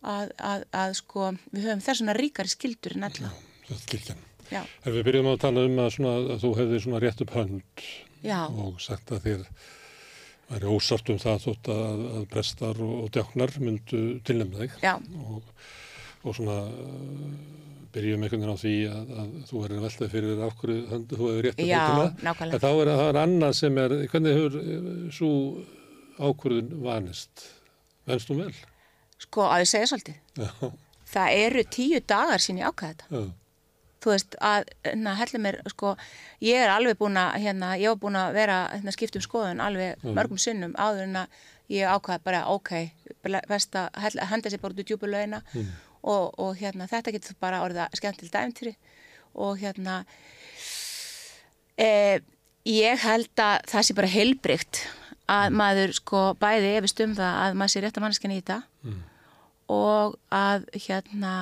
að, 0.00 0.32
að, 0.36 0.66
að 0.72 0.96
sko 1.00 1.30
við 1.52 1.68
höfum 1.68 1.84
þessuna 1.84 2.16
ríkari 2.16 2.52
skildur 2.52 2.96
en 2.96 3.08
alla 3.10 3.32
En 4.82 4.94
við 4.96 5.04
byrjum 5.06 5.28
að 5.30 5.42
tala 5.44 5.66
um 5.68 5.76
að, 5.78 5.90
svona, 5.94 6.14
að 6.34 6.40
þú 6.42 6.52
hefði 6.58 7.02
rétt 7.04 7.20
upp 7.24 7.34
hönd 7.36 7.84
já, 8.24 8.40
og 8.48 8.80
sagt 8.82 9.12
að 9.14 9.28
þér 9.28 9.44
væri 10.50 10.72
ósátt 10.74 11.12
um 11.14 11.20
það 11.22 11.38
þótt 11.46 11.70
að, 11.74 12.02
að 12.18 12.26
prestar 12.34 12.80
og, 12.84 12.92
og 13.04 13.10
djáknar 13.14 13.54
myndu 13.62 14.02
tilnefna 14.26 14.64
þig 14.64 14.76
og, 15.20 15.50
og 16.24 16.36
svona 16.36 16.56
uh, 16.68 17.28
byrjum 17.94 18.22
einhvern 18.26 18.44
veginn 18.44 18.54
á 18.54 18.62
því 18.62 18.74
að, 18.90 19.12
að 19.22 19.30
þú 19.50 19.62
verður 19.64 19.84
veltað 19.86 20.12
fyrir 20.16 20.42
af 20.46 20.56
hverju 20.60 20.80
hönd 20.90 21.14
þú 21.14 21.22
hefur 21.30 21.46
rétt 21.48 21.62
Já, 21.66 21.78
höndina. 21.86 22.08
nákvæmlega. 22.28 22.58
En 22.58 22.64
þá 22.64 22.70
er 22.84 22.92
það 22.92 23.06
er 23.08 23.20
annað 23.24 23.56
sem 23.60 23.80
er, 23.84 23.96
hvernig 24.12 24.36
hefur 24.38 24.58
uh, 24.60 24.90
svo 25.14 25.32
ákvörðun 26.20 26.74
vanist? 26.84 27.46
Venst 28.10 28.30
þú 28.30 28.38
vel? 28.44 28.52
sko 29.20 29.44
að 29.52 29.64
ég 29.64 29.68
segja 29.68 29.88
svolítið 29.90 30.40
Já, 30.40 30.70
það 31.12 31.34
eru 31.44 31.64
tíu 31.76 31.98
dagar 32.08 32.40
sín 32.40 32.60
ég 32.62 32.70
ákvæða 32.70 32.94
þetta 32.94 33.20
já, 33.20 33.26
þú 34.00 34.12
veist, 34.14 34.36
að 34.40 34.70
hérna, 34.86 35.14
hella 35.20 35.40
mér, 35.44 35.58
sko, 35.72 35.94
ég 36.44 36.62
er 36.64 36.72
alveg 36.72 36.98
búin 37.00 37.18
að, 37.20 37.36
hérna, 37.44 37.74
ég 37.80 37.92
var 37.92 38.00
búin 38.02 38.18
að 38.20 38.32
vera, 38.38 38.58
hérna, 38.72 38.94
skipt 38.96 39.18
um 39.18 39.24
skoðun 39.24 39.62
alveg 39.64 40.04
mörgum 40.04 40.40
sinnum 40.40 40.72
áður 40.80 41.06
en 41.06 41.20
að 41.22 41.38
ég 41.70 41.86
ákvaði 41.86 42.24
bara, 42.26 42.40
ok, 42.50 42.72
best 43.48 43.76
að 43.78 44.18
henda 44.32 44.50
sér 44.50 44.62
bara 44.62 44.74
út 44.74 44.82
í 44.82 44.86
djúpu 44.88 45.10
launa 45.10 45.42
og, 46.02 46.32
og 46.40 46.56
hérna, 46.58 46.88
þetta 46.90 47.12
getur 47.14 47.36
bara 47.40 47.60
orðið 47.62 47.84
að 47.84 48.00
skemmtileg 48.00 48.32
dæmtýri 48.34 48.74
og 49.34 49.60
hérna, 49.60 50.00
e, 51.78 52.20
ég 52.66 53.04
held 53.04 53.44
að 53.44 53.68
það 53.70 53.86
sé 53.86 53.94
bara 54.00 54.14
heilbrygt 54.16 54.82
að 55.30 55.54
maður, 55.54 55.92
sko, 55.94 56.24
bæði 56.40 56.74
efist 56.80 57.00
um 57.04 57.14
það 57.14 57.40
að 57.44 57.60
maður 57.60 57.74
sé 57.76 57.84
rétt 57.84 58.00
að 58.00 58.06
mannskjan 58.06 58.34
í 58.34 58.40
þetta 58.40 58.62
og 59.70 60.16
að 60.34 60.64
hérna 60.74 61.34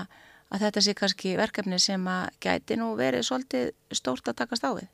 að 0.48 0.64
þetta 0.64 0.82
sé 0.84 0.94
kannski 0.96 1.34
verkefni 1.38 1.78
sem 1.82 2.04
að 2.08 2.28
gæti 2.44 2.78
nú 2.80 2.92
verið 2.98 3.26
svolítið 3.28 3.72
stórt 3.92 4.28
að 4.30 4.38
takast 4.42 4.64
á 4.64 4.72
við. 4.72 4.88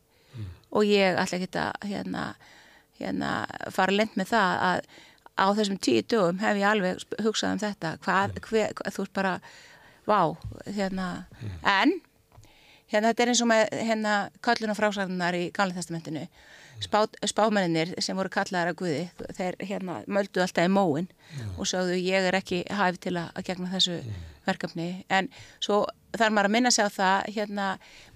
Og 0.74 0.86
ég 0.88 1.18
ætla 1.20 1.38
ekki 1.38 1.60
að 1.60 1.88
hérna, 1.90 2.24
hérna 2.98 3.34
fara 3.70 3.94
lent 3.94 4.16
með 4.18 4.32
það 4.32 4.64
að 4.68 4.88
á 5.34 5.46
þessum 5.58 5.78
tíu 5.82 6.02
dögum 6.02 6.40
hef 6.42 6.58
ég 6.58 6.66
alveg 6.70 7.04
hugsað 7.22 7.54
um 7.54 7.62
þetta. 7.62 7.94
Hvað, 8.02 8.40
hver, 8.48 8.74
hvað 8.78 8.96
þú 8.96 9.06
ert 9.06 9.14
bara 9.14 9.34
vá, 10.06 10.20
hérna. 10.66 11.08
En 11.62 11.94
hérna 12.90 13.10
þetta 13.10 13.22
er 13.22 13.32
eins 13.32 13.42
og 13.42 13.50
með 13.50 13.64
hérna 13.88 14.14
kalluna 14.44 14.76
frásagnar 14.78 15.38
í 15.38 15.48
Gamla 15.54 15.74
testamentinu 15.74 16.26
Spá, 16.82 17.04
spámenninir 17.26 17.94
sem 18.02 18.16
voru 18.18 18.30
kallaðar 18.32 18.72
að 18.72 18.78
Guði 18.80 19.02
þeir 19.36 19.56
hérna 19.62 20.00
möldu 20.10 20.42
alltaf 20.42 20.66
í 20.66 20.72
móin 20.72 21.06
og 21.58 21.68
sagðu 21.70 21.98
ég 22.00 22.26
er 22.28 22.36
ekki 22.38 22.64
hæf 22.70 22.98
til 23.02 23.14
að, 23.16 23.30
að 23.34 23.46
gegna 23.48 23.70
þessu 23.72 23.98
verkefni. 24.44 24.88
En 25.08 25.30
svo 25.62 25.84
þarf 26.14 26.34
maður 26.34 26.48
að 26.48 26.54
minna 26.54 26.72
sig 26.74 26.86
á 26.86 26.90
það 26.92 27.28
hérna, 27.36 27.66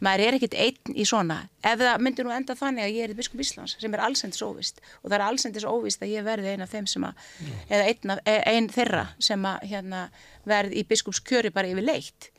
maður 0.05 0.25
er 0.27 0.37
ekkit 0.39 0.57
einn 0.65 0.95
í 0.95 1.07
svona. 1.09 1.39
Ef 1.65 1.81
það 1.81 2.05
myndir 2.05 2.27
nú 2.29 2.35
enda 2.35 2.57
þannig 2.59 2.87
að 2.87 2.97
ég 2.99 3.09
er 3.09 3.19
biskup 3.19 3.43
Íslands 3.43 3.77
sem 3.81 3.95
er 3.97 4.05
allsendis 4.05 4.45
óvist 4.45 4.83
og 5.03 5.11
það 5.11 5.19
er 5.19 5.27
allsendis 5.27 5.69
óvist 5.69 6.03
að 6.05 6.15
ég 6.15 6.27
verði 6.27 6.55
eina 6.55 6.69
af 6.69 6.75
þeim 6.75 6.89
sem 6.91 7.07
að 7.09 7.23
eða 7.69 7.85
einn, 7.91 8.15
af, 8.15 8.25
e- 8.25 8.43
ein 8.53 8.69
þeirra 8.75 9.05
sem 9.31 9.47
að 9.49 9.69
hérna, 9.73 10.03
verði 10.49 10.83
í 10.83 10.89
biskupskjöri 10.93 11.55
bara 11.55 11.71
yfir 11.73 11.89
leitt 11.89 12.31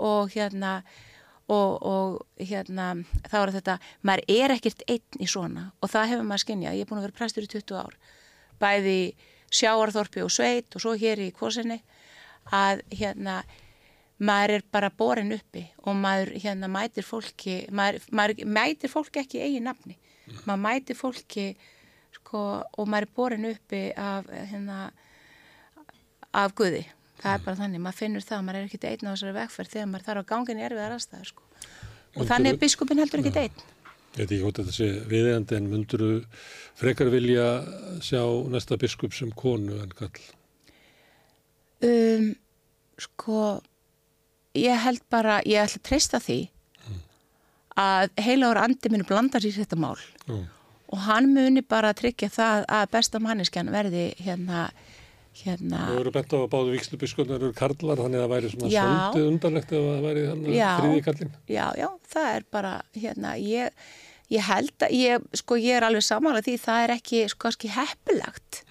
og 0.00 0.32
hérna 0.32 0.80
og, 1.50 1.70
og 1.82 2.42
hérna 2.42 2.92
þá 3.26 3.36
er 3.42 3.54
þetta, 3.58 3.78
maður 4.06 4.34
er 4.36 4.54
ekkert 4.56 4.84
einn 4.86 5.22
í 5.22 5.28
svona 5.30 5.70
og 5.80 5.90
það 5.92 6.12
hefur 6.12 6.28
maður 6.28 6.44
skinnjað, 6.46 6.78
ég 6.78 6.86
er 6.86 6.90
búin 6.90 7.00
að 7.00 7.08
vera 7.08 7.18
prestur 7.18 7.46
í 7.46 7.52
20 7.52 7.80
ár 7.82 7.96
bæði 8.62 8.98
sjáarþorpi 9.52 10.22
og 10.24 10.32
sveit 10.32 10.76
og 10.76 10.84
svo 10.84 10.94
hér 10.98 11.20
í 11.26 11.32
kosinni 11.36 11.80
að 12.54 12.82
hérna 12.94 13.42
maður 14.22 14.56
er 14.58 14.64
bara 14.72 14.90
borin 14.90 15.34
uppi 15.34 15.64
og 15.82 15.98
maður 15.98 16.34
hérna 16.42 16.70
mætir 16.70 17.06
fólki 17.06 17.62
maður, 17.74 18.06
maður 18.14 18.42
mætir 18.46 18.92
fólki 18.92 19.22
ekki 19.22 19.42
eigin 19.42 19.66
nafni. 19.66 19.98
Maður 20.46 20.62
mætir 20.66 20.98
fólki 20.98 21.46
sko 22.14 22.42
og 22.62 22.88
maður 22.88 23.08
er 23.08 23.14
borin 23.16 23.48
uppi 23.50 23.84
af 23.98 24.28
hérna 24.30 24.90
af 26.32 26.54
Guði 26.56 26.84
það 27.22 27.34
er 27.36 27.44
bara 27.46 27.56
þannig, 27.62 27.80
maður 27.84 27.98
finnur 28.02 28.24
það 28.26 28.42
maður 28.46 28.58
er 28.60 28.66
ekkert 28.68 28.84
einn 28.90 29.06
á 29.08 29.12
þessari 29.12 29.36
vegferð 29.38 29.72
þegar 29.76 29.88
maður 29.92 30.06
þarf 30.08 30.22
á 30.22 30.30
gangin 30.32 30.62
erfið 30.66 30.82
að 30.86 30.90
rasta 30.94 31.22
sko. 31.28 31.42
og 32.16 32.26
þannig 32.28 32.52
er 32.52 32.60
biskupin 32.64 32.98
heldur 33.02 33.22
ekkert 33.24 33.40
einn 33.44 33.62
Ég 34.12 34.18
veit 34.26 34.32
ekki 34.34 34.42
hvort 34.44 34.58
þetta 34.60 34.72
sé 34.76 34.86
viðeigandi 35.08 35.56
en 35.56 35.68
munduru 35.72 36.08
frekar 36.76 37.08
vilja 37.08 37.44
sjá 38.04 38.20
næsta 38.52 38.76
biskup 38.76 39.14
sem 39.16 39.30
konu 39.32 39.78
en 39.80 39.94
kall? 39.96 40.18
um, 41.82 42.26
sko 43.00 43.38
ég 44.58 44.76
held 44.84 45.00
bara, 45.10 45.38
ég 45.48 45.62
ætla 45.64 45.80
að 45.80 45.86
treysta 45.88 46.20
því 46.20 46.38
að 47.80 48.10
heilagur 48.20 48.60
andi 48.60 48.90
muni 48.92 49.06
blanda 49.08 49.40
sér 49.40 49.54
í 49.54 49.62
þetta 49.62 49.78
mál 49.80 49.96
Mm. 50.28 50.44
og 50.92 50.98
hann 51.06 51.32
muni 51.34 51.62
bara 51.66 51.94
tryggja 51.96 52.28
það 52.30 52.66
að 52.68 52.90
besta 52.92 53.18
manneskjan 53.18 53.70
verði 53.72 54.04
hérna 54.22 54.66
hérna, 55.42 55.80
Það 55.88 55.98
eru 56.02 56.12
bent 56.14 56.32
á 56.32 56.38
að 56.38 56.48
báðu 56.52 56.72
vikslubiskunar 56.76 57.40
eru 57.40 57.52
karlar 57.56 58.00
þannig 58.02 58.20
að 58.20 58.24
það 58.26 58.32
væri 58.34 58.50
svona 58.52 58.70
Já. 58.72 58.82
svolítið 58.84 59.28
undarlegt 59.32 59.72
ef 59.72 59.84
það 59.88 60.06
væri 60.06 60.24
þriði 60.78 61.02
kallin. 61.08 61.34
já, 61.48 61.66
já, 61.80 61.88
það 62.14 62.30
er 62.36 62.46
bara 62.52 62.72
hérna, 62.94 63.34
ég, 63.40 63.84
ég 64.36 64.48
held 64.48 64.86
að 64.88 64.96
ég, 64.98 65.28
sko, 65.42 65.58
ég 65.60 65.76
er 65.80 65.86
alveg 65.88 66.04
samanlega 66.06 66.46
því 66.50 66.56
það 66.66 66.84
er 66.86 66.94
ekki, 66.98 67.22
sko, 67.32 67.42
kannski 67.46 67.72
heppilagt 67.76 68.62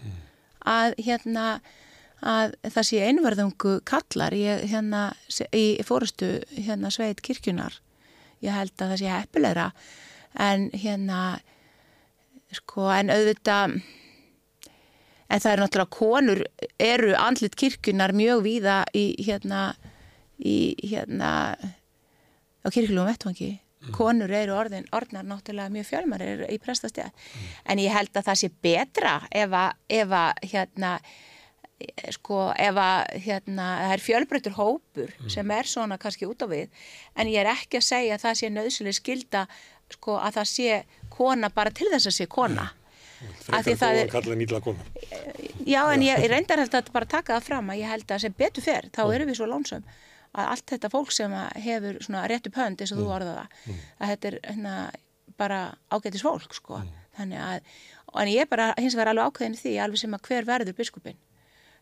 að 0.61 0.93
hérna 1.01 1.45
að 2.21 2.51
það 2.69 2.85
sé 2.91 2.99
einverðungu 3.09 3.71
kallar 3.89 4.35
ég, 4.37 4.67
hérna, 4.69 5.07
í 5.57 5.65
fórustu 5.81 6.35
hérna 6.53 6.91
sveit 6.93 7.21
kirkjunar 7.25 7.79
ég 8.45 8.53
held 8.53 8.75
að 8.77 8.91
það 8.93 8.99
sé 9.01 9.09
heppilegra. 9.09 9.65
En 10.37 10.69
hérna 10.77 11.39
sko, 12.53 12.85
en 12.93 13.09
auðvitað 13.13 13.75
en 15.31 15.39
það 15.39 15.53
er 15.53 15.61
náttúrulega 15.63 15.95
konur 15.95 16.43
eru 16.81 17.15
andlit 17.15 17.55
kirkjunar 17.59 18.13
mjög 18.15 18.43
víða 18.45 18.77
í 18.97 19.05
hérna 19.23 19.71
í 20.41 20.75
hérna 20.83 21.31
á 21.55 22.67
kirkjulegum 22.67 23.09
vettvangi. 23.09 23.51
Konur 23.95 24.29
eru 24.29 24.53
orðin, 24.53 24.85
orðnar 24.93 25.25
náttúrulega 25.25 25.73
mjög 25.73 25.87
fjölmar 25.89 26.21
í 26.21 26.57
prestastega 26.61 27.09
en 27.65 27.81
ég 27.81 27.93
held 27.95 28.13
að 28.13 28.27
það 28.27 28.41
sé 28.43 28.49
betra 28.61 29.13
ef 29.33 29.55
að, 29.57 29.77
ef 30.01 30.17
að 30.19 30.49
hérna 30.51 30.91
sko 32.13 32.51
ef 32.61 32.77
að 32.77 32.99
hérna, 33.23 33.67
það 33.81 33.93
er 33.95 34.03
fjölbreytur 34.05 34.53
hópur 34.53 35.15
sem 35.33 35.53
er 35.55 35.69
svona 35.69 35.97
kannski 36.01 36.27
út 36.29 36.45
á 36.45 36.47
við. 36.51 36.69
En 37.17 37.31
ég 37.31 37.41
er 37.41 37.49
ekki 37.55 37.79
að 37.79 37.87
segja 37.87 38.19
að 38.19 38.27
það 38.27 38.37
sé 38.37 38.51
nöðsynlega 38.53 38.99
skilda 38.99 39.47
sko 39.95 40.19
að 40.21 40.37
það 40.37 40.51
sé 40.51 40.77
kona 41.09 41.49
bara 41.49 41.73
til 41.73 41.89
þess 41.89 42.11
að 42.11 42.17
sé 42.19 42.29
kona 42.29 42.69
Frekar 43.41 43.63
það 43.63 43.81
góða 43.81 44.03
er- 44.03 44.11
kalla 44.15 44.33
en 44.35 44.41
ítla 44.45 44.61
konu. 44.61 44.85
Já, 45.65 45.81
en 45.93 46.01
ég, 46.05 46.19
ég 46.23 46.29
reyndar 46.31 46.61
held 46.63 46.73
að 46.79 46.91
bara 46.95 47.05
taka 47.05 47.37
það 47.37 47.47
fram 47.49 47.69
að 47.69 47.81
ég 47.83 47.91
held 47.93 48.11
að 48.11 48.23
sem 48.25 48.33
betur 48.37 48.63
fer, 48.65 48.89
þá 48.95 49.01
erum 49.13 49.29
við 49.29 49.37
svo 49.39 49.47
lónsum 49.51 49.83
að 50.31 50.45
allt 50.55 50.65
þetta 50.71 50.89
fólk 50.93 51.11
sem 51.11 51.33
að 51.35 51.55
hefur 51.65 51.97
svona 52.05 52.27
rétt 52.31 52.47
upp 52.47 52.55
hönd 52.61 52.81
eins 52.81 52.93
og 52.95 53.01
þú 53.01 53.07
orðaða 53.17 53.47
að 53.99 54.11
þetta 54.13 54.27
er 54.31 54.37
hérna, 54.47 54.75
bara 55.37 55.59
ágætis 55.91 56.23
fólk 56.23 56.53
sko. 56.55 56.81
þannig 57.17 57.41
að 57.43 57.61
en 58.21 58.27
ég 58.31 58.41
er 58.45 58.47
bara 58.47 58.73
hins 58.77 58.95
vegar 58.95 59.11
alveg 59.11 59.27
ákveðin 59.27 59.57
því 59.59 59.73
alveg 59.83 59.99
sem 59.99 60.13
að 60.15 60.23
hver 60.29 60.45
verður 60.47 60.77
biskupin 60.77 61.17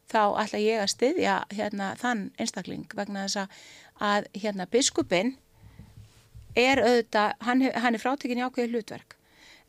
þá 0.10 0.22
ætla 0.41 0.60
ég 0.61 0.82
að 0.82 0.90
styðja 0.95 1.36
hérna, 1.53 1.91
þann 2.02 2.32
einstakling 2.41 2.88
vegna 2.98 3.28
þess 3.28 3.38
að, 3.44 3.60
að 4.02 4.28
hérna, 4.41 4.66
biskupin 4.66 5.36
er 6.57 6.82
auðvitað, 6.82 7.34
hann, 7.45 7.61
hann 7.78 7.94
er 7.95 8.02
frátekin 8.02 8.41
í 8.41 8.45
ákveði 8.48 8.74
hlutverk 8.74 9.16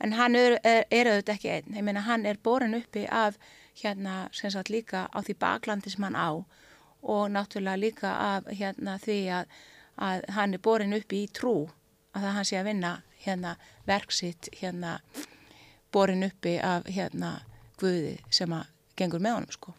en 0.01 0.13
hann 0.17 0.37
er, 0.39 0.59
er, 0.65 0.85
er 0.91 1.11
auðvitað 1.13 1.35
ekki 1.35 1.53
einn, 1.55 1.75
ég 1.77 1.87
meina 1.87 2.05
hann 2.07 2.27
er 2.27 2.41
borin 2.43 2.77
uppi 2.79 3.07
af 3.07 3.39
hérna 3.83 4.29
sem 4.33 4.51
sagt 4.53 4.71
líka 4.73 5.07
á 5.13 5.19
því 5.21 5.37
baklandi 5.41 5.93
sem 5.93 6.05
hann 6.05 6.17
á 6.17 6.31
og 7.03 7.31
náttúrulega 7.33 7.81
líka 7.81 8.11
af 8.37 8.49
hérna 8.53 8.99
því 9.01 9.21
að, 9.41 9.53
að 9.97 10.25
hann 10.37 10.55
er 10.57 10.65
borin 10.65 10.97
uppi 10.97 11.25
í 11.25 11.31
trú 11.33 11.55
að 12.15 12.27
það 12.27 12.37
hann 12.39 12.49
sé 12.51 12.61
að 12.61 12.69
vinna 12.73 12.93
hérna 13.25 13.57
verksitt 13.87 14.51
hérna 14.61 14.99
borin 15.93 16.27
uppi 16.27 16.59
af 16.59 16.89
hérna 16.89 17.41
Guði 17.81 18.19
sem 18.29 18.53
að 18.53 18.67
gengur 19.01 19.23
með 19.25 19.39
honum 19.39 19.53
sko. 19.55 19.73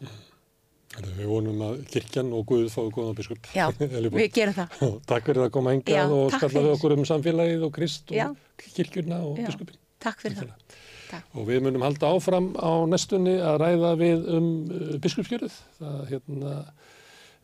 Við 0.92 1.28
vonum 1.30 1.60
að 1.64 1.76
kirkjan 1.92 2.32
og 2.36 2.42
Guð 2.50 2.66
fái 2.72 2.88
góðan 2.92 3.14
biskup. 3.16 3.46
Já, 3.54 3.68
við 3.78 4.26
gerum 4.34 4.56
það. 4.56 4.74
Takk 5.12 5.30
fyrir 5.30 5.46
að 5.46 5.52
koma 5.54 5.72
Já, 5.72 5.78
hengað 5.78 6.16
og 6.16 6.26
takk 6.34 6.42
skalla 6.42 6.52
við 6.52 6.58
fyrir. 6.58 6.74
okkur 6.74 6.96
um 6.96 7.06
samfélagið 7.12 7.64
og 7.68 7.72
Krist 7.78 8.12
og 8.12 8.66
kirkjurna 8.74 9.20
og 9.28 9.38
biskupin. 9.38 9.78
Takk 10.02 10.24
fyrir 10.24 10.40
það. 10.42 10.80
Takk. 11.12 11.28
Og 11.36 11.46
við 11.48 11.60
munum 11.66 11.84
halda 11.84 12.08
áfram 12.14 12.52
á 12.56 12.72
næstunni 12.88 13.36
að 13.44 13.58
ræða 13.62 13.92
við 14.00 14.26
um 14.32 14.48
uh, 14.64 14.96
biskupskjörið. 15.04 15.56
Það 15.78 16.02
hérna, 16.08 16.56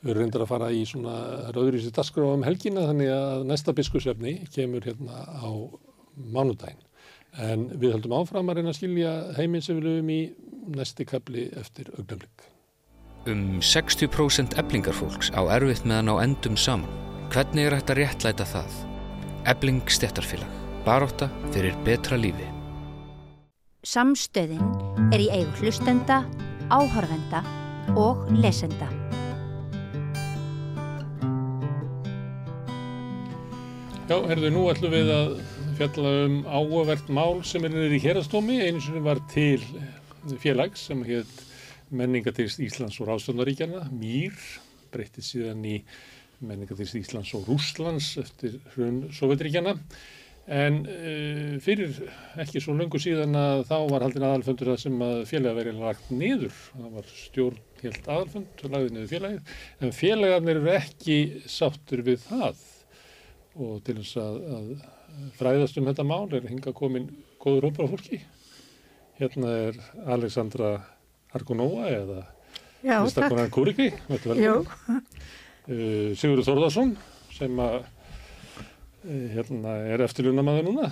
við 0.00 0.12
erum 0.12 0.22
reyndar 0.22 0.44
að 0.44 0.52
fara 0.54 0.72
í 0.72 0.82
svona 0.88 1.16
rauðri 1.54 1.82
sér 1.84 1.96
dasgrá 1.98 2.28
um 2.32 2.46
helgina 2.46 2.86
þannig 2.88 3.12
að 3.12 3.46
næsta 3.50 3.74
biskupsefni 3.76 4.36
kemur 4.54 4.88
hérna 4.88 5.24
á 5.26 5.50
mánudaginn. 6.18 6.84
En 7.38 7.66
við 7.78 7.92
höldum 7.94 8.16
áfram 8.16 8.48
að 8.48 8.60
reyna 8.60 8.72
að 8.72 8.78
skilja 8.80 9.16
heiminn 9.36 9.64
sem 9.64 9.78
við 9.78 9.90
lögum 9.90 10.14
í 10.14 10.20
næsti 10.78 11.06
kapli 11.08 11.48
eftir 11.60 11.90
augnablik. 11.96 12.48
Um 13.28 13.58
60% 13.60 14.56
eblingarfólks 14.60 15.32
á 15.36 15.44
erfitt 15.58 15.84
meðan 15.84 16.14
á 16.16 16.24
endum 16.24 16.56
saman. 16.56 17.04
Hvernig 17.28 17.68
er 17.68 17.76
að 17.76 17.98
réttlæta 17.98 18.46
það? 18.48 18.78
Ebling 19.52 19.84
stjættarfélag. 19.92 20.57
Baróta 20.88 21.26
fyrir 21.52 21.74
betra 21.84 22.16
lífi. 22.16 22.46
Samstöðin 23.84 24.62
er 25.12 25.20
í 25.20 25.26
eigu 25.28 25.50
hlustenda, 25.60 26.22
áhorfenda 26.72 27.42
og 27.92 28.22
lesenda. 28.32 28.86
Já, 34.08 34.16
herðu, 34.30 34.48
nú 34.54 34.62
ætlum 34.72 34.94
við 34.94 35.12
að 35.12 35.34
fjalla 35.76 36.12
um 36.22 36.38
áhugavert 36.48 37.12
mál 37.12 37.42
sem 37.44 37.68
er 37.68 37.74
niður 37.74 37.96
í 37.98 38.00
hérastómi. 38.06 38.56
Einu 38.64 38.80
sinni 38.80 39.02
var 39.04 39.20
til 39.28 39.60
félags 40.40 40.86
sem 40.88 41.02
hétt 41.04 41.42
menningatyrst 41.92 42.62
Íslands 42.64 42.96
og 43.02 43.10
Ráðstöðnaríkjana, 43.10 43.90
MýR, 43.92 44.40
breytti 44.88 45.20
síðan 45.20 45.68
í 45.68 45.82
menningatyrst 46.40 46.96
Íslands 46.96 47.34
og 47.36 47.44
Rússlands 47.52 48.14
eftir 48.24 48.56
hrun 48.72 49.10
Sovjetríkjana. 49.12 49.76
En 50.48 50.78
uh, 50.88 51.56
fyrir 51.60 51.92
ekki 52.40 52.62
svo 52.64 52.72
löngu 52.76 53.00
síðan 53.02 53.36
að 53.36 53.66
þá 53.68 53.76
var 53.90 54.04
haldin 54.06 54.24
aðalfundur 54.24 54.70
það 54.72 54.78
sem 54.86 55.02
að 55.04 55.18
félaga 55.28 55.58
verið 55.60 55.82
lagt 55.82 56.12
niður. 56.14 56.54
Það 56.72 56.94
var 56.94 57.10
stjórn 57.12 57.58
helt 57.82 58.08
aðalfund 58.08 58.62
lagði 58.72 58.94
niður 58.94 59.10
félagið. 59.12 59.52
En 59.84 59.94
félagarnir 59.98 60.60
eru 60.62 60.72
ekki 60.72 61.18
sáttur 61.52 62.04
við 62.06 62.24
það 62.24 62.64
og 63.58 63.82
til 63.84 63.98
þess 63.98 64.16
að, 64.22 64.40
að 64.56 64.72
fræðast 65.38 65.78
um 65.80 65.88
þetta 65.90 66.06
mál 66.06 66.26
er 66.38 66.48
hinga 66.48 66.72
komin 66.76 67.10
góður 67.42 67.68
hópar 67.68 67.88
af 67.88 67.94
fólki. 67.96 68.22
Hérna 69.18 69.52
er 69.66 69.78
Alexandra 70.14 70.72
Argonova 71.34 71.88
eða 71.90 72.24
listakonan 73.04 73.52
Kúriki, 73.52 73.90
Uh, 75.68 76.14
Sigurður 76.16 76.46
Þórðarsson 76.46 76.94
sem 77.36 77.58
að 77.60 77.82
hérna 79.08 79.74
er 79.94 80.02
eftirlunamaður 80.04 80.66
núna. 80.68 80.88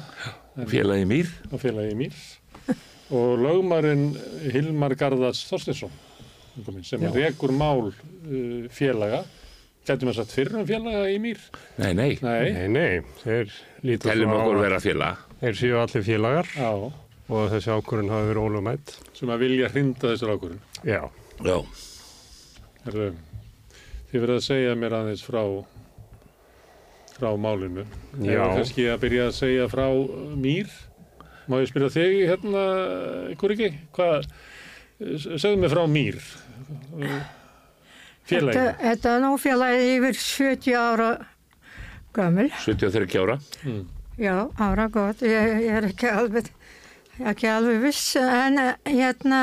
En- 0.57 0.69
Félagi 0.71 1.05
mýr. 1.09 1.29
á 1.53 1.57
félagi 1.61 1.95
Mýr 1.99 2.15
og 3.15 3.39
lögmarinn 3.39 4.07
Hilmar 4.55 4.95
Garðars 4.99 5.45
Þorstinsson 5.51 5.93
sem 6.83 7.03
rekur 7.13 7.53
mál 7.53 7.91
uh, 7.93 8.69
félaga. 8.73 9.21
Gætum 9.87 10.09
við 10.11 10.17
sagt 10.19 10.33
fyrir 10.35 10.57
um 10.59 10.65
félaga 10.67 11.05
í 11.13 11.19
Mýr? 11.23 11.39
Nei, 11.79 11.93
nei. 11.95 12.17
Nei, 12.25 12.53
Nei, 12.57 12.69
nei, 12.73 13.03
þeir 13.23 13.53
líta 13.87 14.09
Teljum 14.11 14.33
svo 14.33 14.39
á 14.39 14.43
okkur 14.43 14.57
að 14.57 14.65
vera 14.65 14.81
félaga. 14.83 15.37
þeir 15.45 15.59
séu 15.61 15.77
allir 15.79 16.07
félagar. 16.09 16.49
Já, 16.57 16.71
og 17.29 17.45
þessi 17.53 17.71
ákvörðun 17.77 18.11
hafi 18.17 18.27
verið 18.33 18.43
ólumætt. 18.49 18.97
sem 19.15 19.31
að 19.31 19.45
vilja 19.45 19.69
hrinda 19.71 20.11
þessar 20.15 20.35
ákvörðun. 20.35 20.65
Já, 20.83 21.03
Já. 21.47 21.57
Þið 24.11 24.23
verið 24.23 24.37
að 24.39 24.45
segja 24.47 24.75
mér 24.79 24.95
aðeins 25.01 25.23
frá 25.27 25.41
frá 27.17 27.31
málinu. 27.41 27.87
Já. 28.21 28.33
Eða 28.35 28.51
kannski 28.59 28.89
að 28.93 29.01
byrja 29.07 29.29
að 29.31 29.37
segja 29.39 29.69
frá 29.73 29.87
Mýr. 30.37 30.75
Má 31.47 31.61
ég 31.63 31.71
spyrja 31.71 31.93
þig 31.95 32.19
hérna, 32.27 32.65
ykkur 33.35 33.55
ekki? 33.55 33.71
Hvað, 33.97 34.29
segðu 35.25 35.57
mig 35.63 35.73
frá 35.73 35.83
Mýr. 35.91 36.21
Uh, 36.97 37.17
þetta, 38.27 38.67
þetta 38.83 39.15
er 39.15 39.23
nú 39.23 39.33
félagið 39.41 39.93
yfir 39.95 40.21
70 40.25 40.79
ára 40.81 41.11
gömul. 42.17 42.51
73 42.65 43.21
ára. 43.23 43.39
Já, 44.19 44.37
ára 44.59 44.89
gott. 44.89 45.23
Ég, 45.23 45.59
ég 45.67 45.79
er 45.79 45.89
ekki 45.91 46.09
alveg, 46.09 46.51
ekki 47.21 47.51
alveg 47.53 47.83
viss 47.85 48.17
en 48.21 48.59
hérna 48.89 49.43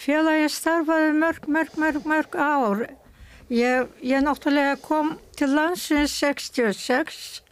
félagi 0.00 0.50
starfaði 0.52 1.14
mörg, 1.16 1.48
mörg, 1.48 1.80
mörg, 1.80 2.06
mörg 2.08 2.36
ár. 2.36 2.84
Ég, 3.52 3.88
ég 4.00 4.22
náttúrulega 4.24 4.78
kom 4.80 5.18
til 5.36 5.52
landsins 5.52 6.14
66 6.16 7.42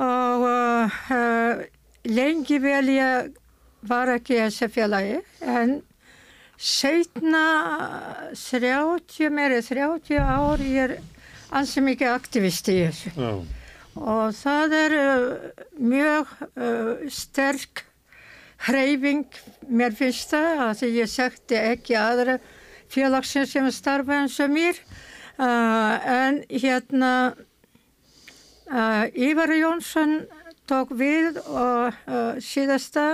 og 0.00 0.44
uh, 0.46 1.60
lengi 2.08 2.58
vel 2.62 2.88
ég 2.94 3.34
var 3.84 4.08
ekki 4.14 4.38
í 4.38 4.40
þessi 4.46 4.70
félagi 4.72 5.18
en 5.44 5.76
setna 6.56 7.44
30, 8.32 9.28
meiri 9.36 9.60
30 9.60 10.16
ár 10.16 10.64
ég 10.64 10.80
er 10.86 10.96
ansi 11.52 11.84
mikið 11.84 12.14
aktivist 12.14 12.72
í 12.72 12.78
þessu. 12.86 13.12
Já, 13.20 13.32
og 14.00 14.32
það 14.40 14.78
er 14.80 14.96
uh, 15.02 15.62
mjög 15.76 16.32
uh, 16.56 17.04
sterk 17.12 17.84
hreyfing 18.64 19.28
mér 19.68 19.92
finnst 19.92 20.32
það 20.32 20.62
að 20.70 20.86
ég 20.96 21.10
sekti 21.12 21.60
ekki 21.60 22.00
aðra 22.00 22.40
félagsins 22.92 23.52
sem 23.52 23.68
starfa 23.74 24.20
eins 24.20 24.38
og 24.42 24.52
mér 24.54 24.78
uh, 25.38 25.94
en 26.12 26.40
hérna 26.50 27.12
uh, 28.70 29.04
Ívar 29.14 29.52
Jónsson 29.56 30.24
tók 30.66 30.94
við 30.98 31.38
og 31.46 31.94
uh, 32.06 32.40
síðasta 32.42 33.06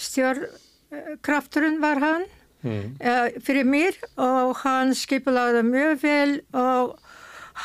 stjórnkrafturinn 0.00 1.80
var 1.82 2.00
hann 2.00 2.26
mm. 2.64 3.40
fyrir 3.44 3.66
mér 3.68 3.96
og 4.20 4.60
hann 4.64 4.94
skipulaði 4.96 5.64
mjög 5.66 5.98
vel 6.04 6.36
og 6.56 6.94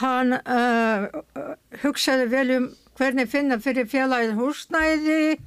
hann 0.02 0.36
hugsaði 1.84 2.26
vel 2.32 2.50
um 2.58 2.66
hvernig 3.00 3.30
finna 3.32 3.58
fyrir 3.60 3.88
félagið 3.92 4.36
húsnæði. 4.40 5.38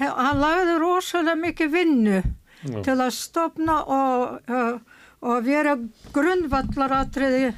Hann 0.00 0.40
lagði 0.40 0.76
rosalega 0.80 1.36
mikið 1.40 1.74
vinnu 1.74 2.20
Já. 2.20 2.82
til 2.84 2.96
að 2.96 3.12
stopna 3.16 3.80
og, 3.88 4.40
uh, 4.48 4.80
og 5.20 5.44
vera 5.44 5.76
grunnvallaratriði 6.14 7.52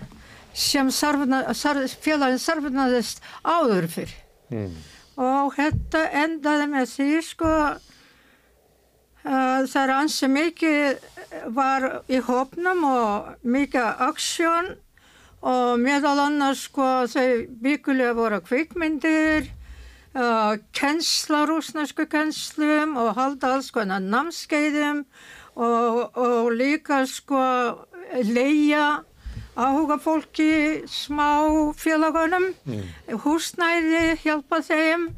sem 0.53 0.91
sarfna, 0.93 1.45
sar, 1.57 1.81
félagið 2.03 2.43
sarfnaðist 2.43 3.23
áður 3.47 3.89
fyrir. 3.93 4.19
Mm. 4.53 4.75
Og 5.23 5.55
þetta 5.57 6.05
endaði 6.25 6.69
með 6.73 6.93
því 6.93 7.09
sko 7.25 7.51
að 9.23 9.69
það 9.71 9.83
er 9.83 9.95
ansi 9.95 10.29
mikið 10.29 11.05
var 11.55 11.89
í 12.11 12.19
hópnum 12.27 12.85
og 12.89 13.47
mikið 13.47 14.05
aksjón 14.09 14.73
og 15.43 15.83
meðal 15.83 16.19
annars 16.27 16.67
sko 16.69 16.89
þau 17.11 17.47
byggulega 17.63 18.15
voru 18.19 18.41
kvikmyndir, 18.47 19.49
uh, 20.15 20.59
kennsla, 20.75 21.45
rúsnesku 21.51 22.07
kennslum 22.11 22.97
og 23.01 23.15
halda 23.19 23.57
alls 23.57 23.71
konar 23.75 24.03
namskeiðum 24.03 25.05
og, 25.57 26.17
og 26.17 26.53
líka 26.57 27.03
sko 27.09 27.41
leia 28.25 29.03
áhuga 29.57 29.99
fólki 30.01 30.83
smá 30.89 31.45
félagunum, 31.77 32.53
húsnæði 33.25 34.17
hjálpa 34.23 34.63
þeim 34.65 35.11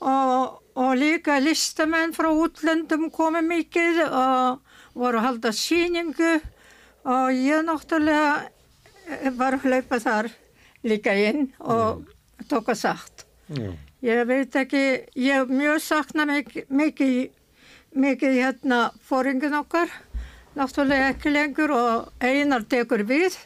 og, 0.00 0.58
og 0.74 0.90
líka 0.98 1.38
listamenn 1.40 2.14
frá 2.16 2.32
útlöndum 2.34 3.10
komu 3.14 3.42
mikið 3.46 4.02
og 4.08 4.60
voru 4.96 5.20
að 5.20 5.26
halda 5.28 5.54
síningu 5.54 6.34
og 7.06 7.30
ég 7.30 7.62
náttúrulega 7.62 8.50
eh, 9.06 9.30
var 9.38 9.54
að 9.54 9.68
hlaupa 9.68 10.00
þar 10.02 10.30
líka 10.86 11.14
inn 11.14 11.50
og 11.60 12.06
tók 12.50 12.72
að 12.74 12.80
sagt. 12.82 13.26
Já. 13.46 13.70
Ég 14.04 14.26
veit 14.28 14.54
ekki, 14.58 14.82
ég 15.18 15.48
mjög 15.50 15.80
sakna 15.80 16.26
mikið, 16.28 17.30
mikið, 17.96 18.38
hérna 18.42 18.80
fóringin 19.08 19.56
okkar, 19.58 19.90
náttúrulega 20.56 21.12
ekki 21.14 21.32
lengur 21.32 21.74
og 21.76 22.24
einar 22.24 22.64
tekur 22.68 23.04
við. 23.08 23.36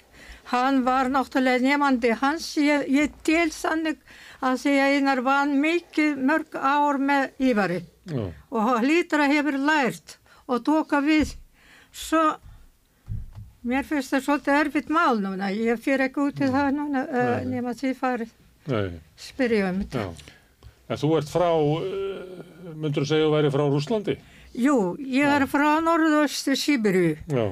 Hann 0.51 0.83
var 0.87 1.11
náttúrulega 1.13 1.63
nefandi 1.63 2.11
hans, 2.19 2.53
ég, 2.59 2.87
ég 2.91 3.15
til 3.27 3.49
sannig 3.55 4.01
að 4.43 4.63
því 4.65 4.77
einar 4.97 5.23
var 5.23 5.51
mikið 5.51 6.23
mörg 6.27 6.57
ár 6.57 6.99
með 6.99 7.29
Ívari 7.51 7.81
Já. 8.11 8.23
og 8.51 8.71
að 8.75 9.35
hefur 9.35 9.59
lært 9.59 10.17
og 10.51 10.65
tóka 10.67 11.01
við. 11.05 11.37
Svo 11.93 12.23
mér 13.67 13.85
finnst 13.85 14.15
það 14.15 14.25
svolítið 14.25 14.59
erfitt 14.59 14.91
mál 14.93 15.21
núna, 15.21 15.51
ég 15.53 15.81
fyrir 15.83 16.09
ekki 16.09 16.23
út 16.25 16.41
í 16.41 16.49
það 16.51 16.71
núna 16.79 17.05
uh, 17.07 17.33
nema 17.47 17.75
því 17.77 17.95
farið 17.99 18.37
spyrja 19.21 19.71
um 19.71 19.81
þetta. 19.83 20.05
já. 20.07 20.37
En 20.91 20.99
þú 20.99 21.11
ert 21.19 21.31
frá, 21.31 21.51
uh, 21.55 22.75
myndur 22.75 23.05
þú 23.05 23.11
segja 23.11 23.27
að 23.27 23.29
þú 23.29 23.35
væri 23.37 23.53
frá 23.55 23.65
Rúslandi? 23.69 24.17
Jú, 24.55 24.97
ég 24.99 25.31
er 25.31 25.47
frá 25.47 25.79
norðaustu 25.85 26.57
Sýbirju. 26.59 27.17
Já, 27.31 27.45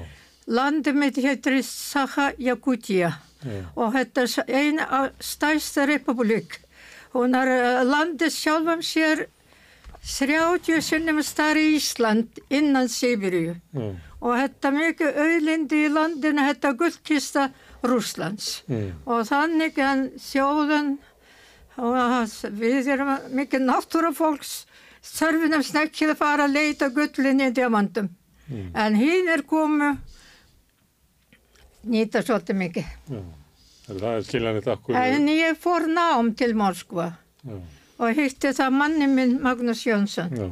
Landið 0.48 0.94
mitt 0.96 1.18
heitir 1.20 1.58
Saha 1.62 2.30
Jakutía 2.40 3.10
já, 3.44 3.64
og 3.76 3.92
þetta 3.94 4.24
er 4.24 4.56
eina 4.58 5.02
stærsta 5.20 5.84
republik. 5.86 6.56
Hún 7.12 7.36
er 7.36 7.48
eh, 7.52 7.82
landið 7.84 8.32
sjálfum 8.32 8.80
sér 8.82 9.26
30 10.08 10.80
sinnum 10.82 11.20
starri 11.22 11.74
Ísland 11.76 12.40
innan 12.50 12.88
Sýbirju 12.88 13.54
já, 13.54 13.90
og 14.20 14.34
þetta 14.40 14.72
mikið 14.74 15.20
auðlindi 15.22 15.84
í 15.84 15.92
landinu, 15.92 16.48
þetta 16.48 16.72
gullkista 16.80 17.50
Rúslands. 17.86 18.64
Og 19.06 19.22
þannig 19.28 19.78
en 19.78 20.08
þjóðan, 20.18 20.96
og 21.78 22.32
við 22.58 22.88
erum 22.90 23.12
mikið 23.38 23.62
náttúrufólks, 23.68 24.64
þörfinum 25.04 25.62
snekkið 25.64 26.12
að 26.14 26.20
fara 26.20 26.46
að 26.48 26.54
leita 26.58 26.88
gullinni 26.94 27.48
í 27.50 27.54
diamantum. 27.56 28.08
En 28.74 28.94
hinn 28.96 29.28
er 29.28 29.42
komu, 29.44 29.90
nýta 31.88 32.22
svolítið 32.24 32.56
mikið. 32.62 32.94
já. 33.12 33.20
Það 33.88 34.06
er 34.12 34.24
skiljanlegt 34.26 34.66
akkur. 34.68 34.96
En 35.00 35.28
ég 35.32 35.56
fór 35.56 35.86
nám 35.88 36.34
til 36.36 36.52
Moskva 36.54 37.06
Já, 37.44 37.54
og 37.98 38.10
hitti 38.18 38.50
það 38.52 38.74
manni 38.76 39.06
minn 39.08 39.38
Magnús 39.40 39.86
Jónsson 39.86 40.34
já, 40.36 40.48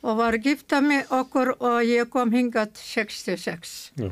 og 0.00 0.16
var 0.16 0.32
að 0.38 0.46
gifta 0.48 0.80
mig 0.80 1.10
okkur 1.12 1.50
og 1.58 1.82
ég 1.84 2.08
kom 2.08 2.32
hingat 2.32 2.80
66. 2.80 3.92
já. 4.00 4.08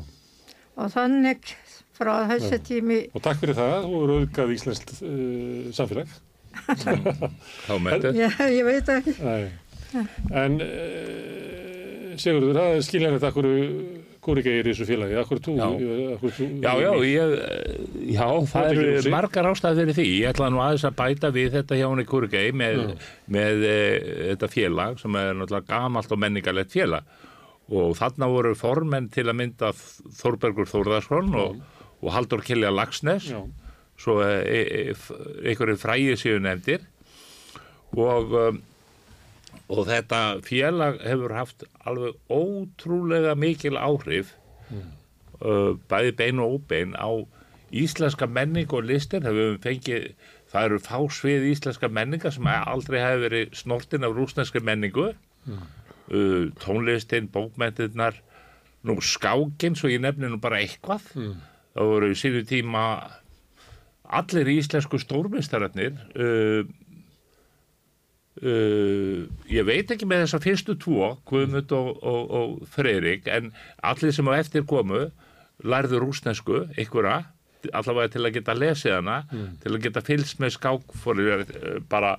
Og 0.77 0.91
þannig 0.93 1.55
frá 1.97 2.27
þessi 2.29 2.59
tími 2.65 2.99
Og 3.13 3.21
takk 3.25 3.41
fyrir 3.41 3.57
það, 3.57 3.73
þú 3.87 4.03
eru 4.03 4.19
auðgað 4.21 4.53
íslenskt 4.53 4.93
uh, 5.01 5.73
samfélag. 5.73 6.13
Þá 7.67 7.73
með 7.81 8.07
þetta. 8.07 8.13
ég, 8.53 8.63
veit 8.67 8.93
ekki. 8.97 9.15
Nei. 9.23 9.43
En 10.33 10.57
uh, 10.63 12.13
Sigurður, 12.17 12.57
það 12.57 12.75
er 12.77 12.83
skiljanlegt 12.85 13.27
akkur 13.29 13.47
kúrikeir 14.23 14.67
í 14.67 14.71
þessu 14.71 14.85
félagi, 14.87 15.15
akkur 15.19 15.41
þú, 15.43 15.53
Já. 15.57 15.65
akkur 16.15 16.33
þú. 16.37 16.45
Já, 16.63 16.71
já, 16.79 16.91
ég, 17.09 17.33
eh, 17.43 17.81
já, 18.13 18.27
það 18.53 18.69
eru 18.69 18.85
húsi. 18.93 19.11
margar 19.11 19.49
ástæði 19.49 19.81
fyrir 19.81 19.97
því. 19.97 20.05
Ég 20.21 20.29
ætla 20.31 20.49
nú 20.53 20.61
aðeins 20.63 20.85
að 20.87 20.95
bæta 21.01 21.31
við 21.35 21.49
þetta 21.57 21.79
hjá 21.79 21.85
henni 21.89 22.05
Kurgei 22.07 22.53
með, 22.55 22.83
með 23.35 23.65
e, 23.67 23.75
þetta 24.31 24.49
félag 24.53 25.01
sem 25.01 25.19
er 25.19 25.33
náttúrulega 25.35 25.67
gamalt 25.73 26.15
og 26.15 26.21
menningarlegt 26.23 26.71
félag 26.77 27.19
og 27.73 27.97
þarna 27.99 28.29
voru 28.31 28.53
formenn 28.59 29.09
til 29.11 29.25
að 29.27 29.37
mynda 29.39 29.73
Þórbergur 30.19 30.67
Þórðarsson 30.71 31.35
og, 31.39 31.59
og 32.03 32.09
Haldur 32.15 32.43
Kilja 32.45 32.71
Lagsnes 32.75 33.29
Já, 33.31 33.41
svo 33.97 34.19
e, 34.25 34.61
e, 34.61 34.83
f- 34.95 35.11
einhverju 35.43 35.77
fræði 35.81 36.15
séu 36.19 36.39
nefndir. 36.43 36.81
Og 37.93 38.33
um, 38.33 38.61
og 39.73 39.85
þetta 39.87 40.19
félag 40.43 40.97
hefur 41.05 41.33
haft 41.37 41.63
alveg 41.87 42.17
ótrúlega 42.29 43.35
mikil 43.39 43.77
áhrif 43.79 44.33
uh, 45.41 45.77
bæði 45.89 46.11
bein 46.19 46.39
og 46.43 46.57
óbein 46.59 46.93
á 46.97 47.09
íslenska 47.73 48.27
menning 48.27 48.69
og 48.73 48.83
listir. 48.89 49.23
Hefur 49.23 49.53
við 49.53 49.61
fengið, 49.63 50.09
það 50.51 50.67
eru 50.67 50.79
fá 50.83 50.97
svið 51.09 51.47
íslenska 51.53 51.89
menninga 51.89 52.31
sem 52.33 52.49
aldrei 52.53 52.99
hefur 53.01 53.23
verið 53.29 53.55
snortin 53.57 54.03
af 54.05 54.13
rúsneski 54.17 54.61
menningu. 54.61 55.13
Uh, 56.13 56.51
tónlistin, 56.61 57.29
bókmentirnar 57.31 58.17
nú 58.83 58.97
skákin, 59.01 59.77
svo 59.79 59.87
ég 59.89 60.01
nefni 60.03 60.27
nú 60.29 60.37
bara 60.43 60.59
eitthvað. 60.61 61.05
Það 61.73 61.89
voru 61.93 62.09
í 62.11 62.17
sínu 62.19 62.43
tíma 62.45 62.83
allir 64.19 64.49
íslensku 64.53 64.99
stórmistararnir 65.01 65.95
uh, 66.15 66.63
uh, 68.41 69.19
ég 69.51 69.67
veit 69.67 69.93
ekki 69.93 70.07
með 70.09 70.25
þessa 70.25 70.41
fyrstu 70.43 70.77
tvo, 70.81 71.13
Guðmund 71.29 71.73
og, 71.77 71.91
og, 72.01 72.33
og 72.39 72.73
Freyrik, 72.73 73.29
en 73.31 73.51
allir 73.83 74.15
sem 74.15 74.29
á 74.29 74.33
eftir 74.37 74.67
komu 74.69 75.07
lærðu 75.63 76.01
rúsnesku, 76.03 76.65
einhverja 76.77 77.23
allavega 77.71 78.11
til 78.11 78.25
að 78.25 78.33
geta 78.35 78.55
lesið 78.57 78.97
hana 78.97 79.21
til 79.63 79.71
að 79.71 79.83
geta 79.85 80.01
fylgst 80.03 80.41
með 80.43 80.57
skák 80.57 80.97
fyrir 81.03 81.45
uh, 81.45 81.77
bara 81.89 82.17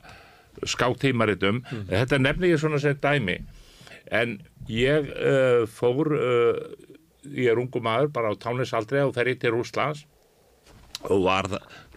skáktímaritum. 0.71 1.65
Þetta 1.91 2.21
nefni 2.23 2.53
ég 2.53 2.61
svona 2.62 2.79
sem 2.79 2.95
dæmi. 3.03 3.41
En 4.15 4.37
ég 4.71 5.09
uh, 5.11 5.65
fór 5.66 6.12
uh, 6.15 6.61
ég 7.33 7.51
er 7.51 7.61
ungu 7.61 7.81
maður 7.83 8.12
bara 8.15 8.33
á 8.33 8.41
tánisaldri 8.41 9.03
og 9.03 9.15
fer 9.16 9.31
í 9.33 9.37
til 9.41 9.55
Rúslands 9.57 10.05
og 11.11 11.25
var 11.27 11.49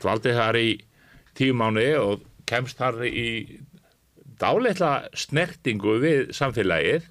dvaldi 0.01 0.33
þar 0.35 0.59
í 0.59 0.69
tíu 1.37 1.55
mánu 1.57 1.87
og 2.01 2.25
kemst 2.49 2.79
þar 2.79 3.03
í 3.07 3.59
dáleitla 4.39 5.09
snertingu 5.17 5.97
við 6.03 6.31
samfélagið. 6.37 7.09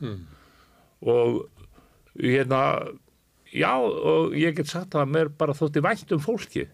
Og 1.07 1.43
hérna, 2.17 2.63
já, 3.53 3.73
og 3.77 4.35
ég 4.39 4.57
get 4.57 4.71
sagt 4.71 4.95
að 4.97 5.13
mér 5.13 5.29
bara 5.29 5.55
þótti 5.57 5.83
vænt 5.85 6.13
um 6.17 6.23
fólki 6.23 6.67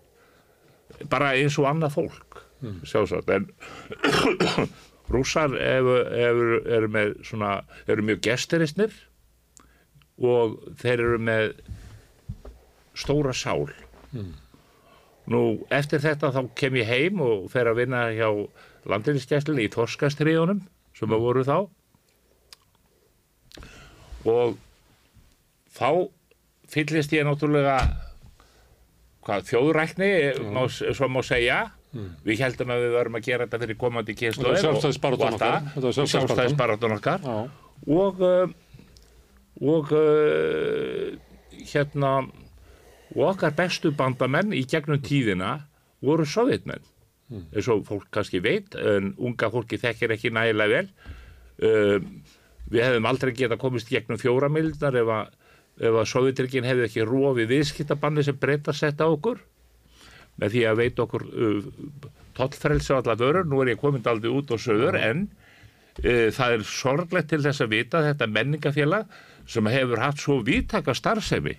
bara 1.10 1.32
eins 1.34 1.56
og 1.58 1.66
annað 1.66 1.94
fólk 1.96 2.42
sjálfsagt, 2.86 3.30
en 3.32 3.48
rússar 5.12 5.54
eru, 5.58 5.96
eru 6.62 6.88
með 6.88 7.16
svona, 7.26 7.64
eru 7.90 8.04
mjög 8.06 8.20
gesturistnir 8.22 8.92
og 10.22 10.60
þeir 10.78 11.00
eru 11.00 11.18
með 11.18 11.48
stóra 12.94 13.32
sál 13.34 13.66
nú 15.32 15.42
eftir 15.72 16.02
þetta 16.02 16.32
þá 16.34 16.40
kem 16.58 16.74
ég 16.80 16.90
heim 16.90 17.22
og 17.24 17.48
fer 17.52 17.66
að 17.70 17.78
vinna 17.82 18.00
hjá 18.14 18.28
landinskjæslinni 18.90 19.66
í 19.66 19.72
Torskastriðunum 19.72 20.60
sem 20.98 21.14
að 21.14 21.24
voru 21.24 21.42
þá. 21.46 21.56
Og 24.28 24.56
þá 25.72 25.88
fyllist 26.72 27.14
ég 27.14 27.26
náttúrulega 27.26 27.76
hvað 29.22 29.46
þjóðrækni 29.50 30.10
má, 30.54 30.62
svo 30.70 31.08
má 31.10 31.20
segja. 31.26 31.60
Við 32.24 32.40
heldum 32.40 32.70
að 32.72 32.86
við 32.86 32.94
varum 32.96 33.16
að 33.18 33.26
gera 33.26 33.44
þetta 33.44 33.58
fyrir 33.66 33.78
komandi 33.80 34.14
kynslu 34.16 34.54
sjálfstæðisbaráttan 34.56 36.94
okkar. 36.96 37.20
Og 37.92 38.22
uh, 38.24 38.48
og 39.60 39.92
uh, 39.92 41.12
hérna 41.68 42.12
og 43.14 43.34
okkar 43.34 43.54
bestu 43.56 43.92
bandamenn 43.96 44.54
í 44.56 44.64
gegnum 44.68 45.00
tíðina 45.04 45.58
voru 46.02 46.26
sovjetmenn 46.28 46.82
eins 47.32 47.68
og 47.72 47.84
fólk 47.88 48.08
kannski 48.12 48.40
veit 48.44 48.76
en 48.76 49.12
unga 49.20 49.50
fólki 49.52 49.78
þekkir 49.80 50.16
ekki 50.16 50.32
nægilega 50.34 50.72
vel. 50.72 50.88
Uh, 51.62 51.96
við 52.72 52.86
hefðum 52.86 53.08
aldrei 53.08 53.32
geta 53.36 53.58
komist 53.60 53.90
gegnum 53.92 54.20
fjóra 54.20 54.50
mildar 54.52 54.96
ef 54.98 55.12
að, 55.12 55.32
ef 55.80 56.00
að 56.02 56.10
sovjetrikinn 56.12 56.68
hefði 56.68 56.88
ekki 56.88 57.06
rofið 57.08 57.50
viðskiptabanni 57.52 58.24
sem 58.26 58.38
breyta 58.40 58.74
sett 58.76 59.00
á 59.00 59.06
okkur. 59.06 59.40
Með 60.40 60.56
því 60.56 60.64
að 60.68 60.80
veit 60.80 61.02
okkur 61.04 61.26
uh, 61.28 61.66
tollfrelsi 62.36 62.96
á 62.96 63.00
alla 63.00 63.18
vörur, 63.20 63.48
nú 63.48 63.60
er 63.62 63.74
ég 63.74 63.80
komin 63.80 64.04
aldrei 64.08 64.32
út 64.32 64.52
og 64.54 64.62
söður 64.62 64.96
en 65.00 65.26
uh, 65.28 66.28
það 66.32 66.56
er 66.58 66.64
sorglegt 66.68 67.32
til 67.32 67.42
þess 67.44 67.64
að 67.64 67.76
vita 67.76 68.06
þetta 68.08 68.30
menningafélag 68.32 69.20
sem 69.48 69.68
hefur 69.68 70.00
haft 70.00 70.22
svo 70.22 70.40
vítaka 70.46 70.94
starfsemi 70.96 71.58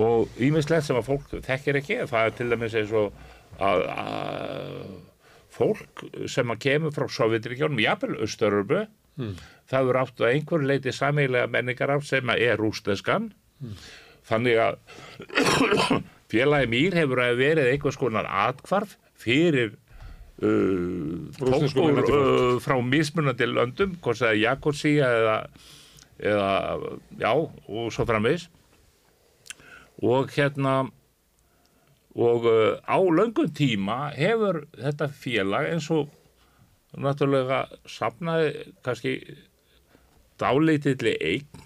og 0.00 0.40
ímislegt 0.40 0.86
sem 0.86 0.96
að 0.96 1.08
fólk 1.10 1.32
þekkir 1.44 1.80
ekki, 1.82 2.00
það 2.08 2.26
er 2.26 2.36
til 2.38 2.48
dæmis 2.52 2.76
eins 2.80 2.92
og 2.96 3.12
að, 3.60 3.82
að 3.92 4.76
fólk 5.52 6.04
sem 6.32 6.52
að 6.54 6.62
kemur 6.64 6.94
frá 6.96 7.08
Sovjetríkjónum, 7.12 7.82
jafnvel 7.82 8.16
Östuröfu 8.24 8.86
það 9.68 9.90
eru 9.90 10.00
átt 10.00 10.22
að 10.22 10.30
einhver 10.30 10.64
leiti 10.64 10.94
sameilega 10.94 11.50
menningar 11.52 11.92
af 11.92 12.06
sem 12.08 12.32
að 12.32 12.44
er 12.46 12.60
rústeskan 12.60 13.28
þannig 14.28 14.60
að 14.62 14.78
félagi 16.32 16.70
mýr 16.72 16.96
hefur 17.02 17.20
að 17.20 17.42
verið 17.42 17.70
einhvers 17.74 18.00
konar 18.00 18.28
atkvarf 18.46 18.96
fyrir 19.20 19.74
uh, 20.40 21.28
Rússnesku 21.42 21.76
fólk 21.76 21.84
úr, 21.84 21.92
minnandi 21.92 22.14
fólk. 22.14 22.56
uh, 22.56 22.56
frá 22.64 22.76
mismunandi 22.80 23.50
löndum, 23.50 23.94
hvort 24.00 24.22
það 24.22 24.32
er 24.32 24.40
Jakobsía 24.46 25.12
eða, 25.20 25.36
eða 26.32 26.50
já, 27.20 27.32
og 27.32 27.92
svo 27.92 28.08
framvegis 28.08 28.48
og 30.02 30.32
hérna 30.34 30.74
og 32.12 32.44
uh, 32.44 32.76
á 32.84 32.98
löngum 33.00 33.48
tíma 33.56 34.12
hefur 34.16 34.66
þetta 34.76 35.08
félag 35.08 35.70
eins 35.72 35.88
og 35.90 36.10
náttúrulega 36.92 37.64
safnaði 37.88 38.72
kannski 38.84 39.14
dálítilli 40.40 41.14
eign 41.16 41.62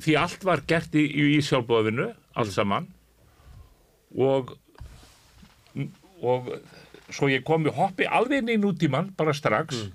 því 0.00 0.14
allt 0.16 0.44
var 0.46 0.62
gert 0.68 0.94
í, 0.94 1.02
í 1.04 1.40
sjálfbóðinu 1.44 2.12
allt 2.38 2.54
saman. 2.54 2.86
Og 4.16 4.54
og 6.22 6.52
svo 7.12 7.28
ég 7.32 7.42
kom 7.44 7.66
í 7.66 7.74
hoppi 7.74 8.06
alveg 8.06 8.42
inn 8.42 8.54
í 8.54 8.60
nútíman 8.62 9.10
bara 9.18 9.34
strax 9.34 9.88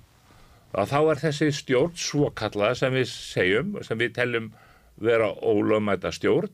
að 0.78 0.90
þá 0.92 0.98
er 1.00 1.22
þessi 1.22 1.48
stjórn 1.56 1.94
svo 1.98 2.32
kallaða 2.36 2.82
sem 2.82 2.98
við 2.98 3.08
segjum 3.10 3.78
sem 3.88 4.00
við 4.02 4.18
teljum 4.18 4.50
vera 5.02 5.30
ólöfmæta 5.32 6.12
stjórn 6.14 6.52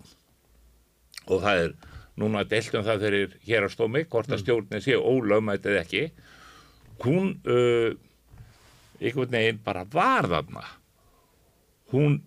og 1.28 1.44
það 1.44 1.64
er 1.64 1.74
núna 2.20 2.44
deilt 2.46 2.76
um 2.78 2.86
það 2.86 3.06
fyrir 3.08 3.36
hérastómi 3.48 4.06
hvort 4.06 4.32
að 4.32 4.44
stjórnin 4.44 4.84
sé 4.86 4.98
ólögmætt 4.98 5.66
eða 5.70 5.84
ekki. 5.84 6.04
Hún 7.04 7.36
uh, 7.50 7.94
einhvern 9.02 9.34
veginn 9.34 9.62
bara 9.66 9.86
var 9.90 10.30
þarna. 10.30 10.66
Hún 11.94 12.20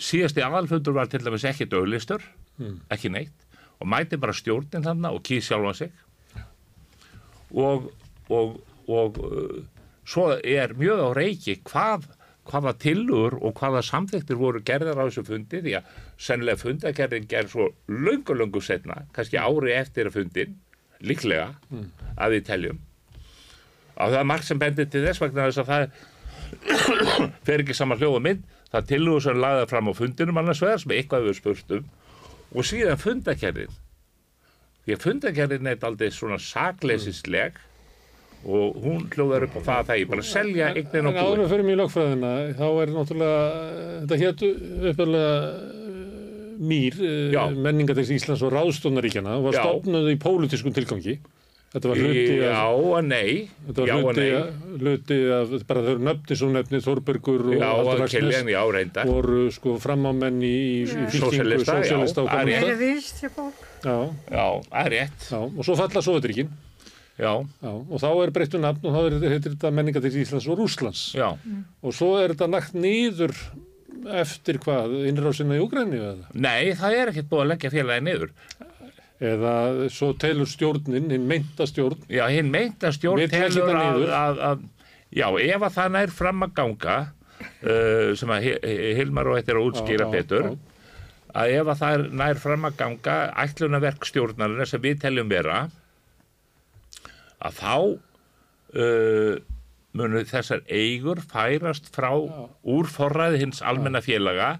síðasti 0.00 0.42
aðalfundur 0.44 0.96
var 0.96 1.10
til 1.12 1.22
dæmis 1.24 1.44
ekki 1.48 1.68
döglistur 1.68 2.24
ekki 2.92 3.10
neitt 3.12 3.46
og 3.80 3.88
mæti 3.88 4.18
bara 4.20 4.36
stjórnin 4.36 4.84
þarna 4.84 5.12
og 5.16 5.22
kýr 5.24 5.44
sjálfa 5.44 5.74
sig. 5.78 5.92
Og, 7.50 7.90
og, 8.30 8.56
og 8.88 9.20
uh, 9.24 9.60
svo 10.06 10.30
er 10.36 10.74
mjög 10.78 11.04
á 11.04 11.08
reiki 11.16 11.56
hvað 11.66 12.08
hvaða 12.50 12.74
tillögur 12.82 13.36
og 13.40 13.56
hvaða 13.58 13.82
samþyktir 13.86 14.38
voru 14.38 14.62
gerðar 14.66 15.00
á 15.00 15.06
þessu 15.06 15.24
fundi 15.26 15.60
því 15.64 15.76
að 15.78 15.90
sennilega 16.20 16.60
fundagerðin 16.60 17.28
gerð 17.30 17.54
svo 17.54 17.66
löngu 17.88 18.36
löngu 18.36 18.62
setna, 18.64 19.02
kannski 19.16 19.40
ári 19.40 19.74
eftir 19.76 20.10
að 20.10 20.18
fundin, 20.18 20.56
líklega 21.00 21.54
að 22.20 22.36
við 22.36 22.46
teljum. 22.50 22.80
Að 24.00 24.14
það 24.14 24.22
er 24.22 24.30
margt 24.32 24.48
sem 24.48 24.60
bendir 24.60 24.88
til 24.92 25.04
þess 25.06 25.22
vegna 25.22 25.48
þess 25.48 25.62
að 25.62 25.70
það 25.72 25.86
fer 27.46 27.62
ekki 27.64 27.76
saman 27.76 28.00
hljóða 28.00 28.24
mynd. 28.26 28.44
Það 28.70 28.90
tillögur 28.92 29.24
sem 29.24 29.40
lagða 29.40 29.68
fram 29.70 29.90
á 29.90 29.92
fundinum 29.98 30.38
annars 30.40 30.60
vegar 30.62 30.82
sem 30.82 30.92
eitthvað 30.94 31.26
við 31.26 31.38
spurt 31.40 31.72
um. 31.78 31.88
Og 32.50 32.66
síðan 32.66 33.00
fundagerðin 33.00 33.72
því 34.84 34.96
að 34.96 35.04
fundagerðin 35.04 35.70
er 35.70 35.84
aldrei 35.86 36.08
svona 36.14 36.38
sakleisisleg 36.42 37.58
og 38.40 38.78
hún 38.80 39.04
hljóðar 39.12 39.44
upp 39.46 39.58
á 39.58 39.60
það 39.60 39.74
að 39.80 39.88
það 39.90 39.98
er 39.98 40.10
bara 40.10 40.24
selja 40.24 40.70
eignin 40.72 41.08
og 41.10 41.12
En 41.12 41.18
áður 41.20 41.34
búin 41.34 41.42
við 41.42 41.50
fyrir 41.52 41.66
mjög 41.68 41.80
lögfræðina, 41.82 42.30
þá 42.56 42.66
er 42.70 42.92
náttúrulega, 42.94 43.42
þetta 44.00 44.18
hétu 44.22 44.50
upphörlega 44.90 45.34
mýr, 46.60 46.96
Já. 47.32 47.42
menningadegs 47.56 48.12
Íslands 48.12 48.42
og 48.44 48.52
ráðstónaríkjana, 48.54 49.38
og 49.40 49.48
var 49.48 49.56
Já. 49.56 49.62
stofnuð 49.64 50.10
í 50.12 50.16
pólitískum 50.20 50.74
tilgangi. 50.76 51.18
Þetta 51.70 51.86
var 51.86 52.00
hluti 52.02 52.32
Já 52.34 52.50
af, 52.50 52.78
og 52.82 53.04
nei 53.06 53.34
þetta 53.68 53.84
Já 53.86 53.94
var 53.94 54.00
og 54.02 54.08
hluti, 54.10 54.22
nei 54.26 54.78
hluti 54.82 55.18
af, 55.36 55.52
bara 55.68 55.82
þau 55.84 55.90
eru 55.92 56.02
nöfni 56.08 56.38
svo 56.40 56.48
nefni, 56.50 56.80
Þorbergur 56.82 57.44
og 57.46 57.52
Já 57.54 57.68
já 58.50 58.62
reyndar 58.74 59.06
voru 59.06 59.44
sko 59.54 59.76
framámenn 59.78 60.42
í, 60.42 60.50
í, 60.50 60.80
í 60.82 61.06
fylkingu, 61.14 61.60
já, 61.60 61.68
sósíalista 61.70 62.24
og 62.24 62.32
er. 62.34 62.66
Já, 63.86 63.94
Já, 64.34 64.46
það 64.66 64.82
er 64.82 64.90
rétt 64.96 65.30
já, 65.30 65.38
og 65.38 65.62
svo 65.62 65.78
falla 65.78 66.02
Sovjetríkin. 66.02 66.50
Já, 67.20 67.32
Já, 67.62 67.70
og 67.70 67.96
þá 68.02 68.08
er 68.24 68.34
breyttu 68.34 68.58
nafn 68.58 68.90
og 68.90 68.96
þá 68.96 69.00
er, 69.06 69.18
heitir 69.36 69.54
þetta 69.54 69.70
menningadegs 69.76 70.18
Íslands 70.24 70.50
og 70.50 70.58
Rússlands. 70.58 71.06
já 71.14 71.30
Og 71.86 71.94
svo 71.94 72.16
er 72.18 72.34
þetta 72.34 72.50
nagt 72.50 72.74
nýður 72.74 73.36
eftir 74.20 74.58
hvað, 74.62 74.94
innrásina 75.10 75.56
í 75.58 75.62
Úgræni 75.64 75.98
eða? 76.00 76.30
Nei, 76.34 76.72
það 76.78 76.96
er 77.00 77.10
ekkert 77.12 77.28
búið 77.30 77.42
að 77.44 77.50
leggja 77.54 77.72
félagi 77.74 78.04
niður 78.06 78.32
Eða 79.20 79.54
svo 79.92 80.14
telur 80.16 80.48
stjórnin, 80.48 81.10
hinn 81.12 81.26
meinta 81.28 81.66
stjórn, 81.68 81.98
Já, 82.08 82.22
hinn 82.32 82.48
meinta 82.54 82.88
stjórn 82.96 83.20
Vill 83.20 83.28
leggja 83.28 83.50
telur 83.52 83.76
að, 83.76 84.04
að, 84.16 84.40
að 84.50 84.62
Já, 85.20 85.26
ef 85.44 85.66
að 85.66 85.74
það 85.76 85.90
nær 85.98 86.14
fram 86.14 86.46
að 86.46 86.54
ganga 86.60 86.96
uh, 87.04 88.10
sem 88.16 88.32
að 88.32 88.46
Hi- 88.46 88.58
Hi- 88.64 88.94
Hilmar 89.00 89.28
og 89.28 89.36
þetta 89.40 89.52
er 89.52 89.60
að 89.60 89.68
útskýra 89.72 90.06
Já, 90.06 90.12
betur 90.14 90.46
já. 90.48 90.54
að 91.42 91.52
ef 91.58 91.68
að 91.74 91.80
það 91.82 91.96
er 91.98 92.04
nær 92.22 92.40
fram 92.46 92.64
að 92.70 92.78
ganga 92.80 93.16
ætlunarverk 93.44 94.08
stjórnarinn 94.08 94.70
sem 94.72 94.82
við 94.86 95.02
teljum 95.04 95.28
vera 95.30 95.58
að 97.40 97.58
þá 97.60 97.74
uh, 97.76 99.34
munu 99.92 100.20
þessar 100.28 100.60
eigur 100.70 101.18
færast 101.26 101.88
frá 101.94 102.10
úr 102.14 102.86
forræði 102.86 103.40
hins 103.44 103.62
almenna 103.62 104.00
félaga 104.04 104.58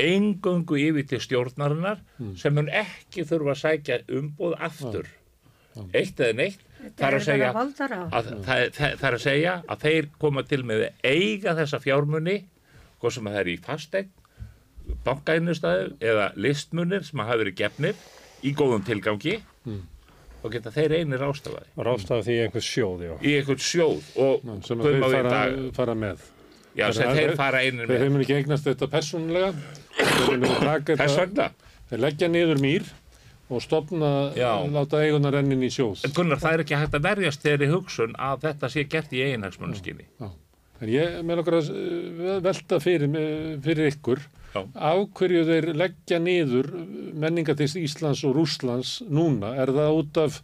eingöngu 0.00 0.78
yfir 0.78 1.06
til 1.10 1.20
stjórnarinnar 1.20 1.98
Hmm. 2.18 2.36
sem 2.36 2.54
mun 2.54 2.68
ekki 2.68 3.24
þurfa 3.26 3.54
að 3.54 3.60
sækja 3.62 3.98
umboð 4.18 4.54
aftur. 4.60 5.06
Eitt 5.94 6.18
eða 6.20 6.34
neitt. 6.36 6.60
Það 6.96 7.06
er 7.08 7.14
að 7.18 7.24
segja 7.24 7.50
að, 7.52 8.30
það, 8.44 8.60
það, 8.74 8.94
það 8.98 9.08
er 9.10 9.14
að 9.18 9.22
segja 9.24 9.52
að 9.68 9.80
þeir 9.84 10.08
koma 10.18 10.42
til 10.42 10.62
með 10.64 10.82
að 10.86 11.04
eiga 11.04 11.54
þessa 11.58 11.78
fjármunni 11.84 12.36
hvað 13.00 13.12
sem 13.16 13.26
að 13.28 13.34
það 13.36 13.40
er 13.44 13.50
í 13.52 13.56
fastegn 13.66 14.10
bankainustæðu 15.04 15.90
eða 16.00 16.26
listmunir 16.36 17.04
sem 17.06 17.20
hafa 17.22 17.38
verið 17.42 17.56
gefnir 17.60 18.00
í 18.42 18.52
góðum 18.56 18.82
tilgangi 18.86 19.36
og 20.42 20.52
geta 20.54 20.70
þeir 20.74 20.94
einir 21.00 21.24
ástafaði 21.26 21.86
Rástaf 21.88 22.22
því 22.26 22.36
einhvers 22.46 22.68
sjóð, 22.74 23.02
já. 23.08 23.14
í 23.20 23.34
einhvern 23.40 23.64
sjóð 23.64 24.10
og 24.24 24.46
sem 24.66 24.80
að 24.80 24.86
Guð 24.88 24.98
má 25.02 25.08
þeir 25.12 25.28
fara, 25.30 25.42
fara 25.76 25.94
með. 26.04 26.24
já, 26.78 26.86
sem 26.92 27.10
Þeir- 27.10 27.18
þeir 27.20 27.36
fara 27.40 27.58
einir 27.66 27.86
Þeir 27.86 27.92
með 27.98 28.06
hefur 28.06 28.24
ekki 28.24 28.38
eignast 28.40 28.64
þetta 28.70 28.88
þeir 28.94 30.48
taka 30.64 30.96
þess 31.02 31.18
vegna 31.20 31.50
þeir 31.90 32.02
leggja 32.06 32.28
niður 32.30 32.60
mýr 32.62 32.88
og 33.50 33.58
stopna, 33.64 34.08
Já. 34.38 34.52
láta 34.70 35.00
eiguna 35.02 35.32
rennin 35.34 35.62
í 35.66 35.70
sjóð. 35.74 36.04
en 36.06 36.12
Gunnar 36.14 36.38
það 36.38 36.52
er 36.54 36.60
ekki 36.64 36.76
hægt 36.78 36.92
að 36.94 37.02
verjast 37.08 37.42
þeirri 37.42 37.66
hugsun 37.72 38.12
að 38.14 38.44
þetta 38.46 38.68
sé 38.70 38.84
gert 38.86 39.10
í 39.16 39.24
eiginhagsmunnskinni 39.26 40.06
Já. 40.20 40.28
En 40.80 40.88
ég 40.88 41.16
með 41.26 41.42
okkar 41.42 41.56
að 41.58 41.66
uh, 41.74 42.36
velta 42.46 42.78
fyrir, 42.80 43.10
fyrir 43.66 43.90
ykkur 43.90 44.22
Já. 44.22 44.36
Á 44.54 44.92
hverju 45.16 45.44
þeir 45.46 45.68
leggja 45.78 46.18
niður 46.22 46.70
menningatist 47.22 47.78
Íslands 47.78 48.24
og 48.26 48.34
Rússlands 48.38 48.98
núna. 49.06 49.54
Er 49.62 49.72
það 49.76 49.98
út 50.00 50.20
af 50.24 50.40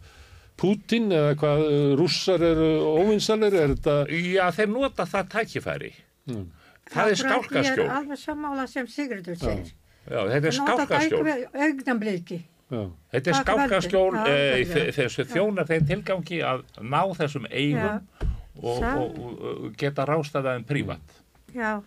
Pútin 0.57 1.11
eða 1.13 1.35
hvað 1.37 1.63
rússar 1.99 2.41
eru 2.41 2.69
óvinsalir? 2.97 3.53
Er 3.53 3.75
þetta... 3.75 3.97
Já, 4.09 4.45
þeir 4.55 4.71
nota 4.73 5.05
það 5.05 5.27
tækifæri. 5.35 5.91
Mm. 6.31 6.47
Það 6.87 7.11
er 7.11 7.11
Akkurat, 7.11 7.11
Ég 7.11 7.19
skálkaskjól. 7.21 7.83
er 7.85 7.97
alveg 7.97 8.21
sammála 8.21 8.67
sem 8.71 8.87
Sigurður 8.87 9.37
segir. 9.41 9.73
Já, 10.07 10.21
þetta 10.31 10.47
er 10.47 10.55
skálkaskjól. 10.55 11.21
Þetta 13.11 13.31
er 13.31 13.37
skálkaskjól 13.41 14.17
eh, 14.23 14.73
þessu 14.95 15.27
þjónar 15.27 15.67
þeim 15.69 15.85
tilgangi 15.91 16.41
að 16.47 16.65
ná 16.83 17.01
þessum 17.19 17.47
eigum 17.51 18.01
og, 18.63 18.83
og, 18.83 19.21
og 19.51 19.77
geta 19.79 20.07
rástaðað 20.07 20.61
um 20.61 20.67
prívat. 20.67 21.15
Já. 21.55 21.77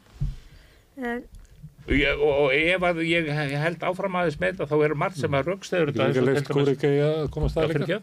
En, 1.00 1.24
Ég, 1.88 2.20
og, 2.20 2.30
og 2.44 2.52
ef 2.54 2.84
að 2.86 3.00
ég 3.08 3.28
held 3.64 3.82
áfram 3.88 4.18
aðeins 4.20 4.38
með 4.40 4.52
þetta 4.52 4.68
þá 4.70 4.84
eru 4.84 4.96
margt 5.00 5.16
sem 5.18 5.34
að 5.34 5.48
Þetta 5.50 6.04
er 6.04 6.10
ekki 6.10 6.24
leikt 6.26 6.50
Kóreikei 6.52 6.92
að 7.02 7.28
komast 7.34 7.56
það 7.56 7.74
líka? 7.80 8.00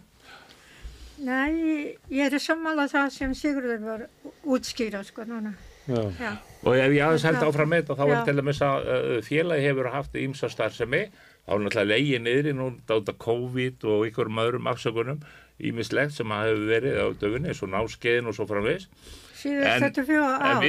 nei, 1.18 1.96
ég 2.14 2.28
er 2.34 2.42
sammála 2.42 2.88
það 2.92 3.08
sem 3.16 3.34
Sigurður 3.38 3.80
var 3.86 4.04
útskýra 4.46 5.02
sko 5.06 5.26
núna. 5.26 5.54
Já. 5.88 6.02
Já. 6.20 6.32
Og 6.68 6.76
ef 6.76 6.92
ég 6.92 7.04
aðeins 7.06 7.26
held 7.26 7.46
áfram 7.48 7.72
með 7.72 7.84
þetta 7.86 7.98
þá 7.98 8.06
er 8.12 8.24
til 8.28 8.36
dæmis 8.42 8.62
að 8.66 8.88
félagi 9.26 9.68
hefur 9.70 9.90
haft 9.94 10.18
ímsa 10.20 10.50
starfsemi 10.52 11.04
þá 11.48 11.54
er 11.56 11.62
náttúrulega 11.64 11.92
leiði 11.94 12.20
niður 12.26 12.50
í 12.52 12.56
nú 12.58 12.68
dáta 12.90 13.16
COVID 13.24 13.86
og 13.88 14.04
ykkurum 14.10 14.42
öðrum 14.44 14.68
afsökunum 14.74 15.22
ímislegt 15.58 16.14
sem 16.18 16.34
að 16.36 16.50
hefur 16.52 16.66
verið 16.74 16.98
á 17.00 17.08
döfunni 17.22 17.54
eins 17.54 17.64
og 17.64 17.72
náskeiðin 17.72 18.28
og 18.30 18.36
svo 18.36 18.46
framvegis 18.50 18.90
Síðast 19.38 19.72
En- 19.72 19.86
þetta 19.88 20.04
en 20.04 20.60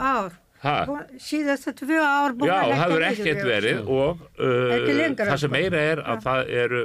ár. 0.00 0.38
Síðast 0.62 1.66
þetta 1.66 1.78
tvö 1.80 1.98
ár 2.06 2.34
búin 2.38 2.50
Já, 2.52 2.54
að 2.54 2.62
það 2.62 2.70
leggja 2.70 2.82
hefur 2.82 3.02
niður 3.02 3.06
ekkert 3.10 3.46
verið 3.48 3.88
og 3.90 4.20
uh, 4.38 4.74
það 5.18 5.32
sem 5.32 5.40
sko. 5.42 5.52
meira 5.56 5.82
er 5.90 6.02
að 6.02 6.18
Já. 6.18 6.24
það 6.26 6.52
eru 6.62 6.82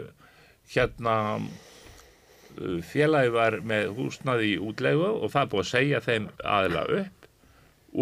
hérna 0.73 1.15
uh, 1.37 2.79
félagi 2.89 3.33
var 3.37 3.59
með 3.73 3.93
húsnaði 3.99 4.51
í 4.55 4.57
útlegu 4.69 5.11
og 5.11 5.31
það 5.33 5.41
er 5.43 5.51
búið 5.53 5.63
að 5.63 5.71
segja 5.71 6.03
þeim 6.07 6.27
aðila 6.57 6.83
upp 6.97 7.29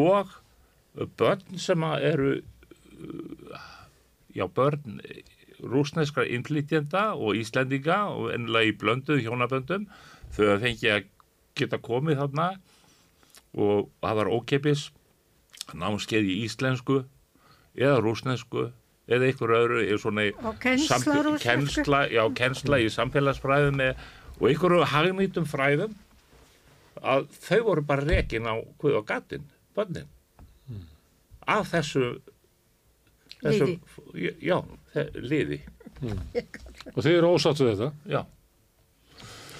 og 0.06 0.36
börn 1.20 1.60
sem 1.60 1.88
að 1.90 2.10
eru 2.14 2.34
uh, 2.40 3.70
já, 4.36 4.48
börn 4.48 5.00
rúsneskra 5.66 6.26
innflytjenda 6.28 7.10
og 7.16 7.36
Íslendinga 7.40 8.02
og 8.16 8.32
ennilega 8.36 8.72
í 8.72 8.78
blönduð 8.80 9.24
hjónaböndum 9.26 9.88
þau 10.36 10.46
að 10.54 10.66
fengi 10.66 10.92
að 10.92 11.08
geta 11.56 11.80
komið 11.84 12.20
þarna 12.24 12.48
og 13.56 13.90
það 14.04 14.18
var 14.20 14.32
ókeppis 14.36 14.90
námskeið 15.74 16.28
í 16.30 16.36
íslensku 16.46 17.00
eða 17.76 17.98
rúsnesku 18.04 18.68
eða 19.10 19.30
ykkur 19.32 19.54
öðru 19.58 19.82
eða 19.86 20.02
svona 20.02 20.26
Og 20.50 20.60
kennsla 20.62 21.38
kennsla, 21.42 22.04
já, 22.14 22.24
kennsla 22.38 22.80
í 22.82 22.90
samfélagsfræðum 22.94 23.76
með, 23.82 24.00
og 24.40 24.50
ykkur 24.54 24.78
hagnýtum 24.92 25.46
fræðum 25.50 25.94
að 27.06 27.26
þau 27.44 27.60
voru 27.68 27.84
bara 27.86 28.06
rekin 28.08 28.48
á 28.50 28.56
hvað 28.82 28.98
á 28.98 29.02
gatinn, 29.10 29.46
bönnin 29.76 30.08
af 31.46 31.68
þessu 31.74 32.16
þessu, 33.44 33.76
já, 34.42 34.58
þe- 34.96 35.10
liði. 35.22 35.60
Og 36.96 37.02
þið 37.06 37.12
eru 37.20 37.30
ósatt 37.36 37.60
við 37.62 37.76
þetta? 37.76 37.90
já, 38.10 38.22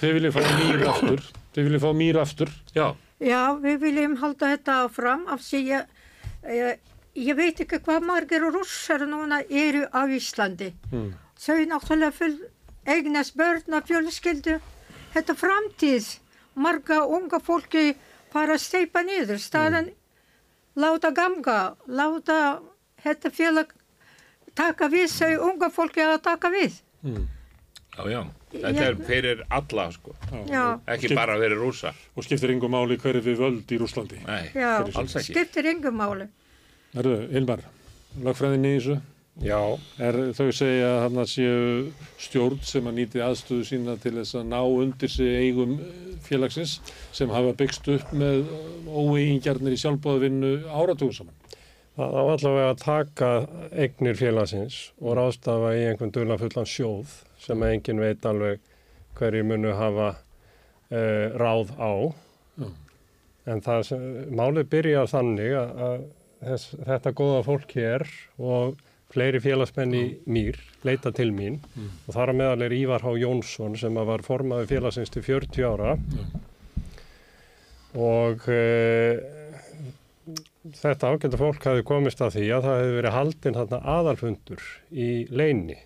Þið 0.00 0.12
viljið 0.18 0.34
fá 0.34 0.40
mýr 0.58 0.82
aftur? 0.90 1.22
Þið 1.54 1.68
viljið 1.68 1.84
fá 1.84 1.90
mýr 1.96 2.18
aftur? 2.20 2.50
já, 2.76 2.86
Já, 3.24 3.40
við 3.62 3.78
viljum 3.80 4.16
halda 4.20 4.50
þetta 4.52 4.74
áfram 4.84 5.22
af 5.32 5.40
því 5.46 5.60
ég, 5.70 5.86
ég, 6.50 6.78
ég 7.14 7.36
veit 7.38 7.60
ekki 7.64 7.80
hvað 7.84 8.06
margir 8.08 8.44
rússar 8.44 9.06
núna 9.08 9.42
eru 9.48 9.86
á 9.90 10.06
Íslandi. 10.06 10.72
Mm. 10.92 11.14
Þau 11.36 11.58
náttúrulega 11.72 12.12
full 12.16 12.36
eignast 12.86 13.36
börn 13.36 13.76
og 13.76 13.88
fjölskyldu. 13.88 14.58
Þetta 15.14 15.36
framtíð. 15.36 16.08
Marga 16.56 17.02
unga 17.04 17.40
fólki 17.44 17.94
fara 18.32 18.56
að 18.56 18.64
steipa 18.64 19.02
niður. 19.04 19.40
Staðan 19.42 19.90
láta 20.76 21.10
ganga, 21.12 21.76
láta 21.86 22.60
þetta 23.04 23.32
félag 23.32 23.72
taka 24.56 24.88
við 24.92 25.10
þau 25.12 25.50
unga 25.50 25.70
fólki 25.72 26.04
að 26.04 26.22
taka 26.24 26.50
við. 26.52 26.80
já, 27.96 28.02
já 28.10 28.20
þetta 28.62 28.84
er 28.88 28.96
fyrir 29.08 29.42
alla 29.50 29.88
sko. 29.94 30.14
Já, 30.50 30.62
ekki 30.94 31.10
Skip- 31.10 31.16
bara 31.18 31.36
fyrir 31.40 31.58
rúsa 31.60 31.92
Og 32.16 32.24
skiptir 32.24 32.52
yngur 32.54 32.70
máli 32.72 32.96
hverju 33.02 33.22
við 33.22 33.36
völd 33.42 33.72
í 33.76 33.78
Rúslandi? 33.80 34.22
nei, 34.26 34.50
já, 34.54 34.72
alls 34.94 35.16
ekki. 35.20 35.32
Skiptir 35.34 35.68
yngum 35.74 35.96
máli. 36.00 36.28
Erðu, 36.96 37.18
Hilmar, 37.32 37.60
lagfræðinni 38.22 38.74
í 38.76 38.80
þessu? 38.80 39.00
Já, 39.44 39.58
Er 40.00 40.16
þau 40.32 40.46
segja 40.56 40.86
að 40.94 41.02
hann 41.04 41.26
séu 41.28 41.56
stjórn 42.24 42.62
sem 42.64 42.86
að 42.88 42.94
nýti 42.96 43.20
aðstöðu 43.20 43.66
sína 43.68 43.96
til 44.00 44.14
þess 44.16 44.38
að 44.40 44.46
ná 44.48 44.60
undir 44.64 45.12
sig 45.12 45.34
eigum 45.42 45.74
eh, 45.76 46.16
félagsins 46.24 46.78
sem 47.12 47.28
hafa 47.28 47.52
byggst 47.52 47.88
upp 47.92 48.14
með 48.16 48.46
óeigingjarnir 48.88 49.76
í 49.76 49.80
sjálfbóðavinnu 49.82 50.54
áratugum 50.72 51.12
saman? 51.12 51.34
það 51.96 52.16
á 52.16 52.22
allavega 52.28 52.70
að 52.72 52.80
taka 52.82 53.28
eignir 53.72 54.16
félagsins 54.20 54.78
og 55.00 55.14
ráðstafa 55.16 55.70
í 55.76 55.84
einhvern 55.90 56.12
duglafullan 56.12 56.68
sjóð 56.68 57.14
sem 57.46 57.62
að 57.62 57.76
enginn 57.76 58.02
veit 58.02 58.26
alveg 58.28 58.62
hverju 59.16 59.46
munu 59.48 59.72
hafa 59.78 60.10
uh, 60.16 61.26
ráð 61.40 61.72
á. 61.80 61.92
Já. 62.60 62.68
En 63.46 63.62
það 63.62 63.84
sem, 63.86 64.06
málið 64.34 64.70
byrjar 64.72 65.10
þannig 65.12 65.54
að, 65.54 65.76
að 65.86 66.00
þess, 66.42 66.74
þetta 66.88 67.14
góða 67.20 67.44
fólk 67.46 67.76
hér 67.78 68.06
og 68.42 68.82
fleiri 69.14 69.40
félagsmenn 69.42 69.94
í 69.94 70.04
mýr 70.26 70.58
leita 70.86 71.12
til 71.14 71.30
mín 71.34 71.60
og 71.78 72.10
þar 72.16 72.32
að 72.32 72.38
meðal 72.40 72.66
er 72.66 72.74
Ívar 72.74 73.06
H. 73.06 73.14
Jónsson 73.22 73.78
sem 73.78 73.94
var 74.08 74.24
formaður 74.26 74.70
félagsins 74.72 75.12
til 75.14 75.22
40 75.22 75.62
ára 75.68 75.94
og 77.96 78.48
uh, 78.50 79.22
þetta 80.74 81.12
ágænda 81.12 81.40
fólk 81.40 81.68
hafi 81.70 81.86
komist 81.86 82.20
að 82.24 82.34
því 82.36 82.48
að 82.56 82.66
það 82.66 82.80
hefði 82.80 82.96
verið 82.98 83.16
haldinn 83.16 83.60
aðalfundur 83.78 84.66
í 84.90 85.10
leini 85.30 85.78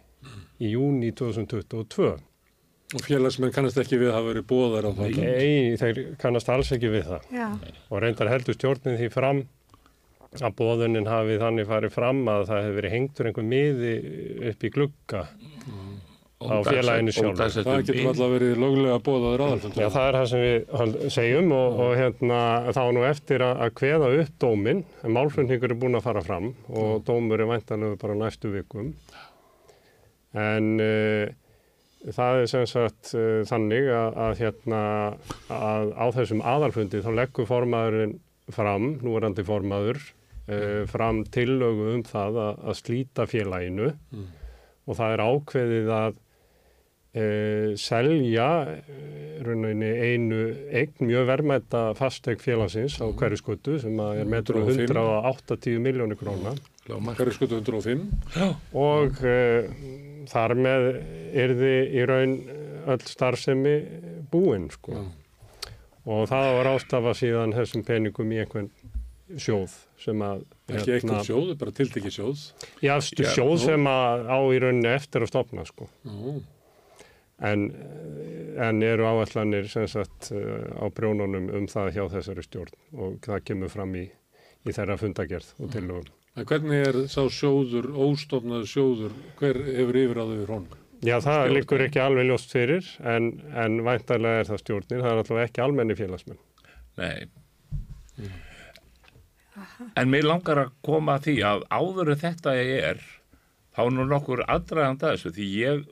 í 0.61 0.75
júni 0.75 1.13
2022. 1.17 2.11
Og 2.91 3.05
félagsmenn 3.07 3.53
kannast 3.55 3.79
ekki 3.79 4.01
við 4.01 4.11
að 4.11 4.17
hafa 4.19 4.31
verið 4.33 4.47
bóðar 4.51 4.89
á 4.89 4.93
það. 4.99 5.19
Nei, 5.23 5.79
þeir 5.79 6.01
kannast 6.19 6.51
alls 6.51 6.73
ekki 6.75 6.91
við 6.91 7.05
það 7.07 7.29
Já, 7.37 7.47
og 7.87 8.03
reyndar 8.03 8.31
heldur 8.33 8.57
stjórnin 8.57 8.99
því 8.99 9.11
fram 9.15 9.45
að 10.39 10.57
bóðunin 10.59 11.07
hafi 11.11 11.39
þannig 11.39 11.69
farið 11.71 11.95
fram 11.95 12.25
að 12.31 12.49
það 12.49 12.65
hefði 12.65 12.77
verið 12.81 12.95
hengtur 12.97 13.31
einhver 13.31 13.47
miði 13.51 13.95
upp 14.51 14.67
í 14.67 14.73
glugga 14.75 15.23
á 16.41 16.57
félaginu 16.65 17.13
sjálf. 17.13 17.41
Það 17.53 17.83
getur 17.85 18.11
alltaf 18.11 18.31
verið 18.33 18.61
löglega 18.63 19.01
bóðaður 19.07 19.43
aðalfundur. 19.47 19.83
Já, 19.83 19.89
það 19.93 20.07
er 20.07 20.19
það 20.19 20.29
sem 20.31 20.45
við 20.45 21.09
segjum 21.17 21.51
og, 21.57 21.81
og 21.85 21.91
hérna, 21.99 22.39
þá 22.75 22.83
nú 22.97 23.03
eftir 23.07 23.45
að, 23.45 23.65
að 23.67 23.75
kveða 23.81 24.13
upp 24.23 24.39
dóminn, 24.43 24.85
en 25.05 25.17
málflutningur 25.17 25.75
er 25.75 25.81
búin 25.83 25.99
að 25.99 26.07
fara 26.07 26.23
fram 26.25 26.53
og 26.71 27.03
dómur 27.07 27.43
er 27.43 27.51
væntanlega 27.51 28.01
bara 28.01 28.17
næstu 28.23 28.55
vikum. 28.55 28.95
En 30.39 30.79
uh, 30.79 31.27
það 32.15 32.41
er 32.43 32.49
sem 32.53 32.67
sagt 32.71 33.13
uh, 33.19 33.43
þannig 33.49 33.91
að, 33.95 34.19
að, 34.25 34.33
hérna, 34.45 34.83
að 35.51 35.93
á 35.99 36.07
þessum 36.17 36.43
aðalfundi 36.47 37.03
þá 37.05 37.11
leggur 37.19 37.49
formaðurinn 37.51 38.17
fram, 38.55 38.95
núverandi 39.03 39.45
formaður, 39.47 40.01
uh, 40.47 40.83
fram 40.91 41.25
tillögu 41.35 41.95
um 41.97 42.05
það 42.07 42.43
að, 42.47 42.65
að 42.71 42.81
slíta 42.81 43.29
félaginu. 43.31 43.93
Og 44.89 44.99
það 44.99 45.15
er 45.15 45.23
ákveðið 45.27 45.95
að 45.95 46.13
uh, 46.15 47.71
selja 47.79 48.49
rauninni 49.45 49.91
einu 49.91 50.41
eign 50.71 51.07
mjög 51.09 51.29
verðmæta 51.31 51.85
fastegn 51.99 52.43
félagsins 52.43 52.99
á 53.03 53.07
hverju 53.09 53.41
skuttu 53.41 53.79
sem 53.83 53.99
er 54.05 54.29
metur 54.29 54.61
um 54.61 54.69
105. 54.69 54.87
180 54.95 55.83
miljónir 55.83 56.19
króna 56.21 56.55
Hverju 56.99 57.37
skutu 57.37 57.61
105? 57.61 58.05
og 58.75 59.21
uh, 59.23 59.71
þar 60.31 60.55
með 60.59 60.87
yrði 61.45 61.75
í 61.97 62.05
raun 62.09 62.37
öll 62.91 63.03
starfsemi 63.07 63.75
búin 64.33 64.71
sko. 64.73 64.97
og 66.09 66.29
það 66.31 66.49
var 66.57 66.71
ástafa 66.75 67.13
síðan 67.19 67.53
þessum 67.55 67.85
peningum 67.87 68.33
í 68.33 68.41
einhvern 68.43 68.71
sjóð 69.39 69.75
sem 70.01 70.23
að 70.27 70.41
Ekki 70.71 70.95
eitthvað 70.97 71.27
sjóð, 71.27 71.51
bara 71.59 71.73
tiltekki 71.75 72.11
sjóð. 72.15 72.41
Já, 72.83 72.95
Já, 72.99 73.29
sjóð 73.35 73.53
nú. 73.57 73.61
sem 73.65 73.87
að 73.91 74.25
á 74.31 74.39
í 74.55 74.59
rauninni 74.63 74.91
eftir 74.95 75.23
að 75.27 75.31
stopna 75.33 75.65
sko. 75.67 75.89
En, 77.41 77.67
en 78.61 78.83
eru 78.85 79.07
áallanir 79.09 79.69
sem 79.73 79.87
sagt 79.89 80.29
eh, 80.37 80.67
á 80.77 80.85
brjónunum 80.93 81.47
um 81.57 81.67
það 81.71 81.93
hjá 81.97 82.03
þessari 82.13 82.45
stjórn 82.45 82.75
og 83.01 83.17
það 83.25 83.45
kemur 83.49 83.73
fram 83.73 83.95
í, 83.97 84.05
í 84.69 84.75
þeirra 84.77 84.99
fundagerð 85.01 85.55
og 85.59 85.71
tillögum. 85.73 86.11
En 86.39 86.47
hvernig 86.47 86.85
er 86.87 86.99
sá 87.11 87.25
sjóður, 87.33 87.89
óstofnaður 87.91 88.69
sjóður, 88.71 89.17
hver 89.41 89.59
hefur 89.67 89.99
yfir 89.99 90.21
að 90.23 90.31
þau 90.31 90.45
honum? 90.53 90.77
Já, 91.01 91.17
það 91.17 91.25
Stjórnin. 91.25 91.55
liggur 91.57 91.83
ekki 91.87 92.01
alveg 92.05 92.27
ljóst 92.29 92.53
fyrir 92.53 92.89
en, 93.09 93.31
en 93.57 93.79
væntarlega 93.87 94.43
er 94.43 94.49
það 94.51 94.61
stjórnir, 94.63 95.01
það 95.01 95.11
er 95.11 95.21
allavega 95.23 95.49
ekki 95.49 95.63
almenni 95.65 95.97
félagsmenn. 95.97 96.41
Nei. 97.01 97.29
En 99.99 100.11
mér 100.13 100.29
langar 100.29 100.61
að 100.61 100.75
koma 100.87 101.17
að 101.17 101.27
því 101.27 101.37
að 101.51 101.65
áður 101.73 102.13
en 102.15 102.21
þetta 102.21 102.55
er, 102.61 103.01
þá 103.75 103.81
er 103.87 103.95
nú 103.97 104.07
nokkur 104.11 104.45
aðdraganda 104.47 105.15
þessu, 105.15 105.33
því 105.37 105.49
ég 105.57 105.83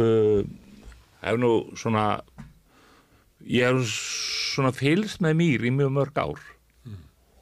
uh, 0.00 0.40
hef 1.22 1.40
nú 1.40 1.52
svona, 1.78 2.06
ég 3.46 3.68
hef 3.68 3.94
svona 4.56 4.72
fylgst 4.76 5.22
með 5.24 5.38
mér 5.42 5.68
í 5.68 5.74
mjög 5.76 5.94
mörg 6.00 6.22
ár 6.24 6.42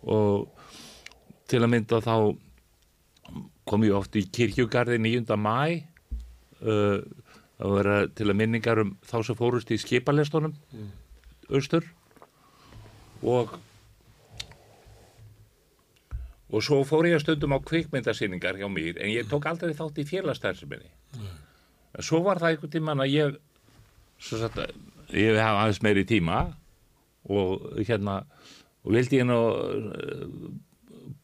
og 0.05 0.51
til 1.51 1.61
að 1.63 1.73
mynda 1.75 2.01
þá 2.05 2.15
kom 3.69 3.85
ég 3.87 3.97
oft 3.97 4.17
í 4.21 4.25
kirkjugarði 4.29 4.99
9. 5.01 5.37
mæ 5.41 5.57
uh, 6.65 7.01
að 7.65 7.77
vera 7.79 7.99
til 8.17 8.29
að 8.29 8.39
minningar 8.41 8.83
um 8.83 8.97
þá 9.07 9.19
sem 9.29 9.39
fórust 9.39 9.71
í 9.73 9.79
skipalestunum 9.81 10.55
austur 11.51 11.87
og 13.23 13.55
og 16.55 16.63
svo 16.63 16.83
fór 16.87 17.09
ég 17.09 17.19
að 17.19 17.25
stundum 17.25 17.57
á 17.57 17.59
kvikmyndasýningar 17.67 18.59
hjá 18.61 18.69
mér 18.71 19.01
en 19.03 19.13
ég 19.15 19.31
tók 19.31 19.47
aldrei 19.51 19.75
þátt 19.75 20.03
í 20.03 20.07
félagstærsuminni 20.09 20.91
en 21.25 22.03
svo 22.03 22.21
var 22.27 22.43
það 22.43 22.55
einhvern 22.55 22.75
tímann 22.75 23.03
að 23.03 23.15
ég 23.15 23.39
satt, 24.19 24.61
ég 25.15 25.39
hef 25.39 25.55
aðeins 25.55 25.83
meiri 25.83 26.05
tíma 26.09 26.45
og 27.31 27.65
hérna 27.81 28.23
og 28.85 28.93
vildi 28.93 29.23
ég 29.23 29.29
nú 29.29 29.39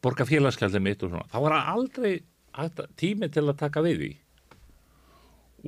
borga 0.03 0.25
félagskjaldið 0.29 0.83
mitt 0.85 1.03
og 1.05 1.13
svona 1.13 1.27
þá 1.31 1.37
var 1.45 1.55
aldrei 1.59 2.13
tími 2.99 3.29
til 3.31 3.45
að 3.47 3.57
taka 3.61 3.83
við 3.85 4.01
því. 4.03 4.11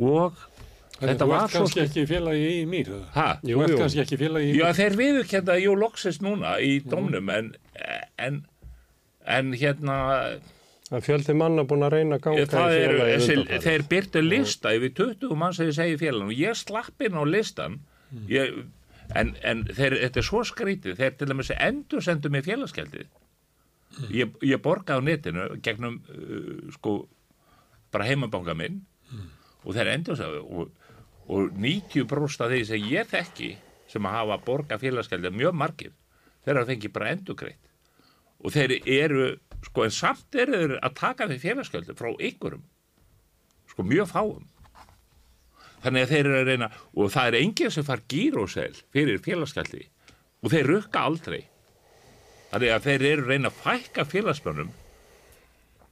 Og 0.04 0.38
Þetta 0.94 1.10
þetta 1.10 1.26
þú 1.26 1.30
var 1.30 1.42
ert 1.44 1.52
svo 1.54 1.60
kannski 1.64 1.82
ekki 1.84 2.04
félagi 2.08 2.50
í 2.54 2.66
mýr, 2.70 2.90
eða? 2.94 3.06
ha, 3.16 3.26
Þú 3.44 3.62
ert 3.66 3.74
kannski 3.82 4.02
ekki 4.04 4.18
félagi 4.22 4.50
í 4.52 4.58
Já, 4.60 4.66
þeir 4.78 4.96
viðurkenda 5.00 5.56
jú 5.60 5.74
loksist 5.82 6.22
núna 6.24 6.52
í 6.64 6.70
dómnum 6.86 7.32
en, 7.34 7.50
en, 8.22 8.38
en 9.26 9.50
hérna 9.58 9.98
Það 10.92 11.06
fjöldi 11.08 11.34
manna 11.40 11.66
búin 11.68 11.84
að 11.88 11.96
reyna 11.98 12.20
að 12.20 12.24
ganga 12.28 12.46
það 12.54 12.76
í 12.76 12.78
er, 12.84 12.94
undanfarið. 12.94 13.66
þeir 13.66 13.86
byrtu 13.90 14.22
lista 14.28 14.74
yfir 14.78 14.94
20 15.02 15.36
mann 15.42 15.58
sem 15.58 15.72
ég 15.72 15.78
segi 15.80 15.98
félagin 16.04 16.30
og 16.30 16.38
ég 16.38 16.60
slapp 16.62 17.06
inn 17.08 17.18
á 17.18 17.24
listan 17.26 17.80
ég, 18.30 18.62
en, 19.18 19.34
en 19.42 19.66
þeir, 19.74 19.98
þetta 20.06 20.22
er 20.22 20.28
svo 20.30 20.44
skrítið. 20.46 20.96
Þeir 21.02 21.18
til 21.18 21.30
dæmis 21.34 21.52
endur 21.58 22.06
sendu 22.06 22.30
mig 22.32 22.46
félagskeldið 22.46 23.10
ég, 24.14 24.32
ég 24.42 24.62
borgaði 24.64 25.00
á 25.00 25.08
netinu 25.08 25.50
gegnum 25.64 26.00
uh, 26.10 26.72
sko 26.78 26.96
bara 27.94 28.08
heimabanga 28.10 28.56
minn 28.58 28.82
og 29.64 29.76
þeir 29.76 29.94
endur 29.94 30.18
sendu 30.20 30.42
og, 30.44 30.72
og 31.32 31.54
90% 31.56 32.46
af 32.46 32.52
þeir 32.52 32.66
sem 32.68 32.88
ég 32.90 33.10
þekki 33.12 33.52
sem 33.92 34.08
að 34.08 34.18
hafa 34.18 34.40
borgað 34.48 34.84
félagskeldið 34.84 35.38
mjög 35.38 35.58
margir 35.60 35.94
þeir 36.44 36.60
hafa 36.60 36.72
fengið 36.72 36.94
bara 36.96 37.12
endurgreitt. 37.14 37.70
Og 38.44 38.52
þeir 38.52 38.74
eru 38.82 39.28
sko 39.64 39.86
en 39.86 39.94
samt 39.96 40.36
eru 40.36 40.58
þeir 40.60 40.74
að 40.82 40.98
taka 41.00 41.30
þeir 41.30 41.44
félagsgjaldi 41.46 41.96
frá 42.00 42.10
ykkurum 42.12 42.66
sko 43.72 43.86
mjög 43.88 44.10
fáum. 44.12 44.50
Þannig 45.84 46.06
að 46.06 46.12
þeir 46.12 46.26
eru 46.26 46.40
að 46.40 46.50
reyna 46.50 46.70
og 46.74 47.14
það 47.14 47.30
er 47.30 47.40
enginn 47.40 47.74
sem 47.76 47.88
far 47.88 48.04
gírósel 48.12 48.76
fyrir 48.96 49.24
félagsgjaldi 49.24 49.86
og 50.44 50.52
þeir 50.52 50.70
rukka 50.74 51.06
aldrei 51.08 51.42
þannig 52.54 52.72
að 52.78 52.88
þeir 52.88 53.06
eru 53.12 53.28
reyna 53.28 53.50
að 53.52 53.60
fækka 53.66 54.06
félagsmönnum 54.14 54.72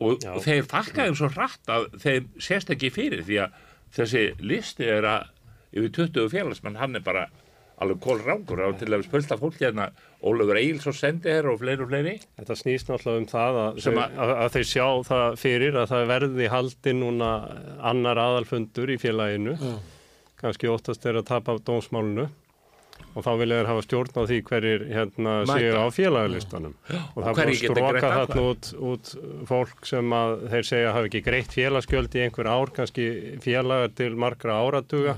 og, 0.01 0.17
Já. 0.23 0.33
þeir 0.45 0.65
fækka 0.71 1.05
þeim 1.07 1.17
svo 1.19 1.29
rætt 1.35 1.69
að 1.75 1.89
þeim 2.01 2.29
sést 2.41 2.71
ekki 2.73 2.89
fyrir 2.93 3.25
því 3.27 3.39
að 3.43 3.59
þessi 3.97 4.23
listi 4.49 4.88
er 4.89 5.07
að 5.11 5.29
yfir 5.77 5.93
20 5.99 6.31
félagsmenn 6.33 6.79
hann 6.79 6.97
er 6.99 7.03
bara 7.05 7.27
alveg 7.81 7.97
kólrángur 8.03 8.59
og 8.67 8.75
til 8.77 8.91
að 8.93 9.05
spölda 9.07 9.38
fólk 9.41 9.55
hérna 9.61 9.88
Ólafur 10.21 10.59
Eils 10.59 10.83
og 10.85 10.93
sendi 10.93 11.31
hér 11.33 11.47
og 11.49 11.55
fleiri 11.63 11.81
og 11.81 11.89
fleiri 11.89 12.11
Þetta 12.38 12.57
snýst 12.59 12.91
náttúrulega 12.91 13.21
um 13.23 13.29
það 13.31 13.57
að, 13.61 13.79
þau, 13.81 13.93
að- 14.03 14.19
að, 14.25 14.33
að 14.43 14.51
þeir 14.55 14.67
sjá 14.69 14.85
það 15.07 15.39
fyrir 15.41 15.77
að 15.81 15.88
það 15.93 16.03
verði 16.11 16.49
haldi 16.53 16.93
núna 16.93 17.29
annar 17.91 18.21
aðalfundur 18.21 18.91
í 18.93 18.99
félaginu. 19.01 19.55
Kannski 20.41 20.69
óttast 20.69 21.07
er 21.09 21.17
að 21.23 21.25
tapa 21.31 21.55
af 21.57 21.63
dómsmálunu 21.65 22.27
og 23.15 23.26
þá 23.26 23.32
vilja 23.41 23.60
þeir 23.60 23.69
hafa 23.72 23.86
stjórn 23.86 24.18
á 24.18 24.23
því 24.30 24.40
hverjir 24.49 24.88
hérna 24.91 25.36
séu 25.49 25.76
á 25.78 25.86
félagalistanum. 25.95 26.73
Og 27.15 27.22
það 27.28 27.44
er 27.44 27.53
stróka 27.60 28.11
þarna 28.15 28.48
út, 28.49 28.72
út 28.91 29.14
fólk 29.49 29.88
sem 29.90 30.18
að 30.18 30.36
þeir 30.56 30.69
segja 30.72 30.95
hafi 30.98 31.11
ekki 31.11 31.23
greitt 31.28 31.56
félagsgjöld 31.56 32.18
í 32.18 32.26
einhver 32.26 32.52
ár, 32.52 32.73
kannski 32.76 33.07
félagar 33.44 33.95
til 33.98 34.14
margra 34.19 34.60
áratuga 34.61 35.18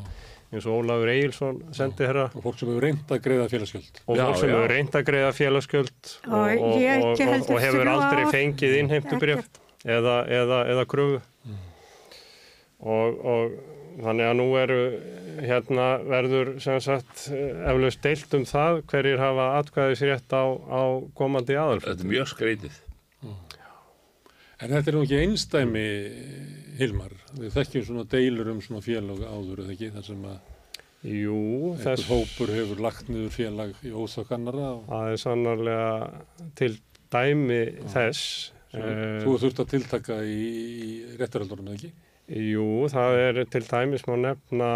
eins 0.54 0.68
og 0.70 0.84
Ólafur 0.84 1.10
Egilson 1.10 1.60
sendi 1.74 2.06
herra 2.06 2.28
og 2.30 2.44
fólk 2.46 2.60
sem 2.60 2.70
hefur 2.70 2.86
reynd 2.86 3.10
að 3.10 3.22
greiða 3.26 3.50
félagsgjöld. 3.50 4.02
og 4.06 4.18
Já, 4.20 4.24
fólk 4.28 4.40
sem 4.40 4.50
já. 4.50 4.54
hefur 4.54 4.74
reynd 4.74 4.98
að 5.00 5.06
greiða 5.08 5.32
félagsgjöld 5.40 6.12
og, 6.28 6.34
Og 6.34 6.66
og, 6.68 6.82
ég 6.84 7.06
og, 7.50 7.60
hefur 7.64 7.90
aldrei 7.90 8.24
fengið 8.30 8.76
innheimtubrjöf 8.84 9.48
eða, 9.84 10.18
eða, 10.30 10.60
eða 10.76 10.86
kröfu. 10.94 11.22
Og, 12.84 13.20
og 13.34 13.73
þannig 14.00 14.30
að 14.30 14.38
nú 14.40 14.48
eru 14.60 14.80
hérna 15.44 15.88
verður 16.08 16.56
sem 16.64 16.80
sagt 16.84 17.28
eflaust 17.34 18.02
deilt 18.06 18.34
um 18.38 18.48
það 18.50 18.82
hverjir 18.92 19.22
hafa 19.22 19.50
atkvæðis 19.60 20.06
rétt 20.10 20.34
á, 20.34 20.44
á 20.50 20.84
komandi 21.18 21.58
aðalfund 21.58 21.92
þetta 21.92 22.08
er 22.08 22.14
mjög 22.16 22.34
skreitið 22.34 22.82
En 24.64 24.72
þetta 24.72 24.92
er 24.92 24.96
nú 24.96 25.02
ekki 25.04 25.18
einstæmi, 25.20 25.88
Hilmar. 26.78 27.12
Við 27.36 27.50
þekkjum 27.52 27.84
svona 27.84 28.04
deilur 28.08 28.48
um 28.54 28.62
svona 28.64 28.80
félag 28.86 29.24
áður, 29.28 29.64
eða 29.66 29.74
ekki, 29.74 29.90
þar 29.92 30.06
sem 30.08 30.22
að 30.30 30.38
Jú, 31.04 31.74
þess 31.84 32.06
hópur 32.08 32.52
hefur 32.56 32.80
lagt 32.80 33.10
niður 33.12 33.34
félag 33.36 33.74
í 33.84 33.90
óþokkannara 33.92 34.70
og 34.70 34.86
það 34.88 35.10
er 35.10 35.20
sannarlega 35.20 35.90
til 36.56 36.70
dæmi 37.12 37.58
þess 37.92 38.22
sem 38.72 38.86
eh, 38.88 39.18
þú 39.26 39.34
þurft 39.42 39.60
að 39.60 39.74
tiltaka 39.74 40.22
í, 40.24 40.38
í 40.48 40.94
réttaröldurinn, 41.20 41.74
eða 41.74 41.82
ekki? 41.82 41.92
Jú, 42.32 42.88
það 42.92 43.20
er 43.20 43.42
til 43.52 43.66
dæmis 43.68 44.06
má 44.08 44.16
nefna 44.16 44.70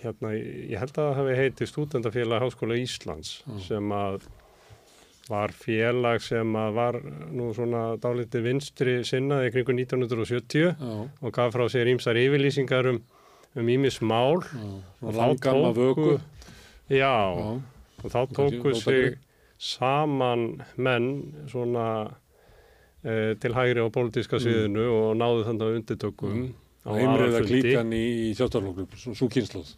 hérna, 0.00 0.32
ég 0.32 0.78
held 0.80 0.94
að 0.94 1.02
það 1.02 1.14
hafi 1.18 1.36
heiti 1.40 1.68
Stúdendafélag 1.68 2.44
Háskóla 2.44 2.78
Íslands 2.80 3.42
sem 3.66 3.92
að 3.92 4.24
var 5.26 5.50
félag 5.50 6.22
sem 6.22 6.54
að 6.56 6.76
var 6.76 6.98
nú 7.34 7.50
svona 7.56 7.96
dálítið 8.00 8.44
vinstri 8.46 8.96
sinnaði 9.04 9.50
kringu 9.56 9.74
1970 9.74 10.68
Já, 10.70 10.96
og 11.20 11.34
gaf 11.34 11.54
frá 11.56 11.66
sér 11.72 11.90
ímsar 11.90 12.18
yfirlýsingar 12.20 12.92
um 12.92 13.00
um 13.56 13.68
ímis 13.72 14.00
mál 14.04 14.42
já, 14.44 14.82
Og 15.02 15.14
þá 15.16 15.26
tóku-. 15.40 16.20
Já, 16.88 16.98
Já, 17.00 17.60
og 18.04 18.10
þá 18.12 18.20
tóku 18.36 18.74
sig 18.76 19.18
saman 19.58 20.62
menn 20.76 21.32
svona 21.48 22.12
til 23.42 23.52
hægri 23.54 23.82
á 23.82 23.88
pólitíska 23.94 24.40
sviðinu 24.42 24.86
og 24.90 25.10
náðu 25.20 25.44
þannig 25.46 25.66
að 25.66 25.76
undirtökum 25.80 26.40
á 26.86 26.90
heimriða 26.94 27.28
aðalfundi. 27.28 27.60
klíkan 27.62 27.92
í, 27.94 28.04
í 28.26 28.32
svona 28.38 29.14
svo 29.14 29.28
kynnslóð. 29.30 29.74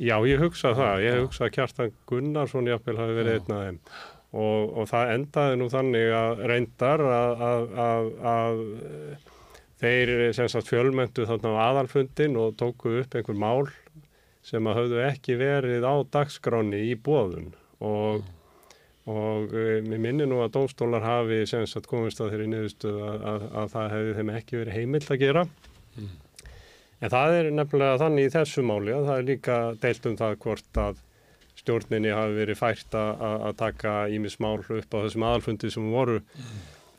Já, 0.00 0.16
ég 0.24 0.40
hugsa 0.40 0.72
það. 0.76 1.02
Ég 1.04 1.18
hugsa 1.26 1.44
að 1.46 1.52
Kjartan 1.58 1.92
Gunnarsson 2.08 2.70
jafnvel 2.70 2.96
hafi 3.02 3.16
verið 3.18 3.36
einn 3.36 3.52
af 3.56 3.66
þeim. 3.66 3.80
Og, 4.30 4.72
og 4.78 4.88
það 4.88 5.12
endaði 5.16 5.58
nú 5.58 5.66
þannig 5.72 6.14
að 6.14 6.42
reyndar 6.48 7.02
að, 7.04 7.42
að, 7.50 7.64
að, 7.84 8.10
að 8.30 8.62
þeir 9.82 10.12
sem 10.36 10.50
sagt 10.52 10.70
fjölmöntu 10.70 11.26
þarna 11.28 11.52
á 11.56 11.62
aðalfundin 11.66 12.38
og 12.40 12.54
tóku 12.60 12.94
upp 13.00 13.16
einhver 13.18 13.38
mál 13.40 13.70
sem 14.46 14.66
að 14.70 14.78
höfðu 14.80 15.02
ekki 15.04 15.36
verið 15.40 15.84
á 15.84 15.94
dagskráni 16.14 16.84
í 16.90 16.94
bóðun 16.96 17.50
og, 17.82 18.22
og 19.10 19.52
e, 19.56 19.80
mér 19.86 20.00
minni 20.06 20.26
nú 20.30 20.38
að 20.44 20.52
dómstólar 20.56 21.02
hafi 21.04 21.42
sem 21.50 21.66
sagt 21.70 21.88
komist 21.90 22.20
að 22.22 22.32
þeirri 22.34 22.48
niðurstöð 22.52 22.98
að, 23.10 23.22
að, 23.32 23.44
að 23.62 23.68
það 23.74 23.86
hefði 23.94 24.16
þeim 24.20 24.32
ekki 24.38 24.58
verið 24.60 24.76
heimilt 24.78 25.10
að 25.14 25.20
gera. 25.24 25.44
En 27.00 27.12
það 27.14 27.34
er 27.38 27.46
nefnilega 27.56 28.00
þannig 28.02 28.26
í 28.28 28.32
þessu 28.34 28.64
máli 28.68 28.92
að 28.92 29.06
það 29.08 29.20
er 29.22 29.28
líka 29.30 29.58
deilt 29.84 30.08
um 30.10 30.16
það 30.20 30.34
hvort 30.44 30.80
að 30.82 30.98
stjórninni 31.60 32.12
hafi 32.16 32.36
verið 32.38 32.58
fært 32.60 32.96
að, 32.96 33.10
að- 33.28 33.42
að 33.50 33.56
taka 33.60 33.94
ímis 34.16 34.36
mál 34.40 34.58
upp 34.60 34.94
á 34.96 34.98
þessum 35.04 35.24
aðalfundi 35.30 35.70
sem 35.72 35.88
voru 35.92 36.18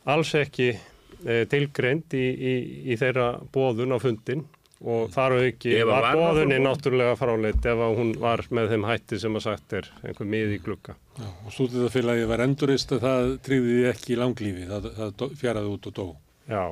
alls 0.09 0.33
ekki 0.37 0.71
e, 0.73 1.37
tilgreind 1.49 2.13
í, 2.17 2.25
í, 2.51 2.53
í 2.93 2.97
þeirra 3.01 3.27
bóðun 3.53 3.93
á 3.93 3.97
fundin 4.01 4.43
og 4.81 5.11
þar 5.13 5.35
auki 5.37 5.73
að 5.77 5.89
var 5.89 5.91
var 5.91 6.15
nokkur 6.15 6.21
bóðunni 6.21 6.55
boðun? 6.57 6.67
náttúrulega 6.67 7.17
fráleitt 7.19 7.67
ef 7.69 7.83
að 7.85 7.97
hún 7.99 8.11
var 8.21 8.43
með 8.49 8.71
þeim 8.73 8.85
hætti 8.89 9.19
sem 9.21 9.37
að 9.37 9.45
sagt 9.45 9.75
er 9.77 9.89
einhver 10.01 10.29
mið 10.33 10.55
í 10.55 10.59
glugga. 10.65 10.95
Já, 11.17 11.27
og 11.29 11.55
stúdíðafélagi 11.55 12.29
var 12.31 12.45
endurist 12.47 12.93
að 12.95 13.03
það 13.05 13.33
tryggði 13.45 13.75
því 13.77 13.89
ekki 13.91 14.15
í 14.15 14.19
langlífi, 14.21 14.67
það, 14.71 14.87
það 14.97 15.35
fjaraði 15.41 15.73
út 15.75 15.89
og 15.91 15.97
dó. 15.99 16.05
Já, 16.49 16.63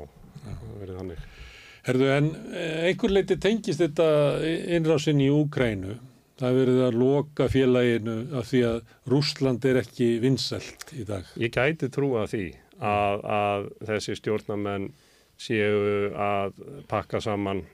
það 0.45 0.77
verið 0.81 1.01
þannig. 1.01 1.25
Herðu, 1.89 2.07
en 2.13 2.29
eh, 2.53 2.85
einhver 2.89 3.13
leiti 3.13 3.37
tengist 3.41 3.81
þetta 3.81 4.07
innrásinn 4.77 5.21
í 5.23 5.29
Úkrænu. 5.33 5.99
Það 6.39 6.49
er 6.49 6.57
verið 6.61 6.81
að 6.85 6.97
loka 7.01 7.49
félaginu 7.51 8.17
af 8.39 8.47
því 8.47 8.61
að 8.69 8.77
Rússland 9.11 9.65
er 9.67 9.81
ekki 9.81 10.13
vinsælt 10.23 10.93
í 10.95 11.03
dag. 11.07 11.27
Ég 11.39 11.51
gæti 11.51 11.89
trúa 11.91 12.23
því 12.31 12.45
að, 12.79 13.25
að 13.27 13.65
þessi 13.89 14.15
stjórnamenn 14.19 14.87
séu 15.39 16.13
að 16.15 16.55
pakka 16.91 17.19
saman 17.23 17.65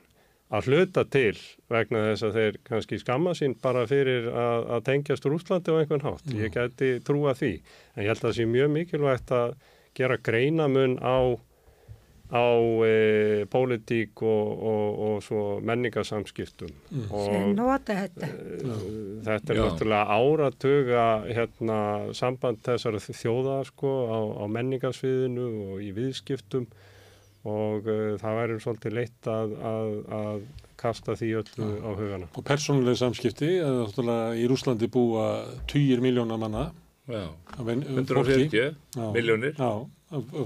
að 0.55 0.69
hluta 0.69 1.03
til 1.11 1.35
vegna 1.71 2.03
þess 2.09 2.25
að 2.27 2.37
þeir 2.39 2.59
kannski 2.67 2.99
skamma 3.01 3.33
sín 3.37 3.55
bara 3.61 3.85
fyrir 3.89 4.29
að, 4.31 4.67
að 4.77 4.85
tengjast 4.89 5.25
Rúslandi 5.29 5.73
á 5.73 5.79
einhvern 5.81 6.05
hátt. 6.05 6.29
Ég 6.37 6.53
geti 6.53 6.91
trúa 7.05 7.33
því. 7.37 7.55
En 7.95 8.05
ég 8.05 8.13
held 8.13 8.21
að 8.21 8.29
það 8.29 8.37
sé 8.39 8.47
mjög 8.53 8.71
mikilvægt 8.75 9.35
að 9.35 9.55
gera 9.95 10.17
greinamun 10.21 10.97
á, 11.01 11.17
á 12.35 12.45
e, 12.85 13.45
pólitík 13.51 14.23
og, 14.25 14.63
og, 14.71 15.03
og 15.07 15.19
svo 15.25 15.43
menningarsamskiptum. 15.65 16.73
Sem 16.91 17.51
Og 17.51 17.53
nota 17.57 17.99
þetta. 18.05 18.31
þetta 19.27 19.53
er 19.53 19.59
Já. 19.59 19.63
náttúrulega 19.65 20.17
áratuga 20.19 21.05
hérna, 21.29 21.79
samband 22.17 22.63
þessara 22.65 23.01
þjóða 23.05 23.61
sko, 23.71 23.93
á, 24.11 24.19
á 24.41 24.43
menningarsviðinu 24.51 25.47
og 25.69 25.85
í 25.85 25.93
viðskiptum 25.95 26.67
og 27.45 27.85
uh, 27.87 28.15
það 28.21 28.37
væri 28.39 28.55
svolítið 28.63 28.95
leitt 28.97 29.27
að, 29.29 29.51
að, 29.71 29.91
að 30.19 30.41
kasta 30.81 31.13
því 31.15 31.29
öllu 31.41 31.67
á 31.85 31.89
hugana. 31.95 32.27
Og 32.35 32.43
persónuleg 32.47 32.97
samskipti, 32.99 33.49
í 33.61 34.47
Rúslandi 34.49 34.89
búa 34.91 35.27
20 35.71 36.01
miljóna 36.03 36.37
manna 36.41 36.65
Já. 37.07 37.27
af 37.57 37.63
ven- 37.67 37.85
fólki. 37.85 38.49
140 38.49 38.75
Já. 38.97 39.11
miljónir. 39.13 39.55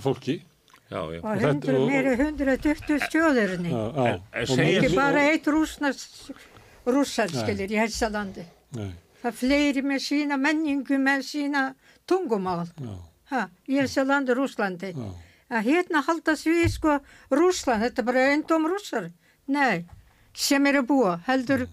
Fólki. 0.03 0.41
Já, 0.89 1.01
já. 1.13 1.19
Og 1.21 1.25
og- 1.69 1.89
meiri 1.89 2.15
120 2.17 2.99
stjóðurinni. 3.07 3.69
Já, 3.69 3.83
já. 3.95 4.05
En- 4.13 4.21
en 4.33 4.41
Og 4.41 4.47
segja- 4.57 4.81
Ekki 4.83 4.95
bara 4.95 5.21
eitt 5.31 5.45
rúsnars, 5.47 6.31
rússar 6.85 7.29
skilir 7.29 7.69
í 7.71 7.77
hessa 7.77 8.09
landi. 8.09 8.43
Nei, 8.75 8.91
Það 9.23 9.33
fleiri 9.35 9.81
með 9.83 9.99
sína 9.99 10.37
menningu, 10.39 10.97
með 10.97 11.23
sína 11.27 11.75
tungumál. 12.07 12.67
já, 12.79 12.95
Ha, 13.29 13.47
í 13.69 13.75
hessa 13.77 14.03
landi, 14.03 14.33
Rúslandi. 14.33 14.93
Að 15.49 15.65
hérna 15.65 16.03
haldast 16.05 16.45
við 16.45 16.67
sko 16.69 16.99
Rúsland, 17.33 17.81
þetta 17.83 18.01
er 18.03 18.05
bara 18.05 18.25
eindóm 18.33 18.67
rússar. 18.69 19.07
Nei, 19.49 19.85
sem 20.37 20.65
eru 20.69 20.83
að 20.83 20.89
búa, 20.91 21.13
heldur 21.25 21.63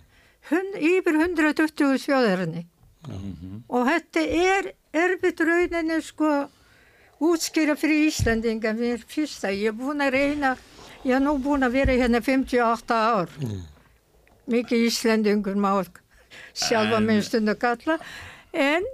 hund, 0.50 0.78
yfir 0.80 1.18
120 1.20 1.98
þjóðarinni. 2.06 2.62
Og 3.68 3.84
þetta 3.86 4.22
er 4.24 4.70
erfitt 4.96 5.40
rauninni 5.44 6.00
sko 6.02 6.30
útskýra 7.22 7.76
fyrir 7.78 8.08
Íslandinga 8.08 8.72
mér 8.76 9.04
fyrsta. 9.08 9.52
Ég 9.52 9.70
er 9.72 9.76
búin 9.76 10.00
að 10.04 10.16
reyna, 10.16 10.54
ég 11.04 11.14
er 11.18 11.22
nú 11.24 11.36
búin 11.42 11.64
að 11.68 11.76
vera 11.78 11.96
hérna 12.00 12.20
58 12.24 12.96
ár. 12.96 13.30
Mikið 14.50 14.86
Íslandingur 14.88 15.56
má 15.60 15.72
sjálfa 16.54 16.96
En- 16.96 17.06
minn 17.06 17.22
stundu 17.22 17.54
kalla. 17.60 17.98
En 18.52 18.84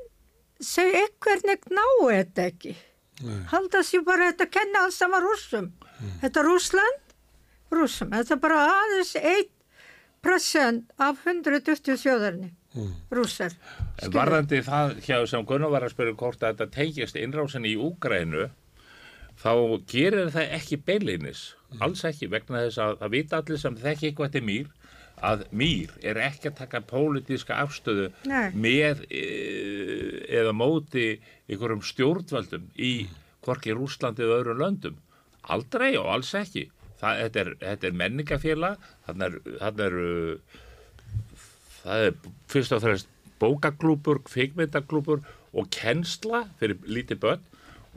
þau 0.58 0.88
ekkert 1.06 1.70
ná 1.70 1.84
þetta 2.08 2.48
ekki. 2.50 2.74
Nei. 3.22 3.40
Halda 3.52 3.82
sér 3.86 4.04
bara 4.06 4.30
þetta 4.30 4.48
að 4.48 4.54
kenna 4.58 4.84
alls 4.86 4.98
saman 5.00 5.24
rússum. 5.24 5.68
Þetta 6.22 6.40
er 6.40 6.48
Rússland, 6.48 7.14
rússum. 7.74 8.10
Þetta 8.14 8.34
er 8.34 8.40
bara 8.42 8.62
aðeins 8.70 9.12
1% 9.22 10.96
af 11.08 11.22
120 11.26 12.00
þjóðarni. 12.02 12.50
Rússar. 13.12 13.52
En 14.00 14.12
varðandi 14.14 14.62
það 14.64 14.94
hjá 15.04 15.18
sem 15.28 15.44
Gunnar 15.46 15.72
var 15.74 15.84
að 15.84 15.92
spyrja 15.92 16.16
hvort 16.16 16.42
að 16.42 16.54
þetta 16.54 16.74
teikist 16.78 17.18
innrásin 17.20 17.68
í 17.68 17.74
Úgrænu 17.76 18.46
þá 19.42 19.52
gerir 19.90 20.30
það 20.32 20.54
ekki 20.56 20.78
beilinis, 20.86 21.42
alls 21.80 22.04
ekki 22.08 22.30
vegna 22.32 22.64
þess 22.66 22.80
að 22.80 22.94
það 23.02 23.12
vita 23.16 23.40
allir 23.40 23.60
sem 23.60 23.76
þekki 23.76 24.08
eitthvað 24.08 24.30
þetta 24.30 24.40
er 24.40 24.48
mýr 24.48 24.70
að 25.22 25.44
mýr 25.54 25.92
er 26.02 26.18
ekki 26.20 26.50
að 26.50 26.58
taka 26.64 26.82
pólitíska 26.86 27.56
afstöðu 27.62 28.08
Nei. 28.26 28.50
með 28.54 29.04
e, 29.06 29.22
eða 30.40 30.54
móti 30.56 31.06
einhverjum 31.46 31.84
stjórnvöldum 31.86 32.66
í 32.74 32.92
hvorki 33.46 33.74
Rúslandi 33.76 34.24
eða 34.26 34.40
öðrum 34.40 34.62
löndum. 34.62 34.98
Aldrei 35.50 35.94
og 35.98 36.10
alls 36.10 36.32
ekki. 36.38 36.68
Það, 37.00 37.22
þetta, 37.22 37.42
er, 37.42 37.52
þetta 37.62 37.88
er 37.88 37.96
menningafélag 38.02 38.90
þannig 39.06 39.38
er, 39.60 39.78
eru 39.86 40.10
það 41.82 42.04
er 42.08 42.18
fyrst 42.50 42.76
og 42.76 42.84
fremst 42.84 43.08
bókaklúpur, 43.42 44.20
kvikmyndaklúpur 44.28 45.24
og 45.52 45.70
kennsla 45.74 46.44
fyrir 46.60 46.82
lítið 46.86 47.22
börn. 47.24 47.48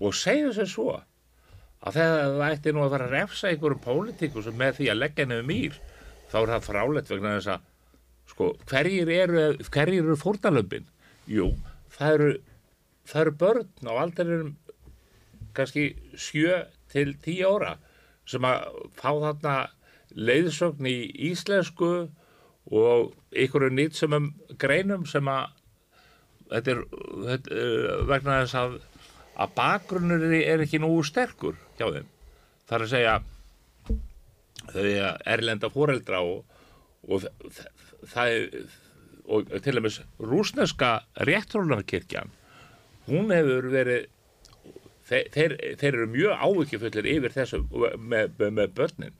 Og 0.01 0.15
segja 0.17 0.53
sér 0.53 0.69
svo 0.69 0.95
að 1.85 1.99
það 1.99 2.41
ætti 2.49 2.73
nú 2.73 2.81
að 2.85 2.95
fara 2.95 3.09
að 3.09 3.13
refsa 3.13 3.51
einhverjum 3.51 3.83
pólitíku 3.83 4.41
sem 4.43 4.57
með 4.57 4.79
því 4.79 4.89
að 4.91 5.01
leggja 5.03 5.27
nefnum 5.29 5.51
mýr 5.51 5.77
þá 6.35 6.41
er 6.41 6.51
það 6.51 6.67
frálegt 6.67 7.11
vegna 7.13 7.37
þess 7.37 7.53
að 7.53 7.71
sko, 8.33 8.49
hverjir 8.67 9.11
eru, 9.15 9.45
eru 9.85 10.17
fórtalömpin? 10.19 10.89
Jú, 11.31 11.53
það 11.95 12.17
eru 12.17 12.29
það 13.07 13.21
eru 13.21 13.33
börn 13.39 13.87
á 13.87 13.93
aldrinum 13.93 14.51
kannski 15.55 15.85
sjö 16.19 16.65
til 16.91 17.13
tíu 17.23 17.47
ára 17.55 17.77
sem 18.27 18.43
að 18.43 18.65
fá 18.97 19.11
þarna 19.13 19.55
leiðsögn 20.15 20.89
í 20.89 20.97
íslensku 21.29 21.91
og 22.75 23.13
einhverju 23.31 23.71
nýtt 23.71 23.95
sem 23.95 24.15
um 24.17 24.31
greinum 24.59 25.05
sem 25.07 25.27
að 25.31 25.53
þetta 26.49 26.73
er 26.73 26.81
þetta, 27.29 27.61
uh, 27.61 28.03
vegna 28.09 28.41
þess 28.43 28.59
að 28.59 28.77
að 29.35 29.55
bakgrunnur 29.55 30.27
er 30.35 30.63
ekki 30.63 30.79
nógu 30.79 31.01
sterkur 31.03 31.57
hjá 31.75 31.89
þeim. 31.91 32.11
Það 32.65 32.75
er 32.77 32.85
að 32.85 32.91
segja 32.93 33.15
þau 34.71 34.87
erlenda 35.35 35.69
fóreldra 35.73 36.23
og, 36.25 36.43
og 37.07 37.27
það 38.09 38.33
er 38.33 38.73
og 39.25 39.49
til 39.63 39.73
dæmis 39.73 40.01
rúsneska 40.21 40.99
réttrólunarkirkjan 41.25 42.29
hún 43.07 43.31
hefur 43.33 43.69
verið 43.73 44.07
þeir, 45.09 45.29
þeir, 45.33 45.55
þeir 45.79 45.91
eru 45.91 46.07
mjög 46.13 46.43
ávikjufullir 46.47 47.09
yfir 47.09 47.35
þessu 47.35 47.61
með, 47.97 48.41
með, 48.41 48.73
börnin. 48.77 49.17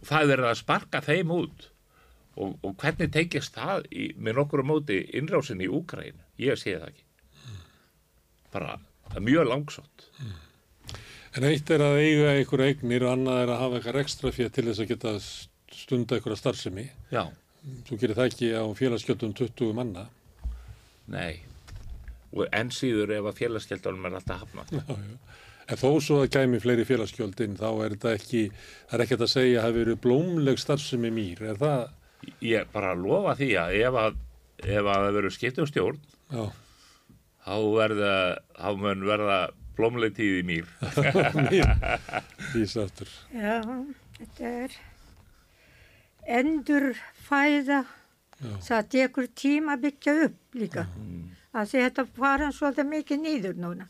Og 0.00 0.06
það 0.10 0.34
er 0.36 0.44
að 0.48 0.58
sparka 0.62 1.02
þeim 1.04 1.34
út. 1.34 1.66
Og, 2.40 2.54
og 2.64 2.76
hvernig 2.80 3.10
tekist 3.12 3.56
það 3.58 3.88
í, 3.90 4.10
með 4.16 4.38
nokkru 4.38 4.64
móti 4.64 5.00
innrásin 5.18 5.62
í 5.64 5.68
Úkraín 5.68 6.20
ég 6.40 6.58
sé 6.58 6.76
það 6.78 6.92
ekki. 6.92 7.04
Bara 8.54 8.78
það 9.10 9.18
er 9.18 9.26
mjög 9.26 9.50
langsótt 9.50 10.06
En 11.38 11.46
eitt 11.46 11.70
er 11.70 11.82
að 11.84 11.98
eiga 12.02 12.30
einhverja 12.34 12.72
eignir 12.74 13.04
og 13.06 13.12
annað 13.14 13.42
er 13.44 13.52
að 13.54 13.60
hafa 13.62 13.78
eitthvað 13.78 14.00
ekstra 14.02 14.32
fyrir 14.34 14.50
til 14.54 14.64
þess 14.66 14.82
að 14.82 14.88
geta 14.90 15.12
stunda 15.80 16.16
einhverja 16.16 16.40
starfsemi. 16.40 16.88
já, 17.12 17.22
Þú 17.86 17.98
gerir 18.00 18.16
það 18.16 18.28
ekki 18.30 18.48
á 18.56 18.64
félagsgjöldum 18.72 19.34
20 19.36 19.74
manna. 19.76 20.06
nei 21.10 21.42
og 22.32 22.46
enn 22.54 22.70
síður 22.70 23.10
ef 23.16 23.26
að 23.26 23.38
félagskeldunum 23.42 24.04
er 24.06 24.14
alltaf 24.20 24.44
hafnað 24.44 24.68
Já, 24.78 24.82
já. 24.94 25.16
En 25.70 25.78
þó 25.78 25.88
svo 26.02 26.16
að 26.22 26.30
gæmi 26.34 26.58
fleiri 26.62 26.84
félagsgjöld 26.86 27.40
inn, 27.44 27.56
þá 27.58 27.68
er 27.84 27.92
þetta 27.94 28.12
ekki, 28.16 28.40
það 28.90 28.94
er 28.96 29.02
ekkert 29.04 29.20
að 29.26 29.30
segja 29.30 29.50
að 29.50 29.60
það 29.60 29.66
hafi 29.68 29.78
verið 29.84 29.98
blómleg 30.02 30.58
starfsemi 30.58 31.10
mýr. 31.14 31.42
Er 31.52 31.58
það, 31.60 31.82
ég 32.42 32.72
bara 32.72 32.94
lofa 32.98 33.34
því 33.38 33.48
að 33.60 33.74
ef 33.78 33.98
að, 34.00 34.16
ef 34.64 34.80
að 34.80 34.88
það 35.04 35.14
verður 35.18 35.36
skipt 35.36 35.60
um 35.62 35.68
stjórn 35.70 36.00
já, 36.34 36.42
þá 37.46 37.54
verða, 37.76 38.14
þá 38.58 38.68
mun 38.82 39.06
verða 39.06 39.38
blómleg 39.80 40.12
tíð 40.16 40.36
í 40.38 40.44
mýr 40.44 40.66
mýr, 41.48 41.72
vísa 42.52 42.84
aftur. 42.84 43.08
Já, 43.32 43.64
þetta 44.18 44.52
er 44.64 44.76
endur 46.40 46.92
fæða. 47.26 47.84
Það 48.40 48.86
tekur 48.94 49.26
tíma 49.36 49.74
að 49.76 49.82
byggja 49.84 50.12
upp 50.26 50.56
líka. 50.56 50.86
Af 51.52 51.68
því 51.68 51.82
þetta 51.84 52.04
fara 52.16 52.50
svolítið 52.54 52.86
mikið 52.88 53.18
nýður 53.24 53.58
núna. 53.60 53.88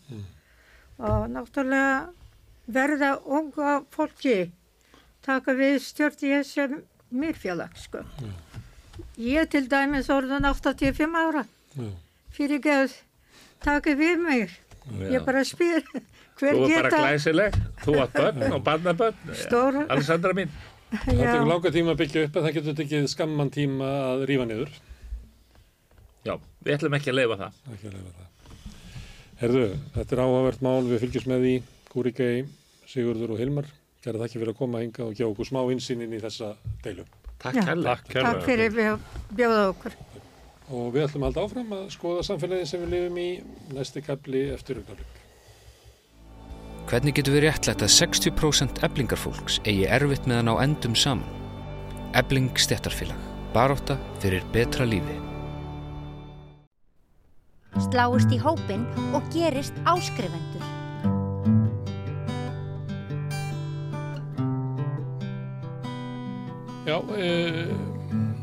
Og 1.01 1.29
náttúrulega 1.31 2.11
verða 2.71 3.11
unga 3.27 3.77
fólki 3.95 4.51
taka 5.27 5.55
við 5.59 5.79
stjórn 5.85 6.25
í 6.27 6.33
þessu 6.33 6.81
mýrfélag, 7.11 7.77
sko. 7.79 8.03
Ég 9.21 9.51
til 9.53 9.67
dæmis 9.71 10.11
orðan 10.13 10.49
85 10.49 11.15
ára. 11.19 11.45
Já. 11.77 11.91
Fyrir 12.35 12.63
geð 12.65 12.97
taka 13.63 13.95
við 13.99 14.19
mig. 14.25 14.59
Ég 15.11 15.25
bara 15.27 15.43
spyr 15.47 15.83
hver 16.41 16.57
þú 16.57 16.67
er 16.67 16.75
bara 16.75 16.91
geta... 16.91 17.01
glæsileg, 17.05 17.59
þú 17.85 17.97
átt 18.05 18.17
börn 18.17 18.47
og 18.57 18.63
barnabörn 18.69 19.35
Stóra. 19.39 19.85
Alessandra 19.89 20.35
mín 20.37 20.53
Það 20.91 21.21
tekur 21.21 21.47
langa 21.47 21.71
tíma 21.75 21.93
að 21.95 22.01
byggja 22.01 22.25
upp 22.27 22.37
en 22.41 22.47
það 22.47 22.57
getur 22.57 22.79
tekið 22.81 23.05
skamman 23.13 23.53
tíma 23.55 23.91
að 24.11 24.25
rífa 24.31 24.47
niður. 24.51 24.73
já, 26.27 26.35
við 26.67 26.75
ætlum 26.75 26.97
ekki 26.99 27.13
að 27.13 27.19
leifa 27.21 27.37
það 27.45 27.61
Ekki 27.77 27.91
að 27.91 27.95
leifa 27.99 28.15
það. 28.17 28.27
Herðu, 29.41 29.67
þetta 29.95 30.17
er 30.17 30.21
áhugavert 30.25 30.65
mál, 30.67 30.83
við 30.91 30.99
fylgjum 31.05 31.31
með 31.31 31.45
því, 31.47 31.53
Gúrikei, 31.95 32.35
Sigurður 32.91 33.31
og 33.33 33.39
Hilmar. 33.41 33.71
Gerða 34.05 34.27
þakki 34.27 34.41
fyrir 34.43 34.53
að 34.53 34.59
koma 34.59 34.83
hinga 34.83 35.07
og 35.07 35.15
gefa 35.17 35.31
okkur 35.31 35.49
smá 35.49 35.61
insýn 35.73 36.03
inn 36.05 36.13
í 36.13 36.21
þessa 36.21 36.51
deilu. 36.85 37.07
takk 37.41 37.57
Já. 37.57 37.65
Takk. 37.71 38.13
Takk 38.13 38.43
fyrir 38.45 38.77
að 38.85 39.07
bjóða 39.39 39.63
okkur. 39.71 39.97
Og 40.71 40.93
við 40.95 41.09
ætlum 41.09 41.25
að 41.27 41.33
halda 41.33 41.47
áfram 41.49 41.73
að 41.75 41.89
skoða 41.97 42.27
samfélagið 42.29 42.69
sem 42.71 42.85
við 42.85 42.93
lifum 42.95 43.19
í 43.19 43.31
næsti 43.75 44.03
kapli 44.07 44.45
eftir 44.55 44.79
augnablik. 44.79 45.17
Hvernig 46.91 47.15
getur 47.19 47.37
við 47.37 47.45
réttlætt 47.47 47.83
að 47.87 47.93
60% 47.95 48.81
eblingarfólks 48.87 49.59
eigi 49.65 49.89
erfitt 49.91 50.25
með 50.31 50.41
að 50.41 50.47
ná 50.49 50.53
endum 50.65 50.95
saman? 50.99 51.27
Ebling 52.19 52.55
stéttarfélag. 52.59 53.19
Baróta 53.55 53.99
fyrir 54.23 54.47
betra 54.55 54.87
lífi. 54.87 55.19
Sláist 57.91 58.31
í 58.35 58.39
hópin 58.43 58.87
og 59.15 59.27
gerist 59.35 59.75
áskrifendur. 59.87 60.67
Já, 66.91 66.99
e, 67.15 67.31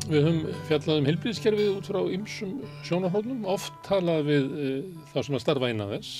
við 0.08 0.24
höfum 0.24 0.60
fjallað 0.68 0.98
um 1.00 1.06
heilbríðskerfið 1.08 1.70
út 1.74 1.88
frá 1.90 1.98
ymsum 2.14 2.52
sjónarhóðnum, 2.86 3.42
oft 3.50 3.74
talað 3.84 4.22
við 4.28 4.46
e, 4.48 4.68
þá 5.10 5.18
sem 5.26 5.36
að 5.36 5.42
starfa 5.42 5.68
innan 5.72 5.92
þess, 5.92 6.12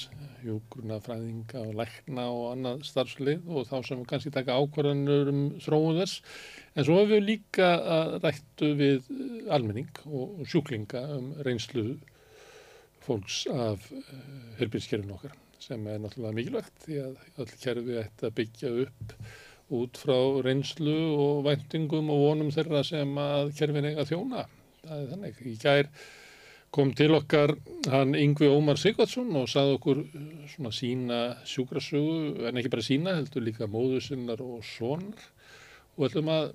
hjógrunafræðinga 0.42 1.62
og 1.62 1.72
lækna 1.78 2.26
og 2.34 2.44
annað 2.50 2.84
starfslið 2.88 3.48
og 3.48 3.66
þá 3.70 3.74
sem 3.88 4.04
kannski 4.10 4.32
taka 4.34 4.58
ákvarðanur 4.60 5.32
um 5.32 5.40
þróun 5.64 6.02
þess. 6.02 6.20
En 6.76 6.86
svo 6.86 7.00
hefur 7.00 7.14
við 7.14 7.26
líka 7.30 7.72
að 7.96 8.14
rættu 8.26 8.70
við 8.78 9.10
almenning 9.56 10.04
og 10.06 10.44
sjúklinga 10.52 11.04
um 11.16 11.32
reynslu 11.48 11.88
fólks 13.08 13.46
af 13.50 13.88
heilbríðskerfinu 14.60 15.16
okkar 15.16 15.36
sem 15.64 15.84
er 15.90 16.00
náttúrulega 16.02 16.36
mikilvægt 16.36 16.84
því 16.84 16.98
að 17.02 17.42
öll 17.42 17.52
kerfi 17.64 18.00
ætti 18.02 18.28
að 18.28 18.36
byggja 18.36 18.74
upp 18.84 19.14
út 19.74 19.98
frá 20.00 20.16
reynslu 20.44 20.96
og 21.18 21.42
væntingum 21.44 22.08
og 22.12 22.22
vonum 22.24 22.52
þeirra 22.54 22.84
sem 22.86 23.10
að 23.20 23.52
kerfin 23.58 23.90
eiga 23.90 24.06
þjóna. 24.08 24.46
Það 24.84 25.02
er 25.02 25.10
þannig. 25.12 25.42
Í 25.44 25.54
gær 25.60 25.90
kom 26.74 26.92
til 26.96 27.14
okkar 27.16 27.54
hann 27.92 28.16
Yngvi 28.16 28.48
Ómar 28.52 28.80
Sigvardsson 28.80 29.32
og 29.40 29.48
saði 29.48 29.76
okkur 29.78 30.02
svona 30.52 30.72
sína 30.74 31.18
sjúkrasögu, 31.48 32.46
en 32.48 32.60
ekki 32.60 32.72
bara 32.72 32.84
sína, 32.84 33.16
heldur 33.16 33.44
líka 33.44 33.68
móðu 33.70 34.00
sinnar 34.04 34.42
og 34.44 34.64
sonar 34.66 35.28
og 35.96 36.08
ætlum 36.08 36.30
að 36.32 36.50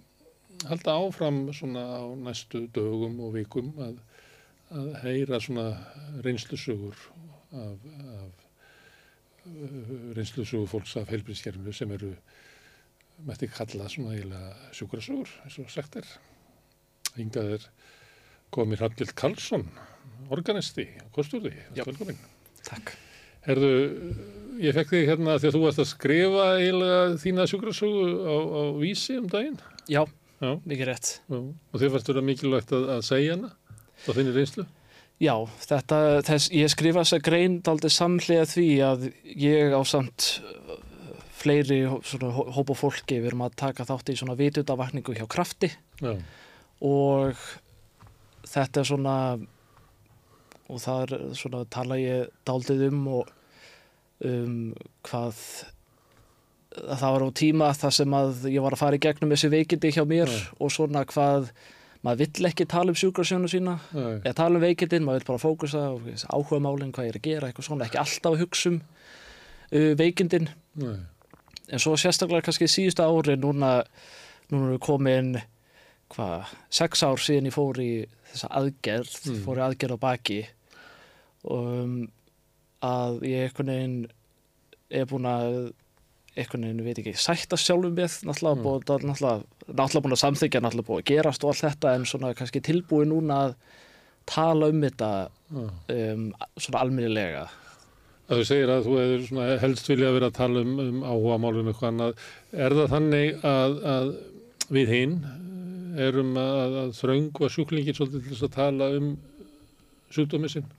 halda 0.69 0.97
áfram 1.01 1.39
svona 1.53 1.83
á 1.97 2.03
næstu 2.15 2.67
dögum 2.73 3.19
og 3.25 3.33
vikum 3.37 3.73
að, 3.81 3.97
að 4.71 4.93
heyra 5.03 5.41
svona 5.41 5.65
reynslusögur 6.25 6.97
af, 7.51 7.89
af 8.13 8.45
reynslusögur 10.15 10.69
fólks 10.71 10.95
af 11.01 11.09
heilbríðskerfinu 11.11 11.73
sem 11.75 11.91
eru 11.97 12.13
mætti 13.27 13.49
kalla 13.51 13.87
svona 13.91 14.15
eiginlega 14.15 14.53
sjúkrasögur 14.75 15.31
eins 15.45 15.57
og 15.61 15.71
sagt 15.73 15.97
er. 16.01 16.07
Hingað 17.17 17.55
er 17.57 17.65
komið 18.53 18.81
Hrafnvild 18.83 19.13
Karlsson, 19.17 19.65
organisti, 20.33 20.87
kosturði, 21.15 21.53
velkomin. 21.77 22.19
Takk. 22.65 22.93
Herðu, 23.43 23.71
ég 24.63 24.75
fekk 24.77 24.93
þig 24.93 25.09
hérna 25.09 25.37
því 25.37 25.49
að 25.49 25.55
þú 25.57 25.61
varst 25.65 25.81
að 25.83 25.89
skrifa 25.89 26.45
eiginlega 26.59 26.99
þína 27.23 27.47
sjúkrasögu 27.51 28.05
á, 28.23 28.35
á 28.39 28.61
vísi 28.79 29.17
um 29.19 29.27
daginn. 29.31 29.57
Já, 29.91 30.03
Já. 30.39 30.53
mikið 30.63 30.87
rétt. 30.89 31.09
Já. 31.27 31.39
Og 31.41 31.81
þið 31.81 31.91
fannst 31.95 32.13
vera 32.13 32.23
mikilvægt 32.29 32.71
að, 32.77 32.87
að 32.95 33.03
segja 33.09 33.35
hana 33.35 33.51
á 33.51 34.09
þinni 34.15 34.35
reynslu. 34.37 34.65
Já, 35.23 35.35
þetta, 35.63 35.99
þess, 36.27 36.49
ég 36.55 36.71
skrifa 36.73 37.03
þess 37.03 37.17
að 37.17 37.25
grein 37.27 37.59
daldi 37.63 37.91
samlega 37.93 38.47
því 38.49 38.67
að 38.83 39.05
ég 39.39 39.75
á 39.75 39.81
samt 39.87 40.29
fleiri 41.43 41.81
hópa 41.87 42.75
fólki 42.77 43.19
við 43.19 43.31
erum 43.31 43.45
að 43.47 43.57
taka 43.63 43.85
þátt 43.89 44.13
í 44.13 44.17
svona 44.19 44.37
vitundavakningu 44.39 45.15
hjá 45.17 45.27
krafti 45.29 45.69
Já. 46.01 46.15
og 46.83 47.43
þetta 48.47 48.81
er 48.81 48.89
svona 48.89 49.17
og 50.71 50.81
það 50.81 51.05
er 51.05 51.29
svona 51.37 51.63
tala 51.71 51.99
ég 52.01 52.33
daldið 52.47 52.87
um 52.89 53.05
og 53.19 53.31
um 54.23 54.57
hvað 55.05 55.39
að 56.73 56.97
það 57.03 57.13
var 57.13 57.23
á 57.27 57.29
tíma 57.37 57.69
þar 57.77 57.95
sem 57.99 58.17
að 58.17 58.45
ég 58.49 58.63
var 58.65 58.75
að 58.75 58.81
fara 58.81 58.97
í 58.97 59.01
gegnum 59.03 59.33
þessi 59.35 59.51
veikindi 59.53 59.93
hjá 59.93 60.03
mér 60.09 60.31
Já. 60.31 60.41
og 60.57 60.73
svona 60.73 61.03
hvað 61.09 61.51
maður 62.03 62.23
vill 62.23 62.49
ekki 62.49 62.67
tala 62.69 62.91
um 62.91 62.99
sjúkrasjónu 62.99 63.49
sína 63.51 63.77
Nei. 63.95 64.17
eða 64.25 64.35
tala 64.41 64.59
um 64.59 64.63
veikindin, 64.65 65.05
maður 65.05 65.21
vil 65.21 65.29
bara 65.29 65.43
fókusa 65.43 65.83
á 65.87 65.93
áhuga 66.35 66.59
málinn, 66.63 66.91
hvað 66.95 67.07
ég 67.07 67.13
er 67.13 67.19
að 67.19 67.27
gera, 67.29 67.49
eitthvað 67.49 67.67
svona 67.69 67.87
ekki 67.87 68.01
alltaf 68.01 68.33
að 68.33 68.41
hugsa 68.43 68.71
um 68.73 68.79
uh, 68.81 69.93
veikindin 69.99 70.49
Nei. 70.81 70.97
En 71.71 71.79
svo 71.79 71.95
sérstaklega 71.99 72.41
kannski 72.49 72.67
síðustu 72.67 73.03
ári 73.05 73.37
núna, 73.39 73.83
núna 74.51 74.67
er 74.71 74.75
við 74.77 74.81
komin 74.83 75.31
hvað, 76.13 76.51
sex 76.69 77.03
ár 77.07 77.17
síðan 77.23 77.47
ég 77.49 77.55
fór 77.55 77.79
í 77.81 77.91
þessa 78.33 78.49
aðgerð 78.59 79.13
Mm. 79.29 79.39
fór 79.45 79.61
í 79.61 79.63
aðgerð 79.67 79.95
á 79.97 79.99
baki 80.03 80.41
um, 81.49 81.95
að 82.83 83.21
ég 83.29 83.47
einhvern 83.47 83.71
veginn 83.71 83.95
er 84.93 85.07
búin 85.09 85.25
að 85.29 85.55
einhvern 86.35 86.65
veginn, 86.65 86.83
veit 86.85 86.99
ekki, 87.01 87.13
sætta 87.17 87.57
sjálfum 87.61 87.93
með 87.97 88.19
náttúrulega, 88.27 88.57
Mm. 88.57 88.63
búið, 88.65 88.85
náttúrulega, 89.07 89.43
náttúrulega 89.69 90.03
búin 90.05 90.15
að 90.17 90.23
samþykja 90.23 90.61
náttúrulega 90.61 90.89
búið 90.89 91.01
að 91.03 91.09
gerast 91.11 91.43
og 91.43 91.49
allt 91.53 91.63
þetta 91.67 91.95
en 91.95 92.05
svona 92.09 92.33
kannski 92.37 92.61
tilbúið 92.61 93.07
núna 93.13 93.39
að 93.47 93.55
tala 94.25 94.69
um 94.71 94.81
þetta 94.81 95.11
Já. 95.53 95.69
um, 96.13 96.33
svona 96.57 96.81
almennilega 96.81 97.47
að 98.33 98.41
þú 98.41 98.45
segir 98.49 98.73
að 98.73 98.87
þú 98.87 98.97
hefur 98.99 99.61
helst 99.63 99.89
vilja 99.91 100.09
að 100.09 100.17
vera 100.17 100.29
að 100.31 100.37
tala 100.39 100.63
um, 100.65 100.73
um 100.83 100.99
áhuga 101.05 101.39
málum 101.43 101.69
eitthvað 101.71 101.91
annað. 101.91 102.27
Er 102.65 102.77
það 102.79 102.93
þannig 102.93 103.45
að, 103.49 103.77
að 103.93 104.11
við 104.73 104.93
hinn 104.97 105.17
erum 106.03 106.33
að, 106.41 106.77
að 106.83 106.93
þröngva 106.97 107.49
sjúklingin 107.53 107.97
svolítið 107.97 108.25
til 108.25 108.33
þess 108.33 108.47
að 108.47 108.55
tala 108.57 108.89
um 108.97 109.11
sjúkdómi 110.13 110.51
sinn? 110.51 110.69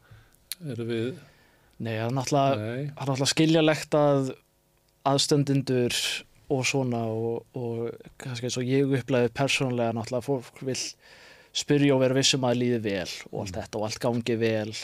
Erum 0.64 0.90
við... 0.90 1.10
Nei, 1.82 1.96
það 1.98 2.06
er 2.06 2.14
náttúrulega, 2.18 2.58
Nei. 2.60 2.84
er 2.86 2.94
náttúrulega 3.00 3.32
skiljalegt 3.32 3.98
að 3.98 4.30
aðstöndindur 5.10 5.98
og 6.54 6.64
svona 6.68 7.02
og, 7.10 7.44
og 7.56 8.08
kannski 8.20 8.48
eins 8.48 8.58
og 8.60 8.68
ég 8.68 8.96
upplæði 9.00 9.32
persónulega 9.36 9.96
náttúrulega 9.96 10.26
fólk 10.26 10.60
vil 10.64 10.78
spyrja 11.54 11.94
og 11.94 12.02
vera 12.02 12.16
vissum 12.18 12.44
að 12.46 12.60
líði 12.60 12.80
vel 12.84 13.10
og 13.30 13.44
allt 13.44 13.58
þetta 13.58 13.80
og 13.80 13.86
allt 13.88 14.02
gangi 14.02 14.36
vel 14.40 14.74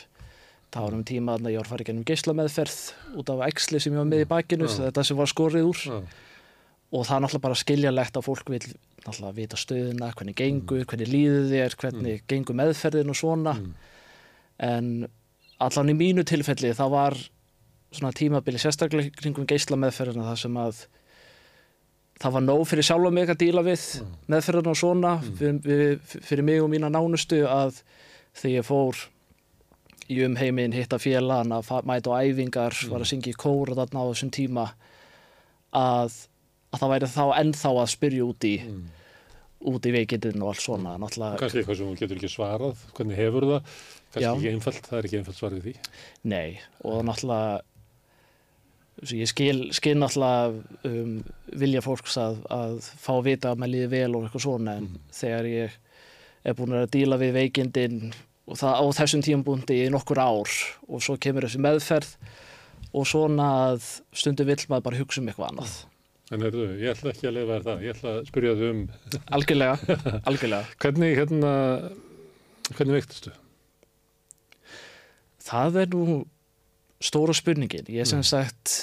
það 0.71 0.85
var 0.87 0.95
um 0.95 1.05
tíma 1.05 1.35
að 1.37 1.49
ég 1.51 1.59
var 1.61 1.67
að 1.67 1.73
fara 1.75 1.83
í 1.85 1.89
gennum 1.91 2.05
geislameðferð 2.07 2.77
út 3.21 3.31
af 3.35 3.41
æxli 3.49 3.81
sem 3.83 3.93
ég 3.93 3.99
var 3.99 4.11
með 4.11 4.25
í 4.25 4.29
bakinu 4.31 4.69
Já. 4.69 4.75
þetta 4.87 5.05
sem 5.09 5.17
var 5.19 5.31
skorið 5.33 5.67
úr 5.71 5.81
Já. 5.87 5.97
og 6.93 7.07
það 7.07 7.17
er 7.17 7.25
náttúrulega 7.25 7.47
bara 7.49 7.59
skiljalegt 7.63 8.17
að 8.21 8.27
fólk 8.29 8.51
vil 8.55 8.63
náttúrulega 9.07 9.35
vita 9.41 9.57
stöðuna, 9.59 10.13
hvernig 10.15 10.37
gengur, 10.39 10.85
hvernig 10.85 11.09
líður 11.11 11.49
þér, 11.51 11.77
hvernig 11.83 12.23
gengur 12.31 12.59
meðferðin 12.63 13.11
og 13.15 13.19
svona 13.19 13.55
Mm. 13.61 13.75
en 14.61 15.09
allan 15.61 15.89
í 15.91 15.95
mínu 15.97 16.25
tilfelli 16.29 16.71
það 16.77 16.91
var 16.93 17.15
svona 17.91 18.13
tímabili 18.15 18.59
sérstaklega 18.61 19.11
kringum 19.17 19.47
geisla 19.49 19.77
meðferðina 19.77 20.29
það 20.31 20.39
sem 20.45 20.57
að 20.61 20.83
það 22.21 22.35
var 22.37 22.45
nóg 22.45 22.67
fyrir 22.69 22.85
sjálfa 22.87 23.11
mig 23.17 23.31
að 23.33 23.39
díla 23.41 23.63
við 23.65 23.85
Mm. 24.01 24.13
meðferðina 24.29 24.71
og 24.71 24.77
svona 24.77 25.13
fyrir, 25.39 25.59
við, 25.65 26.01
fyrir 26.29 26.45
mig 26.45 26.61
og 26.63 26.69
mína 26.71 26.91
nánustu 26.93 27.41
að 27.49 27.81
þegar 28.37 28.57
ég 28.61 28.69
fór 28.69 28.97
í 30.11 30.19
um 30.27 30.35
heiminn 30.41 30.75
hitta 30.75 30.99
félagan 30.99 31.53
að 31.55 31.71
mæta 31.87 32.11
á 32.17 32.21
æfingar, 32.27 32.77
var 32.91 33.05
að 33.05 33.11
syngja 33.13 33.33
í 33.35 33.39
kóra 33.39 33.77
þarna 33.79 34.03
á 34.03 34.09
þessum 34.11 34.33
tíma 34.35 34.65
að, 35.77 36.17
að 36.75 36.81
það 36.83 36.93
væri 36.95 37.11
þá 37.15 37.23
ennþá 37.43 37.71
að 37.85 37.93
spyrja 37.97 38.27
út 38.27 38.49
í 38.49 38.57
Mm. 38.67 38.89
út 39.75 39.85
í 39.85 39.91
veikindin 39.93 40.41
og 40.41 40.55
allt 40.55 40.63
svona 40.65 40.95
náttúrulega, 40.97 41.37
Kannski 41.43 41.59
eitthvað 41.61 41.77
sem 41.77 41.89
þú 41.91 41.97
getur 42.01 42.17
ekki 42.17 42.31
svarað, 42.33 42.85
hvernig 42.97 43.19
hefur 43.21 43.45
það? 43.51 43.75
Kannski 44.15 44.31
ekki 44.31 44.53
einfalt, 44.55 44.87
það 44.89 44.99
er 44.99 45.09
ekki 45.09 45.19
einfalt 45.21 45.37
svarið 45.41 45.67
því. 45.67 45.75
nei 46.33 46.61
og 46.81 47.03
náttúrulega 47.05 47.61
ég 49.17 49.29
skil, 49.31 49.61
skil 49.77 49.95
náttúrulega 50.01 50.89
um, 50.89 51.13
vilja 51.61 51.83
fólks 51.85 52.17
að, 52.21 52.41
að 52.53 52.75
fá 53.01 53.13
að 53.19 53.23
vita 53.29 53.53
að 53.53 53.61
maður 53.63 53.73
líði 53.75 53.91
vel 53.95 54.17
og 54.17 54.25
eitthvað 54.27 54.45
svona 54.47 54.75
en 54.81 54.89
þegar 55.21 55.49
ég 55.53 55.77
er 56.45 56.57
búin 56.59 56.77
að 56.81 56.91
díla 56.97 57.21
við 57.21 57.33
veikindin 57.37 58.01
og 58.51 58.59
það 58.59 58.81
á 58.83 58.85
þessum 58.99 59.23
tímabúndi 59.25 59.79
í 59.85 59.91
nokkur 59.95 60.21
ár. 60.21 60.57
Og 60.91 61.05
svo 61.05 61.17
kemur 61.23 61.47
þessi 61.47 61.63
meðferð. 61.63 62.11
Og 62.91 63.07
svona 63.07 63.47
að 63.71 63.87
stundum 64.17 64.49
vill 64.51 64.65
maður 64.67 64.87
bara 64.89 64.99
hugsa 64.99 65.23
um 65.23 65.31
eitthvað 65.31 65.53
annað. 65.53 65.75
En 66.31 66.45
erðu, 66.47 66.67
ég 66.79 66.93
ætla 66.93 67.11
ekki 67.11 67.27
að 67.27 67.37
lifa 67.37 67.57
þér 67.57 67.65
það, 67.67 67.81
ég 67.83 67.97
ætla 67.97 68.11
að 68.11 68.27
spyrja 68.29 68.51
þau 68.59 68.67
um 68.69 68.83
algjörlega, 69.37 69.97
algjörlega. 70.31 70.77
Hvernig, 70.83 71.15
hérna, 71.19 71.55
hvernig 72.77 72.97
veiktistu? 72.99 73.33
Það 75.43 75.81
er 75.83 75.91
nú 75.95 76.05
stóra 77.03 77.35
spurningin. 77.35 77.91
Ég 77.91 78.07
sem 78.07 78.23
sagt, 78.27 78.77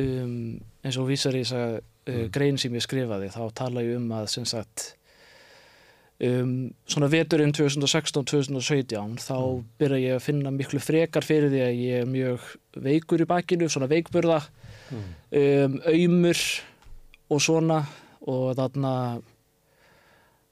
um, 0.00 0.56
eins 0.80 1.00
og 1.00 1.10
vísar 1.10 1.36
í 1.36 1.42
þessa 1.44 1.80
uh, 1.80 2.24
grein 2.32 2.60
sem 2.60 2.76
ég 2.76 2.86
skrifaði, 2.86 3.28
þá 3.34 3.42
tala 3.60 3.84
ég 3.84 4.00
um 4.00 4.08
að 4.16 4.30
sem 4.38 4.48
sagt, 4.48 4.94
um, 6.20 6.54
svona 6.88 7.08
veturinn 7.10 7.54
2016-2017, 7.56 9.20
þá 9.24 9.36
byrja 9.80 10.00
ég 10.02 10.18
að 10.18 10.24
finna 10.26 10.52
miklu 10.54 10.80
frekar 10.82 11.26
fyrir 11.26 11.52
því 11.52 11.62
að 11.64 11.80
ég 11.80 12.04
er 12.04 12.10
mjög 12.10 12.48
veikur 12.84 13.24
í 13.24 13.28
bakinu, 13.30 13.70
svona 13.72 13.90
veikburða, 13.90 14.40
um, 14.92 15.78
auðmur 15.88 16.44
og 17.30 17.44
svona 17.44 17.80
og 18.30 18.52
þarna 18.58 18.94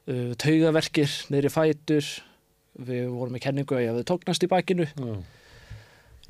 uh, 0.09 0.33
taugaverkir 0.41 1.19
neyri 1.35 1.53
fætur, 1.53 2.07
við 2.79 3.11
vorum 3.11 3.35
með 3.35 3.45
kenningu 3.49 3.77
að 3.77 3.85
ég 3.85 3.93
hafði 3.93 4.09
tóknast 4.09 4.45
í 4.47 4.51
bakinu 4.51 4.87
Já. 4.87 5.15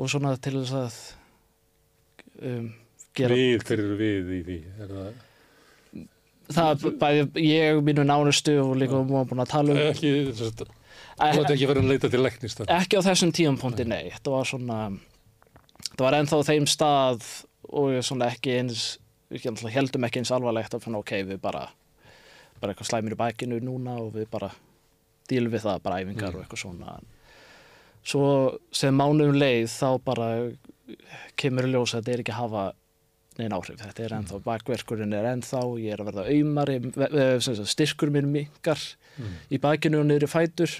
og 0.00 0.08
svona 0.08 0.32
til 0.40 0.54
þess 0.56 0.76
að 0.78 1.00
um, 2.48 2.68
gera 3.18 3.36
Við, 3.36 3.64
hver 3.68 3.82
eru 3.84 3.98
við 3.98 4.30
í 4.38 4.38
því? 4.46 4.60
Er 4.80 4.94
það 4.94 5.26
það 6.54 6.86
bæði 7.00 7.44
ég 7.44 7.82
mínu 7.84 8.06
nánustu 8.08 8.56
og 8.62 8.76
líka 8.80 8.98
um 8.98 9.08
búin 9.10 9.44
að 9.44 9.52
tala 9.52 9.74
um 9.74 9.82
ekki, 9.88 10.12
þess 10.30 10.46
að 10.48 10.64
þú 10.64 11.42
ætti 11.42 11.54
ekki 11.56 11.68
verið 11.72 11.84
að 11.84 11.92
leita 11.92 12.12
til 12.12 12.22
læknist 12.22 12.62
þar? 12.62 12.72
ekki 12.78 13.00
á 13.00 13.06
þessum 13.08 13.34
tíumpunkti, 13.34 13.88
nei. 13.88 14.08
þetta 14.14 14.34
var 14.34 14.48
svona 14.48 14.78
þetta 15.90 16.06
var 16.06 16.18
ennþá 16.20 16.40
þeim 16.52 16.70
stað 16.70 17.28
og 17.68 17.98
svona 18.06 18.30
ekki 18.32 18.56
eins 18.60 18.86
heldum 19.74 20.06
ekki 20.08 20.22
eins 20.22 20.32
alvarlegt 20.32 20.74
að 20.74 20.86
finna 20.86 21.02
ok, 21.02 21.18
við 21.28 21.42
bara 21.42 21.66
bara 22.58 22.72
eitthvað 22.72 22.90
slæmir 22.90 23.14
í 23.14 23.18
bækinu 23.18 23.60
núna 23.62 23.98
og 24.02 24.14
við 24.16 24.28
bara 24.32 24.50
dílum 25.28 25.52
við 25.52 25.64
það, 25.66 25.80
bara 25.84 26.00
æfingar 26.02 26.34
og 26.34 26.42
eitthvað 26.42 26.62
svona. 26.62 26.96
Svo 28.08 28.26
sem 28.74 28.96
mánuðum 28.96 29.36
leið 29.38 29.68
þá 29.72 29.88
bara 30.04 30.28
kemur 31.38 31.68
í 31.68 31.72
ljós 31.74 31.94
að 31.94 32.00
þetta 32.00 32.14
er 32.14 32.22
ekki 32.22 32.34
að 32.34 32.42
hafa 32.42 32.64
neina 33.38 33.56
áhrif, 33.58 33.78
þetta 33.80 34.04
er 34.04 34.14
ennþá 34.18 34.40
bakverkurinn 34.44 35.12
er 35.14 35.28
ennþá, 35.32 35.60
ég 35.78 35.92
er 35.94 36.02
að 36.02 36.08
verða 36.10 36.24
auðmari 36.32 37.66
styrkur 37.70 38.10
minn 38.14 38.32
mingar 38.34 38.78
Mm. 39.18 39.32
í 39.50 39.58
bakinu 39.58 39.98
og 40.00 40.06
niður 40.06 40.26
í 40.28 40.30
fætur 40.30 40.72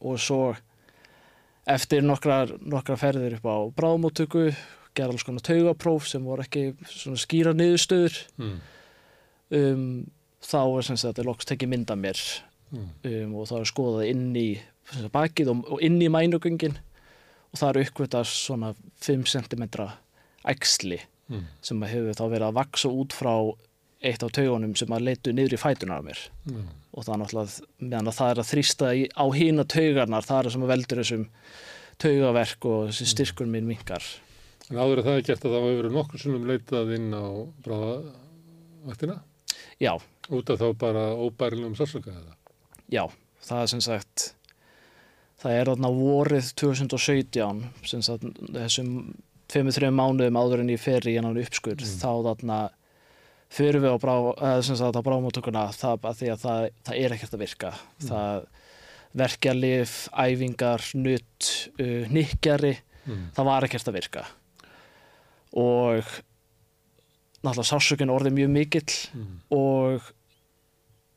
og 0.00 0.16
svo 0.18 0.56
eftir 1.66 2.02
nokkrar, 2.02 2.50
nokkrar 2.66 2.98
ferðir 2.98 3.36
upp 3.38 3.46
á 3.46 3.56
bráðmóttöku 3.78 4.48
gera 4.96 5.12
alls 5.12 5.22
konar 5.26 5.44
taugapróf 5.46 6.06
sem 6.08 6.24
voru 6.24 6.42
ekki 6.42 6.74
svona 6.90 7.18
skýra 7.20 7.52
niðurstöður 7.54 8.16
Mm. 8.38 8.58
um, 9.50 10.10
þá 10.42 10.58
er 10.78 10.82
sem 10.82 10.96
sagt 10.96 11.18
að 11.18 11.26
loks 11.30 11.44
tekið 11.46 11.68
mynda 11.74 11.94
mér 11.98 12.18
Mm. 12.72 12.88
um, 13.04 13.34
og 13.38 13.46
það 13.46 13.60
er 13.60 13.70
skoðað 13.70 14.08
inn 14.10 14.34
í 14.34 14.48
bakið 15.14 15.48
og, 15.52 15.64
og 15.76 15.82
inn 15.86 16.00
í 16.02 16.08
mænugöngin 16.10 16.74
og 17.52 17.60
það 17.60 17.68
er 17.70 17.84
uppkvitað 17.84 18.26
svona 18.26 18.74
5 18.98 19.22
cm 19.30 19.62
æxli 20.46 20.98
Mm. 21.28 21.46
sem 21.60 21.80
hefur 21.82 22.14
þá 22.14 22.24
verið 22.30 22.46
að 22.48 22.58
vaksa 22.60 22.88
út 22.94 23.12
frá 23.16 23.32
eitt 24.06 24.22
af 24.22 24.30
taugunum 24.36 24.76
sem 24.78 24.92
að 24.94 25.06
leitu 25.08 25.32
niður 25.34 25.56
í 25.56 25.58
fætunar 25.58 25.98
á 25.98 26.06
mér 26.06 26.20
Mm. 26.46 26.68
og 26.94 27.04
það 27.04 27.14
er 27.14 27.20
náttúrulega 27.22 27.64
meðan 27.80 28.10
að 28.12 28.16
það 28.20 28.30
er 28.30 28.40
að 28.42 28.50
þrýsta 28.52 28.90
í, 28.94 29.02
á 29.10 29.24
hína 29.34 29.64
taugarnar 29.66 30.22
það 30.28 30.44
er 30.46 30.50
sem 30.54 30.62
að 30.62 30.70
veldur 30.74 31.00
þessum 31.02 31.24
taugaverk 31.98 32.64
og 32.70 32.86
þessi 32.92 33.06
styrkur 33.14 33.46
minn 33.50 33.66
minkar 33.66 34.04
En 34.70 34.76
áður 34.82 34.98
að 35.02 35.06
það 35.06 35.16
er 35.20 35.26
gert 35.28 35.44
að 35.46 35.52
það 35.56 35.66
hefur 35.70 35.90
nokkur 35.94 36.18
sunnum 36.22 36.46
leitað 36.50 36.88
inn 36.96 37.10
á 37.14 37.24
bráðavaktina 37.66 39.18
já, 39.80 39.92
út 40.30 40.50
af 40.50 40.58
þá 40.62 40.66
bara 40.78 41.04
óbærilegum 41.14 41.76
sársöka 41.78 42.10
eða? 42.14 42.34
já, 42.90 43.04
það 43.46 43.62
er 43.62 43.70
sem 43.74 43.80
sagt 43.84 44.26
það 45.42 45.52
er 45.60 45.70
þarna 45.70 45.90
vorið 45.94 46.50
2017 46.58 47.64
sem 47.86 48.02
sagt 48.02 48.26
þessum 48.54 48.92
5-3 49.52 49.90
mánuðum 49.94 50.38
áður 50.40 50.62
en 50.64 50.72
ég 50.74 50.80
fer 50.82 51.06
í 51.06 51.14
hennan 51.16 51.38
uppskurð 51.38 51.84
þá 51.86 52.08
þarna 52.26 52.58
fyrir 53.56 53.78
við 53.84 53.94
á 53.94 53.98
brá, 54.02 54.14
eða 54.42 54.62
sem 54.66 54.76
sagt 54.80 54.96
á 54.98 55.06
brámóttökuna 55.06 55.68
það 55.76 56.00
það, 56.42 56.70
það 56.88 56.96
er 56.98 57.14
ekkert 57.14 57.36
að 57.36 57.42
virka. 57.44 57.70
Það 58.02 58.46
verkjalif, 59.16 59.92
æfingar, 60.12 60.82
nutt 60.98 61.52
uh, 61.80 62.08
nikkjari, 62.12 62.74
Mm. 63.06 63.28
það 63.36 63.44
var 63.46 63.62
ekkert 63.68 63.86
að 63.86 63.94
virka. 64.00 64.22
Og 65.54 66.08
náttúrulega 67.46 67.68
sásökun 67.70 68.10
orðið 68.10 68.34
mjög 68.34 68.50
mikill 68.50 68.94
Mm. 69.14 69.36
og 69.54 70.02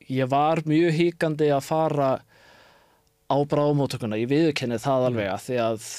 ég 0.07 0.29
var 0.29 0.61
mjög 0.69 0.93
híkandi 0.99 1.49
að 1.49 1.63
fara 1.65 2.11
á 3.29 3.35
bráðmóttökuna, 3.41 4.21
ég 4.21 4.29
viðurkenni 4.29 4.77
það 4.77 5.07
alveg 5.09 5.31
að 5.33 5.41
því 5.47 5.57
að 5.65 5.89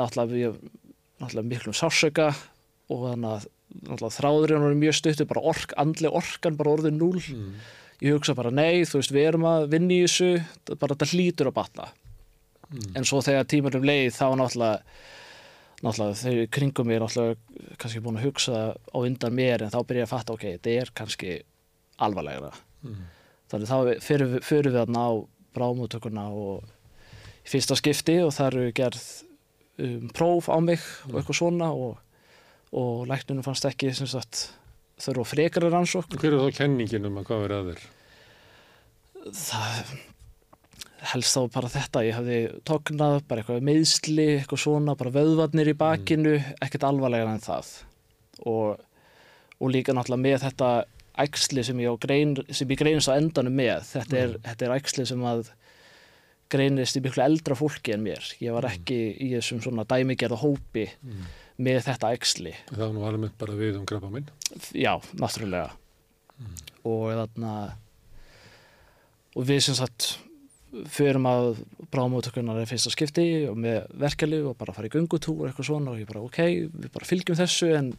náttúrulega, 0.00 0.40
ég, 0.40 0.56
náttúrulega 1.20 1.48
miklum 1.50 1.74
sásöka 1.76 2.28
og 2.90 3.04
þannig 3.08 3.30
að 3.30 3.46
náttúrulega 3.84 4.16
þráðurinn 4.18 4.64
var 4.66 4.74
mjög 4.78 4.94
stuttu, 4.98 5.24
bara 5.26 5.40
ork, 5.52 5.72
andli 5.80 6.08
orkan 6.10 6.56
bara 6.56 6.74
orðið 6.76 6.96
núl 6.98 7.20
Mm. 7.24 7.54
ég 8.02 8.12
hugsa 8.16 8.34
bara 8.34 8.50
nei, 8.50 8.82
þú 8.84 8.98
veist, 9.00 9.12
við 9.14 9.28
erum 9.28 9.46
að 9.48 9.68
vinna 9.70 9.94
í 9.94 10.02
þessu 10.04 10.76
bara 10.78 10.94
þetta 10.94 11.10
hlýtur 11.14 11.48
að 11.50 11.54
batna 11.54 11.88
Mm. 12.74 12.96
en 12.96 13.04
svo 13.04 13.20
þegar 13.22 13.44
tímarum 13.46 13.84
leið 13.84 14.12
þá 14.16 14.26
náttúrulega 14.36 14.80
náttúrulega 15.84 16.20
þau 16.22 16.46
kringum 16.50 16.86
mér 16.88 17.00
náttúrulega 17.04 17.76
kannski 17.78 18.00
búin 18.02 18.18
að 18.18 18.24
hugsa 18.28 18.60
á 18.74 18.96
undan 18.98 19.34
mér 19.36 19.62
en 19.62 19.70
þá 19.70 19.80
byrja 19.86 20.02
ég 20.04 20.08
að 20.08 20.14
fatta, 20.14 20.32
ok, 20.32 20.44
þetta 20.58 20.70
er 20.80 20.90
kannski 20.94 21.42
alvarlegra 21.98 22.52
Mm. 22.84 23.04
þannig 23.50 23.68
þá 23.70 24.00
fyrir 24.02 24.40
fyrir 24.42 24.72
við 24.72 24.80
þarna 24.84 25.00
á 25.08 25.12
bráðmóttökuna 25.54 26.24
og 26.34 26.64
í 27.44 27.48
fyrsta 27.48 27.76
skipti 27.78 28.18
og 28.24 28.32
það 28.34 28.46
eru 28.52 28.72
gerð 28.72 29.04
um, 29.78 30.08
próf 30.14 30.50
á 30.50 30.58
mig 30.62 30.82
og 31.10 31.18
eitthvað 31.18 31.40
svona 31.40 31.72
og, 31.74 31.98
og 32.74 33.04
læknunum 33.10 33.46
fannst 33.46 33.66
ekki 33.68 33.92
þurfa 33.94 35.26
frekara 35.26 35.72
rannsókn. 35.72 36.18
Hver 36.20 36.36
er 36.36 36.46
þá 36.46 36.62
kenningin 36.62 37.08
um 37.08 37.20
að 37.20 37.30
hvað 37.30 37.46
verið 37.46 37.60
að 37.60 37.70
þér? 37.72 37.86
það 39.32 39.94
helst 41.12 41.36
þá 41.36 41.40
bara 41.52 41.70
þetta, 41.72 42.02
ég 42.06 42.16
hafði 42.16 42.38
tognað 42.68 43.18
bara 43.28 43.42
eitthvað 43.42 43.66
meðsli, 43.68 44.28
eitthvað 44.38 44.62
svona 44.62 44.94
bara 44.96 45.12
vöðvarnir 45.14 45.70
í 45.72 45.76
bakinu, 45.76 46.38
ekkert 46.64 46.86
alvarlega 46.88 47.34
en 47.34 47.44
það. 47.44 47.72
Og, 48.48 48.80
og 49.60 49.72
líka 49.72 49.94
náttúrulega 49.96 50.24
með 50.24 50.38
þetta 50.46 50.70
æxli 51.24 51.64
sem 51.66 51.82
ég, 51.84 51.98
grein, 52.02 52.34
sem 52.50 52.72
ég 52.72 52.80
greinist 52.80 53.12
á 53.12 53.16
endanum 53.16 53.54
með 53.54 53.84
þetta 53.92 54.18
er, 54.18 54.38
þetta 54.48 54.66
er 54.66 54.76
æxli 54.78 55.06
sem 55.08 55.28
að 55.28 55.44
greinist 56.50 56.96
í 56.96 57.02
miklu 57.04 57.22
eldra 57.24 57.54
fólki 57.58 57.94
en 57.94 58.02
mér. 58.04 58.22
Ég 58.42 58.52
var 58.54 58.66
ekki 58.68 58.98
í 59.20 59.30
þessum 59.36 59.62
svona 59.64 59.84
dæmigerða 59.88 60.38
hópi 60.42 60.88
Mm. 61.02 61.24
með 61.58 61.84
þetta 61.86 62.10
æxli. 62.16 62.52
Það 62.72 62.78
var 62.82 62.92
nú 62.94 63.04
alveg 63.06 63.32
bara 63.38 63.52
við 63.54 63.76
um 63.78 63.86
krabba 63.86 64.10
minn. 64.10 64.28
já, 64.74 64.98
náttúrulega. 65.14 65.70
Og 66.84 67.10
þarna 67.14 67.52
og 69.36 69.46
við 69.46 69.60
sem 69.62 69.74
sagt 69.74 70.18
förum 70.90 71.26
að 71.30 71.60
bráðmóttökunar 71.92 72.58
er 72.60 72.66
fyrsta 72.66 72.90
skipti 72.90 73.46
og 73.48 73.56
með 73.62 73.84
verkefli 74.02 74.40
og 74.44 74.56
bara 74.58 74.72
fara 74.74 74.88
í 74.88 74.90
göngutúr 74.90 75.44
og 75.44 75.46
eitthvað 75.48 75.68
svona 75.68 75.92
og 75.94 76.00
ég 76.02 76.08
bara 76.10 76.22
ok, 76.26 76.38
við 76.74 76.90
bara 76.92 77.06
fylgjum 77.06 77.38
þessu 77.38 77.68
en 77.78 77.92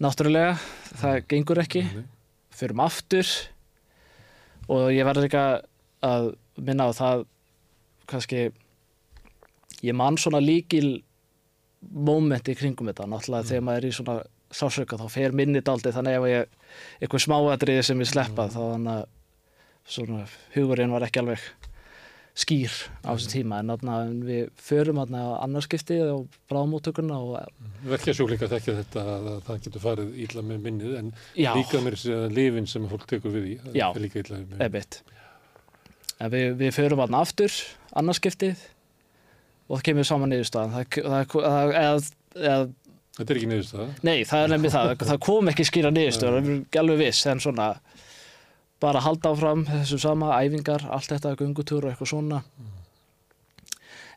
náttúrulega 0.00 0.54
það 0.96 1.18
gengur 1.28 1.60
ekki, 1.60 1.82
förum 2.56 2.80
aftur 2.80 3.28
og 4.70 4.88
ég 4.96 5.04
verður 5.04 5.28
ekki 5.28 5.42
að 6.08 6.30
minna 6.56 6.88
á 6.88 6.92
það 6.96 7.26
kannski 8.10 8.42
ég 9.86 9.96
man 9.96 10.18
svona 10.20 10.42
líkil 10.42 11.00
mómenti 11.80 12.54
kringum 12.58 12.90
þetta, 12.90 13.08
náttúrulega 13.08 13.48
þegar 13.48 13.66
maður 13.66 13.86
er 13.86 13.88
í 13.88 13.96
svona 13.96 14.18
sásöka 14.50 14.98
þá 14.98 15.06
fer 15.14 15.34
minnið 15.36 15.64
daldi 15.68 15.94
þannig 15.94 16.18
ef 16.18 16.28
ég 16.28 16.54
eitthvað 17.00 17.24
smáatriði 17.24 17.86
sem 17.86 18.02
ég 18.02 18.10
sleppa 18.10 18.50
þá 18.50 18.60
þannig 18.60 18.94
að 18.98 19.04
svona 19.90 20.24
hugurinn 20.54 20.92
var 20.92 21.06
ekki 21.06 21.22
alveg 21.22 21.44
skýr 22.40 22.72
á 23.04 23.10
þessu 23.12 23.30
tíma. 23.32 23.60
En 23.60 23.72
þarna 23.72 23.96
við 24.26 24.50
förum 24.60 25.00
á 25.02 25.06
annarskipti 25.42 25.98
og 26.12 26.28
Verkjasjúklingar 27.90 28.52
þekkja 28.52 28.76
þetta 28.80 29.04
að 29.14 29.30
að 29.32 29.40
það 29.48 29.64
getur 29.66 29.84
farið 29.84 30.20
illa 30.26 30.44
með 30.46 30.62
minnið 30.66 30.96
en 31.00 31.10
já, 31.34 31.50
líka 31.56 31.82
með 31.82 31.96
þessi 31.96 32.20
lifin 32.36 32.70
sem 32.70 32.86
fólk 32.90 33.08
tekur 33.10 33.34
við 33.34 33.48
í. 33.54 33.56
það 33.64 33.98
fer 33.98 34.04
líka 34.06 34.22
illa 34.22 34.40
með. 34.44 34.64
en 36.20 36.34
við, 36.34 36.48
við 36.60 36.74
förum 36.76 37.02
þarna 37.04 37.24
aftur 37.26 37.58
annarskiptið 37.98 38.62
og 39.70 39.78
það 39.78 39.86
kemur 39.88 40.08
saman 40.08 40.32
niðurstaðan. 40.34 40.76
Þetta 43.20 43.34
er 43.34 43.40
ekki 43.40 43.50
niðurstaða. 43.50 43.88
nei, 44.06 44.22
það 44.24 44.44
er 44.44 44.52
nefnir 44.54 44.74
það. 44.74 44.92
Það 45.10 45.22
kom 45.26 45.50
ekki 45.50 45.66
skýra 45.68 45.90
niðurstöður, 45.92 46.40
það 46.46 46.50
er 46.54 46.82
alveg 46.82 47.00
viss 47.02 47.26
en 47.28 47.42
svona 47.42 47.66
bara 48.80 49.02
halda 49.04 49.34
áfram 49.34 49.66
þessu 49.68 49.98
sama, 50.00 50.30
æfingar, 50.40 50.86
allt 50.88 51.10
þetta 51.12 51.34
gungutúr 51.36 51.84
og 51.84 51.92
eitthvað 51.92 52.12
svona. 52.14 52.40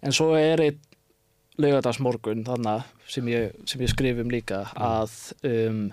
En 0.03 0.15
svo 0.15 0.33
er 0.39 0.61
einn 0.63 0.79
laugadagsmorgun 1.61 2.45
þannig 2.47 2.87
sem 3.11 3.27
ég, 3.29 3.51
sem 3.69 3.81
ég 3.83 3.91
skrif 3.91 4.21
um 4.23 4.31
líka 4.31 4.63
að 4.73 5.11
um, 5.45 5.83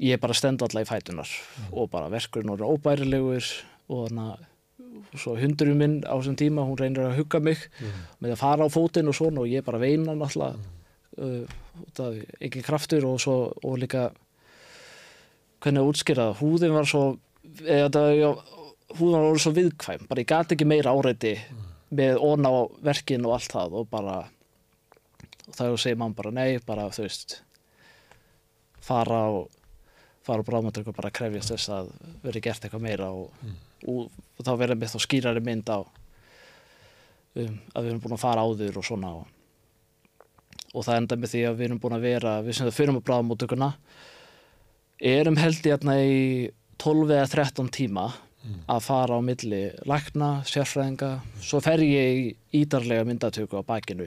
ég 0.00 0.20
bara 0.22 0.36
stend 0.36 0.62
alla 0.64 0.84
í 0.84 0.88
fætunar 0.88 1.28
og 1.72 1.90
bara 1.92 2.08
verkurinn 2.12 2.54
voru 2.54 2.70
óbærilegur 2.76 3.50
og 3.92 4.06
þannig 4.08 4.30
að 4.36 4.46
svo 5.18 5.34
hundurinn 5.38 5.78
minn 5.78 5.96
á 6.06 6.14
þessum 6.14 6.36
tíma, 6.38 6.66
hún 6.66 6.78
reynir 6.78 7.06
að 7.06 7.18
hugga 7.20 7.40
mig 7.42 7.64
með 8.22 8.34
að 8.34 8.42
fara 8.42 8.66
á 8.66 8.74
fótinn 8.74 9.10
og 9.10 9.16
svona 9.16 9.42
og 9.42 9.50
ég 9.50 9.64
bara 9.66 9.80
veina 9.82 10.14
náttúrulega 10.14 10.58
uh, 11.18 11.56
út 11.82 12.02
af 12.04 12.18
ekki 12.44 12.64
kraftur 12.66 13.06
og 13.08 13.18
svo 13.22 13.36
og 13.62 13.78
líka 13.82 14.08
hvernig 15.62 15.82
að 15.82 15.90
útskýra 15.90 16.28
húðin 16.38 16.76
var 16.76 16.86
svo 16.86 17.04
eða 17.64 18.04
já, 18.14 18.30
húðin 18.98 19.16
var 19.16 19.28
orðið 19.32 19.44
svo 19.44 19.54
viðkvæm, 19.58 20.08
bara 20.10 20.22
ég 20.22 20.30
gati 20.30 20.54
ekki 20.54 20.68
meira 20.68 20.94
áreiti 20.94 21.34
með 21.88 22.20
ón 22.22 22.46
á 22.46 22.52
verkin 22.84 23.24
og 23.26 23.38
allt 23.38 23.54
það 23.54 23.78
og 23.80 23.88
bara 23.90 24.18
og 25.48 25.54
þá 25.56 25.62
segir 25.80 25.98
mann 25.98 26.16
bara 26.16 26.32
nei, 26.34 26.58
bara 26.64 26.90
þú 26.92 27.06
veist 27.06 27.38
fara 28.84 29.22
og 29.32 29.48
fara 30.26 30.44
og 30.44 30.48
bráðmöndur 30.48 30.90
og 30.90 30.96
bara 30.96 31.12
krefjast 31.14 31.54
þess 31.54 31.72
að 31.72 31.88
veri 32.22 32.42
gert 32.44 32.64
eitthvað 32.66 32.84
meira 32.84 33.08
og, 33.16 33.32
og, 33.86 34.10
og 34.10 34.44
þá 34.46 34.52
verður 34.56 34.80
með 34.80 34.94
þá 34.94 34.98
skýrari 35.04 35.42
mynd 35.44 35.70
á 35.70 35.78
um, 35.78 37.56
að 37.74 37.82
við 37.82 37.90
erum 37.90 38.04
búin 38.04 38.16
að 38.18 38.24
fara 38.24 38.44
áður 38.44 38.80
og 38.80 38.86
svona 38.88 39.14
og, 39.20 39.26
og 40.74 40.86
það 40.86 41.02
enda 41.02 41.18
með 41.18 41.34
því 41.34 41.42
að 41.48 41.58
við 41.58 41.68
erum 41.68 41.82
búin 41.82 41.98
að 41.98 42.06
vera 42.08 42.38
við 42.44 42.58
sem 42.58 42.68
það 42.68 42.78
fyrir 42.78 42.96
með 42.96 43.06
bráðmóttökuna 43.10 43.72
erum 44.98 45.38
held 45.38 45.60
í 45.66 45.74
hérna 45.74 45.98
í 46.02 46.22
12 46.78 47.14
eða 47.14 47.30
13 47.34 47.70
tíma 47.74 48.08
að 48.70 48.84
fara 48.86 49.18
á 49.18 49.20
milli 49.20 49.62
lækna, 49.88 50.28
sérfræðinga 50.48 51.10
svo 51.42 51.60
fer 51.64 51.82
ég 51.84 52.20
í 52.20 52.60
ídarlega 52.62 53.06
myndatöku 53.08 53.60
á 53.60 53.62
bakinu. 53.66 54.06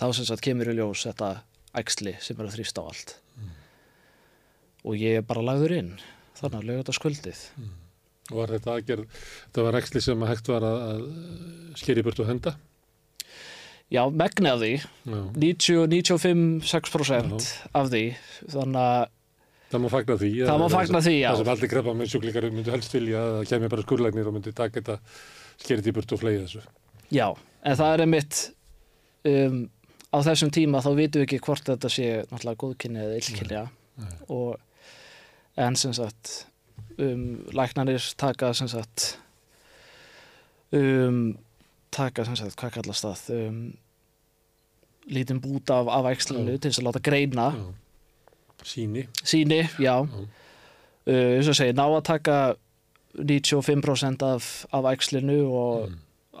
Þá 0.00 0.06
sem 0.16 0.26
sagt 0.26 0.44
kemur 0.44 0.72
í 0.72 0.76
ljós 0.78 1.04
þetta 1.06 1.42
æxli 1.76 2.16
sem 2.24 2.38
er 2.38 2.48
að 2.48 2.56
þrýsta 2.56 2.82
á 2.82 2.88
allt. 2.88 3.14
Og 4.88 4.96
ég 4.96 5.20
er 5.20 5.26
bara 5.26 5.44
lagður 5.44 5.76
inn 5.76 5.92
þannig 6.40 6.56
að 6.56 6.66
lögða 6.70 6.82
þetta 6.82 6.96
skuldið. 6.98 7.42
Og 7.60 7.79
var 8.34 8.48
þetta 8.54 8.74
aðgerð, 8.76 9.04
þetta 9.46 9.64
var 9.66 9.74
eksli 9.80 10.00
sem 10.04 10.18
að 10.24 10.30
hægt 10.34 10.46
var 10.52 10.62
að, 10.66 10.78
að 10.90 11.00
skeri 11.80 12.04
burt 12.06 12.20
og 12.24 12.28
henda? 12.30 12.52
Já, 13.90 14.02
Já. 15.10 15.20
90-95-6% 15.42 17.48
af 17.74 17.88
því, 17.90 18.04
þannig 18.52 18.84
að 18.84 19.08
Það 19.70 19.82
má 19.84 19.88
fagna 19.92 20.14
því. 20.18 20.28
Það 20.48 20.58
má 20.58 20.64
fagna 20.72 21.00
því, 21.06 21.12
já. 21.14 21.28
Það 21.30 21.40
sem 21.40 21.50
aldrei 21.52 21.68
krabba 21.70 21.92
með 21.94 22.08
sjúklingar 22.10 22.46
myndu 22.50 22.72
helst 22.74 22.94
vilja 22.96 23.18
að 23.22 23.34
það 23.36 23.44
kemur 23.52 23.70
bara 23.74 23.84
skurlæknir 23.84 24.26
og 24.30 24.34
myndi 24.34 24.52
taka 24.58 24.74
þetta 24.80 24.96
skerið 25.62 25.86
í 25.86 25.92
burt 25.94 26.14
og 26.16 26.20
fleið 26.24 26.40
þessu. 26.42 26.62
já, 27.14 27.26
en 27.62 27.76
það 27.78 27.90
er 27.94 28.00
einmitt 28.06 28.34
um, 29.30 29.60
á 30.10 30.18
þessum 30.26 30.50
tíma 30.54 30.82
þá 30.82 30.90
vitum 30.98 31.22
við 31.22 31.26
ekki 31.28 31.38
hvort 31.46 31.64
þetta 31.70 31.88
sé 31.92 32.06
náttúrulega 32.32 32.60
góðkynni 32.64 33.00
eða 33.04 33.18
illkynja 33.20 33.62
og 34.26 34.50
en 35.60 35.74
sem 35.78 35.92
sagt 35.94 36.24
um, 37.00 37.24
læknanir 37.56 38.04
taka 38.20 38.52
sem 38.54 38.68
sagt 38.68 39.18
um, 40.72 41.36
taka 41.92 42.24
sem 42.28 42.36
sagt 42.38 42.56
hvað 42.60 42.74
kallast 42.78 43.04
það 43.06 43.22
um, 43.48 43.60
lítinn 45.10 45.40
bút 45.42 45.70
af, 45.74 45.88
af 45.90 46.10
æxlinu 46.12 46.56
til 46.58 46.70
þess 46.70 46.82
að 46.82 46.88
láta 46.90 47.02
greina 47.10 47.48
Já. 47.56 47.68
Síni. 48.60 49.06
síni, 49.24 49.62
já 49.80 49.94
uh, 50.04 50.18
eins 51.08 51.48
og 51.48 51.56
segi, 51.56 51.72
ná 51.72 51.86
að 51.88 52.02
taka 52.10 52.34
95% 53.16 54.22
af, 54.22 54.50
af 54.76 54.90
æxlinu 54.94 55.40
og 55.48 55.88
Mm. 55.90 55.96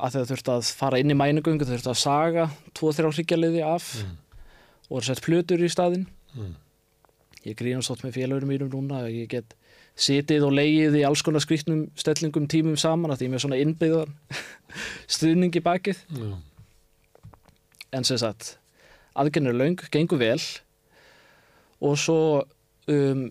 að 0.06 0.14
þau 0.14 0.26
þurft 0.30 0.48
að 0.52 0.68
fara 0.78 0.98
inn 1.02 1.10
í 1.12 1.16
mænugöngu 1.18 1.64
þau 1.66 1.72
þurft 1.74 1.88
að 1.90 1.98
saga 1.98 2.44
2-3 2.78 3.08
hryggjarliði 3.16 3.62
af 3.66 3.88
og 4.90 5.02
sett 5.04 5.20
plötur 5.24 5.60
í 5.64 5.68
staðinn 5.72 6.06
Mm. 6.36 6.52
ég 7.44 7.56
grínast 7.58 7.90
þótt 7.90 8.04
með 8.06 8.14
félagurum 8.20 8.48
mínum 8.52 8.70
núna 8.70 9.00
að 9.02 9.16
ég 9.16 9.28
get 9.32 9.54
sitið 10.00 10.44
og 10.46 10.54
leigið 10.56 10.98
í 11.00 11.04
alls 11.08 11.22
konar 11.26 11.42
skrýtnum 11.44 11.86
stellingum 11.98 12.46
tímum 12.48 12.76
saman 12.80 13.10
að 13.12 13.22
því 13.24 13.28
með 13.34 13.42
svona 13.44 13.58
innbyggðan 13.60 14.14
stuðning 15.16 15.56
í 15.58 15.62
bakið 15.64 16.00
Já. 16.14 16.30
en 17.98 18.06
sem 18.06 18.18
sagt 18.22 18.54
aðgjörnir 19.18 19.56
löng, 19.58 19.80
gengur 19.92 20.20
vel 20.22 20.40
og 21.80 21.96
svo 21.98 22.18
um, 22.88 23.24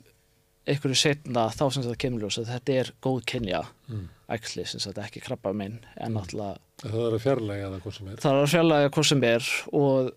einhverju 0.69 0.97
setna 0.99 1.47
þá 1.53 1.63
sem 1.73 1.85
þetta 1.85 1.99
kemur 2.03 2.25
ljós 2.25 2.39
að 2.41 2.51
þetta 2.55 2.79
er 2.83 2.93
góð 3.05 3.21
kynja 3.33 3.63
Mm. 3.89 4.03
æxli 4.29 4.61
sem 4.69 4.77
þetta 4.83 5.01
ekki 5.07 5.21
krabba 5.25 5.49
minn 5.57 5.79
en 5.97 6.13
náttúrulega 6.13 6.59
Það 6.83 6.99
er 7.07 7.13
að 7.17 7.23
fjarlæga 7.23 7.69
það 7.71 7.79
hvað 7.81 7.95
sem 7.95 8.09
er. 8.11 8.19
það 8.21 8.35
er 8.35 8.43
að 8.43 8.51
fjarlæga 8.51 8.91
hvað 8.93 9.07
sem 9.09 9.23
er 9.25 9.47
og 9.79 10.11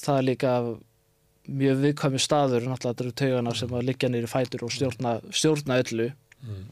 það 0.00 0.16
er 0.16 0.24
líka 0.30 0.52
mjög 1.48 1.80
viðkvæmi 1.82 2.20
staður 2.22 2.66
náttúrulega 2.68 2.92
þetta 2.92 3.04
eru 3.04 3.12
taugana 3.12 3.54
sem 3.54 3.68
að 3.74 3.86
liggja 3.88 4.08
nýri 4.12 4.28
fætur 4.30 4.62
og 4.64 4.70
stjórna, 4.72 5.16
stjórna 5.30 5.80
öllu 5.82 6.12
Mm. 6.42 6.64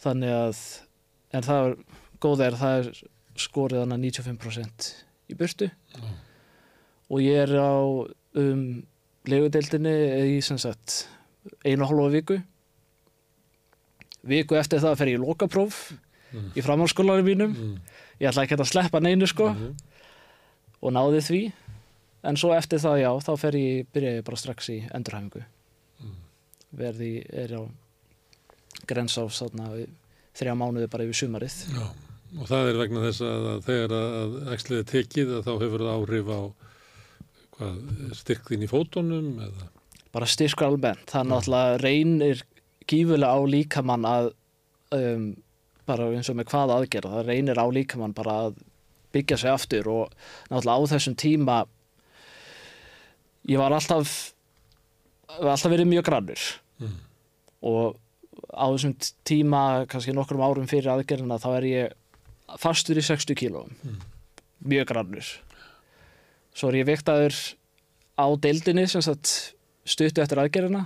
þannig 0.00 0.30
að 0.32 0.60
en 1.36 1.42
það 1.42 1.66
er 1.70 1.76
góð 2.24 2.40
er 2.46 2.54
það 2.56 2.78
er 2.80 2.86
skorið 3.36 3.80
hana 3.82 3.96
95% 4.00 4.86
í 5.28 5.34
burtu 5.36 5.70
og 7.10 7.20
ég 7.20 7.42
er 7.44 7.52
á 7.60 7.76
um, 8.36 8.82
legudeildinni 9.28 9.92
í 10.36 10.40
sem 10.42 10.56
sagt 10.58 11.06
einu 11.64 11.84
og 11.84 11.90
hálfa 11.92 12.12
viku 12.16 12.38
viku 14.26 14.56
eftir 14.58 14.80
það 14.82 14.96
fer 15.00 15.12
ég 15.12 15.20
í 15.20 15.24
lokapróf 15.24 15.92
Mm. 16.34 16.48
í 16.58 16.60
framhalskólarum 16.64 17.24
mínum 17.24 17.52
Mm. 17.54 17.76
ég 18.20 18.28
ætla 18.32 18.42
ekki 18.44 18.56
að 18.58 18.66
sleppa 18.66 18.98
neinu 19.00 19.26
sko 19.30 19.46
Mhm. 19.54 19.76
og 20.82 20.92
náði 20.92 21.20
því 21.22 21.52
en 22.26 22.38
svo 22.40 22.52
eftir 22.56 22.82
það 22.82 23.02
já, 23.02 23.10
þá 23.26 23.32
fer 23.40 23.58
ég 23.60 23.92
byrja 23.94 24.16
ég 24.18 24.26
bara 24.26 24.40
strax 24.40 24.70
í 24.74 24.80
endurhæfingu. 24.94 25.44
Verði, 26.76 27.12
er 27.30 27.54
á 27.56 27.62
þarna 28.86 29.70
í 29.80 29.86
þrjá 30.36 30.54
mánuði 30.58 30.90
bara 30.92 31.06
yfir 31.06 31.20
sumarið. 31.22 31.56
Já. 31.72 31.86
Og 32.36 32.48
það 32.50 32.68
er 32.68 32.78
vegna 32.80 33.02
þess 33.06 33.22
að, 33.24 33.46
að 33.52 33.60
þegar 33.68 33.94
að 33.96 34.34
æxlið 34.56 34.80
er 34.80 34.88
tekið 34.90 35.32
að 35.36 35.46
þá 35.46 35.52
hefur 35.62 35.84
það 35.84 35.92
áhrif 35.94 36.28
á 36.28 36.40
hvað, 37.56 37.78
styrkðin 38.20 38.66
í 38.66 38.70
fótunum 38.70 39.28
eða? 39.46 39.68
Bara 40.16 40.28
styrkur 40.28 40.70
almennt, 40.70 41.06
það 41.12 41.30
náttúrulega 41.30 41.78
reynir 41.82 42.42
gífulega 42.90 43.30
á 43.32 43.40
líkamann 43.46 44.08
að 44.08 44.30
um, 44.96 45.26
bara 45.86 46.10
eins 46.12 46.30
og 46.32 46.38
með 46.38 46.50
hvað 46.50 46.74
aðgerða, 46.76 47.14
það 47.20 47.30
reynir 47.30 47.62
á 47.62 47.66
líkamann 47.72 48.16
bara 48.16 48.36
að 48.46 48.60
byggja 49.14 49.40
sig 49.40 49.52
aftur 49.52 49.90
og 49.92 50.14
náttúrulega 50.50 50.76
á 50.76 50.90
þessum 50.96 51.16
tíma 51.20 51.62
ég 53.48 53.60
var 53.60 53.74
alltaf 53.76 54.32
alltaf 55.36 55.70
verið 55.72 55.88
mjög 55.90 56.06
grannur. 56.06 56.42
Mm. 56.80 56.96
og 57.66 57.96
á 58.52 58.68
þessum 58.68 58.92
tíma 59.26 59.60
kannski 59.88 60.12
nokkrum 60.14 60.42
árum 60.44 60.66
fyrir 60.68 60.90
aðgerðina 60.92 61.38
þá 61.40 61.48
er 61.56 61.64
ég 61.70 61.94
fastur 62.60 62.98
í 63.00 63.04
60 63.04 63.34
kílóum 63.38 63.72
mjög 64.60 64.86
grannur. 64.92 65.30
Svo 66.56 66.68
er 66.70 66.82
ég 66.82 66.88
viktaður 66.88 67.34
á 68.16 68.26
deildinni 68.40 68.86
sem 68.88 69.02
sagt 69.04 69.32
stuttu 69.88 70.22
eftir 70.22 70.40
aðgerðina 70.42 70.84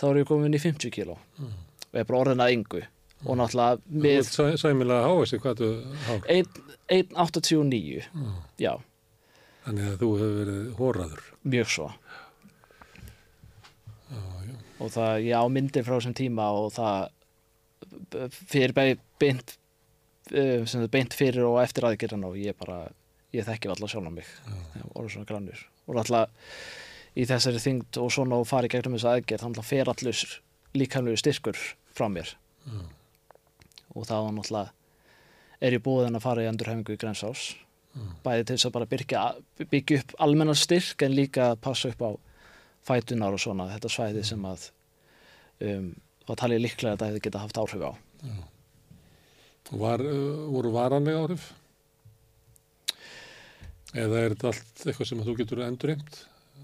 þá 0.00 0.06
er 0.10 0.20
ég 0.22 0.28
komin 0.28 0.54
í 0.56 0.60
50 0.62 0.92
kíló. 0.94 1.16
Og 1.40 1.96
ég 1.96 2.04
er 2.04 2.08
bara 2.08 2.22
orðin 2.24 2.44
að 2.44 2.54
yngu 2.58 2.84
og 3.26 3.36
náttúrulega 3.36 3.80
Þú 3.84 4.04
með 4.04 4.56
sæmilega 4.62 5.08
hávæsi 5.08 5.40
hvað 5.42 5.58
þú 5.60 5.70
hár. 6.06 6.22
1,89 6.94 8.06
já, 8.60 8.72
Þannig 9.70 9.86
að 9.86 10.00
þú 10.00 10.06
hefur 10.18 10.32
verið 10.34 10.70
hóraður. 10.80 11.26
mjög 11.46 11.68
svo. 11.70 11.84
Og 14.80 14.88
það, 14.90 15.12
ég 15.28 15.38
á 15.38 15.46
myndir 15.46 15.84
frá 15.86 15.94
þessum 15.94 16.16
tíma 16.18 16.48
og 16.56 16.72
það 16.74 18.32
fyrir 18.50 18.74
beint 19.20 19.54
eh, 20.34 20.74
beint 20.90 21.14
fyrir 21.14 21.46
og 21.46 21.60
eftir 21.62 21.86
aðgerðan 21.86 22.26
og 22.32 22.40
ég 22.40 22.58
bara, 22.58 22.80
ég 23.30 23.46
þekki 23.46 23.70
alltaf 23.70 23.92
sjálf 23.92 24.10
á 24.10 24.12
mig 24.18 24.34
og 24.82 24.90
orðið 24.96 25.14
svona 25.14 25.30
grannur 25.30 25.62
og 25.86 26.02
alltaf 26.02 26.50
í 27.14 27.28
þessari 27.30 27.62
þyngd 27.62 28.02
og 28.02 28.10
svona 28.10 28.42
og 28.42 28.50
fari 28.50 28.72
gegnum 28.72 28.98
þessa 28.98 29.14
aðgerð 29.20 29.46
þannig 29.46 29.62
að 29.62 29.70
fer 29.70 29.94
allur 29.94 30.26
líkamlegu 30.80 31.22
styrkur 31.22 31.62
frá 31.94 32.08
mér. 32.10 32.34
Og 33.94 34.02
það 34.02 34.26
var 34.26 34.34
náttúrulega 34.34 35.60
er 35.60 35.78
ég 35.78 35.84
búið 35.84 36.10
en 36.10 36.18
að 36.18 36.26
fara 36.26 36.42
í 36.42 36.50
endurhefingu 36.50 36.98
í 36.98 37.00
Grensás 37.00 37.52
bæði 38.24 38.44
til 38.46 38.56
þess 38.56 38.68
að 38.68 38.74
bara 38.76 38.88
byggja, 38.90 39.22
byggja 39.72 40.00
upp 40.02 40.14
almennan 40.26 40.58
styrk 40.58 41.02
en 41.06 41.16
líka 41.16 41.50
að 41.52 41.60
passa 41.66 41.90
upp 41.90 42.04
á 42.06 42.10
fætunar 42.86 43.34
og 43.36 43.42
svona 43.42 43.68
þetta 43.72 43.90
svæði 43.92 44.24
sem 44.24 44.44
að 44.48 44.68
um, 45.66 45.90
tala 46.30 46.56
ég 46.56 46.62
líklega 46.64 46.92
að 46.92 46.96
þetta 46.96 47.08
hefði 47.10 47.24
geta 47.26 47.44
haft 47.44 47.60
áhrif 47.60 47.86
á 47.86 47.92
Var, 49.70 50.02
uh, 50.02 50.46
voru 50.50 50.72
varanlega 50.74 51.22
áhrif? 51.24 51.50
Eða 53.94 54.22
er 54.24 54.34
þetta 54.34 54.50
allt 54.50 54.84
eitthvað 54.86 55.08
sem 55.10 55.22
þú 55.26 55.34
getur 55.38 55.62
endurheimt? 55.66 56.20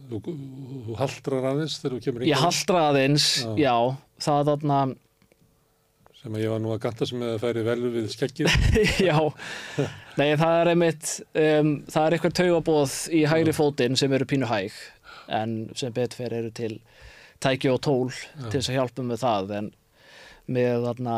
Þú, 0.06 0.20
þú 0.86 0.96
haldrar 1.00 1.48
aðeins 1.50 1.76
þegar 1.82 1.96
þú 1.96 2.00
kemur 2.04 2.24
Ég 2.28 2.38
haldra 2.42 2.82
aðeins, 2.92 3.26
Já. 3.42 3.52
já, 3.58 3.76
það 4.22 4.50
þarna 4.52 4.80
Sem 6.26 6.34
ég 6.40 6.50
var 6.50 6.58
nú 6.58 6.72
að 6.74 6.80
ganta 6.82 7.06
sem 7.06 7.20
að 7.22 7.36
það 7.36 7.42
færi 7.44 7.62
vel 7.62 7.90
við 7.94 8.06
skeggið. 8.10 8.54
já, 9.08 9.18
nei 10.18 10.32
það 10.40 10.54
er 10.58 10.70
einmitt 10.72 11.10
um, 11.38 11.68
það 11.86 12.00
er 12.02 12.16
eitthvað 12.16 12.34
taugabóð 12.40 12.96
í 13.14 13.20
hægri 13.30 13.54
fótinn 13.54 13.98
sem 14.00 14.16
eru 14.16 14.26
pínu 14.26 14.48
hæg 14.50 14.74
en 15.38 15.54
sem 15.78 15.94
betfer 15.94 16.34
eru 16.34 16.50
til 16.50 16.72
tæki 17.38 17.70
og 17.70 17.78
tól 17.86 18.10
til 18.10 18.56
þess 18.56 18.72
að 18.72 18.78
hjálpa 18.80 19.06
með 19.06 19.22
það 19.22 19.54
en 19.60 19.70
með 20.50 20.88
þarna 20.88 21.16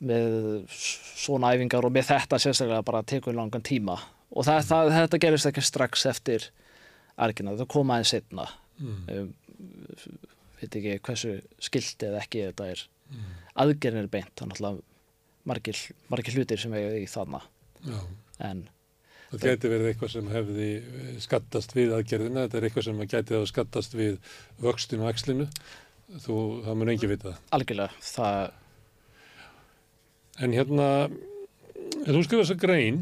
með 0.00 0.40
svona 0.72 1.52
æfingar 1.52 1.84
og 1.84 1.92
með 1.92 2.08
þetta 2.14 2.40
sérstaklega 2.40 2.88
bara 2.88 3.04
tekur 3.04 3.36
langan 3.36 3.68
tíma. 3.68 4.00
Og 4.32 4.48
það, 4.48 4.64
það, 4.70 4.96
þetta 4.96 5.24
gerist 5.26 5.52
ekki 5.52 5.64
strax 5.64 6.08
eftir 6.08 6.48
argina, 7.20 7.52
það 7.60 7.68
koma 7.76 7.98
aðeins 7.98 8.16
setna 8.16 8.48
um, 8.80 9.28
veit 10.56 10.72
ekki 10.72 11.00
hversu 11.04 11.40
skilt 11.60 12.08
eða 12.08 12.24
ekki 12.24 12.48
þetta 12.48 12.72
er 12.72 12.88
aðgerðin 13.62 14.04
er 14.04 14.12
beint, 14.12 14.32
þannig 14.38 14.62
að 14.68 14.80
margir, 15.46 15.80
margir 16.12 16.36
hlutir 16.38 16.58
sem 16.62 16.74
eiga 16.76 16.96
í 17.00 17.06
þarna. 17.10 17.42
En 18.46 18.66
Það 19.26 19.42
gæti 19.42 19.68
verið 19.72 19.88
eitthvað 19.90 20.10
sem 20.12 20.28
hefði 20.30 20.66
eh, 20.78 21.06
skattast 21.18 21.72
við 21.74 21.92
aðgerðina, 21.96 22.44
þetta 22.46 22.58
er 22.60 22.66
eitthvað 22.68 22.84
sem 22.86 23.00
gæti 23.10 23.34
þá 23.34 23.48
skattast 23.50 23.96
við 23.98 24.18
vöxtinu 24.62 25.02
og 25.02 25.08
axlinu, 25.10 25.46
þú, 26.22 26.36
það 26.62 26.78
mun 26.78 26.92
engi 26.94 27.10
vita. 27.10 27.32
Algjörlega 27.56 27.90
það, 28.06 28.52
En 30.36 30.52
hérna, 30.52 30.86
þú 32.04 32.20
skrifar 32.26 32.44
þessa 32.44 32.58
grein 32.60 32.98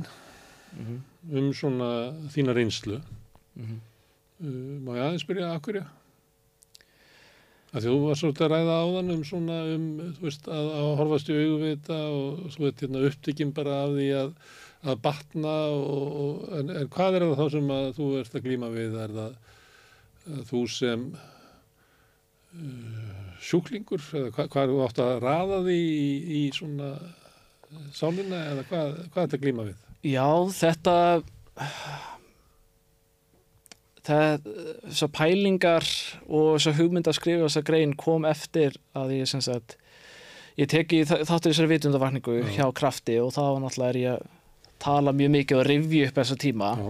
um 1.34 1.48
svona 1.56 1.88
þína 2.30 2.54
reynslu, 2.56 3.00
Mhm. 3.58 3.76
uh, 4.40 4.80
má 4.86 4.90
ég 4.96 5.02
aðeins 5.04 5.26
byrja 5.28 5.48
að 5.54 5.60
hverja? 5.66 5.84
Að 7.74 7.88
þú 7.88 7.94
var 8.04 8.18
svolítið 8.18 8.44
að 8.46 8.52
ræða 8.52 8.74
áðan 8.84 9.14
um 9.16 9.22
svona, 9.26 9.56
um, 9.74 9.86
þú 10.14 10.26
veist, 10.28 10.44
að, 10.46 10.68
að 10.78 10.90
horfast 11.00 11.30
í 11.30 11.38
augu 11.40 11.56
við 11.58 11.72
þetta 11.72 11.96
og 12.14 12.44
svo 12.54 12.68
veit 12.68 12.84
hérna 12.84 13.06
upptikinn 13.08 13.54
bara 13.56 13.80
af 13.82 13.94
því 13.96 14.08
að, 14.20 14.30
að 14.84 15.00
batna 15.08 15.54
og, 15.74 16.04
og 16.22 16.54
en, 16.60 16.70
en 16.70 16.92
hvað 16.94 17.18
er 17.18 17.26
það 17.26 17.40
þá 17.40 17.46
sem 17.56 17.72
að 17.74 17.88
þú 17.98 18.06
ert 18.20 18.38
að 18.38 18.46
glíma 18.46 18.70
við? 18.76 18.94
Er 19.02 19.16
það 19.18 19.32
að 20.38 20.46
þú 20.52 20.62
sem 20.70 21.04
uh, 22.54 23.18
sjúklingur 23.42 24.02
eða 24.20 24.30
hvað, 24.38 24.50
hvað 24.54 24.70
þú 24.70 24.80
átt 24.86 25.04
að 25.04 25.12
raða 25.26 25.60
því 25.66 25.78
í, 25.82 26.08
í 26.38 26.42
svona 26.54 26.94
sálina 27.90 28.38
eða 28.52 28.66
hvað, 28.70 28.98
hvað 29.10 29.22
er 29.22 29.26
þetta 29.26 29.40
að 29.40 29.46
glíma 29.48 29.66
við? 29.66 29.78
Já, 30.14 30.28
þetta 30.62 30.94
það, 34.04 34.48
þessar 34.88 35.12
pælingar 35.16 35.88
og 36.28 36.50
þessar 36.56 36.76
hugmynd 36.80 37.08
að 37.10 37.18
skrifa 37.18 37.46
þessar 37.48 37.66
grein 37.70 37.94
kom 38.00 38.26
eftir 38.28 38.76
að 38.96 39.16
ég 39.18 39.30
sem 39.30 39.42
sagt 39.44 39.78
ég 40.60 40.70
teki 40.70 41.02
þáttur 41.08 41.50
þessari 41.50 41.72
vitundavakningu 41.72 42.36
Já. 42.42 42.50
hjá 42.58 42.66
krafti 42.76 43.18
og 43.22 43.32
þá 43.34 43.42
náttúrulega 43.62 43.90
er 43.90 44.00
ég 44.02 44.18
að 44.18 44.28
tala 44.84 45.14
mjög 45.16 45.32
mikið 45.38 45.60
og 45.60 45.66
rifja 45.70 46.10
upp 46.10 46.20
þessa 46.20 46.38
tíma 46.44 46.70
Já. 46.78 46.86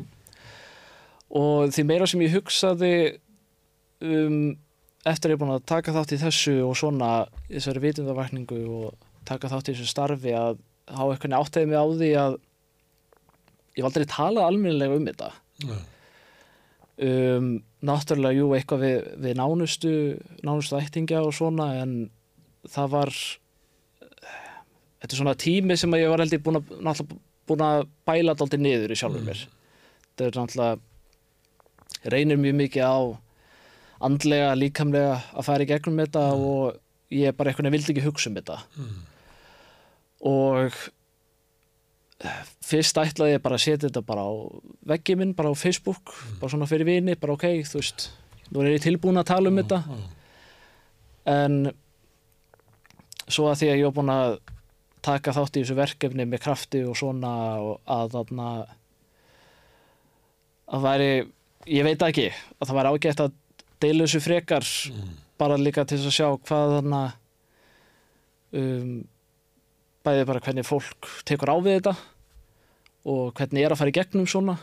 og 1.40 1.74
því 1.76 1.86
meira 1.88 2.10
sem 2.10 2.24
ég 2.24 2.34
hugsaði 2.34 2.92
um, 4.04 4.54
eftir 5.04 5.30
að 5.30 5.34
ég 5.34 5.38
er 5.38 5.42
búin 5.44 5.54
að 5.54 5.66
taka 5.70 5.94
þátt 5.94 6.16
í 6.16 6.20
þessu 6.20 6.58
og 6.66 6.76
svona 6.80 7.12
þessari 7.48 7.84
vitundavakningu 7.84 8.60
og 8.80 9.08
taka 9.28 9.50
þátt 9.52 9.70
í 9.70 9.76
þessu 9.76 9.88
starfi 9.88 10.34
að 10.36 10.58
hafa 10.90 11.14
eitthvað 11.14 11.38
áttæði 11.38 11.70
mig 11.70 11.80
á 11.80 11.86
því 11.88 12.10
að 12.20 12.38
ég 13.74 13.80
hef 13.80 13.88
aldrei 13.88 14.06
talað 14.10 14.48
almennilega 14.50 14.98
um 14.98 15.08
þetta 15.08 15.30
Já. 15.64 15.76
Um, 17.02 17.48
náttúrulega 17.84 18.38
jú 18.38 18.50
eitthvað 18.56 18.84
við, 18.84 18.98
við 19.24 19.38
nánustu 19.40 19.94
nánustu 20.46 20.78
ættingja 20.78 21.22
og 21.24 21.34
svona 21.36 21.72
en 21.82 21.96
það 22.70 22.92
var 22.94 23.14
þetta 25.04 25.12
er 25.12 25.20
svona 25.20 25.36
tími 25.36 25.76
sem 25.76 25.98
ég 25.98 26.08
var 26.08 26.24
heldur 26.24 26.40
búin 26.44 26.60
að, 26.62 27.02
búin 27.48 27.64
að 27.64 27.84
bæla 28.08 28.36
dálítið 28.38 28.64
niður 28.64 28.94
í 28.94 28.98
sjálfur 28.98 29.26
mér. 29.26 29.42
Þetta 30.14 30.26
er 30.26 30.38
náttúrulega 30.40 32.12
reynir 32.14 32.40
mjög 32.40 32.56
mikið 32.62 32.88
á 32.88 32.96
andlega, 34.04 34.54
líkamlega 34.56 35.18
að 35.32 35.46
fara 35.46 35.64
í 35.64 35.68
gegnum 35.68 36.00
þetta 36.00 36.24
og 36.36 37.12
ég 37.14 37.36
bara 37.36 37.52
eitthvað 37.52 37.74
vildi 37.76 37.92
ekki 37.94 38.06
hugsa 38.06 38.30
um 38.30 38.38
þetta. 38.38 38.58
Og 40.24 40.80
fyrst 42.64 42.98
ætlaði 43.00 43.36
ég 43.36 43.42
bara 43.44 43.58
að 43.58 43.64
setja 43.66 43.88
þetta 43.88 44.02
bara 44.06 44.24
á 44.24 44.32
veggi 44.94 45.16
minn, 45.20 45.34
bara 45.36 45.52
á 45.52 45.54
Facebook 45.58 46.14
bara 46.40 46.52
svona 46.52 46.68
fyrir 46.70 46.88
vini, 46.88 47.16
bara 47.20 47.36
ok, 47.36 47.46
þú 47.68 47.80
veist 47.80 48.08
nú 48.52 48.62
er 48.62 48.74
ég 48.74 48.84
tilbúin 48.84 49.20
að 49.20 49.30
tala 49.32 49.50
um 49.50 49.60
þetta. 49.60 49.80
en 51.30 51.58
svo 53.28 53.48
að 53.50 53.62
því 53.62 53.70
að 53.70 53.78
ég 53.80 53.88
var 53.88 53.96
búin 53.98 54.14
að 54.14 54.38
taka 55.04 55.34
þátt 55.36 55.58
í 55.58 55.62
þessu 55.62 55.76
verkefni 55.76 56.26
með 56.28 56.42
krafti 56.46 56.82
og 56.88 56.96
svona 56.96 57.32
og 57.60 57.80
að 57.90 58.16
þarna 58.16 58.48
að 60.74 60.86
væri, 60.86 61.10
ég 61.68 61.84
veit 61.84 62.04
ekki 62.06 62.30
að 62.32 62.68
það 62.68 62.78
væri 62.78 62.94
ágætt 62.94 63.24
að 63.24 63.34
deila 63.84 64.06
þessu 64.06 64.22
frekar 64.24 64.70
bara 65.40 65.60
líka 65.60 65.84
til 65.88 66.00
að 66.00 66.14
sjá 66.14 66.28
hvað 66.46 66.76
þarna 66.78 67.02
um, 68.56 69.04
bæði 70.04 70.26
bara 70.28 70.42
hvernig 70.44 70.68
fólk 70.68 71.10
tekur 71.28 71.52
á 71.52 71.56
við 71.60 71.78
þetta 71.80 71.94
og 73.04 73.34
hvernig 73.36 73.64
er 73.64 73.74
að 73.74 73.80
fara 73.82 73.92
í 73.92 73.96
gegnum 73.98 74.28
svona 74.30 74.58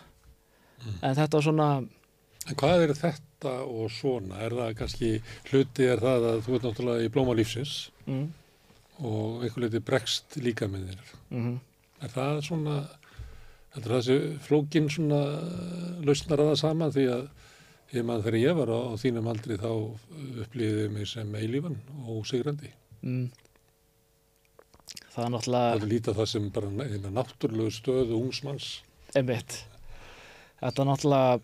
en 1.01 1.17
þetta 1.17 1.41
svona 1.45 1.71
En 2.49 2.57
hvað 2.57 2.85
er 2.87 2.93
þetta 2.97 3.51
og 3.69 3.91
svona? 3.93 4.39
Er 4.41 4.55
það 4.57 4.71
kannski, 4.79 5.09
hluti 5.51 5.85
er 5.85 6.01
það 6.01 6.23
að 6.31 6.39
þú 6.45 6.55
ert 6.57 6.63
náttúrulega 6.65 7.05
í 7.05 7.11
blóma 7.13 7.35
lífsins 7.37 7.75
mm, 8.07 8.23
og 9.05 9.43
einhver 9.45 9.65
leiti 9.65 9.81
bregst 9.85 10.39
líka 10.41 10.69
með 10.71 10.89
þér. 10.91 11.13
mm 11.29 11.59
Er 12.01 12.09
það 12.09 12.39
svona, 12.47 12.75
þetta 13.75 13.85
er 13.85 13.91
þessi 13.93 14.15
flókin 14.41 14.87
svona 14.89 15.19
lausnar 16.01 16.41
að 16.41 16.47
það 16.49 16.55
saman 16.63 16.93
því 16.95 17.03
að 17.13 17.27
ég 17.93 18.07
maður 18.07 18.25
þegar 18.25 18.37
ég 18.41 18.55
var 18.57 18.71
á, 18.73 18.79
á 18.89 18.93
þínum 19.03 19.29
aldri 19.29 19.57
þá 19.61 19.69
upplýðið 20.47 20.87
mig 20.95 21.09
sem 21.11 21.35
eilífan 21.37 21.77
og 22.01 22.23
ósigrandi. 22.23 22.71
mm. 23.05 23.27
Það 25.11 25.23
er 25.23 25.25
Það 25.25 25.31
náttúrulega 25.35 25.75
er 25.75 25.87
lítið 25.91 26.19
það 26.19 26.29
sem 26.31 26.49
bara 26.55 26.87
eina 26.87 27.13
náttúrulegu 27.17 27.71
stöðu 27.75 28.19
ungsmanns. 28.21 28.67
einmitt. 29.15 29.57
Þetta 30.61 30.83
er 30.83 30.87
náttúrulega 30.87 31.39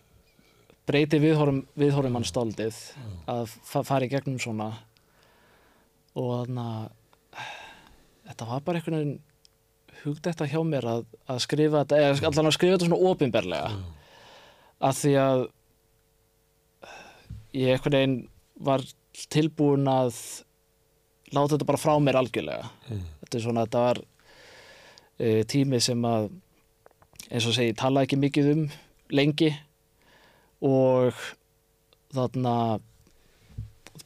breyti 0.88 1.20
viðhorfum, 1.20 1.62
viðhorfum 1.76 2.16
mann 2.16 2.28
stáldið 2.28 2.78
að 3.28 3.50
fa 3.68 3.84
fara 3.84 4.08
í 4.08 4.12
gegnum 4.12 4.40
svona. 4.40 4.70
Og 6.18 6.46
þannig 6.46 6.64
að 6.64 7.44
þetta 8.30 8.48
var 8.52 8.64
bara 8.64 8.80
einhvern 8.80 8.98
veginn 8.98 9.18
hugd 10.04 10.24
þetta 10.30 10.48
hjá 10.48 10.60
mér 10.64 10.88
að, 10.88 11.06
að 11.28 11.44
skrifa 11.44 11.84
þetta, 11.84 12.00
eða 12.00 12.30
allan 12.30 12.50
að 12.50 12.56
skrifa 12.56 12.78
þetta 12.78 12.88
svona 12.88 13.12
opinberlega. 13.12 13.70
Að 14.88 14.98
því 15.02 15.14
að 15.26 15.44
ég 17.58 17.76
einhvern 17.76 17.98
veginn 17.98 18.18
var 18.68 18.88
tilbúin 19.34 19.88
að 19.92 20.16
láta 21.36 21.58
þetta 21.58 21.68
bara 21.68 21.82
frá 21.82 21.96
mér 22.00 22.20
algjörlega 22.22 22.70
þetta 23.28 23.40
er 23.40 23.46
svona, 23.46 23.66
þetta 23.68 23.86
var 23.86 24.02
e, 25.20 25.32
tími 25.52 25.82
sem 25.84 26.08
að 26.08 26.30
eins 27.28 27.48
og 27.48 27.56
segi, 27.58 27.76
tala 27.78 28.06
ekki 28.08 28.20
mikið 28.20 28.52
um 28.54 28.68
lengi 29.14 29.52
og 30.66 31.16
þarna 32.16 32.56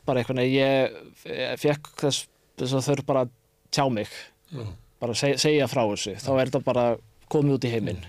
bara 0.08 0.22
einhvern 0.22 0.42
veginn 0.42 0.58
ég 0.58 1.58
fekk 1.62 1.94
þess, 2.02 2.26
þess 2.60 2.78
að 2.80 2.88
þurf 2.90 3.08
bara 3.08 3.26
að 3.26 3.36
tjá 3.72 3.86
mig 3.94 4.10
Já. 4.52 4.66
bara 5.00 5.16
seg, 5.16 5.38
segja 5.40 5.70
frá 5.72 5.84
þessu 5.86 6.18
þá 6.20 6.32
er 6.34 6.50
þetta 6.50 6.64
bara 6.66 6.88
komið 7.32 7.60
út 7.60 7.68
í 7.70 7.72
heiminn 7.76 8.02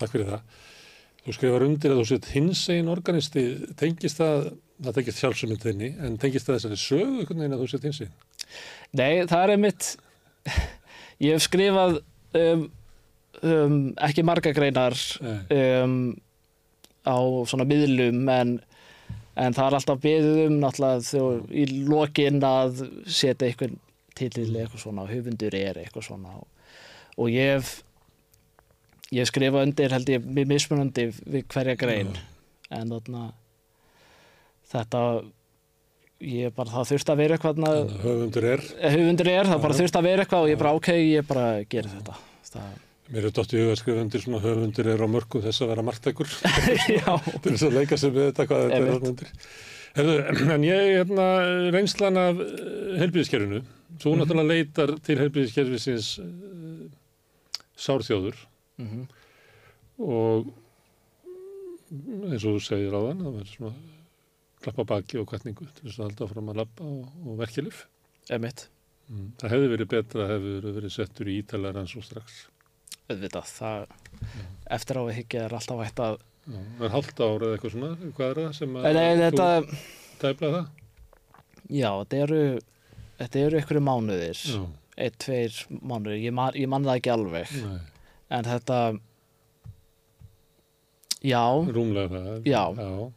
Takk 0.00 0.14
fyrir 0.14 0.28
það. 0.30 0.58
Þú 1.20 1.36
skrifar 1.36 1.64
undir 1.66 1.92
að 1.92 1.98
þú 2.00 2.04
sett 2.08 2.28
hins 2.32 2.60
einn 2.72 2.88
organisti, 2.88 3.42
tengist 3.76 4.20
það, 4.20 4.46
það 4.80 4.94
tengist 4.96 5.20
sjálfsuminn 5.20 5.60
þinni, 5.60 5.90
en 6.00 6.14
tengist 6.20 6.48
það 6.48 6.56
þessari 6.56 6.78
sögu 6.80 7.18
einhvern 7.20 7.42
veginn 7.42 7.56
að 7.56 7.64
þú 7.64 7.68
sett 7.72 7.84
hins 7.88 8.00
einn? 8.06 8.14
Nei, 8.96 9.10
það 9.28 9.42
er 9.42 9.52
einmitt 9.56 9.90
ég 11.24 11.34
hef 11.34 11.44
skrifað 11.46 12.00
um, 12.38 12.64
um, 13.42 13.78
ekki 14.08 14.24
marga 14.26 14.52
greinar 14.56 14.96
um, 15.20 16.00
á 17.04 17.18
svona 17.48 17.66
miðlum 17.68 18.24
en, 18.32 18.56
en 19.36 19.56
það 19.56 19.66
er 19.66 19.78
alltaf 19.80 20.02
beðið 20.02 20.40
um 20.46 20.58
náttúrulega 20.62 21.04
þegar 21.10 21.54
í 21.54 21.68
lokin 21.88 22.42
að 22.44 22.84
setja 23.06 23.48
einhvern 23.48 23.78
titill 24.20 24.50
eitthvað 24.52 24.82
svona, 24.82 25.06
höfundur 25.08 25.54
er 25.56 25.78
eitthvað 25.80 26.08
svona. 26.10 26.34
Og, 26.40 26.74
og 27.16 27.30
ég 27.32 27.54
hef 27.54 27.78
ég 29.10 29.24
hef 29.24 29.30
skrifað 29.32 29.66
undir 29.68 29.94
held 29.94 30.10
ég 30.12 30.26
mjög 30.26 30.50
mismunandi 30.52 31.06
við 31.24 31.46
hverja 31.50 31.76
grein. 31.78 32.12
En 32.70 32.92
þarna 32.92 33.30
þetta 34.70 35.02
ég 36.20 36.52
bara 36.56 36.70
það 36.74 36.88
þurfti 36.92 37.12
að 37.14 37.20
vera 37.22 37.36
eitthvað 37.38 37.96
höfundur 38.04 38.46
er, 38.52 38.62
höfundur 38.92 39.30
er, 39.32 39.48
það 39.48 39.62
bara 39.64 39.78
þurft 39.80 39.96
að 40.00 40.06
vera 40.10 40.24
eitthvað 40.26 40.44
og 40.46 40.50
ég 40.52 40.58
bara 40.60 40.72
ok, 40.76 40.88
ég 41.00 41.26
bara 41.30 41.44
gerir 41.72 41.90
þetta. 41.94 42.16
Það, 42.50 42.70
mér 43.10 43.26
er 43.30 43.34
dótt 43.38 43.54
í 43.54 43.60
huga 43.62 43.72
að 43.74 43.80
skrifa 43.80 44.04
undir 44.04 44.24
svona 44.24 44.40
höfundur 44.44 44.90
er 44.92 45.00
á 45.02 45.08
mörgu 45.10 45.42
þess 45.46 45.62
að 45.64 45.70
vera 45.72 45.84
margtækur 45.88 46.30
til 47.42 47.52
þess 47.54 47.66
að 47.68 47.76
leika 47.78 47.98
sig 48.02 48.12
með 48.14 48.28
þetta 48.30 48.46
hvað 48.50 48.64
þetta 48.74 49.10
er. 49.10 49.34
Herðu, 49.90 50.16
en 50.54 50.64
ég, 50.68 50.88
hérna, 51.00 51.24
reynslan 51.74 52.20
af 52.20 52.42
helbriðiskerfinu, 53.00 53.62
þú 54.00 54.12
Mhm. 54.12 54.20
náttúrulega 54.20 54.50
leitar 54.54 54.92
til 55.02 55.16
helbriðiskerfisins 55.18 56.12
uh, 56.22 56.84
sárþjóður. 57.80 58.36
Mhm. 58.80 59.02
og 60.00 60.46
eins 62.30 62.44
og 62.46 62.54
þú 62.54 62.60
segir 62.64 62.94
á 62.94 63.00
þann, 63.02 63.24
það 63.24 63.34
verður 63.34 63.50
svona 63.56 63.72
klappa 64.64 64.84
baki 64.94 65.18
og 65.20 65.26
kvætningu 65.30 65.66
til 65.74 65.86
þess 65.88 65.98
að 66.00 66.06
halda 66.10 66.28
fram 66.34 66.50
að 66.52 66.58
lappa 66.62 66.84
og, 66.84 67.08
og 67.26 67.38
verkjalif. 67.40 67.86
emitt 68.30 68.68
Mm. 69.10 69.32
Það 69.40 69.50
hefði 69.50 69.68
verið 69.72 69.88
betra 69.90 70.22
að 70.22 70.28
hefði 70.30 70.50
verið 70.76 70.92
settur 70.94 71.26
í 71.26 71.32
ítalega 71.40 71.72
rann 71.74 71.88
svo 71.90 71.98
strax. 72.06 72.34
auðvitað, 73.10 73.48
það 73.56 73.86
eftir 74.76 75.00
á 75.00 75.02
að 75.02 75.08
higgja 75.16 75.40
er 75.48 75.54
alltaf 75.58 75.80
hægt 75.82 76.02
að 76.04 76.20
Já, 76.46 76.60
það 76.78 76.84
er 76.86 76.92
hálft 76.94 77.22
ár 77.24 77.42
eða 77.42 77.56
eitthvað 77.56 77.72
svona, 77.74 77.88
hvað 78.14 78.30
er 78.30 78.38
það 78.44 78.52
sem 78.60 78.76
að 78.78 78.86
Nei, 78.94 79.16
þetta, 79.18 79.48
þú 79.72 80.20
tæpla 80.22 80.50
það? 80.54 80.70
já, 81.80 81.90
þetta 81.90 82.20
eru 82.22 82.40
þetta 83.18 83.42
eru 83.48 83.58
einhverju 83.60 83.82
mánuðir 83.90 84.44
Já, 84.46 84.62
eitt, 84.96 85.18
tveir 85.26 85.58
mánuðir, 85.90 86.22
ég 86.28 86.36
man, 86.38 86.54
ég 86.62 86.70
man 86.70 86.86
það 86.86 87.00
ekki 87.02 87.14
alveg 87.16 87.56
nei, 87.66 87.80
en 88.38 88.46
þetta 88.52 88.78
já, 91.26 91.42
rúmlega 91.74 92.14
það. 92.14 92.46
Já. 92.46 92.62
þetta 92.78 93.10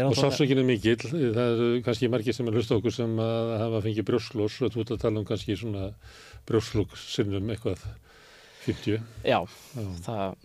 er 0.00 0.06
Og 0.08 0.12
alltaf 0.14 0.34
sársökinn 0.34 0.60
er 0.62 0.66
mikill, 0.68 1.04
það 1.10 1.52
eru 1.54 1.68
kannski 1.86 2.08
margir 2.12 2.36
sem 2.36 2.48
er 2.50 2.56
hlust 2.58 2.72
okkur 2.74 2.94
sem 2.94 3.12
að 3.22 3.52
hafa 3.60 3.82
fengið 3.84 4.08
brjósklós 4.08 4.56
og 4.64 4.72
þú 4.74 4.82
ert 4.84 4.94
að 4.96 5.02
tala 5.04 5.20
um 5.22 5.28
kannski 5.28 5.56
svona 5.60 5.90
brjósklók 6.48 6.96
sinnum 7.00 7.52
eitthvað 7.54 7.84
50, 8.64 9.00
já, 9.24 9.38
já, 9.44 9.86
það, 10.06 10.36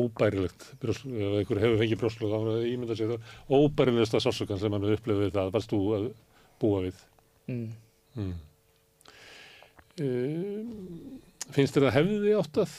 óbærilegt 0.00 0.66
brjósklók, 0.82 1.16
ef 1.18 1.38
einhver 1.40 1.62
hefur 1.64 1.80
fengið 1.82 2.02
brjósklók 2.04 2.34
þá 2.34 2.68
ímynda 2.70 2.96
sig 2.98 3.10
það, 3.10 3.32
óbærilegsta 3.58 4.22
sársökan 4.24 4.62
sem 4.62 4.76
hann 4.76 4.86
er 4.86 4.96
upplefið 4.98 5.34
það, 5.38 5.52
varst 5.56 5.74
þú 5.74 5.82
að 5.98 6.10
búa 6.62 6.84
við. 6.88 7.04
mm, 7.50 7.70
Mm. 8.18 8.32
Uh, 10.00 10.64
finnst 11.54 11.76
þér 11.76 11.84
að 11.90 11.96
hefði 11.98 12.32
átt 12.38 12.58
að 12.62 12.72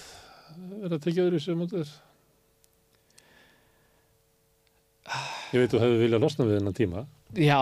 vera 0.81 0.97
að 0.97 1.03
tekja 1.05 1.25
öðru 1.27 1.39
sem 1.43 1.59
mótið 1.59 1.83
þess? 1.83 1.99
Ég 5.51 5.59
veit 5.63 5.73
þú 5.73 5.81
hefði 5.81 5.99
viljað 6.05 6.23
losna 6.23 6.47
við 6.47 6.57
þennan 6.59 6.77
tíma. 6.77 7.05
já. 7.35 7.61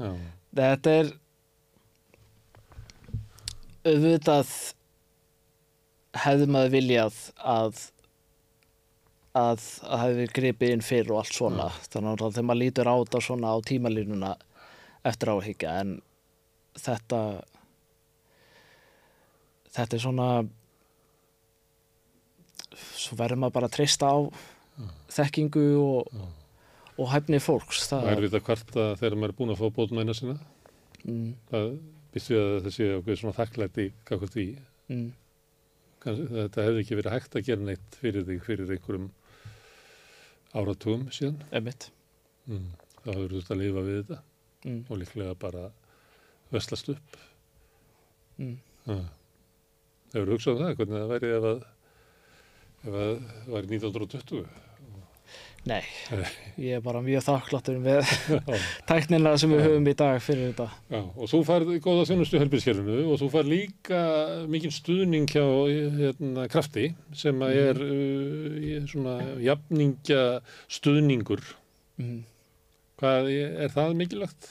Já. 0.00 0.12
Þetta 0.56 0.92
er 0.98 1.10
auðvitað 3.86 4.48
hefði 6.24 6.46
maður 6.50 6.72
viljað 6.74 7.18
að 7.38 7.82
að 9.38 9.60
það 9.62 10.00
hefði 10.02 10.24
gripið 10.34 10.72
inn 10.74 10.82
fyrir 10.82 11.12
og 11.14 11.20
allt 11.20 11.36
svona. 11.36 11.68
Þannig 11.92 12.24
að 12.24 12.32
þegar 12.34 12.46
maður 12.48 12.60
lítur 12.64 12.90
á 12.90 12.94
þetta 12.98 13.20
svona 13.28 13.52
á 13.54 13.56
tímalínuna 13.70 14.32
eftir 15.06 15.30
áhyggja 15.30 15.74
en 15.84 15.92
þetta 16.80 17.20
þetta 19.70 19.96
er 19.96 20.02
svona 20.02 20.26
svo 22.98 23.16
verður 23.18 23.40
maður 23.44 23.56
bara 23.60 23.70
að 23.70 23.76
treysta 23.78 24.10
á 24.10 24.18
þekkingu 25.14 25.64
og, 25.78 26.10
og 27.00 27.08
hæfni 27.14 27.40
fólks 27.42 27.86
Það 27.90 28.10
er 28.12 28.22
við 28.26 28.36
að 28.38 28.44
kvarta 28.48 28.84
þegar 29.00 29.16
maður 29.20 29.32
er 29.32 29.38
búin 29.40 29.54
að 29.54 29.60
fá 29.62 29.66
bótmæna 29.78 30.16
sína. 30.16 30.36
mm, 31.04 31.30
Það 31.50 31.70
býst 32.14 32.32
við 32.32 32.40
að 32.42 32.56
það 32.66 32.74
sé 32.76 32.88
okkur 32.98 33.20
svona 33.20 33.38
þakklæti 33.38 33.86
kakvart 34.08 34.36
því. 34.36 34.46
mm, 34.90 35.08
þetta 36.04 36.66
hefði 36.66 36.82
ekki 36.84 36.98
verið 37.00 37.14
hægt 37.16 37.36
að 37.36 37.46
gera 37.48 37.66
neitt 37.68 37.98
fyrir 38.00 38.26
þig 38.28 38.44
fyrir 38.46 38.72
einhverjum 38.76 39.10
áratugum 40.56 41.06
síðan. 41.14 41.40
Mm. 42.50 42.70
Það 43.04 43.14
hefur 43.14 43.34
þurft 43.36 43.52
að 43.54 43.60
lifa 43.62 43.84
við 43.86 43.98
þetta 44.00 44.20
mm, 44.64 44.80
og 44.90 45.00
líklega 45.00 45.34
bara 45.40 45.66
veslast 46.50 46.88
upp. 46.92 47.20
mm. 48.40 48.56
Það 48.86 49.04
hefur 50.16 50.32
hugsað 50.34 50.56
um 50.56 50.64
það, 50.64 50.74
hvernig 50.80 50.98
það 50.98 51.12
væri 51.14 51.30
ef 51.36 51.44
að 51.50 51.60
ef 52.80 52.96
að 52.96 52.96
það 52.96 53.54
væri 53.54 53.78
1920. 53.78 54.44
Nei, 55.68 55.82
ég 56.56 56.78
er 56.78 56.80
bara 56.80 57.02
mjög 57.04 57.20
þakkláttur 57.26 57.80
með 57.84 58.08
tæknina 58.88 59.34
sem 59.40 59.50
við 59.52 59.66
höfum 59.66 59.90
í 59.90 59.94
dag 59.98 60.22
fyrir 60.24 60.54
þetta 60.54 60.68
Já, 60.88 61.00
og 61.04 61.28
þú 61.28 61.40
færð 61.50 61.72
góða 61.84 62.06
þjónustu 62.08 62.40
helbilskerfinu 62.40 63.02
og 63.12 63.20
þú 63.20 63.28
færð 63.34 63.50
líka 63.52 64.00
mikinn 64.48 64.72
stuðning 64.72 65.28
hjá 65.28 65.44
hérna, 65.98 66.46
krafti 66.52 66.86
sem 67.12 67.44
er 67.50 67.76
uh, 67.84 68.56
í 68.56 68.72
svona 68.88 69.18
jafningja 69.44 70.24
stuðningur. 70.72 71.44
mm. 72.00 72.18
Hvað 73.00 73.30
er 73.36 73.76
það 73.76 73.94
mikilvægt? 74.00 74.50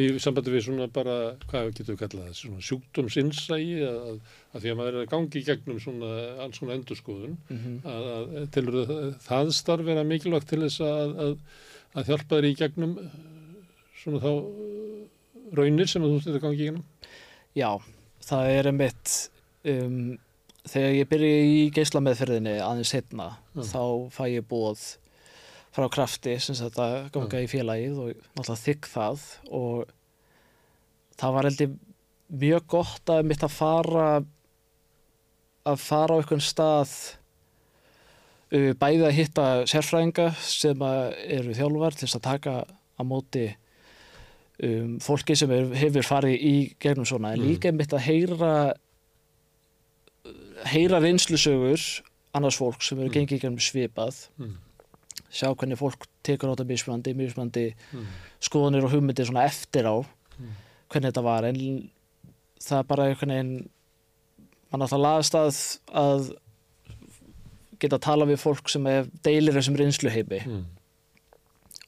Í 0.00 0.06
sambandi 0.24 0.52
við 0.54 0.62
svona 0.64 0.86
bara, 0.88 1.14
hvað 1.50 1.66
getur 1.76 1.92
við 1.92 1.98
kallað 2.00 2.28
það, 2.30 2.36
svona 2.38 2.62
sjúkdómsinsægi 2.64 3.74
að, 3.84 4.14
að 4.54 4.62
því 4.62 4.70
að 4.72 4.78
maður 4.78 4.94
er 4.96 5.02
að 5.02 5.10
gangi 5.10 5.40
í 5.42 5.44
gegnum 5.44 5.82
svona, 5.84 6.12
alls 6.40 6.60
svona 6.60 6.76
endurskoðun, 6.78 7.34
Mm 7.52 7.74
að, 7.92 8.08
að 8.40 8.46
telur 8.56 8.78
það, 9.26 9.52
starf 9.58 9.84
vera 9.90 10.06
mikilvægt 10.08 10.48
til 10.48 10.62
þess 10.62 10.80
að, 10.86 11.12
að, 11.26 11.34
að 11.92 12.08
hjálpa 12.08 12.38
þér 12.38 12.48
í 12.48 12.54
gegnum 12.62 12.94
uh, 13.02 13.12
svona 14.00 14.22
þá 14.24 14.30
uh, 14.32 15.04
raunir 15.60 15.92
sem 15.92 16.08
þú 16.08 16.16
ert 16.22 16.32
að 16.32 16.42
gangi 16.46 16.56
í 16.56 16.70
gegnum? 16.70 17.12
Já, 17.60 17.70
það 18.24 18.54
er 18.56 18.70
einmitt 18.72 19.16
um, 19.74 20.00
þegar 20.72 20.96
ég 21.02 21.12
byrja 21.12 21.44
í 21.52 21.62
geislameðferðinni 21.76 22.56
aðeins 22.64 22.96
setna 22.96 23.28
Já. 23.52 23.64
þá 23.74 23.82
fæ 24.14 24.24
ég 24.38 24.48
bóð 24.48 24.86
frá 25.72 25.86
krafti 25.92 26.34
sem 26.40 26.54
þetta 26.58 26.86
ganga 27.14 27.40
í 27.40 27.48
félagið 27.48 27.98
og 28.02 28.10
náttúrulega 28.36 28.64
þykk 28.66 28.90
það 28.92 29.24
og 29.60 29.94
það 31.22 31.34
var 31.38 31.48
heldur 31.48 31.72
mjög 32.42 32.66
gott 32.74 33.12
að 33.12 33.26
mitt 33.30 33.42
að 33.46 33.54
fara 33.56 34.06
að 35.72 35.78
fara 35.78 36.16
á 36.16 36.18
einhvern 36.20 36.42
stað 36.44 36.92
bæði 38.52 39.04
að 39.08 39.16
hitta 39.16 39.44
sérfræðinga 39.70 40.26
sem 40.44 40.82
að 40.84 41.02
eru 41.38 41.54
þjálfar 41.56 41.96
til 41.96 42.08
að 42.10 42.24
taka 42.26 42.54
á 42.68 43.02
móti 43.08 43.46
um, 44.62 44.98
fólki 45.00 45.36
sem 45.38 45.50
er, 45.56 45.70
hefur 45.80 46.04
farið 46.04 46.34
í 46.36 46.54
gegnum 46.82 47.06
svona, 47.08 47.32
en 47.32 47.40
Mm. 47.40 47.48
líka 47.48 47.72
mitt 47.72 47.94
að 47.96 48.04
heyra 48.10 48.52
heyra 50.72 51.00
reynslusögur 51.02 51.80
annars 52.36 52.58
fólk 52.60 52.82
sem 52.84 52.98
eru 53.00 53.08
Mm. 53.08 53.14
gengið 53.16 53.38
í 53.38 53.40
gegnum 53.40 53.58
svipað 53.60 54.28
Mm. 54.38 54.52
Sjá 55.32 55.48
hvernig 55.56 55.78
fólk 55.80 56.04
tekur 56.26 56.50
á 56.50 56.54
þetta 56.54 56.68
mismandi, 56.68 57.14
mismandi 57.16 57.66
Mm. 57.92 58.06
skoðanir 58.40 58.84
og 58.84 58.92
hugmyndir 58.92 59.26
svona 59.28 59.46
eftir 59.48 59.84
á 59.88 59.96
Mm. 60.38 60.52
hvernig 60.90 61.12
þetta 61.12 61.22
var 61.24 61.44
en 61.48 61.90
það 62.60 62.78
er 62.78 62.82
bara 62.88 63.06
einhvern 63.08 63.32
veginn 63.34 63.68
mann 64.72 64.82
alltaf 64.82 65.00
laðast 65.00 65.34
að, 65.34 65.56
að 65.92 66.30
geta 67.80 67.96
að 67.98 68.04
tala 68.06 68.26
við 68.28 68.38
fólk 68.42 68.68
sem 68.70 68.84
deilir 69.24 69.54
þessum 69.56 69.76
reynsluheipi 69.80 70.42
Mm. 70.46 70.64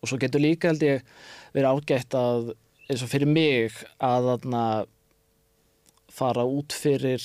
og 0.02 0.08
svo 0.08 0.18
getur 0.18 0.40
líka 0.42 0.68
held 0.72 0.82
ég 0.82 1.02
verið 1.54 1.70
ágætt 1.72 2.14
að 2.18 2.54
eins 2.90 3.02
og 3.02 3.08
fyrir 3.08 3.26
mig 3.30 3.72
að 4.00 4.26
þarna 4.30 4.64
fara 6.14 6.44
út 6.44 6.72
fyrir 6.72 7.22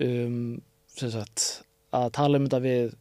um, 0.00 0.60
sem 0.96 1.10
sagt 1.12 1.62
að 1.94 2.10
tala 2.16 2.38
um 2.40 2.46
þetta 2.48 2.60
við 2.64 2.94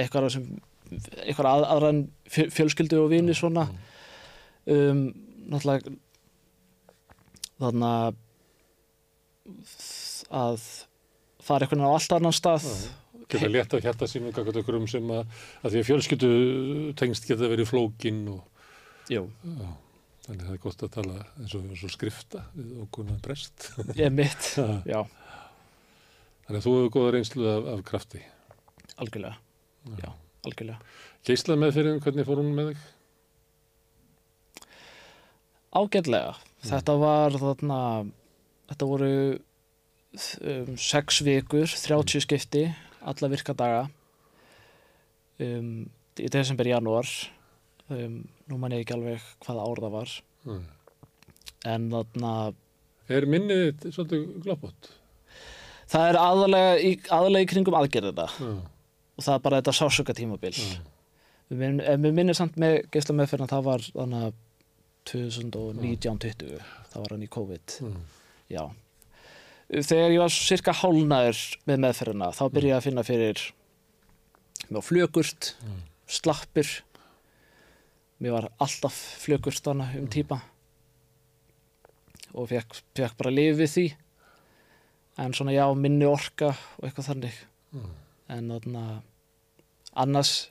eitthvað 0.00 0.30
sem 0.32 0.46
eitthvað 0.90 1.48
að, 1.50 1.64
aðran 1.74 2.00
fjö- 2.30 2.48
fjölskyldu 2.54 3.00
og 3.04 3.10
vini 3.12 3.34
svona. 3.36 3.66
Um, 4.70 5.04
náttúrulega 5.50 5.94
þarna 7.60 7.92
að 10.30 10.64
fara 11.44 11.66
eitthvað 11.66 11.84
á 11.86 11.90
allt 11.96 12.14
annan 12.16 12.34
stað. 12.36 12.66
Geta 13.30 13.48
létt 13.50 13.74
á 13.74 13.78
hjarta 13.82 14.08
sínum 14.10 14.32
kakart 14.34 14.58
okkur 14.60 14.78
um 14.80 14.88
sem 14.90 15.06
að, 15.14 15.28
að 15.62 15.74
því 15.74 15.80
að 15.82 15.86
fjölskyldu 15.90 16.30
tengst 16.98 17.28
geta 17.28 17.50
verið 17.50 17.68
flókin 17.70 18.24
og 18.32 18.46
Jú, 19.10 19.24
já, 19.42 19.68
þannig 20.26 20.44
það 20.46 20.54
er 20.54 20.60
gott 20.62 20.82
að 20.86 20.90
tala 20.96 21.14
eins 21.40 21.54
og, 21.58 21.64
eins 21.66 21.80
og 21.86 21.90
skrifta 21.94 22.42
við 22.54 22.74
okkurna 22.84 23.16
prest. 23.24 23.70
ég 23.98 24.12
mitt 24.14 24.50
Já. 24.54 24.66
já, 24.86 25.00
Þannig 26.46 26.58
að 26.60 26.66
þú 26.66 26.74
hefur 26.76 26.92
góða 26.96 27.12
reynslu 27.16 27.46
af, 27.50 27.68
af 27.76 27.82
krafti. 27.86 28.20
algjörlega 28.98 29.36
já, 30.02 30.10
algjörlega. 30.46 30.80
Geislað 31.28 31.60
meðferðin, 31.64 32.00
hvernig 32.04 32.26
fór 32.28 32.40
hún 32.42 32.54
með 32.56 32.72
þig? 32.72 32.88
ágætlega. 35.70 36.34
Þetta 36.66 36.94
var 37.00 37.36
þarna 37.40 37.80
þetta 38.70 38.88
voru 38.90 39.10
um, 39.38 40.72
sex 40.78 41.20
vikur 41.26 41.70
30 41.70 42.24
skipti 42.26 42.64
alla 43.00 43.30
virka 43.32 43.54
daga 43.56 43.84
um, 45.40 45.86
í 46.20 46.28
desember, 46.32 46.68
janúar. 46.68 47.08
Um, 47.90 48.22
nú 48.50 48.58
man 48.60 48.74
ég 48.74 48.84
ekki 48.84 48.96
alveg 48.98 49.22
hvaða 49.46 49.66
ár 49.66 49.84
það 49.86 49.94
var. 49.98 50.16
Mm. 50.48 50.60
en 51.68 51.90
þarna 51.92 52.34
Er 53.10 53.26
minnið 53.28 53.88
svolítið 53.92 54.22
gloppot? 54.44 54.90
það 55.90 56.04
er 56.08 56.18
aðalega 56.20 56.74
í, 56.86 56.92
aðalega 57.10 57.44
í 57.44 57.48
kringum 57.50 57.76
aðgerðina. 57.80 58.26
Já, 58.30 58.50
og 59.20 59.26
það 59.26 59.36
er 59.36 59.44
bara 59.44 59.60
þetta 59.60 59.76
sásöka 59.76 60.16
tímabil 60.16 60.54
við 61.50 61.58
minn, 61.60 61.80
ef 61.84 62.00
við 62.00 62.14
minnum 62.16 62.36
samt 62.38 62.56
með 62.62 62.78
geisla 62.94 63.14
meðferðina 63.20 63.50
það 63.52 63.66
var 63.68 63.86
þannig 63.92 64.26
að 64.30 64.38
2019-20 65.10 66.60
það 66.90 67.02
var 67.04 67.14
hann 67.14 67.24
í 67.26 67.30
COVID 67.36 67.76
já. 67.80 67.90
Já. 68.50 68.64
Þegar 69.70 70.10
ég 70.10 70.18
var 70.24 70.32
cirka 70.34 70.72
hálnaður 70.74 71.40
með 71.70 71.82
meðferðina, 71.84 72.28
þá 72.34 72.42
byrjaði 72.50 72.70
ég 72.72 72.78
að 72.80 72.86
finna 72.88 73.04
fyrir 73.06 73.42
með 74.70 74.82
flögurt, 74.88 75.50
Mm. 75.62 75.76
slappir. 76.10 76.68
Mér 78.20 78.32
var 78.34 78.48
alltaf 78.60 78.96
flögurt 79.22 79.62
þarna 79.62 79.86
um 80.00 80.08
típa 80.10 80.40
og 82.34 82.48
fekk, 82.50 82.80
fekk 82.98 83.16
bara 83.18 83.30
lifið 83.30 83.70
því. 83.76 83.86
En 85.22 85.32
svona 85.32 85.54
já, 85.54 85.64
minni 85.74 86.06
orka 86.06 86.50
og 86.78 86.84
eitthvað 86.88 87.08
þannig. 87.12 87.38
Mm. 87.72 87.88
En 88.36 88.50
þarna 88.56 88.84
annars 89.96 90.48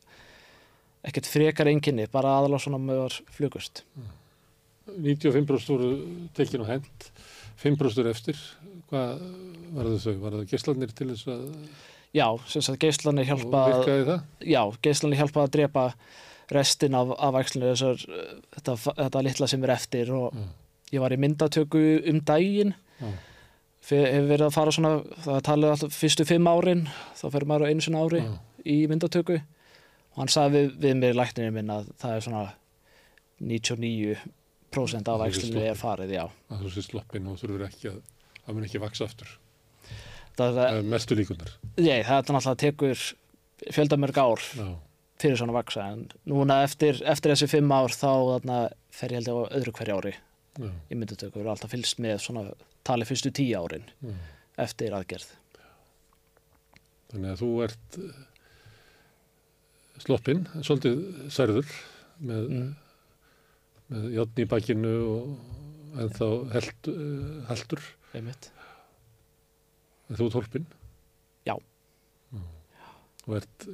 ekkert 1.08 1.30
frekar 1.32 1.68
enginni, 1.72 2.08
bara 2.11 2.38
aðalega 2.40 2.59
svona 2.66 2.80
með 2.84 2.98
var 3.06 3.18
flögurt. 3.38 3.84
95% 4.90 5.69
voru 5.69 5.90
tekin 6.35 6.64
og 6.66 6.69
hend, 6.72 7.09
5% 7.61 8.01
eru 8.01 8.09
eftir. 8.11 8.40
Hvað 8.90 9.22
var 9.76 9.85
það 9.92 10.00
þau? 10.06 10.16
Var 10.24 10.35
það 10.40 10.45
geislanir 10.53 10.93
til 10.98 11.09
þess 11.14 11.30
að 11.30 11.45
Já, 12.18 12.26
sem 12.50 12.64
sagt 12.66 12.82
geislanir 12.82 13.27
hjálpa 13.30 13.45
og 13.53 13.59
að 13.59 13.74
virkaði 13.76 14.06
það? 14.08 14.22
já, 14.50 14.61
geislanir 14.82 15.19
hjálpa 15.19 15.43
að 15.43 15.51
drepa 15.53 15.84
restin 16.50 16.95
af, 16.98 17.11
af 17.22 17.35
æxlinu 17.43 17.68
þessar, 17.69 18.00
þetta, 18.56 18.74
þetta 18.98 19.22
litla 19.27 19.48
sem 19.51 19.64
er 19.68 19.74
eftir 19.76 20.09
og 20.18 20.34
Mm. 20.34 20.48
ég 20.92 21.00
var 21.03 21.14
í 21.14 21.19
myndatöku 21.22 21.84
um 22.09 22.19
daginn. 22.26 22.74
Fyr, 23.85 24.08
hefur 24.09 24.27
verið 24.32 24.45
að 24.48 24.56
fara 24.58 24.72
svona 24.74 24.92
það 25.22 25.38
talið 25.45 25.69
alltaf 25.76 25.93
fyrstu 26.01 26.26
fimm 26.26 26.50
árin 26.50 26.88
þá 27.16 27.30
fer 27.32 27.45
maður 27.45 27.66
á 27.66 27.69
einu 27.69 27.82
sinna 27.85 28.01
ári 28.01 28.24
Já. 28.26 28.34
Í 28.65 28.77
myndatöku 28.91 29.38
og 29.39 30.17
hann 30.23 30.31
sagði 30.33 30.63
við, 30.65 30.71
við 30.83 30.97
mér 31.03 31.17
læknirinn 31.19 31.53
minn 31.59 31.69
að 31.73 31.91
það 32.01 32.15
er 32.15 32.25
svona 32.25 32.43
99% 33.39 35.09
af 35.09 35.21
Það 35.21 35.25
er 35.59 35.69
er 35.71 35.77
farið, 35.79 36.11
já 36.17 36.25
Að 36.49 36.63
þú 36.65 36.71
sé 36.75 36.83
sloppin 36.85 37.29
og 37.31 37.39
þurfur 37.41 37.63
ekki 37.69 37.91
að, 37.93 38.01
það 38.45 38.57
mun 38.57 38.67
ekki 38.67 38.81
vaksa 38.83 39.07
aftur. 39.09 39.31
það, 40.39 40.53
það, 40.57 40.67
Uh, 40.77 40.83
mestu 40.93 41.15
líkunar. 41.19 41.49
ég, 41.77 42.05
það 42.05 42.17
er 42.17 42.23
náttúrulega 42.23 42.55
tekur 42.63 43.01
fjöldamörg 43.75 44.17
ár 44.17 44.39
Já. 44.55 44.67
fyrir 45.19 45.38
svona 45.38 45.53
vaksa 45.57 45.88
en 45.91 46.05
núna 46.25 46.61
eftir, 46.63 47.01
eftir 47.03 47.33
þessi 47.33 47.49
fimm 47.51 47.71
ár 47.75 47.91
þá 47.91 48.07
þarna, 48.39 48.59
fer 48.91 49.09
ég 49.11 49.19
held 49.19 49.27
ég 49.27 49.35
á 49.35 49.51
öðru 49.59 49.73
hverju 49.75 49.97
ári 49.99 50.13
Já. 50.59 50.69
í 50.91 50.95
myndutöku 50.95 51.39
er 51.41 51.47
alltaf 51.51 51.71
fylgst 51.71 51.99
með 51.99 52.19
svona 52.23 52.45
tali 52.88 53.05
fyrstu 53.05 53.31
tíu 53.35 53.55
árin 53.59 53.83
Já. 54.03 54.13
eftir 54.67 54.95
aðgerð 54.95 55.27
Þannig 57.09 57.31
að 57.33 57.39
þú 57.41 57.47
ert 57.65 57.97
eh, 57.97 58.17
sloppinn, 60.03 60.45
svolítið 60.66 61.02
særður 61.34 61.74
með, 62.19 62.45
mm. 62.50 62.69
með 63.94 64.08
játn 64.18 64.44
í 64.44 64.48
bakkinu 64.50 64.94
og 65.10 66.00
ennþá 66.00 66.30
held, 66.56 66.92
uh, 66.94 67.36
heldur. 67.50 67.84
einmitt 68.14 68.52
En 70.10 70.18
þú 70.18 70.26
ert 70.26 70.38
hólpinn. 70.40 70.66
Já. 71.45 71.53
Og 73.28 73.36
ert 73.38 73.68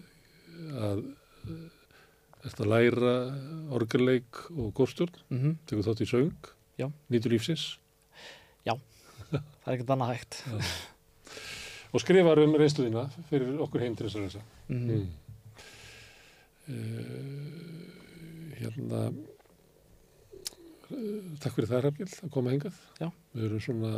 að, 0.84 1.06
ert 2.44 2.60
að 2.60 2.72
læra 2.74 3.14
orgelleik 3.78 4.42
og 4.52 4.74
góðstjórn, 4.76 5.16
mm 5.30 5.40
-hmm. 5.40 5.58
tekur 5.66 5.88
þátt 5.88 6.04
í 6.04 6.12
söng, 6.12 6.52
Já. 6.76 6.92
nýtur 7.08 7.32
lífsins 7.32 7.78
það 9.32 9.70
er 9.72 9.76
ekkert 9.76 9.94
annað 9.96 10.12
hægt 10.14 10.40
og 11.96 12.04
skrifar 12.04 12.42
um 12.44 12.58
reynsluðina 12.60 13.06
fyrir 13.30 13.62
okkur 13.66 13.86
heim 13.86 13.96
til 13.98 14.08
þess 14.08 14.20
að 14.20 14.26
lesa. 14.28 14.44
mm. 14.68 14.82
Mm. 14.90 15.06
Uh, 16.66 18.56
hérna 18.58 19.02
uh, 19.12 19.18
takk 21.44 21.54
fyrir 21.54 21.70
það 21.70 21.84
Rafgjell 21.86 22.14
að 22.26 22.32
koma 22.34 22.54
hengað 22.54 22.78
Já. 22.98 23.12
við 23.36 23.44
erum 23.50 23.62
svona 23.62 23.92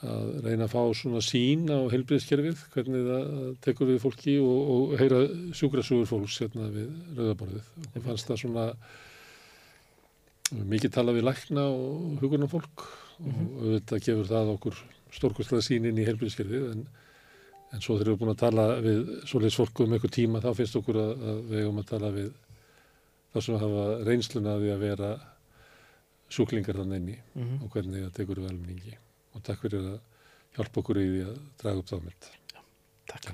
að 0.00 0.30
reyna 0.46 0.64
að 0.64 0.72
fá 0.72 0.82
svona 0.96 1.20
sín 1.24 1.66
á 1.68 1.76
heilbriðskerfið, 1.92 2.62
hvernig 2.72 3.02
það 3.04 3.26
tekur 3.66 3.90
við 3.90 3.98
fólki 4.00 4.36
og, 4.40 4.70
og 4.72 4.94
heyra 5.00 5.18
sjúkrasugur 5.56 6.08
fólks 6.08 6.38
hérna 6.40 6.70
við 6.72 6.88
rauðaborðið. 7.18 7.66
Og 7.90 8.06
fannst 8.06 8.30
það 8.30 8.40
svona 8.44 8.64
mikið 10.70 10.94
tala 10.94 11.14
við 11.14 11.26
lækna 11.28 11.66
og 11.74 12.16
hugurna 12.22 12.48
fólk 12.50 12.86
og 13.20 13.42
auðvitað 13.60 14.06
gefur 14.06 14.30
það 14.30 14.54
okkur 14.54 14.80
stórkostlega 15.12 15.66
sín 15.66 15.90
inn 15.90 16.00
í 16.00 16.06
heilbriðskerfið 16.08 16.66
en 16.72 16.86
En 17.72 17.80
svo 17.80 17.94
þegar 17.96 18.06
við 18.06 18.12
erum 18.12 18.20
búin 18.24 18.32
að 18.34 18.40
tala 18.40 18.64
við 18.82 19.00
svoleiðs 19.30 19.56
fólk 19.60 19.80
um 19.84 19.92
eitthvað 19.94 20.14
tíma 20.16 20.40
þá 20.42 20.48
finnst 20.58 20.76
okkur 20.80 20.96
að, 20.98 21.10
að 21.30 21.36
við 21.52 21.60
eigum 21.64 21.78
að 21.82 21.90
tala 21.92 22.10
við 22.16 22.30
þá 23.30 23.38
sem 23.46 23.60
hafa 23.62 23.84
reynsluna 24.08 24.54
af 24.56 24.60
því 24.64 24.72
að 24.74 24.80
vera 24.86 25.10
sjúklingar 26.30 26.80
þannig 26.80 27.00
inni 27.02 27.16
Mhm. 27.34 27.60
og 27.64 27.70
hvernig 27.74 28.02
það 28.06 28.12
tekur 28.18 28.40
við 28.42 28.48
almenningi. 28.50 28.96
Og 29.34 29.42
takk 29.46 29.62
fyrir 29.62 29.86
að 29.86 30.00
hjálpa 30.56 30.80
okkur 30.82 30.98
í 30.98 31.06
því 31.12 31.22
að 31.28 31.38
draga 31.62 31.78
upp 31.78 31.90
þámynd. 31.92 32.28
Takk. 33.10 33.30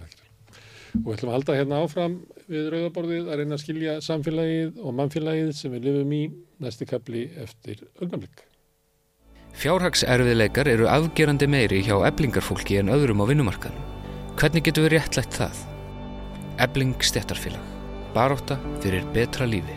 Og 0.96 1.04
við 1.10 1.16
ætlum 1.16 1.30
að 1.32 1.36
halda 1.36 1.56
hérna 1.56 1.80
áfram 1.84 2.14
við 2.48 2.68
rauðaborðið 2.72 3.26
að 3.32 3.36
reyna 3.40 3.56
að 3.56 3.64
skilja 3.64 3.96
samfélagið 4.04 4.78
og 4.84 4.94
mannfélagið 5.00 5.50
sem 5.56 5.72
við 5.72 5.88
lifum 5.88 6.12
í 6.12 6.22
næsti 6.60 6.86
kapli 6.88 7.24
eftir 7.40 7.82
augnablik. 8.00 8.44
Fjárhagserfiðleikar 9.56 10.68
eru 10.68 10.88
afgerandi 10.92 11.48
meiri 11.48 11.82
hjá 11.84 11.96
eblingarfólki 12.08 12.76
en 12.80 12.92
öðrum 12.92 13.24
á 13.24 13.28
vinnumarkaðnum. 13.28 13.95
Hvernig 14.36 14.66
getum 14.66 14.84
við 14.84 14.90
réttlætt 14.92 15.32
það? 15.32 15.60
Ebling 16.60 16.98
stjættarfélag. 17.00 17.68
Baróta 18.12 18.58
fyrir 18.82 19.04
betra 19.14 19.46
lífi. 19.48 19.72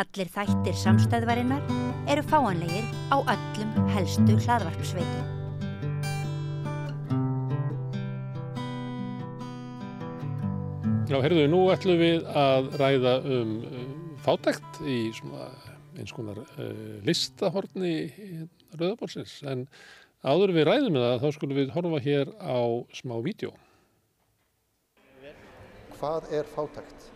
Allir 0.00 0.30
þættir 0.32 0.78
samstæðvarinnar 0.80 1.66
eru 2.08 2.22
fáanlegir 2.30 2.86
á 3.12 3.20
öllum 3.20 3.90
helstu 3.92 4.38
hlaðvarpsveitum. 4.46 5.26
Já, 11.12 11.18
herðu, 11.26 11.42
nú 11.52 11.60
ætlum 11.74 12.00
við 12.00 12.24
að 12.32 12.70
ræða 12.80 13.12
um 13.36 13.52
uh, 13.68 13.82
fátækt 14.24 14.80
í 14.88 14.96
svona 15.18 15.50
eins 16.00 16.16
konar 16.16 16.40
uh, 16.40 16.72
listahorni 17.04 17.98
rauðabólsins. 18.72 19.42
En 19.44 19.68
áður 20.24 20.52
en 20.52 20.56
við 20.56 20.66
ræðum 20.68 20.94
með 20.96 21.04
það, 21.04 21.16
þá 21.20 21.36
skulum 21.36 21.58
við 21.58 21.72
horfa 21.74 22.00
hér 22.04 22.30
á 22.40 22.58
smá 22.96 23.14
vídeo. 23.24 23.52
Hvað 25.98 26.30
er 26.36 26.48
fátækt? 26.54 27.08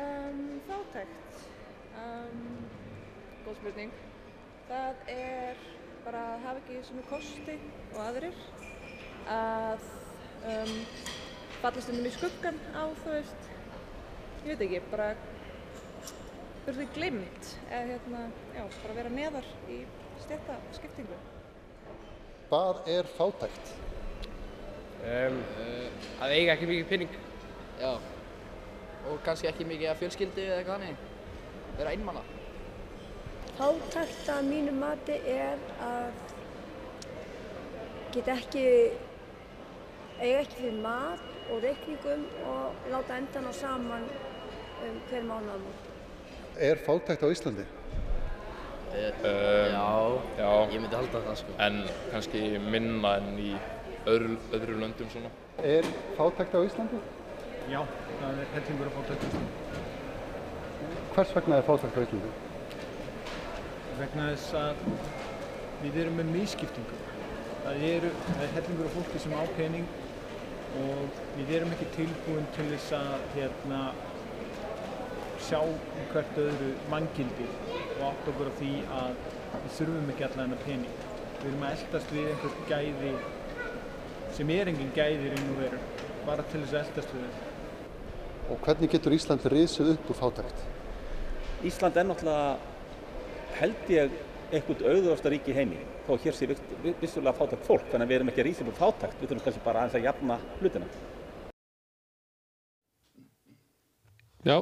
Um, 0.00 0.40
fátækt. 0.68 1.42
Um, 2.02 2.46
góð 3.44 3.58
spurning. 3.60 3.92
Það 4.70 5.02
er 5.12 5.60
bara 6.06 6.22
að 6.32 6.46
hafa 6.46 6.62
ekki 6.62 6.78
svona 6.88 7.04
kosti 7.10 7.58
og 7.92 8.00
aðrir. 8.06 8.40
Að 9.32 9.84
um, 10.54 10.72
falla 11.60 11.84
stundum 11.84 12.08
í 12.08 12.14
skuggan 12.16 12.58
á, 12.74 12.82
þú 13.04 13.12
veist, 13.12 13.52
ég 14.42 14.48
veit 14.50 14.64
ekki, 14.66 14.82
bara 14.90 15.12
verður 16.64 16.80
þau 16.80 16.96
glimt 16.96 17.52
eða 17.68 17.84
hérna, 17.92 18.24
já, 18.56 18.64
bara 18.82 18.98
vera 18.98 19.14
neðar 19.14 19.52
í 19.70 19.82
stjætta 20.24 20.58
skiptingu. 20.78 21.20
Hvað 22.52 22.88
er 22.92 23.06
fátækt? 23.08 23.68
Um, 25.08 25.38
að 26.20 26.34
eiga 26.34 26.52
ekki 26.52 26.66
mikið 26.68 26.90
pinning. 26.90 27.14
Já. 27.80 27.94
Og 29.08 29.22
kannski 29.24 29.48
ekki 29.48 29.64
mikið 29.70 29.88
af 29.88 30.02
fjölskyldu 30.02 30.42
eða 30.42 30.58
eitthvað 30.58 30.82
hannig. 30.82 31.06
Vera 31.78 31.94
einmanna. 31.96 32.26
Fátækt 33.56 34.28
að 34.34 34.50
mínu 34.50 34.76
mati 34.76 35.16
er 35.32 35.64
að 35.86 36.20
geta 38.18 38.36
ekki, 38.36 38.68
eiga 40.20 40.44
ekki 40.44 40.60
fyrir 40.60 40.80
mat 40.84 41.24
og 41.48 41.64
reikningum 41.64 42.26
og 42.52 42.90
láta 42.92 43.16
endan 43.16 43.48
á 43.48 43.52
saman 43.62 44.04
um, 44.12 45.00
hver 45.08 45.24
mánuðamót. 45.24 45.88
Er 46.60 46.84
fátækt 46.84 47.24
á 47.24 47.32
Íslandi? 47.32 47.64
Uh, 48.92 49.72
já, 49.72 50.20
já, 50.36 50.48
ég 50.68 50.80
myndi 50.82 50.96
halda 50.96 51.20
það 51.24 51.36
sko. 51.40 51.54
En 51.64 51.78
kannski 52.12 52.40
minna 52.60 53.14
en 53.22 53.38
í 53.40 53.52
öðru, 54.04 54.36
öðru 54.52 54.74
löndum 54.82 55.08
svona. 55.08 55.30
Er 55.64 55.86
fátækt 56.18 56.52
á 56.52 56.60
Íslandi? 56.60 57.00
Já, 57.72 57.80
það 58.20 58.42
er 58.42 58.50
hellingur 58.52 58.90
að 58.90 58.98
fátækt 58.98 59.24
á 59.24 59.28
Íslandi. 59.30 59.80
Hvers 61.14 61.32
vegna 61.38 61.56
er 61.56 61.66
fátækt 61.70 61.96
á 61.96 62.00
Íslandi? 62.04 62.32
Vegna 64.02 64.28
þess 64.34 64.54
að 64.60 64.84
við 65.86 65.98
erum 66.04 66.20
með 66.20 66.32
mískiptingu. 66.36 67.00
Það 67.64 67.84
eru 67.94 68.14
er 68.42 68.54
hellingur 68.58 68.90
af 68.90 68.96
fólki 68.98 69.24
sem 69.24 69.32
á 69.32 69.44
pening 69.56 69.88
og 70.82 71.22
við 71.38 71.56
erum 71.56 71.72
ekki 71.78 71.88
tilbúin 71.96 72.44
til 72.58 72.68
þess 72.74 72.92
að 73.00 73.24
hérna, 73.38 73.80
sjá 75.46 75.60
um 75.62 76.08
hvert 76.12 76.40
öðru 76.42 76.70
manngildi 76.92 77.46
og 77.98 78.02
átt 78.08 78.30
okkur 78.32 78.50
á 78.50 78.58
því 78.60 78.72
að 78.98 79.14
við 79.52 79.76
þurfum 79.78 80.10
ekki 80.14 80.26
allan 80.28 80.42
þennan 80.42 80.64
pening. 80.66 80.98
Við 81.42 81.48
erum 81.50 81.64
að 81.66 81.76
eldast 81.76 82.12
við 82.16 82.28
einhver 82.32 82.58
gæði 82.70 83.14
sem 84.36 84.52
er 84.56 84.72
engin 84.72 84.92
gæði 84.96 85.28
í 85.28 85.32
raun 85.32 85.54
og 85.54 85.62
veru, 85.62 85.80
bara 86.26 86.44
til 86.50 86.62
þess 86.64 86.74
að 86.74 86.84
eldast 86.86 87.16
við 87.16 87.24
þau. 87.24 87.48
Og 88.52 88.66
hvernig 88.66 88.92
getur 88.96 89.16
Ísland 89.16 89.48
risið 89.52 89.94
upp 89.94 90.12
úr 90.12 90.20
fátækt? 90.22 90.66
Ísland 91.68 91.98
er 91.98 92.08
náttúrulega, 92.08 92.54
held 93.60 93.90
ég, 93.92 94.20
einhvern 94.52 94.84
auðvörsta 94.92 95.32
ríki 95.32 95.52
í 95.52 95.56
heimi 95.56 95.80
þó 96.06 96.16
hér 96.20 96.36
sé 96.36 96.48
vissulega 97.00 97.32
fátækt 97.38 97.66
fólk 97.66 97.88
þannig 97.88 98.04
að 98.04 98.10
við 98.10 98.16
erum 98.18 98.30
ekki 98.32 98.42
að 98.42 98.48
rísa 98.48 98.64
upp 98.64 98.72
úr 98.72 98.78
fátækt 98.80 99.20
við 99.20 99.30
þurfum 99.30 99.44
kannski 99.46 99.64
bara 99.64 99.82
aðeins 99.82 99.98
að 99.98 100.06
jafna 100.08 100.38
hlutina 100.60 100.88
Já, 104.42 104.56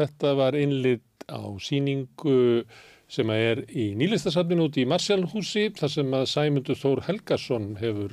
þetta 0.00 0.32
var 0.38 0.56
innlit 0.58 1.04
á 1.30 1.40
síningu 1.62 2.64
sem 3.10 3.30
er 3.34 3.64
í 3.74 3.88
nýlistasafninu 3.98 4.68
út 4.68 4.76
í 4.78 4.84
Marsjálfhúsi 4.88 5.68
þar 5.78 5.90
sem 5.96 6.12
að 6.14 6.28
Sæmundur 6.30 6.78
Þór 6.78 7.00
Helgason 7.08 7.72
hefur 7.80 8.12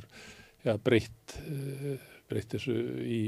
ja, 0.66 0.74
breytt, 0.82 1.36
uh, 1.46 1.92
breytt 2.30 2.56
þessu 2.56 2.74
í 3.06 3.20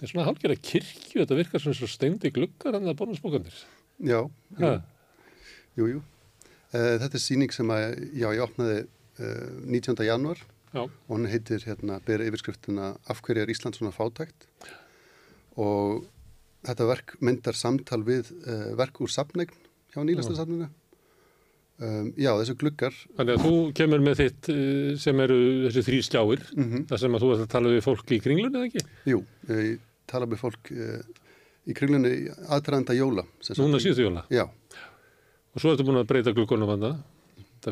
svona 0.00 0.24
hálfgerða 0.30 0.56
kirkju, 0.64 1.18
þetta 1.20 1.36
virkar 1.38 1.60
svona 1.62 1.76
svo 1.76 1.88
steindi 1.92 2.32
gluggar 2.34 2.78
hann 2.78 2.88
að 2.88 2.96
bónusbókandir. 3.02 3.58
Já, 4.00 4.22
Ha. 4.62 4.72
jú, 5.76 5.90
jú. 5.96 6.00
Uh, 6.72 6.96
þetta 7.02 7.16
er 7.18 7.22
síning 7.26 7.52
sem 7.52 7.68
að, 7.74 7.98
já, 8.16 8.28
ég 8.32 8.42
opnaði 8.46 8.80
uh, 9.20 9.50
19. 9.68 10.00
januar 10.08 10.40
Já. 10.70 10.84
og 10.86 11.10
hann 11.16 11.26
heitir 11.28 11.64
hérna, 11.66 11.98
bera 12.06 12.24
yfirskriftina 12.30 12.92
Af 13.10 13.20
hverju 13.26 13.42
er 13.42 13.50
Ísland 13.52 13.74
svona 13.76 13.90
fátækt 13.92 14.46
og 15.60 16.04
þetta 16.66 16.86
verk 16.90 17.14
myndar 17.24 17.56
samtal 17.58 18.02
við 18.06 18.30
uh, 18.46 18.74
verk 18.78 19.00
úr 19.00 19.10
safnegn 19.12 19.52
hjá 19.94 20.02
nýlastasafninu. 20.06 20.68
Um, 21.80 22.10
já, 22.20 22.28
þessu 22.36 22.54
gluggar. 22.60 22.92
Þannig 23.16 23.38
að 23.38 23.44
þú 23.46 23.52
kemur 23.78 24.02
með 24.04 24.18
þitt 24.20 24.48
uh, 24.52 24.90
sem 25.00 25.22
eru 25.24 25.38
þessi 25.64 25.84
þrý 25.86 26.00
skjáir, 26.04 26.42
Mhm. 26.60 26.82
þar 26.90 27.00
sem 27.00 27.14
að 27.16 27.22
þú 27.24 27.30
ert 27.32 27.44
að 27.46 27.52
tala 27.54 27.72
við 27.72 27.86
fólk 27.86 28.12
í 28.12 28.18
kringlunni 28.20 28.58
eða 28.60 28.68
ekki? 28.68 28.82
Jú, 29.08 29.22
ég 29.48 29.78
tala 30.10 30.28
með 30.28 30.42
fólk 30.42 30.70
uh, 30.76 31.00
í 31.64 31.76
kringlunni 31.78 32.12
aðdraðanda 32.52 32.96
jóla. 32.98 33.24
Núna 33.56 33.80
síðustu 33.80 34.04
jóla? 34.04 34.26
Já. 34.28 34.44
Og 35.54 35.62
svo 35.64 35.72
ertu 35.72 35.86
búin 35.88 36.02
að 36.02 36.10
breyta 36.12 36.34
gluggunum 36.36 36.68
hann 36.74 36.84
það. 36.84 37.00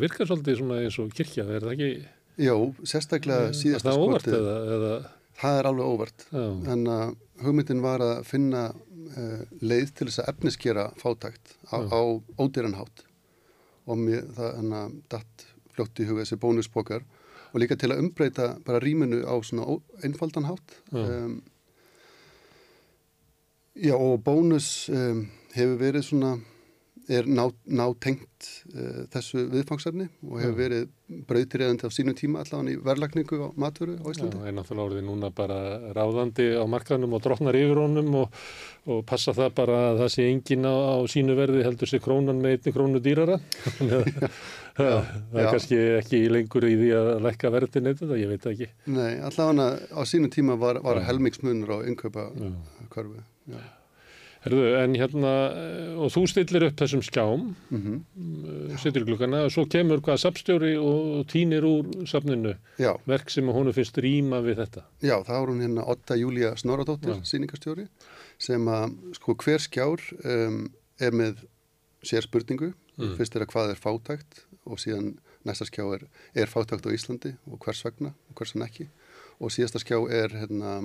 virkar 0.01 0.27
svolítið 0.33 0.57
svona 0.63 0.81
eins 0.83 0.99
og 1.05 1.13
kirkja, 1.13 1.45
er 1.45 1.61
það 1.69 1.77
ekki? 1.77 1.91
Já, 2.39 2.55
sérstaklega 2.89 3.49
Eh, 3.51 3.55
síðasta 3.61 3.93
er 3.93 4.83
það? 4.89 5.07
Það 5.39 5.59
er 5.61 5.69
alveg 5.69 5.87
óvart. 5.93 6.25
Já. 6.33 6.47
En 6.73 6.87
uh, 6.89 7.13
hugmyndin 7.43 7.83
var 7.85 8.03
að 8.05 8.25
finna 8.29 8.65
uh, 8.73 9.45
leið 9.61 9.93
til 9.99 10.09
þess 10.09 10.23
að 10.23 10.33
efniskera 10.35 10.89
fátækt 11.01 11.55
á, 11.71 11.79
á 11.89 12.01
ódýranhátt 12.39 13.05
og 13.89 14.01
mér, 14.01 14.27
það 14.37 14.57
hana, 14.61 14.83
datt 15.09 15.47
fljótt 15.75 16.03
í 16.03 16.09
huga 16.09 16.25
þessi 16.25 16.41
bónuspokar 16.43 17.07
og 17.53 17.63
líka 17.63 17.79
til 17.81 17.93
að 17.95 18.03
umbreyta 18.03 18.51
bara 18.67 18.83
rýminu 18.83 19.23
á 19.25 19.35
svona 19.41 19.65
ó, 19.65 19.81
einfaldan 20.05 20.49
hátt. 20.51 20.77
Já. 20.93 21.05
um, 21.05 21.39
Já 23.79 23.95
og 23.95 24.25
bónus 24.27 24.89
um, 24.91 25.29
hefur 25.55 25.77
verið 25.79 26.03
svona 26.09 26.33
er 27.09 27.29
ná, 27.29 27.47
ná 27.65 27.85
tengt 28.03 28.49
uh, 28.75 29.05
þessu 29.13 29.47
viðfangsefni 29.53 30.09
og 30.29 30.41
hefur 30.43 30.53
Já. 30.53 30.59
verið 30.59 30.87
brautriðandi 31.29 31.89
á 31.89 31.91
sínum 31.93 32.17
tíma 32.17 32.43
allavega 32.45 32.75
í 32.75 32.81
verðlagningu 32.85 33.39
á 33.41 33.49
matvöru 33.57 33.97
á 33.97 34.07
Íslandi. 34.13 34.37
Já, 34.37 34.49
er 34.51 34.57
náttúrulega 34.59 34.89
orðið 34.91 35.07
núna 35.07 35.31
bara 35.33 35.59
ráðandi 35.97 36.49
á 36.61 36.65
markaðnum 36.69 37.17
og 37.17 37.23
drotnar 37.25 37.57
yfir 37.57 37.81
honum 37.81 38.19
og, 38.23 38.43
og 38.93 39.01
passa 39.09 39.33
það 39.37 39.55
bara 39.57 39.79
að 39.89 40.03
það 40.03 40.13
sé 40.15 40.29
engin 40.29 40.69
á, 40.69 40.75
á 40.77 40.97
sínu 41.09 41.37
verði 41.39 41.65
heldur 41.65 41.91
sér 41.91 42.05
krónan 42.05 42.43
með 42.45 42.59
einni 42.59 42.75
krónu 42.77 43.03
dýrara. 43.05 43.41
Að 44.79 44.85
það 44.85 45.07
það 45.33 45.39
er 45.41 45.43
já. 45.43 45.51
kannski 45.51 45.79
ekki 45.97 46.19
lengur 46.31 46.67
í 46.69 46.75
því 46.79 46.91
að 46.95 47.09
lækka 47.25 47.51
verði 47.51 47.81
neitt 47.83 47.99
þetta, 47.99 48.19
ég 48.21 48.31
veit 48.31 48.45
það 48.45 48.53
ekki. 48.53 48.69
Nei, 48.95 49.17
allavega 49.27 49.67
á 49.91 50.01
sínum 50.07 50.31
tíma 50.31 50.55
var, 50.61 50.79
var 50.85 51.01
Já. 51.01 51.09
helmingsmunur 51.09 51.73
á 51.75 51.79
innkaupa 51.83 52.29
körfu. 52.93 53.25
Já. 53.51 53.59
Herðu, 54.49 54.65
en 54.81 54.97
hérna, 54.99 55.33
eh, 55.53 55.93
og 56.01 56.11
þú 56.15 56.23
stillir 56.33 56.67
upp 56.69 56.81
þessum 56.81 57.05
skjám, 57.05 57.45
mm 57.71 58.01
setur 58.79 59.03
í 59.03 59.09
glukkana 59.09 59.45
og 59.47 59.53
svo 59.53 59.65
kemur 59.67 60.01
hvað 60.05 60.21
sapstjóri 60.23 60.73
og 60.79 61.27
týnir 61.31 61.65
úr 61.67 61.89
safninu 62.07 62.55
Já. 62.79 62.93
verk 63.09 63.31
sem 63.31 63.47
honum 63.51 63.75
finnst 63.75 63.99
rýma 63.99 64.39
við 64.45 64.63
þetta. 64.63 64.85
Já, 65.03 65.17
það 65.27 65.49
hún 65.51 65.63
hérna 65.65 65.87
Otta 65.89 66.15
Júlía 66.15 66.53
Snoradóttir, 66.57 67.17
Já. 67.17 67.27
sýningarstjóri, 67.27 67.89
sem 68.39 68.69
að 68.71 68.95
sko 69.19 69.35
hver 69.35 69.65
skjár 69.65 70.05
um, 70.25 70.61
er 71.01 71.17
með 71.17 71.43
sér 72.07 72.23
spurningu. 72.23 72.73
Mm. 72.99 73.17
Fyrst 73.19 73.37
er 73.37 73.47
að 73.47 73.53
hvað 73.53 73.73
er 73.75 73.83
fátækt 73.83 74.45
og 74.67 74.79
síðan 74.79 75.17
næsta 75.47 75.67
skjá 75.69 75.85
er, 75.97 76.07
er 76.35 76.51
fátækt 76.51 76.87
á 76.87 76.91
Íslandi 76.95 77.35
og 77.51 77.61
hvers 77.63 77.83
vegna 77.87 78.15
og 78.29 78.39
hvers 78.39 78.55
vegna 78.55 78.69
ekki. 78.71 78.89
Og 79.39 79.53
síðasta 79.55 79.83
skjá 79.83 79.99
er 80.11 80.35
hérna, 80.35 80.79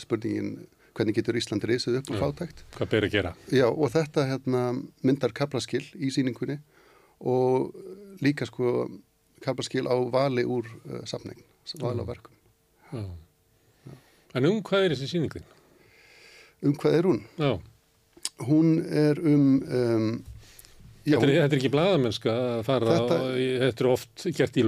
spurningin 0.00 0.66
hvernig 0.96 1.14
getur 1.18 1.36
Ísland 1.38 1.64
risið 1.68 1.98
upp 2.00 2.10
Já. 2.12 2.18
fátækt. 2.22 2.62
Hvað 2.78 2.90
ber 2.94 3.06
að 3.06 3.12
gera? 3.16 3.32
Já, 3.52 3.66
og 3.68 3.90
þetta 3.92 4.24
hérna, 4.30 4.62
myndar 5.04 5.34
kaplaskill 5.36 5.84
í 6.00 6.08
sýningunni 6.14 6.58
og 7.20 7.76
líka 8.24 8.48
sko 8.48 8.88
kaplaskill 9.44 9.84
á 9.88 9.96
vali 10.10 10.44
úr 10.48 10.64
uh, 10.88 11.02
safning, 11.04 11.38
vali 11.80 12.00
á 12.00 12.04
Mm. 12.04 12.08
verkum. 12.08 12.34
Já. 12.92 13.04
En 14.36 14.46
um 14.46 14.62
hvað 14.62 14.84
er 14.86 14.94
þessi 14.96 15.08
sýningin? 15.14 15.44
Um 16.62 16.74
hvað 16.74 16.94
er 16.98 17.02
hún? 17.08 17.20
Já. 17.38 17.52
Hún 18.48 18.82
er 18.84 19.18
um... 19.20 19.62
um 19.62 20.06
já, 20.12 20.35
Þetta 21.06 21.26
er, 21.26 21.32
þetta 21.44 21.54
er 21.54 21.60
ekki 21.60 21.70
blaðamennska 21.70 22.32
að 22.34 22.60
fara, 22.66 22.86
Þetta- 22.96 23.18
þetta, 23.22 23.58
þetta 23.62 23.84
er 23.84 23.88
oft 23.92 24.24
gert 24.40 24.56
í 24.56 24.64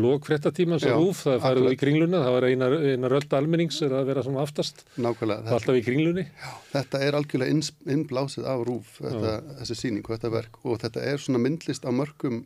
Já, 0.87 0.93
og 0.95 1.03
rúf, 1.03 1.23
það 1.27 1.41
farið 1.43 1.67
í 1.73 1.79
kringluna, 1.81 2.21
það 2.23 2.35
var 2.37 2.47
eina, 2.49 2.69
eina 2.93 3.11
röld 3.11 3.35
almennings 3.39 3.81
er 3.83 3.95
að 3.99 4.07
vera 4.13 4.23
svona 4.23 4.43
aftast, 4.45 4.85
Nákvæmlega. 4.97 5.51
alltaf 5.57 5.75
í 5.81 5.83
kringlunni. 5.89 6.25
Þetta 6.73 7.01
er 7.09 7.19
algjörlega 7.19 7.73
innblásið 7.97 8.47
af 8.47 8.63
rúf, 8.69 8.93
þetta, 9.03 9.33
þessi 9.63 9.79
sýning 9.83 10.05
og 10.07 10.15
þetta 10.15 10.31
verk 10.37 10.61
og 10.65 10.79
þetta 10.85 11.03
er 11.11 11.19
svona 11.19 11.43
myndlist 11.43 11.83
á 11.83 11.91
mörgum, 11.91 12.45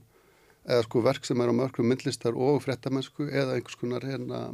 eða 0.64 0.82
sko 0.86 1.02
verk 1.02 1.24
sem 1.28 1.40
er 1.44 1.52
á 1.52 1.54
mörgum 1.60 1.88
myndlistar 1.92 2.32
og 2.38 2.62
fréttamennsku 2.64 3.28
eða 3.28 3.58
einhvers 3.58 3.76
konar 3.76 4.00
hérna 4.08 4.46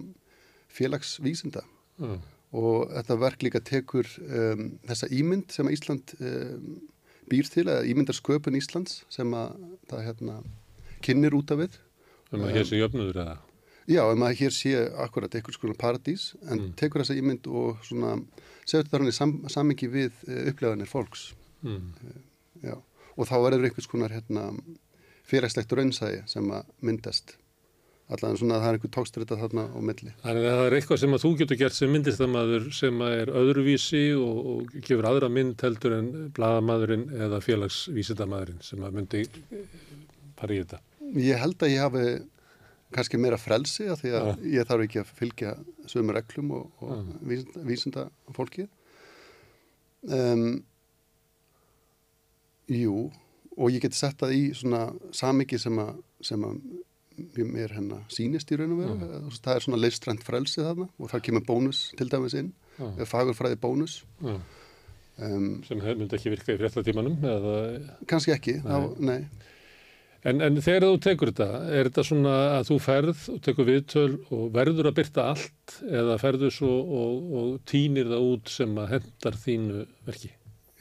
félagsvísinda. 0.73 1.62
Já. 1.99 2.18
Og 2.58 2.89
þetta 2.94 3.17
verk 3.20 3.42
líka 3.44 3.60
tekur 3.60 4.08
um, 4.25 4.78
þessa 4.89 5.08
ímynd 5.12 5.52
sem 5.52 5.68
Ísland 5.68 6.15
um, 6.18 6.78
býr 7.31 7.48
til, 7.52 7.66
eða 7.68 7.84
ímyndarsköpun 7.89 8.57
Íslands 8.58 9.02
sem 9.12 9.34
að 9.36 9.55
það 9.90 10.05
hérna 10.08 10.39
kynir 11.05 11.36
út 11.39 11.52
af 11.55 11.58
við. 11.62 11.78
Um 12.32 12.44
að 12.44 12.57
hér 12.58 12.66
sé 12.68 12.81
jöfnuður 12.81 13.20
eða? 13.24 13.36
Já, 13.89 14.02
ef 14.12 14.18
maður 14.20 14.36
hér 14.42 14.52
sé 14.52 14.73
akkurat 15.00 15.34
einhvers 15.39 15.57
konar 15.57 15.78
paradís, 15.81 16.34
en 16.44 16.58
Mm. 16.58 16.73
tekur 16.76 17.00
þessa 17.00 17.16
ímynd 17.16 17.47
og 17.48 17.78
svona, 17.82 18.18
segur 18.68 18.84
þetta 18.84 18.98
hann 18.98 19.08
í 19.08 19.15
sam, 19.16 19.32
samingi 19.48 19.89
við 19.89 20.12
uh, 20.28 20.50
upplegaðanir 20.50 20.90
fólks. 20.90 21.32
Mm. 21.62 21.92
Já, 22.62 22.74
og 23.16 23.26
þá 23.31 23.36
verður 23.47 23.65
einhvers 23.70 23.89
konar 23.89 24.12
hérna, 24.12 24.50
félagslegt 25.24 25.73
raunsæði 25.73 26.23
sem 26.28 26.44
að 26.52 26.65
myndast. 26.82 27.36
Allan 28.08 28.38
svona 28.40 28.56
að 28.56 28.62
það 28.62 28.70
er 28.70 28.76
einhver 28.78 28.92
tókstrita 28.94 29.36
þarna 29.36 29.62
á 29.68 29.78
milli. 29.84 30.12
Þannig 30.22 30.46
að 30.48 30.54
það 30.58 30.66
er 30.66 30.76
eitthvað 30.78 31.00
sem 31.02 31.16
að 31.16 31.24
þú 31.24 31.32
getur 31.42 31.58
gert 31.60 31.76
sem 31.76 31.96
sem 32.78 33.02
að 33.04 33.16
er 33.18 33.32
öðruvísi 33.42 34.02
og, 34.16 34.38
og 34.52 34.72
gefur 34.86 35.08
aðra 35.10 35.28
mynd 35.32 35.64
heldur 35.66 35.96
en 35.98 36.08
blaðamæðurinn 36.38 37.04
eða 37.26 37.42
félagsvísindamæðurinn 37.44 38.64
sem 38.64 38.86
að 38.88 38.96
myndi 38.96 39.22
eh, 39.28 39.76
fara 40.40 40.56
í 40.56 40.62
þetta. 40.62 40.80
Ég 41.20 41.42
held 41.42 41.66
að 41.66 41.74
ég 41.74 41.84
hafi 41.84 42.06
kannski 42.96 43.20
meira 43.20 43.36
frelsi 43.40 43.90
af 43.92 44.00
því 44.00 44.14
að 44.16 44.48
ég 44.54 44.68
þarf 44.68 44.86
ekki 44.86 45.02
að 45.02 45.14
fylgja 45.20 45.54
sömu 45.92 46.16
reglum 46.16 46.56
og, 46.56 46.66
og 46.80 47.14
vísinda, 47.28 47.68
vísinda 47.68 48.08
fólkið. 48.36 48.70
Um, 50.08 50.62
jú, 52.72 53.08
og 53.58 53.72
ég 53.74 53.84
geti 53.84 53.98
sett 53.98 54.16
það 54.20 54.36
í 54.38 54.42
svona 54.56 54.86
samiki 55.12 55.60
sem 55.60 55.76
að, 55.82 55.98
sem 56.24 56.44
að 56.48 56.60
mér 57.48 57.74
hérna 57.76 58.00
sýnist 58.12 58.50
í 58.52 58.58
raun 58.60 58.76
og 58.76 58.80
veru. 58.82 58.97
Já. 59.00 59.40
Það 59.44 59.52
er 59.55 59.66
svona 59.66 59.82
leistrænt 59.82 60.24
frelsi 60.26 60.62
þarna 60.62 60.88
og 60.98 61.12
það 61.12 61.24
kemur 61.28 61.44
bónus 61.48 61.82
til 61.98 62.08
dæmis 62.12 62.36
inn, 62.38 62.52
Já. 62.78 62.86
eða 62.94 63.10
fagurfræði 63.12 63.60
bónus. 63.62 64.00
Já. 64.24 64.38
Um, 65.18 65.47
sem 65.66 65.80
myndi 65.82 66.14
ekki 66.14 66.30
virka 66.30 66.55
í 66.55 66.58
fréttatímanum 66.60 67.16
eða... 67.26 67.55
Kannski 68.06 68.30
ekki, 68.36 68.60
Nei. 68.62 68.68
þá, 68.70 69.00
nei. 69.02 69.20
En, 70.26 70.40
en 70.42 70.58
þegar 70.62 70.84
þú 70.86 70.98
tekur 71.02 71.30
þetta, 71.32 71.47
er 71.74 71.88
þetta 71.88 72.05
svona 72.06 72.34
að 72.56 72.68
þú 72.70 72.76
ferð 72.82 73.24
og 73.34 73.40
tekur 73.47 73.66
viðtöl 73.68 74.12
og 74.34 74.44
verður 74.55 74.90
að 74.90 74.97
byrta 74.98 75.26
allt 75.32 75.76
eða 75.86 76.16
ferðu 76.22 76.50
svo 76.55 76.70
og, 77.00 77.28
og 77.40 77.52
týnir 77.70 78.10
það 78.10 78.26
út 78.32 78.50
sem 78.55 78.78
að 78.82 78.94
hendar 78.97 79.38
þínu 79.44 79.84
verki? 80.06 80.32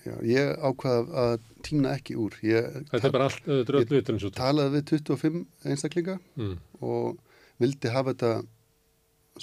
Já, 0.07 0.13
ég 0.29 0.51
ákvað 0.69 1.09
að 1.23 1.33
týna 1.67 1.93
ekki 1.97 2.15
úr. 2.23 2.35
Ég, 2.45 2.67
Þetta 2.91 3.07
er 3.09 3.13
bara 3.15 3.27
allt, 3.29 3.41
þetta 3.47 3.73
er 3.73 3.79
öll 3.81 3.87
viturinn 3.91 4.21
svo. 4.23 4.29
Ég 4.31 4.37
talaði 4.39 4.73
við 4.77 4.85
25 4.93 5.39
einstaklinga 5.73 6.17
Mm. 6.37 6.53
og 6.81 7.17
vildi 7.59 7.91
hafa 7.91 8.13
þetta 8.13 8.31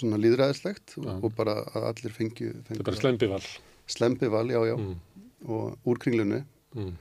svona 0.01 0.19
líðræðislegt 0.23 0.97
Já. 0.99 1.13
og 1.23 1.35
bara 1.39 1.57
að 1.75 1.89
allir 1.91 2.15
fengju... 2.17 2.53
Þetta 2.69 2.79
er 2.81 2.87
bara 2.89 3.01
slembival. 3.03 3.43
Slembival, 3.87 4.47
já, 4.51 4.61
já. 4.71 4.77
Mm. 4.79 4.97
Og 5.47 5.77
úr 5.93 5.99
kringlunni. 6.03 6.41
Mm. 6.75 6.95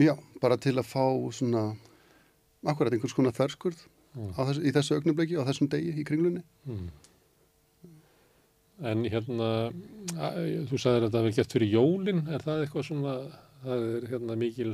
Já, 0.00 0.14
bara 0.40 0.56
til 0.56 0.76
að 0.80 0.86
fá 0.88 1.04
svona 1.34 1.64
akkurat 2.64 2.92
einhvers 2.94 3.16
konar 3.16 3.34
þverskurð 3.36 3.88
Mm. 4.12 4.28
þessu, 4.36 4.60
í 4.60 4.70
þessu 4.76 4.92
augnabliki, 4.98 5.38
á 5.40 5.44
þessum 5.48 5.68
degi 5.72 5.92
í 5.96 6.02
kringlunni. 6.04 6.42
En 8.82 9.04
hérna, 9.06 9.48
þú 10.68 10.78
sagðir 10.80 11.04
að 11.04 11.08
þetta 11.08 11.22
verið 11.22 11.38
gett 11.38 11.54
fyrir 11.54 11.74
jólin, 11.76 12.24
er 12.34 12.42
það 12.42 12.64
eitthvað 12.64 12.88
svona, 12.88 13.14
það 13.62 13.84
er 13.88 14.08
hérna 14.10 14.36
mikil 14.40 14.72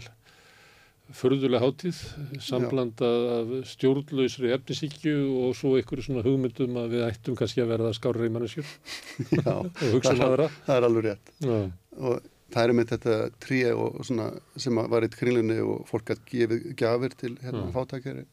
förðulega 1.19 1.61
hátíð, 1.65 1.99
samblandað 2.45 3.27
af 3.33 3.53
stjórnlausri 3.71 4.51
efnisíkju 4.53 5.15
og 5.43 5.55
svo 5.57 5.75
einhverju 5.79 6.05
svona 6.05 6.25
hugmyndum 6.27 6.77
að 6.83 6.97
við 6.97 7.05
ættum 7.07 7.37
kannski 7.39 7.63
að 7.65 7.71
verða 7.73 7.93
skárri 7.97 8.29
manneskjur 8.33 8.67
Já, 9.39 9.55
og 9.55 9.79
hugsa 9.95 10.13
um 10.13 10.21
það, 10.21 10.27
aðra. 10.27 10.49
það 10.67 10.75
er 10.75 10.89
alveg 10.89 11.07
rétt. 11.07 11.33
Já. 11.45 11.57
Og 11.99 12.27
það 12.53 12.63
er 12.65 12.75
með 12.77 12.91
þetta 12.93 13.17
trí 13.45 13.61
og 13.73 14.01
svona 14.09 14.29
sem 14.61 14.83
var 14.93 15.07
í 15.07 15.13
kringlunni 15.13 15.61
og 15.65 15.89
fólk 15.89 16.13
að 16.13 16.25
gefið 16.33 16.69
gjafir 16.81 17.17
til 17.25 17.35
hérna, 17.45 17.69
fátækjari 17.73 18.27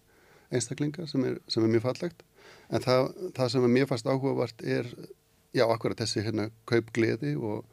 einstaklinga 0.55 1.07
sem 1.09 1.23
er, 1.27 1.39
sem 1.51 1.63
er 1.65 1.71
mjög 1.77 1.87
fallegt. 1.87 2.25
En 2.73 2.83
það, 2.83 3.11
það 3.37 3.51
sem 3.53 3.67
er 3.67 3.73
mér 3.77 3.89
fast 3.89 4.07
áhugavart 4.09 4.63
er, 4.67 4.89
já, 5.55 5.63
akkurat 5.71 6.01
þessi 6.03 6.23
hérna 6.25 6.49
kaupgleði 6.69 7.35
og, 7.39 7.63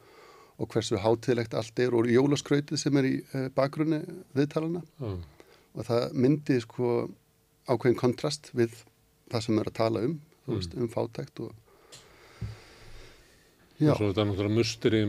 og 0.62 0.68
hversu 0.72 1.00
hátíðlegt 1.02 1.54
allt 1.58 1.82
er 1.82 1.94
og 1.98 2.06
jólaskrautið 2.10 2.78
sem 2.80 2.96
er 3.02 3.08
í 3.08 3.14
uh, 3.34 3.48
bakgrunni 3.56 4.02
viðtalana. 4.38 4.84
Já. 5.02 5.12
Og 5.72 5.86
það 5.88 6.06
myndi 6.20 6.58
sko 6.62 6.92
ákveðin 7.66 7.98
kontrast 7.98 8.50
við 8.54 8.74
það 9.32 9.44
sem 9.46 9.58
er 9.62 9.70
að 9.72 9.78
tala 9.80 10.06
um, 10.08 10.18
þú 10.46 10.52
Mm. 10.52 10.56
veist, 10.58 10.72
um 10.74 10.88
fátækt 10.90 11.40
og 11.44 11.52
Og 13.82 13.96
svo 13.98 14.08
þetta 14.12 14.22
er 14.22 14.28
náttúrulega 14.28 14.54
mustur 14.54 14.94
í 14.94 15.02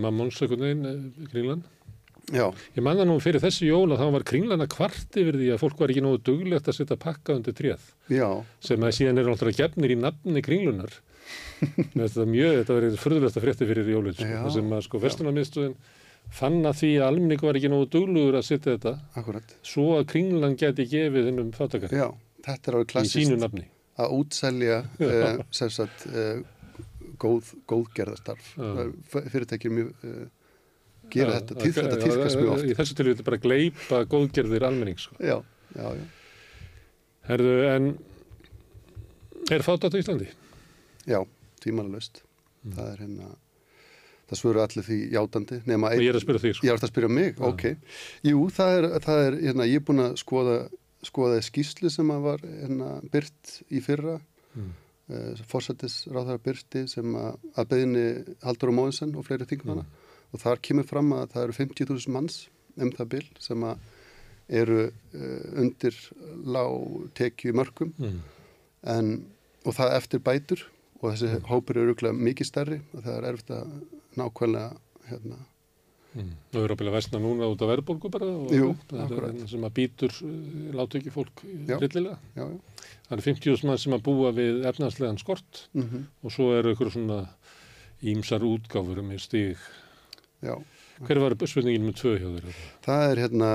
veginn, 0.64 0.86
eh, 0.90 1.28
kringlan. 1.30 1.64
Já. 2.34 2.48
Ég 2.78 2.82
man 2.82 2.98
það 2.98 3.08
nú 3.10 3.18
fyrir 3.22 3.42
þessi 3.44 3.68
jól 3.68 3.92
að 3.94 4.00
þá 4.02 4.12
var 4.16 4.24
kringlan 4.24 4.64
að 4.64 4.70
kvart 4.74 5.18
yfir 5.20 5.36
því 5.38 5.50
að 5.54 5.60
fólk 5.62 5.78
var 5.82 5.90
ekki 5.92 6.02
nógu 6.06 6.22
duglegt 6.24 6.70
að 6.72 6.78
setja 6.78 6.98
pakka 6.98 7.36
undir 7.36 7.54
tréð. 7.54 7.84
Já. 8.10 8.30
Sem 8.64 8.80
að 8.80 8.96
síðan 8.98 9.20
er 9.20 9.28
náttúrulega 9.30 9.60
gefnir 9.68 9.92
í 9.94 10.00
nafni 10.00 10.42
kringlunar. 10.42 10.94
Þetta 11.94 12.26
mjög, 12.28 12.56
þetta 12.60 12.78
verið 12.78 12.98
fyrðulegst 13.00 13.40
að 13.40 13.46
frétti 13.46 13.68
fyrir 13.70 13.92
jólið, 13.94 14.18
sko. 14.20 14.54
Sem 14.58 14.74
að 14.76 14.82
sko 14.88 15.02
vestunarmiðstöðin 15.04 15.76
fann 16.34 16.60
að 16.68 16.78
því 16.82 16.92
að 16.98 17.08
almenning 17.08 17.44
var 17.44 17.60
ekki 17.60 17.72
nógu 17.72 17.88
duglugur 17.94 18.38
að 18.40 18.46
setja 18.48 18.76
þetta. 18.76 18.94
Akkurat. 19.20 19.56
Svo 19.68 19.88
að 20.00 20.06
kringlan 20.14 20.58
geti 20.60 20.86
gefið 20.92 21.30
hennum 21.30 21.52
fátakar. 21.56 21.94
Já, 21.94 22.08
þetta 22.48 22.72
er 22.72 22.80
Í 22.80 22.90
klassist. 22.94 23.60
Að 23.94 24.14
útselja 24.18 24.80
sem 25.54 25.70
sagt 25.70 26.08
uh, 26.10 26.40
góð, 27.22 27.52
góðgerðastarf. 27.70 28.54
Fyrirtækir 29.14 29.76
mjög 29.76 30.08
uh, 30.10 30.24
gera 31.14 31.36
Já, 31.36 31.40
þetta, 31.42 31.60
til 31.62 31.74
þetta 31.78 31.98
já, 31.98 32.04
týrkast 32.08 32.40
mjög 32.40 32.54
oft. 32.56 32.66
Í 32.66 32.78
þessu 32.80 32.98
tilvíti 32.98 33.28
bara 33.28 33.42
gleipa 33.44 34.02
góðgerðir 34.10 34.66
almenning, 34.68 35.00
sko. 35.02 35.18
Já, 35.22 35.38
já, 35.78 35.88
já. 36.00 36.06
Herðu, 37.30 37.54
en 37.70 37.92
er 39.54 39.64
fátat 39.64 39.94
á 39.94 39.98
Íslandi? 40.02 40.32
Já, 41.10 41.20
tímanalust. 41.64 42.22
Mm. 42.64 42.76
Það 42.78 42.92
er 42.94 43.02
hérna, 43.04 43.30
það 44.30 44.40
svöru 44.40 44.62
allir 44.64 44.86
því 44.88 44.98
játandi. 45.14 45.60
Og 45.68 46.04
ég 46.06 46.10
er 46.14 46.20
að 46.20 46.24
spyrja 46.26 46.44
þig, 46.46 46.56
sko. 46.58 46.68
Ég 46.68 46.72
er 46.78 46.80
að 46.88 46.92
spyrja 46.94 47.10
mig, 47.12 47.34
Já. 47.36 47.48
ok. 47.50 47.66
Jú, 48.30 48.44
það 48.56 48.78
er, 48.78 48.88
það 49.08 49.24
er 49.28 49.40
hérna, 49.48 49.68
ég 49.68 49.82
er 49.82 49.86
búin 49.90 50.04
að 50.06 50.16
skoða, 50.22 50.56
skoða 51.04 51.42
skýslu 51.44 51.92
sem 51.92 52.14
að 52.16 52.22
var 52.30 52.46
hérna, 52.48 52.92
byrt 53.12 53.58
í 53.70 53.82
fyrra. 53.84 54.20
Mm. 54.56 54.72
Uh, 55.12 55.42
Forsættis 55.52 55.98
ráðara 56.08 56.40
byrti 56.40 56.86
sem 56.88 57.16
að, 57.20 57.36
að 57.60 57.68
beðinni 57.74 58.04
Haldur 58.46 58.72
og 58.72 58.78
Móðinsen 58.78 59.12
og 59.20 59.26
fleiri 59.28 59.48
þingmanna. 59.50 59.84
Og 60.34 60.40
þar 60.40 60.62
kemur 60.64 60.88
fram 60.88 61.12
að 61.18 61.26
það 61.36 61.44
eru 61.50 61.56
50.000 61.60 62.14
manns 62.16 62.38
um 62.80 62.90
það 62.96 63.10
bil 63.12 63.26
sem 63.44 63.66
að 63.68 63.84
eru 64.54 64.80
uh, 64.88 65.60
undir 65.60 65.98
lágtekju 66.56 67.54
mörgum 67.56 67.92
Mm. 68.00 68.22
en, 68.84 69.12
og 69.66 69.76
það 69.78 69.94
eftir 69.98 70.20
bætur 70.24 70.64
og 71.04 71.12
þessi 71.12 71.42
hópur 71.50 71.78
eru 71.82 71.92
rúglega 71.92 72.16
mikið 72.16 72.48
stærri 72.48 72.78
og 72.96 73.04
það 73.04 73.18
er 73.20 73.26
erfitt 73.34 73.52
að 73.60 73.74
nákvæmlega 74.20 74.70
hérna, 75.10 75.42
Mm. 76.14 76.28
Það 76.54 76.62
eru 76.62 76.74
ábyggilega 76.76 76.94
versna 76.94 77.20
núna 77.24 77.48
út 77.50 77.62
af 77.66 77.70
verðbólgu 77.72 78.10
bara 78.14 78.26
og 78.30 78.52
Jú, 78.54 78.68
það 78.86 79.00
er 79.00 79.06
akkúrat. 79.08 79.32
hérna 79.34 79.48
sem 79.50 79.64
að 79.66 79.72
býtur 79.80 80.12
uh, 80.22 80.76
látu 80.78 81.00
ekki 81.00 81.10
fólk 81.10 81.42
Já, 81.66 81.80
rillilega. 81.82 82.20
Það 82.38 83.16
eru 83.16 83.24
50.000 83.26 83.66
mann 83.66 83.80
sem 83.82 83.96
að 83.98 84.04
búa 84.06 84.30
við 84.38 84.60
efnaðslegan 84.70 85.18
skort 85.18 85.64
Mhm. 85.74 86.04
og 86.22 86.30
svo 86.36 86.52
eru 86.54 86.76
ykkur 86.76 86.92
svona 86.94 87.18
ímsar 88.04 88.46
útgáfur 88.46 89.02
með 89.02 89.20
stig. 89.26 89.58
Já. 90.46 90.54
Hver 91.02 91.18
var 91.24 91.34
spurningin 91.48 91.90
með 91.90 91.98
tvö 91.98 92.14
hjá 92.22 92.30
þér? 92.30 92.54
það 92.86 93.10
er 93.10 93.18
hérna 93.24 93.50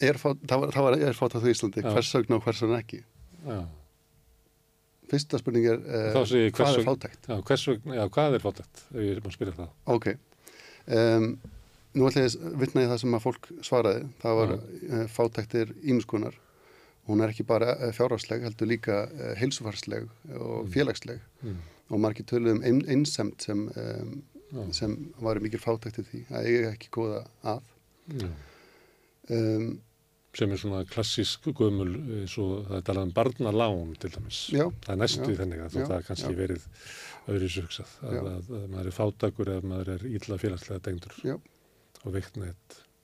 er 0.00 0.12
fát, 0.20 0.36
það 0.44 0.60
var, 0.60 0.70
það 0.76 0.82
var 0.90 0.98
er 1.08 1.12
fátt 1.16 1.36
á 1.36 1.40
því 1.40 1.54
Íslandi 1.56 1.80
Já. 1.82 1.88
hvers 1.94 2.12
vegna 2.20 2.36
og 2.36 2.42
hvers 2.44 2.60
vegna 2.60 2.82
ekki 2.84 3.00
Já. 3.48 3.64
Fyrsta 5.10 5.40
spurning 5.42 5.68
er 5.72 5.82
uh, 5.82 6.08
Þá 6.14 6.22
segi 6.30 6.46
ég 6.46 6.56
hvers 6.56 6.70
hvað 6.70 6.80
er 6.80 6.88
fátækt? 6.88 7.28
Já, 7.28 7.36
hvers 7.50 7.66
vegna, 7.72 7.98
já, 7.98 8.04
hvað 8.16 8.38
er 8.38 8.46
fátækt? 8.46 8.86
Ef 8.92 9.04
ég 9.04 9.20
að 9.20 9.36
spyrja 9.36 9.58
það. 9.60 9.76
ok. 9.96 10.08
Um, 10.86 11.28
nú 11.96 12.08
ætla 12.08 12.26
ég 12.26 12.34
að 12.36 12.58
vitna 12.62 12.84
í 12.84 12.90
það 12.90 13.00
sem 13.02 13.16
að 13.18 13.24
fólk 13.24 13.48
svaraði. 13.66 14.02
Það 14.22 14.40
var 14.40 14.56
uh, 14.56 15.06
fátæktir 15.12 15.72
ímskunar 15.94 16.42
hún 17.06 17.22
er 17.22 17.32
ekki 17.32 17.46
bara 17.46 17.76
uh, 17.76 17.90
fjárhagsleg 17.94 18.44
heldur 18.46 18.70
líka 18.70 19.04
uh, 19.06 19.32
heilsufarsleg 19.38 20.08
og 20.36 20.68
félagsleg. 20.74 21.22
Mm. 21.46 21.64
og 21.86 22.00
margir 22.02 22.26
töluðum 22.26 22.64
ein, 22.66 22.80
einsemt 22.90 23.44
sem, 23.46 23.60
um, 23.78 24.70
sem 24.74 24.96
var 25.22 25.38
mikil 25.38 25.60
fátækt 25.62 26.00
í 26.02 26.06
því 26.08 26.22
að 26.34 26.48
eiga 26.50 26.72
ekki 26.72 26.88
góða 26.96 27.20
að. 27.46 27.60
Já. 28.10 28.26
um, 29.36 29.68
sem 30.36 30.52
er 30.52 30.60
svona 30.60 30.82
klassísk 30.90 31.48
gömul 31.56 31.92
eins 32.20 32.36
og 32.42 32.66
það 32.68 32.78
er 32.78 32.86
talað 32.88 33.08
um 33.08 33.12
barnalán 33.16 33.94
til 34.02 34.12
dæmis. 34.14 34.40
Já. 34.52 34.66
Það 34.84 34.92
er 34.94 35.00
næstu 35.02 35.30
í 35.32 35.38
þannig 35.38 35.62
að 35.66 35.78
það 35.78 36.08
kannski 36.10 36.32
Já. 36.32 36.40
verið 36.40 36.66
öðru 37.26 37.52
suksað 37.56 37.94
að, 38.02 38.18
að, 38.18 38.50
að 38.58 38.66
maður 38.74 38.90
er 38.90 38.96
fátakur 38.98 39.52
ef 39.56 39.70
maður 39.72 39.94
er 39.96 40.04
illa 40.10 40.40
félagslega 40.42 40.84
dengdur 40.86 41.16
Já. 41.24 41.38
og. 42.04 42.20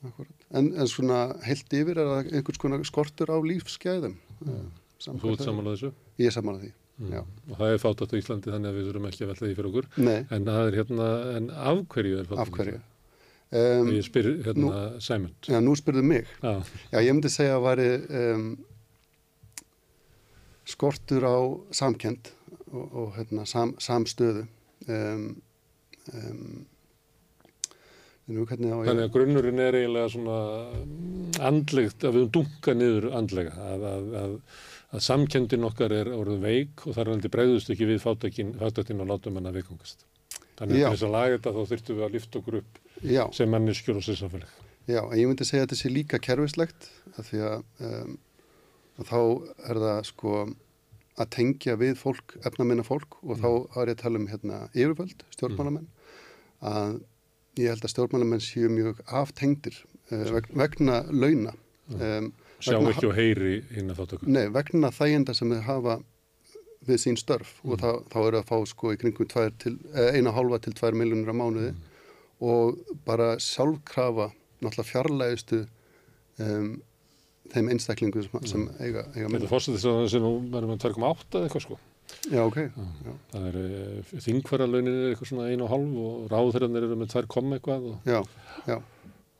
Akkurat. 0.03 0.31
En, 0.51 0.69
en 0.75 0.89
svona 0.91 1.19
heilt 1.47 1.73
yfir 1.73 1.99
er 2.01 2.09
það 2.09 2.31
einhvers 2.35 2.59
konar 2.59 2.81
skortur 2.87 3.31
á 3.31 3.37
lífsgæðum. 3.39 4.17
Mm. 4.43 4.71
Og 5.13 5.19
þú 5.21 5.33
ert 5.33 5.43
sammála 5.47 5.75
þessu? 5.75 5.91
Ég 6.19 6.29
er 6.29 6.35
sammála 6.35 6.63
því, 6.63 6.73
Mm. 7.01 7.25
Og 7.49 7.57
það 7.57 7.71
er 7.73 7.79
fátat 7.81 8.11
á 8.13 8.15
Íslandi 8.19 8.51
þannig 8.53 8.69
að 8.69 8.75
við 8.77 8.83
þurfum 8.87 9.05
ekki 9.09 9.23
að 9.23 9.29
velta 9.31 9.45
því 9.47 9.55
fyrir 9.57 9.69
okkur. 9.71 9.87
Nei. 10.05 10.17
En 10.35 10.49
er 10.53 10.75
hérna, 10.77 11.07
en 11.39 11.47
af 11.49 11.79
hverju 11.89 12.19
er 12.19 12.27
fátat? 12.29 12.43
Af 12.43 12.51
hverju? 12.53 12.75
Um, 13.53 13.89
ég 13.93 14.05
spyr 14.07 14.31
hérna 14.41 14.99
Sæmund. 15.03 15.45
Já, 15.45 15.59
nú 15.61 15.75
spyrðu 15.77 16.01
mig. 16.09 16.29
Já. 16.41 16.63
Já, 16.89 16.97
ég 17.05 17.13
myndi 17.13 17.29
segja 17.29 17.59
að 17.59 17.65
væri 17.67 17.89
um, 18.17 18.45
skortur 20.73 21.27
á 21.29 21.37
samkend 21.75 22.31
og, 22.73 22.85
og 22.87 23.09
hérna, 23.19 23.45
sam, 23.45 23.75
samstöðu. 23.77 24.47
Um, 24.89 25.27
nú, 28.25 28.45
hvernig 28.49 28.71
ég... 28.71 28.87
Þannig 28.89 29.05
að 29.05 29.13
grunnurinn 29.19 29.61
er 29.61 29.77
eiginlega 29.77 30.13
svona 30.15 30.39
mm, 30.79 31.35
andlegt, 31.51 32.01
að 32.01 32.17
við 32.17 32.25
höfum 32.25 32.33
dunka 32.39 32.75
niður 32.79 33.09
andlega, 33.19 33.53
að, 33.69 33.85
að, 33.91 34.07
að, 34.23 34.33
að 34.97 35.05
samkendin 35.11 35.69
okkar 35.69 35.93
er 35.99 36.09
orðin 36.15 36.41
veik 36.43 36.87
og 36.87 36.97
þar 36.97 37.05
er 37.05 37.13
aldrei 37.19 37.35
bregðust 37.37 37.69
ekki 37.75 37.91
við 37.91 38.01
fátakinn 38.01 39.05
og 39.05 39.13
látum 39.13 39.37
hann 39.37 39.51
að 39.51 39.61
veikungast. 39.61 40.07
Þannig 40.63 40.83
að 40.87 40.93
þess 40.95 41.05
að 41.07 41.15
laga 41.17 41.37
þetta 41.37 41.53
þá 41.53 41.61
þurftum 41.71 41.97
við 41.97 42.05
að 42.05 42.13
lifta 42.17 42.39
okkur 42.39 42.59
upp 42.61 42.81
Já. 43.03 43.23
sem 43.35 43.51
manneskjur 43.51 43.99
og 43.99 44.05
sem 44.05 44.19
samfélag. 44.19 44.59
Já, 44.87 44.99
en 44.99 45.17
ég 45.19 45.29
myndi 45.29 45.47
segja 45.47 45.63
að 45.63 45.69
þetta 45.69 45.79
sé 45.79 45.91
líka 45.91 46.19
kerfislegt 46.23 46.89
af 47.13 47.29
því 47.29 47.41
að 47.47 47.87
um, 47.87 48.13
þá 49.03 49.19
er 49.69 49.79
það 49.83 49.99
sko 50.09 50.35
að 51.13 51.31
tengja 51.35 51.75
við 51.77 51.97
fólk, 51.99 52.35
efnaminna 52.47 52.85
fólk 52.87 53.19
og 53.21 53.37
þá 53.39 53.49
er 53.53 53.91
ég 53.91 53.97
að 53.97 54.01
tala 54.01 54.21
um 54.21 54.29
hérna 54.31 54.61
yfirvöld, 54.73 55.25
stjórnmálamenn 55.35 55.89
að 56.65 56.95
ég 57.59 57.69
held 57.69 57.85
að 57.85 57.93
stjórnmálamenn 57.93 58.43
séu 58.43 58.71
mjög 58.71 59.03
aftengdir 59.05 59.77
uh, 60.09 60.25
veg, 60.33 60.49
vegna 60.57 61.03
launa 61.11 61.53
um, 61.93 62.31
Sjá 62.63 62.77
ekki 62.79 63.09
og 63.09 63.17
heyri 63.17 63.57
hinn 63.75 63.91
að 63.91 63.97
fátakur. 63.99 64.29
Nei, 64.31 64.45
vegna 64.55 64.87
þæginda 64.95 65.33
sem 65.35 65.49
þau 65.51 65.63
hafa 65.67 65.95
við 66.87 67.01
sín 67.01 67.17
störf 67.19 67.55
og 67.63 67.79
þá, 67.81 67.89
þá 68.11 68.19
eru 68.23 68.39
að 68.39 68.49
fá 68.49 68.57
sko 68.69 68.93
í 68.93 68.99
kringum 68.99 69.29
til, 69.29 69.75
eh, 69.93 70.17
eina 70.17 70.33
hálfa 70.35 70.59
til 70.63 70.73
tvær 70.77 70.97
miljonur 70.99 71.31
á 71.31 71.35
mánuði 71.35 71.73
og 72.43 72.79
bara 73.07 73.35
sjálfkrafa 73.39 74.31
náttúrulega 74.63 74.89
fjarlægustu 74.89 75.63
um, 76.43 76.75
þeim 77.53 77.71
einstaklingum 77.73 78.25
sem, 78.25 78.45
sem 78.49 78.67
eiga, 78.79 79.05
eiga 79.15 79.31
Þetta 79.31 79.51
fórstættis 79.51 79.87
að 79.87 79.99
þessi 80.05 80.21
nú 80.23 80.31
verðum 80.53 80.73
við 80.73 80.85
2,8 80.85 81.37
eða 81.39 81.49
eitthvað 81.49 81.65
sko. 81.67 81.79
Já, 82.29 82.41
ok. 82.43 82.57
Já. 82.63 83.13
Það 83.33 83.45
er 83.49 83.59
uh, 83.59 84.15
þingvaralaunin 84.25 84.93
er 84.93 85.11
eitthvað 85.11 85.31
svona 85.31 85.49
1,5 85.51 86.01
og 86.03 86.25
ráðherranir 86.33 86.87
eru 86.87 86.99
með 86.99 87.13
2, 87.15 87.43
eitthvað. 87.57 87.87
Og, 87.91 88.09
já, 88.09 88.19
já. 88.69 88.77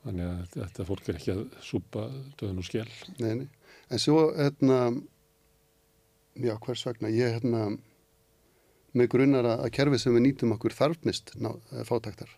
Þannig 0.03 0.29
að 0.29 0.55
þetta 0.57 0.85
fólk 0.89 1.09
er 1.09 1.19
ekki 1.19 1.33
að 1.33 1.43
súpa 1.63 2.05
döðun 2.39 2.59
og 2.59 2.67
skell. 2.67 2.89
Nei, 3.23 3.33
nei. 3.43 3.47
En 3.93 4.01
svo, 4.01 4.25
hérna, 4.35 4.79
já, 6.39 6.53
hvers 6.65 6.85
vegna, 6.87 7.09
ég, 7.13 7.35
hérna, 7.37 7.65
með 8.93 9.09
grunnar 9.09 9.45
að, 9.45 9.65
að 9.65 9.71
kerfi 9.77 9.99
sem 10.01 10.13
við 10.15 10.23
nýtum 10.27 10.53
okkur 10.55 10.73
þarfnist 10.77 11.33
ná, 11.41 11.51
eh, 11.73 11.83
fátæktar 11.87 12.29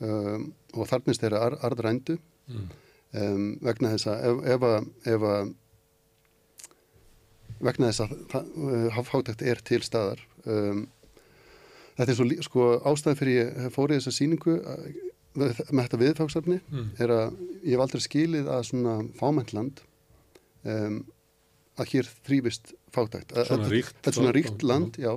um, 0.00 0.52
og 0.74 0.86
þarfnist 0.90 1.22
er 1.26 1.34
ar, 1.38 1.58
arðrændu 1.68 2.18
Mm. 2.48 2.68
um, 3.12 3.42
vegna 3.60 3.90
þess 3.92 4.06
að 4.08 4.22
ef, 4.24 4.38
ef 4.48 4.62
að, 4.64 4.86
að 5.12 5.48
vegna 7.66 7.90
þess 7.90 8.04
að 8.06 8.14
uh, 8.94 9.00
fátækt 9.04 9.42
er 9.44 9.60
til 9.66 9.80
staðar 9.84 10.22
um, 10.46 10.84
þetta 11.98 12.08
er 12.12 12.16
svo, 12.16 12.26
sko, 12.46 12.66
ástæðan 12.88 13.18
fyrir 13.18 13.38
ég 13.42 13.68
fór 13.74 13.92
í 13.92 13.98
þessa 13.98 14.14
sýningu 14.14 14.54
uh, 14.62 14.88
með, 15.38 15.60
þetta 15.82 16.00
viðfangsefni 16.04 16.58
Mm. 16.72 16.88
er 17.04 17.12
að 17.18 17.38
ég 17.66 17.74
hef 17.76 17.84
aldrei 17.84 18.04
skilið 18.06 18.48
að 18.54 18.64
svona 18.70 18.96
fámænt 19.18 19.52
land 19.56 19.82
um, 20.64 21.00
að 21.78 21.92
hér 21.92 22.08
þrýfist 22.26 22.72
fátækt 22.94 23.32
Að- 23.36 23.46
Svona 23.50 23.64
að- 23.66 23.72
ríkt 23.74 23.94
þetta 23.98 24.10
er 24.12 24.16
svona 24.18 24.32
ríkt 24.36 24.62
land, 24.66 24.96
já 24.98 25.10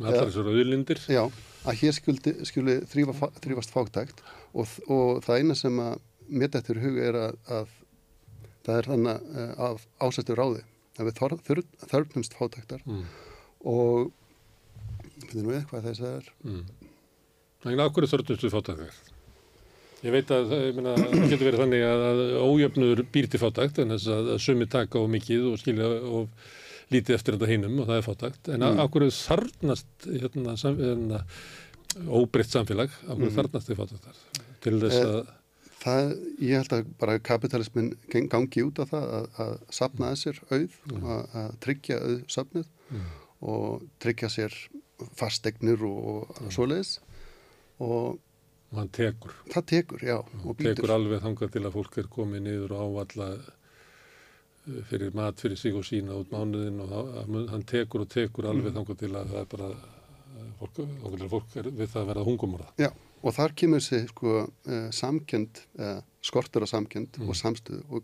allar 0.00 0.28
þessar 0.30 0.50
auðlindir. 0.52 1.00
já, 1.08 1.22
að 1.68 1.78
hér 1.82 1.92
skuli, 1.98 2.34
skuli 2.48 2.76
þrýfa, 2.92 3.30
þrýfast 3.44 3.74
fátækt 3.74 4.22
og, 4.54 4.66
og 4.88 5.22
það 5.26 5.38
eina 5.42 5.54
sem 5.58 5.78
að 5.84 5.98
mér 6.28 6.50
er 6.74 6.80
hug 6.84 6.98
er 7.08 7.14
að, 7.26 7.36
að 7.58 7.68
það 8.68 8.78
er 8.78 8.88
þannig 8.92 9.28
uh, 9.32 9.52
af 9.70 9.86
ásættu 10.08 10.34
ráði 10.36 10.62
að 10.98 11.06
við 11.08 11.18
þur- 11.46 11.68
þörfnumst 11.88 12.34
fátæktar 12.36 12.82
Mm. 12.86 13.04
og 13.64 14.10
finnir 15.28 15.44
nú 15.46 15.54
eitthvað 15.56 15.86
þess 15.88 16.00
að 16.04 16.16
er 16.18 16.32
Mm. 16.44 16.64
Þannig 17.62 17.80
að 17.82 17.88
okkur 17.90 18.04
er 18.06 18.10
þörnumstu 18.12 18.50
fátækar. 18.54 18.92
Ég 20.06 20.12
veit 20.14 20.28
að 20.30 20.44
það 20.46 20.60
það 20.78 21.30
getur 21.32 21.46
verið 21.48 21.60
þannig 21.64 21.80
að, 21.82 22.02
að 22.06 22.20
ójöfnur 22.46 23.00
býr 23.10 23.26
til 23.32 23.40
fátækt 23.42 23.80
en 23.82 23.90
þess 23.96 24.06
að, 24.14 24.28
að 24.36 24.38
sumi 24.44 24.66
taka 24.70 25.00
of 25.02 25.08
mikið 25.10 25.48
og 25.50 25.56
skilja 25.58 25.88
of 26.06 26.28
lítið 26.92 27.14
eftir 27.18 27.36
þetta 27.36 27.48
hinum 27.50 27.80
og 27.82 27.88
það 27.90 27.98
er 28.00 28.06
fátækt. 28.08 28.48
En 28.54 28.60
Mm. 28.60 28.66
mm. 28.74 28.78
er 29.06 29.16
þarnast 29.28 30.06
hérna, 30.08 30.56
sam, 30.58 30.76
hérna, 30.78 31.22
óbreytt 32.08 32.52
samfélag, 32.52 32.90
er 33.08 33.28
Mhm. 33.28 33.36
þarnast 33.36 33.66
til 33.66 33.76
fátæktar. 33.76 34.16
Til 34.60 34.80
þess 34.80 35.04
að, 35.04 35.18
Eh, 35.28 35.34
Það, 35.78 36.08
ég 36.42 36.56
held 36.58 36.72
að 36.74 36.86
bara 36.98 37.18
kapitalismin 37.20 37.92
gangi 38.28 38.62
út 38.66 38.80
af 38.80 38.90
það 38.90 39.04
að, 39.14 39.26
að 39.38 39.58
sapna 39.70 40.08
sér 40.18 40.40
auð, 40.50 40.72
að, 40.90 41.28
að 41.38 41.52
tryggja 41.60 41.98
auð 42.02 42.24
sapnið 42.26 42.66
Mm. 42.90 43.04
og 43.42 43.82
tryggja 44.00 44.28
sér 44.28 44.52
fastegnir 45.14 45.80
og, 45.86 46.30
og 46.30 46.50
svoleiðis 46.50 46.98
og 47.78 48.18
og 48.72 48.76
hann 48.76 48.88
tekur. 48.88 49.32
það 49.48 49.64
tekur, 49.70 49.98
já, 50.02 50.16
og 50.44 50.56
tekur 50.58 50.90
alveg 50.90 51.22
þangað 51.22 51.52
til 51.52 51.62
að 51.62 51.72
fólk 51.72 51.98
er 52.02 52.08
komið 52.12 52.42
niður 52.42 52.72
og 52.72 52.82
ávalla 53.06 53.28
uh, 53.38 53.52
fyrir 54.90 55.14
mat 55.16 55.40
fyrir 55.40 55.56
sig 55.58 55.74
og 55.76 55.84
sína 55.86 56.16
út 56.18 56.30
mánuðin 56.32 56.80
og 56.84 57.48
hann 57.52 57.62
tekur 57.68 58.04
og 58.04 58.08
tekur 58.12 58.48
alveg 58.50 58.72
Mm. 58.72 58.76
þangað 58.78 58.98
til 59.02 59.10
að 59.16 59.32
það 59.32 59.40
er 59.40 59.48
bara 59.54 59.68
uh, 59.70 60.48
fólk, 60.60 60.80
fólk 61.32 61.56
er 61.62 61.70
við 61.70 61.88
það 61.92 62.00
að 62.02 62.08
verða 62.12 62.24
hungumorða. 62.28 62.68
Já, 62.78 62.90
og 63.22 63.34
þar 63.38 63.54
kemur 63.58 63.80
þessi 63.84 64.00
sko 64.12 64.34
uh, 64.44 64.88
samkjönd, 64.92 65.62
uh, 65.80 66.00
skortur 66.22 66.62
á 66.64 66.68
samkjönd 66.68 67.20
og 67.26 67.34
samstöðu 67.38 67.82
og 67.90 68.02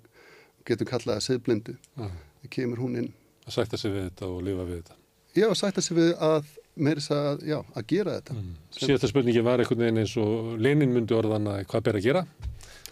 getur 0.65 0.89
kallað 0.89 1.18
að 1.20 1.26
siðblindu. 1.28 1.76
Já. 1.99 2.09
Það 2.44 2.51
kemur 2.59 2.78
hún 2.84 2.97
inn. 3.02 3.10
Að 3.44 3.57
sætta 3.59 3.76
sig 3.81 3.93
við 3.93 4.07
þetta 4.09 4.28
og 4.33 4.43
lifa 4.47 4.65
við 4.68 4.78
þetta. 4.83 4.94
Já, 5.34 5.47
að 5.51 5.59
sætta 5.60 5.83
sig 5.83 5.97
við 5.99 6.12
að 6.23 6.47
meira 6.76 7.01
þess 7.02 7.10
að, 7.15 7.43
já, 7.47 7.59
að 7.75 7.86
gera 7.91 8.15
þetta. 8.20 8.34
Síðasta 8.78 9.09
spurningi 9.10 9.43
var 9.44 9.60
einhvern 9.62 9.83
veginn 9.84 10.01
eins 10.02 10.15
og 10.23 10.55
Lenin 10.62 10.94
myndi 10.94 11.15
orðana 11.15 11.59
hvað 11.68 11.84
ber 11.89 11.99
að 12.01 12.07
gera, 12.09 12.23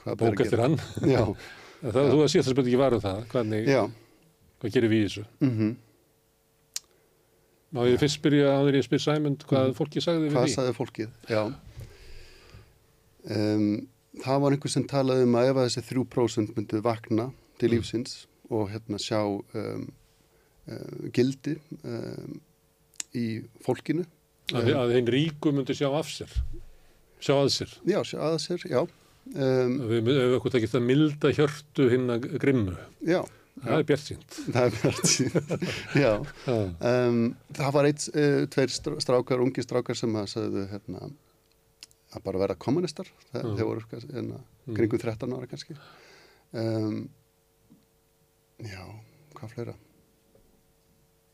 Hvað 0.02 0.16
ber 0.18 0.26
að 0.26 0.32
bók 0.34 0.40
eftir 0.44 0.58
gera. 0.58 0.68
hann. 0.68 1.10
Já. 1.10 1.22
það, 1.82 2.10
þú 2.12 2.20
að 2.22 2.30
síðasta 2.32 2.52
spurningi 2.54 2.78
var 2.78 2.94
um 2.94 3.00
það, 3.02 3.22
hvernig, 3.32 3.66
Já. 3.66 3.82
hvað 4.62 4.72
gerir 4.76 4.92
við 4.92 5.00
í 5.02 5.08
þessu? 5.08 5.24
Mm 5.40 5.72
Má 7.72 7.86
ég 7.88 7.96
fyrst 8.02 8.18
spyrja 8.20 8.50
á 8.52 8.60
þegar 8.60 8.76
ég 8.76 8.84
spyr 8.84 9.00
Sæmund 9.00 9.44
hvað 9.48 9.70
Mhm. 9.70 9.76
fólki 9.78 10.00
sagði 10.04 10.26
við 10.28 10.32
Hvað 10.36 10.44
því? 10.44 10.54
sagði 10.54 10.72
fólkið? 10.76 11.10
Já. 11.32 11.42
Um, 13.32 13.88
það 14.20 14.40
var 14.42 14.52
einhver 14.56 14.70
sem 14.74 14.84
talaði 14.90 15.22
um 15.24 15.36
að 15.38 15.48
ef 15.52 15.56
að 15.56 15.68
þessi 15.70 15.84
3% 15.88 16.52
myndu 16.56 16.82
vakna 16.84 17.32
til 17.58 17.70
Mm. 17.70 17.76
lífsins 17.78 18.26
og 18.50 18.68
hérna 18.70 18.98
sjá 19.00 19.22
um, 19.24 19.86
uh, 20.68 21.08
gildi 21.14 21.56
um, 21.84 22.40
í 23.14 23.42
fólkinu. 23.64 24.04
Að, 24.52 24.68
að 24.74 24.92
þeim 24.98 25.08
ríku 25.14 25.52
myndi 25.54 25.72
sjá 25.78 25.88
af 25.96 26.10
sér, 26.12 26.28
sjá 27.22 27.34
að 27.40 27.48
sér. 27.56 27.72
Já, 27.88 28.02
sjá 28.04 28.18
að 28.20 28.36
sér, 28.42 28.68
já. 28.68 28.84
Um, 29.32 29.76
Við 29.88 30.08
hefum 30.10 30.34
okkur 30.40 30.52
tekist 30.56 30.74
að 30.76 30.82
milda 30.88 31.30
hjörtu 31.32 31.86
hinn 31.92 32.10
að 32.10 32.24
grimmu. 32.42 32.74
Já. 33.06 33.20
Það 33.62 33.74
er 33.78 33.84
bjart 33.86 34.02
sínt. 34.08 34.36
Það 34.48 34.64
er 34.64 34.76
bjart 34.80 35.08
sínt, 35.12 35.52
já. 36.02 36.10
Um, 36.48 37.18
það 37.54 37.74
var 37.76 37.88
eitt, 37.90 38.06
uh, 38.16 38.38
tveir 38.50 38.72
strá- 38.72 38.96
strákar, 39.04 39.42
ungi 39.44 39.62
strákar 39.62 39.98
sem 39.98 40.16
að 40.18 40.30
sagðu 40.32 40.64
hérna, 40.72 41.10
að 42.16 42.24
bara 42.26 42.40
vera 42.42 42.56
kommunistar. 42.58 43.06
Það, 43.30 43.44
Já. 43.44 43.54
þeir 43.60 43.68
voru 43.70 43.84
hérna, 43.92 44.40
Mm. 44.62 44.76
kringum 44.78 45.00
13 45.02 45.32
ára 45.34 45.46
kannski. 45.50 45.74
Um, 46.54 46.98
já, 48.62 48.82
hvað 49.38 49.54
fleira? 49.56 49.72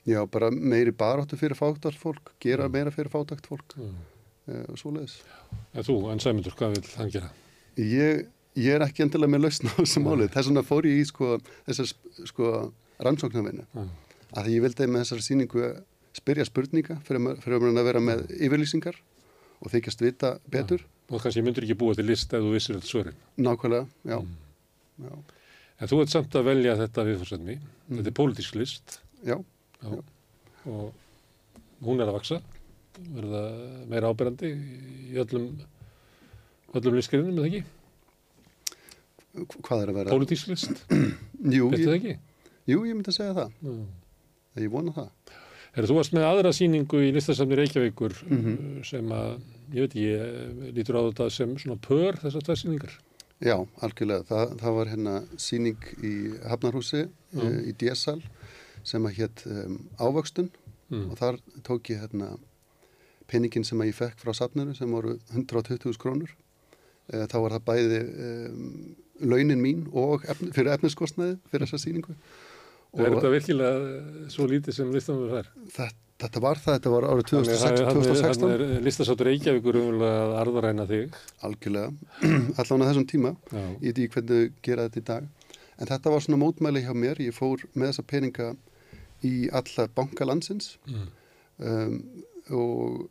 Já, 0.08 0.22
bara 0.32 0.48
meiri 0.50 0.92
baráttu 0.96 1.36
fyrir 1.36 1.56
fátakt 1.58 1.98
fólk, 2.00 2.30
gera 2.40 2.68
meira 2.72 2.90
fyrir 2.94 3.10
fátakt 3.12 3.44
fólk. 3.50 3.74
Uh, 3.78 4.62
og 4.72 4.78
svoleiðis. 4.80 5.18
En 5.76 5.84
þú, 5.84 5.98
en 6.12 6.22
Sæmundur, 6.24 6.54
hvað 6.56 6.78
vil 6.78 6.88
hann 6.96 7.10
gera? 7.12 7.28
Ég, 7.78 8.26
ég 8.58 8.74
er 8.74 8.84
ekki 8.86 9.04
endilega 9.04 9.30
með 9.34 9.44
lausn 9.46 9.70
á 9.70 9.74
þessu 9.78 10.02
málið. 10.02 10.32
Þess 10.34 10.50
vegna 10.50 10.64
fór 10.66 10.88
ég 10.88 11.02
í 11.02 11.06
sko, 11.08 11.36
þessar 11.68 11.92
sko, 12.32 12.52
rannsóknarvinnu. 13.06 13.66
Mm. 13.74 13.92
Að 14.34 14.48
því 14.48 14.56
ég 14.56 14.64
vildi 14.66 14.88
með 14.90 15.04
þessar 15.04 15.24
sýningu 15.24 15.70
spyrja 16.18 16.46
spurninga 16.48 16.98
fyrir, 17.06 17.30
að 17.70 17.86
vera 17.86 18.02
með 18.02 18.26
yfirlýsingar 18.34 18.98
og 19.62 19.72
þykjast 19.72 20.04
vita 20.04 20.34
betur. 20.50 20.84
Og 21.08 21.22
kannski 21.22 21.42
myndur 21.44 21.64
ekki 21.64 21.78
búa 21.78 21.96
til 21.96 22.04
list 22.08 22.34
ef 22.36 22.44
þú 22.44 22.52
vissir 22.52 22.76
alltaf 22.76 22.90
svörin. 22.90 23.18
Nákvæmlega, 23.40 23.86
já. 24.10 24.18
já. 25.06 25.12
En 25.78 25.90
þú 25.90 26.00
ert 26.02 26.12
samt 26.12 26.36
að 26.36 26.48
velja 26.50 26.76
þetta 26.82 27.04
viðfórsefni. 27.06 27.56
Þetta 27.88 28.10
er 28.10 28.16
pólitísk 28.18 28.58
list. 28.58 28.98
Já. 29.24 29.38
já. 29.80 30.00
Og 30.68 31.86
hún 31.86 32.02
er 32.02 32.10
að 32.10 32.18
vaksa. 32.18 32.40
Verða 32.98 33.42
meira 33.88 34.10
áberandi 34.10 34.50
í 34.52 35.18
öllum, 35.22 35.52
öllum 36.74 36.96
listgrinum, 36.98 37.38
eða 37.38 37.48
ekki? 37.48 37.64
Hvað 39.62 39.82
er 39.84 39.90
að 39.92 39.98
vera? 40.00 40.14
Pólitísk 40.14 40.48
list. 40.50 40.80
Jú, 41.58 41.68
ég-? 41.76 42.16
Jú, 42.68 42.80
ég 42.88 42.96
myndi 42.96 43.12
að 43.12 43.18
segja 43.20 43.34
það. 43.36 43.52
Já. 43.62 43.74
Ég 44.64 44.72
vona 44.72 44.94
það. 44.96 45.10
Er 45.78 45.86
þú 45.86 45.96
varst 45.98 46.14
með 46.16 46.24
aðra 46.26 46.50
sýningu 46.56 47.00
í 47.06 47.10
listasafni 47.14 47.58
Reykjavíkur 47.60 48.14
Mhm. 48.26 48.54
sem 48.88 49.12
að, 49.14 49.36
ég 49.76 49.84
veit 49.84 49.94
ekki, 49.94 50.72
lítur 50.74 50.98
á 50.98 51.02
þetta 51.06 51.28
sem 51.30 51.52
svona 51.60 51.76
pör 51.84 52.18
þessar 52.18 52.42
tvær 52.48 52.58
sýningar? 52.62 52.96
Já, 53.44 53.54
algjörlega. 53.86 54.24
Það, 54.26 54.54
það 54.58 54.74
var 54.80 54.88
hérna 54.90 55.12
síning 55.38 55.84
í 56.02 56.14
Hafnarhúsi 56.50 57.04
Já. 57.04 57.38
uh, 57.44 57.60
í 57.68 57.74
DSL 57.78 58.24
sem 58.82 59.04
að 59.06 59.20
hétt 59.20 59.44
um, 59.46 59.78
Ávöxtun 60.00 60.50
Mm. 60.88 61.10
og 61.12 61.18
þar 61.20 61.36
tók 61.68 61.90
ég 61.92 61.98
hérna 62.00 62.38
peningin 63.28 63.62
sem 63.68 63.76
að 63.78 63.90
ég 63.90 63.94
fekk 63.98 64.22
frá 64.22 64.32
safninu 64.32 64.72
sem 64.74 64.88
voru 64.90 65.18
120.000 65.36 65.98
krónur. 66.00 66.30
Uh, 67.08 67.24
þá 67.30 67.36
var 67.44 67.54
það 67.56 67.64
bæði 67.70 68.00
um, 68.04 68.66
launin 69.32 69.62
mín 69.62 69.86
og 69.96 70.26
efn, 70.28 70.50
fyrir 70.54 70.74
efniskostnaði 70.76 71.38
fyrir 71.52 71.66
þessa 71.66 71.80
síningu. 71.86 72.14
Er 72.98 73.10
þetta 73.12 73.30
virkilega 73.32 74.28
svo 74.32 74.46
lítið 74.48 74.76
sem 74.78 74.92
listamöður 74.94 75.32
fær? 75.38 75.48
Þetta, 75.74 75.96
þetta 76.24 76.42
var 76.44 76.60
það, 76.62 76.76
þetta 76.78 76.92
var 76.94 77.06
árið 77.08 77.32
Þannig 77.32 77.50
að 77.52 77.80
2016. 77.98 78.44
Þannig 78.44 78.62
er 78.78 78.86
listasáttur 78.86 79.28
Reykjavíkur 79.28 79.78
umverulega 79.80 80.22
að 80.22 80.36
arðaræna 80.42 80.86
þig. 80.88 81.18
Algjörlega, 81.48 81.90
allan 82.62 82.84
á 82.84 82.88
þessum 82.88 83.06
tíma, 83.12 83.34
Já. 83.52 83.60
ég 83.60 83.84
veit 83.90 84.00
ekki 84.04 84.14
hvernig 84.16 84.56
gera 84.68 84.86
þetta 84.88 85.02
í 85.02 85.06
dag. 85.10 85.28
En 85.78 85.90
þetta 85.92 86.14
var 86.14 86.24
svona 86.24 86.40
mótmæli 86.42 86.82
hjá 86.86 86.94
mér, 86.96 87.20
ég 87.22 87.36
fór 87.36 87.62
með 87.74 87.92
þessa 87.92 88.06
peninga 88.14 88.48
í 89.28 89.34
alla 89.60 89.88
banka 89.94 90.26
landsins 90.28 90.72
Mm. 90.88 91.06
um, 91.58 91.94
og 92.54 93.08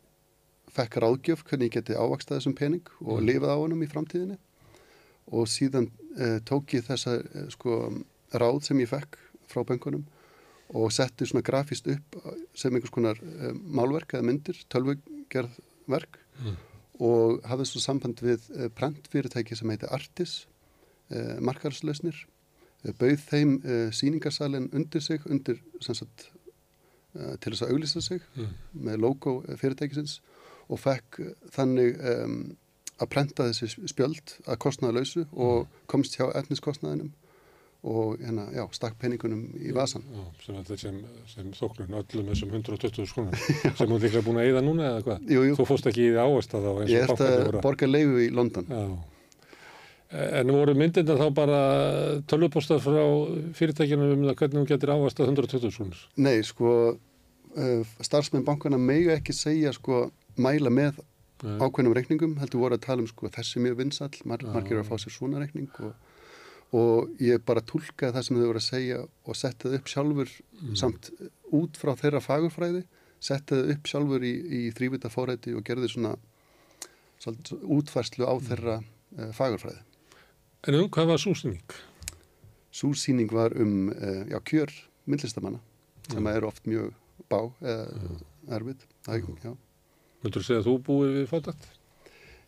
fekk 0.73 0.97
ráðgjöf 1.03 1.43
hvernig 1.47 1.69
ég 1.71 1.77
geti 1.79 1.93
ávakstað 1.97 2.39
þessum 2.39 2.55
pening 2.57 2.87
og 3.01 3.21
Mm. 3.21 3.25
lifað 3.29 3.53
á 3.53 3.57
honum 3.61 3.83
í 3.83 3.87
framtíðinni. 3.91 4.37
Og 5.31 5.47
síðan 5.47 5.89
uh, 6.19 6.39
tók 6.47 6.73
ég 6.77 6.85
þessa 6.87 7.17
uh, 7.19 7.47
sko, 7.49 7.91
ráð 8.33 8.61
sem 8.63 8.79
ég 8.79 8.87
fekk 8.91 9.17
frá 9.47 9.63
bankunum 9.67 10.05
og 10.75 10.91
setti 10.91 11.25
svona 11.25 11.43
grafist 11.47 11.87
upp 11.87 12.15
sem 12.55 12.73
einhvers 12.75 12.91
konar 12.91 13.17
uh, 13.23 13.51
málverk 13.55 14.13
eða 14.13 14.23
myndir, 14.27 14.63
tölvugerð 14.69 15.59
verk 15.87 16.19
Mm. 16.37 16.53
og 16.99 17.41
hafði 17.49 17.65
svo 17.65 17.79
samband 17.81 18.19
við 18.21 18.43
uh, 18.53 18.67
prentfyrirtæki 18.69 19.55
sem 19.57 19.69
heiti 19.73 19.87
Artis, 19.89 20.45
markarslausnir, 21.41 22.17
uh, 22.85 22.91
bauð 22.99 23.21
þeim 23.29 23.53
síningarsalinn 23.95 24.69
undir 24.75 25.01
sig, 25.01 25.21
undir 25.25 25.57
sem 25.81 25.95
sagt, 25.95 26.27
til 27.41 27.53
þess 27.53 27.63
að 27.65 27.71
auglýsa 27.73 28.01
sig 28.03 28.21
Mm. 28.37 28.51
með 28.85 28.99
logo 29.01 29.41
fyrirtækisins 29.57 30.19
og 30.67 30.81
fekk 30.81 31.21
uh, 31.23 31.35
þannig 31.53 31.99
um, 32.13 32.39
að 32.97 33.11
prenta 33.13 33.47
þessi 33.49 33.87
spjöld 33.89 34.37
að 34.47 34.59
kostnaðalausu 34.65 35.27
og 35.33 35.67
komst 35.89 36.17
hjá 36.17 36.29
etniskostnaðinum 36.39 37.13
og 37.87 38.17
hérna, 38.19 38.47
já, 38.51 38.63
stakk 38.73 38.97
peningunum 38.99 39.43
í 39.61 39.71
vasan. 39.75 40.03
Já, 40.11 40.23
sem, 40.43 40.55
þetta 40.57 40.77
sem, 40.81 40.95
sem 41.29 41.51
þóknun 41.55 41.99
öllum 41.99 42.31
þessum 42.31 42.55
120 42.57 43.05
skonum 43.07 43.37
sem 43.77 43.91
hún 43.91 44.01
líklega 44.01 44.25
búin 44.25 44.41
að 44.41 44.49
eyða 44.49 44.63
núna 44.65 44.87
eða 44.89 45.03
hvað? 45.05 45.29
Jú, 45.35 45.43
jú. 45.47 45.59
Þú 45.59 45.67
fórst 45.69 45.91
ekki 45.91 46.07
í 46.07 46.09
því 46.09 46.23
að 46.23 46.33
þá 46.65 46.71
eins 46.71 46.91
Ég 46.91 46.97
og 46.97 47.05
ert 47.05 47.13
bankarnir 47.13 47.37
að 47.37 47.45
voru 47.51 47.61
borga 47.67 47.89
leigu 47.91 48.19
í 48.25 48.27
London. 48.33 48.73
Já. 48.73 48.83
En 50.41 50.53
voru 50.55 50.73
myndirna 50.79 51.17
þá 51.19 51.25
bara 51.35 51.61
tölvupostar 52.31 52.79
frá 52.79 53.01
fyrirtækjunum 53.59 54.13
um 54.15 54.27
það 54.29 54.37
hvernig 54.41 54.61
hún 54.61 54.69
getur 54.69 54.93
að 54.93 55.03
120 55.27 55.73
skonur? 55.75 56.03
Nei, 56.23 56.37
sko, 56.47 56.75
uh, 57.55 57.97
starfsmenn 58.07 58.47
bankana 58.47 58.79
mega 58.79 59.17
ekki 59.19 59.35
segja, 59.35 59.73
sko, 59.75 60.07
mæla 60.41 60.69
með 60.73 60.99
Nei. 61.43 61.57
ákveðnum 61.61 61.93
reikningum, 61.97 62.35
heldur 62.41 62.63
voru 62.63 62.77
að 62.77 62.85
tala 62.87 63.03
um, 63.03 63.07
sko, 63.09 63.29
þessi 63.29 63.59
er 63.59 63.65
mjög 63.67 63.75
vinsall, 63.83 64.13
mar 64.25 64.41
Já. 64.41 64.49
margir 64.55 64.77
eru 64.77 64.83
að 64.85 64.89
fá 64.89 64.97
sér 65.03 65.13
svona 65.13 65.41
reikning 65.43 65.69
og, 65.85 65.93
og 66.77 67.11
ég 67.21 67.43
bara 67.45 67.61
tólkaði 67.61 68.15
það 68.15 68.25
sem 68.27 68.39
þau 68.39 68.47
voru 68.49 68.61
að 68.63 68.65
segja 68.67 68.97
og 69.05 69.37
setti 69.37 69.67
það 69.69 69.79
upp 69.81 69.91
sjálfur 69.93 70.31
Mm. 70.57 70.73
samt 70.75 71.11
út 71.53 71.77
frá 71.77 71.91
þeirra 71.93 72.17
fagurfræði, 72.25 72.79
setti 73.21 73.53
það 73.53 73.67
upp 73.75 73.85
sjálfur 73.91 74.23
í, 74.25 74.31
í 74.33 74.61
þrývita 74.73 75.11
fóræti 75.13 75.53
og 75.53 75.61
gerði 75.67 75.91
svona 75.93 76.15
svolítið, 77.21 77.61
útfærslu 77.77 78.25
á 78.25 78.33
þeirra 78.47 78.79
uh, 78.81 79.29
fagurfræði. 79.37 79.83
En 80.67 80.79
um 80.79 80.89
hvað 80.89 81.11
var 81.11 81.21
súsýning? 81.21 81.75
Súsýning 82.73 83.29
var 83.31 83.53
um 83.61 83.89
uh, 83.93 84.25
já, 84.29 84.39
kjör 84.49 84.73
myndlistamanna 85.05 85.59
sem 86.09 86.25
Já. 86.25 86.33
eru 86.35 86.47
oft 86.49 86.65
mjög 86.65 86.93
bá 87.29 87.39
eða 87.61 87.85
erfið. 88.57 88.83
Það, 89.05 89.29
já. 89.43 89.53
Vildur 90.23 90.41
þú 90.43 90.47
segja 90.47 90.61
að 90.63 90.67
þú 90.69 90.75
búið 90.87 91.13
við 91.19 91.27
fátakt? 91.31 91.67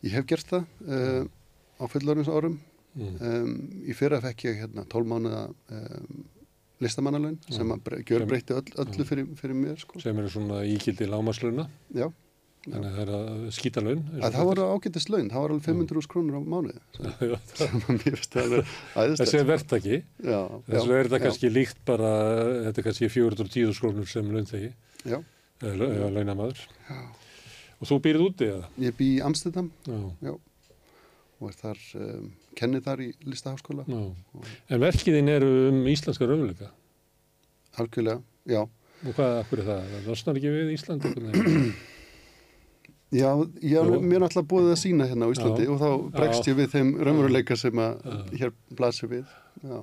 Ég 0.05 0.15
hef 0.15 0.25
gert 0.31 0.51
það 0.53 0.63
uh, 0.87 1.25
á 1.79 1.83
fullorins 1.91 2.31
árum. 2.31 2.59
Mm. 2.99 3.17
Um, 3.21 3.51
í 3.85 3.93
fyrra 3.95 4.17
fekk 4.23 4.47
ég 4.49 4.63
hérna 4.63 4.83
12 4.89 5.07
mánuða 5.11 5.43
um, 5.75 6.23
listamannalaun 6.81 7.35
Já. 7.45 7.53
sem 7.59 7.69
að 7.75 7.83
bre- 7.85 7.99
gjör 8.07 8.23
Sem- 8.23 8.31
breytti 8.31 8.55
öll, 8.57 8.71
öllu 8.81 9.03
Já. 9.03 9.09
fyrir, 9.11 9.27
fyrir 9.39 9.59
mér. 9.59 9.77
Sko. 9.83 10.01
Sem 10.01 10.17
eru 10.19 10.31
svona 10.33 10.63
íkildi 10.67 11.07
lámaslauna? 11.11 11.67
Já. 11.95 12.07
Þannig 12.65 12.89
að 12.89 12.95
það 12.97 13.01
er 13.05 13.11
að 13.15 13.43
skýta 13.55 13.81
laun? 13.85 14.01
Að 14.19 14.33
það 14.35 14.47
voru 14.49 14.63
ágættis 14.73 15.05
laun, 15.09 15.29
það 15.31 15.43
var 15.45 15.53
alveg 15.53 15.67
500 15.69 16.09
krónur 16.11 16.35
á 16.35 16.41
mánuði. 16.43 16.81
Sem 17.59 17.85
að. 17.87 18.73
Þessi 19.21 19.39
er 19.39 19.47
verktaki. 19.47 19.99
Já, 20.19 20.41
Þess 20.67 20.73
vegna 20.73 20.89
já, 20.89 20.97
er 20.99 21.07
þetta 21.07 21.21
kannski 21.23 21.51
líkt 21.55 21.79
bara, 21.87 22.09
þetta 22.65 22.81
er 22.83 22.87
kannski 22.89 23.09
410 23.15 23.71
skrónur 23.77 24.09
sem 24.11 24.27
launþegi. 24.35 24.73
Já. 25.07 25.21
Eða 25.63 25.87
eða 25.87 26.11
launamaður. 26.17 26.65
Já. 26.89 26.99
Og 27.79 27.87
þú 27.87 27.99
býrið 28.03 28.25
úti 28.25 28.47
eða? 28.49 28.69
Ég 28.83 28.95
bý 28.97 29.09
í 29.17 29.21
Amsterdam. 29.23 29.69
Já. 29.87 29.99
Já. 30.27 30.33
Og 31.39 31.47
er 31.47 31.55
þar, 31.61 31.83
um, 32.03 32.25
kennið 32.59 32.83
þar 32.89 33.03
í 33.05 33.11
listaháskóla. 33.23 33.85
Já. 33.87 34.01
En 34.67 34.83
verkiðin 34.83 35.31
eru 35.31 35.53
um 35.69 35.85
íslenska 35.87 36.27
raunleika? 36.27 36.73
Algjörlega, 37.79 38.19
já. 38.49 38.65
Og 38.99 39.15
hvað, 39.15 39.37
akkur 39.45 39.61
er 39.61 39.69
það? 39.69 39.87
Það 39.93 40.09
losnar 40.11 40.39
ekki 40.41 40.51
við 40.51 40.73
Ísland? 40.73 41.07
einhvern 41.07 41.31
veginn? 41.31 41.71
Já, 43.09 43.31
ég 43.65 43.73
er 43.73 43.87
mér 44.05 44.21
náttúrulega 44.21 44.45
búið 44.51 44.67
að 44.69 44.75
sína 44.83 45.07
hérna 45.09 45.25
á 45.25 45.33
Íslandi 45.33 45.63
Já. 45.65 45.69
og 45.73 45.79
þá 45.81 45.87
bregst 46.13 46.45
Já. 46.45 46.49
ég 46.51 46.57
við 46.59 46.67
þeim 46.75 46.91
raunveruleika 47.07 47.55
sem 47.57 47.79
að 47.81 48.03
Já. 48.03 48.17
hér 48.37 48.51
blasir 48.77 49.09
við. 49.09 49.31
Já. 49.65 49.79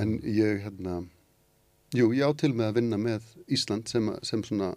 En 0.00 0.14
ég, 0.24 0.62
hérna, 0.64 0.94
jú, 1.92 2.08
ég 2.16 2.24
á 2.24 2.32
til 2.40 2.54
með 2.56 2.70
að 2.70 2.78
vinna 2.80 3.00
með 3.02 3.28
Ísland 3.52 3.92
sem, 3.92 4.08
sem 4.24 4.40
svona 4.46 4.70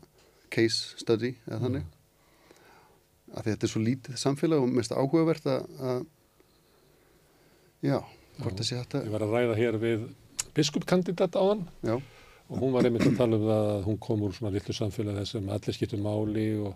case 0.53 0.97
study 1.01 1.33
eða 1.47 1.61
þannig. 1.65 1.87
Af 3.33 3.43
því 3.43 3.53
þetta 3.53 3.67
er 3.67 3.73
svo 3.73 3.81
lítið 3.83 4.21
samfélag 4.21 4.63
og 4.63 4.71
mest 4.77 4.93
áhugavert 4.95 5.49
að, 5.51 5.65
að 5.83 6.05
já, 7.85 7.97
hvort 8.39 8.63
sé 8.63 8.77
hægt 8.79 8.95
að 8.97 9.07
Ég 9.09 9.13
var 9.13 9.25
að 9.25 9.35
ræða 9.35 9.57
hér 9.59 9.77
við 9.81 10.07
biskupkandidat 10.57 11.35
á 11.37 11.43
hann 11.43 11.67
Já. 11.85 11.97
og 12.49 12.55
hún 12.61 12.73
var 12.73 12.87
einmitt 12.87 13.05
að 13.05 13.19
tala 13.19 13.37
um 13.37 13.45
það 13.45 13.67
að 13.73 13.83
hún 13.89 13.99
kom 14.01 14.23
úr 14.25 14.33
svona 14.33 14.53
litlu 14.55 14.73
samfélagi 14.73 15.21
þess 15.21 15.35
sem 15.37 15.51
allir 15.53 15.77
skiptum 15.77 16.03
máli 16.05 16.47
og, 16.63 16.73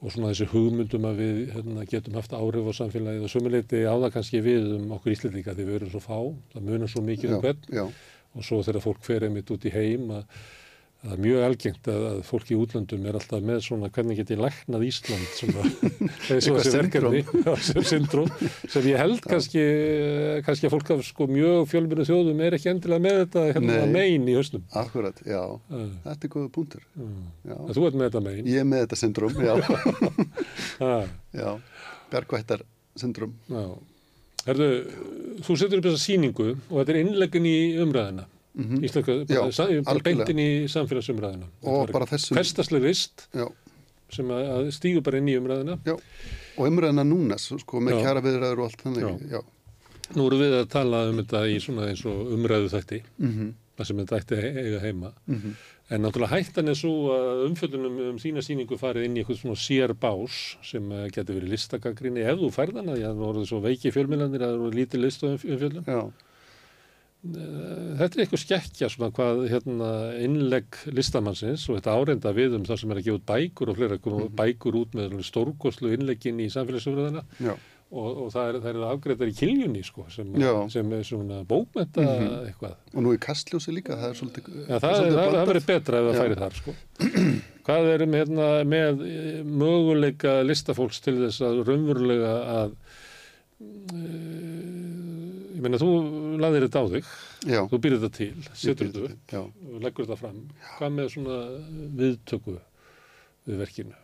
og 0.00 0.12
svona 0.14 0.32
þessi 0.32 0.48
hugmyndum 0.50 1.06
að 1.10 1.22
við 1.22 1.40
hérna, 1.54 1.86
getum 1.92 2.18
haft 2.18 2.34
áhrif 2.36 2.70
á 2.70 2.72
samfélagið 2.80 3.26
og 3.28 3.32
sömuleiti 3.32 3.84
á 3.86 3.94
það 3.94 4.12
kannski 4.16 4.42
við 4.44 4.68
um 4.78 4.92
okkur 4.96 5.14
íslendinga 5.14 5.54
því 5.54 5.68
við 5.68 5.78
erum 5.80 5.92
svo 5.94 6.02
fá, 6.02 6.18
það 6.54 6.68
munar 6.70 6.92
svo 6.92 7.04
mikið 7.06 7.34
um 7.34 7.36
Já, 7.36 7.42
hvern 7.44 7.78
já. 7.78 7.84
og 8.34 8.48
svo 8.48 8.62
þegar 8.66 8.86
fólk 8.88 9.04
fer 9.06 9.28
einmitt 9.28 9.52
út 9.54 9.68
í 9.68 9.74
heim 9.76 10.10
að, 10.16 10.24
að 10.24 10.65
það 11.02 11.12
er 11.14 11.20
mjög 11.22 11.44
algengt 11.46 11.88
að, 11.90 12.04
að 12.08 12.20
fólk 12.26 12.50
í 12.50 12.56
útlöndum 12.58 13.04
er 13.06 13.16
alltaf 13.18 13.44
með 13.46 13.60
svona 13.66 13.90
hvernig 13.94 14.18
get 14.20 14.32
ég 14.32 14.40
læknað 14.42 14.84
Ísland 14.86 15.34
og 15.46 15.68
Eitthvað 16.26 16.60
þessi 16.60 16.72
verkefni 16.74 17.22
sem 17.76 18.06
sem 18.74 18.88
ég 18.90 19.00
held 19.00 19.20
kannski, 19.26 19.64
kannski 20.46 20.68
að 20.68 20.74
fólk 20.76 20.92
af 20.96 21.04
sko 21.06 21.28
mjög 21.30 21.68
fjölmjöru 21.72 22.06
þjóðum 22.08 22.42
er 22.46 22.56
ekki 22.58 22.72
endilega 22.72 23.04
með 23.06 23.18
þetta 23.22 23.44
hérna 23.52 23.80
megin 23.92 24.28
í 24.30 24.36
höstum. 24.36 24.64
Akkurat, 24.76 25.20
já, 25.26 25.42
þetta 26.06 26.16
er 26.16 26.32
góða 26.32 26.52
punktur. 26.54 26.86
Að 27.46 27.74
Þú 27.76 27.88
ert 27.88 27.98
með 27.98 28.08
þetta 28.08 28.24
megin. 28.26 28.48
Ég 28.50 28.62
er 28.62 28.70
með 28.70 28.86
þetta 28.86 29.00
syndrom, 29.02 29.42
já. 29.42 29.54
Ah. 30.76 31.06
já, 31.32 31.54
bjargvættar 32.12 32.60
syndrom. 33.00 33.30
Já. 33.48 33.62
Herðu, 34.46 34.66
þú 35.46 35.54
setur 35.58 35.80
upp 35.80 35.86
þessa 35.88 36.02
sýningu 36.02 36.48
og 36.52 36.74
þetta 36.76 36.92
er 36.92 36.98
innleggin 37.00 37.48
í 37.48 37.56
umræðina. 37.82 38.26
Mhm. 38.56 38.84
Íslenska, 38.84 39.12
Já, 39.28 39.40
bara, 39.44 39.82
bara 39.84 40.00
beintin 40.00 40.38
í 40.40 40.48
samfélagsumræðina. 40.72 41.46
Og 41.62 41.90
bara 41.92 42.06
þessum- 42.06 42.36
Hverstaslega 42.38 42.86
list 42.88 43.26
Já. 43.34 43.46
sem 44.10 44.26
að, 44.28 44.70
stígu 44.72 45.02
bara 45.02 45.18
inn 45.18 45.28
í 45.28 45.36
umræðina. 45.38 45.78
Já, 45.84 45.92
og 46.56 46.66
umræðina 46.70 47.04
núna, 47.04 47.36
sko, 47.38 47.80
með 47.80 48.00
kjara 48.02 48.22
viðræður 48.24 48.58
og 48.58 48.70
allt 48.70 48.82
þannig. 48.82 49.42
Nú 50.16 50.26
erum 50.28 50.38
við 50.40 50.52
að 50.62 50.68
tala 50.70 51.08
um 51.10 51.16
þetta 51.22 51.40
í 51.50 51.56
svona 51.60 51.88
eins 51.90 52.04
og 52.06 52.28
umræðu 52.32 52.68
þætti, 52.70 53.02
Mhm. 53.20 53.52
það 53.76 53.86
sem 53.86 53.96
þetta 53.98 54.20
ætti 54.20 54.36
eiga 54.56 54.80
heima. 54.80 55.12
Mhm. 55.28 55.56
En 55.90 56.00
náttúrulega 56.02 56.28
hættan 56.42 56.68
er 56.68 56.74
svo 56.74 57.10
að 57.14 57.46
umfjöldunum 57.50 58.08
um 58.10 58.16
þína 58.18 58.42
sýningu 58.42 58.78
farið 58.78 59.04
inn 59.04 59.16
í 59.16 59.22
eitthvað 59.24 59.38
svona 59.38 59.54
sér 59.54 59.92
bás 59.94 60.56
sem 60.64 60.90
uh, 60.90 61.06
getur 61.08 61.36
verið 61.38 61.50
listagagrinni 61.50 62.24
ef 62.26 62.38
þú 62.38 62.50
færðana, 62.50 62.96
því 62.96 63.04
að 63.04 63.14
það 63.14 63.22
voruð 63.22 63.46
svo 63.46 63.60
veiki 63.62 63.92
fjölmjölandir 63.92 64.40
að 64.42 64.50
það 64.54 64.58
voru 64.64 64.76
lítið 64.80 65.00
listu 65.04 65.26
umfjöldun. 65.36 66.12
Þetta 67.34 68.18
er 68.18 68.22
eitthvað 68.26 68.42
skekkja 68.42 68.88
svona 68.92 69.08
hvað 69.16 69.44
hérna, 69.50 69.86
innlegg 70.22 70.76
listamannsins 70.94 71.64
og 71.70 71.78
þetta 71.78 71.94
árenda 71.96 72.32
við 72.36 72.58
um 72.58 72.66
það 72.68 72.80
sem 72.82 72.92
er 72.92 73.00
að 73.00 73.06
gefa 73.08 73.20
út 73.20 73.24
bækur 73.30 73.70
og 73.72 73.78
fleira 73.78 73.96
mm 73.98 74.28
bækur 74.40 74.76
út 74.82 74.92
með 74.98 75.16
stórkoslu 75.26 75.94
innleggin 75.96 76.42
í 76.44 76.50
samfélagsumröðina 76.52 77.22
Já. 77.40 77.54
og, 77.90 78.10
og 78.26 78.28
það 78.34 78.50
er, 78.52 78.58
það 78.66 78.70
er 78.74 78.84
afgreitar 78.90 79.32
í 79.32 79.36
kiljunni 79.40 79.82
sko, 79.86 80.04
sem, 80.12 80.30
sem 80.74 80.92
er 80.98 81.02
svona 81.08 81.40
bókmenta 81.48 82.04
Mhm. 82.04 82.36
eitthvað. 82.50 82.76
Og 82.94 83.02
nú 83.06 83.14
í 83.16 83.20
kastljósi 83.26 83.74
líka, 83.78 83.96
það 83.96 84.10
er 84.12 84.20
svolítið... 84.20 84.50
Já, 84.68 84.78
það, 84.84 85.40
verið 85.52 85.68
betra 85.72 86.02
ef 86.02 86.10
það 86.10 86.20
færi 86.22 86.40
þar 86.44 86.58
sko. 86.60 86.76
Hvað 87.66 87.88
er 87.96 88.06
með, 88.06 88.20
hérna, 88.22 88.50
með 88.76 89.00
eh, 89.08 89.40
möguleika 89.42 90.36
listafólks 90.46 91.00
til 91.02 91.16
þess 91.24 91.40
að 91.48 91.64
raunverulega 91.66 92.34
að 92.60 92.76
ég 93.56 94.45
meina 95.66 95.82
þú 95.82 95.90
laðir 96.42 96.66
þetta 96.66 96.82
á 96.82 96.86
þig 96.94 97.12
Já. 97.52 97.60
þú 97.70 97.82
býr 97.84 97.98
þetta 97.98 98.12
til, 98.16 98.32
setur 98.54 98.90
þetta 98.90 99.04
upp 99.10 99.36
og 99.74 99.84
leggur 99.84 100.08
þetta 100.08 100.20
fram 100.22 100.42
hvað 100.78 100.96
með 100.96 101.12
svona 101.14 101.38
viðtöku 102.00 102.58
við 103.46 103.62
verkinu 103.62 103.96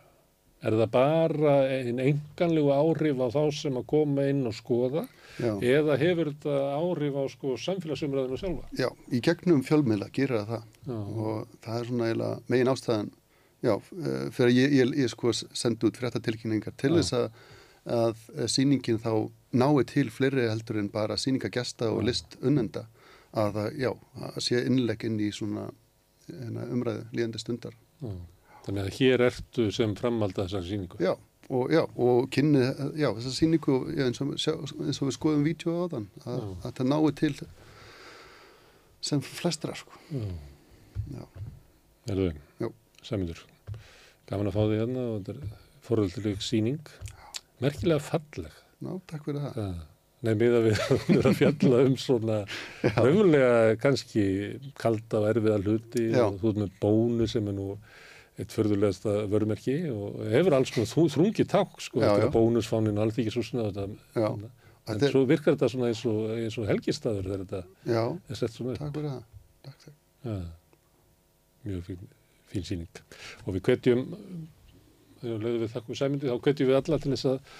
er 0.63 0.77
það 0.79 0.91
bara 0.93 1.53
einn 1.67 1.99
enganlegu 1.99 2.71
áhrif 2.71 3.19
á 3.19 3.27
þá 3.33 3.41
sem 3.57 3.79
að 3.79 3.89
koma 3.91 4.27
inn 4.31 4.45
og 4.47 4.55
skoða 4.55 5.03
Já. 5.41 5.57
eða 5.59 5.97
hefur 5.99 6.31
þetta 6.31 6.59
áhrif 6.77 7.17
á 7.19 7.23
sko 7.33 7.55
samfélagsumræðinu 7.65 8.39
sjálfa 8.39 8.79
Já, 8.79 8.87
í 9.11 9.19
gegnum 9.23 9.63
fjölmiðla 9.65 10.07
gerir 10.15 10.47
það 10.47 10.63
Já. 10.87 10.95
og 10.95 11.59
það 11.65 11.79
er 11.79 11.89
svona 11.89 12.07
eiginlega 12.09 12.53
megin 12.53 12.73
ástæðan 12.73 13.11
já, 13.63 13.75
eh, 13.75 14.25
fyrir 14.35 14.49
að 14.51 14.57
ég, 14.59 14.75
ég, 14.79 14.95
ég 15.03 15.11
sko 15.11 15.33
sendi 15.35 15.89
út 15.89 15.99
fréttatilkynningar 15.99 16.75
til 16.79 16.93
Já. 16.93 16.97
þess 17.01 17.17
að, 17.19 17.41
að 17.99 18.25
eh, 18.37 18.47
sýningin 18.55 19.01
þá 19.03 19.13
nái 19.53 19.83
til 19.89 20.09
fleiri 20.13 20.47
heldur 20.49 20.79
en 20.81 20.89
bara 20.93 21.17
sýningagesta 21.19 21.91
og 21.93 22.03
list 22.07 22.37
unnenda 22.41 22.87
að 23.33 23.55
það, 23.57 23.69
já, 23.81 23.91
að 24.29 24.39
sé 24.45 24.61
innlegg 24.67 25.05
inn 25.07 25.19
í 25.21 25.29
svona 25.33 25.67
hérna, 26.27 26.67
umræðu 26.73 27.05
líðandi 27.13 27.41
stundar. 27.41 27.77
Já. 28.03 28.11
þannig 28.65 28.83
að 28.83 28.97
hér 28.99 29.23
ertu 29.29 29.69
sem 29.75 29.93
framalda 29.95 30.45
þessar 30.45 30.65
sýningu 30.67 30.99
Já, 31.03 31.13
og, 31.49 31.71
já, 31.73 31.81
og 31.95 32.29
kynni, 32.33 32.61
já, 32.99 33.09
þessa 33.17 33.33
sýningu, 33.37 33.77
já, 33.95 34.05
eins, 34.07 34.21
og, 34.23 34.33
eins 34.35 35.01
og 35.01 35.09
við 35.09 35.15
skoðum 35.17 35.45
vídeo 35.47 35.75
á 35.83 35.85
þann, 35.95 36.07
að, 36.23 36.45
að 36.63 36.75
það 36.79 36.89
nái 36.91 37.13
til 37.19 37.33
sem 39.03 39.19
flestra, 39.19 39.73
sko. 39.75 39.91
Já. 41.11 41.23
Erðu, 42.13 42.29
Já. 42.61 42.69
Sæmundur, 43.03 43.41
gaman 44.29 44.47
að 44.47 44.55
fá 44.55 44.61
því 44.63 44.77
hérna 44.79 45.01
og 45.11 45.25
þetta 45.25 45.33
er 45.33 45.57
foröldileg 45.83 46.43
síning, 46.43 46.91
merkilega 47.63 47.99
falleg. 48.03 48.62
Já, 48.83 48.93
takk 49.11 49.25
fyrir 49.27 49.41
það. 49.47 49.57
það. 49.57 49.81
Nei, 50.23 50.33
miða 50.39 50.59
við 50.63 50.77
hún 50.91 51.17
er 51.19 51.25
að 51.27 51.35
fjalla 51.41 51.79
um 51.83 51.95
svona 51.99 52.37
raunverulega 52.95 53.75
kannski 53.83 54.23
kalda 54.79 55.19
og 55.19 55.27
erfiða 55.33 55.57
hluti 55.65 56.05
Já. 56.13 56.23
og 56.29 56.37
þú 56.39 56.51
ert 56.53 56.61
með 56.63 56.77
bónu 56.83 57.27
sem 57.27 57.47
er 57.51 57.57
nú 57.57 57.65
eitt 58.39 58.55
förðulegasta 58.55 59.17
vörumerki 59.29 59.75
og 59.93 60.21
hefur 60.31 60.55
alls 60.57 60.71
þrú, 60.73 61.03
þrungi 61.13 61.43
ták 61.51 61.75
sko, 61.83 61.99
Já, 62.01 62.07
þetta 62.07 62.23
já. 62.23 62.27
er 62.29 62.33
bónusfánin 62.33 63.01
alþýkisúsina 63.03 63.67
og 63.67 63.75
Já. 63.77 64.29
þetta 64.31 64.95
en 64.95 65.03
er- 65.07 65.11
svo 65.13 65.25
virkar 65.29 65.53
þetta 65.57 65.69
svona 65.75 65.91
eins 65.91 66.01
og, 66.09 66.23
eins 66.39 66.57
og 66.57 66.65
helgistaður 66.71 67.27
þegar 67.29 67.43
þetta 67.43 67.61
Já, 67.93 68.03
er 68.29 68.39
sett 68.39 68.55
svona 68.55 68.73
upp. 68.73 68.79
takk 68.79 68.95
fyrir 68.97 69.11
það. 69.11 69.23
Takk, 69.67 69.77
takk. 69.85 69.99
Ja, 70.23 70.39
mjög 71.67 71.83
fín, 71.91 72.09
fín 72.51 72.65
síning 72.71 73.03
og 73.45 73.53
við 73.57 73.61
hvetjum 73.69 74.01
þegar 75.21 75.45
lögum 75.45 75.61
við 75.67 75.71
þakkum 75.75 75.99
sæmundi 75.99 76.31
þá 76.31 76.35
hvetjum 76.47 76.71
við 76.71 76.79
alla 76.81 76.99
til 77.03 77.13
þess 77.13 77.29
að 77.31 77.53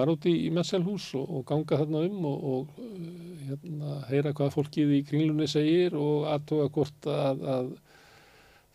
fara 0.00 0.16
út 0.16 0.26
í, 0.28 0.34
í 0.46 0.50
messelhús 0.54 1.10
og, 1.18 1.28
og 1.36 1.46
ganga 1.48 1.78
þarna 1.82 2.02
um 2.08 2.26
og, 2.30 2.48
og 2.54 2.80
uh, 2.80 3.30
hérna, 3.50 4.00
heyra 4.10 4.34
hvað 4.36 4.54
fólkið 4.56 4.96
í 4.96 5.04
kringlunni 5.08 5.48
segir 5.50 5.96
og 5.98 6.28
aðtóa 6.32 6.70
hvort 6.72 7.10
að, 7.10 7.44
að 7.54 7.72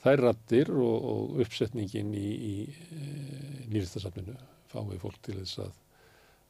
þær 0.06 0.22
rattir 0.28 0.70
og, 0.76 1.10
og 1.12 1.42
uppsetningin 1.46 2.14
í, 2.14 2.28
í 2.30 2.56
e, 2.68 3.08
nýristasafninu 3.72 4.36
fái 4.70 5.00
fólk 5.02 5.18
til 5.26 5.40
þess 5.40 5.64
að, 5.66 5.74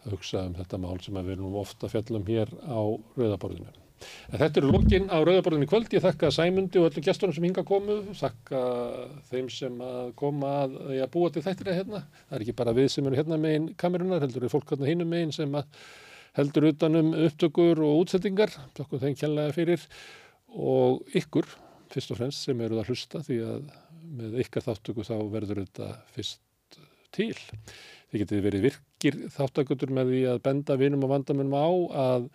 að 0.04 0.18
hugsa 0.18 0.44
um 0.50 0.58
þetta 0.58 0.82
mál 0.84 1.00
sem 1.04 1.22
við 1.22 1.38
erum 1.38 1.56
ofta 1.62 1.90
fjallum 1.92 2.28
hér 2.28 2.52
á 2.68 2.82
Rauðaborðinu. 3.16 3.85
En 4.32 4.42
þetta 4.42 4.62
eru 4.62 4.72
lókin 4.74 5.10
á 5.12 5.18
Rauðaborðinu 5.20 5.68
í 5.68 5.72
kvöld. 5.72 5.92
Ég 5.96 6.04
þakka 6.06 6.32
Sæmundi 6.36 6.82
og 6.82 6.90
öllum 6.90 7.06
gestunum 7.06 7.36
sem 7.36 7.48
hinga 7.48 7.66
komu, 7.68 8.00
þakka 8.20 8.64
þeim 9.32 9.52
sem 9.54 9.84
að 9.86 10.10
koma 10.20 10.54
að, 10.64 10.80
að 10.96 11.12
búa 11.16 11.32
til 11.34 11.46
þættina 11.46 11.78
hérna. 11.78 12.02
Það 12.30 12.38
er 12.40 12.46
ekki 12.46 12.58
bara 12.64 12.76
við 12.78 12.90
sem 12.96 13.10
eru 13.10 13.20
hérna 13.20 13.40
megin 13.42 13.70
kamerunar, 13.82 14.26
heldur 14.26 14.48
er 14.48 14.54
fólk 14.54 14.74
hérna 14.74 14.92
hinum 14.92 15.14
megin 15.14 15.36
sem 15.36 15.60
heldur 16.36 16.70
utanum 16.72 17.14
upptökur 17.26 17.80
og 17.86 18.02
útsettingar, 18.04 18.52
þakkum 18.76 19.04
þeim 19.04 19.20
kjænlega 19.22 19.56
fyrir 19.56 19.86
og 20.56 21.16
ykkur 21.16 21.48
fyrst 21.94 22.12
og 22.12 22.20
fremst 22.20 22.48
sem 22.48 22.62
eru 22.66 22.80
að 22.80 22.92
hlusta 22.92 23.22
því 23.24 23.38
að 23.46 23.70
með 24.16 24.40
ykkar 24.44 24.66
þáttöku 24.66 25.06
þá 25.06 25.16
verður 25.32 25.62
þetta 25.64 25.90
fyrst 26.16 26.80
til. 27.16 27.34
Þið 28.12 28.22
getið 28.22 28.44
verið 28.46 28.68
virkir 28.68 29.18
þáttakutur 29.34 29.94
með 29.96 30.12
því 30.12 30.22
að 30.34 30.44
benda 30.46 30.78
vinum 30.80 31.06
og 31.08 31.14
vandamennum 31.14 31.58
á 31.58 31.68
að 32.06 32.28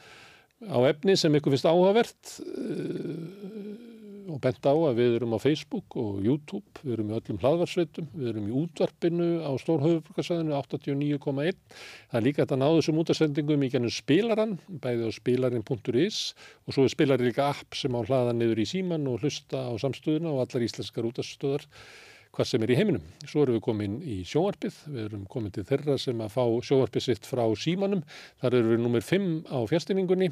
á 0.69 0.79
efni 0.91 1.17
sem 1.17 1.35
ykkur 1.37 1.55
finnst 1.55 1.69
áhugavert 1.69 2.35
uh, 2.45 3.51
og 4.31 4.39
bent 4.45 4.67
á 4.67 4.73
að 4.73 4.99
við 4.99 5.15
erum 5.19 5.35
á 5.35 5.39
Facebook 5.43 5.97
og 5.99 6.21
YouTube, 6.23 6.83
við 6.85 6.93
erum 6.95 7.11
í 7.11 7.15
öllum 7.17 7.39
hlaðvarsveitum, 7.43 8.11
við 8.15 8.29
erum 8.31 8.47
í 8.47 8.53
útvarpinu 8.61 9.29
á 9.43 9.51
Stórhauðurbrukasæðinu 9.59 10.55
89,1. 10.55 11.59
Það 12.11 12.21
er 12.21 12.27
líka 12.27 12.45
þetta 12.45 12.61
náðu 12.61 12.85
sem 12.87 13.01
útasendingum 13.03 13.65
í 13.67 13.71
gennum 13.73 13.95
spilaran, 13.95 14.55
bæði 14.71 15.09
á 15.09 15.17
spilarin.is 15.17 16.21
og 16.67 16.77
svo 16.77 16.87
er 16.87 16.95
spilarin 16.95 17.31
líka 17.31 17.49
app 17.51 17.79
sem 17.79 17.97
á 17.97 18.01
hlaða 18.01 18.37
niður 18.37 18.63
í 18.63 18.69
síman 18.71 19.09
og 19.11 19.25
hlusta 19.25 19.67
á 19.67 19.73
samstöðuna 19.83 20.31
og 20.31 20.45
allar 20.45 20.69
íslenskar 20.69 21.11
útastöðar 21.11 21.67
hvað 22.37 22.47
sem 22.47 22.63
er 22.63 22.71
í 22.71 22.77
heiminum. 22.79 23.07
Svo 23.27 23.43
erum 23.43 23.57
við 23.57 23.63
komin 23.65 23.97
í 24.07 24.21
sjónvarpið, 24.29 24.77
við 24.95 25.07
erum 25.09 25.25
komin 25.31 25.55
til 25.55 25.65
þeirra 25.67 25.97
sem 25.99 26.21
að 26.23 26.35
fá 26.37 26.45
sjónvarpið 26.69 27.05
sitt 27.07 27.27
frá 27.27 27.43
símanum, 27.59 28.05
þar 28.43 28.57
erum 28.61 28.75
við 28.75 28.83
nummer 28.85 29.07
5 29.07 29.27
á 29.51 29.59
fjastinningunni 29.71 30.31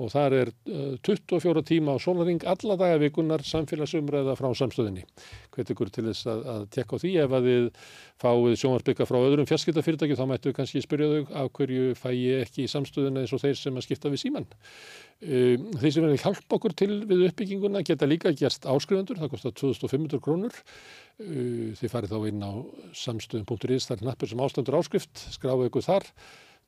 og 0.00 0.12
þar 0.14 0.36
er 0.38 0.52
uh, 0.70 0.94
24 1.06 1.64
tíma 1.66 1.96
á 1.98 2.02
sólaring 2.02 2.46
alla 2.46 2.78
dagavikunar 2.80 3.44
samfélagsumræða 3.46 4.36
frá 4.38 4.50
samstöðinni. 4.62 5.04
Hvet 5.56 5.74
ykkur 5.74 5.90
til 5.90 6.06
þess 6.10 6.30
að, 6.30 6.46
að 6.54 6.64
tekka 6.78 7.02
því 7.02 7.14
ef 7.24 7.36
að 7.36 7.50
þið 7.50 7.68
fáið 8.20 8.58
sjónvarpika 8.62 9.08
frá 9.08 9.18
öðrum 9.20 9.50
fjarskiptafyrirtæki 9.50 10.18
þá 10.18 10.26
mættu 10.30 10.54
kannski 10.56 10.84
spyrja 10.84 11.10
þau 11.10 11.38
af 11.42 11.52
hverju 11.58 11.94
fæ 11.98 12.10
ég 12.14 12.46
ekki 12.46 12.66
í 12.66 12.70
samstöðina 12.70 13.24
eins 13.24 13.34
og 13.34 13.42
þeir 13.42 13.58
sem 13.58 13.80
að 13.80 13.88
skipta 13.88 14.12
við 14.12 14.24
síman. 14.26 14.48
Um, 15.20 15.66
þeir 15.76 15.92
sem 15.92 16.04
verður 16.06 16.22
hjálpa 16.22 16.56
okkur 16.56 16.74
til 16.80 16.92
við 17.04 17.26
uppbygginguna 17.26 17.82
geta 17.84 18.06
líka 18.08 18.32
gerst 18.32 18.64
áskrifundur, 18.64 19.18
það 19.20 19.34
kostar 19.34 19.52
2500 19.52 20.22
krónur. 20.24 20.60
Uh, 21.20 21.72
þið 21.76 21.92
farið 21.92 22.14
þá 22.14 22.28
inn 22.30 22.46
á 22.46 22.52
samstöðum.is, 23.02 23.88
það 23.90 23.98
er 23.98 24.06
nappur 24.08 24.30
sem 24.30 24.40
ástandur 24.40 24.78
áskrift, 24.80 25.26
skráðu 25.34 25.68
ykkur 25.68 25.84
þar. 25.84 26.08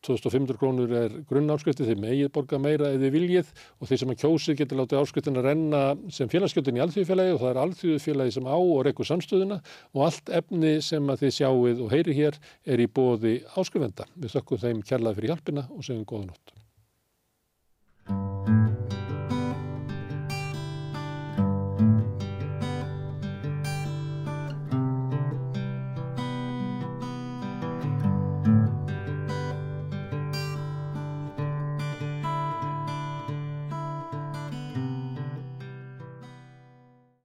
2500 0.02 0.58
krónur 0.58 0.92
er 0.98 1.12
grunnáskriftið, 1.30 1.92
þið 1.92 2.00
megið 2.02 2.30
borga 2.34 2.58
meira 2.60 2.90
eða 2.92 3.10
viljið 3.14 3.52
og 3.78 3.88
þeir 3.88 4.00
sem 4.02 4.12
að 4.12 4.22
kjósið 4.22 4.56
getur 4.58 4.80
látið 4.80 4.98
áskriftin 4.98 5.38
að 5.38 5.46
renna 5.46 5.82
sem 6.12 6.30
félagsgjöldin 6.32 6.80
í 6.80 6.82
alþjóðfélagi 6.82 7.36
og 7.36 7.42
það 7.42 7.52
er 7.52 7.60
alþjóðfélagi 7.62 8.34
sem 8.34 8.48
á 8.50 8.58
og 8.58 8.80
rekkur 8.88 9.08
samstöðuna 9.12 9.60
og 9.94 10.02
allt 10.08 10.34
efni 10.40 10.74
sem 10.82 11.06
að 11.14 11.22
þið 11.22 11.36
sjáuð 11.38 11.84
og 11.86 11.94
heyri 11.94 12.18
hér 12.18 12.40
er 12.66 12.82
í 12.82 12.88
bóði 12.90 13.36
áskrifenda. 13.54 14.10
Við 14.18 14.34
þökkum 14.34 14.62
þeim 14.66 14.82
kærlega 14.90 15.20
fyrir 15.20 15.34
hjálpina 15.36 15.68
og 15.70 15.86
segjum 15.86 16.08
góða 16.08 16.32
nótt. 16.32 16.61